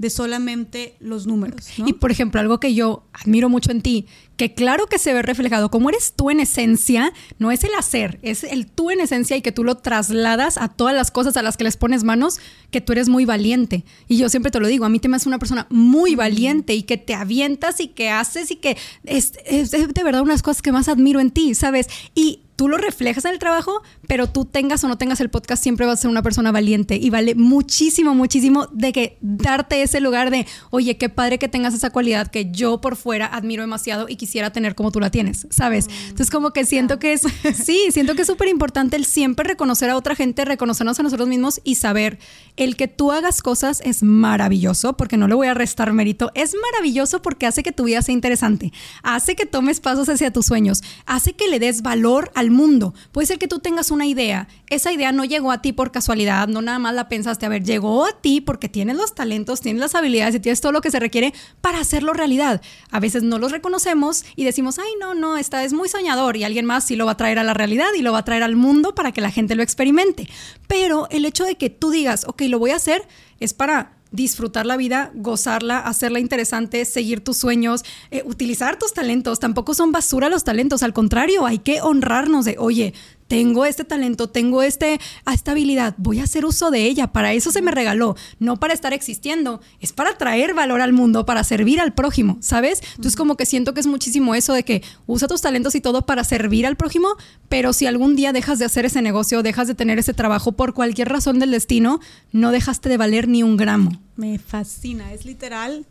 de 0.00 0.08
solamente 0.08 0.96
los 0.98 1.26
números. 1.26 1.68
Y 1.76 1.92
por 1.92 2.10
ejemplo, 2.10 2.40
algo 2.40 2.58
que 2.58 2.72
yo 2.72 3.04
admiro 3.12 3.50
mucho 3.50 3.70
en 3.70 3.82
ti, 3.82 4.06
que 4.38 4.54
claro 4.54 4.86
que 4.86 4.98
se 4.98 5.12
ve 5.12 5.20
reflejado, 5.20 5.70
como 5.70 5.90
eres 5.90 6.14
tú 6.16 6.30
en 6.30 6.40
esencia, 6.40 7.12
no 7.38 7.50
es 7.50 7.64
el 7.64 7.74
hacer, 7.74 8.18
es 8.22 8.42
el 8.42 8.66
tú 8.66 8.90
en 8.90 9.00
esencia 9.00 9.36
y 9.36 9.42
que 9.42 9.52
tú 9.52 9.62
lo 9.62 9.76
trasladas 9.76 10.56
a 10.56 10.68
todas 10.68 10.94
las 10.94 11.10
cosas 11.10 11.36
a 11.36 11.42
las 11.42 11.58
que 11.58 11.64
les 11.64 11.76
pones 11.76 12.02
manos, 12.02 12.38
que 12.70 12.80
tú 12.80 12.92
eres 12.92 13.10
muy 13.10 13.26
valiente. 13.26 13.84
Y 14.08 14.16
yo 14.16 14.30
siempre 14.30 14.50
te 14.50 14.58
lo 14.58 14.68
digo, 14.68 14.86
a 14.86 14.88
mí 14.88 15.00
te 15.00 15.08
me 15.08 15.16
hace 15.16 15.28
una 15.28 15.38
persona 15.38 15.66
muy 15.68 16.14
valiente 16.14 16.72
y 16.72 16.84
que 16.84 16.96
te 16.96 17.12
avientas 17.12 17.78
y 17.80 17.88
que 17.88 18.08
haces 18.08 18.50
y 18.50 18.56
que 18.56 18.78
es, 19.04 19.34
es 19.44 19.70
de 19.70 20.02
verdad 20.02 20.22
unas 20.22 20.40
cosas 20.40 20.62
que 20.62 20.72
más 20.72 20.88
admiro 20.88 21.20
en 21.20 21.30
ti, 21.30 21.54
¿sabes? 21.54 21.88
Y 22.14 22.40
tú 22.60 22.68
lo 22.68 22.76
reflejas 22.76 23.24
en 23.24 23.30
el 23.30 23.38
trabajo, 23.38 23.80
pero 24.06 24.26
tú 24.28 24.44
tengas 24.44 24.84
o 24.84 24.88
no 24.88 24.98
tengas 24.98 25.18
el 25.22 25.30
podcast, 25.30 25.62
siempre 25.62 25.86
vas 25.86 26.00
a 26.00 26.02
ser 26.02 26.10
una 26.10 26.22
persona 26.22 26.52
valiente. 26.52 26.96
Y 26.96 27.08
vale 27.08 27.34
muchísimo, 27.34 28.14
muchísimo 28.14 28.68
de 28.70 28.92
que 28.92 29.16
darte 29.22 29.80
ese 29.80 29.98
lugar 29.98 30.30
de, 30.30 30.46
oye, 30.68 30.98
qué 30.98 31.08
padre 31.08 31.38
que 31.38 31.48
tengas 31.48 31.72
esa 31.72 31.88
cualidad 31.88 32.26
que 32.26 32.50
yo 32.50 32.82
por 32.82 32.96
fuera 32.96 33.24
admiro 33.24 33.62
demasiado 33.62 34.10
y 34.10 34.16
quisiera 34.16 34.52
tener 34.52 34.74
como 34.74 34.92
tú 34.92 35.00
la 35.00 35.08
tienes, 35.10 35.46
¿sabes? 35.48 35.88
Mm, 35.88 35.92
Entonces 36.10 36.30
como 36.30 36.50
que 36.50 36.66
siento 36.66 36.98
que 36.98 37.14
es, 37.14 37.22
sí, 37.64 37.86
siento 37.92 38.14
que 38.14 38.20
es 38.20 38.26
súper 38.26 38.48
importante 38.48 38.94
el 38.96 39.06
siempre 39.06 39.48
reconocer 39.48 39.88
a 39.88 39.96
otra 39.96 40.14
gente, 40.14 40.44
reconocernos 40.44 41.00
a 41.00 41.02
nosotros 41.02 41.28
mismos 41.28 41.62
y 41.64 41.76
saber 41.76 42.18
el 42.58 42.76
que 42.76 42.88
tú 42.88 43.10
hagas 43.10 43.40
cosas 43.40 43.80
es 43.86 44.02
maravilloso, 44.02 44.98
porque 44.98 45.16
no 45.16 45.28
le 45.28 45.34
voy 45.34 45.46
a 45.46 45.54
restar 45.54 45.94
mérito, 45.94 46.30
es 46.34 46.54
maravilloso 46.72 47.22
porque 47.22 47.46
hace 47.46 47.62
que 47.62 47.72
tu 47.72 47.84
vida 47.84 48.02
sea 48.02 48.12
interesante, 48.12 48.70
hace 49.02 49.34
que 49.34 49.46
tomes 49.46 49.80
pasos 49.80 50.10
hacia 50.10 50.30
tus 50.30 50.44
sueños, 50.44 50.82
hace 51.06 51.32
que 51.32 51.48
le 51.48 51.58
des 51.58 51.80
valor 51.80 52.30
al 52.34 52.49
mundo. 52.50 52.94
Puede 53.12 53.26
ser 53.26 53.38
que 53.38 53.48
tú 53.48 53.58
tengas 53.58 53.90
una 53.90 54.06
idea, 54.06 54.48
esa 54.68 54.92
idea 54.92 55.12
no 55.12 55.24
llegó 55.24 55.52
a 55.52 55.62
ti 55.62 55.72
por 55.72 55.90
casualidad, 55.92 56.48
no 56.48 56.62
nada 56.62 56.78
más 56.78 56.94
la 56.94 57.08
pensaste, 57.08 57.46
a 57.46 57.48
ver, 57.48 57.64
llegó 57.64 58.06
a 58.06 58.12
ti 58.12 58.40
porque 58.40 58.68
tienes 58.68 58.96
los 58.96 59.14
talentos, 59.14 59.60
tienes 59.60 59.80
las 59.80 59.94
habilidades 59.94 60.34
y 60.34 60.40
tienes 60.40 60.60
todo 60.60 60.72
lo 60.72 60.80
que 60.80 60.90
se 60.90 61.00
requiere 61.00 61.32
para 61.60 61.80
hacerlo 61.80 62.12
realidad. 62.12 62.60
A 62.90 63.00
veces 63.00 63.22
no 63.22 63.38
los 63.38 63.52
reconocemos 63.52 64.24
y 64.36 64.44
decimos, 64.44 64.78
ay, 64.78 64.92
no, 65.00 65.14
no, 65.14 65.36
esta 65.36 65.64
es 65.64 65.72
muy 65.72 65.88
soñador 65.88 66.36
y 66.36 66.44
alguien 66.44 66.66
más 66.66 66.84
sí 66.84 66.96
lo 66.96 67.06
va 67.06 67.12
a 67.12 67.16
traer 67.16 67.38
a 67.38 67.44
la 67.44 67.54
realidad 67.54 67.88
y 67.96 68.02
lo 68.02 68.12
va 68.12 68.18
a 68.18 68.24
traer 68.24 68.42
al 68.42 68.56
mundo 68.56 68.94
para 68.94 69.12
que 69.12 69.20
la 69.20 69.30
gente 69.30 69.54
lo 69.54 69.62
experimente. 69.62 70.28
Pero 70.66 71.08
el 71.10 71.24
hecho 71.24 71.44
de 71.44 71.56
que 71.56 71.70
tú 71.70 71.90
digas, 71.90 72.24
ok, 72.26 72.42
lo 72.42 72.58
voy 72.58 72.70
a 72.70 72.76
hacer, 72.76 73.06
es 73.38 73.54
para 73.54 73.99
disfrutar 74.12 74.66
la 74.66 74.76
vida, 74.76 75.10
gozarla, 75.14 75.78
hacerla 75.78 76.20
interesante, 76.20 76.84
seguir 76.84 77.22
tus 77.22 77.36
sueños, 77.36 77.84
eh, 78.10 78.22
utilizar 78.24 78.78
tus 78.78 78.92
talentos. 78.92 79.40
Tampoco 79.40 79.74
son 79.74 79.92
basura 79.92 80.28
los 80.28 80.44
talentos, 80.44 80.82
al 80.82 80.92
contrario, 80.92 81.46
hay 81.46 81.58
que 81.58 81.80
honrarnos 81.80 82.44
de, 82.44 82.56
oye, 82.58 82.94
tengo 83.30 83.64
este 83.64 83.84
talento, 83.84 84.28
tengo 84.28 84.60
este, 84.60 84.98
esta 85.32 85.52
habilidad, 85.52 85.94
voy 85.98 86.18
a 86.18 86.24
hacer 86.24 86.44
uso 86.44 86.72
de 86.72 86.82
ella, 86.86 87.12
para 87.12 87.32
eso 87.32 87.52
se 87.52 87.62
me 87.62 87.70
regaló, 87.70 88.16
no 88.40 88.58
para 88.58 88.74
estar 88.74 88.92
existiendo, 88.92 89.60
es 89.78 89.92
para 89.92 90.18
traer 90.18 90.52
valor 90.52 90.80
al 90.80 90.92
mundo, 90.92 91.24
para 91.24 91.44
servir 91.44 91.80
al 91.80 91.94
prójimo, 91.94 92.38
¿sabes? 92.40 92.82
Entonces 92.96 93.14
como 93.14 93.36
que 93.36 93.46
siento 93.46 93.72
que 93.72 93.78
es 93.78 93.86
muchísimo 93.86 94.34
eso 94.34 94.52
de 94.52 94.64
que 94.64 94.82
usa 95.06 95.28
tus 95.28 95.42
talentos 95.42 95.76
y 95.76 95.80
todo 95.80 96.02
para 96.02 96.24
servir 96.24 96.66
al 96.66 96.76
prójimo, 96.76 97.10
pero 97.48 97.72
si 97.72 97.86
algún 97.86 98.16
día 98.16 98.32
dejas 98.32 98.58
de 98.58 98.64
hacer 98.64 98.84
ese 98.84 99.00
negocio, 99.00 99.44
dejas 99.44 99.68
de 99.68 99.76
tener 99.76 100.00
ese 100.00 100.12
trabajo 100.12 100.50
por 100.50 100.74
cualquier 100.74 101.08
razón 101.08 101.38
del 101.38 101.52
destino, 101.52 102.00
no 102.32 102.50
dejaste 102.50 102.88
de 102.88 102.96
valer 102.96 103.28
ni 103.28 103.44
un 103.44 103.56
gramo. 103.56 103.92
Me 104.16 104.40
fascina, 104.40 105.12
es 105.12 105.24
literal, 105.24 105.86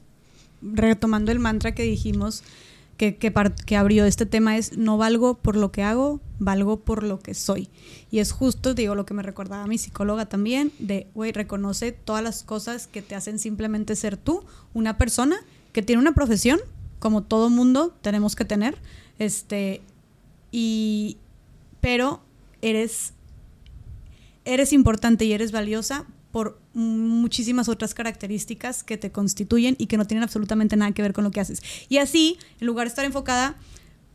retomando 0.61 1.32
el 1.32 1.40
mantra 1.40 1.74
que 1.74 1.84
dijimos, 1.84 2.44
que, 2.99 3.15
que, 3.15 3.77
abrió 3.77 4.03
este 4.03 4.26
tema 4.26 4.57
es 4.57 4.77
no 4.77 4.97
valgo 4.97 5.35
por 5.35 5.55
lo 5.55 5.71
que 5.71 5.84
hago, 5.84 6.19
valgo 6.38 6.81
por 6.81 7.03
lo 7.03 7.19
que 7.19 7.34
soy. 7.34 7.69
Y 8.11 8.19
es 8.19 8.34
justo, 8.34 8.73
digo, 8.73 8.93
lo 8.93 9.05
que 9.05 9.13
me 9.13 9.23
recordaba 9.23 9.65
mi 9.67 9.77
psicóloga 9.77 10.26
también, 10.26 10.73
de, 10.80 11.07
güey, 11.15 11.31
reconoce 11.31 11.93
todas 11.93 12.21
las 12.21 12.43
cosas 12.43 12.88
que 12.88 13.01
te 13.01 13.15
hacen 13.15 13.39
simplemente 13.39 13.95
ser 13.95 14.17
tú, 14.17 14.43
una 14.73 14.97
persona 14.97 15.38
que 15.71 15.81
tiene 15.81 16.01
una 16.01 16.11
profesión, 16.11 16.59
como 16.99 17.23
todo 17.23 17.49
mundo 17.49 17.95
tenemos 18.01 18.35
que 18.35 18.43
tener, 18.43 18.77
este, 19.17 19.80
y, 20.51 21.15
pero 21.80 22.19
eres, 22.61 23.13
eres 24.43 24.73
importante 24.73 25.23
y 25.23 25.31
eres 25.31 25.53
valiosa 25.53 26.05
por 26.31 26.60
muchísimas 26.73 27.69
otras 27.69 27.93
características 27.93 28.84
que 28.84 28.97
te 28.97 29.11
constituyen 29.11 29.76
y 29.80 29.88
que 29.88 29.97
no 29.97 30.06
tienen 30.06 30.23
absolutamente 30.23 30.76
nada 30.76 30.91
que 30.91 31.01
ver 31.01 31.14
con 31.14 31.23
lo 31.23 31.31
que 31.31 31.39
haces. 31.39 31.61
Y 31.89 31.97
así, 31.97 32.38
en 32.60 32.68
lugar 32.68 32.85
de 32.85 32.89
estar 32.89 33.06
enfocada, 33.06 33.57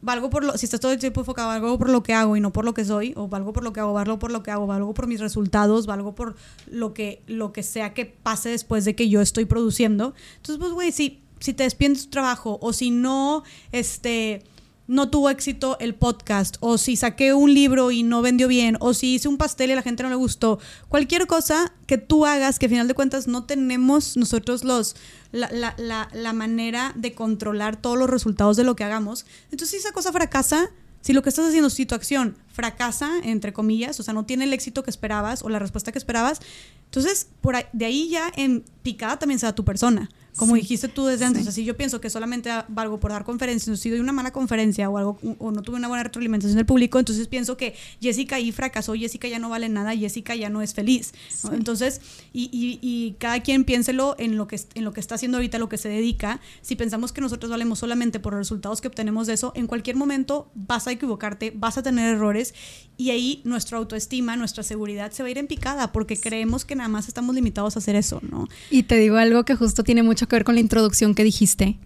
valgo 0.00 0.30
por 0.30 0.44
lo, 0.44 0.56
si 0.56 0.66
estás 0.66 0.80
todo 0.80 0.92
el 0.92 0.98
tiempo 0.98 1.22
enfocado, 1.22 1.48
valgo 1.48 1.78
por 1.78 1.90
lo 1.90 2.02
que 2.02 2.12
hago 2.12 2.36
y 2.36 2.40
no 2.40 2.52
por 2.52 2.64
lo 2.64 2.74
que 2.74 2.84
soy, 2.84 3.14
o 3.16 3.26
valgo 3.26 3.52
por 3.52 3.64
lo 3.64 3.72
que 3.72 3.80
hago, 3.80 3.92
valgo 3.92 4.18
por 4.18 4.30
lo 4.30 4.42
que 4.42 4.50
hago, 4.50 4.66
valgo 4.66 4.94
por 4.94 5.06
mis 5.06 5.20
resultados, 5.20 5.86
valgo 5.86 6.14
por 6.14 6.36
lo 6.70 6.94
que, 6.94 7.22
lo 7.26 7.52
que 7.52 7.62
sea 7.62 7.94
que 7.94 8.04
pase 8.04 8.50
después 8.50 8.84
de 8.84 8.94
que 8.94 9.08
yo 9.08 9.20
estoy 9.20 9.46
produciendo. 9.46 10.14
Entonces, 10.36 10.58
pues, 10.58 10.72
güey, 10.72 10.92
si, 10.92 11.20
si 11.40 11.54
te 11.54 11.64
despides 11.64 12.04
tu 12.04 12.10
trabajo 12.10 12.58
o 12.60 12.72
si 12.72 12.90
no, 12.90 13.44
este 13.72 14.42
no 14.86 15.08
tuvo 15.08 15.30
éxito 15.30 15.76
el 15.80 15.94
podcast, 15.94 16.56
o 16.60 16.78
si 16.78 16.96
saqué 16.96 17.32
un 17.32 17.52
libro 17.54 17.90
y 17.90 18.02
no 18.02 18.22
vendió 18.22 18.48
bien, 18.48 18.76
o 18.80 18.94
si 18.94 19.14
hice 19.14 19.28
un 19.28 19.38
pastel 19.38 19.70
y 19.70 19.72
a 19.72 19.76
la 19.76 19.82
gente 19.82 20.02
no 20.02 20.08
le 20.08 20.14
gustó. 20.14 20.58
Cualquier 20.88 21.26
cosa 21.26 21.72
que 21.86 21.98
tú 21.98 22.26
hagas, 22.26 22.58
que 22.58 22.66
al 22.66 22.70
final 22.70 22.88
de 22.88 22.94
cuentas 22.94 23.26
no 23.26 23.44
tenemos 23.44 24.16
nosotros 24.16 24.64
los, 24.64 24.96
la, 25.32 25.50
la, 25.50 26.08
la, 26.12 26.32
manera 26.32 26.92
de 26.96 27.14
controlar 27.14 27.76
todos 27.76 27.98
los 27.98 28.10
resultados 28.10 28.56
de 28.56 28.64
lo 28.64 28.76
que 28.76 28.84
hagamos. 28.84 29.24
Entonces, 29.50 29.70
si 29.70 29.76
esa 29.76 29.92
cosa 29.92 30.12
fracasa, 30.12 30.70
si 31.00 31.12
lo 31.12 31.22
que 31.22 31.28
estás 31.28 31.46
haciendo, 31.46 31.70
si 31.70 31.86
tu 31.86 31.94
acción 31.94 32.36
fracasa, 32.52 33.10
entre 33.22 33.52
comillas, 33.52 34.00
o 34.00 34.02
sea, 34.02 34.14
no 34.14 34.24
tiene 34.24 34.44
el 34.44 34.52
éxito 34.52 34.82
que 34.82 34.90
esperabas 34.90 35.42
o 35.42 35.48
la 35.50 35.58
respuesta 35.58 35.92
que 35.92 35.98
esperabas, 35.98 36.40
entonces 36.86 37.28
por 37.40 37.56
de 37.72 37.84
ahí 37.84 38.08
ya 38.08 38.32
en 38.36 38.64
picada 38.82 39.18
también 39.18 39.38
se 39.38 39.46
da 39.46 39.54
tu 39.54 39.64
persona. 39.64 40.08
Como 40.36 40.56
dijiste 40.56 40.88
tú 40.88 41.06
desde 41.06 41.24
antes, 41.24 41.46
así 41.46 41.64
yo 41.64 41.76
pienso 41.76 42.00
que 42.00 42.10
solamente 42.10 42.50
valgo 42.68 42.98
por 42.98 43.12
dar 43.12 43.24
conferencias, 43.24 43.78
si 43.78 43.90
doy 43.90 44.00
una 44.00 44.12
mala 44.12 44.32
conferencia 44.32 44.90
o 44.90 44.98
algo 44.98 45.18
o 45.38 45.52
no 45.52 45.62
tuve 45.62 45.76
una 45.76 45.88
buena 45.88 46.02
retroalimentación 46.02 46.56
del 46.56 46.66
público, 46.66 46.98
entonces 46.98 47.28
pienso 47.28 47.56
que 47.56 47.74
Jessica 48.00 48.36
ahí 48.36 48.50
fracasó, 48.50 48.94
Jessica 48.94 49.28
ya 49.28 49.38
no 49.38 49.48
vale 49.48 49.68
nada, 49.68 49.96
Jessica 49.96 50.34
ya 50.34 50.48
no 50.48 50.62
es 50.62 50.74
feliz. 50.74 51.12
Entonces, 51.52 52.00
y, 52.32 52.50
y, 52.52 52.78
y, 52.82 53.12
cada 53.18 53.40
quien 53.40 53.64
piénselo 53.64 54.16
en 54.18 54.36
lo, 54.36 54.48
que, 54.48 54.60
en 54.74 54.84
lo 54.84 54.92
que 54.92 55.00
está 55.00 55.14
haciendo 55.14 55.38
ahorita, 55.38 55.58
lo 55.58 55.68
que 55.68 55.78
se 55.78 55.88
dedica. 55.88 56.40
Si 56.62 56.76
pensamos 56.76 57.12
que 57.12 57.20
nosotros 57.20 57.50
valemos 57.50 57.78
solamente 57.78 58.18
por 58.20 58.32
los 58.32 58.40
resultados 58.40 58.80
que 58.80 58.88
obtenemos 58.88 59.26
de 59.26 59.34
eso, 59.34 59.52
en 59.54 59.66
cualquier 59.66 59.96
momento 59.96 60.50
vas 60.54 60.86
a 60.86 60.92
equivocarte, 60.92 61.52
vas 61.54 61.78
a 61.78 61.82
tener 61.82 62.14
errores 62.14 62.54
y 62.96 63.10
ahí 63.10 63.40
nuestra 63.44 63.78
autoestima, 63.78 64.36
nuestra 64.36 64.62
seguridad 64.62 65.10
se 65.12 65.22
va 65.22 65.28
a 65.28 65.30
ir 65.30 65.38
en 65.38 65.46
picada 65.46 65.92
porque 65.92 66.18
creemos 66.18 66.64
que 66.64 66.76
nada 66.76 66.88
más 66.88 67.08
estamos 67.08 67.34
limitados 67.34 67.76
a 67.76 67.78
hacer 67.78 67.96
eso, 67.96 68.20
¿no? 68.28 68.48
Y 68.70 68.84
te 68.84 68.96
digo 68.96 69.16
algo 69.16 69.44
que 69.44 69.54
justo 69.54 69.82
tiene 69.82 70.02
mucho 70.02 70.23
que 70.26 70.36
ver 70.36 70.44
con 70.44 70.54
la 70.54 70.60
introducción 70.60 71.14
que 71.14 71.24
dijiste, 71.24 71.78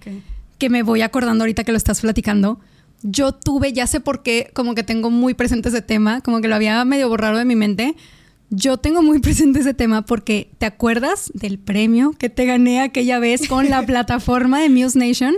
que 0.58 0.70
me 0.70 0.82
voy 0.82 1.02
acordando 1.02 1.44
ahorita 1.44 1.64
que 1.64 1.72
lo 1.72 1.78
estás 1.78 2.00
platicando. 2.00 2.60
Yo 3.02 3.32
tuve, 3.32 3.72
ya 3.72 3.86
sé 3.86 4.00
por 4.00 4.22
qué, 4.22 4.50
como 4.54 4.74
que 4.74 4.82
tengo 4.82 5.10
muy 5.10 5.34
presente 5.34 5.68
ese 5.68 5.82
tema, 5.82 6.20
como 6.20 6.40
que 6.40 6.48
lo 6.48 6.56
había 6.56 6.84
medio 6.84 7.08
borrado 7.08 7.38
de 7.38 7.44
mi 7.44 7.56
mente, 7.56 7.94
Yo 8.50 8.78
tengo 8.78 9.02
muy 9.02 9.18
presente 9.20 9.60
ese 9.60 9.74
tema 9.74 10.02
porque 10.02 10.50
¿te 10.58 10.66
acuerdas 10.66 11.30
del 11.34 11.58
premio 11.58 12.12
que 12.12 12.30
te 12.30 12.46
gané 12.46 12.80
aquella 12.80 13.18
vez 13.18 13.46
con 13.46 13.68
la 13.68 13.82
plataforma 13.86 14.60
de 14.60 14.70
Muse 14.70 14.98
Nation? 14.98 15.34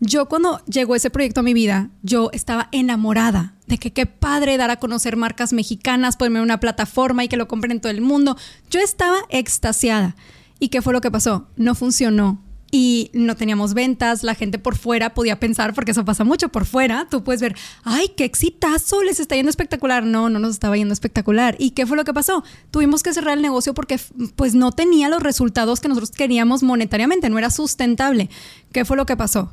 Yo 0.00 0.26
cuando 0.26 0.64
llegó 0.66 0.94
ese 0.94 1.10
proyecto 1.10 1.40
a 1.40 1.42
mi 1.42 1.54
vida, 1.54 1.90
yo 2.02 2.30
estaba 2.32 2.68
enamorada 2.70 3.54
de 3.66 3.78
que 3.78 3.92
qué 3.92 4.06
padre 4.06 4.56
dar 4.56 4.70
a 4.70 4.78
conocer 4.78 5.16
marcas 5.16 5.52
mexicanas, 5.52 6.16
ponerme 6.16 6.40
una 6.40 6.60
plataforma 6.60 7.24
y 7.24 7.28
que 7.28 7.36
lo 7.36 7.48
compren 7.48 7.72
en 7.72 7.80
todo 7.80 7.90
el 7.90 8.00
mundo. 8.00 8.36
Yo 8.70 8.80
estaba 8.80 9.18
extasiada. 9.28 10.14
¿Y 10.58 10.68
qué 10.68 10.82
fue 10.82 10.92
lo 10.92 11.00
que 11.00 11.10
pasó? 11.10 11.48
No 11.56 11.74
funcionó 11.74 12.42
y 12.70 13.10
no 13.14 13.34
teníamos 13.36 13.72
ventas, 13.72 14.22
la 14.22 14.34
gente 14.34 14.58
por 14.58 14.76
fuera 14.76 15.14
podía 15.14 15.40
pensar, 15.40 15.72
porque 15.72 15.92
eso 15.92 16.04
pasa 16.04 16.24
mucho 16.24 16.50
por 16.50 16.66
fuera, 16.66 17.06
tú 17.10 17.24
puedes 17.24 17.40
ver, 17.40 17.56
ay, 17.82 18.08
qué 18.16 18.24
exitazo, 18.24 19.02
les 19.02 19.20
está 19.20 19.36
yendo 19.36 19.50
espectacular. 19.50 20.04
No, 20.04 20.28
no 20.28 20.38
nos 20.38 20.50
estaba 20.50 20.76
yendo 20.76 20.92
espectacular. 20.92 21.56
¿Y 21.58 21.70
qué 21.70 21.86
fue 21.86 21.96
lo 21.96 22.04
que 22.04 22.12
pasó? 22.12 22.44
Tuvimos 22.70 23.02
que 23.02 23.14
cerrar 23.14 23.36
el 23.36 23.42
negocio 23.42 23.72
porque 23.72 23.98
pues 24.36 24.54
no 24.54 24.72
tenía 24.72 25.08
los 25.08 25.22
resultados 25.22 25.80
que 25.80 25.88
nosotros 25.88 26.10
queríamos 26.10 26.62
monetariamente, 26.62 27.30
no 27.30 27.38
era 27.38 27.50
sustentable. 27.50 28.28
¿Qué 28.72 28.84
fue 28.84 28.96
lo 28.96 29.06
que 29.06 29.16
pasó? 29.16 29.52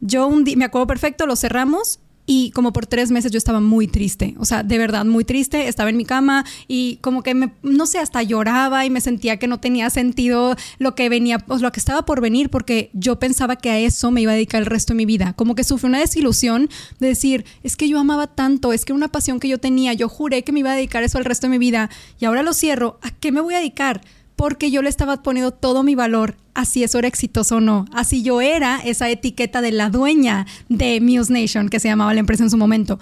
Yo 0.00 0.26
un 0.26 0.44
día, 0.44 0.56
me 0.56 0.64
acuerdo 0.64 0.86
perfecto, 0.86 1.26
lo 1.26 1.36
cerramos 1.36 2.00
y 2.26 2.50
como 2.52 2.72
por 2.72 2.86
tres 2.86 3.10
meses 3.10 3.32
yo 3.32 3.38
estaba 3.38 3.60
muy 3.60 3.86
triste, 3.86 4.34
o 4.38 4.44
sea, 4.44 4.62
de 4.62 4.78
verdad 4.78 5.04
muy 5.04 5.24
triste, 5.24 5.68
estaba 5.68 5.90
en 5.90 5.96
mi 5.96 6.04
cama 6.04 6.44
y 6.68 6.98
como 7.02 7.22
que 7.22 7.50
no 7.62 7.86
sé, 7.86 7.98
hasta 7.98 8.22
lloraba 8.22 8.86
y 8.86 8.90
me 8.90 9.00
sentía 9.00 9.38
que 9.38 9.46
no 9.46 9.60
tenía 9.60 9.90
sentido 9.90 10.56
lo 10.78 10.94
que 10.94 11.08
venía, 11.08 11.44
lo 11.46 11.72
que 11.72 11.80
estaba 11.80 12.04
por 12.04 12.20
venir, 12.20 12.50
porque 12.50 12.90
yo 12.92 13.18
pensaba 13.18 13.56
que 13.56 13.70
a 13.70 13.78
eso 13.78 14.10
me 14.10 14.22
iba 14.22 14.32
a 14.32 14.34
dedicar 14.34 14.60
el 14.60 14.66
resto 14.66 14.92
de 14.92 14.98
mi 14.98 15.06
vida. 15.06 15.34
Como 15.34 15.54
que 15.54 15.64
sufrí 15.64 15.88
una 15.88 15.98
desilusión 15.98 16.68
de 16.98 17.08
decir, 17.08 17.44
es 17.62 17.76
que 17.76 17.88
yo 17.88 17.98
amaba 17.98 18.26
tanto, 18.26 18.72
es 18.72 18.84
que 18.84 18.92
una 18.92 19.08
pasión 19.08 19.40
que 19.40 19.48
yo 19.48 19.58
tenía, 19.58 19.92
yo 19.92 20.08
juré 20.08 20.42
que 20.42 20.52
me 20.52 20.60
iba 20.60 20.72
a 20.72 20.76
dedicar 20.76 21.02
eso 21.02 21.18
el 21.18 21.24
resto 21.24 21.46
de 21.46 21.50
mi 21.50 21.58
vida 21.58 21.90
y 22.18 22.24
ahora 22.24 22.42
lo 22.42 22.54
cierro, 22.54 22.98
¿a 23.02 23.10
qué 23.10 23.32
me 23.32 23.40
voy 23.40 23.54
a 23.54 23.58
dedicar? 23.58 24.00
Porque 24.36 24.70
yo 24.70 24.82
le 24.82 24.88
estaba 24.88 25.22
poniendo 25.22 25.52
todo 25.52 25.82
mi 25.82 25.94
valor 25.94 26.36
a 26.54 26.64
si 26.64 26.82
eso 26.82 26.98
era 26.98 27.08
exitoso 27.08 27.56
o 27.56 27.60
no. 27.60 27.86
Así 27.92 28.22
yo 28.22 28.40
era 28.40 28.80
esa 28.84 29.10
etiqueta 29.10 29.60
de 29.60 29.72
la 29.72 29.90
dueña 29.90 30.46
de 30.68 31.00
Muse 31.00 31.32
Nation, 31.32 31.68
que 31.68 31.80
se 31.80 31.88
llamaba 31.88 32.14
la 32.14 32.20
empresa 32.20 32.44
en 32.44 32.50
su 32.50 32.56
momento. 32.56 32.98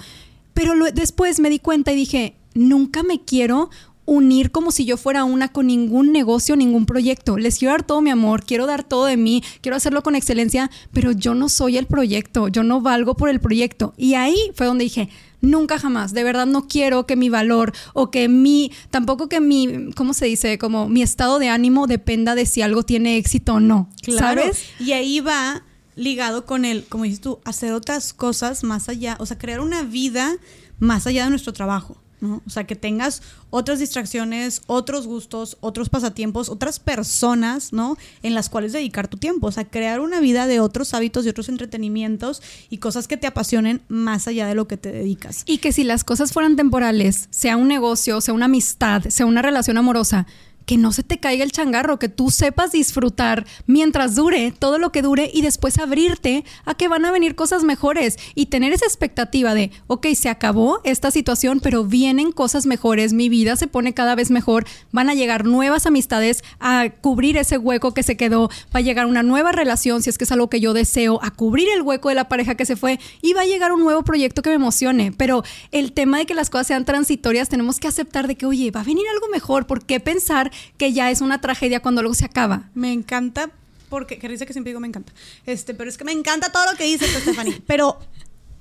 Pero 0.55 0.75
después 0.93 1.41
me 1.41 1.51
di 1.51 1.59
cuenta 1.59 1.93
y 1.93 1.97
dije, 1.97 2.35
nunca 2.55 3.03
me 3.03 3.21
quiero 3.21 3.71
unir 4.05 4.51
como 4.51 4.73
si 4.73 4.85
yo 4.85 4.97
fuera 4.97 5.25
una 5.25 5.49
con 5.49 5.69
ningún 5.69 6.13
negocio, 6.13 6.57
ningún 6.57 6.87
proyecto. 6.87 7.39
Les 7.39 7.59
quiero 7.59 7.73
dar 7.73 7.85
todo 7.85 8.01
mi 8.01 8.11
amor, 8.11 8.45
quiero 8.45 8.67
dar 8.67 8.83
todo 8.83 9.07
de 9.07 9.17
mí, 9.17 9.43
quiero 9.61 9.77
hacerlo 9.77 10.03
con 10.03 10.15
excelencia, 10.15 10.71
pero 10.93 11.13
yo 11.13 11.35
no 11.35 11.49
soy 11.49 11.79
el 11.79 11.87
proyecto, 11.87 12.49
yo 12.49 12.63
no 12.63 12.81
valgo 12.81 13.15
por 13.15 13.29
el 13.29 13.41
proyecto. 13.41 13.95
Y 13.97 14.15
ahí 14.15 14.37
fue 14.55 14.67
donde 14.67 14.85
dije, 14.85 15.09
Nunca 15.43 15.79
jamás. 15.79 16.15
De 16.15 16.25
verdad 16.25 16.47
no 16.47 16.67
quiero 16.69 17.05
que 17.05 17.17
mi 17.17 17.29
valor 17.29 17.73
o 17.93 18.11
que 18.11 18.29
mi, 18.29 18.73
tampoco 18.91 19.29
que 19.29 19.41
mi, 19.41 19.91
¿cómo 19.95 20.15
se 20.15 20.27
dice? 20.27 20.57
Como 20.57 20.89
mi 20.89 21.03
estado 21.03 21.39
de 21.39 21.49
ánimo 21.49 21.87
dependa 21.87 22.35
de 22.35 22.47
si 22.47 22.63
algo 22.63 22.85
tiene 22.85 23.19
éxito 23.19 23.55
o 23.55 23.61
no. 23.61 23.91
¿Sabes? 24.19 24.65
Y 24.79 24.93
ahí 24.93 25.21
va 25.21 25.65
ligado 25.97 26.47
con 26.47 26.65
el, 26.65 26.85
como 26.85 27.05
dices 27.05 27.21
tú, 27.21 27.41
hacer 27.45 27.73
otras 27.73 28.13
cosas 28.13 28.65
más 28.65 28.89
allá, 28.89 29.17
o 29.19 29.27
sea, 29.27 29.39
crear 29.39 29.61
una 29.61 29.83
vida 29.83 30.37
más 30.79 31.07
allá 31.07 31.25
de 31.25 31.31
nuestro 31.31 31.53
trabajo. 31.53 32.02
O 32.23 32.51
sea, 32.51 32.65
que 32.65 32.77
tengas 32.77 33.23
otras 33.51 33.81
distracciones, 33.81 34.63
otros 34.67 35.07
gustos, 35.07 35.57
otros 35.61 35.89
pasatiempos, 35.89 36.49
otras 36.49 36.79
personas, 36.79 37.73
¿no? 37.73 37.97
En 38.23 38.35
las 38.35 38.49
cuales 38.49 38.73
dedicar 38.73 39.09
tu 39.09 39.17
tiempo. 39.17 39.49
O 39.49 39.53
sea, 39.53 39.65
crear 39.65 40.01
una 40.01 40.21
vida 40.21 40.47
de 40.47 40.61
otros 40.61 40.95
hábitos, 40.95 41.25
de 41.25 41.31
otros 41.31 41.49
entretenimientos 41.49 42.41
y 42.71 42.79
cosas 42.79 43.09
que 43.09 43.17
te 43.17 43.27
apasionen 43.27 43.83
más 43.89 44.29
allá 44.29 44.47
de 44.47 44.55
lo 44.55 44.69
que 44.69 44.77
te 44.77 44.93
dedicas. 44.93 45.43
Y 45.47 45.59
que 45.59 45.73
si 45.73 45.83
las 45.83 46.05
cosas 46.05 46.33
fueran 46.33 46.57
temporales, 46.57 47.29
sea 47.31 47.57
un 47.57 47.69
negocio, 47.69 48.21
sea 48.21 48.35
una 48.35 48.45
amistad, 48.45 49.03
sea 49.09 49.27
una 49.27 49.43
relación 49.43 49.77
amorosa, 49.77 50.27
que 50.67 50.77
no 50.77 50.93
se 50.93 51.03
te 51.03 51.19
caiga 51.19 51.45
el 51.45 51.53
changarro, 51.53 51.99
que 51.99 52.09
tú 52.09 52.31
sepas 52.31 52.73
disfrutar 52.73 53.47
mientras 53.67 54.15
dure 54.15 54.53
todo 54.57 54.79
lo 54.79 54.93
que 54.93 55.03
dure 55.03 55.31
y 55.33 55.43
después 55.43 55.79
abrirte 55.79 56.45
a 56.65 56.75
que 56.75 56.89
van 56.89 57.05
a 57.05 57.13
venir 57.13 57.35
cosas 57.35 57.65
mejores 57.65 58.19
y 58.35 58.47
tener 58.47 58.73
esa 58.73 58.87
expectativa 58.87 59.55
de, 59.55 59.71
ok, 59.87 60.07
se 60.15 60.29
acabó 60.29 60.81
esta 60.85 61.11
situación, 61.11 61.61
pero 61.61 61.85
vienen 61.85 62.33
cosas 62.33 62.67
mejores, 62.67 63.13
mi 63.13 63.29
vida 63.29 63.57
se 63.57 63.67
pone 63.67 63.95
cada 63.95 64.15
vez 64.15 64.31
mejor, 64.31 64.65
van 64.91 65.11
a 65.11 65.15
llegar 65.15 65.45
nuevas 65.45 65.87
amistades 65.87 66.43
a 66.61 66.91
cubrir 67.01 67.37
ese 67.37 67.59
hueco 67.59 67.95
que 67.95 68.03
se 68.03 68.17
quedó, 68.17 68.49
va 68.75 68.79
a 68.79 68.81
llegar 68.81 69.07
una 69.07 69.23
nueva 69.23 69.53
relación, 69.53 70.03
si 70.03 70.11
es 70.11 70.19
que 70.19 70.25
es 70.25 70.33
algo 70.33 70.49
que 70.49 70.61
yo 70.61 70.73
deseo, 70.73 71.19
a 71.23 71.31
cubrir 71.31 71.69
el 71.75 71.83
hueco 71.83 72.09
de 72.09 72.15
la 72.15 72.29
pareja 72.29 72.55
que 72.55 72.67
se 72.67 72.77
fue 72.77 73.01
y 73.21 73.33
va 73.33 73.43
a 73.43 73.47
llegar 73.47 73.73
un 73.73 73.81
nuevo 73.81 74.03
proyecto 74.03 74.43
que 74.43 74.51
me 74.51 74.57
emocione, 74.57 75.13
pero 75.13 75.43
el 75.71 75.93
tema 75.93 76.19
de 76.19 76.27
que 76.27 76.35
las 76.35 76.51
cosas 76.51 76.69
sean 76.69 76.85
transitorias, 76.85 77.49
tenemos 77.49 77.81
que 77.81 77.89
aceptar 77.89 78.29
de 78.29 78.37
que, 78.37 78.47
oye, 78.47 78.71
va 78.71 78.81
a 78.81 78.85
venir 78.85 79.07
algo 79.13 79.29
mejor, 79.29 79.67
¿por 79.67 79.85
qué 79.85 80.01
pensar 80.01 80.52
que 80.77 80.93
ya 80.93 81.11
es 81.11 81.21
una 81.21 81.41
tragedia 81.41 81.81
cuando 81.81 82.01
algo 82.01 82.15
se 82.15 82.25
acaba. 82.25 82.71
Me 82.75 82.93
encanta 82.93 83.51
porque, 83.89 84.19
que 84.19 84.27
dice 84.27 84.47
que 84.47 84.55
siempre 84.55 84.71
digo 84.71 84.81
me 84.81 84.89
encanta, 84.89 85.13
este, 85.45 85.75
pero 85.75 85.91
es 85.91 85.99
que 85.99 86.05
me 86.05 86.13
encanta 86.13 86.51
todo 86.51 86.65
lo 86.71 86.79
que 86.79 86.85
dices, 86.85 87.11
Stephanie. 87.11 87.63
pero 87.67 87.99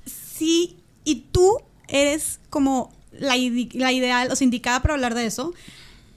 sí, 0.06 0.76
y 1.06 1.28
tú 1.32 1.58
eres 1.88 2.42
como 2.50 2.92
la, 3.14 3.36
la 3.74 3.92
ideal, 3.94 4.30
o 4.30 4.36
sea, 4.36 4.44
indicada 4.44 4.82
para 4.82 4.96
hablar 4.96 5.16
de 5.16 5.26
eso. 5.26 5.54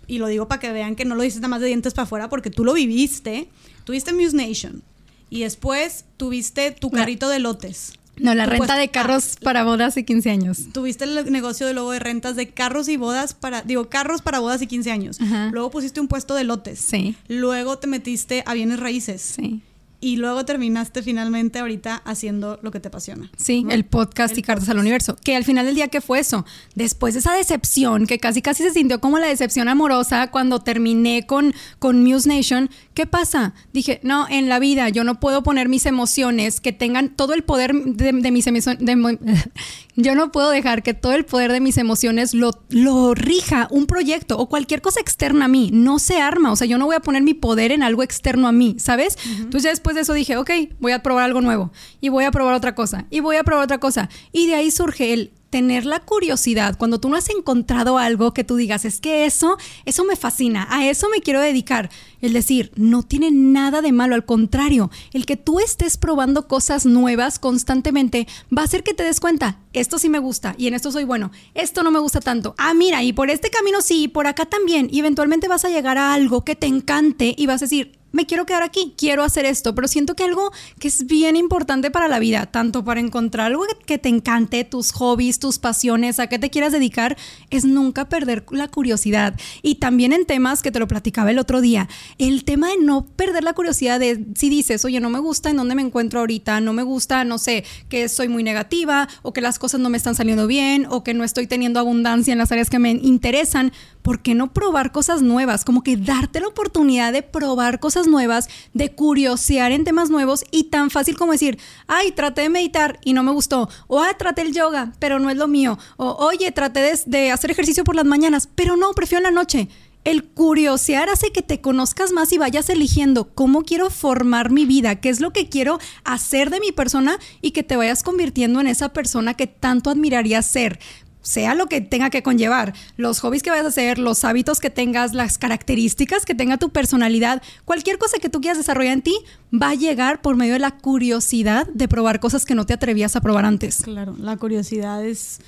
Y 0.06 0.18
lo 0.18 0.26
digo 0.26 0.48
para 0.48 0.60
que 0.60 0.72
vean 0.72 0.96
que 0.96 1.04
no 1.04 1.14
lo 1.14 1.22
dices 1.22 1.40
nada 1.40 1.48
más 1.48 1.60
de 1.60 1.68
dientes 1.68 1.94
para 1.94 2.04
afuera, 2.04 2.28
porque 2.28 2.50
tú 2.50 2.64
lo 2.64 2.74
viviste. 2.74 3.48
Tuviste 3.84 4.12
Muse 4.12 4.36
Nation. 4.36 4.82
Y 5.30 5.40
después 5.40 6.04
tuviste 6.16 6.72
tu 6.72 6.90
carrito 6.90 7.28
de 7.28 7.38
lotes. 7.38 7.92
No, 8.16 8.34
la 8.34 8.46
renta 8.46 8.76
de 8.76 8.90
carros 8.90 9.36
para 9.42 9.64
bodas 9.64 9.96
y 9.96 10.04
15 10.04 10.30
años. 10.30 10.58
Tuviste 10.72 11.04
el 11.04 11.30
negocio 11.32 11.66
de 11.66 11.74
luego 11.74 11.92
de 11.92 11.98
rentas 11.98 12.36
de 12.36 12.48
carros 12.48 12.88
y 12.88 12.96
bodas 12.96 13.34
para, 13.34 13.62
digo, 13.62 13.88
carros 13.88 14.22
para 14.22 14.38
bodas 14.38 14.62
y 14.62 14.66
15 14.66 14.90
años. 14.90 15.18
Luego 15.52 15.70
pusiste 15.70 16.00
un 16.00 16.08
puesto 16.08 16.34
de 16.34 16.44
lotes. 16.44 16.78
Sí. 16.78 17.16
Luego 17.28 17.78
te 17.78 17.86
metiste 17.86 18.42
a 18.46 18.54
bienes 18.54 18.80
raíces. 18.80 19.20
Sí 19.20 19.62
y 20.04 20.16
luego 20.16 20.44
terminaste 20.44 21.02
finalmente 21.02 21.58
ahorita 21.60 22.02
haciendo 22.04 22.58
lo 22.60 22.70
que 22.70 22.78
te 22.78 22.88
apasiona. 22.88 23.30
Sí, 23.38 23.64
el 23.70 23.86
podcast 23.86 24.36
y 24.36 24.42
Cartas 24.42 24.68
al 24.68 24.78
Universo. 24.78 25.16
Que 25.16 25.34
al 25.34 25.44
final 25.44 25.64
del 25.64 25.74
día, 25.74 25.88
¿qué 25.88 26.02
fue 26.02 26.18
eso? 26.18 26.44
Después 26.74 27.14
de 27.14 27.20
esa 27.20 27.32
decepción, 27.32 28.06
que 28.06 28.18
casi 28.18 28.42
casi 28.42 28.64
se 28.64 28.72
sintió 28.72 29.00
como 29.00 29.18
la 29.18 29.28
decepción 29.28 29.66
amorosa 29.66 30.30
cuando 30.30 30.60
terminé 30.60 31.24
con, 31.26 31.54
con 31.78 32.04
Muse 32.04 32.28
Nation, 32.28 32.68
¿qué 32.92 33.06
pasa? 33.06 33.54
Dije, 33.72 34.00
no, 34.02 34.28
en 34.28 34.50
la 34.50 34.58
vida 34.58 34.90
yo 34.90 35.04
no 35.04 35.20
puedo 35.20 35.42
poner 35.42 35.70
mis 35.70 35.86
emociones 35.86 36.60
que 36.60 36.74
tengan 36.74 37.08
todo 37.16 37.32
el 37.32 37.42
poder 37.42 37.72
de, 37.72 38.30
mis 38.30 38.46
emociones. 38.46 38.82
yo 39.96 40.14
no 40.14 40.32
puedo 40.32 40.50
dejar 40.50 40.82
que 40.82 40.94
todo 40.94 41.12
el 41.12 41.24
poder 41.24 41.52
de 41.52 41.60
mis 41.60 41.78
emociones 41.78 42.34
lo, 42.34 42.50
lo 42.68 43.14
rija 43.14 43.68
un 43.70 43.86
proyecto 43.86 44.38
o 44.38 44.48
cualquier 44.48 44.82
cosa 44.82 45.00
externa 45.00 45.44
a 45.44 45.48
mí. 45.48 45.70
No 45.72 45.98
se 45.98 46.20
arma. 46.20 46.52
O 46.52 46.56
sea, 46.56 46.66
yo 46.66 46.78
no 46.78 46.86
voy 46.86 46.96
a 46.96 47.00
poner 47.00 47.22
mi 47.22 47.34
poder 47.34 47.72
en 47.72 47.82
algo 47.82 48.02
externo 48.02 48.48
a 48.48 48.52
mí, 48.52 48.76
¿sabes? 48.78 49.16
Entonces, 49.38 49.72
después 49.72 49.94
de 49.94 50.02
eso 50.02 50.12
dije, 50.12 50.36
ok, 50.36 50.50
voy 50.80 50.92
a 50.92 51.02
probar 51.02 51.24
algo 51.24 51.40
nuevo 51.40 51.72
y 52.00 52.08
voy 52.08 52.24
a 52.24 52.30
probar 52.30 52.54
otra 52.54 52.74
cosa 52.74 53.06
y 53.10 53.20
voy 53.20 53.36
a 53.36 53.44
probar 53.44 53.64
otra 53.64 53.78
cosa. 53.78 54.08
Y 54.32 54.46
de 54.46 54.54
ahí 54.54 54.70
surge 54.70 55.12
el 55.12 55.32
tener 55.54 55.86
la 55.86 56.00
curiosidad, 56.00 56.76
cuando 56.76 56.98
tú 56.98 57.08
no 57.08 57.14
has 57.14 57.30
encontrado 57.30 57.96
algo 57.96 58.34
que 58.34 58.42
tú 58.42 58.56
digas, 58.56 58.84
es 58.84 59.00
que 59.00 59.24
eso, 59.24 59.56
eso 59.84 60.04
me 60.04 60.16
fascina, 60.16 60.66
a 60.68 60.84
eso 60.88 61.06
me 61.08 61.20
quiero 61.20 61.40
dedicar. 61.40 61.90
El 62.20 62.32
decir, 62.32 62.72
no 62.74 63.04
tiene 63.04 63.30
nada 63.30 63.80
de 63.80 63.92
malo, 63.92 64.16
al 64.16 64.24
contrario, 64.24 64.90
el 65.12 65.26
que 65.26 65.36
tú 65.36 65.60
estés 65.60 65.96
probando 65.96 66.48
cosas 66.48 66.86
nuevas 66.86 67.38
constantemente 67.38 68.26
va 68.50 68.62
a 68.62 68.64
hacer 68.64 68.82
que 68.82 68.94
te 68.94 69.04
des 69.04 69.20
cuenta, 69.20 69.60
esto 69.72 70.00
sí 70.00 70.08
me 70.08 70.18
gusta 70.18 70.56
y 70.58 70.66
en 70.66 70.74
esto 70.74 70.90
soy 70.90 71.04
bueno, 71.04 71.30
esto 71.54 71.84
no 71.84 71.92
me 71.92 72.00
gusta 72.00 72.20
tanto. 72.20 72.56
Ah, 72.58 72.74
mira, 72.74 73.04
y 73.04 73.12
por 73.12 73.30
este 73.30 73.48
camino 73.48 73.80
sí, 73.80 74.08
por 74.08 74.26
acá 74.26 74.46
también, 74.46 74.88
y 74.90 74.98
eventualmente 74.98 75.46
vas 75.46 75.64
a 75.64 75.68
llegar 75.68 75.98
a 75.98 76.14
algo 76.14 76.44
que 76.44 76.56
te 76.56 76.66
encante 76.66 77.32
y 77.38 77.46
vas 77.46 77.62
a 77.62 77.66
decir, 77.66 77.92
me 78.14 78.26
quiero 78.26 78.46
quedar 78.46 78.62
aquí, 78.62 78.94
quiero 78.96 79.24
hacer 79.24 79.44
esto, 79.44 79.74
pero 79.74 79.88
siento 79.88 80.14
que 80.14 80.22
algo 80.22 80.52
que 80.78 80.86
es 80.86 81.06
bien 81.06 81.34
importante 81.34 81.90
para 81.90 82.06
la 82.06 82.20
vida, 82.20 82.46
tanto 82.46 82.84
para 82.84 83.00
encontrar 83.00 83.48
algo 83.48 83.64
que 83.86 83.98
te 83.98 84.08
encante, 84.08 84.62
tus 84.62 84.92
hobbies, 84.92 85.40
tus 85.40 85.58
pasiones, 85.58 86.20
a 86.20 86.28
qué 86.28 86.38
te 86.38 86.48
quieras 86.48 86.72
dedicar, 86.72 87.16
es 87.50 87.64
nunca 87.64 88.08
perder 88.08 88.44
la 88.50 88.68
curiosidad. 88.68 89.34
Y 89.62 89.76
también 89.76 90.12
en 90.12 90.26
temas 90.26 90.62
que 90.62 90.70
te 90.70 90.78
lo 90.78 90.86
platicaba 90.86 91.32
el 91.32 91.40
otro 91.40 91.60
día, 91.60 91.88
el 92.18 92.44
tema 92.44 92.68
de 92.68 92.78
no 92.78 93.04
perder 93.04 93.42
la 93.42 93.52
curiosidad 93.52 93.98
de 93.98 94.24
si 94.36 94.48
dices, 94.48 94.84
oye, 94.84 95.00
no 95.00 95.10
me 95.10 95.18
gusta 95.18 95.50
en 95.50 95.56
dónde 95.56 95.74
me 95.74 95.82
encuentro 95.82 96.20
ahorita, 96.20 96.60
no 96.60 96.72
me 96.72 96.84
gusta, 96.84 97.24
no 97.24 97.38
sé, 97.38 97.64
que 97.88 98.08
soy 98.08 98.28
muy 98.28 98.44
negativa 98.44 99.08
o 99.22 99.32
que 99.32 99.40
las 99.40 99.58
cosas 99.58 99.80
no 99.80 99.90
me 99.90 99.96
están 99.96 100.14
saliendo 100.14 100.46
bien 100.46 100.86
o 100.88 101.02
que 101.02 101.14
no 101.14 101.24
estoy 101.24 101.48
teniendo 101.48 101.80
abundancia 101.80 102.30
en 102.30 102.38
las 102.38 102.52
áreas 102.52 102.70
que 102.70 102.78
me 102.78 102.92
interesan, 102.92 103.72
¿por 104.02 104.20
qué 104.20 104.34
no 104.34 104.52
probar 104.52 104.92
cosas 104.92 105.22
nuevas? 105.22 105.64
Como 105.64 105.82
que 105.82 105.96
darte 105.96 106.38
la 106.38 106.46
oportunidad 106.46 107.12
de 107.12 107.22
probar 107.22 107.80
cosas 107.80 108.03
nuevas, 108.06 108.48
de 108.72 108.92
curiosear 108.92 109.72
en 109.72 109.84
temas 109.84 110.10
nuevos 110.10 110.44
y 110.50 110.64
tan 110.64 110.90
fácil 110.90 111.16
como 111.16 111.32
decir, 111.32 111.58
ay, 111.86 112.12
traté 112.12 112.42
de 112.42 112.48
meditar 112.48 112.98
y 113.04 113.12
no 113.12 113.22
me 113.22 113.32
gustó, 113.32 113.68
o 113.86 114.00
ah, 114.00 114.14
traté 114.18 114.42
el 114.42 114.52
yoga, 114.52 114.92
pero 114.98 115.18
no 115.18 115.30
es 115.30 115.36
lo 115.36 115.48
mío, 115.48 115.78
o 115.96 116.12
oye, 116.24 116.52
traté 116.52 116.80
de, 116.80 116.98
de 117.06 117.30
hacer 117.30 117.50
ejercicio 117.50 117.84
por 117.84 117.96
las 117.96 118.04
mañanas, 118.04 118.48
pero 118.54 118.76
no, 118.76 118.92
prefiero 118.92 119.26
en 119.26 119.34
la 119.34 119.40
noche. 119.40 119.68
El 120.04 120.22
curiosear 120.22 121.08
hace 121.08 121.32
que 121.32 121.40
te 121.40 121.62
conozcas 121.62 122.12
más 122.12 122.30
y 122.34 122.36
vayas 122.36 122.68
eligiendo 122.68 123.32
cómo 123.34 123.62
quiero 123.62 123.88
formar 123.88 124.50
mi 124.50 124.66
vida, 124.66 125.00
qué 125.00 125.08
es 125.08 125.18
lo 125.20 125.32
que 125.32 125.48
quiero 125.48 125.78
hacer 126.04 126.50
de 126.50 126.60
mi 126.60 126.72
persona 126.72 127.18
y 127.40 127.52
que 127.52 127.62
te 127.62 127.76
vayas 127.76 128.02
convirtiendo 128.02 128.60
en 128.60 128.66
esa 128.66 128.90
persona 128.90 129.32
que 129.32 129.46
tanto 129.46 129.88
admirarías 129.88 130.44
ser 130.44 130.78
sea 131.24 131.54
lo 131.54 131.66
que 131.66 131.80
tenga 131.80 132.10
que 132.10 132.22
conllevar, 132.22 132.74
los 132.96 133.18
hobbies 133.20 133.42
que 133.42 133.50
vayas 133.50 133.64
a 133.64 133.68
hacer, 133.70 133.98
los 133.98 134.24
hábitos 134.24 134.60
que 134.60 134.70
tengas, 134.70 135.14
las 135.14 135.38
características 135.38 136.24
que 136.24 136.34
tenga 136.34 136.58
tu 136.58 136.68
personalidad, 136.68 137.42
cualquier 137.64 137.98
cosa 137.98 138.18
que 138.18 138.28
tú 138.28 138.40
quieras 138.40 138.58
desarrollar 138.58 138.92
en 138.92 139.02
ti, 139.02 139.16
va 139.52 139.70
a 139.70 139.74
llegar 139.74 140.20
por 140.20 140.36
medio 140.36 140.52
de 140.52 140.58
la 140.58 140.72
curiosidad 140.72 141.66
de 141.66 141.88
probar 141.88 142.20
cosas 142.20 142.44
que 142.44 142.54
no 142.54 142.66
te 142.66 142.74
atrevías 142.74 143.16
a 143.16 143.20
probar 143.20 143.46
antes. 143.46 143.82
Claro, 143.82 144.14
la 144.18 144.36
curiosidad 144.36 145.04
es, 145.04 145.40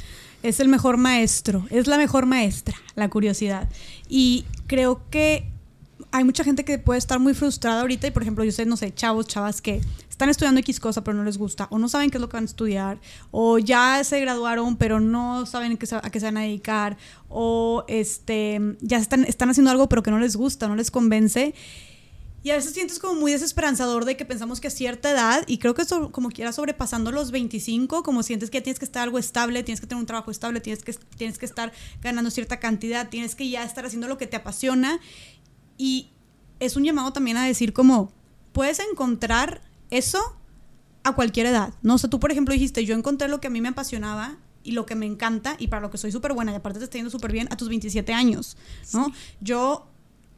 es 0.43 0.61
el 0.61 0.69
mejor 0.69 0.97
maestro, 0.97 1.67
es 1.71 1.87
la 1.87 1.99
mejor 1.99 2.25
maestra, 2.25 2.75
la 2.95 3.09
curiosidad. 3.11 3.69
Y 4.09 4.47
creo 4.67 5.03
que 5.11 5.45
hay 6.11 6.25
mucha 6.25 6.43
gente 6.43 6.65
que 6.65 6.79
puede 6.79 6.99
estar 6.99 7.19
muy 7.19 7.35
frustrada 7.35 7.83
ahorita 7.83 8.07
y, 8.07 8.11
por 8.11 8.23
ejemplo, 8.23 8.45
yo 8.45 8.53
sé, 8.53 8.65
no 8.65 8.77
sé, 8.77 8.95
chavos, 8.95 9.27
chavas 9.27 9.61
que 9.61 9.83
están 10.17 10.31
estudiando 10.31 10.61
X 10.61 10.81
cosa 10.81 11.05
pero 11.05 11.15
no 11.15 11.25
les 11.25 11.37
gusta, 11.37 11.69
o 11.71 11.79
no 11.79 11.91
saben 11.91 12.09
qué 12.09 12.17
es 12.17 12.23
lo 12.23 12.31
que 12.31 12.39
van 12.39 12.45
a 12.45 12.47
estudiar, 12.47 12.99
o 13.33 13.59
ya 13.59 14.03
se 14.03 14.19
graduaron 14.19 14.77
pero 14.77 14.99
no 14.99 15.45
saben 15.45 15.73
a 15.73 15.77
qué 15.77 15.87
se 15.87 16.27
van 16.27 16.37
a 16.39 16.41
dedicar, 16.41 16.97
o 17.29 17.85
este, 17.87 18.59
ya 18.81 18.97
están, 18.97 19.25
están 19.25 19.51
haciendo 19.51 19.71
algo 19.71 19.91
pero 19.91 20.03
que 20.03 20.11
no 20.11 20.19
les 20.19 20.35
gusta, 20.37 20.69
no 20.69 20.75
les 20.75 20.91
convence. 20.91 21.55
Y 22.43 22.51
a 22.51 22.55
veces 22.55 22.73
sientes 22.73 22.99
como 22.99 23.21
muy 23.21 23.33
desesperanzador 23.33 24.07
de 24.07 24.17
que 24.17 24.25
pensamos 24.25 24.59
que 24.59 24.69
a 24.69 24.71
cierta 24.71 25.11
edad, 25.11 25.45
y 25.47 25.59
creo 25.59 25.75
que 25.75 25.83
eso 25.83 26.11
como 26.13 26.31
quiera 26.31 26.51
sobrepasando 26.53 27.13
los 27.13 27.31
25, 27.31 28.03
como 28.03 28.23
sientes 28.23 28.49
que 28.49 28.63
tienes 28.63 28.79
que 28.79 28.87
estar 28.87 29.03
algo 29.03 29.19
estable, 29.19 29.65
tienes 29.65 29.83
que 29.83 29.87
tener 29.87 30.01
un 30.01 30.07
trabajo 30.07 30.31
estable, 30.31 30.61
tienes 30.61 30.83
que, 30.83 30.95
tienes 31.19 31.37
que 31.37 31.45
estar 31.45 31.73
ganando 32.01 32.31
cierta 32.31 32.59
cantidad, 32.59 33.11
tienes 33.11 33.35
que 33.35 33.51
ya 33.51 33.65
estar 33.65 33.85
haciendo 33.85 34.09
lo 34.09 34.17
que 34.17 34.27
te 34.27 34.37
apasiona. 34.37 34.99
Y 35.77 36.09
es 36.59 36.77
un 36.77 36.85
llamado 36.85 37.13
también 37.13 37.37
a 37.37 37.45
decir 37.45 37.75
como, 37.75 38.13
puedes 38.53 38.79
encontrar 38.79 39.61
eso 39.91 40.37
a 41.05 41.13
cualquier 41.13 41.47
edad. 41.47 41.75
No 41.83 41.95
o 41.95 41.99
sea, 41.99 42.11
tú 42.11 42.21
por 42.21 42.33
ejemplo 42.33 42.53
dijiste, 42.53 42.85
yo 42.85 42.95
encontré 42.95 43.29
lo 43.29 43.41
que 43.41 43.47
a 43.47 43.51
mí 43.51 43.61
me 43.61 43.69
apasionaba 43.69 44.37
y 44.65 44.73
lo 44.73 44.87
que 44.87 44.95
me 44.95 45.07
encanta 45.07 45.57
y 45.59 45.69
para 45.69 45.83
lo 45.83 45.91
que 45.91 45.99
soy 45.99 46.11
súper 46.11 46.33
buena 46.33 46.53
y 46.53 46.57
aparte 46.57 46.79
te 46.79 46.85
está 46.85 46.99
yendo 46.99 47.11
súper 47.11 47.33
bien 47.33 47.49
a 47.51 47.57
tus 47.57 47.69
27 47.69 48.13
años, 48.13 48.57
¿no? 48.93 49.13
Yo 49.41 49.87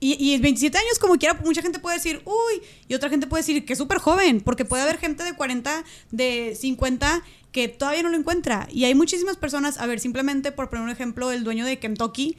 y, 0.01 0.13
y 0.33 0.39
27 0.39 0.79
años, 0.79 0.99
como 0.99 1.17
quiera, 1.17 1.35
mucha 1.45 1.61
gente 1.61 1.81
puede 1.81 1.97
decir, 1.97 2.23
uy, 2.25 2.63
y 2.87 2.95
otra 2.95 3.11
gente 3.11 3.27
puede 3.27 3.43
decir 3.43 3.65
que 3.65 3.73
es 3.73 3.79
súper 3.79 3.99
joven, 3.99 4.41
porque 4.41 4.65
puede 4.65 4.85
haber 4.85 4.99
gente 4.99 5.25
de 5.25 5.35
40, 5.35 5.85
de 6.13 6.57
50 6.59 7.23
que 7.51 7.69
todavía 7.69 8.03
no 8.03 8.11
lo 8.11 8.17
encuentra. 8.17 8.69
Y 8.71 8.85
hay 8.85 8.95
muchísimas 8.95 9.37
personas, 9.37 9.79
a 9.79 9.87
ver, 9.87 9.99
simplemente 9.99 10.53
por 10.53 10.71
poner 10.71 10.85
un 10.85 10.91
ejemplo, 10.91 11.33
el 11.33 11.43
dueño 11.43 11.65
de 11.65 11.79
Kentucky, 11.79 12.37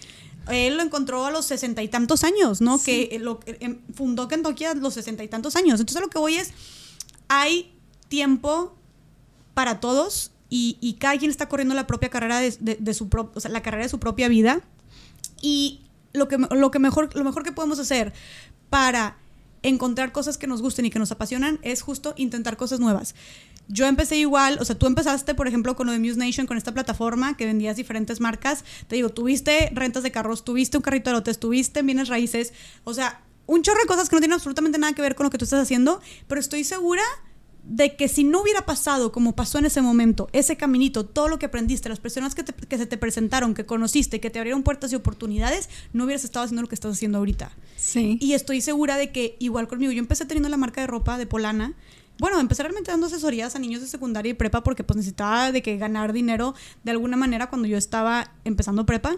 él 0.50 0.78
lo 0.78 0.84
encontró 0.84 1.26
a 1.26 1.32
los 1.32 1.46
sesenta 1.46 1.84
y 1.84 1.90
tantos 1.90 2.24
años, 2.24 2.62
¿no? 2.62 2.82
Que 2.82 3.18
lo, 3.22 3.40
em, 3.46 3.80
fundó 3.94 4.28
Kentucky 4.28 4.66
a 4.66 4.74
los 4.74 4.94
sesenta 4.94 5.24
y 5.24 5.28
tantos 5.28 5.56
años. 5.56 5.80
Entonces 5.80 6.02
lo 6.02 6.10
que 6.10 6.18
voy 6.18 6.36
es, 6.36 6.54
hay 7.30 7.74
tiempo 8.10 8.76
para 9.54 9.80
todos 9.80 10.32
y, 10.50 10.98
cada 11.00 11.18
quien 11.18 11.30
está 11.30 11.48
corriendo 11.48 11.76
la 11.76 11.86
propia 11.88 12.10
carrera 12.10 12.40
de, 12.40 12.94
su 12.94 13.08
la 13.50 13.62
carrera 13.62 13.84
de 13.84 13.90
su 13.90 14.00
propia 14.00 14.28
vida. 14.28 14.62
Y 15.42 15.82
lo 16.12 16.28
que, 16.28 16.38
lo, 16.38 16.72
que 16.72 16.80
mejor, 16.80 17.16
lo 17.16 17.24
mejor 17.24 17.44
que 17.44 17.52
podemos 17.52 17.80
hacer 17.80 18.14
para 18.70 19.16
encontrar 19.62 20.12
cosas 20.12 20.38
que 20.38 20.48
nos 20.48 20.62
gusten 20.62 20.86
y 20.86 20.90
que 20.90 21.00
nos 21.00 21.12
apasionan 21.12 21.60
es 21.62 21.82
justo 21.82 22.14
intentar 22.18 22.58
cosas 22.58 22.80
nuevas. 22.80 23.16
Yo 23.68 23.86
empecé 23.86 24.18
igual, 24.18 24.58
o 24.60 24.66
sea, 24.66 24.76
tú 24.76 24.88
empezaste, 24.88 25.36
por 25.36 25.48
ejemplo, 25.48 25.76
con 25.76 25.86
lo 25.86 25.94
de 25.94 26.00
Muse 26.00 26.18
Nation, 26.18 26.48
con 26.48 26.58
esta 26.58 26.74
plataforma 26.74 27.38
que 27.38 27.46
vendías 27.46 27.76
diferentes 27.78 28.20
marcas. 28.20 28.64
Te 28.88 28.96
digo, 28.96 29.10
tuviste 29.10 29.70
rentas 29.74 30.02
de 30.02 30.12
carros, 30.12 30.44
tuviste 30.44 30.78
un 30.78 30.82
carrito 30.82 31.12
de 31.12 31.18
lotes, 31.18 31.40
tuviste 31.40 31.84
bienes 31.84 32.08
raíces. 32.08 32.54
O 32.84 32.96
sea, 32.96 33.22
un 33.50 33.64
chorro 33.64 33.80
de 33.82 33.88
cosas 33.88 34.10
que 34.10 34.16
no 34.16 34.20
tienen 34.20 34.36
absolutamente 34.36 34.78
nada 34.78 34.94
que 34.94 35.02
ver 35.02 35.16
con 35.16 35.24
lo 35.24 35.32
que 35.32 35.40
tú 35.40 35.46
estás 35.46 35.62
haciendo, 35.62 36.02
pero 36.28 36.40
estoy 36.40 36.64
segura 36.64 37.02
de 37.64 37.96
que 37.96 38.08
si 38.08 38.24
no 38.24 38.42
hubiera 38.42 38.66
pasado 38.66 39.12
como 39.12 39.36
pasó 39.36 39.58
en 39.58 39.66
ese 39.66 39.82
momento, 39.82 40.30
ese 40.34 40.56
caminito, 40.56 41.06
todo 41.06 41.28
lo 41.28 41.40
que 41.40 41.48
aprendiste, 41.48 41.90
las 41.90 42.00
personas 42.00 42.36
que, 42.36 42.44
que, 42.44 42.78
se 42.78 42.86
te 42.86 42.98
presentaron, 42.98 43.56
que 43.56 43.66
conociste, 43.66 44.20
que 44.20 44.30
te 44.30 44.40
abrieron 44.40 44.64
puertas 44.64 44.92
y 44.92 44.96
oportunidades, 44.96 45.70
no 45.94 46.06
hubieras 46.06 46.24
estado 46.24 46.46
haciendo 46.46 46.62
lo 46.62 46.68
que 46.68 46.76
estás 46.76 46.94
haciendo 46.94 47.18
ahorita. 47.18 47.52
Sí. 47.76 48.18
Y 48.22 48.34
estoy 48.34 48.62
segura 48.62 48.98
de 48.98 49.12
que 49.12 49.36
igual 49.40 49.68
conmigo, 49.68 49.92
yo 49.92 50.00
empecé 50.00 50.26
teniendo 50.26 50.50
la 50.50 50.58
marca 50.58 50.82
de 50.82 50.88
ropa 50.88 51.18
de 51.18 51.26
Polana. 51.26 51.74
Bueno, 52.20 52.40
empecé 52.40 52.64
realmente 52.64 52.92
dando 52.92 53.08
asesorías 53.08 53.56
a 53.56 53.60
niños 53.60 53.82
de 53.82 53.88
secundaria 53.88 54.32
y 54.32 54.34
prepa 54.34 54.62
porque 54.62 54.84
pues 54.84 54.98
necesitaba 54.98 55.52
de 55.52 55.62
que 55.62 55.78
ganar 55.78 56.14
dinero 56.14 56.54
de 56.84 56.92
alguna 56.92 57.18
manera 57.18 57.50
cuando 57.50 57.68
yo 57.68 57.78
estaba 57.78 58.32
empezando 58.46 58.86
prepa. 58.86 59.18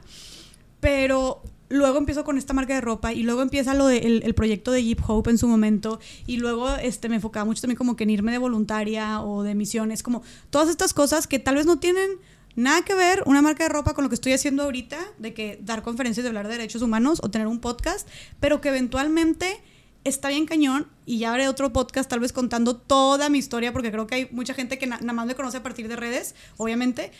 Pero 0.80 1.44
luego 1.72 1.98
empiezo 1.98 2.24
con 2.24 2.38
esta 2.38 2.54
marca 2.54 2.74
de 2.76 2.82
ropa 2.82 3.14
y 3.14 3.24
luego 3.24 3.42
empieza 3.42 3.74
lo 3.74 3.88
del 3.88 4.24
el 4.24 4.34
proyecto 4.36 4.72
de 4.72 4.84
Jeep 4.84 5.00
Hope 5.08 5.30
en 5.30 5.38
su 5.38 5.48
momento 5.48 6.00
y 6.28 6.38
luego 6.38 6.70
este, 6.76 7.10
me 7.10 7.16
enfocaba 7.16 7.46
mucho 7.46 7.62
también 7.62 7.78
como 7.78 7.96
que 7.96 8.04
en 8.04 8.10
irme 8.12 8.32
de 8.32 8.38
voluntaria 8.38 9.22
o 9.22 9.44
de 9.44 9.56
misiones, 9.56 10.04
como 10.04 10.24
todas 10.50 10.70
estas 10.70 10.94
cosas 10.94 11.28
que 11.28 11.40
tal 11.40 11.56
vez 11.56 11.66
no 11.66 11.80
tienen 11.80 12.10
nada 12.56 12.84
que 12.84 12.94
ver 12.94 13.24
una 13.26 13.42
marca 13.42 13.64
de 13.64 13.70
ropa 13.70 13.94
con 13.94 14.04
lo 14.04 14.10
que 14.10 14.16
estoy 14.16 14.34
haciendo 14.34 14.64
ahorita, 14.64 14.98
de 15.18 15.34
que 15.34 15.60
dar 15.62 15.82
conferencias 15.82 16.24
de 16.24 16.30
hablar 16.30 16.48
de 16.48 16.54
derechos 16.54 16.82
humanos 16.82 17.20
o 17.24 17.32
tener 17.32 17.48
un 17.48 17.60
podcast, 17.60 18.08
pero 18.40 18.62
que 18.62 18.70
eventualmente 18.70 19.62
está 20.04 20.30
bien 20.30 20.46
cañón 20.46 20.88
y 21.06 21.20
ya 21.20 21.34
haré 21.34 21.48
otro 21.48 21.72
podcast 21.72 22.10
tal 22.10 22.20
vez 22.20 22.34
contando 22.34 22.76
toda 22.76 23.30
mi 23.30 23.38
historia 23.38 23.72
porque 23.72 23.92
creo 23.92 24.08
que 24.08 24.16
hay 24.16 24.28
mucha 24.32 24.54
gente 24.54 24.80
que 24.80 24.88
nada 24.88 25.14
más 25.14 25.28
me 25.28 25.36
conoce 25.36 25.58
a 25.58 25.64
partir 25.64 25.88
de 25.88 25.96
redes, 25.96 26.36
obviamente, 26.58 27.12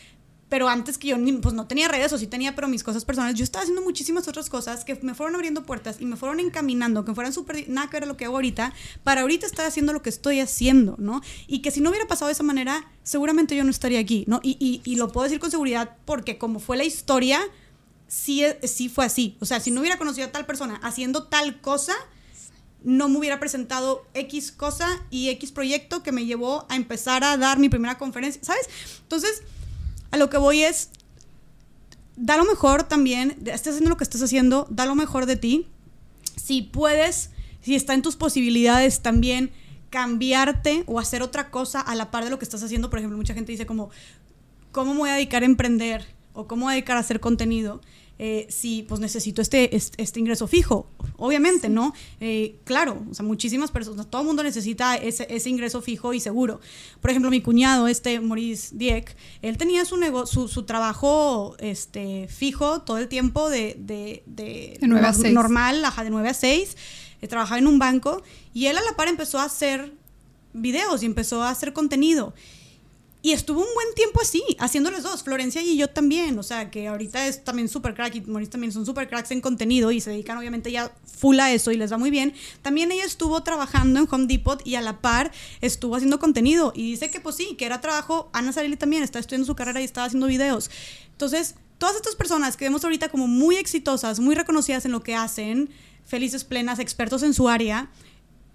pero 0.52 0.68
antes 0.68 0.98
que 0.98 1.08
yo 1.08 1.16
pues 1.42 1.56
no 1.56 1.66
tenía 1.66 1.88
redes 1.88 2.12
o 2.12 2.18
sí 2.18 2.28
tenía, 2.28 2.56
pero 2.56 2.68
mis 2.68 2.84
cosas 2.84 3.06
personales, 3.06 3.38
yo 3.38 3.46
estaba 3.46 3.64
haciendo 3.64 3.82
muchísimas 3.82 4.28
otras 4.28 4.50
cosas 4.50 4.84
que 4.84 4.96
me 4.96 5.16
fueron 5.16 5.34
abriendo 5.36 5.64
puertas 5.64 5.96
y 6.02 6.06
me 6.06 6.18
fueron 6.18 6.42
encaminando, 6.42 7.06
que 7.06 7.16
fueran 7.16 7.32
súper, 7.32 7.70
nada 7.70 7.90
que 7.90 8.02
ver 8.02 8.06
lo 8.06 8.18
que 8.18 8.26
hago 8.26 8.36
ahorita, 8.36 8.74
para 9.06 9.22
ahorita 9.22 9.46
estar 9.46 9.66
haciendo 9.66 9.94
lo 9.94 10.02
que 10.02 10.10
estoy 10.10 10.42
haciendo, 10.42 10.98
¿no? 11.00 11.22
Y 11.48 11.60
que 11.62 11.72
si 11.72 11.80
no 11.80 11.90
hubiera 11.90 12.06
pasado 12.06 12.28
de 12.28 12.34
esa 12.34 12.44
manera, 12.44 12.86
seguramente 13.02 13.56
yo 13.56 13.64
no 13.64 13.70
estaría 13.70 14.02
aquí, 14.02 14.26
¿no? 14.28 14.42
Y, 14.44 14.82
y, 14.84 14.96
lo 14.98 15.10
puedo 15.14 15.24
decir 15.24 15.40
con 15.40 15.52
seguridad 15.52 15.96
porque 16.04 16.38
como 16.38 16.60
fue 16.60 16.76
la 16.76 16.84
historia, 16.84 17.40
sí, 18.10 18.44
sí 18.66 18.90
fue 18.90 19.06
así. 19.06 19.38
O 19.40 19.46
sea, 19.46 19.62
si 19.62 19.72
no 19.72 19.80
hubiera 19.80 19.98
conocido 19.98 20.28
a 20.28 20.32
tal 20.34 20.46
persona 20.46 20.82
haciendo 20.84 21.30
tal 21.30 21.62
cosa, 21.62 21.94
no 22.84 23.08
me 23.08 23.20
hubiera 23.20 23.40
presentado 23.40 24.06
X 24.16 24.52
cosa 24.52 25.02
y 25.12 25.30
X 25.30 25.54
proyecto 25.54 26.04
que 26.04 26.12
me 26.12 26.26
llevó 26.26 26.66
a 26.68 26.76
empezar 26.76 27.24
a 27.24 27.38
dar 27.38 27.58
mi 27.58 27.70
primera 27.70 27.98
conferencia, 27.98 28.44
¿sabes? 28.44 28.68
Entonces, 29.04 29.44
a 30.12 30.18
lo 30.18 30.30
que 30.30 30.38
voy 30.38 30.64
es, 30.64 30.90
da 32.16 32.38
lo 32.38 32.46
mejor 32.46 32.84
también, 32.84 33.38
estés 33.46 33.74
haciendo 33.74 33.90
lo 33.90 33.98
que 33.98 34.04
estás 34.04 34.22
haciendo, 34.22 34.68
da 34.70 34.86
lo 34.86 34.96
mejor 34.96 35.26
de 35.26 35.38
ti. 35.38 35.68
Si 36.36 36.62
puedes, 36.62 37.32
si 37.62 37.76
está 37.76 37.94
en 37.94 38.02
tus 38.02 38.16
posibilidades 38.16 39.02
también 39.02 39.52
cambiarte 39.90 40.84
o 40.88 41.00
hacer 41.00 41.22
otra 41.22 41.52
cosa 41.52 41.82
a 41.82 41.96
la 41.96 42.12
par 42.12 42.24
de 42.24 42.30
lo 42.30 42.40
que 42.40 42.46
estás 42.46 42.64
haciendo. 42.64 42.90
Por 42.90 43.00
ejemplo, 43.00 43.18
mucha 43.18 43.34
gente 43.34 43.52
dice 43.52 43.66
¿cómo 43.66 43.92
me 44.74 44.98
voy 44.98 45.10
a 45.10 45.14
dedicar 45.14 45.44
a 45.44 45.46
emprender? 45.46 46.06
O 46.34 46.48
¿cómo 46.48 46.62
me 46.62 46.64
voy 46.66 46.72
a 46.72 46.76
dedicar 46.76 46.98
a 46.98 47.02
hacer 47.02 47.20
contenido? 47.20 47.82
Eh, 48.24 48.46
si 48.52 48.84
pues 48.84 49.02
necesito 49.02 49.42
este, 49.42 49.76
este, 49.76 50.20
ingreso 50.20 50.46
fijo, 50.46 50.88
obviamente, 51.18 51.70
¿no? 51.70 51.92
Eh, 52.20 52.60
claro, 52.66 53.04
o 53.10 53.16
sea, 53.16 53.26
muchísimas 53.26 53.72
personas, 53.72 54.12
todo 54.12 54.22
el 54.22 54.28
mundo 54.28 54.44
necesita 54.44 54.96
ese, 54.96 55.26
ese, 55.28 55.50
ingreso 55.50 55.82
fijo 55.82 56.14
y 56.14 56.20
seguro. 56.20 56.62
Por 57.02 57.10
ejemplo, 57.10 57.32
mi 57.32 57.42
cuñado, 57.42 57.88
este 57.88 58.20
Maurice 58.20 58.76
Dieck, 58.76 59.16
él 59.42 59.58
tenía 59.58 59.86
su, 59.86 59.98
su, 60.28 60.48
su, 60.48 60.64
trabajo 60.66 61.56
este, 61.58 62.28
fijo 62.28 62.84
todo 62.84 63.00
el 63.00 63.08
tiempo 63.08 63.50
de, 63.50 63.76
de, 63.80 64.22
de, 64.28 64.78
normal, 65.32 65.84
ajá, 65.84 66.04
de 66.04 66.12
9 66.12 66.30
a 66.30 66.36
6, 66.36 66.78
eh, 67.24 67.28
trabajaba 67.28 67.58
en 67.58 67.66
un 67.66 67.80
banco 67.80 68.22
y 68.54 68.68
él 68.68 68.78
a 68.78 68.82
la 68.82 68.96
par 68.96 69.08
empezó 69.08 69.40
a 69.40 69.46
hacer 69.46 69.94
videos 70.54 71.02
y 71.02 71.08
empezó 71.08 71.42
a 71.42 71.50
hacer 71.50 71.74
contenido. 71.74 72.36
Y 73.24 73.34
estuvo 73.34 73.60
un 73.60 73.74
buen 73.76 73.94
tiempo 73.94 74.20
así, 74.20 74.42
haciéndoles 74.58 75.04
dos, 75.04 75.22
Florencia 75.22 75.62
y 75.62 75.78
yo 75.78 75.88
también, 75.88 76.40
o 76.40 76.44
sea, 76.44 76.72
que 76.72 76.88
ahorita 76.88 77.28
es 77.28 77.44
también 77.44 77.70
súper 77.70 77.94
crack 77.94 78.16
y 78.16 78.22
Maurice 78.22 78.52
también 78.52 78.74
son 78.74 78.84
súper 78.84 79.08
cracks 79.10 79.30
en 79.30 79.42
contenido 79.42 79.92
y 79.92 80.02
se 80.02 80.10
dedican 80.10 80.40
obviamente 80.40 80.72
ya 80.72 80.92
full 81.06 81.40
a 81.40 81.52
eso 81.52 81.72
y 81.72 81.78
les 81.78 81.94
va 81.94 82.00
muy 82.00 82.10
bien. 82.10 82.34
También 82.64 82.92
ella 82.92 83.06
estuvo 83.06 83.44
trabajando 83.44 84.00
en 84.00 84.08
Home 84.10 84.26
Depot 84.26 84.66
y 84.66 84.74
a 84.74 84.82
la 84.82 85.02
par 85.02 85.32
estuvo 85.62 85.96
haciendo 85.96 86.18
contenido 86.18 86.74
y 86.76 86.92
dice 86.92 87.12
que 87.12 87.20
pues 87.20 87.36
sí, 87.36 87.56
que 87.58 87.66
era 87.66 87.80
trabajo, 87.80 88.32
Ana 88.34 88.54
Sarili 88.54 88.76
también 88.76 89.04
está 89.04 89.20
estudiando 89.20 89.46
su 89.46 89.56
carrera 89.56 89.82
y 89.82 89.84
estaba 89.84 90.08
haciendo 90.08 90.26
videos. 90.26 90.72
Entonces, 91.12 91.54
todas 91.78 91.96
estas 91.96 92.16
personas 92.16 92.58
que 92.58 92.66
vemos 92.66 92.84
ahorita 92.84 93.10
como 93.10 93.28
muy 93.28 93.58
exitosas, 93.58 94.20
muy 94.20 94.34
reconocidas 94.34 94.86
en 94.86 94.92
lo 94.92 95.04
que 95.04 95.14
hacen, 95.14 95.70
felices, 96.06 96.44
plenas, 96.44 96.80
expertos 96.80 97.22
en 97.22 97.36
su 97.36 97.50
área, 97.50 97.92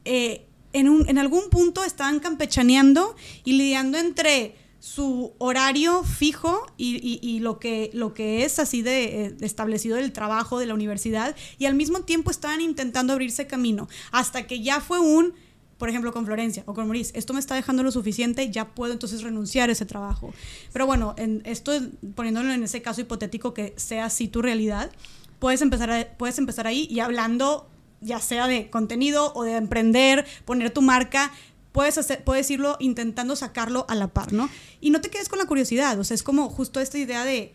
eh, 0.05 0.45
en, 0.81 1.19
algún 1.19 1.49
punto 1.51 1.85
estaban 1.85 2.21
campechaneando 2.21 3.17
y 3.45 3.53
lidiando 3.53 3.99
entre 3.99 4.57
su 4.79 5.33
horario 5.39 6.05
fijo 6.05 6.67
y, 6.77 7.41
lo, 7.41 7.59
que, 7.59 7.91
lo 7.93 8.15
que 8.15 8.45
es 8.45 8.59
así 8.59 8.83
de, 8.83 9.27
eh, 9.27 9.37
establecido 9.41 9.97
del 9.97 10.13
trabajo 10.13 10.59
de 10.59 10.67
la 10.67 10.75
universidad 10.75 11.35
y 11.59 11.65
al 11.65 11.75
mismo 11.75 12.03
tiempo 12.03 12.31
estaban 12.31 12.61
intentando 12.61 13.13
abrirse 13.13 13.47
camino 13.47 13.89
hasta 14.13 14.47
que 14.47 14.61
ya 14.61 14.81
fue 14.81 15.01
un, 15.01 15.33
por 15.79 15.89
ejemplo, 15.89 16.13
con 16.13 16.27
Florencia 16.27 16.63
o 16.67 16.75
con 16.75 16.87
Maurice, 16.87 17.19
esto 17.19 17.33
me 17.33 17.41
está 17.41 17.55
dejando 17.55 17.83
lo 17.83 17.91
suficiente, 17.91 18.51
ya 18.51 18.75
puedo 18.75 18.93
entonces 18.93 19.23
renunciar 19.23 19.71
a 19.71 19.73
ese 19.73 19.87
trabajo. 19.87 20.33
Pero 20.73 20.87
bueno, 20.87 21.15
en 21.17 21.43
esto 21.47 21.73
poniéndolo 22.15 22.53
en 22.53 22.63
ese 22.63 22.83
caso 22.83 23.01
hipotético 23.01 23.55
que 23.55 23.73
sea 23.77 24.05
así 24.05 24.29
tu 24.29 24.43
realidad, 24.43 24.93
puedes 25.39 25.63
empezar, 25.63 26.15
puedes 26.19 26.39
empezar 26.39 26.67
ahí 26.67 26.87
y 26.91 27.01
hablando 27.01 27.69
ya 28.07 28.21
sea 28.21 28.47
de 28.47 28.71
contenido 28.71 29.33
o 29.35 29.43
de 29.43 29.57
emprender, 29.57 30.25
poner 30.45 30.71
tu 30.71 30.81
marca, 30.81 31.33
puedes, 31.73 31.99
hacer, 31.99 32.25
puedes 32.25 32.51
irlo 32.51 32.77
intentando 32.81 33.37
sacarlo 33.37 33.85
a 33.89 33.95
la 33.95 34.09
par, 34.09 34.33
¿no? 34.33 34.49
Y 34.81 34.91
no 34.91 35.03
te 35.03 35.11
quedes 35.11 35.29
con 35.29 35.39
la 35.39 35.45
curiosidad, 35.45 35.99
o 35.99 36.05
sea, 36.05 36.15
es 36.15 36.23
como 36.23 36.49
justo 36.49 36.81
esta 36.81 36.97
idea 36.97 37.25
de, 37.25 37.55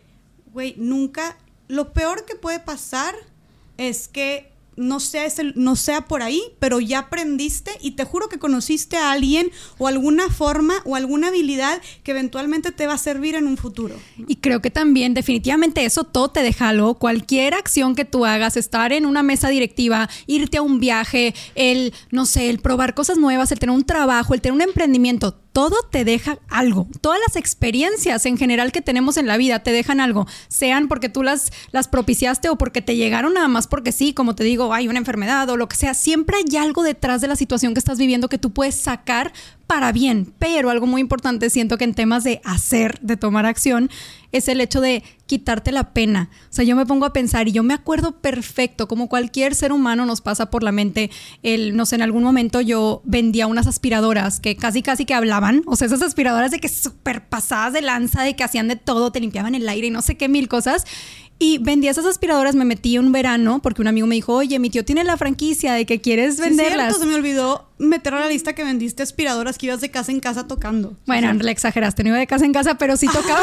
güey, 0.53 0.75
nunca, 0.77 1.37
lo 1.67 1.93
peor 1.93 2.25
que 2.25 2.35
puede 2.35 2.59
pasar 2.59 3.15
es 3.77 4.07
que 4.07 4.50
no 4.81 4.99
sea, 4.99 5.25
ese, 5.25 5.53
no 5.55 5.75
sea 5.75 6.07
por 6.07 6.21
ahí, 6.21 6.41
pero 6.59 6.79
ya 6.79 6.99
aprendiste 6.99 7.71
y 7.81 7.91
te 7.91 8.03
juro 8.03 8.27
que 8.29 8.39
conociste 8.39 8.97
a 8.97 9.11
alguien 9.11 9.51
o 9.77 9.87
alguna 9.87 10.29
forma 10.29 10.75
o 10.85 10.95
alguna 10.95 11.29
habilidad 11.29 11.81
que 12.03 12.11
eventualmente 12.11 12.71
te 12.71 12.87
va 12.87 12.93
a 12.93 12.97
servir 12.97 13.35
en 13.35 13.47
un 13.47 13.57
futuro. 13.57 13.95
Y 14.27 14.37
creo 14.37 14.61
que 14.61 14.71
también 14.71 15.13
definitivamente 15.13 15.85
eso 15.85 16.03
todo 16.03 16.29
te 16.29 16.43
deja 16.43 16.69
algo. 16.69 16.95
Cualquier 16.95 17.53
acción 17.53 17.95
que 17.95 18.05
tú 18.05 18.25
hagas, 18.25 18.57
estar 18.57 18.91
en 18.91 19.05
una 19.05 19.23
mesa 19.23 19.49
directiva, 19.49 20.09
irte 20.27 20.57
a 20.57 20.61
un 20.61 20.79
viaje, 20.79 21.33
el, 21.55 21.93
no 22.11 22.25
sé, 22.25 22.49
el 22.49 22.59
probar 22.59 22.93
cosas 22.93 23.17
nuevas, 23.17 23.51
el 23.51 23.59
tener 23.59 23.75
un 23.75 23.85
trabajo, 23.85 24.33
el 24.33 24.41
tener 24.41 24.55
un 24.55 24.61
emprendimiento, 24.61 25.37
todo 25.53 25.75
te 25.89 26.05
deja 26.05 26.39
algo. 26.49 26.87
Todas 27.01 27.19
las 27.25 27.35
experiencias 27.35 28.25
en 28.25 28.37
general 28.37 28.71
que 28.71 28.81
tenemos 28.81 29.17
en 29.17 29.27
la 29.27 29.37
vida 29.37 29.59
te 29.59 29.71
dejan 29.71 29.99
algo, 29.99 30.27
sean 30.47 30.87
porque 30.87 31.09
tú 31.09 31.23
las, 31.23 31.51
propiciaste 31.89 32.49
o 32.49 32.57
porque 32.57 32.81
te 32.81 32.95
llegaron 32.95 33.33
nada 33.33 33.47
más 33.47 33.67
porque 33.67 33.91
sí, 33.91 34.13
como 34.13 34.35
te 34.35 34.43
digo, 34.43 34.73
hay 34.73 34.87
una 34.87 34.99
enfermedad 34.99 35.49
o 35.49 35.57
lo 35.57 35.67
que 35.67 35.75
sea. 35.75 35.93
Siempre 35.93 36.37
hay 36.37 36.57
algo 36.57 36.83
detrás 36.83 37.21
de 37.21 37.27
la 37.27 37.35
situación 37.35 37.73
que 37.73 37.79
estás 37.79 37.97
viviendo 37.97 38.29
que 38.29 38.37
tú 38.37 38.51
puedes 38.51 38.75
sacar 38.75 39.33
para 39.67 39.91
bien, 39.91 40.33
pero 40.37 40.69
algo 40.69 40.85
muy 40.85 40.99
importante 40.99 41.49
siento 41.49 41.77
que 41.77 41.85
en 41.85 41.93
temas 41.93 42.23
de 42.23 42.41
hacer, 42.43 42.99
de 42.99 43.15
tomar 43.15 43.45
acción, 43.45 43.89
es 44.31 44.47
el 44.47 44.61
hecho 44.61 44.81
de 44.81 45.03
quitarte 45.25 45.71
la 45.71 45.93
pena. 45.93 46.29
O 46.49 46.53
sea, 46.53 46.65
yo 46.65 46.75
me 46.75 46.85
pongo 46.85 47.05
a 47.05 47.13
pensar 47.13 47.47
y 47.47 47.51
yo 47.51 47.63
me 47.63 47.73
acuerdo 47.73 48.19
perfecto, 48.19 48.87
como 48.87 49.07
cualquier 49.07 49.55
ser 49.55 49.71
humano 49.71 50.05
nos 50.05 50.21
pasa 50.21 50.49
por 50.49 50.63
la 50.63 50.71
mente, 50.71 51.09
el, 51.43 51.75
no 51.75 51.85
sé, 51.85 51.95
en 51.95 52.01
algún 52.01 52.23
momento 52.23 52.61
yo 52.61 53.01
vendía 53.05 53.47
unas 53.47 53.67
aspiradoras 53.67 54.39
que 54.39 54.55
casi, 54.55 54.81
casi 54.81 55.05
que 55.05 55.13
hablaban, 55.13 55.63
o 55.65 55.75
sea, 55.75 55.87
esas 55.87 56.01
aspiradoras 56.01 56.51
de 56.51 56.59
que 56.59 56.67
súper 56.67 57.27
pasadas 57.27 57.73
de 57.73 57.81
lanza, 57.81 58.23
de 58.23 58.35
que 58.35 58.43
hacían 58.43 58.67
de 58.67 58.75
todo, 58.75 59.11
te 59.11 59.19
limpiaban 59.19 59.55
el 59.55 59.67
aire 59.67 59.87
y 59.87 59.91
no 59.91 60.01
sé 60.01 60.15
qué 60.17 60.27
mil 60.27 60.47
cosas. 60.47 60.85
Y 61.39 61.57
vendía 61.57 61.89
esas 61.89 62.05
aspiradoras, 62.05 62.53
me 62.53 62.65
metí 62.65 62.99
un 62.99 63.11
verano 63.11 63.63
porque 63.63 63.81
un 63.81 63.87
amigo 63.87 64.05
me 64.05 64.13
dijo, 64.13 64.35
oye, 64.35 64.59
mi 64.59 64.69
tío 64.69 64.85
tiene 64.85 65.03
la 65.03 65.17
franquicia 65.17 65.73
de 65.73 65.87
que 65.87 65.99
quieres 65.99 66.39
venderlas. 66.39 66.93
Sí, 66.93 66.99
se 66.99 67.07
me 67.07 67.15
olvidó 67.15 67.70
meter 67.81 68.13
a 68.13 68.19
la 68.21 68.27
lista 68.27 68.53
que 68.53 68.63
vendiste 68.63 69.03
aspiradoras 69.03 69.57
que 69.57 69.65
ibas 69.67 69.81
de 69.81 69.89
casa 69.89 70.11
en 70.11 70.19
casa 70.19 70.47
tocando. 70.47 70.95
Bueno, 71.05 71.33
le 71.33 71.51
exageraste, 71.51 72.03
no 72.03 72.09
iba 72.09 72.17
de 72.17 72.27
casa 72.27 72.45
en 72.45 72.53
casa, 72.53 72.75
pero 72.75 72.95
sí 72.95 73.07
tocaba. 73.13 73.41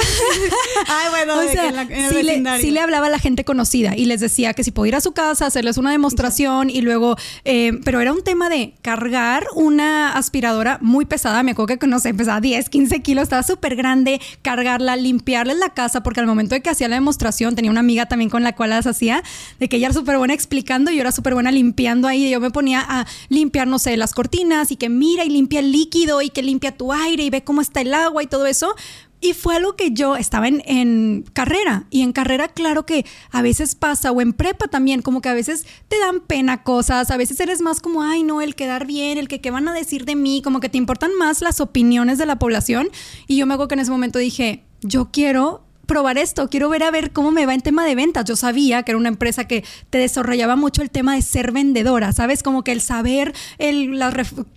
Ay, 0.87 1.11
bueno, 1.11 1.41
o 1.41 1.53
sea, 1.53 1.69
en 1.69 1.79
el 1.91 2.11
sí, 2.11 2.23
le, 2.23 2.61
sí, 2.61 2.71
le, 2.71 2.81
hablaba 2.81 3.09
a 3.09 3.11
la 3.11 3.19
gente 3.19 3.45
conocida 3.45 3.97
y 3.97 4.07
les 4.07 4.21
decía 4.21 4.55
que 4.55 4.65
si 4.65 4.71
podía 4.71 4.89
ir 4.89 4.97
a 4.97 5.01
su 5.01 5.13
casa, 5.13 5.47
hacerles 5.47 5.77
una 5.77 5.91
demostración 5.91 6.71
y 6.71 6.81
luego, 6.81 7.17
eh, 7.45 7.79
pero 7.85 8.01
era 8.01 8.13
un 8.13 8.23
tema 8.23 8.49
de 8.49 8.75
cargar 8.83 9.47
una 9.55 10.13
aspiradora 10.13 10.79
muy 10.81 11.05
pesada, 11.05 11.43
me 11.43 11.53
acuerdo 11.53 11.79
que 11.79 11.87
no 11.87 11.99
sé, 11.99 12.15
pesaba 12.15 12.41
10, 12.41 12.69
15 12.69 13.03
kilos, 13.03 13.25
estaba 13.25 13.43
súper 13.43 13.77
grande, 13.77 14.21
cargarla, 14.43 14.97
limpiarles 14.97 15.59
la 15.59 15.75
casa, 15.75 16.03
porque 16.03 16.21
al 16.21 16.27
momento 16.27 16.55
de 16.55 16.63
que 16.63 16.71
hacía 16.71 16.89
la 16.89 16.97
demostración 16.97 17.55
tenía 17.55 17.71
una 17.71 17.81
amiga 17.81 18.07
también 18.07 18.31
con 18.31 18.43
la 18.43 18.55
cual 18.55 18.71
las 18.71 18.87
hacía, 18.87 19.23
de 19.59 19.69
que 19.69 19.77
ella 19.77 19.89
era 19.89 19.95
súper 19.95 20.19
buena 20.19 20.35
explicando 20.35 20.91
y 20.91 20.97
yo 20.97 21.01
era 21.01 21.13
súper 21.13 21.35
buena 21.35 21.51
limpiando 21.51 22.07
ahí. 22.07 22.27
Y 22.27 22.31
yo 22.31 22.41
me 22.41 22.51
ponía 22.51 22.85
a 22.87 23.07
limpiar, 23.29 23.67
no 23.67 23.79
sé, 23.79 23.97
las 23.97 24.13
cortinas 24.13 24.28
y 24.71 24.77
que 24.77 24.89
mira 24.89 25.25
y 25.25 25.31
limpia 25.31 25.61
el 25.61 25.73
líquido 25.73 26.23
y 26.23 26.31
que 26.31 26.43
limpia 26.43 26.77
tu 26.77 26.93
aire 26.93 27.25
y 27.25 27.31
ve 27.31 27.43
cómo 27.43 27.61
está 27.61 27.81
el 27.81 27.95
agua 27.95 28.23
y 28.23 28.27
todo 28.27 28.47
eso. 28.47 28.75
Y 29.21 29.33
fue 29.33 29.57
algo 29.57 29.75
que 29.75 29.91
yo 29.91 30.15
estaba 30.15 30.47
en, 30.47 30.63
en, 30.65 31.25
carrera. 31.33 31.87
Y 31.91 32.03
en 32.03 32.13
carrera, 32.13 32.47
claro 32.47 32.87
que 32.87 33.05
a 33.33 33.43
veces 33.43 33.75
pasa, 33.75 34.13
o 34.13 34.21
en 34.21 34.33
prepa 34.33 34.69
también, 34.69 35.03
como 35.03 35.21
que 35.21 35.29
a 35.29 35.35
veces 35.35 35.67
te 35.89 35.99
dan 35.99 36.21
pena 36.21 36.63
cosas, 36.63 37.11
a 37.11 37.17
veces 37.17 37.41
eres 37.41 37.61
más 37.61 37.81
como, 37.81 38.03
ay, 38.03 38.23
no, 38.23 38.41
el 38.41 38.55
quedar 38.55 38.87
bien, 38.87 39.19
el 39.19 39.27
que 39.27 39.41
qué 39.41 39.51
van 39.51 39.67
a 39.67 39.73
decir 39.73 40.05
de 40.05 40.15
mí, 40.15 40.41
como 40.41 40.61
que 40.61 40.69
te 40.69 40.79
importan 40.79 41.17
más 41.17 41.41
las 41.41 41.61
opiniones 41.61 42.19
de 42.19 42.27
la 42.27 42.39
población. 42.39 42.91
Y 43.27 43.37
yo 43.37 43.47
me 43.47 43.55
hago 43.55 43.67
que 43.67 43.75
en 43.75 43.81
ese 43.81 43.91
momento 43.91 44.21
dije, 44.21 44.63
yo 44.83 45.11
quiero 45.11 45.65
probar 45.89 46.19
esto, 46.19 46.49
quiero 46.51 46.69
ver 46.69 46.85
a 46.85 46.91
ver 46.93 47.13
cómo 47.13 47.33
me 47.33 47.47
va 47.47 47.55
en 47.55 47.63
tema 47.63 47.85
de 47.85 47.97
ventas. 47.97 48.27
Yo 48.27 48.37
sabía 48.37 48.83
que 48.85 48.93
era 48.93 48.99
una 48.99 49.09
empresa 49.09 49.49
que 49.49 49.65
te 49.91 49.99
desarrollaba 49.99 50.55
mucho 50.55 50.83
el 50.83 50.91
tema 50.91 51.17
de 51.17 51.23
ser 51.23 51.51
vendedora, 51.51 52.13
¿sabes? 52.13 52.43
Como 52.43 52.63
que 52.63 52.73
el 52.73 52.83
saber, 52.83 53.35
el, 53.57 53.99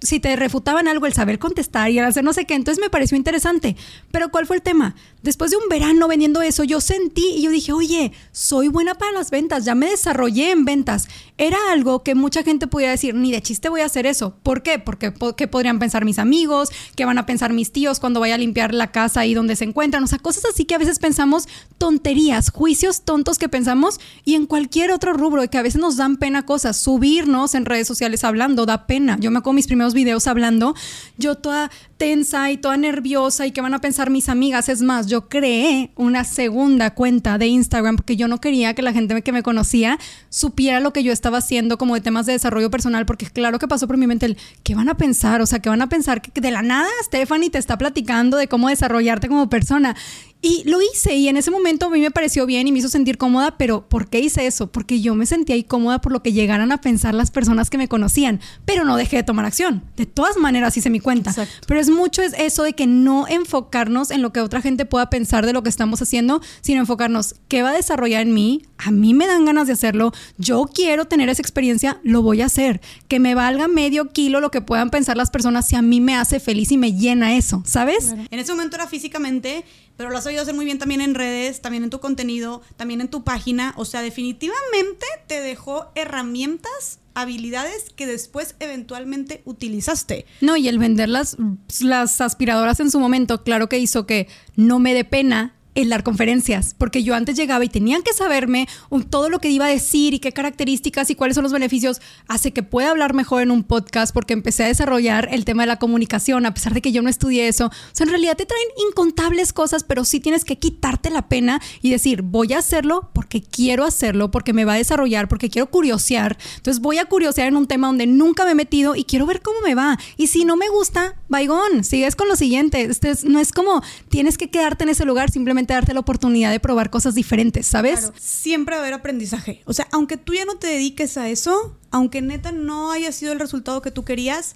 si 0.02 0.20
te 0.20 0.36
refutaban 0.36 0.90
algo, 0.90 1.08
el 1.08 1.14
saber 1.14 1.40
contestar 1.40 1.90
y 1.90 2.00
hacer 2.00 2.24
no 2.24 2.34
sé 2.34 2.46
qué. 2.46 2.54
Entonces 2.54 2.84
me 2.84 2.90
pareció 2.90 3.18
interesante. 3.18 3.78
Pero 4.12 4.30
¿cuál 4.30 4.46
fue 4.46 4.58
el 4.58 4.62
tema? 4.62 4.94
Después 5.22 5.52
de 5.52 5.58
un 5.58 5.70
verano 5.70 6.08
vendiendo 6.08 6.42
eso, 6.42 6.64
yo 6.64 6.82
sentí 6.82 7.36
y 7.36 7.44
yo 7.44 7.52
dije, 7.52 7.72
oye, 7.72 8.12
soy 8.32 8.70
buena 8.70 8.96
para 8.96 9.12
las 9.12 9.30
ventas, 9.30 9.66
ya 9.66 9.76
me 9.76 9.90
desarrollé 9.90 10.52
en 10.52 10.66
ventas. 10.66 11.08
Era 11.38 11.58
algo 11.72 12.04
que 12.04 12.16
mucha 12.16 12.44
gente 12.44 12.68
podía 12.68 12.90
decir, 12.90 13.14
ni 13.14 13.32
de 13.32 13.42
chiste 13.42 13.70
voy 13.70 13.82
a 13.82 13.86
hacer 13.86 14.06
eso. 14.06 14.36
¿Por 14.42 14.64
qué? 14.64 14.80
Porque 14.80 15.14
¿qué 15.38 15.48
podrían 15.48 15.80
pensar 15.80 16.06
mis 16.06 16.20
amigos? 16.20 16.70
¿Qué 16.96 17.06
van 17.06 17.18
a 17.18 17.26
pensar 17.26 17.54
mis 17.54 17.72
tíos 17.72 18.00
cuando 18.00 18.20
vaya 18.20 18.36
a 18.36 18.38
limpiar 18.38 18.74
la 18.74 18.92
casa 18.92 19.22
ahí 19.22 19.34
donde 19.34 19.56
se 19.56 19.66
encuentran? 19.66 20.04
O 20.04 20.08
sea, 20.08 20.20
cosas 20.20 20.46
así 20.46 20.66
que 20.66 20.76
a 20.76 20.80
veces 20.80 21.00
pensamos 21.00 21.48
tonterías, 21.78 22.50
juicios 22.50 23.02
tontos 23.02 23.38
que 23.38 23.50
pensamos 23.50 24.00
y 24.26 24.36
en 24.36 24.46
cualquier 24.46 24.92
otro 24.92 25.14
rubro 25.14 25.48
que 25.50 25.58
a 25.58 25.62
veces 25.62 25.82
nos 25.82 25.98
dan 25.98 26.18
pena 26.18 26.46
cosas. 26.46 26.78
Subirnos 26.78 27.54
en 27.54 27.66
redes 27.66 27.88
sociales 27.88 28.24
hablando 28.24 28.66
da 28.66 28.88
pena. 28.88 29.18
Yo 29.20 29.30
me 29.32 29.40
acuerdo 29.40 29.56
mis 29.56 29.68
primeros 29.68 29.94
videos 29.94 30.28
hablando, 30.28 30.76
yo 31.18 31.36
toda 31.36 31.70
tensa 31.98 32.50
y 32.50 32.58
toda 32.58 32.78
nerviosa 32.78 33.46
y 33.46 33.52
qué 33.52 33.62
van 33.62 33.76
a 33.76 33.82
pensar 33.82 34.10
mis 34.10 34.28
amigas. 34.28 34.70
Es 34.70 34.82
más, 34.82 35.06
yo 35.12 35.28
creé 35.28 35.92
una 35.98 36.24
segunda 36.24 36.96
cuenta 36.96 37.38
de 37.38 37.48
Instagram 37.48 37.98
porque 37.98 38.16
yo 38.16 38.30
no 38.30 38.40
quería 38.40 38.74
que 38.74 38.82
la 38.82 38.94
gente 38.94 39.22
que 39.22 39.34
me 39.34 39.44
conocía 39.44 40.00
supiera 40.30 40.80
lo 40.80 40.94
que 40.94 41.04
yo 41.04 41.12
estaba 41.12 41.40
haciendo 41.40 41.78
como 41.78 41.96
de 41.96 42.02
temas 42.02 42.26
de 42.26 42.32
desarrollo 42.32 42.72
personal 42.72 43.06
porque 43.06 43.26
claro 43.26 43.60
que 43.60 43.68
pasó 43.68 43.88
por 43.88 43.98
mi 43.98 44.08
mente 44.08 44.26
el 44.26 44.38
qué 44.64 44.74
van 44.74 44.88
a 44.88 44.96
pensar, 44.96 45.42
o 45.42 45.46
sea, 45.46 45.60
que 45.60 45.68
van 45.68 45.82
a 45.82 45.90
pensar 45.90 46.22
que 46.22 46.40
de 46.40 46.50
la 46.50 46.62
nada 46.62 46.88
Stephanie 47.04 47.50
te 47.50 47.58
está 47.58 47.78
platicando 47.78 48.38
de 48.38 48.48
cómo 48.48 48.70
desarrollarte 48.70 49.28
como 49.28 49.50
persona. 49.50 49.98
Y 50.42 50.64
lo 50.68 50.82
hice 50.82 51.14
y 51.16 51.28
en 51.28 51.38
ese 51.38 51.52
momento 51.52 51.86
a 51.86 51.90
mí 51.90 52.00
me 52.00 52.10
pareció 52.10 52.48
bien 52.48 52.68
y 52.68 52.72
me 52.72 52.80
hizo 52.80 52.90
sentir 52.90 53.20
cómoda, 53.20 53.58
pero 53.58 53.88
¿por 53.88 54.10
qué 54.10 54.20
hice 54.20 54.48
eso? 54.48 54.72
Porque 54.72 55.00
yo 55.00 55.14
me 55.14 55.28
sentía 55.28 55.56
incómoda 55.56 56.02
por 56.02 56.12
lo 56.12 56.24
que 56.24 56.34
llegaran 56.34 56.72
a 56.72 56.82
pensar 56.82 57.14
las 57.14 57.30
personas 57.30 57.70
que 57.70 57.78
me 57.78 57.88
conocían, 57.88 58.40
pero 58.66 58.84
no 58.84 58.98
dejé 58.98 59.18
de 59.18 59.24
tomar 59.24 59.46
acción. 59.46 59.84
De 59.96 60.08
todas 60.08 60.38
maneras 60.38 60.76
hice 60.78 60.90
mi 60.90 61.00
cuenta. 61.00 61.36
Pero 61.68 61.80
es 61.80 61.90
mucho 61.90 62.24
es 62.24 62.34
eso 62.38 62.64
de 62.64 62.74
que 62.74 62.88
no 62.88 63.28
enfocarnos 63.28 64.10
en 64.10 64.24
lo 64.24 64.34
que 64.34 64.42
otra 64.42 64.62
gente 64.62 64.86
pueda 64.86 65.12
pensar 65.12 65.46
de 65.46 65.54
lo 65.54 65.62
que 65.62 65.70
estamos 65.70 66.02
haciendo, 66.02 66.42
sino 66.62 66.82
enfocarnos 66.82 67.36
qué 67.48 67.62
va 67.62 67.70
a 67.70 67.74
desarrollar 67.74 68.24
en 68.24 68.34
mí. 68.34 68.64
A 68.78 68.90
mí 68.90 69.14
me 69.14 69.28
dan 69.28 69.46
ganas 69.46 69.68
de 69.68 69.74
hacerlo. 69.74 70.12
Yo 70.40 70.66
quiero 70.74 71.06
tener 71.06 71.30
esa 71.30 71.44
experiencia, 71.44 72.00
lo 72.04 72.24
voy 72.24 72.42
a 72.42 72.48
hacer. 72.48 72.82
Que 73.08 73.20
me 73.20 73.36
valga 73.36 73.68
medio 73.68 74.10
kilo 74.10 74.40
lo 74.40 74.50
que 74.50 74.62
puedan 74.62 74.90
pensar 74.90 75.18
las 75.18 75.30
personas 75.30 75.68
si 75.68 75.76
a 75.76 75.84
mí 75.84 76.02
me 76.02 76.16
hace 76.16 76.40
feliz 76.40 76.72
y 76.72 76.78
me 76.78 76.94
llena 76.94 77.36
eso, 77.36 77.62
¿sabes? 77.66 78.16
En 78.32 78.40
ese 78.40 78.52
momento 78.52 78.76
era 78.78 78.88
físicamente 78.88 79.66
pero 80.02 80.10
lo 80.10 80.18
has 80.18 80.26
oído 80.26 80.42
hacer 80.42 80.56
muy 80.56 80.66
bien 80.66 80.80
también 80.80 81.00
en 81.00 81.14
redes, 81.14 81.62
también 81.62 81.84
en 81.84 81.92
tu 81.92 82.00
contenido, 82.00 82.64
también 82.76 83.02
en 83.02 83.08
tu 83.08 83.24
página. 83.24 83.76
O 83.78 83.86
sea, 83.86 84.02
definitivamente 84.02 85.06
te 85.28 85.42
dejó 85.42 85.92
herramientas 85.94 86.98
habilidades 87.14 87.92
que 87.96 88.08
después 88.08 88.56
eventualmente 88.60 89.44
utilizaste. 89.46 90.26
No, 90.40 90.58
y 90.58 90.68
el 90.70 90.80
vender 90.80 91.08
las, 91.08 91.38
las 91.82 92.20
aspiradoras 92.20 92.80
en 92.80 92.90
su 92.90 93.00
momento, 93.00 93.44
claro 93.44 93.70
que 93.70 93.78
hizo 93.78 94.08
que 94.08 94.28
no 94.56 94.80
me 94.80 94.96
dé 94.96 95.06
pena 95.06 95.54
el 95.74 95.90
dar 95.90 96.04
conferencias, 96.04 96.76
porque 96.78 97.04
yo 97.04 97.16
antes 97.16 97.36
llegaba 97.36 97.64
y 97.64 97.70
tenían 97.70 98.02
que 98.02 98.14
saberme 98.14 98.68
todo 99.10 99.30
lo 99.30 99.40
que 99.40 99.50
iba 99.50 99.66
a 99.66 99.70
decir 99.70 100.14
y 100.14 100.20
qué 100.20 100.32
características 100.32 101.10
y 101.10 101.16
cuáles 101.16 101.36
son 101.36 101.44
los 101.44 101.54
beneficios, 101.54 102.02
hace 102.28 102.52
que 102.52 102.64
pueda 102.64 102.92
hablar 102.92 103.14
mejor 103.14 103.42
en 103.42 103.52
un 103.52 103.64
podcast 103.64 104.14
porque 104.14 104.34
empecé 104.34 104.66
a 104.66 104.68
desarrollar 104.68 105.30
el 105.32 105.46
tema 105.46 105.64
de 105.64 105.68
la 105.68 105.80
comunicación, 105.80 106.46
a 106.46 106.54
pesar 106.54 106.74
de 106.74 106.82
que 106.82 106.92
yo 106.92 107.02
no 107.02 107.10
estudié 107.10 107.48
eso. 107.48 107.68
O 107.68 107.72
sea, 107.94 108.04
en 108.04 108.10
realidad 108.10 108.36
te 108.36 108.46
traen 108.46 108.68
incontables 108.90 109.54
cosas, 109.54 109.84
pero 109.84 110.04
sí 110.04 110.20
tienes 110.20 110.44
que 110.44 110.58
quitarte 110.58 111.10
la 111.10 111.30
pena 111.30 111.62
y 111.82 111.92
decir, 111.92 112.22
voy 112.22 112.54
a 112.54 112.60
hacerlo 112.60 113.10
porque 113.14 113.42
quiero 113.42 113.86
hacerlo, 113.86 114.30
porque 114.32 114.54
me 114.54 114.66
va 114.66 114.74
a 114.74 114.78
desarrollar, 114.78 115.28
porque 115.30 115.50
quiero 115.50 115.70
curiosear. 115.70 116.38
Entonces 116.58 116.82
voy 116.82 116.98
a 116.98 117.06
curiosear 117.06 117.48
en 117.48 117.56
un 117.56 117.68
tema 117.68 117.88
donde 117.88 118.08
nunca 118.08 118.44
me 118.46 118.52
he 118.52 118.56
metido 118.56 118.96
y 118.96 119.06
quiero 119.06 119.26
ver 119.26 119.42
cómo 119.42 119.62
me 119.62 119.76
va. 119.76 119.98
Y 120.18 120.28
si 120.28 120.44
no 120.44 120.58
me 120.58 120.68
gusta, 120.70 121.16
vaigón, 121.30 121.84
sigues 121.84 122.16
con 122.16 122.28
lo 122.28 122.36
siguiente. 122.36 122.82
Este 122.82 123.14
no 123.24 123.40
es 123.40 123.52
como 123.52 123.82
tienes 124.10 124.38
que 124.38 124.50
quedarte 124.50 124.84
en 124.84 124.90
ese 124.90 125.06
lugar, 125.06 125.32
simplemente 125.32 125.61
darte 125.68 125.94
la 125.94 126.00
oportunidad 126.00 126.52
de 126.52 126.60
probar 126.60 126.90
cosas 126.90 127.16
diferentes, 127.16 127.68
¿sabes? 127.68 128.12
Siempre 128.18 128.76
va 128.76 128.82
a 128.82 128.84
haber 128.84 128.94
aprendizaje. 128.94 129.62
O 129.66 129.74
sea, 129.74 129.88
aunque 129.92 130.18
tú 130.18 130.34
ya 130.34 130.46
no 130.46 130.56
te 130.56 130.68
dediques 130.68 131.18
a 131.18 131.30
eso, 131.30 131.78
aunque 131.92 132.22
neta 132.22 132.52
no 132.52 132.92
haya 132.92 133.12
sido 133.12 133.34
el 133.34 133.40
resultado 133.40 133.82
que 133.82 133.92
tú 133.92 134.04
querías, 134.04 134.56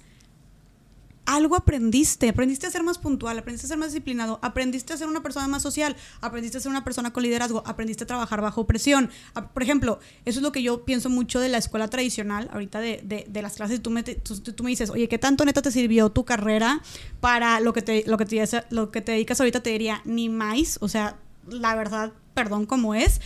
algo 1.26 1.56
aprendiste, 1.56 2.28
aprendiste 2.28 2.66
a 2.66 2.70
ser 2.70 2.82
más 2.82 2.98
puntual, 2.98 3.38
aprendiste 3.38 3.66
a 3.66 3.68
ser 3.68 3.78
más 3.78 3.88
disciplinado, 3.88 4.38
aprendiste 4.42 4.92
a 4.92 4.96
ser 4.96 5.08
una 5.08 5.22
persona 5.22 5.48
más 5.48 5.62
social, 5.62 5.96
aprendiste 6.20 6.58
a 6.58 6.60
ser 6.60 6.70
una 6.70 6.84
persona 6.84 7.12
con 7.12 7.22
liderazgo, 7.22 7.62
aprendiste 7.66 8.04
a 8.04 8.06
trabajar 8.06 8.40
bajo 8.40 8.66
presión. 8.66 9.10
Por 9.52 9.62
ejemplo, 9.62 9.98
eso 10.24 10.38
es 10.38 10.42
lo 10.42 10.52
que 10.52 10.62
yo 10.62 10.84
pienso 10.84 11.10
mucho 11.10 11.40
de 11.40 11.48
la 11.48 11.58
escuela 11.58 11.88
tradicional, 11.88 12.48
ahorita 12.52 12.80
de, 12.80 13.26
las 13.42 13.54
clases, 13.54 13.82
tú 13.82 13.90
me, 13.90 14.02
tú, 14.02 14.64
me 14.64 14.70
dices, 14.70 14.90
oye, 14.90 15.08
¿qué 15.08 15.18
tanto 15.18 15.44
neta 15.44 15.60
te 15.62 15.70
sirvió 15.70 16.10
tu 16.10 16.24
carrera 16.24 16.80
para 17.20 17.60
lo 17.60 17.72
que 17.72 17.82
te, 17.82 18.04
lo 18.06 18.16
que 18.16 18.24
te, 18.24 18.48
lo 18.70 18.90
que 18.90 19.00
te 19.00 19.12
dedicas 19.12 19.40
ahorita? 19.40 19.62
Te 19.62 19.70
diría, 19.70 20.00
ni 20.04 20.28
más, 20.28 20.78
o 20.80 20.88
sea, 20.88 21.18
la 21.48 21.74
verdad, 21.74 22.12
perdón, 22.34 22.66
como 22.66 22.94
es. 22.94 23.20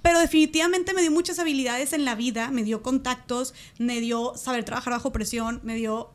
Pero 0.00 0.18
definitivamente 0.18 0.94
me 0.94 1.02
dio 1.02 1.10
muchas 1.10 1.38
habilidades 1.38 1.92
en 1.92 2.04
la 2.04 2.14
vida, 2.14 2.50
me 2.50 2.62
dio 2.62 2.82
contactos, 2.82 3.54
me 3.78 4.00
dio 4.00 4.34
saber 4.36 4.64
trabajar 4.64 4.92
bajo 4.92 5.12
presión, 5.12 5.60
me 5.62 5.74
dio 5.74 6.10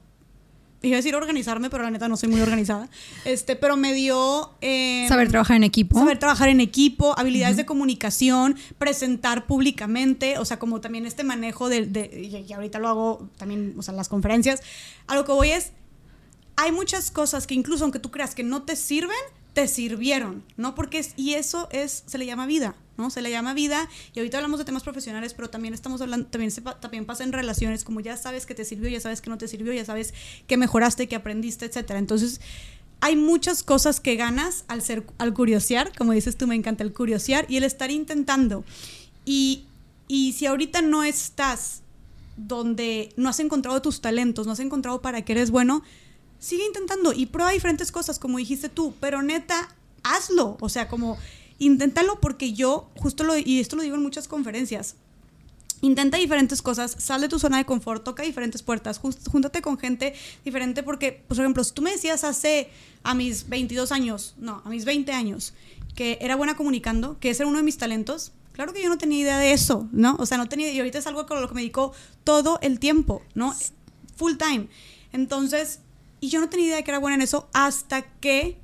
iba 0.81 0.95
a 0.95 0.97
decir 0.97 1.15
organizarme, 1.15 1.69
pero 1.69 1.83
la 1.83 1.91
neta 1.91 2.07
no 2.07 2.17
soy 2.17 2.29
muy 2.29 2.41
organizada. 2.41 2.89
Este, 3.25 3.55
pero 3.55 3.77
me 3.77 3.93
dio 3.93 4.51
eh, 4.61 5.05
saber 5.07 5.29
trabajar 5.29 5.57
en 5.57 5.63
equipo. 5.63 5.97
Saber 5.97 6.19
trabajar 6.19 6.49
en 6.49 6.61
equipo, 6.61 7.17
habilidades 7.17 7.57
de 7.57 7.65
comunicación, 7.65 8.55
presentar 8.77 9.47
públicamente, 9.47 10.37
o 10.37 10.45
sea, 10.45 10.59
como 10.59 10.81
también 10.81 11.05
este 11.05 11.23
manejo 11.23 11.69
de, 11.69 11.85
de 11.85 12.45
y 12.47 12.53
ahorita 12.53 12.79
lo 12.79 12.87
hago 12.89 13.29
también, 13.37 13.75
o 13.77 13.81
sea, 13.81 13.93
en 13.93 13.97
las 13.97 14.09
conferencias. 14.09 14.61
A 15.07 15.15
lo 15.15 15.25
que 15.25 15.31
voy 15.31 15.51
es, 15.51 15.71
hay 16.55 16.71
muchas 16.71 17.11
cosas 17.11 17.47
que 17.47 17.53
incluso 17.53 17.83
aunque 17.83 17.99
tú 17.99 18.11
creas 18.11 18.35
que 18.35 18.43
no 18.43 18.63
te 18.63 18.75
sirven, 18.75 19.15
te 19.57 19.67
sirvieron, 19.67 20.43
¿no? 20.55 20.75
Porque 20.75 20.99
es, 20.99 21.13
y 21.15 21.33
eso 21.33 21.67
es, 21.71 22.03
se 22.05 22.19
le 22.19 22.27
llama 22.27 22.45
vida. 22.45 22.75
¿no? 22.95 23.09
Se 23.09 23.23
le 23.23 23.31
llama 23.31 23.55
vida 23.55 23.89
y 24.13 24.19
ahorita 24.19 24.37
hablamos 24.37 24.59
de 24.59 24.65
temas 24.65 24.83
profesionales, 24.83 25.33
pero 25.33 25.49
también 25.49 25.73
estamos 25.73 25.99
hablando, 25.99 26.27
también, 26.27 26.51
también 26.79 27.07
pasa 27.07 27.23
en 27.23 27.31
relaciones, 27.31 27.83
como 27.83 27.99
ya 27.99 28.17
sabes 28.17 28.45
que 28.45 28.53
te 28.53 28.65
sirvió, 28.65 28.87
ya 28.87 28.99
sabes 28.99 29.19
que 29.19 29.31
no 29.31 29.39
te 29.39 29.47
sirvió, 29.47 29.73
ya 29.73 29.83
sabes 29.83 30.13
que 30.45 30.57
mejoraste, 30.57 31.07
que 31.07 31.15
aprendiste, 31.15 31.65
etcétera. 31.65 31.97
Entonces, 31.97 32.39
hay 32.99 33.15
muchas 33.15 33.63
cosas 33.63 33.99
que 33.99 34.15
ganas 34.15 34.63
al 34.67 34.83
ser, 34.83 35.03
al 35.17 35.33
curiosear, 35.33 35.91
como 35.97 36.11
dices 36.11 36.37
tú, 36.37 36.45
me 36.45 36.53
encanta 36.53 36.83
el 36.83 36.93
curiosear 36.93 37.47
y 37.49 37.57
el 37.57 37.63
estar 37.63 37.89
intentando. 37.89 38.63
Y, 39.25 39.65
y 40.07 40.33
si 40.33 40.45
ahorita 40.45 40.83
no 40.83 41.03
estás 41.03 41.81
donde 42.35 43.09
no 43.17 43.27
has 43.27 43.39
encontrado 43.39 43.81
tus 43.81 44.01
talentos, 44.01 44.45
no 44.45 44.53
has 44.53 44.59
encontrado 44.59 45.01
para 45.01 45.23
qué 45.25 45.31
eres 45.31 45.49
bueno, 45.49 45.81
sigue 46.39 46.65
intentando 46.65 47.13
y 47.13 47.27
prueba 47.27 47.51
diferentes 47.51 47.91
cosas, 47.91 48.19
como 48.19 48.37
dijiste 48.37 48.69
tú, 48.69 48.93
pero 48.99 49.21
neta, 49.21 49.75
hazlo. 50.03 50.57
O 50.59 50.69
sea, 50.69 50.87
como 50.87 51.17
inténtalo 51.59 52.19
porque 52.19 52.53
yo, 52.53 52.89
justo 52.97 53.23
lo, 53.23 53.37
y 53.37 53.59
esto 53.59 53.75
lo 53.75 53.83
digo 53.83 53.95
en 53.95 54.03
muchas 54.03 54.27
conferencias, 54.27 54.95
intenta 55.81 56.17
diferentes 56.17 56.61
cosas, 56.61 56.95
sal 56.97 57.21
de 57.21 57.29
tu 57.29 57.39
zona 57.39 57.57
de 57.57 57.65
confort, 57.65 58.03
toca 58.03 58.23
diferentes 58.23 58.63
puertas, 58.63 58.99
júntate 58.99 59.61
con 59.61 59.77
gente 59.77 60.13
diferente 60.43 60.83
porque, 60.83 61.11
pues, 61.11 61.37
por 61.37 61.45
ejemplo, 61.45 61.63
si 61.63 61.73
tú 61.73 61.81
me 61.81 61.91
decías 61.91 62.23
hace 62.23 62.69
a 63.03 63.13
mis 63.13 63.47
22 63.49 63.91
años, 63.91 64.35
no, 64.37 64.61
a 64.65 64.69
mis 64.69 64.85
20 64.85 65.11
años, 65.11 65.53
que 65.95 66.17
era 66.21 66.35
buena 66.35 66.55
comunicando, 66.55 67.19
que 67.19 67.29
ese 67.29 67.43
era 67.43 67.49
uno 67.49 67.57
de 67.57 67.63
mis 67.63 67.77
talentos, 67.77 68.31
claro 68.53 68.73
que 68.73 68.81
yo 68.81 68.89
no 68.89 68.97
tenía 68.97 69.19
idea 69.19 69.37
de 69.37 69.51
eso, 69.51 69.87
¿no? 69.91 70.15
O 70.19 70.25
sea, 70.25 70.37
no 70.37 70.47
tenía, 70.47 70.71
y 70.71 70.79
ahorita 70.79 70.99
es 70.99 71.07
algo 71.07 71.25
con 71.25 71.41
lo 71.41 71.47
que 71.47 71.55
me 71.55 71.61
dedico 71.61 71.93
todo 72.23 72.59
el 72.61 72.79
tiempo, 72.79 73.21
¿no? 73.35 73.55
Full 74.15 74.33
time. 74.37 74.67
Entonces, 75.13 75.79
y 76.19 76.29
yo 76.29 76.39
no 76.39 76.49
tenía 76.49 76.67
idea 76.67 76.75
de 76.77 76.83
que 76.83 76.91
era 76.91 76.99
buena 76.99 77.15
en 77.15 77.21
eso 77.21 77.47
hasta 77.53 78.01
que 78.01 78.57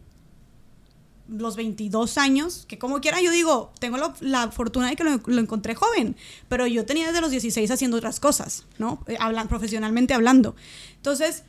los 1.27 1.55
22 1.55 2.17
años, 2.17 2.65
que 2.67 2.77
como 2.77 2.99
quiera 2.99 3.21
yo 3.21 3.31
digo, 3.31 3.71
tengo 3.79 3.97
la, 4.19 4.51
fortuna 4.51 4.89
de 4.89 4.95
que 4.95 5.03
lo, 5.03 5.39
encontré 5.39 5.75
joven, 5.75 6.15
pero 6.49 6.67
yo 6.67 6.85
tenía 6.85 7.07
desde 7.07 7.21
los 7.21 7.31
16 7.31 7.69
haciendo 7.71 7.97
otras 7.97 8.19
cosas, 8.19 8.65
¿no? 8.77 9.03
Eh, 9.07 9.17
hablan, 9.19 9.47
profesionalmente 9.47 10.13
hablando. 10.13 10.55
Entonces, 10.95 11.43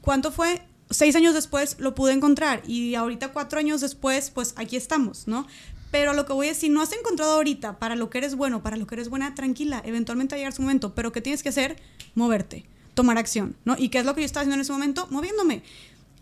¿cuánto 0.00 0.32
fue? 0.32 0.62
Seis 0.90 1.16
años 1.16 1.34
después 1.34 1.76
lo 1.78 1.94
pude 1.94 2.12
encontrar 2.12 2.62
y 2.66 2.94
ahorita 2.94 3.32
cuatro 3.32 3.58
años 3.58 3.80
después, 3.80 4.30
pues 4.30 4.54
aquí 4.56 4.76
estamos, 4.76 5.26
¿no? 5.26 5.46
Pero 5.90 6.12
lo 6.12 6.26
que 6.26 6.32
voy 6.32 6.48
a 6.48 6.50
decir, 6.50 6.70
no 6.70 6.82
has 6.82 6.92
encontrado 6.92 7.34
ahorita 7.34 7.78
para 7.78 7.94
lo 7.94 8.10
que 8.10 8.18
eres 8.18 8.34
bueno, 8.34 8.62
para 8.62 8.76
lo 8.76 8.86
que 8.86 8.96
eres 8.96 9.08
buena, 9.08 9.34
tranquila, 9.34 9.80
eventualmente 9.84 10.34
va 10.34 10.36
a 10.36 10.38
llegar 10.40 10.52
su 10.52 10.62
momento, 10.62 10.94
pero 10.94 11.12
¿qué 11.12 11.20
tienes 11.20 11.42
que 11.42 11.50
hacer? 11.50 11.80
Moverte, 12.14 12.66
tomar 12.94 13.18
acción, 13.18 13.56
¿no? 13.64 13.76
¿Y 13.78 13.88
qué 13.88 13.98
es 13.98 14.06
lo 14.06 14.14
que 14.14 14.22
yo 14.22 14.26
estaba 14.26 14.42
haciendo 14.42 14.54
en 14.54 14.60
ese 14.62 14.72
momento? 14.72 15.06
Moviéndome 15.10 15.62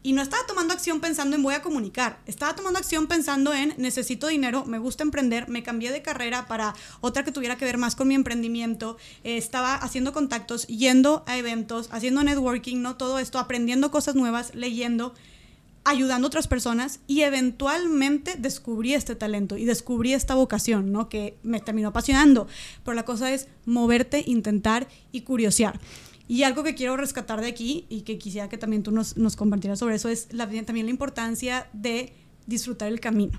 y 0.03 0.13
no 0.13 0.23
estaba 0.23 0.45
tomando 0.47 0.75
acción 0.75 1.01
pensando 1.01 1.37
en 1.37 1.43
voy 1.43 1.55
a 1.55 1.63
comunicar, 1.63 2.19
estaba 2.27 2.57
tomando 2.57 2.79
acción 2.79 3.07
pensando 3.07 3.55
en 3.55 3.75
necesito 3.79 4.27
dinero, 4.27 4.65
me 4.65 4.79
gusta 4.79 5.05
emprender, 5.05 5.49
me 5.49 5.63
cambié 5.63 5.93
de 5.93 6.03
carrera 6.03 6.47
para 6.49 6.75
otra 7.01 7.25
que 7.25 7.33
tuviera 7.33 7.57
que 7.57 7.65
ver 7.65 7.79
más 7.79 7.95
con 7.95 8.09
mi 8.09 8.15
emprendimiento, 8.15 8.97
eh, 9.23 9.37
estaba 9.37 9.75
haciendo 9.75 10.13
contactos, 10.13 10.67
yendo 10.67 11.23
a 11.27 11.37
eventos, 11.37 11.89
haciendo 11.93 12.25
networking, 12.25 12.83
no 12.83 12.97
todo 12.97 13.19
esto, 13.19 13.39
aprendiendo 13.39 13.91
cosas 13.91 14.17
nuevas, 14.17 14.55
leyendo, 14.55 15.15
ayudando 15.85 16.27
a 16.27 16.29
otras 16.29 16.49
personas 16.49 17.01
y 17.07 17.23
eventualmente 17.23 18.35
descubrí 18.39 18.95
este 18.95 19.15
talento 19.15 19.57
y 19.57 19.65
descubrí 19.65 20.15
esta 20.15 20.35
vocación, 20.35 20.93
¿no? 20.93 21.09
Que 21.09 21.37
me 21.43 21.61
terminó 21.61 21.89
apasionando. 21.89 22.47
Pero 22.85 22.95
la 22.95 23.05
cosa 23.05 23.33
es 23.33 23.49
moverte, 23.67 24.23
intentar 24.27 24.89
y 25.11 25.23
curiosear. 25.23 25.81
Y 26.33 26.45
algo 26.45 26.63
que 26.63 26.75
quiero 26.75 26.97
rescatar 26.97 27.43
de 27.43 27.47
aquí 27.47 27.85
y 27.91 28.01
que 28.05 28.17
quisiera 28.17 28.49
que 28.49 28.57
también 28.57 28.83
tú 28.83 28.91
nos, 28.91 29.19
nos 29.19 29.37
compartieras 29.37 29.79
sobre 29.79 29.97
eso 29.97 30.09
es 30.09 30.29
la, 30.33 30.49
también 30.65 30.87
la 30.87 30.91
importancia 30.91 31.69
de 31.75 32.15
disfrutar 32.47 32.89
el 32.89 33.01
camino. 33.01 33.39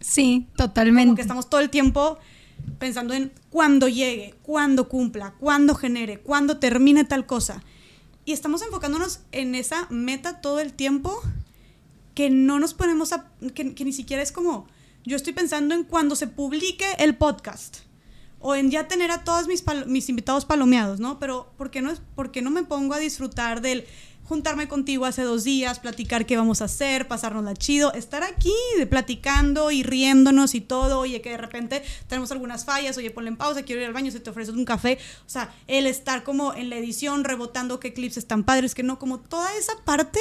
Sí, 0.00 0.46
totalmente. 0.54 1.06
Como 1.06 1.16
que 1.16 1.22
estamos 1.22 1.48
todo 1.48 1.62
el 1.62 1.70
tiempo 1.70 2.18
pensando 2.78 3.14
en 3.14 3.32
cuándo 3.48 3.88
llegue, 3.88 4.34
cuándo 4.42 4.86
cumpla, 4.86 5.32
cuándo 5.40 5.74
genere, 5.74 6.20
cuándo 6.20 6.58
termine 6.58 7.04
tal 7.04 7.24
cosa. 7.24 7.62
Y 8.26 8.32
estamos 8.32 8.60
enfocándonos 8.60 9.20
en 9.32 9.54
esa 9.54 9.86
meta 9.88 10.42
todo 10.42 10.60
el 10.60 10.74
tiempo 10.74 11.22
que 12.12 12.28
no 12.28 12.60
nos 12.60 12.74
ponemos 12.74 13.14
a... 13.14 13.30
que, 13.54 13.74
que 13.74 13.84
ni 13.86 13.94
siquiera 13.94 14.22
es 14.22 14.30
como... 14.30 14.66
Yo 15.06 15.16
estoy 15.16 15.32
pensando 15.32 15.74
en 15.74 15.84
cuando 15.84 16.16
se 16.16 16.26
publique 16.26 16.84
el 16.98 17.16
podcast 17.16 17.78
o 18.46 18.54
en 18.54 18.70
ya 18.70 18.86
tener 18.86 19.10
a 19.10 19.24
todos 19.24 19.48
mis, 19.48 19.64
mis 19.86 20.10
invitados 20.10 20.44
palomeados, 20.44 21.00
¿no? 21.00 21.18
Pero 21.18 21.50
¿por 21.56 21.70
qué, 21.70 21.80
no 21.80 21.90
es, 21.90 22.02
¿por 22.14 22.30
qué 22.30 22.42
no 22.42 22.50
me 22.50 22.62
pongo 22.62 22.92
a 22.92 22.98
disfrutar 22.98 23.62
del 23.62 23.86
juntarme 24.24 24.68
contigo 24.68 25.06
hace 25.06 25.22
dos 25.22 25.44
días, 25.44 25.80
platicar 25.80 26.26
qué 26.26 26.36
vamos 26.36 26.60
a 26.60 26.66
hacer, 26.66 27.08
pasárnosla 27.08 27.54
chido, 27.54 27.94
estar 27.94 28.22
aquí 28.22 28.52
platicando 28.90 29.70
y 29.70 29.82
riéndonos 29.82 30.54
y 30.54 30.60
todo, 30.60 30.98
oye, 30.98 31.22
que 31.22 31.30
de 31.30 31.38
repente 31.38 31.82
tenemos 32.06 32.30
algunas 32.32 32.66
fallas, 32.66 32.98
oye, 32.98 33.10
ponle 33.10 33.30
en 33.30 33.38
pausa, 33.38 33.62
quiero 33.62 33.80
ir 33.80 33.86
al 33.86 33.94
baño, 33.94 34.10
se 34.10 34.20
te 34.20 34.28
ofrece 34.28 34.52
un 34.52 34.66
café, 34.66 34.98
o 35.26 35.30
sea, 35.30 35.50
el 35.66 35.86
estar 35.86 36.22
como 36.22 36.52
en 36.52 36.68
la 36.68 36.76
edición 36.76 37.24
rebotando 37.24 37.80
qué 37.80 37.94
clips 37.94 38.18
están 38.18 38.44
padres, 38.44 38.74
que 38.74 38.82
no, 38.82 38.98
como 38.98 39.20
toda 39.20 39.56
esa 39.56 39.72
parte 39.86 40.20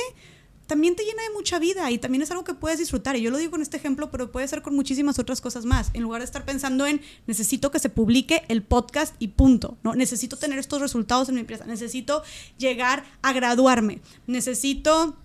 también 0.74 0.96
te 0.96 1.04
llena 1.04 1.22
de 1.22 1.30
mucha 1.36 1.60
vida 1.60 1.92
y 1.92 2.00
también 2.00 2.24
es 2.24 2.32
algo 2.32 2.44
que 2.44 2.56
puedes 2.56 2.80
disfrutar. 2.80 3.16
Y 3.16 3.22
yo 3.22 3.30
lo 3.30 3.38
digo 3.38 3.56
en 3.56 3.62
este 3.62 3.78
ejemplo, 3.78 4.10
pero 4.10 4.32
puede 4.32 4.48
ser 4.48 4.64
con 4.64 4.74
muchísimas 4.76 5.20
otras 5.20 5.40
cosas 5.40 5.66
más. 5.66 5.92
En 5.94 6.02
lugar 6.02 6.22
de 6.22 6.26
estar 6.26 6.46
pensando 6.46 6.88
en 6.88 7.00
necesito 7.28 7.70
que 7.70 7.78
se 7.78 7.90
publique 7.90 8.42
el 8.48 8.64
podcast 8.64 9.14
y 9.20 9.28
punto. 9.28 9.78
¿no? 9.84 9.94
Necesito 9.94 10.36
tener 10.36 10.58
estos 10.58 10.82
resultados 10.82 11.30
en 11.30 11.36
mi 11.36 11.42
empresa. 11.42 11.66
Necesito 11.68 12.24
llegar 12.58 13.06
a 13.22 13.34
graduarme. 13.34 14.02
Necesito 14.26 15.16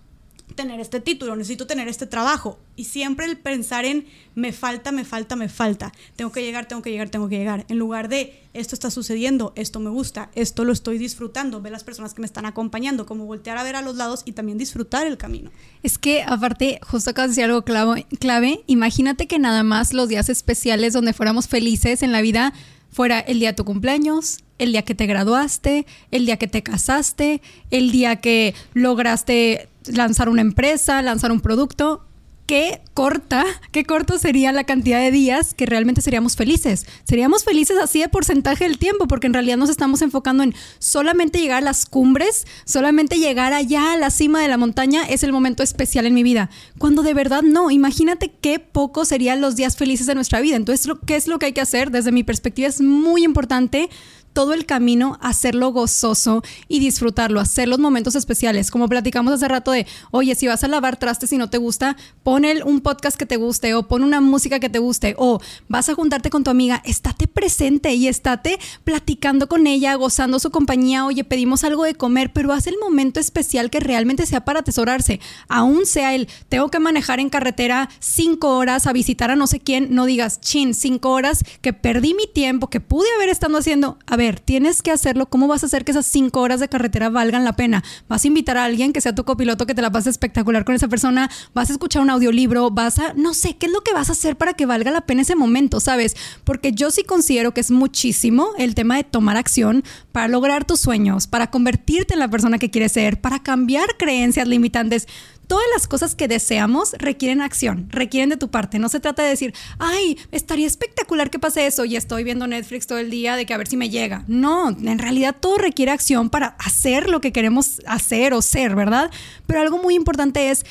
tener 0.55 0.79
este 0.79 0.99
título, 0.99 1.35
necesito 1.35 1.67
tener 1.67 1.87
este 1.87 2.05
trabajo. 2.05 2.59
Y 2.75 2.85
siempre 2.85 3.25
el 3.25 3.37
pensar 3.37 3.85
en 3.85 4.07
me 4.35 4.53
falta, 4.53 4.91
me 4.91 5.05
falta, 5.05 5.35
me 5.35 5.49
falta. 5.49 5.91
Tengo 6.15 6.31
que 6.31 6.41
llegar, 6.41 6.67
tengo 6.67 6.81
que 6.81 6.91
llegar, 6.91 7.09
tengo 7.09 7.29
que 7.29 7.37
llegar. 7.37 7.65
En 7.69 7.77
lugar 7.77 8.09
de 8.09 8.41
esto 8.53 8.75
está 8.75 8.89
sucediendo, 8.89 9.53
esto 9.55 9.79
me 9.79 9.89
gusta, 9.89 10.31
esto 10.35 10.65
lo 10.65 10.73
estoy 10.73 10.97
disfrutando, 10.97 11.61
ver 11.61 11.71
las 11.71 11.83
personas 11.83 12.13
que 12.13 12.21
me 12.21 12.25
están 12.25 12.45
acompañando, 12.45 13.05
como 13.05 13.25
voltear 13.25 13.57
a 13.57 13.63
ver 13.63 13.75
a 13.75 13.81
los 13.81 13.95
lados 13.95 14.23
y 14.25 14.31
también 14.31 14.57
disfrutar 14.57 15.07
el 15.07 15.17
camino. 15.17 15.51
Es 15.83 15.97
que 15.97 16.23
aparte, 16.23 16.79
justo 16.83 17.11
acabas 17.11 17.29
de 17.29 17.31
decir 17.33 17.43
algo 17.45 17.63
clave, 17.63 18.07
clave, 18.19 18.63
imagínate 18.67 19.27
que 19.27 19.39
nada 19.39 19.63
más 19.63 19.93
los 19.93 20.09
días 20.09 20.29
especiales 20.29 20.93
donde 20.93 21.13
fuéramos 21.13 21.47
felices 21.47 22.01
en 22.03 22.11
la 22.11 22.21
vida 22.21 22.53
fuera 22.91 23.19
el 23.19 23.39
día 23.39 23.49
de 23.49 23.55
tu 23.55 23.65
cumpleaños, 23.65 24.39
el 24.57 24.71
día 24.71 24.83
que 24.83 24.95
te 24.95 25.05
graduaste, 25.05 25.85
el 26.11 26.25
día 26.25 26.37
que 26.37 26.47
te 26.47 26.63
casaste, 26.63 27.41
el 27.71 27.91
día 27.91 28.17
que 28.17 28.53
lograste 28.73 29.69
lanzar 29.85 30.29
una 30.29 30.41
empresa, 30.41 31.01
lanzar 31.01 31.31
un 31.31 31.39
producto, 31.39 32.05
qué 32.49 32.81
corta, 32.95 33.45
qué 33.71 33.83
corto 33.83 34.17
sería 34.17 34.51
la 34.51 34.63
cantidad 34.63 34.99
de 34.99 35.11
días 35.11 35.53
que 35.53 35.67
realmente 35.67 36.01
seríamos 36.01 36.35
felices. 36.35 36.87
Seríamos 37.03 37.43
felices 37.43 37.77
así 37.77 38.01
de 38.01 38.09
porcentaje 38.09 38.63
del 38.63 38.79
tiempo, 38.79 39.07
porque 39.07 39.27
en 39.27 39.33
realidad 39.35 39.57
nos 39.57 39.69
estamos 39.69 40.01
enfocando 40.01 40.41
en 40.41 40.55
solamente 40.79 41.39
llegar 41.39 41.59
a 41.59 41.61
las 41.61 41.85
cumbres, 41.85 42.47
solamente 42.65 43.19
llegar 43.19 43.53
allá 43.53 43.93
a 43.93 43.97
la 43.97 44.09
cima 44.09 44.41
de 44.41 44.47
la 44.47 44.57
montaña 44.57 45.03
es 45.03 45.21
el 45.21 45.31
momento 45.31 45.61
especial 45.61 46.07
en 46.07 46.15
mi 46.15 46.23
vida. 46.23 46.49
Cuando 46.79 47.03
de 47.03 47.13
verdad 47.13 47.43
no, 47.43 47.69
imagínate 47.69 48.31
qué 48.41 48.57
poco 48.57 49.05
serían 49.05 49.41
los 49.41 49.55
días 49.55 49.77
felices 49.77 50.07
de 50.07 50.15
nuestra 50.15 50.41
vida. 50.41 50.55
Entonces, 50.55 50.91
¿qué 51.05 51.17
es 51.17 51.27
lo 51.27 51.37
que 51.37 51.45
hay 51.45 51.53
que 51.53 51.61
hacer? 51.61 51.91
Desde 51.91 52.11
mi 52.11 52.23
perspectiva 52.23 52.67
es 52.67 52.81
muy 52.81 53.25
importante 53.25 53.91
todo 54.33 54.53
el 54.53 54.65
camino, 54.65 55.17
hacerlo 55.21 55.71
gozoso 55.71 56.41
y 56.67 56.79
disfrutarlo, 56.79 57.39
hacer 57.39 57.67
los 57.67 57.79
momentos 57.79 58.15
especiales. 58.15 58.71
Como 58.71 58.87
platicamos 58.87 59.33
hace 59.33 59.47
rato 59.47 59.71
de, 59.71 59.85
oye, 60.11 60.35
si 60.35 60.47
vas 60.47 60.63
a 60.63 60.67
lavar 60.67 60.97
trastes 60.97 61.33
y 61.33 61.37
no 61.37 61.49
te 61.49 61.57
gusta, 61.57 61.97
pon 62.23 62.39
un 62.63 62.79
podcast 62.79 63.17
que 63.17 63.25
te 63.25 63.35
guste 63.35 63.73
o 63.73 63.87
pon 63.87 64.01
una 64.01 64.21
música 64.21 64.61
que 64.61 64.69
te 64.69 64.79
guste 64.79 65.13
o 65.17 65.41
vas 65.67 65.89
a 65.89 65.93
juntarte 65.93 66.29
con 66.29 66.45
tu 66.45 66.49
amiga, 66.49 66.81
estate 66.85 67.27
presente 67.27 67.93
y 67.93 68.07
estate 68.07 68.59
platicando 68.85 69.49
con 69.49 69.67
ella, 69.67 69.93
gozando 69.95 70.39
su 70.39 70.49
compañía, 70.51 71.05
oye, 71.05 71.25
pedimos 71.25 71.65
algo 71.65 71.83
de 71.83 71.95
comer, 71.95 72.31
pero 72.31 72.53
haz 72.53 72.67
el 72.67 72.77
momento 72.79 73.19
especial 73.19 73.69
que 73.69 73.81
realmente 73.81 74.25
sea 74.25 74.45
para 74.45 74.61
atesorarse. 74.61 75.19
Aún 75.49 75.85
sea 75.85 76.15
el, 76.15 76.29
tengo 76.47 76.69
que 76.69 76.79
manejar 76.79 77.19
en 77.19 77.29
carretera 77.29 77.89
cinco 77.99 78.55
horas 78.55 78.87
a 78.87 78.93
visitar 78.93 79.31
a 79.31 79.35
no 79.35 79.47
sé 79.47 79.59
quién, 79.59 79.93
no 79.93 80.05
digas, 80.05 80.39
chin, 80.39 80.73
cinco 80.73 81.11
horas 81.11 81.43
que 81.61 81.73
perdí 81.73 82.13
mi 82.13 82.25
tiempo, 82.25 82.69
que 82.69 82.79
pude 82.79 83.07
haber 83.17 83.27
estado 83.27 83.57
haciendo. 83.57 83.97
Ver, 84.19 84.41
tienes 84.41 84.81
que 84.81 84.91
hacerlo. 84.91 85.27
¿Cómo 85.27 85.47
vas 85.47 85.63
a 85.63 85.67
hacer 85.67 85.85
que 85.85 85.91
esas 85.91 86.05
cinco 86.05 86.41
horas 86.41 86.59
de 86.59 86.67
carretera 86.67 87.07
valgan 87.09 87.45
la 87.45 87.53
pena? 87.53 87.85
Vas 88.09 88.25
a 88.25 88.27
invitar 88.27 88.57
a 88.57 88.65
alguien 88.65 88.91
que 88.91 88.99
sea 88.99 89.15
tu 89.15 89.23
copiloto, 89.23 89.65
que 89.65 89.73
te 89.73 89.81
la 89.81 89.91
pase 89.91 90.09
espectacular 90.09 90.65
con 90.65 90.75
esa 90.75 90.89
persona, 90.89 91.31
vas 91.53 91.69
a 91.69 91.73
escuchar 91.73 92.01
un 92.01 92.09
audiolibro, 92.09 92.69
vas 92.69 92.99
a, 92.99 93.13
no 93.13 93.33
sé, 93.33 93.55
¿qué 93.55 93.67
es 93.67 93.71
lo 93.71 93.79
que 93.79 93.93
vas 93.93 94.09
a 94.09 94.11
hacer 94.11 94.35
para 94.35 94.55
que 94.55 94.65
valga 94.65 94.91
la 94.91 95.05
pena 95.05 95.21
ese 95.21 95.37
momento, 95.37 95.79
sabes? 95.79 96.17
Porque 96.43 96.73
yo 96.73 96.91
sí 96.91 97.03
considero 97.03 97.53
que 97.53 97.61
es 97.61 97.71
muchísimo 97.71 98.49
el 98.57 98.75
tema 98.75 98.97
de 98.97 99.05
tomar 99.05 99.37
acción 99.37 99.85
para 100.11 100.27
lograr 100.27 100.65
tus 100.65 100.81
sueños, 100.81 101.25
para 101.27 101.49
convertirte 101.49 102.13
en 102.13 102.19
la 102.19 102.27
persona 102.27 102.59
que 102.59 102.69
quieres 102.69 102.91
ser, 102.91 103.21
para 103.21 103.39
cambiar 103.39 103.95
creencias 103.97 104.49
limitantes 104.49 105.07
todas 105.49 105.65
las 105.73 105.87
cosas 105.87 106.13
que 106.13 106.27
deseamos 106.27 106.93
requieren 106.99 107.41
acción, 107.41 107.87
requieren 107.89 108.29
de 108.29 108.37
tu 108.37 108.51
parte. 108.51 108.77
No 108.77 108.87
se 108.87 108.99
trata 108.99 109.23
de 109.23 109.29
decir, 109.29 109.55
ay, 109.79 110.15
estaría 110.31 110.67
espectacular 110.67 111.31
que 111.31 111.39
pase 111.39 111.65
eso 111.65 111.85
y 111.85 111.95
estoy 111.95 112.23
viendo 112.23 112.45
Netflix 112.45 112.85
todo 112.85 112.99
el 112.99 113.09
día 113.09 113.35
de 113.35 113.47
que 113.47 113.55
a 113.55 113.57
ver 113.57 113.67
si 113.67 113.75
me 113.75 113.89
llega. 113.89 114.23
No, 114.27 114.69
en 114.69 114.99
realidad 114.99 115.35
todo 115.39 115.57
requiere 115.57 115.91
acción 115.91 116.29
para 116.29 116.49
hacer 116.59 117.09
lo 117.09 117.19
que 117.19 117.31
queremos 117.31 117.81
hacer 117.87 118.35
o 118.35 118.43
ser, 118.43 118.75
¿verdad? 118.75 119.09
Pero 119.47 119.61
algo 119.61 119.79
muy 119.79 119.95
importante 119.95 120.51
es 120.51 120.67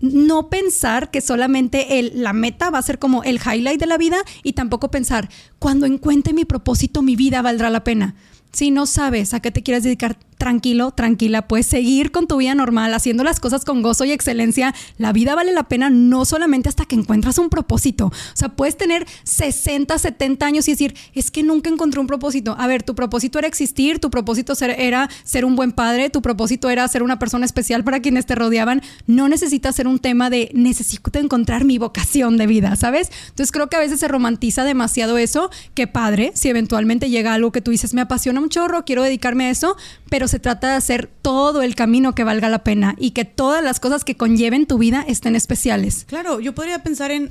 no 0.00 0.48
pensar 0.48 1.10
que 1.10 1.20
solamente 1.20 1.98
el, 1.98 2.22
la 2.22 2.32
meta 2.32 2.70
va 2.70 2.78
a 2.78 2.82
ser 2.82 3.00
como 3.00 3.24
el 3.24 3.40
highlight 3.44 3.80
de 3.80 3.86
la 3.86 3.98
vida 3.98 4.18
y 4.44 4.52
tampoco 4.52 4.88
pensar, 4.92 5.30
cuando 5.58 5.84
encuentre 5.84 6.32
mi 6.32 6.44
propósito, 6.44 7.02
mi 7.02 7.16
vida 7.16 7.42
valdrá 7.42 7.70
la 7.70 7.82
pena. 7.82 8.14
Si 8.52 8.70
no 8.70 8.86
sabes 8.86 9.34
a 9.34 9.40
qué 9.40 9.50
te 9.50 9.64
quieres 9.64 9.82
dedicar, 9.82 10.16
tranquilo, 10.42 10.90
tranquila, 10.90 11.46
puedes 11.46 11.66
seguir 11.66 12.10
con 12.10 12.26
tu 12.26 12.38
vida 12.38 12.52
normal, 12.56 12.92
haciendo 12.94 13.22
las 13.22 13.38
cosas 13.38 13.64
con 13.64 13.80
gozo 13.80 14.04
y 14.04 14.10
excelencia. 14.10 14.74
La 14.98 15.12
vida 15.12 15.36
vale 15.36 15.52
la 15.52 15.68
pena 15.68 15.88
no 15.88 16.24
solamente 16.24 16.68
hasta 16.68 16.84
que 16.84 16.96
encuentras 16.96 17.38
un 17.38 17.48
propósito. 17.48 18.06
O 18.06 18.12
sea, 18.34 18.48
puedes 18.48 18.76
tener 18.76 19.06
60, 19.22 19.96
70 19.96 20.44
años 20.44 20.66
y 20.66 20.72
decir, 20.72 20.96
es 21.14 21.30
que 21.30 21.44
nunca 21.44 21.70
encontré 21.70 22.00
un 22.00 22.08
propósito. 22.08 22.56
A 22.58 22.66
ver, 22.66 22.82
tu 22.82 22.96
propósito 22.96 23.38
era 23.38 23.46
existir, 23.46 24.00
tu 24.00 24.10
propósito 24.10 24.54
era 24.76 25.08
ser 25.22 25.44
un 25.44 25.54
buen 25.54 25.70
padre, 25.70 26.10
tu 26.10 26.22
propósito 26.22 26.70
era 26.70 26.88
ser 26.88 27.04
una 27.04 27.20
persona 27.20 27.46
especial 27.46 27.84
para 27.84 28.00
quienes 28.00 28.26
te 28.26 28.34
rodeaban. 28.34 28.82
No 29.06 29.28
necesitas 29.28 29.76
ser 29.76 29.86
un 29.86 30.00
tema 30.00 30.28
de 30.28 30.50
necesito 30.54 31.20
encontrar 31.20 31.64
mi 31.64 31.78
vocación 31.78 32.36
de 32.36 32.48
vida, 32.48 32.74
¿sabes? 32.74 33.12
Entonces 33.28 33.52
creo 33.52 33.68
que 33.68 33.76
a 33.76 33.78
veces 33.78 34.00
se 34.00 34.08
romantiza 34.08 34.64
demasiado 34.64 35.18
eso. 35.18 35.50
Qué 35.74 35.86
padre, 35.86 36.32
si 36.34 36.48
eventualmente 36.48 37.10
llega 37.10 37.32
algo 37.32 37.52
que 37.52 37.60
tú 37.60 37.70
dices, 37.70 37.94
me 37.94 38.00
apasiona 38.00 38.40
un 38.40 38.48
chorro, 38.48 38.84
quiero 38.84 39.04
dedicarme 39.04 39.44
a 39.44 39.50
eso, 39.50 39.76
pero 40.10 40.26
se 40.32 40.38
trata 40.38 40.70
de 40.70 40.76
hacer 40.76 41.10
todo 41.20 41.60
el 41.60 41.74
camino 41.74 42.14
que 42.14 42.24
valga 42.24 42.48
la 42.48 42.64
pena 42.64 42.94
y 42.98 43.10
que 43.10 43.26
todas 43.26 43.62
las 43.62 43.80
cosas 43.80 44.02
que 44.02 44.16
conlleven 44.16 44.66
tu 44.66 44.78
vida 44.78 45.04
estén 45.06 45.36
especiales. 45.36 46.06
Claro, 46.08 46.40
yo 46.40 46.54
podría 46.54 46.82
pensar 46.82 47.10
en, 47.10 47.24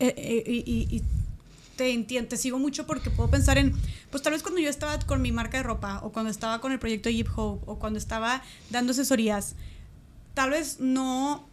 eh, 0.00 0.14
eh, 0.16 0.64
y, 0.66 1.00
te 1.76 1.92
entiendo, 1.92 2.30
te 2.30 2.36
sigo 2.36 2.58
mucho 2.58 2.86
porque 2.86 3.08
puedo 3.08 3.30
pensar 3.30 3.56
en, 3.56 3.72
pues 4.10 4.24
tal 4.24 4.32
vez 4.32 4.42
cuando 4.42 4.60
yo 4.60 4.68
estaba 4.68 4.98
con 4.98 5.22
mi 5.22 5.30
marca 5.30 5.58
de 5.58 5.62
ropa 5.62 6.00
o 6.02 6.10
cuando 6.10 6.28
estaba 6.28 6.60
con 6.60 6.72
el 6.72 6.80
proyecto 6.80 7.08
Jeep 7.08 7.28
Hope 7.36 7.62
o 7.66 7.78
cuando 7.78 8.00
estaba 8.00 8.42
dando 8.70 8.90
asesorías, 8.90 9.54
tal 10.34 10.50
vez 10.50 10.80
no, 10.80 11.46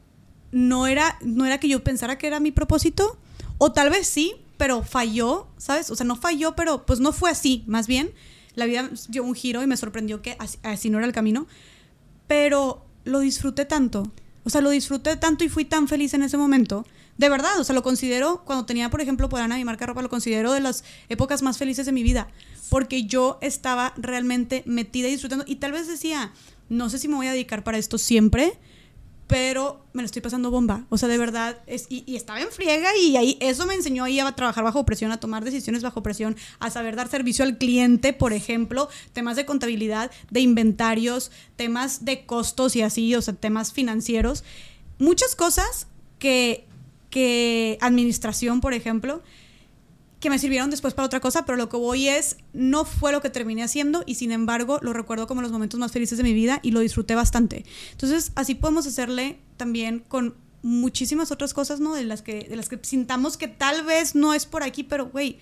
no, 0.52 0.88
era, 0.88 1.20
no 1.22 1.46
era 1.46 1.60
que 1.60 1.70
yo 1.70 1.84
pensara 1.84 2.18
que 2.18 2.26
era 2.26 2.40
mi 2.40 2.52
propósito 2.52 3.20
o 3.60 3.72
tal 3.72 3.92
vez 3.92 4.08
sí, 4.08 4.34
pero 4.58 4.82
falló, 4.82 5.46
¿sabes? 5.58 5.92
O 5.92 5.96
sea, 5.96 6.08
no 6.08 6.16
falló, 6.16 6.56
pero 6.56 6.88
pues 6.88 7.00
no 7.00 7.14
fue 7.14 7.30
así, 7.30 7.64
más 7.68 7.86
bien 7.86 8.12
la 8.58 8.66
vida 8.66 8.90
dio 9.08 9.24
un 9.24 9.36
giro 9.36 9.62
y 9.62 9.68
me 9.68 9.78
sorprendió 9.78 10.24
que 10.24 10.36
así, 10.64 10.90
no 10.90 10.98
era 10.98 11.06
el 11.06 11.14
camino, 11.14 11.48
pero 12.28 12.84
lo 13.06 13.20
disfruté 13.20 13.66
tanto. 13.66 14.12
O 14.44 14.50
sea, 14.50 14.62
lo 14.62 14.72
disfruté 14.72 15.16
tanto 15.16 15.44
y 15.44 15.50
fui 15.50 15.64
tan 15.64 15.88
feliz 15.88 16.16
en 16.16 16.24
ese 16.24 16.38
momento. 16.38 16.84
De 17.20 17.30
verdad, 17.30 17.60
o 17.60 17.64
sea, 17.64 17.76
lo 17.76 17.84
considero, 17.84 18.42
cuando 18.46 18.66
tenía, 18.66 18.90
por 18.90 19.00
ejemplo, 19.00 19.30
Podana, 19.30 19.58
mi 19.58 19.64
marca 19.64 19.86
de 19.86 19.90
ropa, 19.90 20.02
lo 20.02 20.10
considero 20.10 20.54
de 20.54 20.60
las 20.60 20.84
épocas 21.08 21.44
más 21.44 21.60
felices 21.60 21.86
de 21.86 21.92
mi 21.92 22.02
vida. 22.02 22.30
Porque 22.70 23.04
yo 23.04 23.38
estaba 23.42 23.94
realmente 23.96 24.64
metida 24.66 25.08
y 25.08 25.12
disfrutando. 25.12 25.46
Y 25.48 25.58
tal 25.58 25.74
vez 25.74 25.88
decía, 25.88 26.32
no 26.68 26.90
sé 26.90 26.98
si 26.98 27.08
me 27.08 27.16
voy 27.16 27.28
a 27.28 27.34
dedicar 27.34 27.64
para 27.64 27.78
esto 27.78 28.00
siempre, 28.00 28.58
pero 29.28 29.86
me 29.92 30.02
lo 30.02 30.06
estoy 30.06 30.22
pasando 30.22 30.50
bomba. 30.52 30.86
O 30.90 30.98
sea, 30.98 31.10
de 31.10 31.18
verdad, 31.18 31.58
es, 31.68 31.86
y, 31.90 32.16
estaba 32.16 32.42
en 32.42 32.50
friega 32.50 32.96
y 32.98 33.18
ahí 33.18 33.38
eso 33.42 33.66
me 33.66 33.74
enseñó 33.74 34.06
ahí 34.06 34.20
a 34.20 34.32
trabajar 34.32 34.64
bajo 34.64 34.86
presión, 34.86 35.12
a 35.12 35.20
tomar 35.20 35.44
decisiones 35.44 35.84
bajo 35.84 36.02
presión, 36.02 36.38
a 36.60 36.70
saber 36.70 36.96
dar 36.96 37.10
servicio 37.10 37.44
al 37.44 37.58
cliente, 37.58 38.14
por 38.14 38.32
ejemplo, 38.32 38.90
temas 39.12 39.36
de 39.36 39.46
contabilidad, 39.46 40.12
de 40.32 40.40
inventarios, 40.40 41.32
temas 41.58 42.06
de 42.06 42.26
costos 42.26 42.76
y 42.78 42.82
así, 42.82 43.14
o 43.16 43.22
sea, 43.22 43.34
temas 43.34 43.74
financieros. 43.74 44.46
Muchas 44.98 45.36
cosas 45.36 45.88
que, 46.20 46.66
que 47.10 47.78
administración, 47.82 48.62
por 48.62 48.74
ejemplo, 48.74 49.22
que 50.20 50.30
me 50.30 50.40
sirvieron 50.40 50.70
después 50.70 50.94
para 50.94 51.06
otra 51.06 51.20
cosa, 51.20 51.46
pero 51.46 51.58
lo 51.58 51.70
que 51.70 51.78
voy 51.78 52.08
es, 52.08 52.38
no 52.54 52.86
fue 52.86 53.12
lo 53.12 53.22
que 53.22 53.30
terminé 53.30 53.64
haciendo 53.64 54.04
y 54.06 54.16
sin 54.16 54.32
embargo 54.32 54.80
lo 54.82 54.94
recuerdo 54.94 55.28
como 55.28 55.42
los 55.42 55.52
momentos 55.52 55.80
más 55.80 55.92
felices 55.92 56.18
de 56.18 56.24
mi 56.24 56.34
vida 56.34 56.60
y 56.64 56.72
lo 56.72 56.80
disfruté 56.80 57.14
bastante. 57.14 57.66
Entonces, 57.92 58.32
así 58.36 58.56
podemos 58.56 58.88
hacerle 58.88 59.40
también 59.58 60.04
con 60.08 60.36
muchísimas 60.64 61.32
otras 61.32 61.54
cosas, 61.54 61.80
¿no? 61.80 61.94
De 61.94 62.04
las 62.04 62.22
que, 62.22 62.48
de 62.50 62.56
las 62.56 62.68
que 62.68 62.80
sintamos 62.82 63.38
que 63.38 63.48
tal 63.48 63.86
vez 63.86 64.16
no 64.16 64.34
es 64.34 64.46
por 64.46 64.64
aquí, 64.64 64.84
pero, 64.84 65.08
güey, 65.08 65.40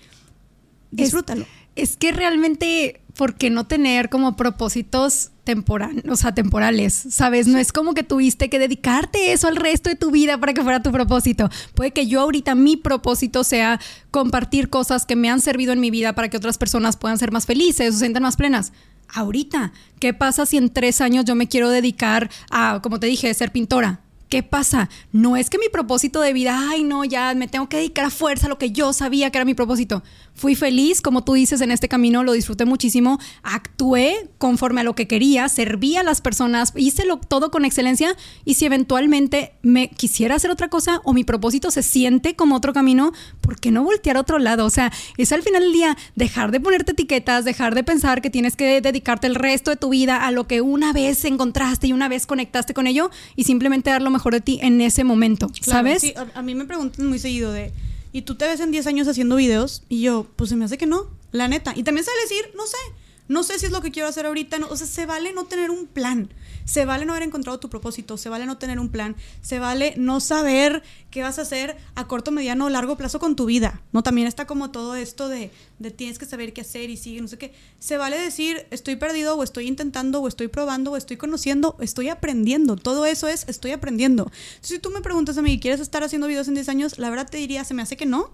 disfrútalo. 0.90 1.46
Es, 1.74 1.96
que 1.96 2.12
realmente, 2.12 3.00
¿por 3.14 3.34
qué 3.34 3.50
no 3.50 3.66
tener 3.66 4.10
como 4.10 4.36
propósitos 4.36 5.30
temporal, 5.46 6.02
o 6.10 6.16
sea, 6.16 6.34
temporales, 6.34 6.92
¿sabes? 6.92 7.46
No 7.46 7.56
es 7.56 7.72
como 7.72 7.94
que 7.94 8.02
tuviste 8.02 8.50
que 8.50 8.58
dedicarte 8.58 9.32
eso 9.32 9.46
al 9.46 9.54
resto 9.54 9.88
de 9.88 9.94
tu 9.94 10.10
vida 10.10 10.38
para 10.38 10.52
que 10.52 10.62
fuera 10.62 10.82
tu 10.82 10.90
propósito. 10.90 11.48
Puede 11.74 11.92
que 11.92 12.08
yo 12.08 12.20
ahorita 12.20 12.56
mi 12.56 12.76
propósito 12.76 13.44
sea 13.44 13.80
compartir 14.10 14.68
cosas 14.68 15.06
que 15.06 15.14
me 15.14 15.30
han 15.30 15.40
servido 15.40 15.72
en 15.72 15.80
mi 15.80 15.92
vida 15.92 16.14
para 16.14 16.28
que 16.28 16.36
otras 16.36 16.58
personas 16.58 16.96
puedan 16.96 17.16
ser 17.16 17.30
más 17.30 17.46
felices 17.46 17.90
o 17.90 17.92
se 17.92 18.00
sientan 18.00 18.24
más 18.24 18.36
plenas. 18.36 18.72
Ahorita, 19.08 19.72
¿qué 20.00 20.12
pasa 20.12 20.46
si 20.46 20.56
en 20.56 20.68
tres 20.68 21.00
años 21.00 21.24
yo 21.24 21.36
me 21.36 21.46
quiero 21.46 21.70
dedicar 21.70 22.28
a, 22.50 22.80
como 22.82 22.98
te 22.98 23.06
dije, 23.06 23.32
ser 23.32 23.52
pintora? 23.52 24.00
¿Qué 24.28 24.42
pasa? 24.42 24.90
No 25.12 25.36
es 25.36 25.48
que 25.48 25.58
mi 25.58 25.68
propósito 25.68 26.20
de 26.20 26.32
vida, 26.32 26.58
ay 26.70 26.82
no, 26.82 27.04
ya 27.04 27.32
me 27.34 27.46
tengo 27.46 27.68
que 27.68 27.76
dedicar 27.76 28.06
a 28.06 28.10
fuerza 28.10 28.46
a 28.46 28.48
lo 28.48 28.58
que 28.58 28.72
yo 28.72 28.92
sabía 28.92 29.30
que 29.30 29.38
era 29.38 29.44
mi 29.44 29.54
propósito. 29.54 30.02
Fui 30.36 30.54
feliz, 30.54 31.00
como 31.00 31.24
tú 31.24 31.32
dices, 31.32 31.62
en 31.62 31.70
este 31.70 31.88
camino, 31.88 32.22
lo 32.22 32.32
disfruté 32.32 32.66
muchísimo, 32.66 33.18
actué 33.42 34.28
conforme 34.36 34.82
a 34.82 34.84
lo 34.84 34.94
que 34.94 35.08
quería, 35.08 35.48
serví 35.48 35.96
a 35.96 36.02
las 36.02 36.20
personas, 36.20 36.72
hice 36.76 37.04
todo 37.28 37.50
con 37.50 37.64
excelencia 37.64 38.14
y 38.44 38.54
si 38.54 38.66
eventualmente 38.66 39.54
me 39.62 39.88
quisiera 39.88 40.34
hacer 40.34 40.50
otra 40.50 40.68
cosa 40.68 41.00
o 41.04 41.14
mi 41.14 41.24
propósito 41.24 41.70
se 41.70 41.82
siente 41.82 42.36
como 42.36 42.56
otro 42.56 42.74
camino, 42.74 43.12
¿por 43.40 43.58
qué 43.58 43.70
no 43.70 43.82
voltear 43.82 44.18
a 44.18 44.20
otro 44.20 44.38
lado? 44.38 44.66
O 44.66 44.70
sea, 44.70 44.92
es 45.16 45.32
al 45.32 45.42
final 45.42 45.62
del 45.62 45.72
día 45.72 45.96
dejar 46.16 46.50
de 46.50 46.60
ponerte 46.60 46.92
etiquetas, 46.92 47.44
dejar 47.44 47.74
de 47.74 47.82
pensar 47.82 48.20
que 48.20 48.28
tienes 48.28 48.56
que 48.56 48.80
dedicarte 48.80 49.26
el 49.26 49.34
resto 49.34 49.70
de 49.70 49.76
tu 49.76 49.88
vida 49.88 50.26
a 50.26 50.30
lo 50.30 50.46
que 50.46 50.60
una 50.60 50.92
vez 50.92 51.24
encontraste 51.24 51.86
y 51.86 51.92
una 51.94 52.08
vez 52.08 52.26
conectaste 52.26 52.74
con 52.74 52.86
ello 52.86 53.10
y 53.36 53.44
simplemente 53.44 53.90
dar 53.90 54.02
lo 54.02 54.10
mejor 54.10 54.34
de 54.34 54.42
ti 54.42 54.58
en 54.62 54.80
ese 54.80 55.02
momento, 55.02 55.50
¿sabes? 55.62 56.02
sí, 56.02 56.14
a, 56.34 56.42
mí 56.42 56.54
me 56.54 56.66
preguntan 56.66 57.06
muy 57.06 57.18
seguido 57.18 57.52
de, 57.52 57.72
¿y 58.16 58.22
tú 58.22 58.34
te 58.36 58.46
ves 58.46 58.60
en 58.60 58.70
10 58.70 58.86
años 58.86 59.08
haciendo 59.08 59.36
videos? 59.36 59.82
Y 59.90 60.00
yo, 60.00 60.26
pues 60.36 60.48
se 60.48 60.56
me 60.56 60.64
hace 60.64 60.78
que 60.78 60.86
no, 60.86 61.10
la 61.32 61.48
neta. 61.48 61.74
Y 61.76 61.82
también 61.82 62.02
sale 62.02 62.18
decir, 62.22 62.50
no 62.56 62.66
sé, 62.66 62.78
no 63.28 63.42
sé 63.42 63.58
si 63.58 63.66
es 63.66 63.72
lo 63.72 63.80
que 63.82 63.90
quiero 63.90 64.08
hacer 64.08 64.26
ahorita. 64.26 64.58
O 64.70 64.76
sea, 64.76 64.86
se 64.86 65.06
vale 65.06 65.32
no 65.32 65.44
tener 65.46 65.70
un 65.70 65.86
plan. 65.86 66.32
Se 66.64 66.84
vale 66.84 67.04
no 67.04 67.12
haber 67.12 67.24
encontrado 67.24 67.58
tu 67.58 67.68
propósito. 67.68 68.16
Se 68.16 68.28
vale 68.28 68.46
no 68.46 68.58
tener 68.58 68.78
un 68.78 68.88
plan. 68.88 69.16
Se 69.40 69.58
vale 69.58 69.94
no 69.96 70.20
saber 70.20 70.82
qué 71.10 71.22
vas 71.22 71.38
a 71.38 71.42
hacer 71.42 71.76
a 71.94 72.06
corto, 72.06 72.30
mediano 72.30 72.66
o 72.66 72.68
largo 72.68 72.96
plazo 72.96 73.18
con 73.18 73.34
tu 73.34 73.46
vida. 73.46 73.82
No, 73.92 74.02
también 74.02 74.28
está 74.28 74.46
como 74.46 74.70
todo 74.70 74.94
esto 74.94 75.28
de, 75.28 75.50
de 75.78 75.90
tienes 75.90 76.18
que 76.18 76.26
saber 76.26 76.52
qué 76.52 76.60
hacer 76.60 76.90
y 76.90 76.96
sigue, 76.96 77.20
no 77.20 77.28
sé 77.28 77.38
qué. 77.38 77.52
Se 77.78 77.96
vale 77.96 78.18
decir 78.18 78.66
estoy 78.70 78.96
perdido 78.96 79.36
o 79.36 79.42
estoy 79.42 79.66
intentando 79.66 80.20
o 80.20 80.28
estoy 80.28 80.48
probando 80.48 80.92
o 80.92 80.96
estoy 80.96 81.16
conociendo, 81.16 81.76
estoy 81.80 82.08
aprendiendo. 82.08 82.76
Todo 82.76 83.06
eso 83.06 83.26
es 83.28 83.44
estoy 83.48 83.72
aprendiendo. 83.72 84.30
Si 84.60 84.78
tú 84.78 84.90
me 84.90 85.00
preguntas 85.00 85.36
a 85.38 85.42
mí, 85.42 85.58
¿quieres 85.58 85.80
estar 85.80 86.04
haciendo 86.04 86.28
videos 86.28 86.48
en 86.48 86.54
10 86.54 86.68
años? 86.68 86.98
La 86.98 87.10
verdad 87.10 87.28
te 87.28 87.38
diría, 87.38 87.64
se 87.64 87.74
me 87.74 87.82
hace 87.82 87.96
que 87.96 88.06
no. 88.06 88.30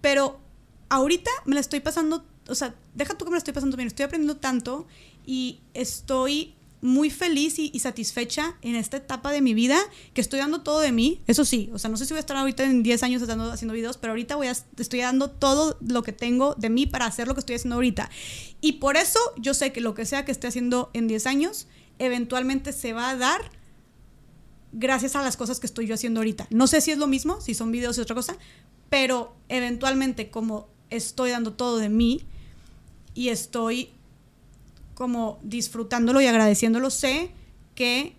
Pero 0.00 0.40
ahorita 0.90 1.30
me 1.44 1.54
la 1.54 1.60
estoy 1.60 1.80
pasando 1.80 2.24
o 2.48 2.54
sea, 2.54 2.74
deja 2.94 3.16
tú 3.16 3.24
que 3.24 3.30
me 3.30 3.34
lo 3.34 3.38
estoy 3.38 3.54
pasando 3.54 3.76
bien, 3.76 3.86
estoy 3.86 4.04
aprendiendo 4.04 4.36
tanto 4.38 4.86
y 5.26 5.60
estoy 5.74 6.54
muy 6.80 7.10
feliz 7.10 7.58
y, 7.58 7.76
satisfecha 7.78 8.56
en 8.62 8.76
esta 8.76 8.98
etapa 8.98 9.32
de 9.32 9.40
mi 9.40 9.54
vida 9.54 9.78
que 10.14 10.20
estoy 10.20 10.38
dando 10.38 10.60
todo 10.60 10.80
de 10.80 10.92
mí. 10.92 11.20
Eso 11.26 11.44
sí, 11.44 11.70
o 11.72 11.78
sea, 11.78 11.90
no 11.90 11.96
sé 11.96 12.06
si 12.06 12.12
voy 12.12 12.18
a 12.18 12.20
estar 12.20 12.36
ahorita 12.36 12.64
en 12.64 12.82
10 12.82 13.02
años 13.02 13.22
haciendo 13.22 13.74
videos, 13.74 13.98
pero 13.98 14.12
ahorita 14.12 14.36
voy 14.36 14.46
a, 14.46 14.52
estoy 14.52 15.00
dando 15.00 15.30
todo 15.30 15.76
lo 15.80 16.02
que 16.02 16.12
tengo 16.12 16.54
de 16.54 16.70
mí 16.70 16.86
para 16.86 17.06
hacer 17.06 17.26
lo 17.26 17.34
que 17.34 17.40
estoy 17.40 17.56
haciendo 17.56 17.76
ahorita. 17.76 18.10
Y 18.60 18.74
por 18.74 18.96
eso 18.96 19.18
yo 19.38 19.54
sé 19.54 19.72
que 19.72 19.80
lo 19.80 19.94
que 19.94 20.06
sea 20.06 20.24
que 20.24 20.32
esté 20.32 20.46
haciendo 20.46 20.90
en 20.92 21.08
10 21.08 21.26
años, 21.26 21.66
eventualmente 21.98 22.72
se 22.72 22.92
va 22.92 23.10
a 23.10 23.16
dar 23.16 23.50
gracias 24.72 25.16
a 25.16 25.22
las 25.22 25.36
cosas 25.36 25.60
que 25.60 25.66
estoy 25.66 25.86
yo 25.86 25.94
haciendo 25.94 26.20
ahorita. 26.20 26.46
No 26.50 26.66
sé 26.66 26.80
si 26.80 26.90
es 26.90 26.98
lo 26.98 27.06
mismo, 27.06 27.40
si 27.40 27.54
son 27.54 27.72
videos 27.72 27.98
y 27.98 28.00
otra 28.00 28.14
cosa, 28.14 28.36
pero 28.88 29.34
eventualmente 29.48 30.30
como 30.30 30.68
estoy 30.90 31.30
dando 31.30 31.54
todo 31.54 31.78
de 31.78 31.88
mí, 31.88 32.22
y 33.18 33.30
estoy 33.30 33.90
como 34.94 35.40
disfrutándolo 35.42 36.20
y 36.20 36.26
agradeciéndolo, 36.26 36.88
sé 36.88 37.32
que 37.74 38.14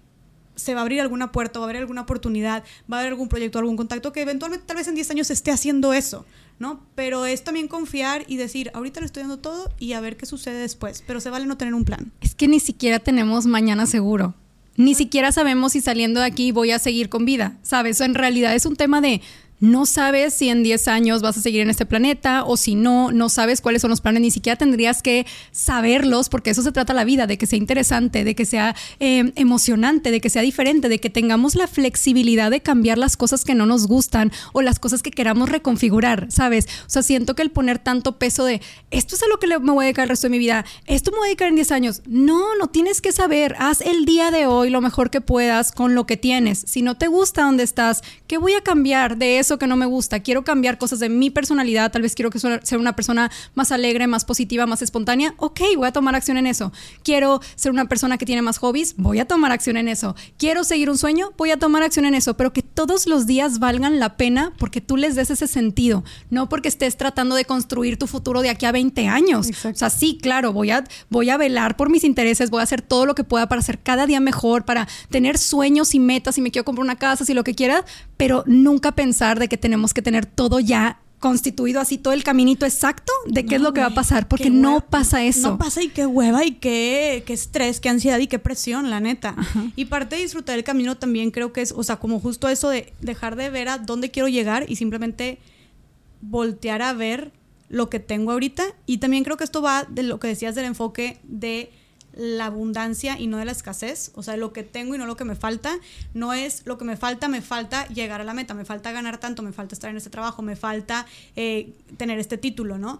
se 0.57 0.73
va 0.73 0.81
a 0.81 0.83
abrir 0.83 0.99
alguna 0.99 1.31
puerta, 1.31 1.57
va 1.57 1.65
a 1.65 1.69
haber 1.69 1.77
alguna 1.77 2.01
oportunidad, 2.01 2.65
va 2.91 2.97
a 2.97 2.99
haber 2.99 3.13
algún 3.13 3.29
proyecto, 3.29 3.59
algún 3.59 3.77
contacto 3.77 4.11
que 4.11 4.21
eventualmente 4.21 4.65
tal 4.67 4.75
vez 4.75 4.89
en 4.89 4.95
10 4.95 5.11
años 5.11 5.29
esté 5.29 5.51
haciendo 5.51 5.93
eso, 5.93 6.25
¿no? 6.59 6.85
Pero 6.95 7.25
es 7.25 7.45
también 7.45 7.69
confiar 7.69 8.25
y 8.27 8.35
decir, 8.35 8.71
ahorita 8.73 8.99
le 8.99 9.05
estoy 9.05 9.23
dando 9.23 9.39
todo 9.39 9.71
y 9.79 9.93
a 9.93 10.01
ver 10.01 10.17
qué 10.17 10.25
sucede 10.25 10.59
después, 10.59 11.01
pero 11.07 11.21
se 11.21 11.29
vale 11.29 11.45
no 11.45 11.55
tener 11.55 11.75
un 11.75 11.85
plan. 11.85 12.11
Es 12.19 12.35
que 12.35 12.49
ni 12.49 12.59
siquiera 12.59 12.99
tenemos 12.99 13.45
mañana 13.45 13.85
seguro. 13.85 14.35
Ni 14.75 14.95
siquiera 14.95 15.31
sabemos 15.31 15.71
si 15.71 15.79
saliendo 15.79 16.19
de 16.19 16.25
aquí 16.25 16.51
voy 16.51 16.71
a 16.71 16.79
seguir 16.79 17.07
con 17.07 17.23
vida, 17.23 17.57
¿sabes? 17.61 18.01
en 18.01 18.15
realidad 18.15 18.53
es 18.53 18.65
un 18.65 18.75
tema 18.75 18.99
de 18.99 19.21
no 19.59 19.85
sabes 19.85 20.33
si 20.33 20.49
en 20.49 20.63
10 20.63 20.87
años 20.87 21.21
vas 21.21 21.37
a 21.37 21.41
seguir 21.41 21.61
en 21.61 21.69
este 21.69 21.85
planeta 21.85 22.43
o 22.43 22.57
si 22.57 22.75
no, 22.75 23.11
no 23.11 23.29
sabes 23.29 23.61
cuáles 23.61 23.81
son 23.81 23.89
los 23.89 24.01
planes, 24.01 24.21
ni 24.21 24.31
siquiera 24.31 24.57
tendrías 24.57 25.01
que 25.01 25.25
saberlos 25.51 26.29
porque 26.29 26.51
eso 26.51 26.61
se 26.61 26.71
trata 26.71 26.93
la 26.93 27.03
vida, 27.03 27.27
de 27.27 27.37
que 27.37 27.45
sea 27.45 27.57
interesante, 27.57 28.23
de 28.23 28.35
que 28.35 28.45
sea 28.45 28.75
eh, 28.99 29.31
emocionante, 29.35 30.11
de 30.11 30.21
que 30.21 30.29
sea 30.29 30.41
diferente, 30.41 30.89
de 30.89 30.99
que 30.99 31.09
tengamos 31.09 31.55
la 31.55 31.67
flexibilidad 31.67 32.51
de 32.51 32.61
cambiar 32.61 32.97
las 32.97 33.17
cosas 33.17 33.43
que 33.43 33.55
no 33.55 33.65
nos 33.65 33.87
gustan 33.87 34.31
o 34.53 34.61
las 34.61 34.79
cosas 34.79 35.03
que 35.03 35.11
queramos 35.11 35.49
reconfigurar, 35.49 36.27
¿sabes? 36.29 36.67
O 36.87 36.89
sea, 36.89 37.03
siento 37.03 37.35
que 37.35 37.41
el 37.41 37.51
poner 37.51 37.79
tanto 37.79 38.17
peso 38.17 38.45
de 38.45 38.61
esto 38.91 39.15
es 39.15 39.23
a 39.23 39.27
lo 39.27 39.39
que 39.39 39.47
me 39.47 39.71
voy 39.71 39.83
a 39.83 39.87
dedicar 39.87 40.03
el 40.03 40.09
resto 40.09 40.27
de 40.27 40.31
mi 40.31 40.39
vida, 40.39 40.65
esto 40.85 41.11
me 41.11 41.17
voy 41.17 41.27
a 41.27 41.29
dedicar 41.29 41.49
en 41.49 41.55
10 41.55 41.71
años, 41.71 42.01
no, 42.07 42.55
no 42.55 42.67
tienes 42.67 43.01
que 43.01 43.11
saber, 43.11 43.55
haz 43.59 43.81
el 43.81 44.05
día 44.05 44.31
de 44.31 44.45
hoy 44.45 44.69
lo 44.69 44.81
mejor 44.81 45.09
que 45.09 45.21
puedas 45.21 45.71
con 45.71 45.95
lo 45.95 46.05
que 46.05 46.17
tienes. 46.17 46.63
Si 46.67 46.81
no 46.81 46.97
te 46.97 47.07
gusta 47.07 47.43
donde 47.43 47.63
estás, 47.63 48.01
¿qué 48.27 48.37
voy 48.37 48.53
a 48.53 48.61
cambiar 48.61 49.17
de 49.17 49.39
eso? 49.39 49.48
Que 49.57 49.67
no 49.67 49.75
me 49.75 49.85
gusta, 49.85 50.19
quiero 50.19 50.43
cambiar 50.43 50.77
cosas 50.77 50.99
de 50.99 51.09
mi 51.09 51.29
personalidad, 51.29 51.91
tal 51.91 52.01
vez 52.01 52.15
quiero 52.15 52.29
que 52.29 52.39
ser 52.39 52.77
una 52.77 52.95
persona 52.95 53.31
más 53.55 53.71
alegre, 53.71 54.07
más 54.07 54.25
positiva, 54.25 54.65
más 54.65 54.81
espontánea, 54.81 55.33
ok, 55.37 55.61
voy 55.75 55.87
a 55.87 55.91
tomar 55.91 56.15
acción 56.15 56.37
en 56.37 56.47
eso. 56.47 56.71
Quiero 57.03 57.41
ser 57.55 57.71
una 57.71 57.85
persona 57.85 58.17
que 58.17 58.25
tiene 58.25 58.41
más 58.41 58.57
hobbies, 58.59 58.95
voy 58.97 59.19
a 59.19 59.25
tomar 59.25 59.51
acción 59.51 59.77
en 59.77 59.87
eso. 59.87 60.15
Quiero 60.37 60.63
seguir 60.63 60.89
un 60.89 60.97
sueño, 60.97 61.31
voy 61.37 61.51
a 61.51 61.57
tomar 61.57 61.83
acción 61.83 62.05
en 62.05 62.15
eso, 62.15 62.35
pero 62.35 62.53
que 62.53 62.61
todos 62.61 63.07
los 63.07 63.25
días 63.25 63.59
valgan 63.59 63.99
la 63.99 64.17
pena 64.17 64.53
porque 64.57 64.81
tú 64.81 64.97
les 64.97 65.15
des 65.15 65.29
ese 65.31 65.47
sentido, 65.47 66.03
no 66.29 66.49
porque 66.49 66.67
estés 66.67 66.97
tratando 66.97 67.35
de 67.35 67.45
construir 67.45 67.97
tu 67.97 68.07
futuro 68.07 68.41
de 68.41 68.49
aquí 68.49 68.65
a 68.65 68.71
20 68.71 69.07
años. 69.07 69.49
O 69.65 69.75
sea, 69.75 69.89
sí, 69.89 70.17
claro, 70.21 70.53
voy 70.53 70.71
a, 70.71 70.83
voy 71.09 71.29
a 71.29 71.37
velar 71.37 71.77
por 71.77 71.89
mis 71.89 72.03
intereses, 72.03 72.49
voy 72.49 72.59
a 72.59 72.63
hacer 72.63 72.81
todo 72.81 73.05
lo 73.05 73.15
que 73.15 73.23
pueda 73.23 73.47
para 73.47 73.61
ser 73.61 73.79
cada 73.79 74.05
día 74.05 74.19
mejor, 74.19 74.65
para 74.65 74.87
tener 75.09 75.37
sueños 75.37 75.95
y 75.95 75.99
metas, 75.99 76.35
si 76.35 76.41
me 76.41 76.51
quiero 76.51 76.65
comprar 76.65 76.83
una 76.83 76.97
casa, 76.97 77.25
si 77.25 77.33
lo 77.33 77.43
que 77.43 77.55
quiera, 77.55 77.85
pero 78.17 78.43
nunca 78.45 78.91
pensar 78.91 79.38
de 79.39 79.47
que 79.47 79.57
tenemos 79.57 79.93
que 79.93 80.01
tener 80.01 80.25
todo 80.25 80.59
ya 80.59 80.99
constituido 81.19 81.81
así 81.81 81.97
todo 81.97 82.13
el 82.13 82.23
caminito 82.23 82.65
exacto 82.65 83.11
de 83.27 83.45
qué 83.45 83.55
es 83.55 83.61
lo 83.61 83.73
que 83.73 83.81
va 83.81 83.87
a 83.87 83.93
pasar, 83.93 84.27
porque 84.27 84.49
no 84.49 84.81
pasa 84.81 85.23
eso. 85.23 85.51
No 85.51 85.57
pasa 85.57 85.83
y 85.83 85.89
qué 85.89 86.05
hueva 86.05 86.45
y 86.45 86.51
qué, 86.51 87.23
qué 87.25 87.33
estrés, 87.33 87.79
qué 87.79 87.89
ansiedad 87.89 88.19
y 88.19 88.27
qué 88.27 88.39
presión, 88.39 88.89
la 88.89 88.99
neta. 88.99 89.35
Y 89.75 89.85
parte 89.85 90.15
de 90.15 90.21
disfrutar 90.21 90.57
el 90.57 90.63
camino 90.63 90.97
también 90.97 91.31
creo 91.31 91.51
que 91.51 91.61
es, 91.61 91.73
o 91.73 91.83
sea, 91.83 91.97
como 91.97 92.19
justo 92.19 92.47
eso 92.47 92.69
de 92.69 92.93
dejar 93.01 93.35
de 93.35 93.49
ver 93.49 93.67
a 93.67 93.77
dónde 93.77 94.11
quiero 94.11 94.29
llegar 94.29 94.65
y 94.69 94.77
simplemente 94.77 95.39
voltear 96.21 96.81
a 96.81 96.93
ver 96.93 97.31
lo 97.67 97.89
que 97.89 97.99
tengo 97.99 98.31
ahorita. 98.31 98.63
Y 98.85 98.99
también 98.99 99.23
creo 99.23 99.37
que 99.37 99.43
esto 99.43 99.61
va 99.61 99.85
de 99.89 100.03
lo 100.03 100.19
que 100.19 100.27
decías 100.27 100.55
del 100.55 100.65
enfoque 100.65 101.19
de 101.23 101.71
la 102.19 102.47
abundancia 102.47 103.17
y 103.17 103.27
no 103.27 103.37
de 103.37 103.45
la 103.45 103.53
escasez, 103.53 104.11
o 104.13 104.23
sea, 104.23 104.35
lo 104.35 104.51
que 104.51 104.63
tengo 104.63 104.93
y 104.93 104.97
no 104.97 105.05
lo 105.05 105.15
que 105.15 105.23
me 105.23 105.35
falta, 105.35 105.79
no 106.13 106.33
es 106.33 106.63
lo 106.65 106.77
que 106.77 106.83
me 106.83 106.97
falta, 106.97 107.29
me 107.29 107.41
falta 107.41 107.87
llegar 107.87 108.19
a 108.19 108.25
la 108.25 108.33
meta, 108.33 108.53
me 108.53 108.65
falta 108.65 108.91
ganar 108.91 109.19
tanto, 109.19 109.41
me 109.41 109.53
falta 109.53 109.73
estar 109.73 109.89
en 109.89 109.95
este 109.95 110.09
trabajo, 110.09 110.41
me 110.41 110.57
falta 110.57 111.05
eh, 111.37 111.73
tener 111.95 112.19
este 112.19 112.37
título, 112.37 112.77
¿no? 112.77 112.99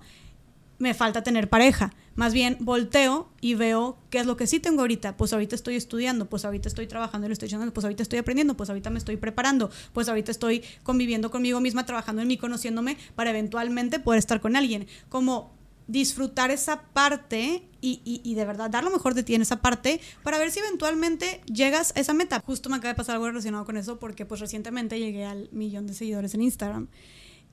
Me 0.78 0.94
falta 0.94 1.22
tener 1.22 1.50
pareja. 1.50 1.94
Más 2.16 2.34
bien 2.34 2.56
volteo 2.62 3.28
y 3.42 3.56
veo 3.56 3.98
qué 4.10 4.20
es 4.20 4.26
lo 4.26 4.38
que 4.38 4.48
sí 4.48 4.62
tengo 4.62 4.80
ahorita. 4.82 5.18
Pues 5.18 5.34
ahorita 5.34 5.54
estoy 5.54 5.76
estudiando, 5.76 6.30
pues 6.30 6.46
ahorita 6.46 6.70
estoy 6.70 6.88
trabajando 6.88 7.28
y 7.28 7.30
lo 7.30 7.34
estoy 7.34 7.48
echando, 7.48 7.74
pues 7.74 7.84
ahorita 7.84 8.04
estoy 8.04 8.20
aprendiendo, 8.20 8.56
pues 8.56 8.70
ahorita 8.70 8.90
me 8.90 9.00
estoy 9.00 9.18
preparando, 9.18 9.70
pues 9.92 10.08
ahorita 10.08 10.32
estoy 10.32 10.64
conviviendo 10.84 11.32
conmigo 11.32 11.60
misma, 11.60 11.86
trabajando 11.86 12.22
en 12.22 12.30
mí, 12.30 12.38
conociéndome 12.38 12.98
para 13.16 13.32
eventualmente 13.32 14.00
poder 14.00 14.20
estar 14.20 14.40
con 14.40 14.56
alguien. 14.56 14.88
Como 15.10 15.52
disfrutar 15.88 16.52
esa 16.52 16.84
parte 16.94 17.64
y, 17.82 18.34
de 18.36 18.46
verdad 18.46 18.70
dar 18.70 18.84
lo 18.84 18.92
mejor 18.92 19.14
de 19.14 19.24
ti 19.24 19.36
en 19.36 19.42
esa 19.42 19.62
parte 19.62 20.02
para 20.24 20.38
ver 20.38 20.52
si 20.52 20.60
eventualmente 20.60 21.42
llegas 21.46 21.94
a 21.96 22.00
esa 22.00 22.14
meta. 22.14 22.42
Justo 22.46 22.70
me 22.70 22.78
acaba 22.78 22.94
de 22.94 22.98
pasar 22.98 23.16
algo 23.16 23.28
relacionado 23.28 23.66
con 23.66 23.78
eso 23.78 24.00
porque 24.00 24.26
pues 24.26 24.40
recientemente 24.42 25.00
llegué 25.00 25.26
al 25.26 25.50
millón 25.52 25.88
de 25.88 25.94
seguidores 25.94 26.34
en 26.34 26.42
Instagram 26.42 26.88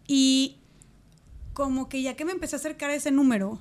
y 0.07 0.59
como 1.53 1.89
que 1.89 2.03
ya 2.03 2.15
que 2.17 2.25
me 2.25 2.33
empecé 2.33 2.57
a 2.57 2.59
acercar 2.59 2.91
a 2.91 2.95
ese 2.95 3.11
número, 3.11 3.59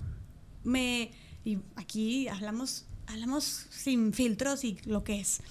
me... 0.64 1.12
Y 1.44 1.60
aquí 1.76 2.28
hablamos, 2.28 2.86
hablamos 3.06 3.68
sin 3.70 4.14
filtros 4.14 4.64
y 4.64 4.80
lo 4.86 5.04
que 5.04 5.20
es. 5.20 5.42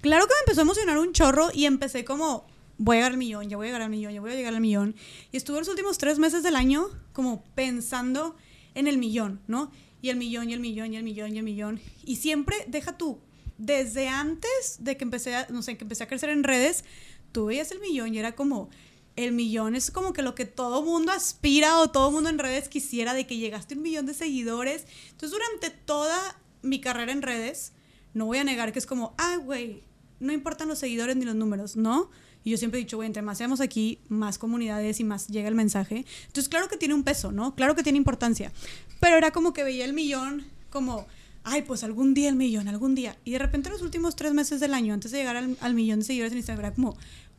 Claro 0.00 0.26
que 0.26 0.32
me 0.32 0.40
empezó 0.40 0.60
a 0.60 0.64
emocionar 0.64 0.98
un 0.98 1.12
chorro 1.12 1.50
y 1.52 1.66
empecé 1.66 2.04
como, 2.04 2.46
voy 2.78 2.96
a 2.96 2.98
llegar 2.98 3.12
al 3.12 3.18
millón, 3.18 3.48
ya 3.48 3.56
voy 3.56 3.66
a 3.66 3.68
llegar 3.68 3.82
al 3.82 3.90
millón, 3.90 4.12
ya 4.12 4.20
voy 4.20 4.32
a 4.32 4.34
llegar 4.34 4.54
al 4.54 4.60
millón. 4.60 4.96
Y 5.32 5.36
estuve 5.36 5.58
los 5.58 5.68
últimos 5.68 5.98
tres 5.98 6.18
meses 6.18 6.42
del 6.42 6.56
año 6.56 6.88
como 7.12 7.44
pensando 7.54 8.36
en 8.74 8.88
el 8.88 8.98
millón, 8.98 9.40
¿no? 9.46 9.70
Y 10.04 10.10
el 10.10 10.18
millón, 10.18 10.50
y 10.50 10.52
el 10.52 10.60
millón, 10.60 10.92
y 10.92 10.98
el 10.98 11.02
millón, 11.02 11.34
y 11.34 11.38
el 11.38 11.44
millón. 11.44 11.80
Y 12.04 12.16
siempre, 12.16 12.58
deja 12.68 12.98
tú, 12.98 13.20
desde 13.56 14.08
antes 14.08 14.76
de 14.80 14.98
que 14.98 15.04
empecé 15.04 15.34
a, 15.34 15.46
no 15.48 15.62
sé, 15.62 15.78
que 15.78 15.84
empecé 15.84 16.04
a 16.04 16.08
crecer 16.08 16.28
en 16.28 16.44
redes, 16.44 16.84
tú 17.32 17.46
veías 17.46 17.70
el 17.70 17.80
millón 17.80 18.14
y 18.14 18.18
era 18.18 18.34
como, 18.34 18.68
el 19.16 19.32
millón 19.32 19.74
es 19.74 19.90
como 19.90 20.12
que 20.12 20.20
lo 20.20 20.34
que 20.34 20.44
todo 20.44 20.82
mundo 20.82 21.10
aspira 21.10 21.80
o 21.80 21.88
todo 21.88 22.10
mundo 22.10 22.28
en 22.28 22.38
redes 22.38 22.68
quisiera 22.68 23.14
de 23.14 23.26
que 23.26 23.38
llegaste 23.38 23.76
un 23.76 23.80
millón 23.80 24.04
de 24.04 24.12
seguidores. 24.12 24.84
Entonces, 25.12 25.30
durante 25.30 25.70
toda 25.70 26.38
mi 26.60 26.82
carrera 26.82 27.12
en 27.12 27.22
redes, 27.22 27.72
no 28.12 28.26
voy 28.26 28.36
a 28.36 28.44
negar 28.44 28.74
que 28.74 28.80
es 28.80 28.86
como, 28.86 29.14
ah, 29.16 29.38
güey, 29.38 29.84
no 30.20 30.34
importan 30.34 30.68
los 30.68 30.80
seguidores 30.80 31.16
ni 31.16 31.24
los 31.24 31.34
números, 31.34 31.76
¿no? 31.76 32.10
Y 32.44 32.50
yo 32.50 32.58
siempre 32.58 32.78
he 32.78 32.84
dicho, 32.84 32.96
güey, 32.96 33.06
entre 33.06 33.22
más 33.22 33.38
seamos 33.38 33.60
aquí, 33.60 33.98
más 34.08 34.38
comunidades 34.38 35.00
y 35.00 35.04
más 35.04 35.28
llega 35.28 35.48
el 35.48 35.54
mensaje. 35.54 36.04
Entonces, 36.26 36.48
claro 36.48 36.68
que 36.68 36.76
tiene 36.76 36.94
un 36.94 37.02
peso, 37.02 37.32
¿no? 37.32 37.54
Claro 37.54 37.74
que 37.74 37.82
tiene 37.82 37.96
importancia. 37.96 38.52
Pero 39.00 39.16
era 39.16 39.30
como 39.30 39.52
que 39.52 39.64
veía 39.64 39.84
el 39.84 39.94
millón 39.94 40.44
como, 40.70 41.06
ay, 41.42 41.62
pues 41.62 41.84
algún 41.84 42.12
día 42.12 42.28
el 42.28 42.36
millón, 42.36 42.68
algún 42.68 42.94
día. 42.94 43.16
Y 43.24 43.32
de 43.32 43.38
repente 43.38 43.70
los 43.70 43.80
últimos 43.80 44.14
tres 44.14 44.34
meses 44.34 44.60
del 44.60 44.74
año, 44.74 44.92
antes 44.92 45.10
de 45.10 45.18
llegar 45.18 45.36
al, 45.36 45.56
al 45.60 45.74
millón 45.74 46.00
de 46.00 46.04
seguidores 46.04 46.32
en 46.32 46.38
Instagram, 46.38 46.66
era 46.66 46.74
como, 46.74 46.96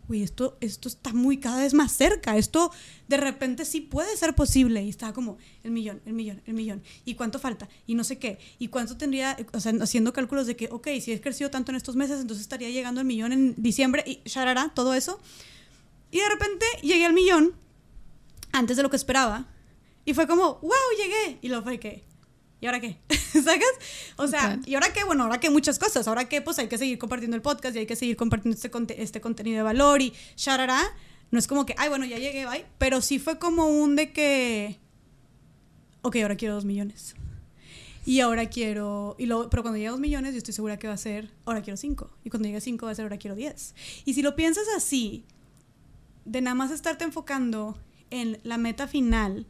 uy, 0.08 0.24
esto, 0.24 0.58
esto 0.62 0.88
está 0.88 1.14
muy 1.14 1.38
cada 1.38 1.62
vez 1.62 1.74
más 1.74 1.92
cerca, 1.92 2.38
esto 2.38 2.72
de 3.08 3.18
repente 3.18 3.66
sí 3.66 3.82
puede 3.82 4.16
ser 4.18 4.36
posible. 4.36 4.84
Y 4.84 4.90
estaba 4.90 5.14
como 5.14 5.38
el 5.64 5.72
millón, 5.72 6.02
el 6.06 6.14
millón, 6.14 6.42
el 6.46 6.54
millón. 6.54 6.84
¿Y 7.06 7.16
cuánto 7.16 7.40
falta? 7.40 7.70
Y 7.86 7.96
no 7.96 8.04
sé 8.04 8.18
qué. 8.18 8.40
¿Y 8.60 8.68
cuánto 8.68 8.98
tendría? 8.98 9.38
O 9.54 9.60
sea, 9.60 9.74
haciendo 9.82 10.14
cálculos 10.14 10.48
de 10.48 10.56
que, 10.56 10.70
ok, 10.72 10.88
si 11.02 11.12
he 11.12 11.22
crecido 11.22 11.50
tanto 11.50 11.72
en 11.72 11.76
estos 11.76 11.96
meses, 11.96 12.22
entonces 12.22 12.42
estaría 12.42 12.70
llegando 12.70 13.02
al 13.02 13.06
millón 13.08 13.32
en 13.34 13.56
diciembre 13.58 14.04
y 14.06 14.22
sharara, 14.26 14.72
todo 14.74 14.94
eso. 14.94 15.20
Y 16.12 16.20
de 16.20 16.30
repente 16.30 16.66
llegué 16.82 17.06
al 17.06 17.14
millón 17.14 17.54
antes 18.52 18.78
de 18.78 18.84
lo 18.84 18.90
que 18.90 18.96
esperaba. 18.96 19.48
Y 20.06 20.14
fue 20.14 20.28
como, 20.28 20.60
wow, 20.62 20.72
llegué. 20.98 21.40
Y 21.42 21.50
lo 21.50 21.64
fue 21.64 21.80
que, 21.80 22.04
¿y 22.62 22.66
ahora 22.66 22.80
qué? 22.80 22.98
¿Sacas? 23.10 23.74
O 24.18 24.28
sea, 24.28 24.60
¿y 24.66 24.76
ahora 24.76 24.92
qué? 24.94 25.04
Bueno, 25.04 25.24
ahora 25.24 25.40
qué 25.40 25.50
muchas 25.50 25.80
cosas. 25.80 26.08
Ahora 26.08 26.28
qué, 26.30 26.42
pues 26.42 26.60
hay 26.60 26.68
que 26.68 26.78
seguir 26.78 26.98
compartiendo 26.98 27.36
el 27.36 27.42
podcast 27.42 27.76
y 27.76 27.80
hay 27.80 27.86
que 27.86 27.96
seguir 27.96 28.16
compartiendo 28.16 28.56
este, 28.56 29.02
este 29.02 29.22
contenido 29.22 29.58
de 29.58 29.64
valor 29.64 30.02
y 30.02 30.14
sharara. 30.36 30.82
No 31.32 31.40
es 31.40 31.48
como 31.48 31.66
que, 31.66 31.76
ay, 31.78 31.90
bueno, 31.90 32.06
ya 32.06 32.18
llegué, 32.18 32.46
bye. 32.46 32.66
Pero 32.78 33.02
sí 33.02 33.20
fue 33.20 33.40
como 33.40 33.68
un 33.68 33.96
de 33.96 34.14
que, 34.14 34.80
ok, 36.02 36.16
ahora 36.18 36.36
quiero 36.36 36.56
dos 36.56 36.66
millones. 36.66 37.16
Y 38.06 38.20
ahora 38.20 38.48
quiero, 38.50 39.16
y 39.18 39.26
luego, 39.26 39.50
pero 39.50 39.64
cuando 39.64 39.78
llegue 39.78 39.88
a 39.88 39.92
dos 39.92 40.00
millones, 40.00 40.34
yo 40.34 40.38
estoy 40.38 40.54
segura 40.54 40.78
que 40.78 40.88
va 40.88 40.94
a 40.94 40.98
ser, 40.98 41.32
ahora 41.44 41.64
quiero 41.64 41.76
cinco. 41.76 42.12
Y 42.24 42.30
cuando 42.30 42.48
llegue 42.48 42.60
a 42.60 42.62
cinco 42.62 42.86
va 42.86 42.92
a 42.92 42.96
ser, 42.96 43.04
ahora 43.04 43.18
quiero 43.18 43.36
diez. 43.36 43.74
Y 44.06 44.14
si 44.14 44.22
lo 44.22 44.36
piensas 44.36 44.66
así, 44.78 45.26
de 46.24 46.42
nada 46.42 46.54
más 46.54 46.70
estarte 46.70 47.04
enfocando 47.04 47.78
en 48.12 48.40
la 48.44 48.58
meta 48.58 48.88
final 48.88 49.48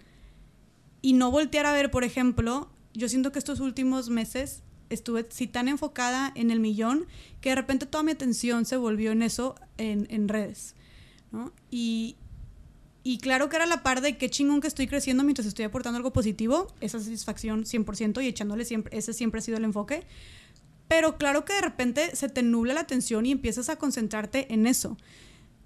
y 1.01 1.13
no 1.13 1.31
voltear 1.31 1.65
a 1.65 1.73
ver, 1.73 1.91
por 1.91 2.05
ejemplo, 2.05 2.69
yo 2.99 3.09
siento 3.09 3.31
que 3.31 3.39
estos 3.39 3.59
últimos 3.59 4.09
meses 4.09 4.63
estuve 4.89 5.25
sí 5.29 5.47
tan 5.47 5.67
enfocada 5.67 6.31
en 6.35 6.51
el 6.51 6.59
millón 6.59 7.05
que 7.41 7.49
de 7.49 7.55
repente 7.55 7.85
toda 7.85 8.03
mi 8.03 8.11
atención 8.11 8.65
se 8.65 8.77
volvió 8.77 9.11
en 9.11 9.21
eso 9.21 9.55
en, 9.77 10.27
redes. 10.27 10.75
¿no? 11.31 11.51
Y, 11.71 12.15
y 13.03 13.17
claro 13.17 13.49
que 13.49 13.55
era 13.55 13.65
la 13.65 13.83
par 13.83 14.01
de 14.01 14.17
qué 14.17 14.29
chingón 14.29 14.61
que 14.61 14.67
estoy 14.67 14.87
creciendo 14.87 15.23
mientras 15.23 15.47
estoy 15.47 15.65
aportando 15.65 15.97
algo 15.97 16.13
positivo, 16.13 16.67
esa 16.81 16.99
satisfacción 16.99 17.65
100% 17.65 18.23
y 18.23 18.27
echándole 18.27 18.65
siempre, 18.65 18.97
ese 18.97 19.13
siempre 19.13 19.39
ha 19.39 19.41
sido 19.41 19.57
el 19.57 19.63
enfoque. 19.63 20.03
Pero 20.87 21.17
claro 21.17 21.45
que 21.45 21.53
de 21.53 21.61
repente 21.61 22.15
se 22.15 22.29
te 22.29 22.43
nubla 22.43 22.75
la 22.75 22.81
atención 22.81 23.25
y 23.25 23.31
empiezas 23.31 23.69
a 23.69 23.77
concentrarte 23.77 24.53
en 24.53 24.67
eso. 24.67 24.97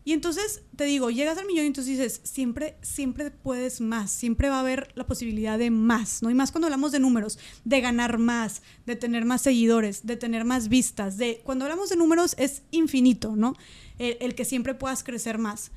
Y 0.05 0.13
entonces 0.13 0.63
te 0.75 0.85
digo, 0.85 1.11
llegas 1.11 1.37
al 1.37 1.45
millón 1.45 1.65
y 1.65 1.67
entonces 1.67 1.97
dices, 1.97 2.21
siempre, 2.23 2.77
siempre 2.81 3.31
puedes 3.31 3.81
más, 3.81 4.11
siempre 4.11 4.49
va 4.49 4.57
a 4.57 4.61
haber 4.61 4.91
la 4.95 5.05
posibilidad 5.05 5.59
de 5.59 5.71
más, 5.71 6.23
¿no? 6.23 6.29
Y 6.31 6.33
más 6.33 6.51
cuando 6.51 6.67
hablamos 6.67 6.91
de 6.91 6.99
números, 6.99 7.37
de 7.65 7.81
ganar 7.81 8.17
más, 8.17 8.61
de 8.85 8.95
tener 8.95 9.25
más 9.25 9.41
seguidores, 9.41 10.05
de 10.05 10.15
tener 10.15 10.45
más 10.45 10.69
vistas, 10.69 11.17
de 11.17 11.41
cuando 11.43 11.65
hablamos 11.65 11.89
de 11.89 11.97
números 11.97 12.33
es 12.37 12.63
infinito, 12.71 13.35
¿no? 13.35 13.55
El, 13.97 14.17
el 14.21 14.35
que 14.35 14.45
siempre 14.45 14.73
puedas 14.73 15.03
crecer 15.03 15.37
más. 15.37 15.71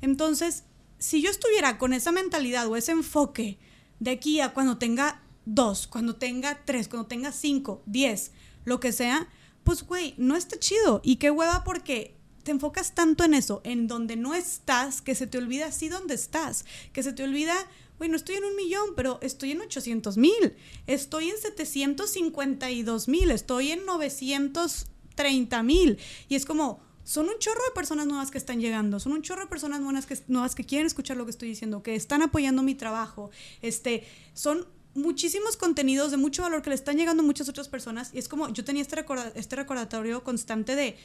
Entonces, 0.00 0.64
si 0.98 1.22
yo 1.22 1.30
estuviera 1.30 1.78
con 1.78 1.92
esa 1.92 2.10
mentalidad 2.10 2.66
o 2.66 2.76
ese 2.76 2.92
enfoque 2.92 3.58
de 4.00 4.10
aquí 4.10 4.40
a 4.40 4.54
cuando 4.54 4.78
tenga 4.78 5.22
dos, 5.44 5.86
cuando 5.86 6.16
tenga 6.16 6.64
tres, 6.64 6.88
cuando 6.88 7.06
tenga 7.06 7.32
cinco, 7.32 7.82
diez, 7.86 8.32
lo 8.64 8.80
que 8.80 8.92
sea, 8.92 9.28
pues, 9.64 9.82
güey, 9.82 10.14
no 10.18 10.36
está 10.36 10.58
chido. 10.58 11.00
Y 11.04 11.16
qué 11.16 11.30
hueva 11.30 11.62
porque 11.64 12.17
te 12.42 12.50
enfocas 12.50 12.94
tanto 12.94 13.24
en 13.24 13.34
eso, 13.34 13.60
en 13.64 13.88
donde 13.88 14.16
no 14.16 14.34
estás, 14.34 15.02
que 15.02 15.14
se 15.14 15.26
te 15.26 15.38
olvida 15.38 15.66
así 15.66 15.88
donde 15.88 16.14
estás, 16.14 16.64
que 16.92 17.02
se 17.02 17.12
te 17.12 17.22
olvida, 17.22 17.54
güey, 17.98 18.10
no 18.10 18.16
estoy 18.16 18.36
en 18.36 18.44
un 18.44 18.56
millón, 18.56 18.90
pero 18.96 19.18
estoy 19.22 19.52
en 19.52 19.60
800 19.60 20.16
mil, 20.16 20.54
estoy 20.86 21.30
en 21.30 21.38
752 21.38 23.08
mil, 23.08 23.30
estoy 23.30 23.72
en 23.72 23.84
930 23.86 25.62
mil. 25.62 25.98
Y 26.28 26.36
es 26.36 26.46
como, 26.46 26.80
son 27.04 27.28
un 27.28 27.38
chorro 27.38 27.62
de 27.64 27.74
personas 27.74 28.06
nuevas 28.06 28.30
que 28.30 28.38
están 28.38 28.60
llegando, 28.60 29.00
son 29.00 29.12
un 29.12 29.22
chorro 29.22 29.42
de 29.42 29.48
personas 29.48 29.80
nuevas 29.80 30.06
que, 30.06 30.18
nuevas 30.28 30.54
que 30.54 30.64
quieren 30.64 30.86
escuchar 30.86 31.16
lo 31.16 31.24
que 31.24 31.30
estoy 31.30 31.48
diciendo, 31.48 31.82
que 31.82 31.94
están 31.94 32.22
apoyando 32.22 32.62
mi 32.62 32.74
trabajo, 32.74 33.30
este, 33.62 34.06
son 34.34 34.66
muchísimos 34.94 35.56
contenidos 35.56 36.10
de 36.10 36.16
mucho 36.16 36.42
valor 36.42 36.62
que 36.62 36.70
le 36.70 36.74
están 36.74 36.96
llegando 36.96 37.22
a 37.22 37.26
muchas 37.26 37.48
otras 37.48 37.68
personas 37.68 38.10
y 38.12 38.18
es 38.18 38.28
como 38.28 38.48
yo 38.48 38.64
tenía 38.64 38.82
este, 38.82 39.04
este 39.34 39.56
recordatorio 39.56 40.24
constante 40.24 40.76
de 40.76 40.96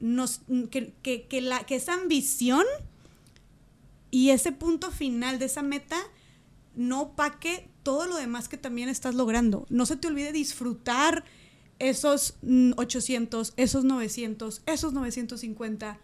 nos, 0.00 0.42
que, 0.70 1.40
la, 1.40 1.64
que 1.64 1.76
esa 1.76 1.94
ambición 1.94 2.64
y 4.10 4.30
ese 4.30 4.52
punto 4.52 4.90
final 4.90 5.38
de 5.38 5.46
esa 5.46 5.62
meta 5.62 5.98
no 6.74 7.02
opaque 7.02 7.68
todo 7.82 8.06
lo 8.06 8.16
demás 8.16 8.48
que 8.48 8.56
también 8.56 8.88
estás 8.88 9.14
logrando. 9.14 9.66
No 9.68 9.86
se 9.86 9.96
te 9.96 10.08
olvide 10.08 10.32
disfrutar 10.32 11.24
esos 11.78 12.36
800, 12.76 13.54
esos 13.56 13.84
900, 13.84 14.62
esos 14.66 14.92
950 14.92 15.98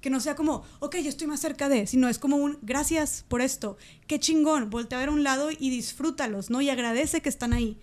que 0.00 0.10
no 0.10 0.20
sea 0.20 0.34
como, 0.34 0.64
ok, 0.78 0.96
yo 0.96 1.08
estoy 1.08 1.26
más 1.26 1.40
cerca 1.40 1.68
de, 1.68 1.86
sino 1.86 2.08
es 2.08 2.18
como 2.18 2.36
un, 2.36 2.58
gracias 2.62 3.24
por 3.28 3.42
esto, 3.42 3.76
qué 4.06 4.18
chingón, 4.18 4.70
voltea 4.70 4.98
a 4.98 5.00
ver 5.00 5.10
a 5.10 5.12
un 5.12 5.24
lado 5.24 5.50
y 5.50 5.70
disfrútalos, 5.70 6.50
¿no? 6.50 6.60
Y 6.62 6.70
agradece 6.70 7.20
que 7.20 7.28
están 7.28 7.52
ahí. 7.52 7.78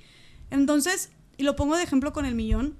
Entonces, 0.49 1.11
y 1.37 1.43
lo 1.43 1.55
pongo 1.55 1.77
de 1.77 1.83
ejemplo 1.83 2.13
con 2.13 2.25
el 2.25 2.33
millón, 2.33 2.75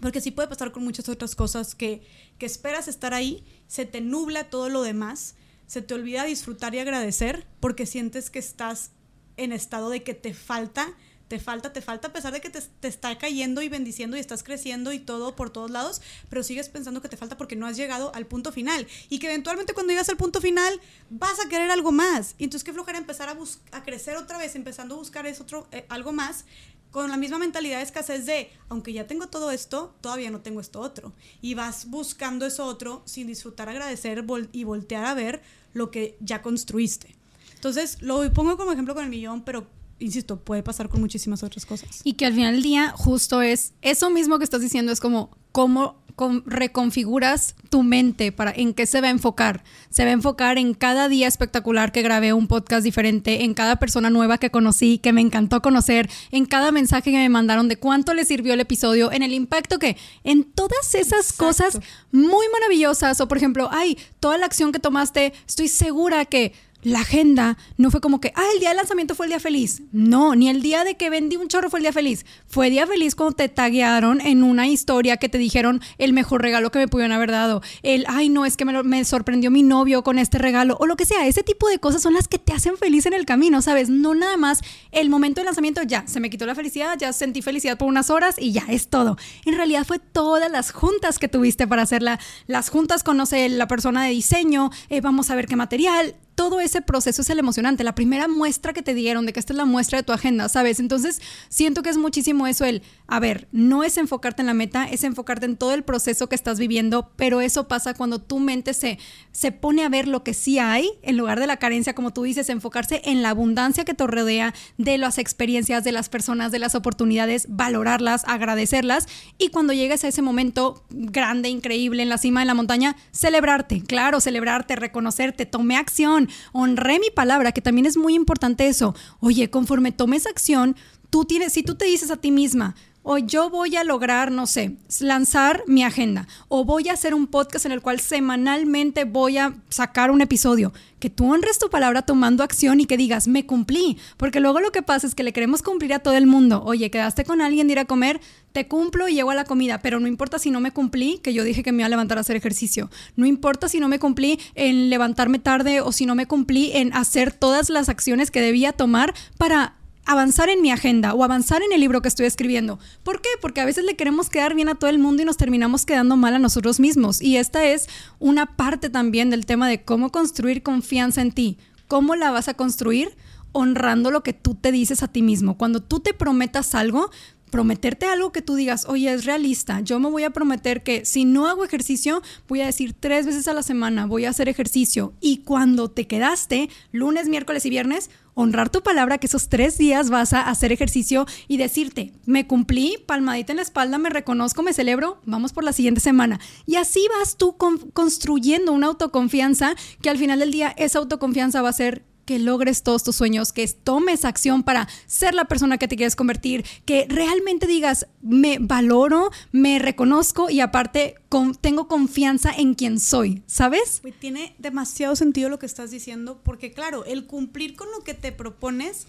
porque 0.00 0.20
sí 0.20 0.30
puede 0.30 0.48
pasar 0.48 0.72
con 0.72 0.84
muchas 0.84 1.08
otras 1.08 1.34
cosas 1.34 1.74
que, 1.74 2.02
que 2.38 2.46
esperas 2.46 2.88
estar 2.88 3.14
ahí, 3.14 3.44
se 3.66 3.86
te 3.86 4.00
nubla 4.00 4.50
todo 4.50 4.68
lo 4.68 4.82
demás, 4.82 5.34
se 5.66 5.82
te 5.82 5.94
olvida 5.94 6.24
disfrutar 6.24 6.74
y 6.74 6.78
agradecer 6.78 7.46
porque 7.60 7.86
sientes 7.86 8.30
que 8.30 8.38
estás 8.38 8.90
en 9.36 9.52
estado 9.52 9.90
de 9.90 10.02
que 10.02 10.14
te 10.14 10.34
falta 10.34 10.96
te 11.30 11.38
falta, 11.38 11.72
te 11.72 11.80
falta, 11.80 12.08
a 12.08 12.12
pesar 12.12 12.32
de 12.32 12.40
que 12.40 12.50
te, 12.50 12.88
está 12.88 13.16
cayendo 13.16 13.62
y 13.62 13.68
bendiciendo 13.68 14.16
y 14.16 14.20
estás 14.20 14.42
creciendo 14.42 14.92
y 14.92 14.98
todo 14.98 15.36
por 15.36 15.50
todos 15.50 15.70
lados, 15.70 16.02
pero 16.28 16.42
sigues 16.42 16.68
pensando 16.68 17.00
que 17.00 17.08
te 17.08 17.16
falta 17.16 17.36
porque 17.36 17.54
no 17.54 17.68
has 17.68 17.76
llegado 17.76 18.12
al 18.16 18.26
punto 18.26 18.50
final. 18.50 18.84
Y 19.10 19.20
que 19.20 19.28
eventualmente 19.28 19.72
cuando 19.72 19.92
llegas 19.92 20.08
al 20.08 20.16
punto 20.16 20.40
final 20.40 20.80
vas 21.08 21.38
a 21.38 21.48
querer 21.48 21.70
algo 21.70 21.92
más. 21.92 22.34
Y 22.36 22.44
entonces 22.44 22.64
qué 22.64 22.72
flojera 22.72 22.98
empezar 22.98 23.28
a, 23.28 23.38
a 23.70 23.82
crecer 23.84 24.16
otra 24.16 24.38
vez, 24.38 24.56
empezando 24.56 24.96
a 24.96 24.98
buscar 24.98 25.24
es 25.24 25.40
otro, 25.40 25.68
eh, 25.70 25.86
algo 25.88 26.10
más 26.10 26.46
con 26.90 27.08
la 27.10 27.16
misma 27.16 27.38
mentalidad 27.38 27.78
de 27.78 27.84
escasez 27.84 28.26
de, 28.26 28.50
aunque 28.68 28.92
ya 28.92 29.06
tengo 29.06 29.28
todo 29.28 29.50
esto, 29.50 29.94
todavía 30.00 30.30
no 30.30 30.40
tengo 30.40 30.60
esto 30.60 30.80
otro. 30.80 31.12
Y 31.40 31.54
vas 31.54 31.88
buscando 31.88 32.46
eso 32.46 32.64
otro 32.66 33.02
sin 33.04 33.26
disfrutar, 33.26 33.68
agradecer 33.68 34.24
y 34.52 34.64
voltear 34.64 35.04
a 35.04 35.14
ver 35.14 35.42
lo 35.72 35.90
que 35.90 36.16
ya 36.20 36.42
construiste. 36.42 37.14
Entonces, 37.54 38.00
lo 38.00 38.32
pongo 38.32 38.56
como 38.56 38.72
ejemplo 38.72 38.94
con 38.94 39.04
el 39.04 39.10
millón, 39.10 39.42
pero 39.42 39.66
insisto, 39.98 40.40
puede 40.40 40.62
pasar 40.62 40.88
con 40.88 41.00
muchísimas 41.00 41.42
otras 41.42 41.66
cosas. 41.66 42.00
Y 42.04 42.14
que 42.14 42.26
al 42.26 42.34
final 42.34 42.54
del 42.54 42.62
día 42.62 42.92
justo 42.96 43.42
es 43.42 43.74
eso 43.82 44.10
mismo 44.10 44.38
que 44.38 44.44
estás 44.44 44.62
diciendo, 44.62 44.92
es 44.92 45.00
como 45.00 45.30
cómo 45.52 46.02
reconfiguras 46.46 47.54
tu 47.68 47.82
mente 47.82 48.32
para 48.32 48.52
en 48.52 48.74
qué 48.74 48.86
se 48.86 49.00
va 49.00 49.08
a 49.08 49.10
enfocar. 49.10 49.62
Se 49.90 50.04
va 50.04 50.10
a 50.10 50.14
enfocar 50.14 50.58
en 50.58 50.74
cada 50.74 51.08
día 51.08 51.26
espectacular 51.26 51.92
que 51.92 52.02
grabé 52.02 52.32
un 52.32 52.46
podcast 52.46 52.84
diferente, 52.84 53.44
en 53.44 53.54
cada 53.54 53.76
persona 53.76 54.10
nueva 54.10 54.38
que 54.38 54.50
conocí, 54.50 54.98
que 54.98 55.12
me 55.12 55.20
encantó 55.20 55.62
conocer, 55.62 56.10
en 56.30 56.46
cada 56.46 56.72
mensaje 56.72 57.10
que 57.10 57.16
me 57.16 57.28
mandaron 57.28 57.68
de 57.68 57.76
cuánto 57.76 58.14
le 58.14 58.24
sirvió 58.24 58.54
el 58.54 58.60
episodio, 58.60 59.12
en 59.12 59.22
el 59.22 59.32
impacto 59.32 59.78
que, 59.78 59.96
en 60.24 60.44
todas 60.44 60.94
esas 60.94 61.32
cosas 61.32 61.80
muy 62.12 62.46
maravillosas, 62.52 63.20
o 63.20 63.28
por 63.28 63.38
ejemplo, 63.38 63.68
ay, 63.72 63.98
toda 64.18 64.38
la 64.38 64.46
acción 64.46 64.72
que 64.72 64.78
tomaste, 64.78 65.32
estoy 65.46 65.68
segura 65.68 66.24
que 66.24 66.52
la 66.82 67.00
agenda 67.00 67.58
no 67.76 67.90
fue 67.90 68.00
como 68.00 68.20
que, 68.20 68.32
ah, 68.34 68.44
el 68.54 68.60
día 68.60 68.70
de 68.70 68.76
lanzamiento 68.76 69.14
fue 69.14 69.26
el 69.26 69.30
día 69.30 69.40
feliz. 69.40 69.82
No, 69.92 70.34
ni 70.34 70.48
el 70.48 70.62
día 70.62 70.84
de 70.84 70.96
que 70.96 71.10
vendí 71.10 71.36
un 71.36 71.48
chorro 71.48 71.70
fue 71.70 71.80
el 71.80 71.84
día 71.84 71.92
feliz. 71.92 72.24
Fue 72.46 72.70
día 72.70 72.86
feliz 72.86 73.14
cuando 73.14 73.36
te 73.36 73.48
taguearon 73.48 74.20
en 74.20 74.42
una 74.42 74.66
historia 74.66 75.16
que 75.18 75.28
te 75.28 75.38
dijeron 75.38 75.80
el 75.98 76.12
mejor 76.12 76.42
regalo 76.42 76.70
que 76.70 76.78
me 76.78 76.88
pudieron 76.88 77.12
haber 77.12 77.30
dado. 77.30 77.62
El, 77.82 78.04
ay, 78.08 78.28
no, 78.28 78.46
es 78.46 78.56
que 78.56 78.64
me, 78.64 79.04
sorprendió 79.04 79.50
mi 79.50 79.62
novio 79.62 80.02
con 80.02 80.18
este 80.18 80.38
regalo. 80.38 80.76
O 80.80 80.86
lo 80.86 80.96
que 80.96 81.04
sea, 81.04 81.26
ese 81.26 81.42
tipo 81.42 81.68
de 81.68 81.78
cosas 81.78 82.02
son 82.02 82.14
las 82.14 82.28
que 82.28 82.38
te 82.38 82.52
hacen 82.52 82.76
feliz 82.76 83.06
en 83.06 83.12
el 83.12 83.26
camino, 83.26 83.60
¿sabes? 83.62 83.88
No 83.90 84.14
nada 84.14 84.36
más 84.36 84.60
el 84.92 85.10
momento 85.10 85.40
del 85.40 85.46
lanzamiento, 85.46 85.82
ya, 85.82 86.06
se 86.06 86.20
me 86.20 86.30
quitó 86.30 86.46
la 86.46 86.54
felicidad, 86.54 86.96
ya 86.98 87.12
sentí 87.12 87.42
felicidad 87.42 87.76
por 87.76 87.88
unas 87.88 88.10
horas 88.10 88.36
y 88.38 88.52
ya, 88.52 88.64
es 88.68 88.88
todo. 88.88 89.16
En 89.44 89.56
realidad 89.56 89.84
fue 89.86 89.98
todas 89.98 90.50
las 90.50 90.72
juntas 90.72 91.18
que 91.18 91.28
tuviste 91.28 91.66
para 91.66 91.82
hacerla. 91.82 92.18
Las 92.46 92.70
juntas 92.70 93.02
con, 93.02 93.16
no 93.16 93.26
sé, 93.26 93.48
la 93.48 93.68
persona 93.68 94.04
de 94.04 94.10
diseño, 94.10 94.70
eh, 94.88 95.00
vamos 95.00 95.30
a 95.30 95.34
ver 95.34 95.46
qué 95.46 95.56
material 95.56 96.16
todo 96.40 96.58
ese 96.58 96.80
proceso 96.80 97.20
es 97.20 97.28
el 97.28 97.38
emocionante. 97.38 97.84
La 97.84 97.94
primera 97.94 98.26
muestra 98.26 98.72
que 98.72 98.80
te 98.80 98.94
dieron 98.94 99.26
de 99.26 99.34
que 99.34 99.40
esta 99.40 99.52
es 99.52 99.58
la 99.58 99.66
muestra 99.66 99.98
de 99.98 100.04
tu 100.04 100.12
agenda, 100.14 100.48
¿sabes? 100.48 100.80
Entonces, 100.80 101.20
siento 101.50 101.82
que 101.82 101.90
es 101.90 101.98
muchísimo 101.98 102.46
eso 102.46 102.64
el, 102.64 102.80
a 103.10 103.18
ver, 103.18 103.48
no 103.50 103.82
es 103.82 103.98
enfocarte 103.98 104.40
en 104.40 104.46
la 104.46 104.54
meta, 104.54 104.84
es 104.84 105.02
enfocarte 105.02 105.44
en 105.44 105.56
todo 105.56 105.74
el 105.74 105.82
proceso 105.82 106.28
que 106.28 106.36
estás 106.36 106.60
viviendo, 106.60 107.10
pero 107.16 107.40
eso 107.40 107.66
pasa 107.66 107.92
cuando 107.92 108.20
tu 108.20 108.38
mente 108.38 108.72
se, 108.72 109.00
se 109.32 109.50
pone 109.50 109.84
a 109.84 109.88
ver 109.88 110.06
lo 110.06 110.22
que 110.22 110.32
sí 110.32 110.60
hay, 110.60 110.88
en 111.02 111.16
lugar 111.16 111.40
de 111.40 111.48
la 111.48 111.56
carencia, 111.56 111.92
como 111.92 112.12
tú 112.12 112.22
dices, 112.22 112.48
enfocarse 112.48 113.02
en 113.04 113.20
la 113.22 113.30
abundancia 113.30 113.84
que 113.84 113.94
te 113.94 114.06
rodea, 114.06 114.54
de 114.78 114.96
las 114.96 115.18
experiencias, 115.18 115.82
de 115.82 115.90
las 115.90 116.08
personas, 116.08 116.52
de 116.52 116.60
las 116.60 116.76
oportunidades, 116.76 117.46
valorarlas, 117.48 118.22
agradecerlas, 118.28 119.08
y 119.38 119.48
cuando 119.48 119.72
llegues 119.72 120.04
a 120.04 120.08
ese 120.08 120.22
momento 120.22 120.84
grande, 120.90 121.48
increíble, 121.48 122.04
en 122.04 122.10
la 122.10 122.18
cima 122.18 122.40
de 122.40 122.46
la 122.46 122.54
montaña, 122.54 122.94
celebrarte, 123.10 123.82
claro, 123.82 124.20
celebrarte, 124.20 124.76
reconocerte, 124.76 125.46
tome 125.46 125.76
acción, 125.76 126.28
honré 126.52 127.00
mi 127.00 127.10
palabra, 127.10 127.50
que 127.50 127.60
también 127.60 127.86
es 127.86 127.96
muy 127.96 128.14
importante 128.14 128.68
eso. 128.68 128.94
Oye, 129.18 129.50
conforme 129.50 129.90
tomes 129.90 130.28
acción, 130.28 130.76
tú 131.10 131.24
tienes, 131.24 131.52
si 131.52 131.62
tú 131.62 131.74
te 131.74 131.84
dices 131.84 132.10
a 132.12 132.16
ti 132.16 132.30
misma, 132.30 132.76
o 133.02 133.18
yo 133.18 133.50
voy 133.50 133.76
a 133.76 133.84
lograr, 133.84 134.30
no 134.30 134.46
sé, 134.46 134.76
lanzar 135.00 135.62
mi 135.66 135.82
agenda, 135.84 136.28
o 136.48 136.64
voy 136.64 136.88
a 136.88 136.92
hacer 136.92 137.14
un 137.14 137.26
podcast 137.26 137.66
en 137.66 137.72
el 137.72 137.80
cual 137.80 138.00
semanalmente 138.00 139.04
voy 139.04 139.38
a 139.38 139.54
sacar 139.68 140.10
un 140.10 140.20
episodio, 140.20 140.72
que 140.98 141.08
tú 141.08 141.32
honres 141.32 141.58
tu 141.58 141.70
palabra 141.70 142.02
tomando 142.02 142.44
acción 142.44 142.78
y 142.80 142.86
que 142.86 142.98
digas, 142.98 143.26
me 143.26 143.46
cumplí, 143.46 143.96
porque 144.16 144.40
luego 144.40 144.60
lo 144.60 144.70
que 144.70 144.82
pasa 144.82 145.06
es 145.06 145.14
que 145.14 145.22
le 145.22 145.32
queremos 145.32 145.62
cumplir 145.62 145.94
a 145.94 146.00
todo 146.00 146.14
el 146.14 146.26
mundo, 146.26 146.62
oye, 146.64 146.90
quedaste 146.90 147.24
con 147.24 147.40
alguien 147.40 147.66
de 147.66 147.72
ir 147.72 147.78
a 147.78 147.86
comer, 147.86 148.20
te 148.52 148.68
cumplo 148.68 149.08
y 149.08 149.14
llego 149.14 149.30
a 149.30 149.34
la 149.34 149.44
comida, 149.44 149.80
pero 149.80 149.98
no 149.98 150.06
importa 150.06 150.38
si 150.38 150.50
no 150.50 150.60
me 150.60 150.72
cumplí, 150.72 151.18
que 151.18 151.32
yo 151.32 151.42
dije 151.44 151.62
que 151.62 151.72
me 151.72 151.78
iba 151.78 151.86
a 151.86 151.90
levantar 151.90 152.18
a 152.18 152.20
hacer 152.20 152.36
ejercicio, 152.36 152.90
no 153.16 153.24
importa 153.24 153.68
si 153.68 153.80
no 153.80 153.88
me 153.88 153.98
cumplí 153.98 154.38
en 154.54 154.90
levantarme 154.90 155.38
tarde 155.38 155.80
o 155.80 155.92
si 155.92 156.04
no 156.04 156.14
me 156.14 156.26
cumplí 156.26 156.70
en 156.74 156.92
hacer 156.92 157.32
todas 157.32 157.70
las 157.70 157.88
acciones 157.88 158.30
que 158.30 158.42
debía 158.42 158.72
tomar 158.72 159.14
para 159.38 159.79
avanzar 160.04 160.48
en 160.48 160.62
mi 160.62 160.70
agenda 160.70 161.14
o 161.14 161.24
avanzar 161.24 161.62
en 161.62 161.72
el 161.72 161.80
libro 161.80 162.02
que 162.02 162.08
estoy 162.08 162.26
escribiendo. 162.26 162.78
¿Por 163.02 163.20
qué? 163.20 163.28
Porque 163.40 163.60
a 163.60 163.64
veces 163.64 163.84
le 163.84 163.96
queremos 163.96 164.30
quedar 164.30 164.54
bien 164.54 164.68
a 164.68 164.74
todo 164.74 164.90
el 164.90 164.98
mundo 164.98 165.22
y 165.22 165.24
nos 165.24 165.36
terminamos 165.36 165.86
quedando 165.86 166.16
mal 166.16 166.34
a 166.34 166.38
nosotros 166.38 166.80
mismos. 166.80 167.20
Y 167.20 167.36
esta 167.36 167.64
es 167.64 167.88
una 168.18 168.56
parte 168.56 168.90
también 168.90 169.30
del 169.30 169.46
tema 169.46 169.68
de 169.68 169.82
cómo 169.82 170.10
construir 170.10 170.62
confianza 170.62 171.20
en 171.20 171.32
ti. 171.32 171.58
¿Cómo 171.88 172.16
la 172.16 172.30
vas 172.30 172.48
a 172.48 172.54
construir? 172.54 173.16
honrando 173.52 174.10
lo 174.10 174.22
que 174.22 174.32
tú 174.32 174.54
te 174.54 174.72
dices 174.72 175.02
a 175.02 175.08
ti 175.08 175.22
mismo. 175.22 175.56
Cuando 175.56 175.82
tú 175.82 176.00
te 176.00 176.14
prometas 176.14 176.74
algo, 176.74 177.10
prometerte 177.50 178.06
algo 178.06 178.32
que 178.32 178.42
tú 178.42 178.54
digas, 178.54 178.86
oye, 178.88 179.12
es 179.12 179.24
realista. 179.24 179.80
Yo 179.80 179.98
me 179.98 180.08
voy 180.08 180.22
a 180.22 180.30
prometer 180.30 180.82
que 180.82 181.04
si 181.04 181.24
no 181.24 181.48
hago 181.48 181.64
ejercicio, 181.64 182.22
voy 182.48 182.60
a 182.60 182.66
decir 182.66 182.94
tres 182.98 183.26
veces 183.26 183.48
a 183.48 183.52
la 183.52 183.62
semana, 183.62 184.06
voy 184.06 184.24
a 184.24 184.30
hacer 184.30 184.48
ejercicio. 184.48 185.12
Y 185.20 185.38
cuando 185.38 185.90
te 185.90 186.06
quedaste, 186.06 186.70
lunes, 186.92 187.28
miércoles 187.28 187.66
y 187.66 187.70
viernes, 187.70 188.10
honrar 188.40 188.70
tu 188.70 188.82
palabra 188.82 189.18
que 189.18 189.26
esos 189.26 189.48
tres 189.48 189.76
días 189.78 190.10
vas 190.10 190.32
a 190.32 190.48
hacer 190.48 190.72
ejercicio 190.72 191.26
y 191.46 191.58
decirte, 191.58 192.12
me 192.24 192.46
cumplí, 192.46 192.96
palmadita 193.06 193.52
en 193.52 193.56
la 193.56 193.62
espalda, 193.62 193.98
me 193.98 194.10
reconozco, 194.10 194.62
me 194.62 194.72
celebro, 194.72 195.20
vamos 195.26 195.52
por 195.52 195.62
la 195.62 195.72
siguiente 195.72 196.00
semana. 196.00 196.40
Y 196.66 196.76
así 196.76 197.06
vas 197.18 197.36
tú 197.36 197.56
construyendo 197.92 198.72
una 198.72 198.88
autoconfianza 198.88 199.74
que 200.00 200.10
al 200.10 200.18
final 200.18 200.38
del 200.38 200.50
día 200.50 200.74
esa 200.76 200.98
autoconfianza 200.98 201.62
va 201.62 201.68
a 201.68 201.74
ser 201.74 202.04
que 202.30 202.38
logres 202.38 202.84
todos 202.84 203.02
tus 203.02 203.16
sueños, 203.16 203.52
que 203.52 203.66
tomes 203.66 204.24
acción 204.24 204.62
para 204.62 204.86
ser 205.06 205.34
la 205.34 205.46
persona 205.46 205.78
que 205.78 205.88
te 205.88 205.96
quieres 205.96 206.14
convertir, 206.14 206.64
que 206.84 207.04
realmente 207.08 207.66
digas, 207.66 208.06
me 208.22 208.58
valoro, 208.60 209.32
me 209.50 209.80
reconozco 209.80 210.48
y 210.48 210.60
aparte 210.60 211.16
tengo 211.60 211.88
confianza 211.88 212.52
en 212.56 212.74
quien 212.74 213.00
soy, 213.00 213.42
¿sabes? 213.46 214.00
Tiene 214.20 214.54
demasiado 214.58 215.16
sentido 215.16 215.48
lo 215.48 215.58
que 215.58 215.66
estás 215.66 215.90
diciendo, 215.90 216.40
porque 216.44 216.70
claro, 216.70 217.04
el 217.04 217.26
cumplir 217.26 217.74
con 217.74 217.90
lo 217.90 218.04
que 218.04 218.14
te 218.14 218.30
propones 218.30 219.08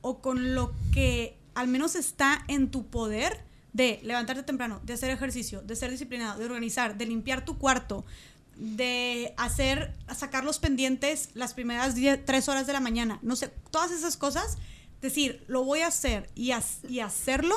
o 0.00 0.18
con 0.18 0.56
lo 0.56 0.72
que 0.92 1.36
al 1.54 1.68
menos 1.68 1.94
está 1.94 2.44
en 2.48 2.72
tu 2.72 2.88
poder 2.88 3.44
de 3.72 4.00
levantarte 4.02 4.42
temprano, 4.42 4.80
de 4.82 4.94
hacer 4.94 5.10
ejercicio, 5.10 5.62
de 5.62 5.76
ser 5.76 5.92
disciplinado, 5.92 6.40
de 6.40 6.46
organizar, 6.46 6.98
de 6.98 7.06
limpiar 7.06 7.44
tu 7.44 7.56
cuarto, 7.56 8.04
de 8.58 9.34
hacer, 9.36 9.94
sacar 10.14 10.44
los 10.44 10.58
pendientes 10.58 11.30
las 11.34 11.54
primeras 11.54 11.94
tres 12.26 12.48
horas 12.48 12.66
de 12.66 12.72
la 12.72 12.80
mañana, 12.80 13.20
no 13.22 13.36
sé, 13.36 13.48
todas 13.70 13.92
esas 13.92 14.16
cosas, 14.16 14.58
decir, 15.00 15.44
lo 15.46 15.64
voy 15.64 15.80
a 15.80 15.86
hacer 15.86 16.28
y, 16.34 16.50
y 16.88 17.00
hacerlo, 17.00 17.54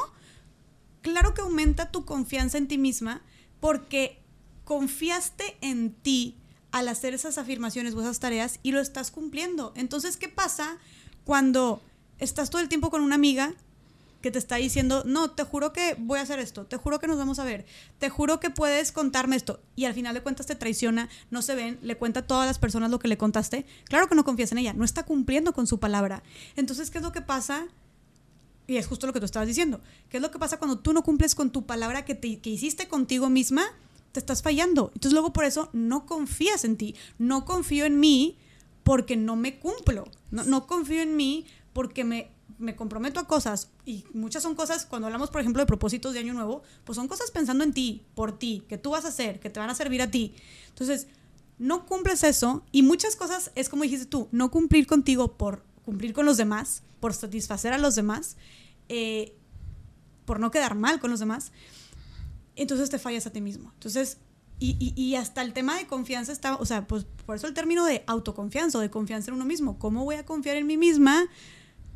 claro 1.02 1.34
que 1.34 1.42
aumenta 1.42 1.92
tu 1.92 2.06
confianza 2.06 2.60
en 2.60 2.68
ti 2.68 2.78
misma 2.78 3.24
porque 3.60 4.22
confiaste 4.64 5.58
en 5.62 5.92
ti 5.92 6.38
al 6.72 6.88
hacer 6.88 7.14
esas 7.14 7.38
afirmaciones 7.38 7.96
o 7.96 8.02
esas 8.02 8.20
tareas 8.20 8.60
y 8.64 8.72
lo 8.72 8.80
estás 8.80 9.12
cumpliendo. 9.12 9.74
Entonces, 9.76 10.18
¿qué 10.18 10.30
pasa 10.30 10.78
cuando 11.26 11.82
estás 12.20 12.50
todo 12.50 12.62
el 12.62 12.70
tiempo 12.70 12.92
con 12.92 13.02
una 13.02 13.16
amiga 13.16 13.54
que 14.22 14.32
te 14.32 14.40
está 14.40 14.56
diciendo, 14.56 15.04
no, 15.06 15.32
te 15.32 15.44
juro 15.44 15.74
que 15.74 15.96
voy 16.00 16.20
a 16.20 16.22
hacer 16.22 16.40
esto, 16.40 16.66
te 16.66 16.78
juro 16.78 17.00
que 17.00 17.08
nos 17.08 17.18
vamos 17.18 17.40
a 17.40 17.44
ver, 17.44 17.66
te 18.00 18.10
juro 18.10 18.40
que 18.40 18.50
puedes 18.50 18.92
contarme 18.92 19.36
esto, 19.36 19.60
y 19.76 19.86
al 19.86 19.94
final 19.94 20.14
de 20.14 20.22
cuentas 20.22 20.46
te 20.46 20.56
traiciona, 20.56 21.10
no 21.30 21.42
se 21.42 21.56
ven, 21.56 21.80
le 21.82 21.98
cuenta 21.98 22.22
a 22.22 22.28
todas 22.28 22.46
las 22.46 22.60
personas 22.60 22.92
lo 22.92 23.00
que 23.00 23.08
le 23.08 23.18
contaste, 23.18 23.66
claro 23.86 24.08
que 24.08 24.16
no 24.16 24.24
confías 24.24 24.52
en 24.52 24.60
ella, 24.60 24.74
no 24.74 24.86
está 24.86 25.04
cumpliendo 25.04 25.54
con 25.54 25.68
su 25.68 25.80
palabra. 25.80 26.24
Entonces, 26.56 26.92
¿qué 26.92 27.00
es 27.00 27.04
lo 27.04 27.12
que 27.12 27.22
pasa? 27.22 27.68
Y 28.68 28.78
es 28.78 28.88
justo 28.88 29.08
lo 29.08 29.12
que 29.14 29.20
tú 29.20 29.26
estabas 29.26 29.48
diciendo. 29.48 29.82
¿Qué 30.10 30.18
es 30.18 30.24
lo 30.24 30.32
que 30.32 30.40
pasa 30.40 30.58
cuando 30.58 30.80
tú 30.80 30.94
no 30.94 31.04
cumples 31.04 31.36
con 31.36 31.52
tu 31.52 31.66
palabra 31.66 32.06
que, 32.06 32.16
te, 32.16 32.40
que 32.40 32.50
hiciste 32.50 32.88
contigo 32.88 33.30
misma? 33.30 33.64
Te 34.14 34.20
estás 34.20 34.42
fallando. 34.42 34.92
Entonces 34.94 35.12
luego 35.12 35.34
por 35.34 35.44
eso 35.44 35.70
no 35.74 36.06
confías 36.06 36.64
en 36.64 36.78
ti. 36.78 36.96
No 37.18 37.44
confío 37.44 37.84
en 37.84 38.00
mí 38.00 38.38
porque 38.84 39.18
no 39.18 39.36
me 39.36 39.60
cumplo. 39.60 40.06
No, 40.30 40.46
no 40.46 40.68
confío 40.68 41.02
en 41.02 41.18
mí 41.18 41.46
porque 41.74 42.04
me 42.04 42.32
me 42.62 42.76
comprometo 42.76 43.20
a 43.20 43.28
cosas 43.28 43.70
y 43.86 44.06
muchas 44.14 44.44
son 44.44 44.56
cosas, 44.56 44.86
cuando 44.86 45.08
hablamos, 45.08 45.30
por 45.30 45.42
ejemplo, 45.42 45.62
de 45.62 45.66
propósitos 45.66 46.14
de 46.14 46.20
año 46.20 46.34
nuevo, 46.34 46.64
pues 46.84 46.96
son 46.96 47.08
cosas 47.08 47.32
pensando 47.32 47.64
en 47.64 47.74
ti, 47.74 48.06
por 48.16 48.38
ti, 48.38 48.64
que 48.70 48.78
tú 48.78 48.92
vas 48.92 49.06
a 49.06 49.10
hacer, 49.10 49.40
que 49.40 49.50
te 49.50 49.60
van 49.60 49.70
a 49.70 49.76
servir 49.76 50.02
a 50.02 50.12
ti. 50.12 50.36
Entonces, 50.70 51.08
no 51.58 51.86
cumples 51.86 52.24
eso 52.24 52.64
y 52.72 52.84
muchas 52.84 53.16
cosas 53.16 53.52
es 53.56 53.70
como 53.70 53.84
dijiste 53.84 54.06
tú, 54.06 54.28
no 54.32 54.50
cumplir 54.50 54.88
contigo 54.88 55.38
por 55.38 55.64
cumplir 55.84 56.14
con 56.14 56.26
los 56.26 56.38
demás, 56.38 56.84
por 57.00 57.14
satisfacer 57.14 57.74
a 57.74 57.78
los 57.78 57.96
demás, 57.96 58.38
eh, 58.90 59.36
por 60.26 60.40
no 60.40 60.52
quedar 60.52 60.76
mal 60.76 61.00
con 61.00 61.12
los 61.12 61.20
demás, 61.20 61.52
entonces 62.56 62.90
te 62.90 63.00
fallas 63.00 63.26
a 63.26 63.32
ti 63.32 63.42
mismo. 63.42 63.72
Entonces, 63.74 64.18
y, 64.60 64.76
y, 64.80 64.94
y, 65.02 65.16
hasta 65.16 65.42
el 65.42 65.54
tema 65.54 65.76
de 65.76 65.88
confianza 65.88 66.32
está, 66.32 66.56
o 66.56 66.66
sea, 66.66 66.86
pues 66.86 67.08
por 67.26 67.36
eso 67.36 67.48
el 67.48 67.56
término 67.56 67.84
de 67.84 68.04
autoconfianza 68.06 68.78
o 68.78 68.82
de 68.82 68.92
confianza 68.92 69.32
en 69.32 69.36
uno 69.36 69.46
mismo. 69.46 69.80
¿Cómo 69.80 70.04
voy 70.04 70.16
a 70.16 70.26
confiar 70.26 70.56
en 70.56 70.68
mí 70.68 70.78
misma? 70.78 71.28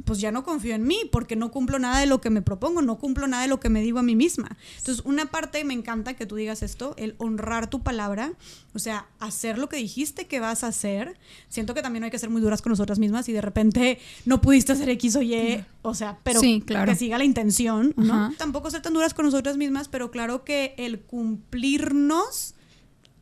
Pues 0.04 0.20
ya 0.20 0.32
no 0.32 0.44
confío 0.44 0.76
en 0.76 0.86
mí 0.86 1.00
porque 1.12 1.36
no 1.36 1.52
cumplo 1.52 1.80
nada 1.80 2.00
de 2.00 2.06
lo 2.06 2.22
que 2.22 2.30
me 2.30 2.42
propongo, 2.42 2.82
no 2.82 2.98
cumplo 2.98 3.28
nada 3.28 3.44
de 3.44 3.50
lo 3.50 3.60
que 3.60 3.70
me 3.70 3.82
digo 3.82 4.00
a 4.00 4.04
mí 4.04 4.16
misma. 4.16 4.58
Entonces, 4.78 5.04
una 5.06 5.28
parte 5.28 5.64
me 5.64 5.74
encanta 5.74 6.16
que 6.16 6.26
tú 6.26 6.36
digas 6.36 6.64
esto, 6.64 6.94
el 6.98 7.16
honrar 7.18 7.70
tu 7.70 7.82
palabra, 7.82 8.34
o 8.74 8.80
sea, 8.80 9.08
hacer 9.20 9.58
lo 9.58 9.70
que 9.70 9.78
dijiste 9.78 10.28
que 10.28 10.40
vas 10.40 10.64
a 10.64 10.68
hacer. 10.68 11.18
Siento 11.48 11.74
que 11.74 11.82
también 11.82 12.04
hay 12.04 12.12
que 12.12 12.20
ser 12.20 12.30
muy 12.30 12.42
duras 12.42 12.62
con 12.62 12.72
nosotras 12.72 13.00
mismas 13.00 13.30
y 13.30 13.34
de 13.34 13.42
repente 13.42 14.00
no 14.26 14.42
pudiste 14.42 14.74
hacer 14.74 14.90
X 14.90 15.16
o 15.16 15.22
Y, 15.22 15.64
o 15.82 15.94
sea, 15.94 16.20
pero 16.24 16.42
que 16.42 16.96
siga 16.96 17.18
la 17.18 17.24
intención, 17.24 17.94
¿no? 17.96 18.34
Tampoco 18.38 18.70
ser 18.72 18.82
tan 18.82 18.94
duras 18.94 19.14
con 19.14 19.26
nosotras 19.26 19.58
mismas, 19.58 19.88
pero 19.88 20.12
claro 20.12 20.44
que 20.44 20.76
el 20.78 21.00
cumplirnos 21.00 22.55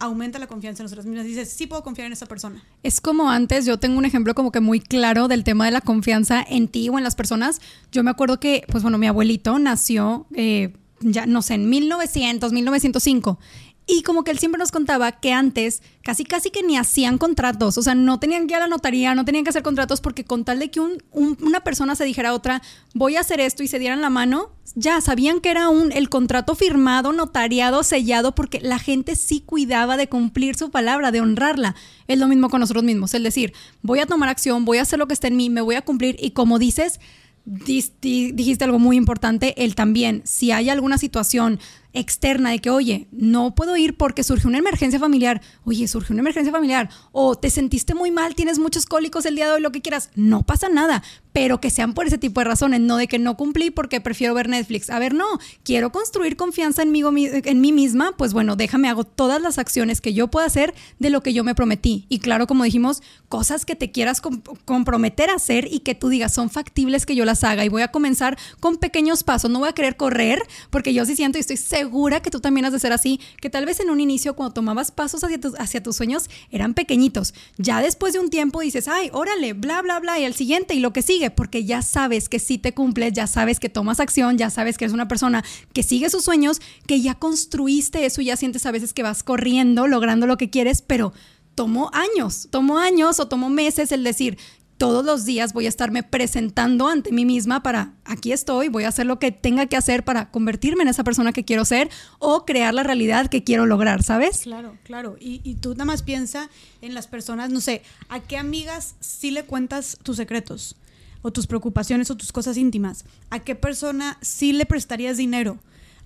aumenta 0.04 0.40
la 0.40 0.48
confianza 0.48 0.84
en 0.84 0.86
nosotras 0.86 1.06
mismas. 1.06 1.26
Dices, 1.26 1.50
sí 1.50 1.68
puedo 1.68 1.84
confiar 1.84 2.08
en 2.08 2.14
esa 2.14 2.26
persona. 2.26 2.64
Es 2.84 3.02
como 3.02 3.30
antes, 3.30 3.66
yo 3.66 3.78
tengo 3.78 3.98
un 3.98 4.06
ejemplo 4.06 4.36
como 4.36 4.52
que 4.52 4.60
muy 4.60 4.80
claro 4.80 5.28
del 5.28 5.44
tema 5.44 5.66
de 5.66 5.72
la 5.72 5.82
confianza 5.82 6.46
en 6.48 6.68
ti 6.68 6.90
o 6.90 6.98
en 6.98 7.04
las 7.04 7.16
personas. 7.16 7.62
Yo 7.92 8.04
me 8.04 8.12
acuerdo 8.12 8.40
que, 8.40 8.66
pues 8.70 8.84
bueno, 8.84 8.98
mi 8.98 9.08
abuelito 9.08 9.58
nació, 9.60 10.28
eh, 10.34 10.74
ya 11.00 11.26
no 11.26 11.42
sé, 11.42 11.56
en 11.56 11.70
1900, 11.70 12.52
1905. 12.52 13.40
Y 13.86 14.04
como 14.04 14.24
que 14.24 14.32
él 14.32 14.40
siempre 14.40 14.60
nos 14.60 14.72
contaba 14.72 15.12
que 15.12 15.34
antes 15.34 15.82
casi 16.04 16.24
casi 16.24 16.52
que 16.52 16.64
ni 16.64 16.78
hacían 16.78 17.18
contratos, 17.18 17.78
o 17.78 17.82
sea, 17.82 17.96
no 17.96 18.20
tenían 18.20 18.48
que 18.48 18.54
ir 18.54 18.58
a 18.58 18.62
la 18.62 18.68
notaría, 18.68 19.14
no 19.14 19.26
tenían 19.26 19.44
que 19.44 19.50
hacer 19.50 19.64
contratos 19.64 20.00
porque 20.00 20.24
con 20.24 20.46
tal 20.46 20.60
de 20.60 20.72
que 20.72 20.80
una 20.80 21.62
persona 21.62 21.96
se 21.96 22.06
dijera 22.06 22.30
a 22.30 22.34
otra, 22.34 22.62
voy 22.94 23.18
a 23.18 23.22
hacer 23.22 23.42
esto 23.42 23.62
y 23.62 23.68
se 23.68 23.80
dieran 23.80 24.02
la 24.02 24.10
mano, 24.10 24.52
ya 24.76 25.02
sabían 25.02 25.42
que 25.42 25.52
era 25.52 25.70
un, 25.70 25.92
el 25.92 26.10
contrato 26.10 26.56
firmado, 26.56 27.12
notariado, 27.12 27.84
sellado, 27.84 28.36
porque 28.36 28.62
la 28.62 28.80
gente 28.80 29.16
sí 29.16 29.42
cuidaba 29.42 29.98
de 29.98 30.08
cumplir 30.08 30.56
su 30.56 30.72
palabra, 30.72 31.12
de 31.12 31.22
honrarla. 31.22 31.76
Es 32.08 32.18
lo 32.18 32.28
mismo 32.28 32.50
con 32.50 32.62
nosotros 32.62 32.84
mismos, 32.84 33.14
el 33.14 33.24
decir, 33.24 33.54
voy 33.82 34.00
a 34.00 34.06
tomar 34.06 34.30
acción, 34.30 34.66
voy 34.66 34.78
a 34.78 34.84
hacer 34.84 35.00
lo 35.00 35.08
que 35.08 35.14
esté 35.14 35.28
en 35.28 35.38
mí, 35.38 35.50
me 35.50 35.62
voy 35.62 35.76
a 35.76 35.82
cumplir 35.82 36.16
y 36.20 36.32
como 36.32 36.58
dices, 36.60 37.00
dijiste 37.46 38.64
algo 38.64 38.80
muy 38.80 38.96
importante, 38.96 39.64
el 39.64 39.76
también, 39.76 40.22
si 40.26 40.52
hay 40.52 40.70
alguna 40.70 40.98
situación 40.98 41.60
externa 41.94 42.50
de 42.50 42.60
que, 42.60 42.70
oye, 42.70 43.08
no 43.12 43.56
puedo 43.56 43.78
ir 43.78 43.96
porque 43.96 44.24
surgió 44.24 44.50
una 44.50 44.58
emergencia 44.58 45.00
familiar, 45.00 45.42
oye, 45.64 45.88
surgió 45.88 46.14
una 46.14 46.22
emergencia 46.22 46.52
familiar, 46.52 46.90
o 47.12 47.36
te 47.36 47.50
sentiste 47.50 47.94
muy 47.94 48.12
mal, 48.12 48.36
tienes 48.36 48.60
muchos 48.60 48.86
cólicos 48.86 49.26
el 49.26 49.36
día 49.36 49.46
de 49.46 49.52
hoy, 49.54 49.62
lo 49.62 49.72
que 49.72 49.82
quieras, 49.82 50.10
no 50.16 50.44
pasa 50.44 50.70
nada, 50.70 51.04
pero 51.32 51.62
que 51.62 51.70
sean 51.70 51.94
por 51.94 52.08
ese 52.08 52.18
tipo 52.18 52.42
de 52.42 52.46
razones, 52.46 52.82
no 52.82 52.98
de 52.98 53.08
que 53.08 53.20
no 53.20 53.38
cumplí 53.38 53.70
porque 53.70 54.02
prefiero 54.02 54.34
ver 54.34 54.50
Netflix. 54.50 54.90
A 54.90 55.00
ver, 55.00 55.14
no, 55.14 55.26
quiero 55.64 55.92
construir 55.92 56.36
confianza 56.36 56.82
en 56.82 56.92
mí, 56.92 57.02
en 57.04 57.62
mí 57.62 57.72
misma, 57.72 58.16
pues 58.18 58.34
bueno, 58.34 58.56
déjame, 58.56 58.90
hago 58.90 59.04
todas 59.04 59.42
las 59.42 59.58
acciones 59.58 60.02
que 60.02 60.14
yo 60.14 60.28
pueda 60.30 60.48
hacer 60.48 60.74
de 61.00 61.10
lo 61.10 61.22
que 61.22 61.34
yo 61.34 61.44
me 61.44 61.56
prometí. 61.56 62.06
Y 62.10 62.20
claro, 62.20 62.48
como 62.48 62.64
dijimos, 62.64 63.02
cosas 63.30 63.66
que 63.66 63.76
te 63.76 63.92
quieras 63.92 64.22
comprometer 64.66 65.30
a 65.30 65.36
hacer 65.36 65.68
y 65.72 65.80
que 65.80 65.96
tú 65.96 66.10
digas 66.10 66.34
son 66.34 66.50
factibles 66.50 67.06
que 67.06 67.16
yo 67.16 67.26
las 67.26 67.44
haga. 67.44 67.66
Y 67.66 67.70
voy 67.70 67.82
a 67.82 67.90
comenzar 67.90 68.38
con 68.60 68.78
pequeños 68.78 69.24
pasos, 69.24 69.50
no 69.50 69.60
voy 69.60 69.70
a 69.70 69.74
querer 69.74 69.96
correr, 69.96 70.44
porque 70.70 70.94
yo 70.94 71.06
sí 71.06 71.16
siento 71.16 71.38
y 71.38 71.42
estoy 71.42 71.58
segura 71.58 71.83
segura 71.84 72.22
que 72.22 72.30
tú 72.30 72.40
también 72.40 72.64
has 72.66 72.72
de 72.72 72.80
ser 72.80 72.94
así, 72.94 73.20
que 73.42 73.50
tal 73.50 73.66
vez 73.66 73.82
en 73.82 73.90
un 73.90 74.00
inicio 74.00 74.36
cuando 74.36 74.54
tomabas 74.54 74.92
pasos 74.92 75.22
hacia, 75.24 75.84
tus 75.84 75.96
sueños 75.98 76.30
eran 76.50 76.74
pequeñitos. 76.74 77.34
Ya 77.58 77.82
después 77.82 78.14
de 78.14 78.20
un 78.20 78.30
tiempo 78.30 78.62
dices, 78.62 78.88
ay, 78.88 79.10
órale, 79.12 79.52
bla, 79.52 79.82
bla, 79.82 80.00
bla, 80.00 80.18
y 80.18 80.24
el 80.24 80.34
siguiente 80.34 80.76
y 80.76 80.80
lo 80.80 80.94
que 80.94 81.02
sigue, 81.02 81.30
porque 81.30 81.66
ya 81.66 81.82
sabes 81.82 82.30
que 82.30 82.40
sí 82.40 82.58
te 82.58 82.74
cumples, 82.74 83.12
ya 83.12 83.28
sabes 83.28 83.60
que 83.60 83.68
tomas 83.68 84.00
acción, 84.00 84.38
ya 84.38 84.50
sabes 84.50 84.78
que 84.78 84.86
eres 84.86 84.94
una 84.94 85.10
persona 85.10 85.44
que 85.74 85.84
sigue 85.84 86.10
sus 86.10 86.24
sueños, 86.24 86.62
que 86.88 87.02
ya 87.02 87.16
construiste 87.16 88.06
eso 88.06 88.22
y 88.22 88.26
ya 88.26 88.38
sientes 88.38 88.66
a 88.66 88.72
veces 88.72 88.94
que 88.94 89.04
vas 89.04 89.22
corriendo, 89.22 89.88
logrando 89.88 90.26
lo 90.26 90.38
que 90.38 90.50
quieres, 90.50 90.82
pero 90.82 91.12
tomó 91.54 91.92
años, 91.94 92.48
tomó 92.50 92.80
años 92.80 93.20
o 93.20 93.28
tomó 93.28 93.50
meses 93.50 93.92
el 93.92 94.06
decir, 94.06 94.38
todos 94.78 95.06
los 95.06 95.26
días 95.26 95.54
voy 95.54 95.66
a 95.66 95.70
estarme 95.70 96.04
presentando 96.04 96.88
ante 96.88 97.12
mí 97.12 97.26
misma 97.26 97.64
para, 97.64 97.94
aquí 98.06 98.32
estoy, 98.32 98.70
voy 98.70 98.84
a 98.84 98.90
hacer 98.90 99.06
lo 99.06 99.20
que 99.20 99.32
tenga 99.32 99.66
que 99.68 99.78
hacer 99.78 100.04
para 100.04 100.32
convertirme 100.32 100.84
en 100.84 100.90
esa 100.90 101.04
persona 101.04 101.32
que 101.32 101.46
quiero 101.46 101.66
ser 101.66 101.90
o 102.20 102.46
crear 102.46 102.74
la 102.74 102.84
realidad 102.84 103.28
que 103.28 103.44
quiero 103.44 103.66
lograr, 103.66 104.04
¿sabes? 104.04 104.42
Claro, 104.42 104.78
claro. 104.84 105.16
Y, 105.20 105.56
tú 105.56 105.72
nada 105.72 105.86
más 105.86 106.04
piensa 106.04 106.50
en 106.82 106.94
las 106.94 107.08
personas, 107.08 107.50
no 107.50 107.62
sé, 107.62 107.84
¿a 108.10 108.20
qué 108.20 108.38
amigas 108.38 108.96
sí 109.00 109.32
le 109.32 109.46
cuentas 109.46 109.98
tus 110.04 110.18
secretos? 110.18 110.76
O 111.22 111.32
tus 111.32 111.48
preocupaciones 111.48 112.12
o 112.12 112.18
tus 112.18 112.34
cosas 112.34 112.58
íntimas. 112.58 113.06
¿A 113.30 113.40
qué 113.40 113.56
persona 113.56 114.18
sí 114.22 114.52
le 114.52 114.66
prestarías 114.66 115.16
dinero? 115.16 115.58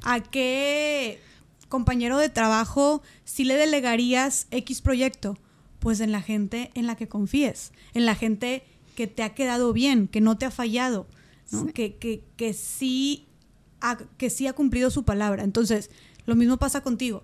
¿A 0.04 0.20
qué 0.20 1.20
compañero 1.70 2.20
de 2.20 2.30
trabajo 2.30 3.02
sí 3.26 3.44
le 3.44 3.56
delegarías 3.56 4.46
X 4.52 4.82
proyecto? 4.82 5.38
Pues 5.80 6.00
en 6.00 6.12
la 6.12 6.22
gente 6.22 6.72
en 6.74 6.88
la 6.88 6.96
que 6.96 7.08
confíes, 7.08 7.72
en 7.94 8.06
la 8.06 8.16
gente 8.16 8.64
que 8.96 9.08
te 9.08 9.24
ha 9.24 9.36
quedado 9.36 9.74
bien, 9.74 10.08
que 10.08 10.22
no 10.22 10.38
te 10.38 10.46
ha 10.46 10.52
fallado, 10.52 11.08
Que, 11.74 11.96
que, 11.96 12.24
que, 12.36 12.54
sí 12.54 13.26
ha, 13.80 13.98
que 14.18 14.30
sí 14.30 14.48
ha 14.48 14.54
cumplido 14.54 14.90
su 14.90 15.04
palabra. 15.06 15.44
Entonces, 15.44 15.90
lo 16.26 16.36
mismo 16.36 16.58
pasa 16.58 16.82
contigo. 16.82 17.24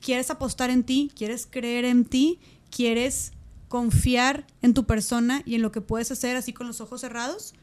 ¿Quieres 0.00 0.30
apostar 0.30 0.70
en 0.70 0.84
ti? 0.84 1.10
¿Quieres 1.16 1.48
creer 1.50 1.84
en 1.84 2.04
ti? 2.04 2.38
¿Quieres 2.70 3.32
confiar 3.68 4.46
en 4.62 4.74
tu 4.74 4.84
persona 4.84 5.42
y 5.44 5.56
en 5.56 5.62
lo 5.62 5.72
que 5.72 5.80
puedes 5.80 6.12
hacer 6.12 6.36
así 6.36 6.52
con 6.52 6.68
los 6.68 6.80
ojos 6.80 7.00
cerrados? 7.00 7.54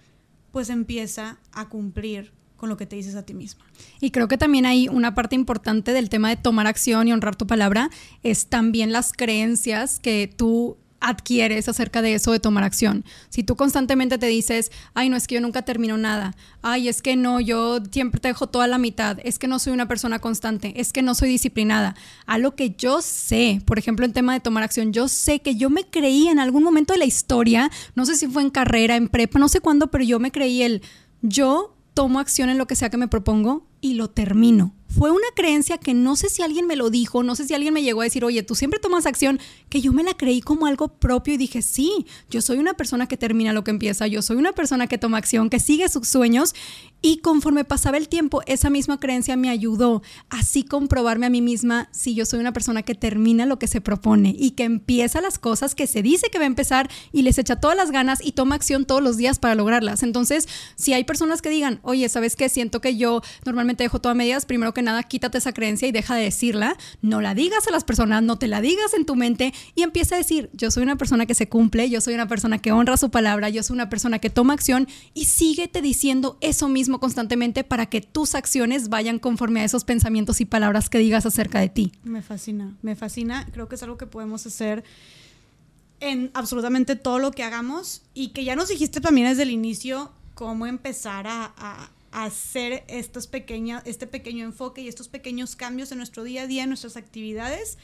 Pues 0.51 0.69
empieza 0.69 1.39
a 1.53 1.69
cumplir 1.69 2.33
con 2.63 2.69
lo 2.69 2.77
que 2.77 2.85
te 2.85 2.95
dices 2.95 3.15
a 3.15 3.23
ti 3.23 3.33
misma. 3.33 3.65
Y 3.99 4.11
creo 4.11 4.29
que 4.29 4.37
también 4.37 4.65
hay 4.65 4.87
una 4.87 5.13
parte 5.13 5.35
importante 5.35 5.91
del 5.91 6.07
tema 6.07 6.29
de 6.29 6.37
tomar 6.37 6.65
acción 6.65 7.09
y 7.09 7.11
honrar 7.11 7.35
tu 7.35 7.45
palabra, 7.45 7.89
es 8.23 8.47
también 8.47 8.93
las 8.93 9.11
creencias 9.11 9.99
que 9.99 10.33
tú 10.33 10.77
adquieres 11.01 11.67
acerca 11.67 12.01
de 12.01 12.13
eso 12.13 12.31
de 12.31 12.39
tomar 12.39 12.63
acción. 12.63 13.03
Si 13.27 13.43
tú 13.43 13.57
constantemente 13.57 14.17
te 14.17 14.27
dices, 14.27 14.71
ay, 14.93 15.09
no 15.09 15.17
es 15.17 15.27
que 15.27 15.35
yo 15.35 15.41
nunca 15.41 15.63
termino 15.63 15.97
nada, 15.97 16.37
ay, 16.61 16.87
es 16.87 17.01
que 17.01 17.17
no, 17.17 17.41
yo 17.41 17.81
siempre 17.91 18.21
te 18.21 18.29
dejo 18.29 18.47
toda 18.47 18.67
la 18.67 18.77
mitad, 18.77 19.17
es 19.25 19.39
que 19.39 19.49
no 19.49 19.59
soy 19.59 19.73
una 19.73 19.89
persona 19.89 20.19
constante, 20.19 20.79
es 20.79 20.93
que 20.93 21.01
no 21.01 21.15
soy 21.15 21.27
disciplinada. 21.27 21.97
A 22.25 22.37
lo 22.37 22.55
que 22.55 22.69
yo 22.77 23.01
sé, 23.01 23.61
por 23.65 23.77
ejemplo, 23.77 24.05
en 24.05 24.13
tema 24.13 24.31
de 24.31 24.39
tomar 24.39 24.63
acción, 24.63 24.93
yo 24.93 25.09
sé 25.09 25.41
que 25.41 25.55
yo 25.55 25.69
me 25.69 25.83
creí 25.83 26.29
en 26.29 26.39
algún 26.39 26.63
momento 26.63 26.93
de 26.93 26.99
la 26.99 27.05
historia, 27.05 27.69
no 27.93 28.05
sé 28.05 28.15
si 28.15 28.27
fue 28.27 28.41
en 28.41 28.51
carrera, 28.51 28.95
en 28.95 29.09
prepa, 29.09 29.37
no 29.37 29.49
sé 29.49 29.59
cuándo, 29.59 29.87
pero 29.87 30.05
yo 30.05 30.17
me 30.17 30.31
creí 30.31 30.61
el, 30.61 30.81
yo 31.21 31.75
tomo 31.93 32.19
acción 32.19 32.49
en 32.49 32.57
lo 32.57 32.67
que 32.67 32.75
sea 32.75 32.89
que 32.89 32.97
me 32.97 33.07
propongo 33.07 33.67
y 33.83 33.95
lo 33.95 34.09
termino. 34.09 34.73
Fue 34.87 35.09
una 35.09 35.27
creencia 35.35 35.79
que 35.79 35.95
no 35.95 36.15
sé 36.15 36.29
si 36.29 36.43
alguien 36.43 36.67
me 36.67 36.75
lo 36.75 36.91
dijo, 36.91 37.23
no 37.23 37.35
sé 37.35 37.47
si 37.47 37.55
alguien 37.55 37.73
me 37.73 37.81
llegó 37.81 38.01
a 38.01 38.03
decir, 38.03 38.23
oye, 38.23 38.43
tú 38.43 38.53
siempre 38.53 38.79
tomas 38.79 39.07
acción, 39.07 39.39
que 39.69 39.81
yo 39.81 39.91
me 39.91 40.03
la 40.03 40.13
creí 40.13 40.39
como 40.39 40.67
algo 40.67 40.87
propio 40.87 41.33
y 41.33 41.37
dije, 41.37 41.63
sí, 41.63 42.05
yo 42.29 42.43
soy 42.43 42.59
una 42.59 42.75
persona 42.75 43.07
que 43.07 43.17
termina 43.17 43.53
lo 43.53 43.63
que 43.63 43.71
empieza, 43.71 44.05
yo 44.05 44.21
soy 44.21 44.37
una 44.37 44.53
persona 44.53 44.85
que 44.85 44.99
toma 44.99 45.17
acción, 45.17 45.49
que 45.49 45.59
sigue 45.59 45.89
sus 45.89 46.07
sueños 46.07 46.53
y 47.01 47.17
conforme 47.17 47.65
pasaba 47.65 47.97
el 47.97 48.07
tiempo, 48.07 48.43
esa 48.45 48.69
misma 48.69 48.99
creencia 48.99 49.35
me 49.35 49.49
ayudó 49.49 50.03
así 50.29 50.63
comprobarme 50.63 51.25
a 51.25 51.29
mí 51.29 51.41
misma 51.41 51.89
si 51.91 52.13
yo 52.13 52.25
soy 52.25 52.39
una 52.39 52.53
persona 52.53 52.83
que 52.83 52.93
termina 52.93 53.47
lo 53.47 53.57
que 53.57 53.67
se 53.67 53.81
propone 53.81 54.35
y 54.37 54.51
que 54.51 54.63
empieza 54.63 55.21
las 55.21 55.39
cosas 55.39 55.73
que 55.73 55.87
se 55.87 56.03
dice 56.03 56.29
que 56.29 56.37
va 56.37 56.43
a 56.43 56.47
empezar 56.47 56.89
y 57.11 57.23
les 57.23 57.39
echa 57.39 57.55
todas 57.55 57.75
las 57.75 57.89
ganas 57.89 58.23
y 58.23 58.33
toma 58.33 58.53
acción 58.53 58.85
todos 58.85 59.01
los 59.01 59.17
días 59.17 59.39
para 59.39 59.55
lograrlas. 59.55 60.03
Entonces, 60.03 60.47
si 60.75 60.93
hay 60.93 61.03
personas 61.03 61.41
que 61.41 61.49
digan, 61.49 61.79
oye, 61.81 62.07
¿sabes 62.09 62.35
qué? 62.35 62.47
Siento 62.47 62.79
que 62.79 62.95
yo 62.95 63.23
normalmente 63.43 63.72
definitivamente 63.73 63.83
dejo 63.83 63.99
todo 63.99 64.11
a 64.11 64.15
medias, 64.15 64.45
primero 64.45 64.73
que 64.73 64.81
nada, 64.81 65.03
quítate 65.03 65.37
esa 65.37 65.53
creencia 65.53 65.87
y 65.87 65.91
deja 65.91 66.15
de 66.15 66.23
decirla. 66.23 66.77
No 67.01 67.21
la 67.21 67.33
digas 67.33 67.67
a 67.67 67.71
las 67.71 67.83
personas, 67.83 68.23
no 68.23 68.37
te 68.37 68.47
la 68.47 68.61
digas 68.61 68.93
en 68.93 69.05
tu 69.05 69.15
mente 69.15 69.53
y 69.75 69.83
empieza 69.83 70.15
a 70.15 70.17
decir, 70.17 70.49
yo 70.53 70.71
soy 70.71 70.83
una 70.83 70.95
persona 70.95 71.25
que 71.25 71.35
se 71.35 71.49
cumple, 71.49 71.89
yo 71.89 72.01
soy 72.01 72.13
una 72.13 72.27
persona 72.27 72.59
que 72.59 72.71
honra 72.71 72.97
su 72.97 73.09
palabra, 73.09 73.49
yo 73.49 73.63
soy 73.63 73.75
una 73.75 73.89
persona 73.89 74.19
que 74.19 74.29
toma 74.29 74.53
acción 74.53 74.87
y 75.13 75.25
síguete 75.25 75.81
diciendo 75.81 76.37
eso 76.41 76.69
mismo 76.69 76.99
constantemente 76.99 77.63
para 77.63 77.87
que 77.87 78.01
tus 78.01 78.35
acciones 78.35 78.89
vayan 78.89 79.19
conforme 79.19 79.61
a 79.61 79.63
esos 79.63 79.83
pensamientos 79.83 80.41
y 80.41 80.45
palabras 80.45 80.89
que 80.89 80.99
digas 80.99 81.25
acerca 81.25 81.59
de 81.59 81.69
ti. 81.69 81.91
Me 82.03 82.21
fascina, 82.21 82.75
me 82.81 82.95
fascina. 82.95 83.47
Creo 83.51 83.67
que 83.67 83.75
es 83.75 83.83
algo 83.83 83.97
que 83.97 84.07
podemos 84.07 84.45
hacer 84.45 84.83
en 85.99 86.31
absolutamente 86.33 86.95
todo 86.95 87.19
lo 87.19 87.31
que 87.31 87.43
hagamos 87.43 88.01
y 88.13 88.29
que 88.29 88.43
ya 88.43 88.55
nos 88.55 88.69
dijiste 88.69 88.99
también 88.99 89.27
desde 89.27 89.43
el 89.43 89.51
inicio 89.51 90.11
cómo 90.33 90.65
empezar 90.65 91.25
a, 91.27 91.89
hacer 92.13 92.83
estos 92.87 93.27
pequeños, 93.27 93.81
este 93.85 94.07
pequeño 94.07 94.45
enfoque 94.45 94.81
y 94.81 94.87
estos 94.87 95.07
pequeños 95.07 95.55
cambios 95.55 95.91
en 95.91 95.97
nuestro 95.97 96.23
día 96.23 96.43
a 96.43 96.47
día, 96.47 96.63
en 96.63 96.69
nuestras 96.69 96.95
actividades, 96.95 97.77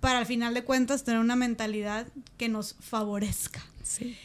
para 0.00 0.18
al 0.18 0.26
final 0.26 0.54
de 0.54 0.64
cuentas 0.64 1.04
tener 1.04 1.20
una 1.20 1.36
mentalidad 1.36 2.06
que 2.38 2.48
nos 2.48 2.74
favorezca. 2.80 3.62
Sí. 3.82 4.16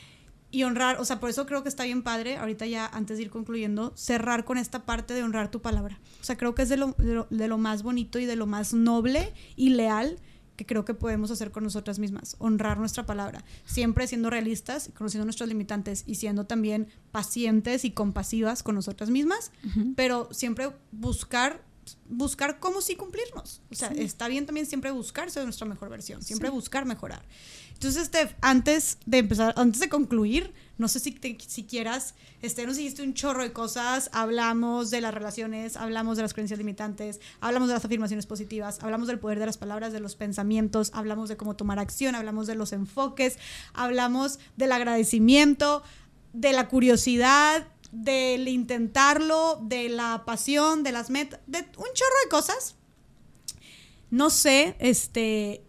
Y 0.50 0.64
honrar, 0.64 1.00
o 1.00 1.06
sea, 1.06 1.20
por 1.20 1.30
eso 1.30 1.46
creo 1.46 1.62
que 1.62 1.70
está 1.70 1.84
bien 1.84 2.04
padre, 2.04 2.38
ahorita 2.38 2.66
ya 2.66 2.86
antes 2.88 3.18
de 3.18 3.24
ir 3.24 3.30
concluyendo, 3.30 3.94
cerrar 3.96 4.46
con 4.46 4.58
esta 4.58 4.86
parte 4.86 5.14
de 5.14 5.24
honrar 5.24 5.52
tu 5.52 5.62
palabra. 5.62 6.00
O 6.22 6.24
sea, 6.24 6.38
creo 6.38 6.56
que 6.56 6.62
es 6.62 6.70
de 6.70 6.78
lo, 6.78 6.96
de 7.30 7.48
lo 7.48 7.58
más 7.58 7.84
bonito 7.84 8.18
y 8.20 8.26
de 8.26 8.36
lo 8.36 8.46
más 8.46 8.74
noble 8.74 9.34
y 9.56 9.70
leal 9.70 10.20
que 10.58 10.66
creo 10.66 10.84
que 10.84 10.94
podemos 10.94 11.32
hacer 11.32 11.52
con 11.52 11.64
nosotras 11.64 12.00
mismas, 12.00 12.36
honrar 12.40 12.80
nuestra 12.80 13.06
palabra, 13.06 13.46
siempre 13.66 14.08
siendo 14.08 14.30
realistas, 14.30 14.90
conociendo 14.98 15.24
nuestros 15.24 15.48
limitantes 15.48 16.04
y 16.06 16.16
siendo 16.16 16.46
también 16.46 16.88
pacientes 17.12 17.86
y 17.86 17.92
compasivas 17.92 18.64
con 18.64 18.76
nosotras 18.76 19.10
mismas, 19.10 19.52
pero 19.96 20.28
siempre 20.32 20.72
buscar 20.92 21.66
buscar 22.10 22.60
cómo 22.60 22.82
sí 22.82 22.96
cumplirnos. 22.96 23.62
O 23.72 23.76
sea, 23.76 23.90
está 23.90 24.28
bien 24.28 24.46
también 24.46 24.66
siempre 24.66 24.92
buscarse 24.92 25.40
de 25.40 25.46
nuestra 25.46 25.66
mejor 25.66 25.90
versión, 25.90 26.22
siempre 26.22 26.50
buscar 26.50 26.86
mejorar. 26.86 27.24
Entonces, 27.78 28.08
Steph, 28.08 28.34
antes 28.42 28.98
de 29.06 29.20
empezar, 29.20 29.54
antes 29.56 29.80
de 29.80 29.88
concluir, 29.88 30.52
no 30.80 30.88
sé 30.88 31.00
si, 31.00 31.16
si 31.46 31.64
quieras, 31.64 32.16
este, 32.42 32.66
nos 32.66 32.78
dijiste 32.78 33.04
un 33.04 33.14
chorro 33.14 33.44
de 33.44 33.54
cosas, 33.54 34.10
hablamos 34.14 34.90
de 34.90 35.00
las 35.00 35.14
relaciones, 35.14 35.78
hablamos 35.78 36.18
de 36.18 36.24
las 36.24 36.34
creencias 36.34 36.58
limitantes, 36.58 37.20
hablamos 37.40 37.68
de 37.68 37.76
las 37.76 37.86
afirmaciones 37.86 38.26
positivas, 38.26 38.80
hablamos 38.82 39.08
del 39.08 39.20
poder 39.20 39.38
de 39.38 39.46
las 39.46 39.60
palabras, 39.60 39.94
de 39.94 40.00
los 40.00 40.16
pensamientos, 40.16 40.90
hablamos 40.96 41.30
de 41.30 41.38
cómo 41.38 41.56
tomar 41.56 41.78
acción, 41.78 42.16
hablamos 42.16 42.48
de 42.48 42.56
los 42.56 42.74
enfoques, 42.74 43.38
hablamos 43.76 44.40
del 44.56 44.72
agradecimiento, 44.72 45.84
de 46.34 46.54
la 46.54 46.70
curiosidad, 46.70 47.68
del 47.92 48.48
intentarlo, 48.48 49.60
de 49.62 49.90
la 49.90 50.24
pasión, 50.26 50.82
de 50.82 50.94
las 50.94 51.12
metas, 51.12 51.40
de 51.46 51.60
un 51.60 51.88
chorro 51.94 52.16
de 52.24 52.30
cosas. 52.32 52.76
No 54.10 54.32
sé, 54.32 54.76
este, 54.80 55.67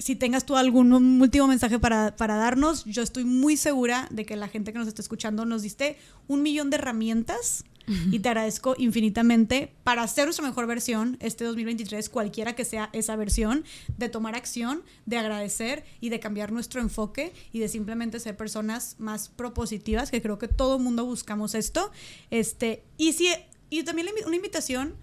si 0.00 0.16
tengas 0.16 0.46
tú 0.46 0.56
algún 0.56 0.92
último 1.20 1.46
mensaje 1.46 1.78
para, 1.78 2.10
darnos, 2.16 2.84
yo 2.86 3.02
estoy 3.02 3.24
muy 3.24 3.56
segura 3.56 4.08
de 4.10 4.24
que 4.24 4.34
la 4.34 4.48
gente 4.48 4.72
que 4.72 4.78
nos 4.78 4.88
está 4.88 5.02
escuchando 5.02 5.44
nos 5.44 5.62
diste 5.62 5.98
un 6.26 6.42
millón 6.42 6.70
de 6.70 6.76
herramientas 6.78 7.64
y 8.12 8.20
te 8.20 8.28
agradezco 8.28 8.76
infinitamente 8.78 9.72
para 9.82 10.04
hacer 10.04 10.24
nuestra 10.24 10.46
mejor 10.46 10.68
versión 10.68 11.16
este 11.18 11.44
2023, 11.44 12.08
cualquiera 12.08 12.54
que 12.54 12.64
sea 12.64 12.88
esa 12.92 13.16
versión, 13.16 13.64
de 13.98 14.08
tomar 14.08 14.36
acción, 14.36 14.84
de 15.06 15.18
agradecer 15.18 15.84
y 16.00 16.08
de 16.08 16.20
cambiar 16.20 16.52
nuestro 16.52 16.80
enfoque 16.80 17.32
y 17.52 17.58
de 17.58 17.68
simplemente 17.68 18.20
ser 18.20 18.36
personas 18.36 18.94
más 18.98 19.28
propositivas, 19.28 20.12
que 20.12 20.22
creo 20.22 20.38
que 20.38 20.46
todo 20.46 20.76
el 20.76 20.84
mundo 20.84 21.04
buscamos 21.04 21.56
esto. 21.56 21.90
Este, 22.30 22.84
y, 22.96 23.12
si, 23.14 23.28
y 23.70 23.82
también 23.82 24.06
una 24.24 24.36
invitación 24.36 24.94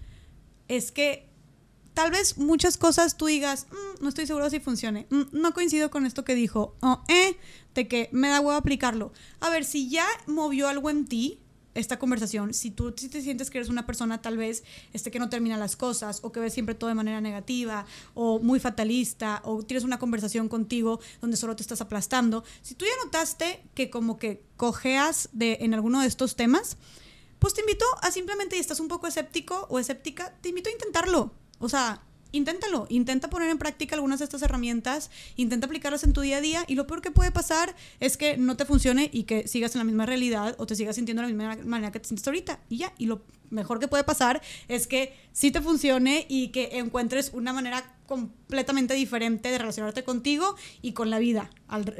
es 0.69 0.93
que 0.93 1.27
tal 1.97 2.11
vez 2.11 2.37
muchas 2.37 2.77
cosas 2.77 3.17
tú 3.17 3.25
digas, 3.25 3.65
mm, 3.71 4.03
no 4.03 4.09
estoy 4.09 4.27
seguro 4.27 4.47
si 4.51 4.59
funcione, 4.59 5.07
mm, 5.09 5.21
no 5.31 5.51
coincido 5.55 5.89
con 5.89 6.05
esto 6.05 6.23
que 6.23 6.35
dijo, 6.35 6.75
o 6.79 7.01
eh, 7.07 7.37
de 7.73 7.87
que 7.87 8.07
me 8.11 8.29
da 8.29 8.39
huevo 8.39 8.51
aplicarlo. 8.51 9.11
A 9.39 9.49
ver, 9.49 9.65
si 9.65 9.89
ya 9.89 10.05
movió 10.27 10.67
algo 10.67 10.91
en 10.91 11.07
ti, 11.07 11.39
esta 11.73 11.97
conversación, 11.97 12.53
si 12.53 12.69
tú 12.69 12.93
si 12.95 13.09
te 13.09 13.23
sientes 13.23 13.49
que 13.49 13.57
eres 13.57 13.69
una 13.69 13.87
persona 13.87 14.21
tal 14.21 14.37
vez 14.37 14.63
este, 14.93 15.09
que 15.09 15.17
no 15.17 15.29
termina 15.29 15.57
las 15.57 15.75
cosas 15.75 16.19
o 16.21 16.31
que 16.31 16.39
ves 16.39 16.53
siempre 16.53 16.75
todo 16.75 16.87
de 16.87 16.93
manera 16.93 17.19
negativa 17.19 17.87
o 18.13 18.37
muy 18.37 18.59
fatalista 18.59 19.41
o 19.43 19.63
tienes 19.63 19.83
una 19.83 19.97
conversación 19.97 20.49
contigo 20.49 20.99
donde 21.19 21.35
solo 21.35 21.55
te 21.55 21.63
estás 21.63 21.81
aplastando, 21.81 22.43
si 22.61 22.75
tú 22.75 22.85
ya 22.85 23.05
notaste 23.05 23.63
que 23.73 23.89
como 23.89 24.19
que 24.19 24.43
cojeas 24.55 25.29
de, 25.33 25.57
en 25.61 25.73
alguno 25.73 26.01
de 26.01 26.07
estos 26.07 26.35
temas, 26.35 26.77
pues 27.39 27.55
te 27.55 27.61
invito 27.61 27.85
a 28.03 28.11
simplemente, 28.11 28.55
y 28.55 28.59
estás 28.59 28.79
un 28.79 28.87
poco 28.87 29.07
escéptico 29.07 29.65
o 29.69 29.79
escéptica, 29.79 30.35
te 30.41 30.49
invito 30.49 30.69
a 30.69 30.73
intentarlo. 30.73 31.33
O 31.59 31.69
sea, 31.69 32.01
inténtalo, 32.31 32.87
intenta 32.89 33.29
poner 33.29 33.49
en 33.49 33.57
práctica 33.57 33.95
algunas 33.95 34.19
de 34.19 34.25
estas 34.25 34.41
herramientas, 34.41 35.09
intenta 35.35 35.67
aplicarlas 35.67 36.03
en 36.03 36.13
tu 36.13 36.21
día 36.21 36.37
a 36.37 36.41
día 36.41 36.65
y 36.67 36.75
lo 36.75 36.87
peor 36.87 37.01
que 37.01 37.11
puede 37.11 37.31
pasar 37.31 37.75
es 37.99 38.17
que 38.17 38.37
no 38.37 38.57
te 38.57 38.65
funcione 38.65 39.09
y 39.11 39.23
que 39.23 39.47
sigas 39.47 39.75
en 39.75 39.79
la 39.79 39.85
misma 39.85 40.05
realidad 40.05 40.55
o 40.57 40.65
te 40.65 40.75
sigas 40.75 40.95
sintiendo 40.95 41.21
de 41.21 41.29
la 41.29 41.33
misma 41.33 41.65
manera 41.65 41.91
que 41.91 41.99
te 41.99 42.07
sientes 42.07 42.27
ahorita 42.27 42.59
y 42.69 42.77
ya, 42.77 42.93
y 42.97 43.05
lo 43.05 43.21
mejor 43.49 43.79
que 43.79 43.87
puede 43.87 44.03
pasar 44.03 44.41
es 44.67 44.87
que 44.87 45.13
sí 45.31 45.51
te 45.51 45.61
funcione 45.61 46.25
y 46.29 46.49
que 46.49 46.77
encuentres 46.77 47.31
una 47.33 47.53
manera 47.53 47.95
completamente 48.05 48.93
diferente 48.93 49.49
de 49.49 49.57
relacionarte 49.57 50.03
contigo 50.03 50.55
y 50.81 50.93
con 50.93 51.09
la 51.09 51.19
vida, 51.19 51.49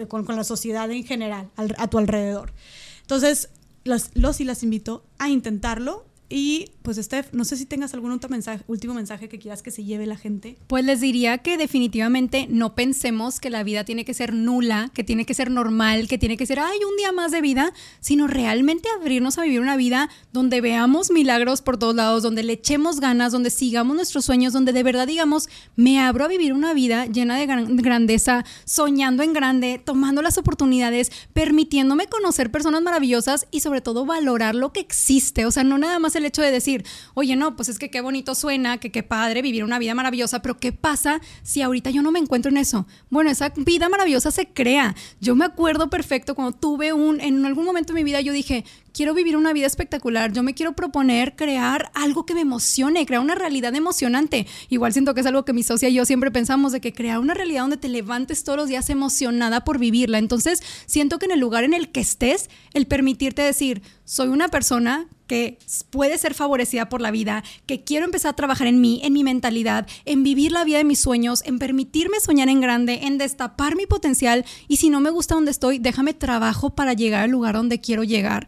con, 0.08 0.26
la 0.28 0.44
sociedad 0.44 0.90
en 0.92 1.04
general, 1.04 1.50
a 1.56 1.88
tu 1.88 1.98
alrededor. 1.98 2.54
Entonces, 3.02 3.50
los, 3.84 4.12
los 4.16 4.42
y 4.42 4.44
las 4.44 4.64
invito 4.64 5.06
a 5.18 5.30
intentarlo 5.30 6.06
y 6.30 6.72
pues 6.82 6.98
Steph, 6.98 7.34
no 7.34 7.46
sé 7.46 7.58
si 7.58 7.66
tengas 7.66 7.94
algún 7.94 8.12
otro 8.12 8.30
último 8.68 8.94
mensaje 8.94 9.30
que 9.30 9.40
quieras 9.40 9.62
que 9.62 9.72
se 9.72 9.84
lleve 9.84 10.06
la 10.06 10.18
gente. 10.18 10.58
Pues 10.68 10.84
les 10.86 11.02
diría 11.02 11.38
que 11.40 11.58
definitivamente 11.58 12.48
no 12.50 12.76
pensemos 12.76 13.40
que 13.40 13.50
la 13.50 13.64
vida 13.64 13.84
tiene 13.84 14.06
que 14.06 14.14
ser 14.14 14.34
nula, 14.34 14.92
que 14.94 15.04
tiene 15.04 15.26
que 15.26 15.34
ser 15.34 15.52
normal, 15.52 16.08
que 16.08 16.18
tiene 16.18 16.38
que 16.38 16.46
ser, 16.46 16.60
ay, 16.60 16.80
un 16.90 16.96
día 16.98 17.12
más 17.12 17.32
de 17.32 17.42
vida, 17.42 17.74
sino 18.00 18.28
realmente 18.28 18.90
abrirnos 18.98 19.38
a 19.38 19.44
vivir 19.44 19.62
una 19.62 19.78
vida 19.78 20.10
donde 20.34 20.62
veamos 20.62 21.12
milagros 21.12 21.62
por 21.62 21.78
todos 21.78 21.96
lados, 21.96 22.24
donde 22.24 22.44
le 22.44 22.54
echemos 22.54 23.00
ganas, 23.00 23.32
donde 23.32 23.50
sigamos 23.50 23.96
nuestros 23.96 24.26
sueños, 24.26 24.54
donde 24.54 24.74
de 24.74 24.84
verdad 24.84 25.08
digamos, 25.08 25.50
me 25.76 26.00
abro 26.00 26.26
a 26.26 26.28
vivir 26.28 26.54
una 26.54 26.74
vida 26.74 27.06
llena 27.06 27.38
de 27.38 27.46
grandeza, 27.46 28.46
soñando 28.66 29.24
en 29.24 29.34
grande, 29.34 29.82
tomando 29.84 30.22
las 30.22 30.38
oportunidades, 30.38 31.12
permitiéndome 31.34 32.08
conocer 32.08 32.52
personas 32.52 32.82
maravillosas 32.82 33.48
y 33.52 33.62
sobre 33.62 33.82
todo 33.82 34.06
valorar 34.06 34.56
lo 34.56 34.74
que 34.74 34.80
existe, 34.80 35.46
o 35.46 35.52
sea, 35.52 35.64
no 35.64 35.78
nada 35.78 36.00
más 36.00 36.17
el 36.18 36.26
hecho 36.26 36.42
de 36.42 36.52
decir, 36.52 36.86
oye, 37.14 37.36
no, 37.36 37.56
pues 37.56 37.70
es 37.70 37.80
que 37.80 37.90
qué 37.90 38.02
bonito 38.02 38.36
suena, 38.36 38.78
que 38.78 38.92
qué 38.92 39.04
padre 39.04 39.42
vivir 39.42 39.64
una 39.64 39.80
vida 39.80 39.96
maravillosa, 39.96 40.42
pero 40.42 40.58
¿qué 40.58 40.72
pasa 40.72 41.22
si 41.44 41.62
ahorita 41.62 41.90
yo 41.90 42.02
no 42.02 42.12
me 42.12 42.20
encuentro 42.20 42.52
en 42.52 42.58
eso? 42.58 42.88
Bueno, 43.10 43.30
esa 43.30 43.54
vida 43.56 43.90
maravillosa 43.90 44.32
se 44.32 44.48
crea. 44.48 44.96
Yo 45.20 45.36
me 45.36 45.46
acuerdo 45.46 45.90
perfecto 45.90 46.36
cuando 46.36 46.58
tuve 46.58 46.94
un, 46.94 47.22
en 47.22 47.46
algún 47.46 47.66
momento 47.66 47.94
de 47.94 48.00
mi 48.00 48.04
vida 48.04 48.22
yo 48.22 48.34
dije, 48.34 48.66
quiero 48.94 49.14
vivir 49.14 49.38
una 49.38 49.54
vida 49.54 49.68
espectacular, 49.68 50.34
yo 50.34 50.44
me 50.44 50.54
quiero 50.54 50.74
proponer 50.74 51.36
crear 51.36 51.92
algo 51.94 52.26
que 52.26 52.34
me 52.34 52.42
emocione, 52.42 53.06
crear 53.06 53.22
una 53.22 53.36
realidad 53.36 53.76
emocionante. 53.76 54.48
Igual 54.70 54.94
siento 54.94 55.14
que 55.14 55.22
es 55.22 55.28
algo 55.28 55.46
que 55.46 55.54
mi 55.54 55.64
socia 55.64 55.90
y 55.90 55.94
yo 55.94 56.06
siempre 56.06 56.32
pensamos 56.32 56.72
de 56.72 56.82
que 56.82 56.94
crear 56.94 57.20
una 57.20 57.34
realidad 57.34 57.62
donde 57.62 57.78
te 57.78 57.90
levantes 57.90 58.44
todos 58.44 58.58
los 58.58 58.70
días 58.70 58.90
emocionada 58.90 59.64
por 59.64 59.80
vivirla. 59.80 60.18
Entonces, 60.18 60.62
siento 60.86 61.20
que 61.20 61.26
en 61.26 61.32
el 61.32 61.40
lugar 61.40 61.64
en 61.64 61.74
el 61.74 61.92
que 61.92 62.00
estés, 62.00 62.50
el 62.74 62.88
permitirte 62.88 63.42
decir, 63.42 63.82
soy 64.06 64.30
una 64.30 64.48
persona 64.48 65.08
que 65.28 65.60
puede 65.90 66.18
ser 66.18 66.34
favorecida 66.34 66.90
por 66.90 67.02
la 67.02 67.12
vida, 67.12 67.44
que 67.66 67.84
quiero 67.84 68.06
empezar 68.06 68.32
a 68.32 68.36
trabajar 68.36 68.68
en 68.68 68.82
mí, 68.82 69.02
en 69.04 69.14
mi 69.14 69.24
mentalidad, 69.24 69.86
en 70.06 70.24
vivir 70.24 70.52
la 70.52 70.64
vida 70.64 70.78
de 70.78 70.86
mis 70.86 71.00
sueños, 71.00 71.44
en 71.46 71.60
permitirme 71.60 72.20
soñar 72.20 72.50
en 72.50 72.62
grande, 72.62 73.02
en 73.04 73.18
destapar 73.18 73.76
mi 73.76 73.86
potencial 73.86 74.46
y 74.68 74.78
si 74.78 74.90
no 74.90 75.02
me 75.02 75.10
gusta 75.10 75.36
donde 75.36 75.52
estoy, 75.52 75.80
déjame 75.80 76.14
trabajo 76.14 76.72
para 76.72 76.94
llegar 76.94 77.26
al 77.26 77.32
lugar 77.32 77.56
donde 77.56 77.82
quiero 77.82 78.04
llegar. 78.04 78.48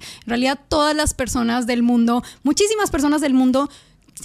Todas 0.56 0.95
las 0.95 1.14
personas 1.14 1.68
del 1.68 1.84
mundo, 1.84 2.24
muchísimas 2.43 2.92
personas 2.92 3.22
del 3.22 3.34
mundo 3.34 3.69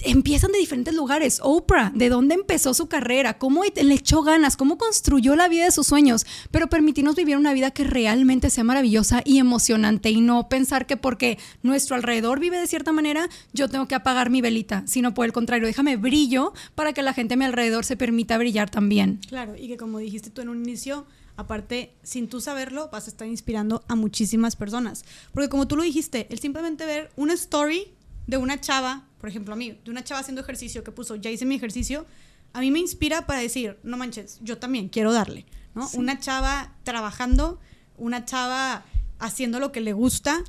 empiezan 0.03 0.51
de 0.51 0.59
diferentes 0.59 0.93
lugares. 0.93 1.39
Oprah, 1.41 1.91
¿de 1.95 2.09
dónde 2.09 2.35
empezó 2.35 2.73
su 2.73 2.87
carrera? 2.87 3.37
¿Cómo 3.37 3.63
le 3.63 3.93
echó 3.93 4.23
ganas? 4.23 4.57
¿Cómo 4.57 4.77
construyó 4.77 5.35
la 5.35 5.47
vida 5.47 5.65
de 5.65 5.71
sus 5.71 5.87
sueños? 5.87 6.25
Pero 6.51 6.67
permitirnos 6.67 7.15
vivir 7.15 7.37
una 7.37 7.53
vida 7.53 7.71
que 7.71 7.83
realmente 7.83 8.49
sea 8.49 8.63
maravillosa 8.63 9.21
y 9.25 9.39
emocionante 9.39 10.09
y 10.09 10.21
no 10.21 10.49
pensar 10.49 10.85
que 10.85 10.97
porque 10.97 11.37
nuestro 11.63 11.95
alrededor 11.95 12.39
vive 12.39 12.59
de 12.59 12.67
cierta 12.67 12.91
manera, 12.91 13.29
yo 13.53 13.69
tengo 13.69 13.87
que 13.87 13.95
apagar 13.95 14.29
mi 14.29 14.41
velita, 14.41 14.83
sino 14.85 15.13
por 15.13 15.25
el 15.25 15.33
contrario, 15.33 15.67
déjame 15.67 15.97
brillo 15.97 16.53
para 16.75 16.93
que 16.93 17.01
la 17.01 17.13
gente 17.13 17.35
a 17.35 17.37
mi 17.37 17.45
alrededor 17.45 17.85
se 17.85 17.97
permita 17.97 18.37
brillar 18.37 18.69
también. 18.69 19.19
Claro, 19.27 19.55
y 19.55 19.67
que 19.67 19.77
como 19.77 19.99
dijiste 19.99 20.29
tú 20.29 20.41
en 20.41 20.49
un 20.49 20.63
inicio, 20.63 21.05
aparte, 21.37 21.95
sin 22.03 22.29
tú 22.29 22.41
saberlo, 22.41 22.89
vas 22.91 23.07
a 23.07 23.09
estar 23.09 23.27
inspirando 23.27 23.83
a 23.87 23.95
muchísimas 23.95 24.55
personas. 24.55 25.05
Porque 25.33 25.49
como 25.49 25.67
tú 25.67 25.75
lo 25.75 25.83
dijiste, 25.83 26.27
el 26.29 26.39
simplemente 26.39 26.85
ver 26.85 27.11
una 27.15 27.33
story 27.33 27.93
de 28.27 28.37
una 28.37 28.59
chava, 28.59 29.05
por 29.19 29.29
ejemplo 29.29 29.53
a 29.53 29.57
mí, 29.57 29.79
de 29.83 29.91
una 29.91 30.03
chava 30.03 30.21
haciendo 30.21 30.41
ejercicio 30.41 30.83
que 30.83 30.91
puso, 30.91 31.15
ya 31.15 31.29
hice 31.29 31.45
mi 31.45 31.55
ejercicio, 31.55 32.05
a 32.53 32.59
mí 32.61 32.71
me 32.71 32.79
inspira 32.79 33.25
para 33.25 33.39
decir, 33.39 33.77
no 33.83 33.97
manches, 33.97 34.39
yo 34.41 34.57
también 34.57 34.89
quiero 34.89 35.11
darle, 35.11 35.45
¿no? 35.73 35.89
Una 35.93 36.19
chava 36.19 36.73
trabajando, 36.83 37.59
una 37.97 38.25
chava 38.25 38.85
haciendo 39.19 39.59
lo 39.59 39.71
que 39.71 39.81
le 39.81 39.93
gusta, 39.93 40.43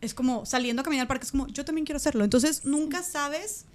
es 0.00 0.14
como 0.14 0.46
saliendo 0.46 0.80
a 0.80 0.84
caminar 0.84 1.04
al 1.04 1.08
parque, 1.08 1.26
es 1.26 1.32
como, 1.32 1.46
yo 1.48 1.64
también 1.64 1.84
quiero 1.84 1.98
hacerlo. 1.98 2.24
Entonces, 2.24 2.64
nunca 2.64 3.02
sabes 3.02 3.66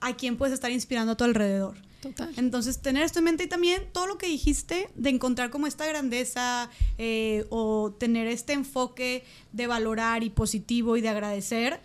a 0.00 0.16
quién 0.16 0.36
puedes 0.36 0.54
estar 0.54 0.70
inspirando 0.70 1.12
a 1.12 1.16
tu 1.16 1.24
alrededor. 1.24 1.76
Total. 2.00 2.32
Entonces, 2.36 2.78
tener 2.78 3.02
esto 3.02 3.18
en 3.18 3.24
mente 3.24 3.44
y 3.44 3.48
también 3.48 3.82
todo 3.92 4.06
lo 4.06 4.18
que 4.18 4.26
dijiste 4.28 4.88
de 4.94 5.10
encontrar 5.10 5.50
como 5.50 5.66
esta 5.66 5.84
grandeza 5.84 6.70
eh, 6.96 7.44
o 7.50 7.92
tener 7.98 8.28
este 8.28 8.52
enfoque 8.52 9.24
de 9.52 9.66
valorar 9.66 10.22
y 10.22 10.30
positivo 10.30 10.96
y 10.96 11.00
de 11.00 11.08
agradecer, 11.08 11.80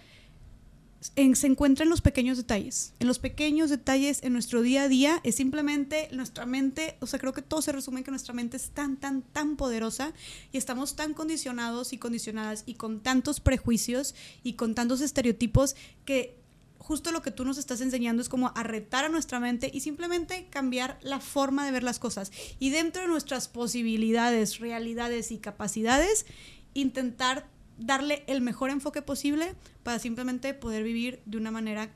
en- 1.16 1.36
se 1.36 1.48
encuentra 1.48 1.84
en 1.84 1.90
los 1.90 2.02
pequeños 2.02 2.38
detalles. 2.38 2.94
En 3.00 3.08
los 3.08 3.18
pequeños 3.20 3.72
detalles 3.72 4.22
en 4.24 4.34
nuestro 4.34 4.62
día 4.62 4.84
a 4.84 4.88
día 4.88 5.20
es 5.24 5.36
simplemente 5.36 6.08
nuestra 6.12 6.46
mente, 6.46 6.96
o 7.02 7.08
sea, 7.08 7.18
creo 7.20 7.34
que 7.34 7.42
todo 7.42 7.62
se 7.64 7.72
resume 7.72 8.00
en 8.00 8.04
que 8.06 8.12
nuestra 8.12 8.34
mente 8.36 8.56
es 8.58 8.70
tan, 8.70 8.98
tan, 8.98 9.22
tan 9.24 9.56
poderosa 9.58 10.14
y 10.52 10.58
estamos 10.58 10.96
tan 10.96 11.14
condicionados 11.16 11.92
y 11.92 11.98
condicionadas 11.98 12.64
y 12.68 12.76
con 12.76 13.02
tantos 13.02 13.40
prejuicios 13.40 14.14
y 14.44 14.54
con 14.54 14.76
tantos 14.76 15.02
estereotipos 15.02 15.76
que 16.06 16.38
justo 16.84 17.14
lo 17.14 17.22
que 17.22 17.32
tú 17.32 17.46
nos 17.46 17.58
estás 17.58 17.80
enseñando 17.80 18.22
es 18.22 18.30
como 18.30 18.52
a 18.56 18.64
retar 18.64 19.06
a 19.06 19.10
nuestra 19.10 19.40
mente 19.40 19.72
y 19.74 19.80
simplemente 19.80 20.48
cambiar 20.50 21.00
la 21.02 21.22
forma 21.22 21.66
de 21.66 21.72
ver 21.72 21.84
las 21.84 21.98
cosas. 21.98 22.32
Y 22.60 22.70
dentro 22.72 23.04
de 23.04 23.08
nuestras 23.08 23.48
posibilidades, 23.48 24.60
realidades 24.60 25.32
y 25.32 25.38
capacidades, 25.38 26.26
intentar 26.74 27.48
darle 27.78 28.24
el 28.28 28.42
mejor 28.42 28.70
enfoque 28.70 29.02
posible 29.02 29.56
para 29.82 29.98
simplemente 29.98 30.54
poder 30.54 30.84
vivir 30.84 31.22
de 31.26 31.38
una 31.38 31.52
manera 31.52 31.90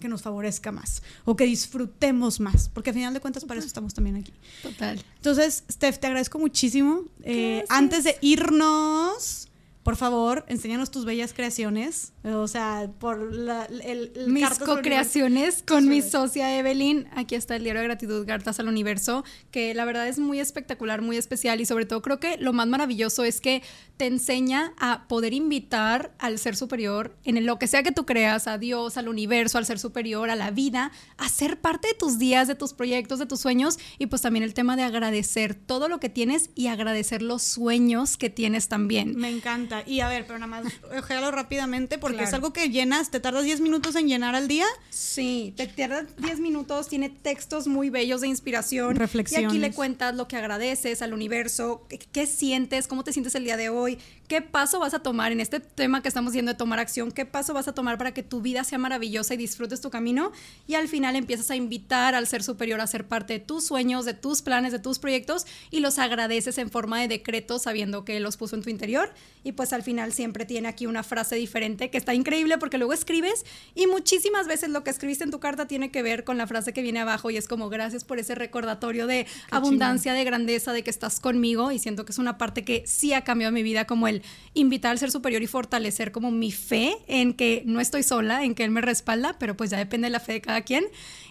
que 0.00 0.08
nos 0.08 0.22
favorezca 0.22 0.72
más 0.72 1.02
o 1.24 1.36
que 1.36 1.44
disfrutemos 1.44 2.40
más, 2.40 2.68
porque 2.68 2.90
al 2.90 2.94
final 2.94 3.14
de 3.14 3.20
cuentas 3.20 3.44
para 3.44 3.58
eso 3.58 3.68
estamos 3.68 3.94
también 3.94 4.16
aquí. 4.16 4.32
Total. 4.62 5.00
Entonces, 5.16 5.62
Steph, 5.70 5.98
te 5.98 6.08
agradezco 6.08 6.40
muchísimo. 6.40 7.04
Eh, 7.22 7.64
antes 7.68 8.02
de 8.02 8.18
irnos, 8.20 9.48
por 9.84 9.96
favor, 9.96 10.44
enséñanos 10.48 10.90
tus 10.90 11.04
bellas 11.04 11.34
creaciones. 11.34 12.14
O 12.24 12.48
sea, 12.48 12.90
por 12.98 13.34
la, 13.34 13.66
el, 13.66 14.12
el 14.16 14.28
Mis 14.32 14.58
co-creaciones 14.58 15.62
con 15.62 15.86
mi 15.88 16.00
socia 16.00 16.58
Evelyn. 16.58 17.06
Aquí 17.14 17.34
está 17.34 17.54
el 17.56 17.64
diario 17.64 17.82
de 17.82 17.88
gratitud 17.88 18.26
Cartas 18.26 18.58
al 18.58 18.68
Universo, 18.68 19.24
que 19.50 19.74
la 19.74 19.84
verdad 19.84 20.08
es 20.08 20.18
muy 20.18 20.40
espectacular, 20.40 21.02
muy 21.02 21.18
especial 21.18 21.60
y 21.60 21.66
sobre 21.66 21.84
todo 21.84 22.00
creo 22.00 22.18
que 22.18 22.38
lo 22.38 22.54
más 22.54 22.66
maravilloso 22.66 23.24
es 23.24 23.42
que 23.42 23.62
te 23.98 24.06
enseña 24.06 24.72
a 24.78 25.06
poder 25.06 25.34
invitar 25.34 26.14
al 26.18 26.38
ser 26.38 26.56
superior 26.56 27.16
en 27.24 27.44
lo 27.44 27.58
que 27.58 27.66
sea 27.66 27.82
que 27.82 27.92
tú 27.92 28.06
creas, 28.06 28.48
a 28.48 28.56
Dios, 28.56 28.96
al 28.96 29.08
universo, 29.08 29.58
al 29.58 29.66
ser 29.66 29.78
superior, 29.78 30.30
a 30.30 30.36
la 30.36 30.50
vida, 30.50 30.92
a 31.18 31.28
ser 31.28 31.60
parte 31.60 31.88
de 31.88 31.94
tus 31.94 32.18
días, 32.18 32.48
de 32.48 32.54
tus 32.54 32.72
proyectos, 32.72 33.18
de 33.18 33.26
tus 33.26 33.40
sueños 33.40 33.78
y 33.98 34.06
pues 34.06 34.22
también 34.22 34.44
el 34.44 34.54
tema 34.54 34.76
de 34.76 34.82
agradecer 34.82 35.54
todo 35.54 35.88
lo 35.88 36.00
que 36.00 36.08
tienes 36.08 36.48
y 36.54 36.68
agradecer 36.68 37.20
los 37.20 37.42
sueños 37.42 38.16
que 38.16 38.30
tienes 38.30 38.68
también. 38.68 39.14
Me 39.16 39.28
encanta. 39.28 39.73
Y 39.86 40.00
a 40.00 40.08
ver, 40.08 40.26
pero 40.26 40.38
nada 40.38 40.46
más, 40.46 40.72
ojealo 40.96 41.30
rápidamente 41.30 41.98
porque 41.98 42.22
es 42.22 42.32
algo 42.32 42.52
que 42.52 42.68
llenas, 42.70 43.10
te 43.10 43.20
tardas 43.20 43.44
10 43.44 43.60
minutos 43.60 43.96
en 43.96 44.08
llenar 44.08 44.34
al 44.34 44.48
día. 44.48 44.66
Sí, 44.90 45.52
te 45.56 45.66
tarda 45.66 46.06
10 46.18 46.40
minutos, 46.40 46.88
tiene 46.88 47.08
textos 47.10 47.66
muy 47.66 47.90
bellos 47.90 48.20
de 48.20 48.28
inspiración. 48.28 48.90
Y 48.90 48.90
aquí 48.92 48.98
Reflexiones. 48.98 49.54
le 49.54 49.72
cuentas 49.72 50.14
lo 50.14 50.28
que 50.28 50.36
agradeces 50.36 51.02
al 51.02 51.12
universo, 51.12 51.86
qué, 51.88 51.98
qué 51.98 52.26
sientes, 52.26 52.86
cómo 52.86 53.04
te 53.04 53.12
sientes 53.12 53.34
el 53.34 53.44
día 53.44 53.56
de 53.56 53.68
hoy, 53.68 53.98
qué 54.28 54.40
paso 54.40 54.78
vas 54.80 54.94
a 54.94 55.00
tomar 55.00 55.32
en 55.32 55.40
este 55.40 55.60
tema 55.60 56.02
que 56.02 56.08
estamos 56.08 56.32
viendo 56.32 56.52
de 56.52 56.58
tomar 56.58 56.78
acción, 56.78 57.12
qué 57.12 57.26
paso 57.26 57.52
vas 57.54 57.68
a 57.68 57.74
tomar 57.74 57.98
para 57.98 58.14
que 58.14 58.22
tu 58.22 58.40
vida 58.40 58.64
sea 58.64 58.78
maravillosa 58.78 59.34
y 59.34 59.36
disfrutes 59.36 59.80
tu 59.80 59.90
camino. 59.90 60.32
Y 60.66 60.74
al 60.74 60.88
final 60.88 61.16
empiezas 61.16 61.50
a 61.50 61.56
invitar 61.56 62.14
al 62.14 62.26
ser 62.26 62.42
superior 62.42 62.80
a 62.80 62.86
ser 62.86 63.06
parte 63.06 63.34
de 63.34 63.40
tus 63.40 63.66
sueños, 63.66 64.04
de 64.04 64.14
tus 64.14 64.42
planes, 64.42 64.72
de 64.72 64.78
tus 64.78 64.98
proyectos 64.98 65.46
y 65.70 65.80
los 65.80 65.98
agradeces 65.98 66.58
en 66.58 66.70
forma 66.70 67.00
de 67.00 67.08
decreto 67.08 67.58
sabiendo 67.58 68.04
que 68.04 68.18
los 68.20 68.36
puso 68.36 68.56
en 68.56 68.62
tu 68.62 68.70
interior. 68.70 69.12
Y 69.42 69.52
pues 69.52 69.72
al 69.72 69.82
final 69.82 70.12
siempre 70.12 70.46
tiene 70.46 70.68
aquí 70.68 70.86
una 70.86 71.02
frase 71.02 71.36
diferente 71.36 71.90
que 71.90 71.98
está 71.98 72.14
increíble 72.14 72.56
porque 72.58 72.78
luego 72.78 72.92
escribes 72.92 73.44
y 73.74 73.86
muchísimas 73.86 74.46
veces 74.46 74.70
lo 74.70 74.84
que 74.84 74.90
escribiste 74.90 75.24
en 75.24 75.30
tu 75.30 75.40
carta 75.40 75.66
tiene 75.66 75.90
que 75.90 76.02
ver 76.02 76.24
con 76.24 76.38
la 76.38 76.46
frase 76.46 76.72
que 76.72 76.82
viene 76.82 77.00
abajo 77.00 77.30
y 77.30 77.36
es 77.36 77.46
como 77.46 77.68
gracias 77.68 78.04
por 78.04 78.18
ese 78.18 78.34
recordatorio 78.34 79.06
de 79.06 79.26
abundancia, 79.50 80.14
de 80.14 80.24
grandeza, 80.24 80.72
de 80.72 80.82
que 80.82 80.90
estás 80.90 81.20
conmigo 81.20 81.72
y 81.72 81.78
siento 81.78 82.04
que 82.04 82.12
es 82.12 82.18
una 82.18 82.38
parte 82.38 82.64
que 82.64 82.84
sí 82.86 83.12
ha 83.12 83.22
cambiado 83.22 83.52
mi 83.52 83.62
vida 83.62 83.86
como 83.86 84.08
el 84.08 84.13
invitar 84.54 84.92
al 84.92 84.98
ser 84.98 85.10
superior 85.10 85.42
y 85.42 85.46
fortalecer 85.46 86.12
como 86.12 86.30
mi 86.30 86.52
fe 86.52 86.96
en 87.06 87.34
que 87.34 87.62
no 87.66 87.80
estoy 87.80 88.02
sola, 88.02 88.44
en 88.44 88.54
que 88.54 88.64
él 88.64 88.70
me 88.70 88.80
respalda, 88.80 89.36
pero 89.38 89.56
pues 89.56 89.70
ya 89.70 89.78
depende 89.78 90.06
de 90.06 90.10
la 90.10 90.20
fe 90.20 90.34
de 90.34 90.40
cada 90.40 90.62
quien. 90.62 90.84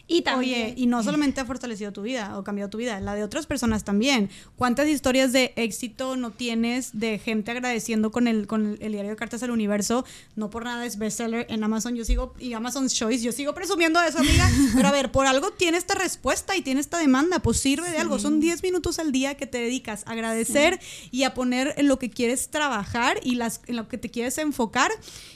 Y 0.05 0.21
también, 0.21 0.73
Oye, 0.73 0.73
y 0.75 0.85
no 0.87 1.01
solamente 1.01 1.39
ha 1.39 1.45
fortalecido 1.45 1.93
tu 1.93 2.01
vida 2.01 2.37
o 2.37 2.43
cambiado 2.43 2.69
tu 2.69 2.77
vida, 2.77 2.99
la 2.99 3.15
de 3.15 3.23
otras 3.23 3.47
personas 3.47 3.85
también. 3.85 4.29
¿Cuántas 4.57 4.89
historias 4.89 5.31
de 5.31 5.53
éxito 5.55 6.17
no 6.17 6.31
tienes 6.31 6.99
de 6.99 7.19
gente 7.19 7.51
agradeciendo 7.51 8.11
con 8.11 8.27
el, 8.27 8.45
con 8.45 8.77
el 8.81 8.91
diario 8.91 9.11
de 9.11 9.15
cartas 9.15 9.43
al 9.43 9.51
universo? 9.51 10.03
No 10.35 10.49
por 10.49 10.65
nada 10.65 10.85
es 10.85 10.97
bestseller 10.97 11.45
en 11.49 11.63
Amazon. 11.63 11.95
Yo 11.95 12.03
sigo, 12.03 12.33
y 12.37 12.51
Amazon 12.51 12.89
Choice, 12.89 13.23
yo 13.23 13.31
sigo 13.31 13.53
presumiendo 13.53 14.01
de 14.01 14.09
eso, 14.09 14.19
amiga. 14.19 14.49
Pero 14.75 14.89
a 14.89 14.91
ver, 14.91 15.09
por 15.09 15.25
algo 15.25 15.51
tiene 15.51 15.77
esta 15.77 15.95
respuesta 15.95 16.57
y 16.57 16.61
tiene 16.61 16.81
esta 16.81 16.97
demanda, 16.97 17.39
pues 17.39 17.61
sirve 17.61 17.89
de 17.89 17.97
algo. 17.97 18.19
Son 18.19 18.41
10 18.41 18.61
minutos 18.61 18.99
al 18.99 19.13
día 19.13 19.35
que 19.35 19.47
te 19.47 19.59
dedicas 19.59 20.03
a 20.05 20.11
agradecer 20.11 20.81
y 21.11 21.23
a 21.23 21.33
poner 21.33 21.75
en 21.77 21.87
lo 21.87 21.97
que 21.97 22.09
quieres 22.09 22.49
trabajar 22.49 23.21
y 23.23 23.35
las, 23.35 23.61
en 23.67 23.77
lo 23.77 23.87
que 23.87 23.97
te 23.97 24.09
quieres 24.09 24.37
enfocar 24.37 24.91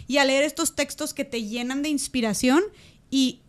y 0.07 0.17
a 0.17 0.25
leer 0.25 0.43
estos 0.43 0.75
textos 0.75 1.13
que 1.13 1.23
te 1.23 1.43
llenan 1.43 1.83
de 1.83 1.89
inspiración 1.89 2.63
y 3.09 3.39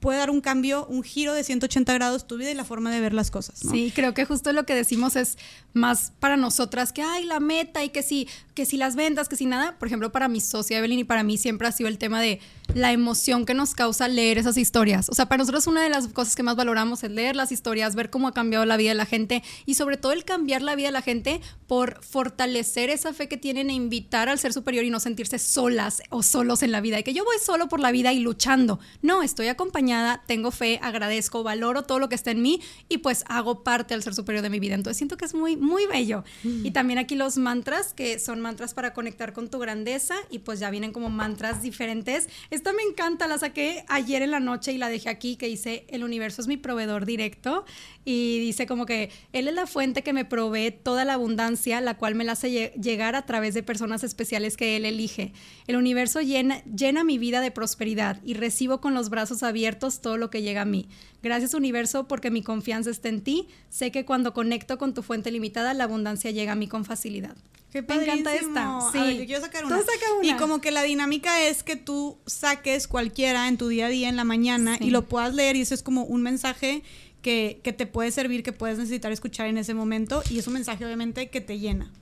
puede 0.00 0.18
dar 0.18 0.30
un 0.30 0.40
cambio, 0.40 0.86
un 0.86 1.02
giro 1.02 1.34
de 1.34 1.44
180 1.44 1.92
grados 1.94 2.26
tu 2.26 2.36
vida 2.36 2.50
y 2.50 2.54
la 2.54 2.64
forma 2.64 2.90
de 2.90 3.00
ver 3.00 3.12
las 3.12 3.30
cosas. 3.30 3.58
Sí, 3.58 3.92
creo 3.94 4.14
que 4.14 4.24
justo 4.24 4.52
lo 4.52 4.64
que 4.64 4.74
decimos 4.74 5.14
es 5.14 5.38
más 5.72 6.12
para 6.18 6.36
nosotras 6.36 6.92
que 6.92 7.02
hay 7.02 7.24
la 7.24 7.38
meta 7.38 7.84
y 7.84 7.90
que 7.90 8.02
si, 8.02 8.26
que 8.54 8.66
si 8.66 8.76
las 8.76 8.96
ventas, 8.96 9.28
que 9.28 9.36
si 9.36 9.46
nada. 9.46 9.78
Por 9.78 9.88
ejemplo, 9.88 10.10
para 10.10 10.28
mi 10.28 10.40
socia 10.40 10.78
Evelyn 10.78 11.00
y 11.00 11.04
para 11.04 11.22
mí 11.22 11.38
siempre 11.38 11.68
ha 11.68 11.72
sido 11.72 11.88
el 11.88 11.98
tema 11.98 12.20
de 12.20 12.40
la 12.74 12.92
emoción 12.92 13.46
que 13.46 13.54
nos 13.54 13.74
causa 13.74 14.08
leer 14.08 14.38
esas 14.38 14.56
historias. 14.56 15.08
O 15.08 15.14
sea, 15.14 15.26
para 15.26 15.38
nosotros 15.38 15.66
una 15.66 15.82
de 15.82 15.88
las 15.88 16.08
cosas 16.08 16.36
que 16.36 16.42
más 16.42 16.56
valoramos 16.56 17.02
es 17.02 17.10
leer 17.10 17.36
las 17.36 17.52
historias, 17.52 17.94
ver 17.94 18.10
cómo 18.10 18.28
ha 18.28 18.32
cambiado 18.32 18.64
la 18.64 18.76
vida 18.76 18.90
de 18.90 18.94
la 18.94 19.06
gente 19.06 19.42
y 19.66 19.74
sobre 19.74 19.96
todo 19.96 20.12
el 20.12 20.24
cambiar 20.24 20.62
la 20.62 20.74
vida 20.74 20.88
de 20.88 20.92
la 20.92 21.02
gente 21.02 21.40
por 21.66 22.02
fortalecer 22.02 22.90
esa 22.90 23.12
fe 23.12 23.28
que 23.28 23.36
tienen 23.36 23.70
e 23.70 23.74
invitar 23.74 24.28
al 24.28 24.38
ser 24.38 24.52
superior 24.52 24.84
y 24.84 24.90
no 24.90 25.00
sentirse 25.00 25.38
solas 25.38 26.02
o 26.10 26.22
solos 26.22 26.62
en 26.62 26.72
la 26.72 26.80
vida. 26.80 26.98
Y 26.98 27.02
que 27.02 27.14
yo 27.14 27.24
voy 27.24 27.36
solo 27.44 27.68
por 27.68 27.80
la 27.80 27.92
vida 27.92 28.12
y 28.12 28.20
luchando. 28.20 28.78
No, 29.02 29.22
estoy 29.22 29.48
acompañada, 29.48 30.22
tengo 30.26 30.50
fe, 30.50 30.78
agradezco, 30.82 31.42
valoro 31.42 31.82
todo 31.82 31.98
lo 31.98 32.08
que 32.08 32.14
está 32.14 32.30
en 32.30 32.42
mí 32.42 32.60
y 32.88 32.98
pues 32.98 33.24
hago 33.28 33.62
parte 33.62 33.94
al 33.94 34.02
ser 34.02 34.14
superior 34.14 34.42
de 34.42 34.50
mi 34.50 34.60
vida. 34.60 34.74
Entonces 34.74 34.96
siento 34.96 35.16
que 35.16 35.24
es 35.24 35.34
muy, 35.34 35.56
muy 35.56 35.86
bello. 35.86 36.24
Y 36.44 36.70
también 36.72 36.98
aquí 36.98 37.14
los 37.14 37.36
mantras, 37.36 37.94
que 37.94 38.18
son 38.18 38.40
mantras 38.40 38.74
para 38.74 38.92
conectar 38.92 39.32
con 39.32 39.48
tu 39.48 39.58
grandeza 39.58 40.14
y 40.30 40.40
pues 40.40 40.60
ya 40.60 40.70
vienen 40.70 40.92
como 40.92 41.10
mantras 41.10 41.62
diferentes. 41.62 42.28
Esta 42.60 42.74
me 42.74 42.82
encanta, 42.82 43.26
la 43.26 43.38
saqué 43.38 43.86
ayer 43.88 44.20
en 44.20 44.30
la 44.32 44.38
noche 44.38 44.70
y 44.70 44.76
la 44.76 44.90
dejé 44.90 45.08
aquí 45.08 45.36
que 45.36 45.46
dice, 45.46 45.86
el 45.88 46.04
universo 46.04 46.42
es 46.42 46.46
mi 46.46 46.58
proveedor 46.58 47.06
directo 47.06 47.64
y 48.04 48.38
dice 48.38 48.66
como 48.66 48.84
que 48.84 49.08
él 49.32 49.48
es 49.48 49.54
la 49.54 49.66
fuente 49.66 50.02
que 50.02 50.12
me 50.12 50.26
provee 50.26 50.70
toda 50.70 51.06
la 51.06 51.14
abundancia, 51.14 51.80
la 51.80 51.96
cual 51.96 52.16
me 52.16 52.24
la 52.24 52.32
hace 52.32 52.48
lle- 52.50 52.74
llegar 52.74 53.16
a 53.16 53.24
través 53.24 53.54
de 53.54 53.62
personas 53.62 54.04
especiales 54.04 54.58
que 54.58 54.76
él 54.76 54.84
elige. 54.84 55.32
El 55.68 55.76
universo 55.76 56.20
llena, 56.20 56.62
llena 56.64 57.02
mi 57.02 57.16
vida 57.16 57.40
de 57.40 57.50
prosperidad 57.50 58.20
y 58.26 58.34
recibo 58.34 58.82
con 58.82 58.92
los 58.92 59.08
brazos 59.08 59.42
abiertos 59.42 60.02
todo 60.02 60.18
lo 60.18 60.28
que 60.28 60.42
llega 60.42 60.60
a 60.60 60.66
mí. 60.66 60.86
Gracias 61.22 61.54
universo 61.54 62.08
porque 62.08 62.30
mi 62.30 62.42
confianza 62.42 62.90
está 62.90 63.08
en 63.08 63.22
ti. 63.22 63.48
Sé 63.70 63.90
que 63.90 64.04
cuando 64.04 64.34
conecto 64.34 64.76
con 64.76 64.92
tu 64.92 65.02
fuente 65.02 65.30
limitada, 65.30 65.72
la 65.72 65.84
abundancia 65.84 66.30
llega 66.30 66.52
a 66.52 66.56
mí 66.56 66.68
con 66.68 66.84
facilidad. 66.84 67.36
Qué 67.72 67.82
Me 67.82 67.94
encanta 68.02 68.34
esta. 68.34 68.80
Sí. 68.92 68.98
A 68.98 69.04
ver, 69.04 69.16
yo 69.18 69.26
quiero 69.26 69.40
sacar 69.42 69.62
Tú 69.62 69.68
una. 69.68 69.78
saca 69.78 70.12
una. 70.18 70.26
Y 70.28 70.34
como 70.34 70.60
que 70.60 70.70
la 70.72 70.82
dinámica 70.82 71.40
es 71.42 71.62
que 71.62 71.76
tú 71.76 72.18
saques 72.26 72.88
cualquiera 72.88 73.46
en 73.48 73.56
tu 73.58 73.68
día 73.68 73.86
a 73.86 73.88
día, 73.88 74.08
en 74.08 74.16
la 74.16 74.24
mañana, 74.24 74.76
Sí. 74.78 74.84
y 74.86 74.90
lo 74.90 75.06
puedas 75.08 75.34
leer 75.34 75.54
y 75.56 75.60
eso 75.60 75.74
es 75.74 75.82
como 75.84 76.02
un 76.02 76.22
mensaje 76.22 76.82
que, 77.22 77.60
que 77.62 77.72
te 77.72 77.86
puede 77.86 78.10
servir, 78.10 78.42
que 78.42 78.52
puedes 78.52 78.78
necesitar 78.78 79.12
escuchar 79.12 79.46
en 79.46 79.58
ese 79.58 79.74
momento 79.74 80.22
y 80.30 80.38
es 80.38 80.46
un 80.48 80.54
mensaje 80.54 80.84
obviamente 80.84 81.28
que 81.30 81.40
te 81.40 81.58
llena. 81.60 81.92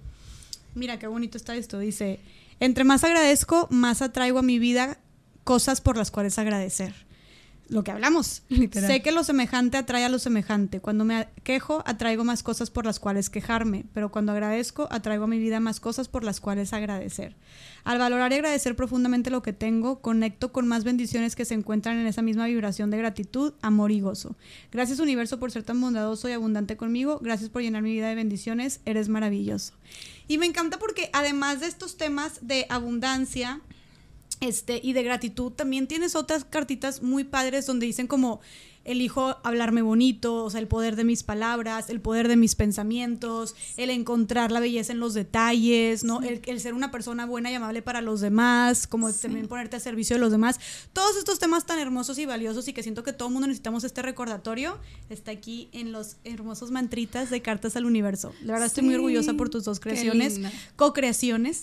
Mira 0.75 0.99
qué 0.99 1.07
bonito 1.07 1.37
está 1.37 1.55
esto. 1.57 1.79
Dice, 1.79 2.21
entre 2.61 2.85
más 2.85 3.05
agradezco, 3.05 3.67
más 3.71 4.01
atraigo 4.01 4.39
a 4.39 4.43
mi 4.43 4.59
vida 4.59 4.99
cosas 5.45 5.81
por 5.81 5.97
las 5.97 6.11
cuales 6.11 6.39
agradecer. 6.39 6.95
Lo 7.69 7.85
que 7.85 7.91
hablamos. 7.91 8.43
Literal. 8.49 8.91
Sé 8.91 9.03
que 9.03 9.13
lo 9.13 9.25
semejante 9.25 9.77
atrae 9.77 10.05
a 10.05 10.09
lo 10.09 10.19
semejante. 10.19 10.81
Cuando 10.81 11.05
me 11.05 11.29
quejo, 11.43 11.83
atraigo 11.87 12.25
más 12.25 12.43
cosas 12.43 12.71
por 12.71 12.87
las 12.87 12.99
cuales 12.99 13.29
quejarme, 13.31 13.85
pero 13.93 14.11
cuando 14.11 14.33
agradezco, 14.33 14.89
atraigo 14.91 15.25
a 15.25 15.29
mi 15.29 15.39
vida 15.39 15.61
más 15.61 15.81
cosas 15.81 16.09
por 16.09 16.25
las 16.25 16.41
cuales 16.41 16.73
agradecer. 16.73 17.37
Al 17.85 17.99
valorar 17.99 18.33
y 18.33 18.37
agradecer 18.37 18.75
profundamente 18.75 19.31
lo 19.31 19.43
que 19.43 19.53
tengo, 19.53 20.01
conecto 20.01 20.53
con 20.53 20.67
más 20.67 20.85
bendiciones 20.85 21.37
que 21.37 21.45
se 21.45 21.55
encuentran 21.55 21.99
en 21.99 22.07
esa 22.07 22.23
misma 22.23 22.47
vibración 22.47 22.91
de 22.91 22.99
gratitud, 22.99 23.53
amor 23.61 23.93
y 23.93 24.01
gozo. 24.01 24.37
Gracias 24.73 24.99
universo 24.99 25.39
por 25.39 25.51
ser 25.51 25.63
tan 25.63 25.81
bondadoso 25.81 26.29
y 26.29 26.33
abundante 26.33 26.77
conmigo. 26.77 27.19
Gracias 27.23 27.51
por 27.51 27.63
llenar 27.63 27.83
mi 27.83 27.93
vida 27.93 28.09
de 28.09 28.15
bendiciones. 28.15 28.81
Eres 28.85 29.09
maravilloso. 29.09 29.75
Y 30.27 30.39
me 30.39 30.47
encanta 30.47 30.79
porque 30.79 31.11
además 31.13 31.61
de 31.61 31.67
estos 31.67 31.97
temas 31.97 32.47
de 32.47 32.67
abundancia, 32.69 33.61
este, 34.41 34.81
y 34.83 34.93
de 34.93 35.03
gratitud, 35.03 35.53
también 35.53 35.87
tienes 35.87 36.15
otras 36.15 36.45
cartitas 36.45 37.03
muy 37.03 37.25
padres 37.25 37.67
donde 37.67 37.87
dicen 37.87 38.07
como 38.07 38.41
elijo 38.91 39.37
hablarme 39.45 39.83
bonito, 39.83 40.45
o 40.45 40.51
sea, 40.51 40.61
el 40.61 40.67
poder 40.67 40.97
de 40.97 41.05
mis 41.05 41.23
palabras, 41.23 41.91
el 41.91 42.01
poder 42.01 42.27
de 42.29 42.37
mis 42.37 42.55
pensamientos, 42.55 43.55
el 43.77 43.91
encontrar 43.91 44.51
la 44.51 44.61
belleza 44.61 44.93
en 44.93 44.99
los 45.01 45.15
detalles, 45.15 46.05
¿no? 46.05 46.23
El, 46.23 46.41
el 46.47 46.61
ser 46.61 46.75
una 46.75 46.91
persona 46.91 47.27
buena 47.27 47.51
y 47.51 47.55
amable 47.55 47.83
para 47.83 48.01
los 48.01 48.21
demás, 48.21 48.87
como 48.87 49.13
también 49.13 49.47
ponerte 49.49 49.77
a 49.77 49.81
servicio 49.81 50.17
de 50.17 50.21
los 50.21 50.31
demás. 50.33 50.59
Todos 50.93 51.17
estos 51.17 51.39
temas 51.39 51.67
tan 51.67 51.79
hermosos 51.79 52.19
y 52.19 52.27
valiosos 52.27 52.67
y 52.69 52.73
que 52.73 52.83
siento 52.83 53.03
que 53.03 53.13
todo 53.13 53.29
el 53.29 53.35
mundo 53.35 53.47
necesitamos 53.47 53.85
este 53.85 54.03
recordatorio, 54.03 54.79
está 55.11 55.31
aquí 55.31 55.69
en 55.73 55.93
los 55.93 56.17
hermosos 56.25 56.71
mantritas 56.71 57.31
de 57.31 57.43
Cartas 57.43 57.77
al 57.77 57.85
Universo. 57.87 58.33
La 58.43 58.53
verdad 58.55 58.67
estoy 58.67 58.85
muy 58.85 58.95
orgullosa 58.95 59.35
por 59.35 59.51
tus 59.51 59.65
dos 59.65 59.81
creaciones, 59.81 60.39
co-creaciones 60.77 61.57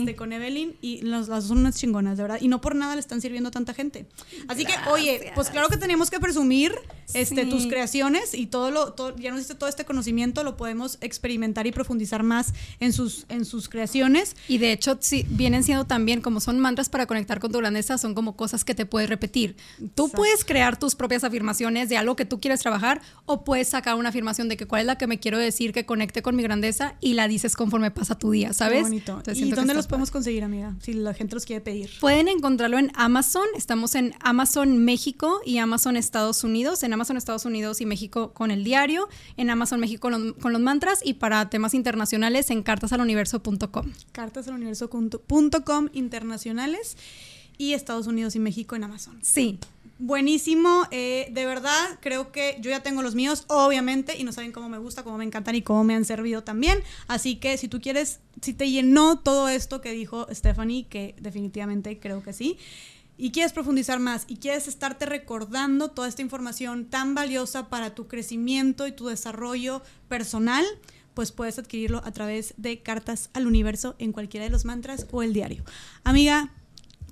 este, 0.00 0.16
con 0.16 0.32
Evelyn 0.32 0.76
y 0.80 1.02
los- 1.02 1.28
las 1.28 1.42
dos 1.44 1.48
son 1.48 1.58
unas 1.58 1.76
chingonas, 1.76 2.16
de 2.16 2.22
verdad. 2.22 2.38
Y 2.40 2.48
no 2.48 2.60
por 2.60 2.74
nada 2.76 2.94
le 2.94 3.00
están 3.00 3.20
sirviendo 3.20 3.48
a 3.48 3.52
tanta 3.52 3.74
gente. 3.74 4.06
Así 4.46 4.64
que, 4.64 4.72
oye, 4.90 5.32
pues 5.34 5.50
claro 5.50 5.68
que 5.68 5.76
teníamos 5.76 6.10
que 6.10 6.20
presumir 6.20 6.67
este, 7.14 7.44
Sí. 7.44 7.48
tus 7.50 7.66
creaciones 7.66 8.34
y 8.34 8.46
todo 8.46 8.70
lo, 8.70 8.92
todo, 8.92 9.16
ya 9.16 9.30
nos 9.30 9.38
diste 9.40 9.54
todo 9.54 9.68
este 9.70 9.86
conocimiento, 9.86 10.44
lo 10.44 10.58
podemos 10.58 10.98
experimentar 11.00 11.66
y 11.66 11.72
profundizar 11.72 12.22
más 12.22 12.52
en 12.80 12.92
sus, 12.92 13.24
en 13.30 13.46
sus 13.46 13.70
creaciones. 13.70 14.36
Y 14.46 14.58
de 14.58 14.72
hecho, 14.72 14.98
sí, 15.00 15.24
vienen 15.30 15.64
siendo 15.64 15.86
también, 15.86 16.20
como 16.20 16.40
son 16.40 16.58
mantras 16.60 16.90
para 16.90 17.06
conectar 17.06 17.40
con 17.40 17.50
tu 17.50 17.58
grandeza, 17.58 17.96
son 17.96 18.14
como 18.14 18.36
cosas 18.36 18.62
que 18.64 18.74
te 18.74 18.84
puedes 18.84 19.08
repetir. 19.08 19.56
Tú 19.78 20.04
Exacto. 20.04 20.16
puedes 20.16 20.44
crear 20.44 20.78
tus 20.78 20.94
propias 20.96 21.24
afirmaciones 21.24 21.88
de 21.88 21.96
algo 21.96 22.14
que 22.14 22.26
tú 22.26 22.40
quieres 22.40 22.60
trabajar 22.60 23.00
o 23.24 23.42
puedes 23.42 23.68
sacar 23.68 23.94
una 23.94 24.10
afirmación 24.10 24.50
de 24.50 24.58
que 24.58 24.66
cuál 24.66 24.82
es 24.82 24.86
la 24.86 24.98
que 24.98 25.06
me 25.06 25.18
quiero 25.18 25.38
decir 25.38 25.72
que 25.72 25.86
conecte 25.86 26.20
con 26.20 26.36
mi 26.36 26.42
grandeza 26.42 26.96
y 27.00 27.14
la 27.14 27.26
dices 27.26 27.56
conforme 27.56 27.90
pasa 27.90 28.18
tu 28.18 28.32
día, 28.32 28.52
¿sabes? 28.52 28.78
Qué 28.78 28.82
bonito. 28.82 29.12
Entonces 29.16 29.46
¿Y 29.46 29.50
dónde 29.50 29.72
los 29.72 29.86
podemos 29.86 30.10
padre. 30.10 30.18
conseguir, 30.18 30.44
amiga? 30.44 30.74
Si 30.82 30.92
la 30.92 31.14
gente 31.14 31.34
los 31.36 31.46
quiere 31.46 31.62
pedir. 31.62 31.88
Pueden 32.00 32.28
encontrarlo 32.28 32.78
en 32.78 32.92
Amazon. 32.96 33.46
Estamos 33.56 33.94
en 33.94 34.12
Amazon 34.20 34.76
México 34.84 35.40
y 35.46 35.56
Amazon 35.56 35.96
Estados 35.96 36.44
Unidos. 36.44 36.57
En 36.58 36.92
Amazon 36.92 37.16
Estados 37.16 37.44
Unidos 37.44 37.80
y 37.80 37.86
México 37.86 38.32
con 38.32 38.50
el 38.50 38.64
diario. 38.64 39.08
En 39.36 39.48
Amazon 39.48 39.78
México 39.78 40.02
con 40.02 40.12
los, 40.12 40.34
con 40.34 40.52
los 40.52 40.60
mantras. 40.60 41.00
Y 41.04 41.14
para 41.14 41.48
temas 41.50 41.72
internacionales 41.74 42.50
en 42.50 42.62
cartasaluniverso.com. 42.62 43.92
Cartasaluniverso.com 44.12 45.88
internacionales 45.92 46.96
y 47.58 47.74
Estados 47.74 48.06
Unidos 48.06 48.34
y 48.36 48.40
México 48.40 48.76
en 48.76 48.84
Amazon. 48.84 49.18
Sí. 49.22 49.58
Buenísimo, 50.00 50.86
eh, 50.92 51.28
de 51.32 51.44
verdad, 51.44 51.98
creo 52.00 52.30
que 52.30 52.56
yo 52.60 52.70
ya 52.70 52.84
tengo 52.84 53.02
los 53.02 53.16
míos, 53.16 53.44
obviamente, 53.48 54.16
y 54.16 54.22
no 54.22 54.30
saben 54.30 54.52
cómo 54.52 54.68
me 54.68 54.78
gusta, 54.78 55.02
cómo 55.02 55.18
me 55.18 55.24
encantan 55.24 55.56
y 55.56 55.62
cómo 55.62 55.82
me 55.82 55.96
han 55.96 56.04
servido 56.04 56.44
también. 56.44 56.78
Así 57.08 57.34
que 57.34 57.56
si 57.56 57.66
tú 57.66 57.80
quieres, 57.80 58.20
si 58.40 58.52
te 58.52 58.70
llenó 58.70 59.18
todo 59.18 59.48
esto 59.48 59.80
que 59.80 59.90
dijo 59.90 60.28
Stephanie, 60.32 60.86
que 60.88 61.16
definitivamente 61.20 61.98
creo 61.98 62.22
que 62.22 62.32
sí, 62.32 62.58
y 63.18 63.32
quieres 63.32 63.52
profundizar 63.52 63.98
más 63.98 64.24
y 64.28 64.36
quieres 64.36 64.68
estarte 64.68 65.04
recordando 65.04 65.90
toda 65.90 66.08
esta 66.08 66.22
información 66.22 66.86
tan 66.86 67.14
valiosa 67.14 67.68
para 67.68 67.94
tu 67.94 68.06
crecimiento 68.06 68.86
y 68.86 68.92
tu 68.92 69.08
desarrollo 69.08 69.82
personal, 70.08 70.64
pues 71.14 71.32
puedes 71.32 71.58
adquirirlo 71.58 72.00
a 72.04 72.12
través 72.12 72.54
de 72.56 72.80
Cartas 72.80 73.28
al 73.34 73.48
Universo 73.48 73.96
en 73.98 74.12
cualquiera 74.12 74.44
de 74.44 74.50
los 74.50 74.64
mantras 74.64 75.06
o 75.10 75.24
el 75.24 75.32
diario. 75.32 75.64
Amiga, 76.04 76.52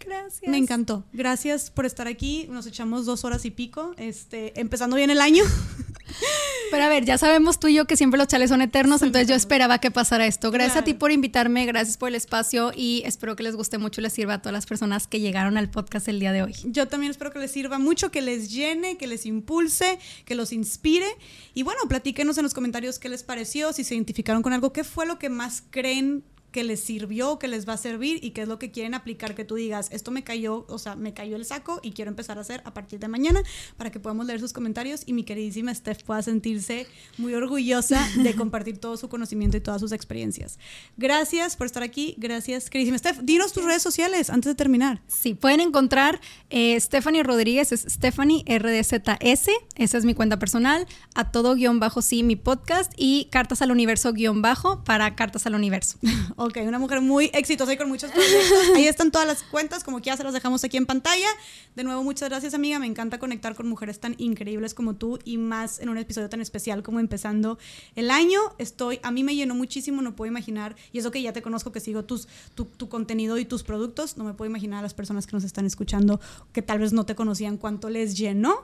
Gracias. 0.05 0.51
me 0.51 0.59
encantó. 0.59 1.05
Gracias 1.13 1.71
por 1.71 1.87
estar 1.87 2.07
aquí. 2.07 2.47
Nos 2.51 2.67
echamos 2.67 3.07
dos 3.07 3.25
horas 3.25 3.45
y 3.45 3.51
pico, 3.51 3.95
este, 3.97 4.59
empezando 4.61 4.97
bien 4.97 5.11
el 5.11 5.21
año. 5.21 5.45
Pero 6.71 6.85
a 6.85 6.89
ver, 6.89 7.05
ya 7.05 7.19
sabemos 7.19 7.59
tú 7.59 7.69
y 7.69 7.75
yo 7.75 7.87
que 7.87 7.97
siempre 7.97 8.19
los 8.19 8.29
chales 8.29 8.51
son 8.51 8.61
eternos, 8.61 9.03
entonces 9.03 9.29
yo 9.29 9.35
esperaba 9.35 9.79
que 9.79 9.91
pasara 9.91 10.27
esto. 10.27 10.51
Gracias 10.51 10.77
a 10.77 10.85
ti 10.85 10.95
por 10.95 11.13
invitarme, 11.13 11.67
gracias 11.67 11.97
por 11.97 12.09
el 12.09 12.15
espacio 12.15 12.73
y 12.75 13.03
espero 13.05 13.37
que 13.37 13.43
les 13.43 13.57
guste 13.57 13.79
mucho 13.79 14.01
y 14.01 14.03
les 14.03 14.13
sirva 14.13 14.35
a 14.35 14.39
todas 14.43 14.53
las 14.53 14.67
personas 14.67 15.07
que 15.07 15.21
llegaron 15.21 15.57
al 15.57 15.71
podcast 15.71 16.09
el 16.09 16.21
día 16.21 16.33
de 16.33 16.43
hoy. 16.43 16.55
Yo 16.65 16.89
también 16.89 17.11
espero 17.11 17.31
que 17.31 17.39
les 17.39 17.51
sirva 17.51 17.79
mucho, 17.79 18.11
que 18.11 18.23
les 18.23 18.51
llene, 18.51 18.97
que 18.97 19.07
les 19.07 19.27
impulse, 19.27 19.99
que 20.25 20.35
los 20.35 20.53
inspire. 20.53 21.07
Y 21.55 21.63
bueno, 21.63 21.81
platíquenos 21.89 22.37
en 22.39 22.45
los 22.45 22.55
comentarios 22.55 22.99
qué 22.99 23.09
les 23.09 23.23
pareció, 23.23 23.73
si 23.73 23.85
se 23.85 23.95
identificaron 23.95 24.43
con 24.43 24.53
algo, 24.53 24.73
qué 24.73 24.85
fue 24.85 25.07
lo 25.07 25.19
que 25.19 25.29
más 25.29 25.63
creen 25.71 26.25
que 26.51 26.65
les 26.65 26.81
sirvió, 26.81 27.39
que 27.39 27.49
les 27.49 27.69
va 27.69 27.75
a 27.75 27.77
servir 27.77 28.19
y 28.23 28.31
qué 28.31 28.43
es 28.43 28.49
lo 28.49 28.59
que 28.59 28.71
quieren 28.71 28.95
aplicar, 28.95 29.35
que 29.35 29.45
tú 29.45 29.57
digas, 29.57 29.89
esto 29.93 30.11
me 30.11 30.25
cayó, 30.25 30.65
o 30.69 30.79
sea, 30.79 30.97
me 30.97 31.13
cayó 31.13 31.37
el 31.37 31.45
saco 31.45 31.81
y 31.83 31.93
quiero 31.93 32.11
empezar 32.11 32.39
a 32.39 32.41
hacer 32.41 32.63
a 32.65 32.73
partir 32.73 32.99
de 32.99 33.09
mañana 33.09 33.43
para 33.77 33.91
que 33.91 34.01
podamos 34.01 34.27
leer 34.27 34.41
sus 34.41 34.53
comentarios 34.53 35.03
y 35.07 35.13
mi 35.13 35.25
queridísima 35.25 35.75
Steph 35.75 36.03
pueda 36.05 36.23
sentirse 36.23 36.87
muy 37.19 37.35
orgullosa 37.35 38.07
de 38.23 38.35
compartir 38.37 38.79
todo 38.79 38.97
su 38.97 39.09
conocimiento 39.09 39.57
y 39.57 39.61
todas 39.61 39.81
sus 39.81 39.93
experiencias. 39.93 40.59
Gracias 40.97 41.57
por 41.57 41.67
estar 41.67 41.83
aquí, 41.83 42.15
gracias 42.19 42.71
queridísima 42.71 42.99
Steph. 42.99 43.19
Dinos 43.23 43.53
tus 43.53 43.65
redes 43.65 43.83
sociales 43.83 44.31
antes 44.31 44.51
de 44.51 44.55
terminar. 44.55 45.03
Sí, 45.07 45.35
pueden 45.35 45.61
encontrar 45.61 46.21
eh, 46.51 46.79
Stephanie 46.81 47.23
Rodríguez, 47.23 47.73
es 47.73 47.83
Stephanie 47.89 48.45
RDZS, 48.47 49.51
esa 49.77 49.99
es 49.99 50.05
mi 50.05 50.15
cuenta 50.15 50.39
personal, 50.39 50.87
a 51.15 51.31
todo 51.31 51.55
guion 51.55 51.81
bajo 51.81 52.03
sí 52.03 52.23
mi 52.23 52.37
podcast 52.37 52.93
y 52.97 53.29
Cartas 53.31 53.63
al 53.63 53.71
Universo 53.71 54.13
guion 54.13 54.43
bajo 54.43 54.85
para 54.85 55.15
Cartas 55.17 55.47
al 55.47 55.55
Universo. 55.55 55.99
Ok, 56.39 56.59
una 56.67 56.79
mujer 56.79 57.01
muy 57.01 57.31
exitosa 57.33 57.73
y 57.73 57.79
con 57.79 57.89
muchos 57.89 58.11
proyectos. 58.11 58.77
Ahí 58.77 58.87
están 58.87 59.11
todas 59.11 59.27
las 59.27 59.43
cuentas, 59.43 59.83
como 59.83 60.03
que 60.03 60.15
se 60.15 60.23
las 60.23 60.35
dejamos 60.35 60.63
aquí 60.65 60.77
en 60.77 60.85
pantalla. 60.85 61.29
De 61.75 61.83
nuevo, 61.83 62.03
muchas 62.03 62.29
gracias, 62.29 62.53
amiga. 62.53 62.79
Me 62.79 62.87
encanta 62.87 63.19
conectar 63.19 63.55
con 63.55 63.67
mujeres 63.67 64.01
tan 64.01 64.15
increíbles 64.19 64.75
como 64.75 64.97
tú 64.97 65.19
y 65.25 65.39
más 65.39 65.81
en 65.81 65.89
un 65.89 65.97
episodio 65.97 66.29
tan 66.29 66.43
especial 66.43 66.83
como 66.83 67.01
empezando 67.01 67.59
el 67.95 68.11
año. 68.11 68.39
Estoy, 68.59 69.01
a 69.03 69.11
mí 69.13 69.25
me 69.25 69.35
llenó 69.35 69.55
muchísimo, 69.55 70.03
no 70.03 70.15
puedo 70.15 70.31
imaginar, 70.31 70.77
y 70.93 70.99
eso 70.99 71.11
que 71.11 71.23
ya 71.23 71.33
te 71.33 71.41
conozco, 71.41 71.73
que 71.73 71.81
sigo 71.81 72.05
tus, 72.05 72.29
tu, 72.55 72.67
tu 72.67 72.91
contenido 72.91 73.39
y 73.39 73.47
tus 73.47 73.63
productos, 73.63 74.19
no 74.19 74.25
me 74.25 74.35
puedo 74.35 74.51
imaginar 74.51 74.81
a 74.81 74.83
las 74.83 74.93
personas 74.93 75.27
que 75.27 75.33
nos 75.35 75.45
están 75.45 75.65
escuchando 75.65 76.21
que 76.53 76.61
tal 76.61 76.81
vez 76.81 76.93
no 76.93 77.07
te 77.07 77.15
conocían 77.15 77.57
cuánto 77.57 77.89
les 77.89 78.15
llenó 78.15 78.63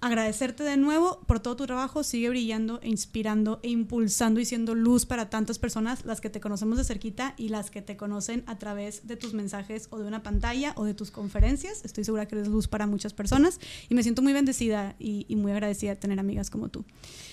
agradecerte 0.00 0.62
de 0.64 0.76
nuevo 0.76 1.20
por 1.26 1.40
todo 1.40 1.56
tu 1.56 1.66
trabajo. 1.66 2.02
Sigue 2.02 2.28
brillando 2.28 2.80
e 2.82 2.88
inspirando 2.88 3.60
e 3.62 3.68
impulsando 3.68 4.40
y 4.40 4.44
siendo 4.44 4.74
luz 4.74 5.06
para 5.06 5.30
tantas 5.30 5.58
personas, 5.58 6.04
las 6.04 6.20
que 6.20 6.30
te 6.30 6.40
conocemos 6.40 6.78
de 6.78 6.84
cerquita 6.84 7.34
y 7.36 7.48
las 7.48 7.70
que 7.70 7.82
te 7.82 7.96
conocen 7.96 8.42
a 8.46 8.58
través 8.58 9.06
de 9.06 9.16
tus 9.16 9.34
mensajes 9.34 9.88
o 9.90 9.98
de 9.98 10.06
una 10.06 10.22
pantalla 10.22 10.72
o 10.76 10.84
de 10.84 10.94
tus 10.94 11.10
conferencias. 11.10 11.84
Estoy 11.84 12.04
segura 12.04 12.26
que 12.26 12.36
eres 12.36 12.48
luz 12.48 12.68
para 12.68 12.86
muchas 12.86 13.12
personas 13.12 13.60
y 13.88 13.94
me 13.94 14.02
siento 14.02 14.22
muy 14.22 14.32
bendecida 14.32 14.96
y, 14.98 15.26
y 15.28 15.36
muy 15.36 15.52
agradecida 15.52 15.90
de 15.90 15.96
tener 15.96 16.18
amigas 16.18 16.50
como 16.50 16.68
tú. 16.68 16.84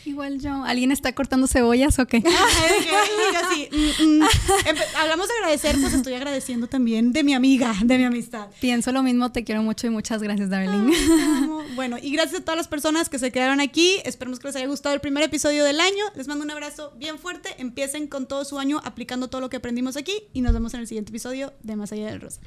Igual 0.05 0.39
yo, 0.39 0.63
¿alguien 0.65 0.91
está 0.91 1.13
cortando 1.13 1.47
cebollas 1.47 1.97
o 1.99 2.05
qué? 2.05 2.17
Así, 2.17 3.69
mm, 3.71 4.03
mm. 4.19 4.21
Empe- 4.65 4.85
Hablamos 4.97 5.27
de 5.29 5.33
agradecer, 5.35 5.77
pues 5.79 5.93
estoy 5.93 6.13
agradeciendo 6.13 6.67
también 6.67 7.13
de 7.13 7.23
mi 7.23 7.33
amiga, 7.33 7.73
de 7.83 7.97
mi 7.97 8.03
amistad. 8.03 8.47
Pienso 8.59 8.91
lo 8.91 9.01
mismo, 9.01 9.31
te 9.31 9.43
quiero 9.43 9.63
mucho 9.63 9.87
y 9.87 9.91
muchas 9.91 10.21
gracias, 10.21 10.49
Darling. 10.49 10.91
Ay. 10.93 11.73
Bueno, 11.75 11.97
y 12.01 12.11
gracias 12.11 12.41
a 12.41 12.43
todas 12.43 12.57
las 12.57 12.67
personas 12.67 13.09
que 13.09 13.17
se 13.17 13.31
quedaron 13.31 13.61
aquí. 13.61 13.97
Esperemos 14.05 14.39
que 14.39 14.47
les 14.47 14.55
haya 14.57 14.67
gustado 14.67 14.93
el 14.93 15.01
primer 15.01 15.23
episodio 15.23 15.63
del 15.63 15.79
año. 15.79 16.03
Les 16.15 16.27
mando 16.27 16.43
un 16.43 16.51
abrazo 16.51 16.93
bien 16.97 17.17
fuerte. 17.17 17.49
Empiecen 17.57 18.07
con 18.07 18.27
todo 18.27 18.45
su 18.45 18.59
año 18.59 18.81
aplicando 18.83 19.29
todo 19.29 19.41
lo 19.41 19.49
que 19.49 19.57
aprendimos 19.57 19.97
aquí 19.97 20.13
y 20.33 20.41
nos 20.41 20.53
vemos 20.53 20.73
en 20.73 20.81
el 20.81 20.87
siguiente 20.87 21.11
episodio 21.11 21.53
de 21.63 21.75
Más 21.75 21.91
allá 21.91 22.07
del 22.07 22.21
rosa. 22.21 22.39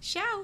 Chao. 0.00 0.42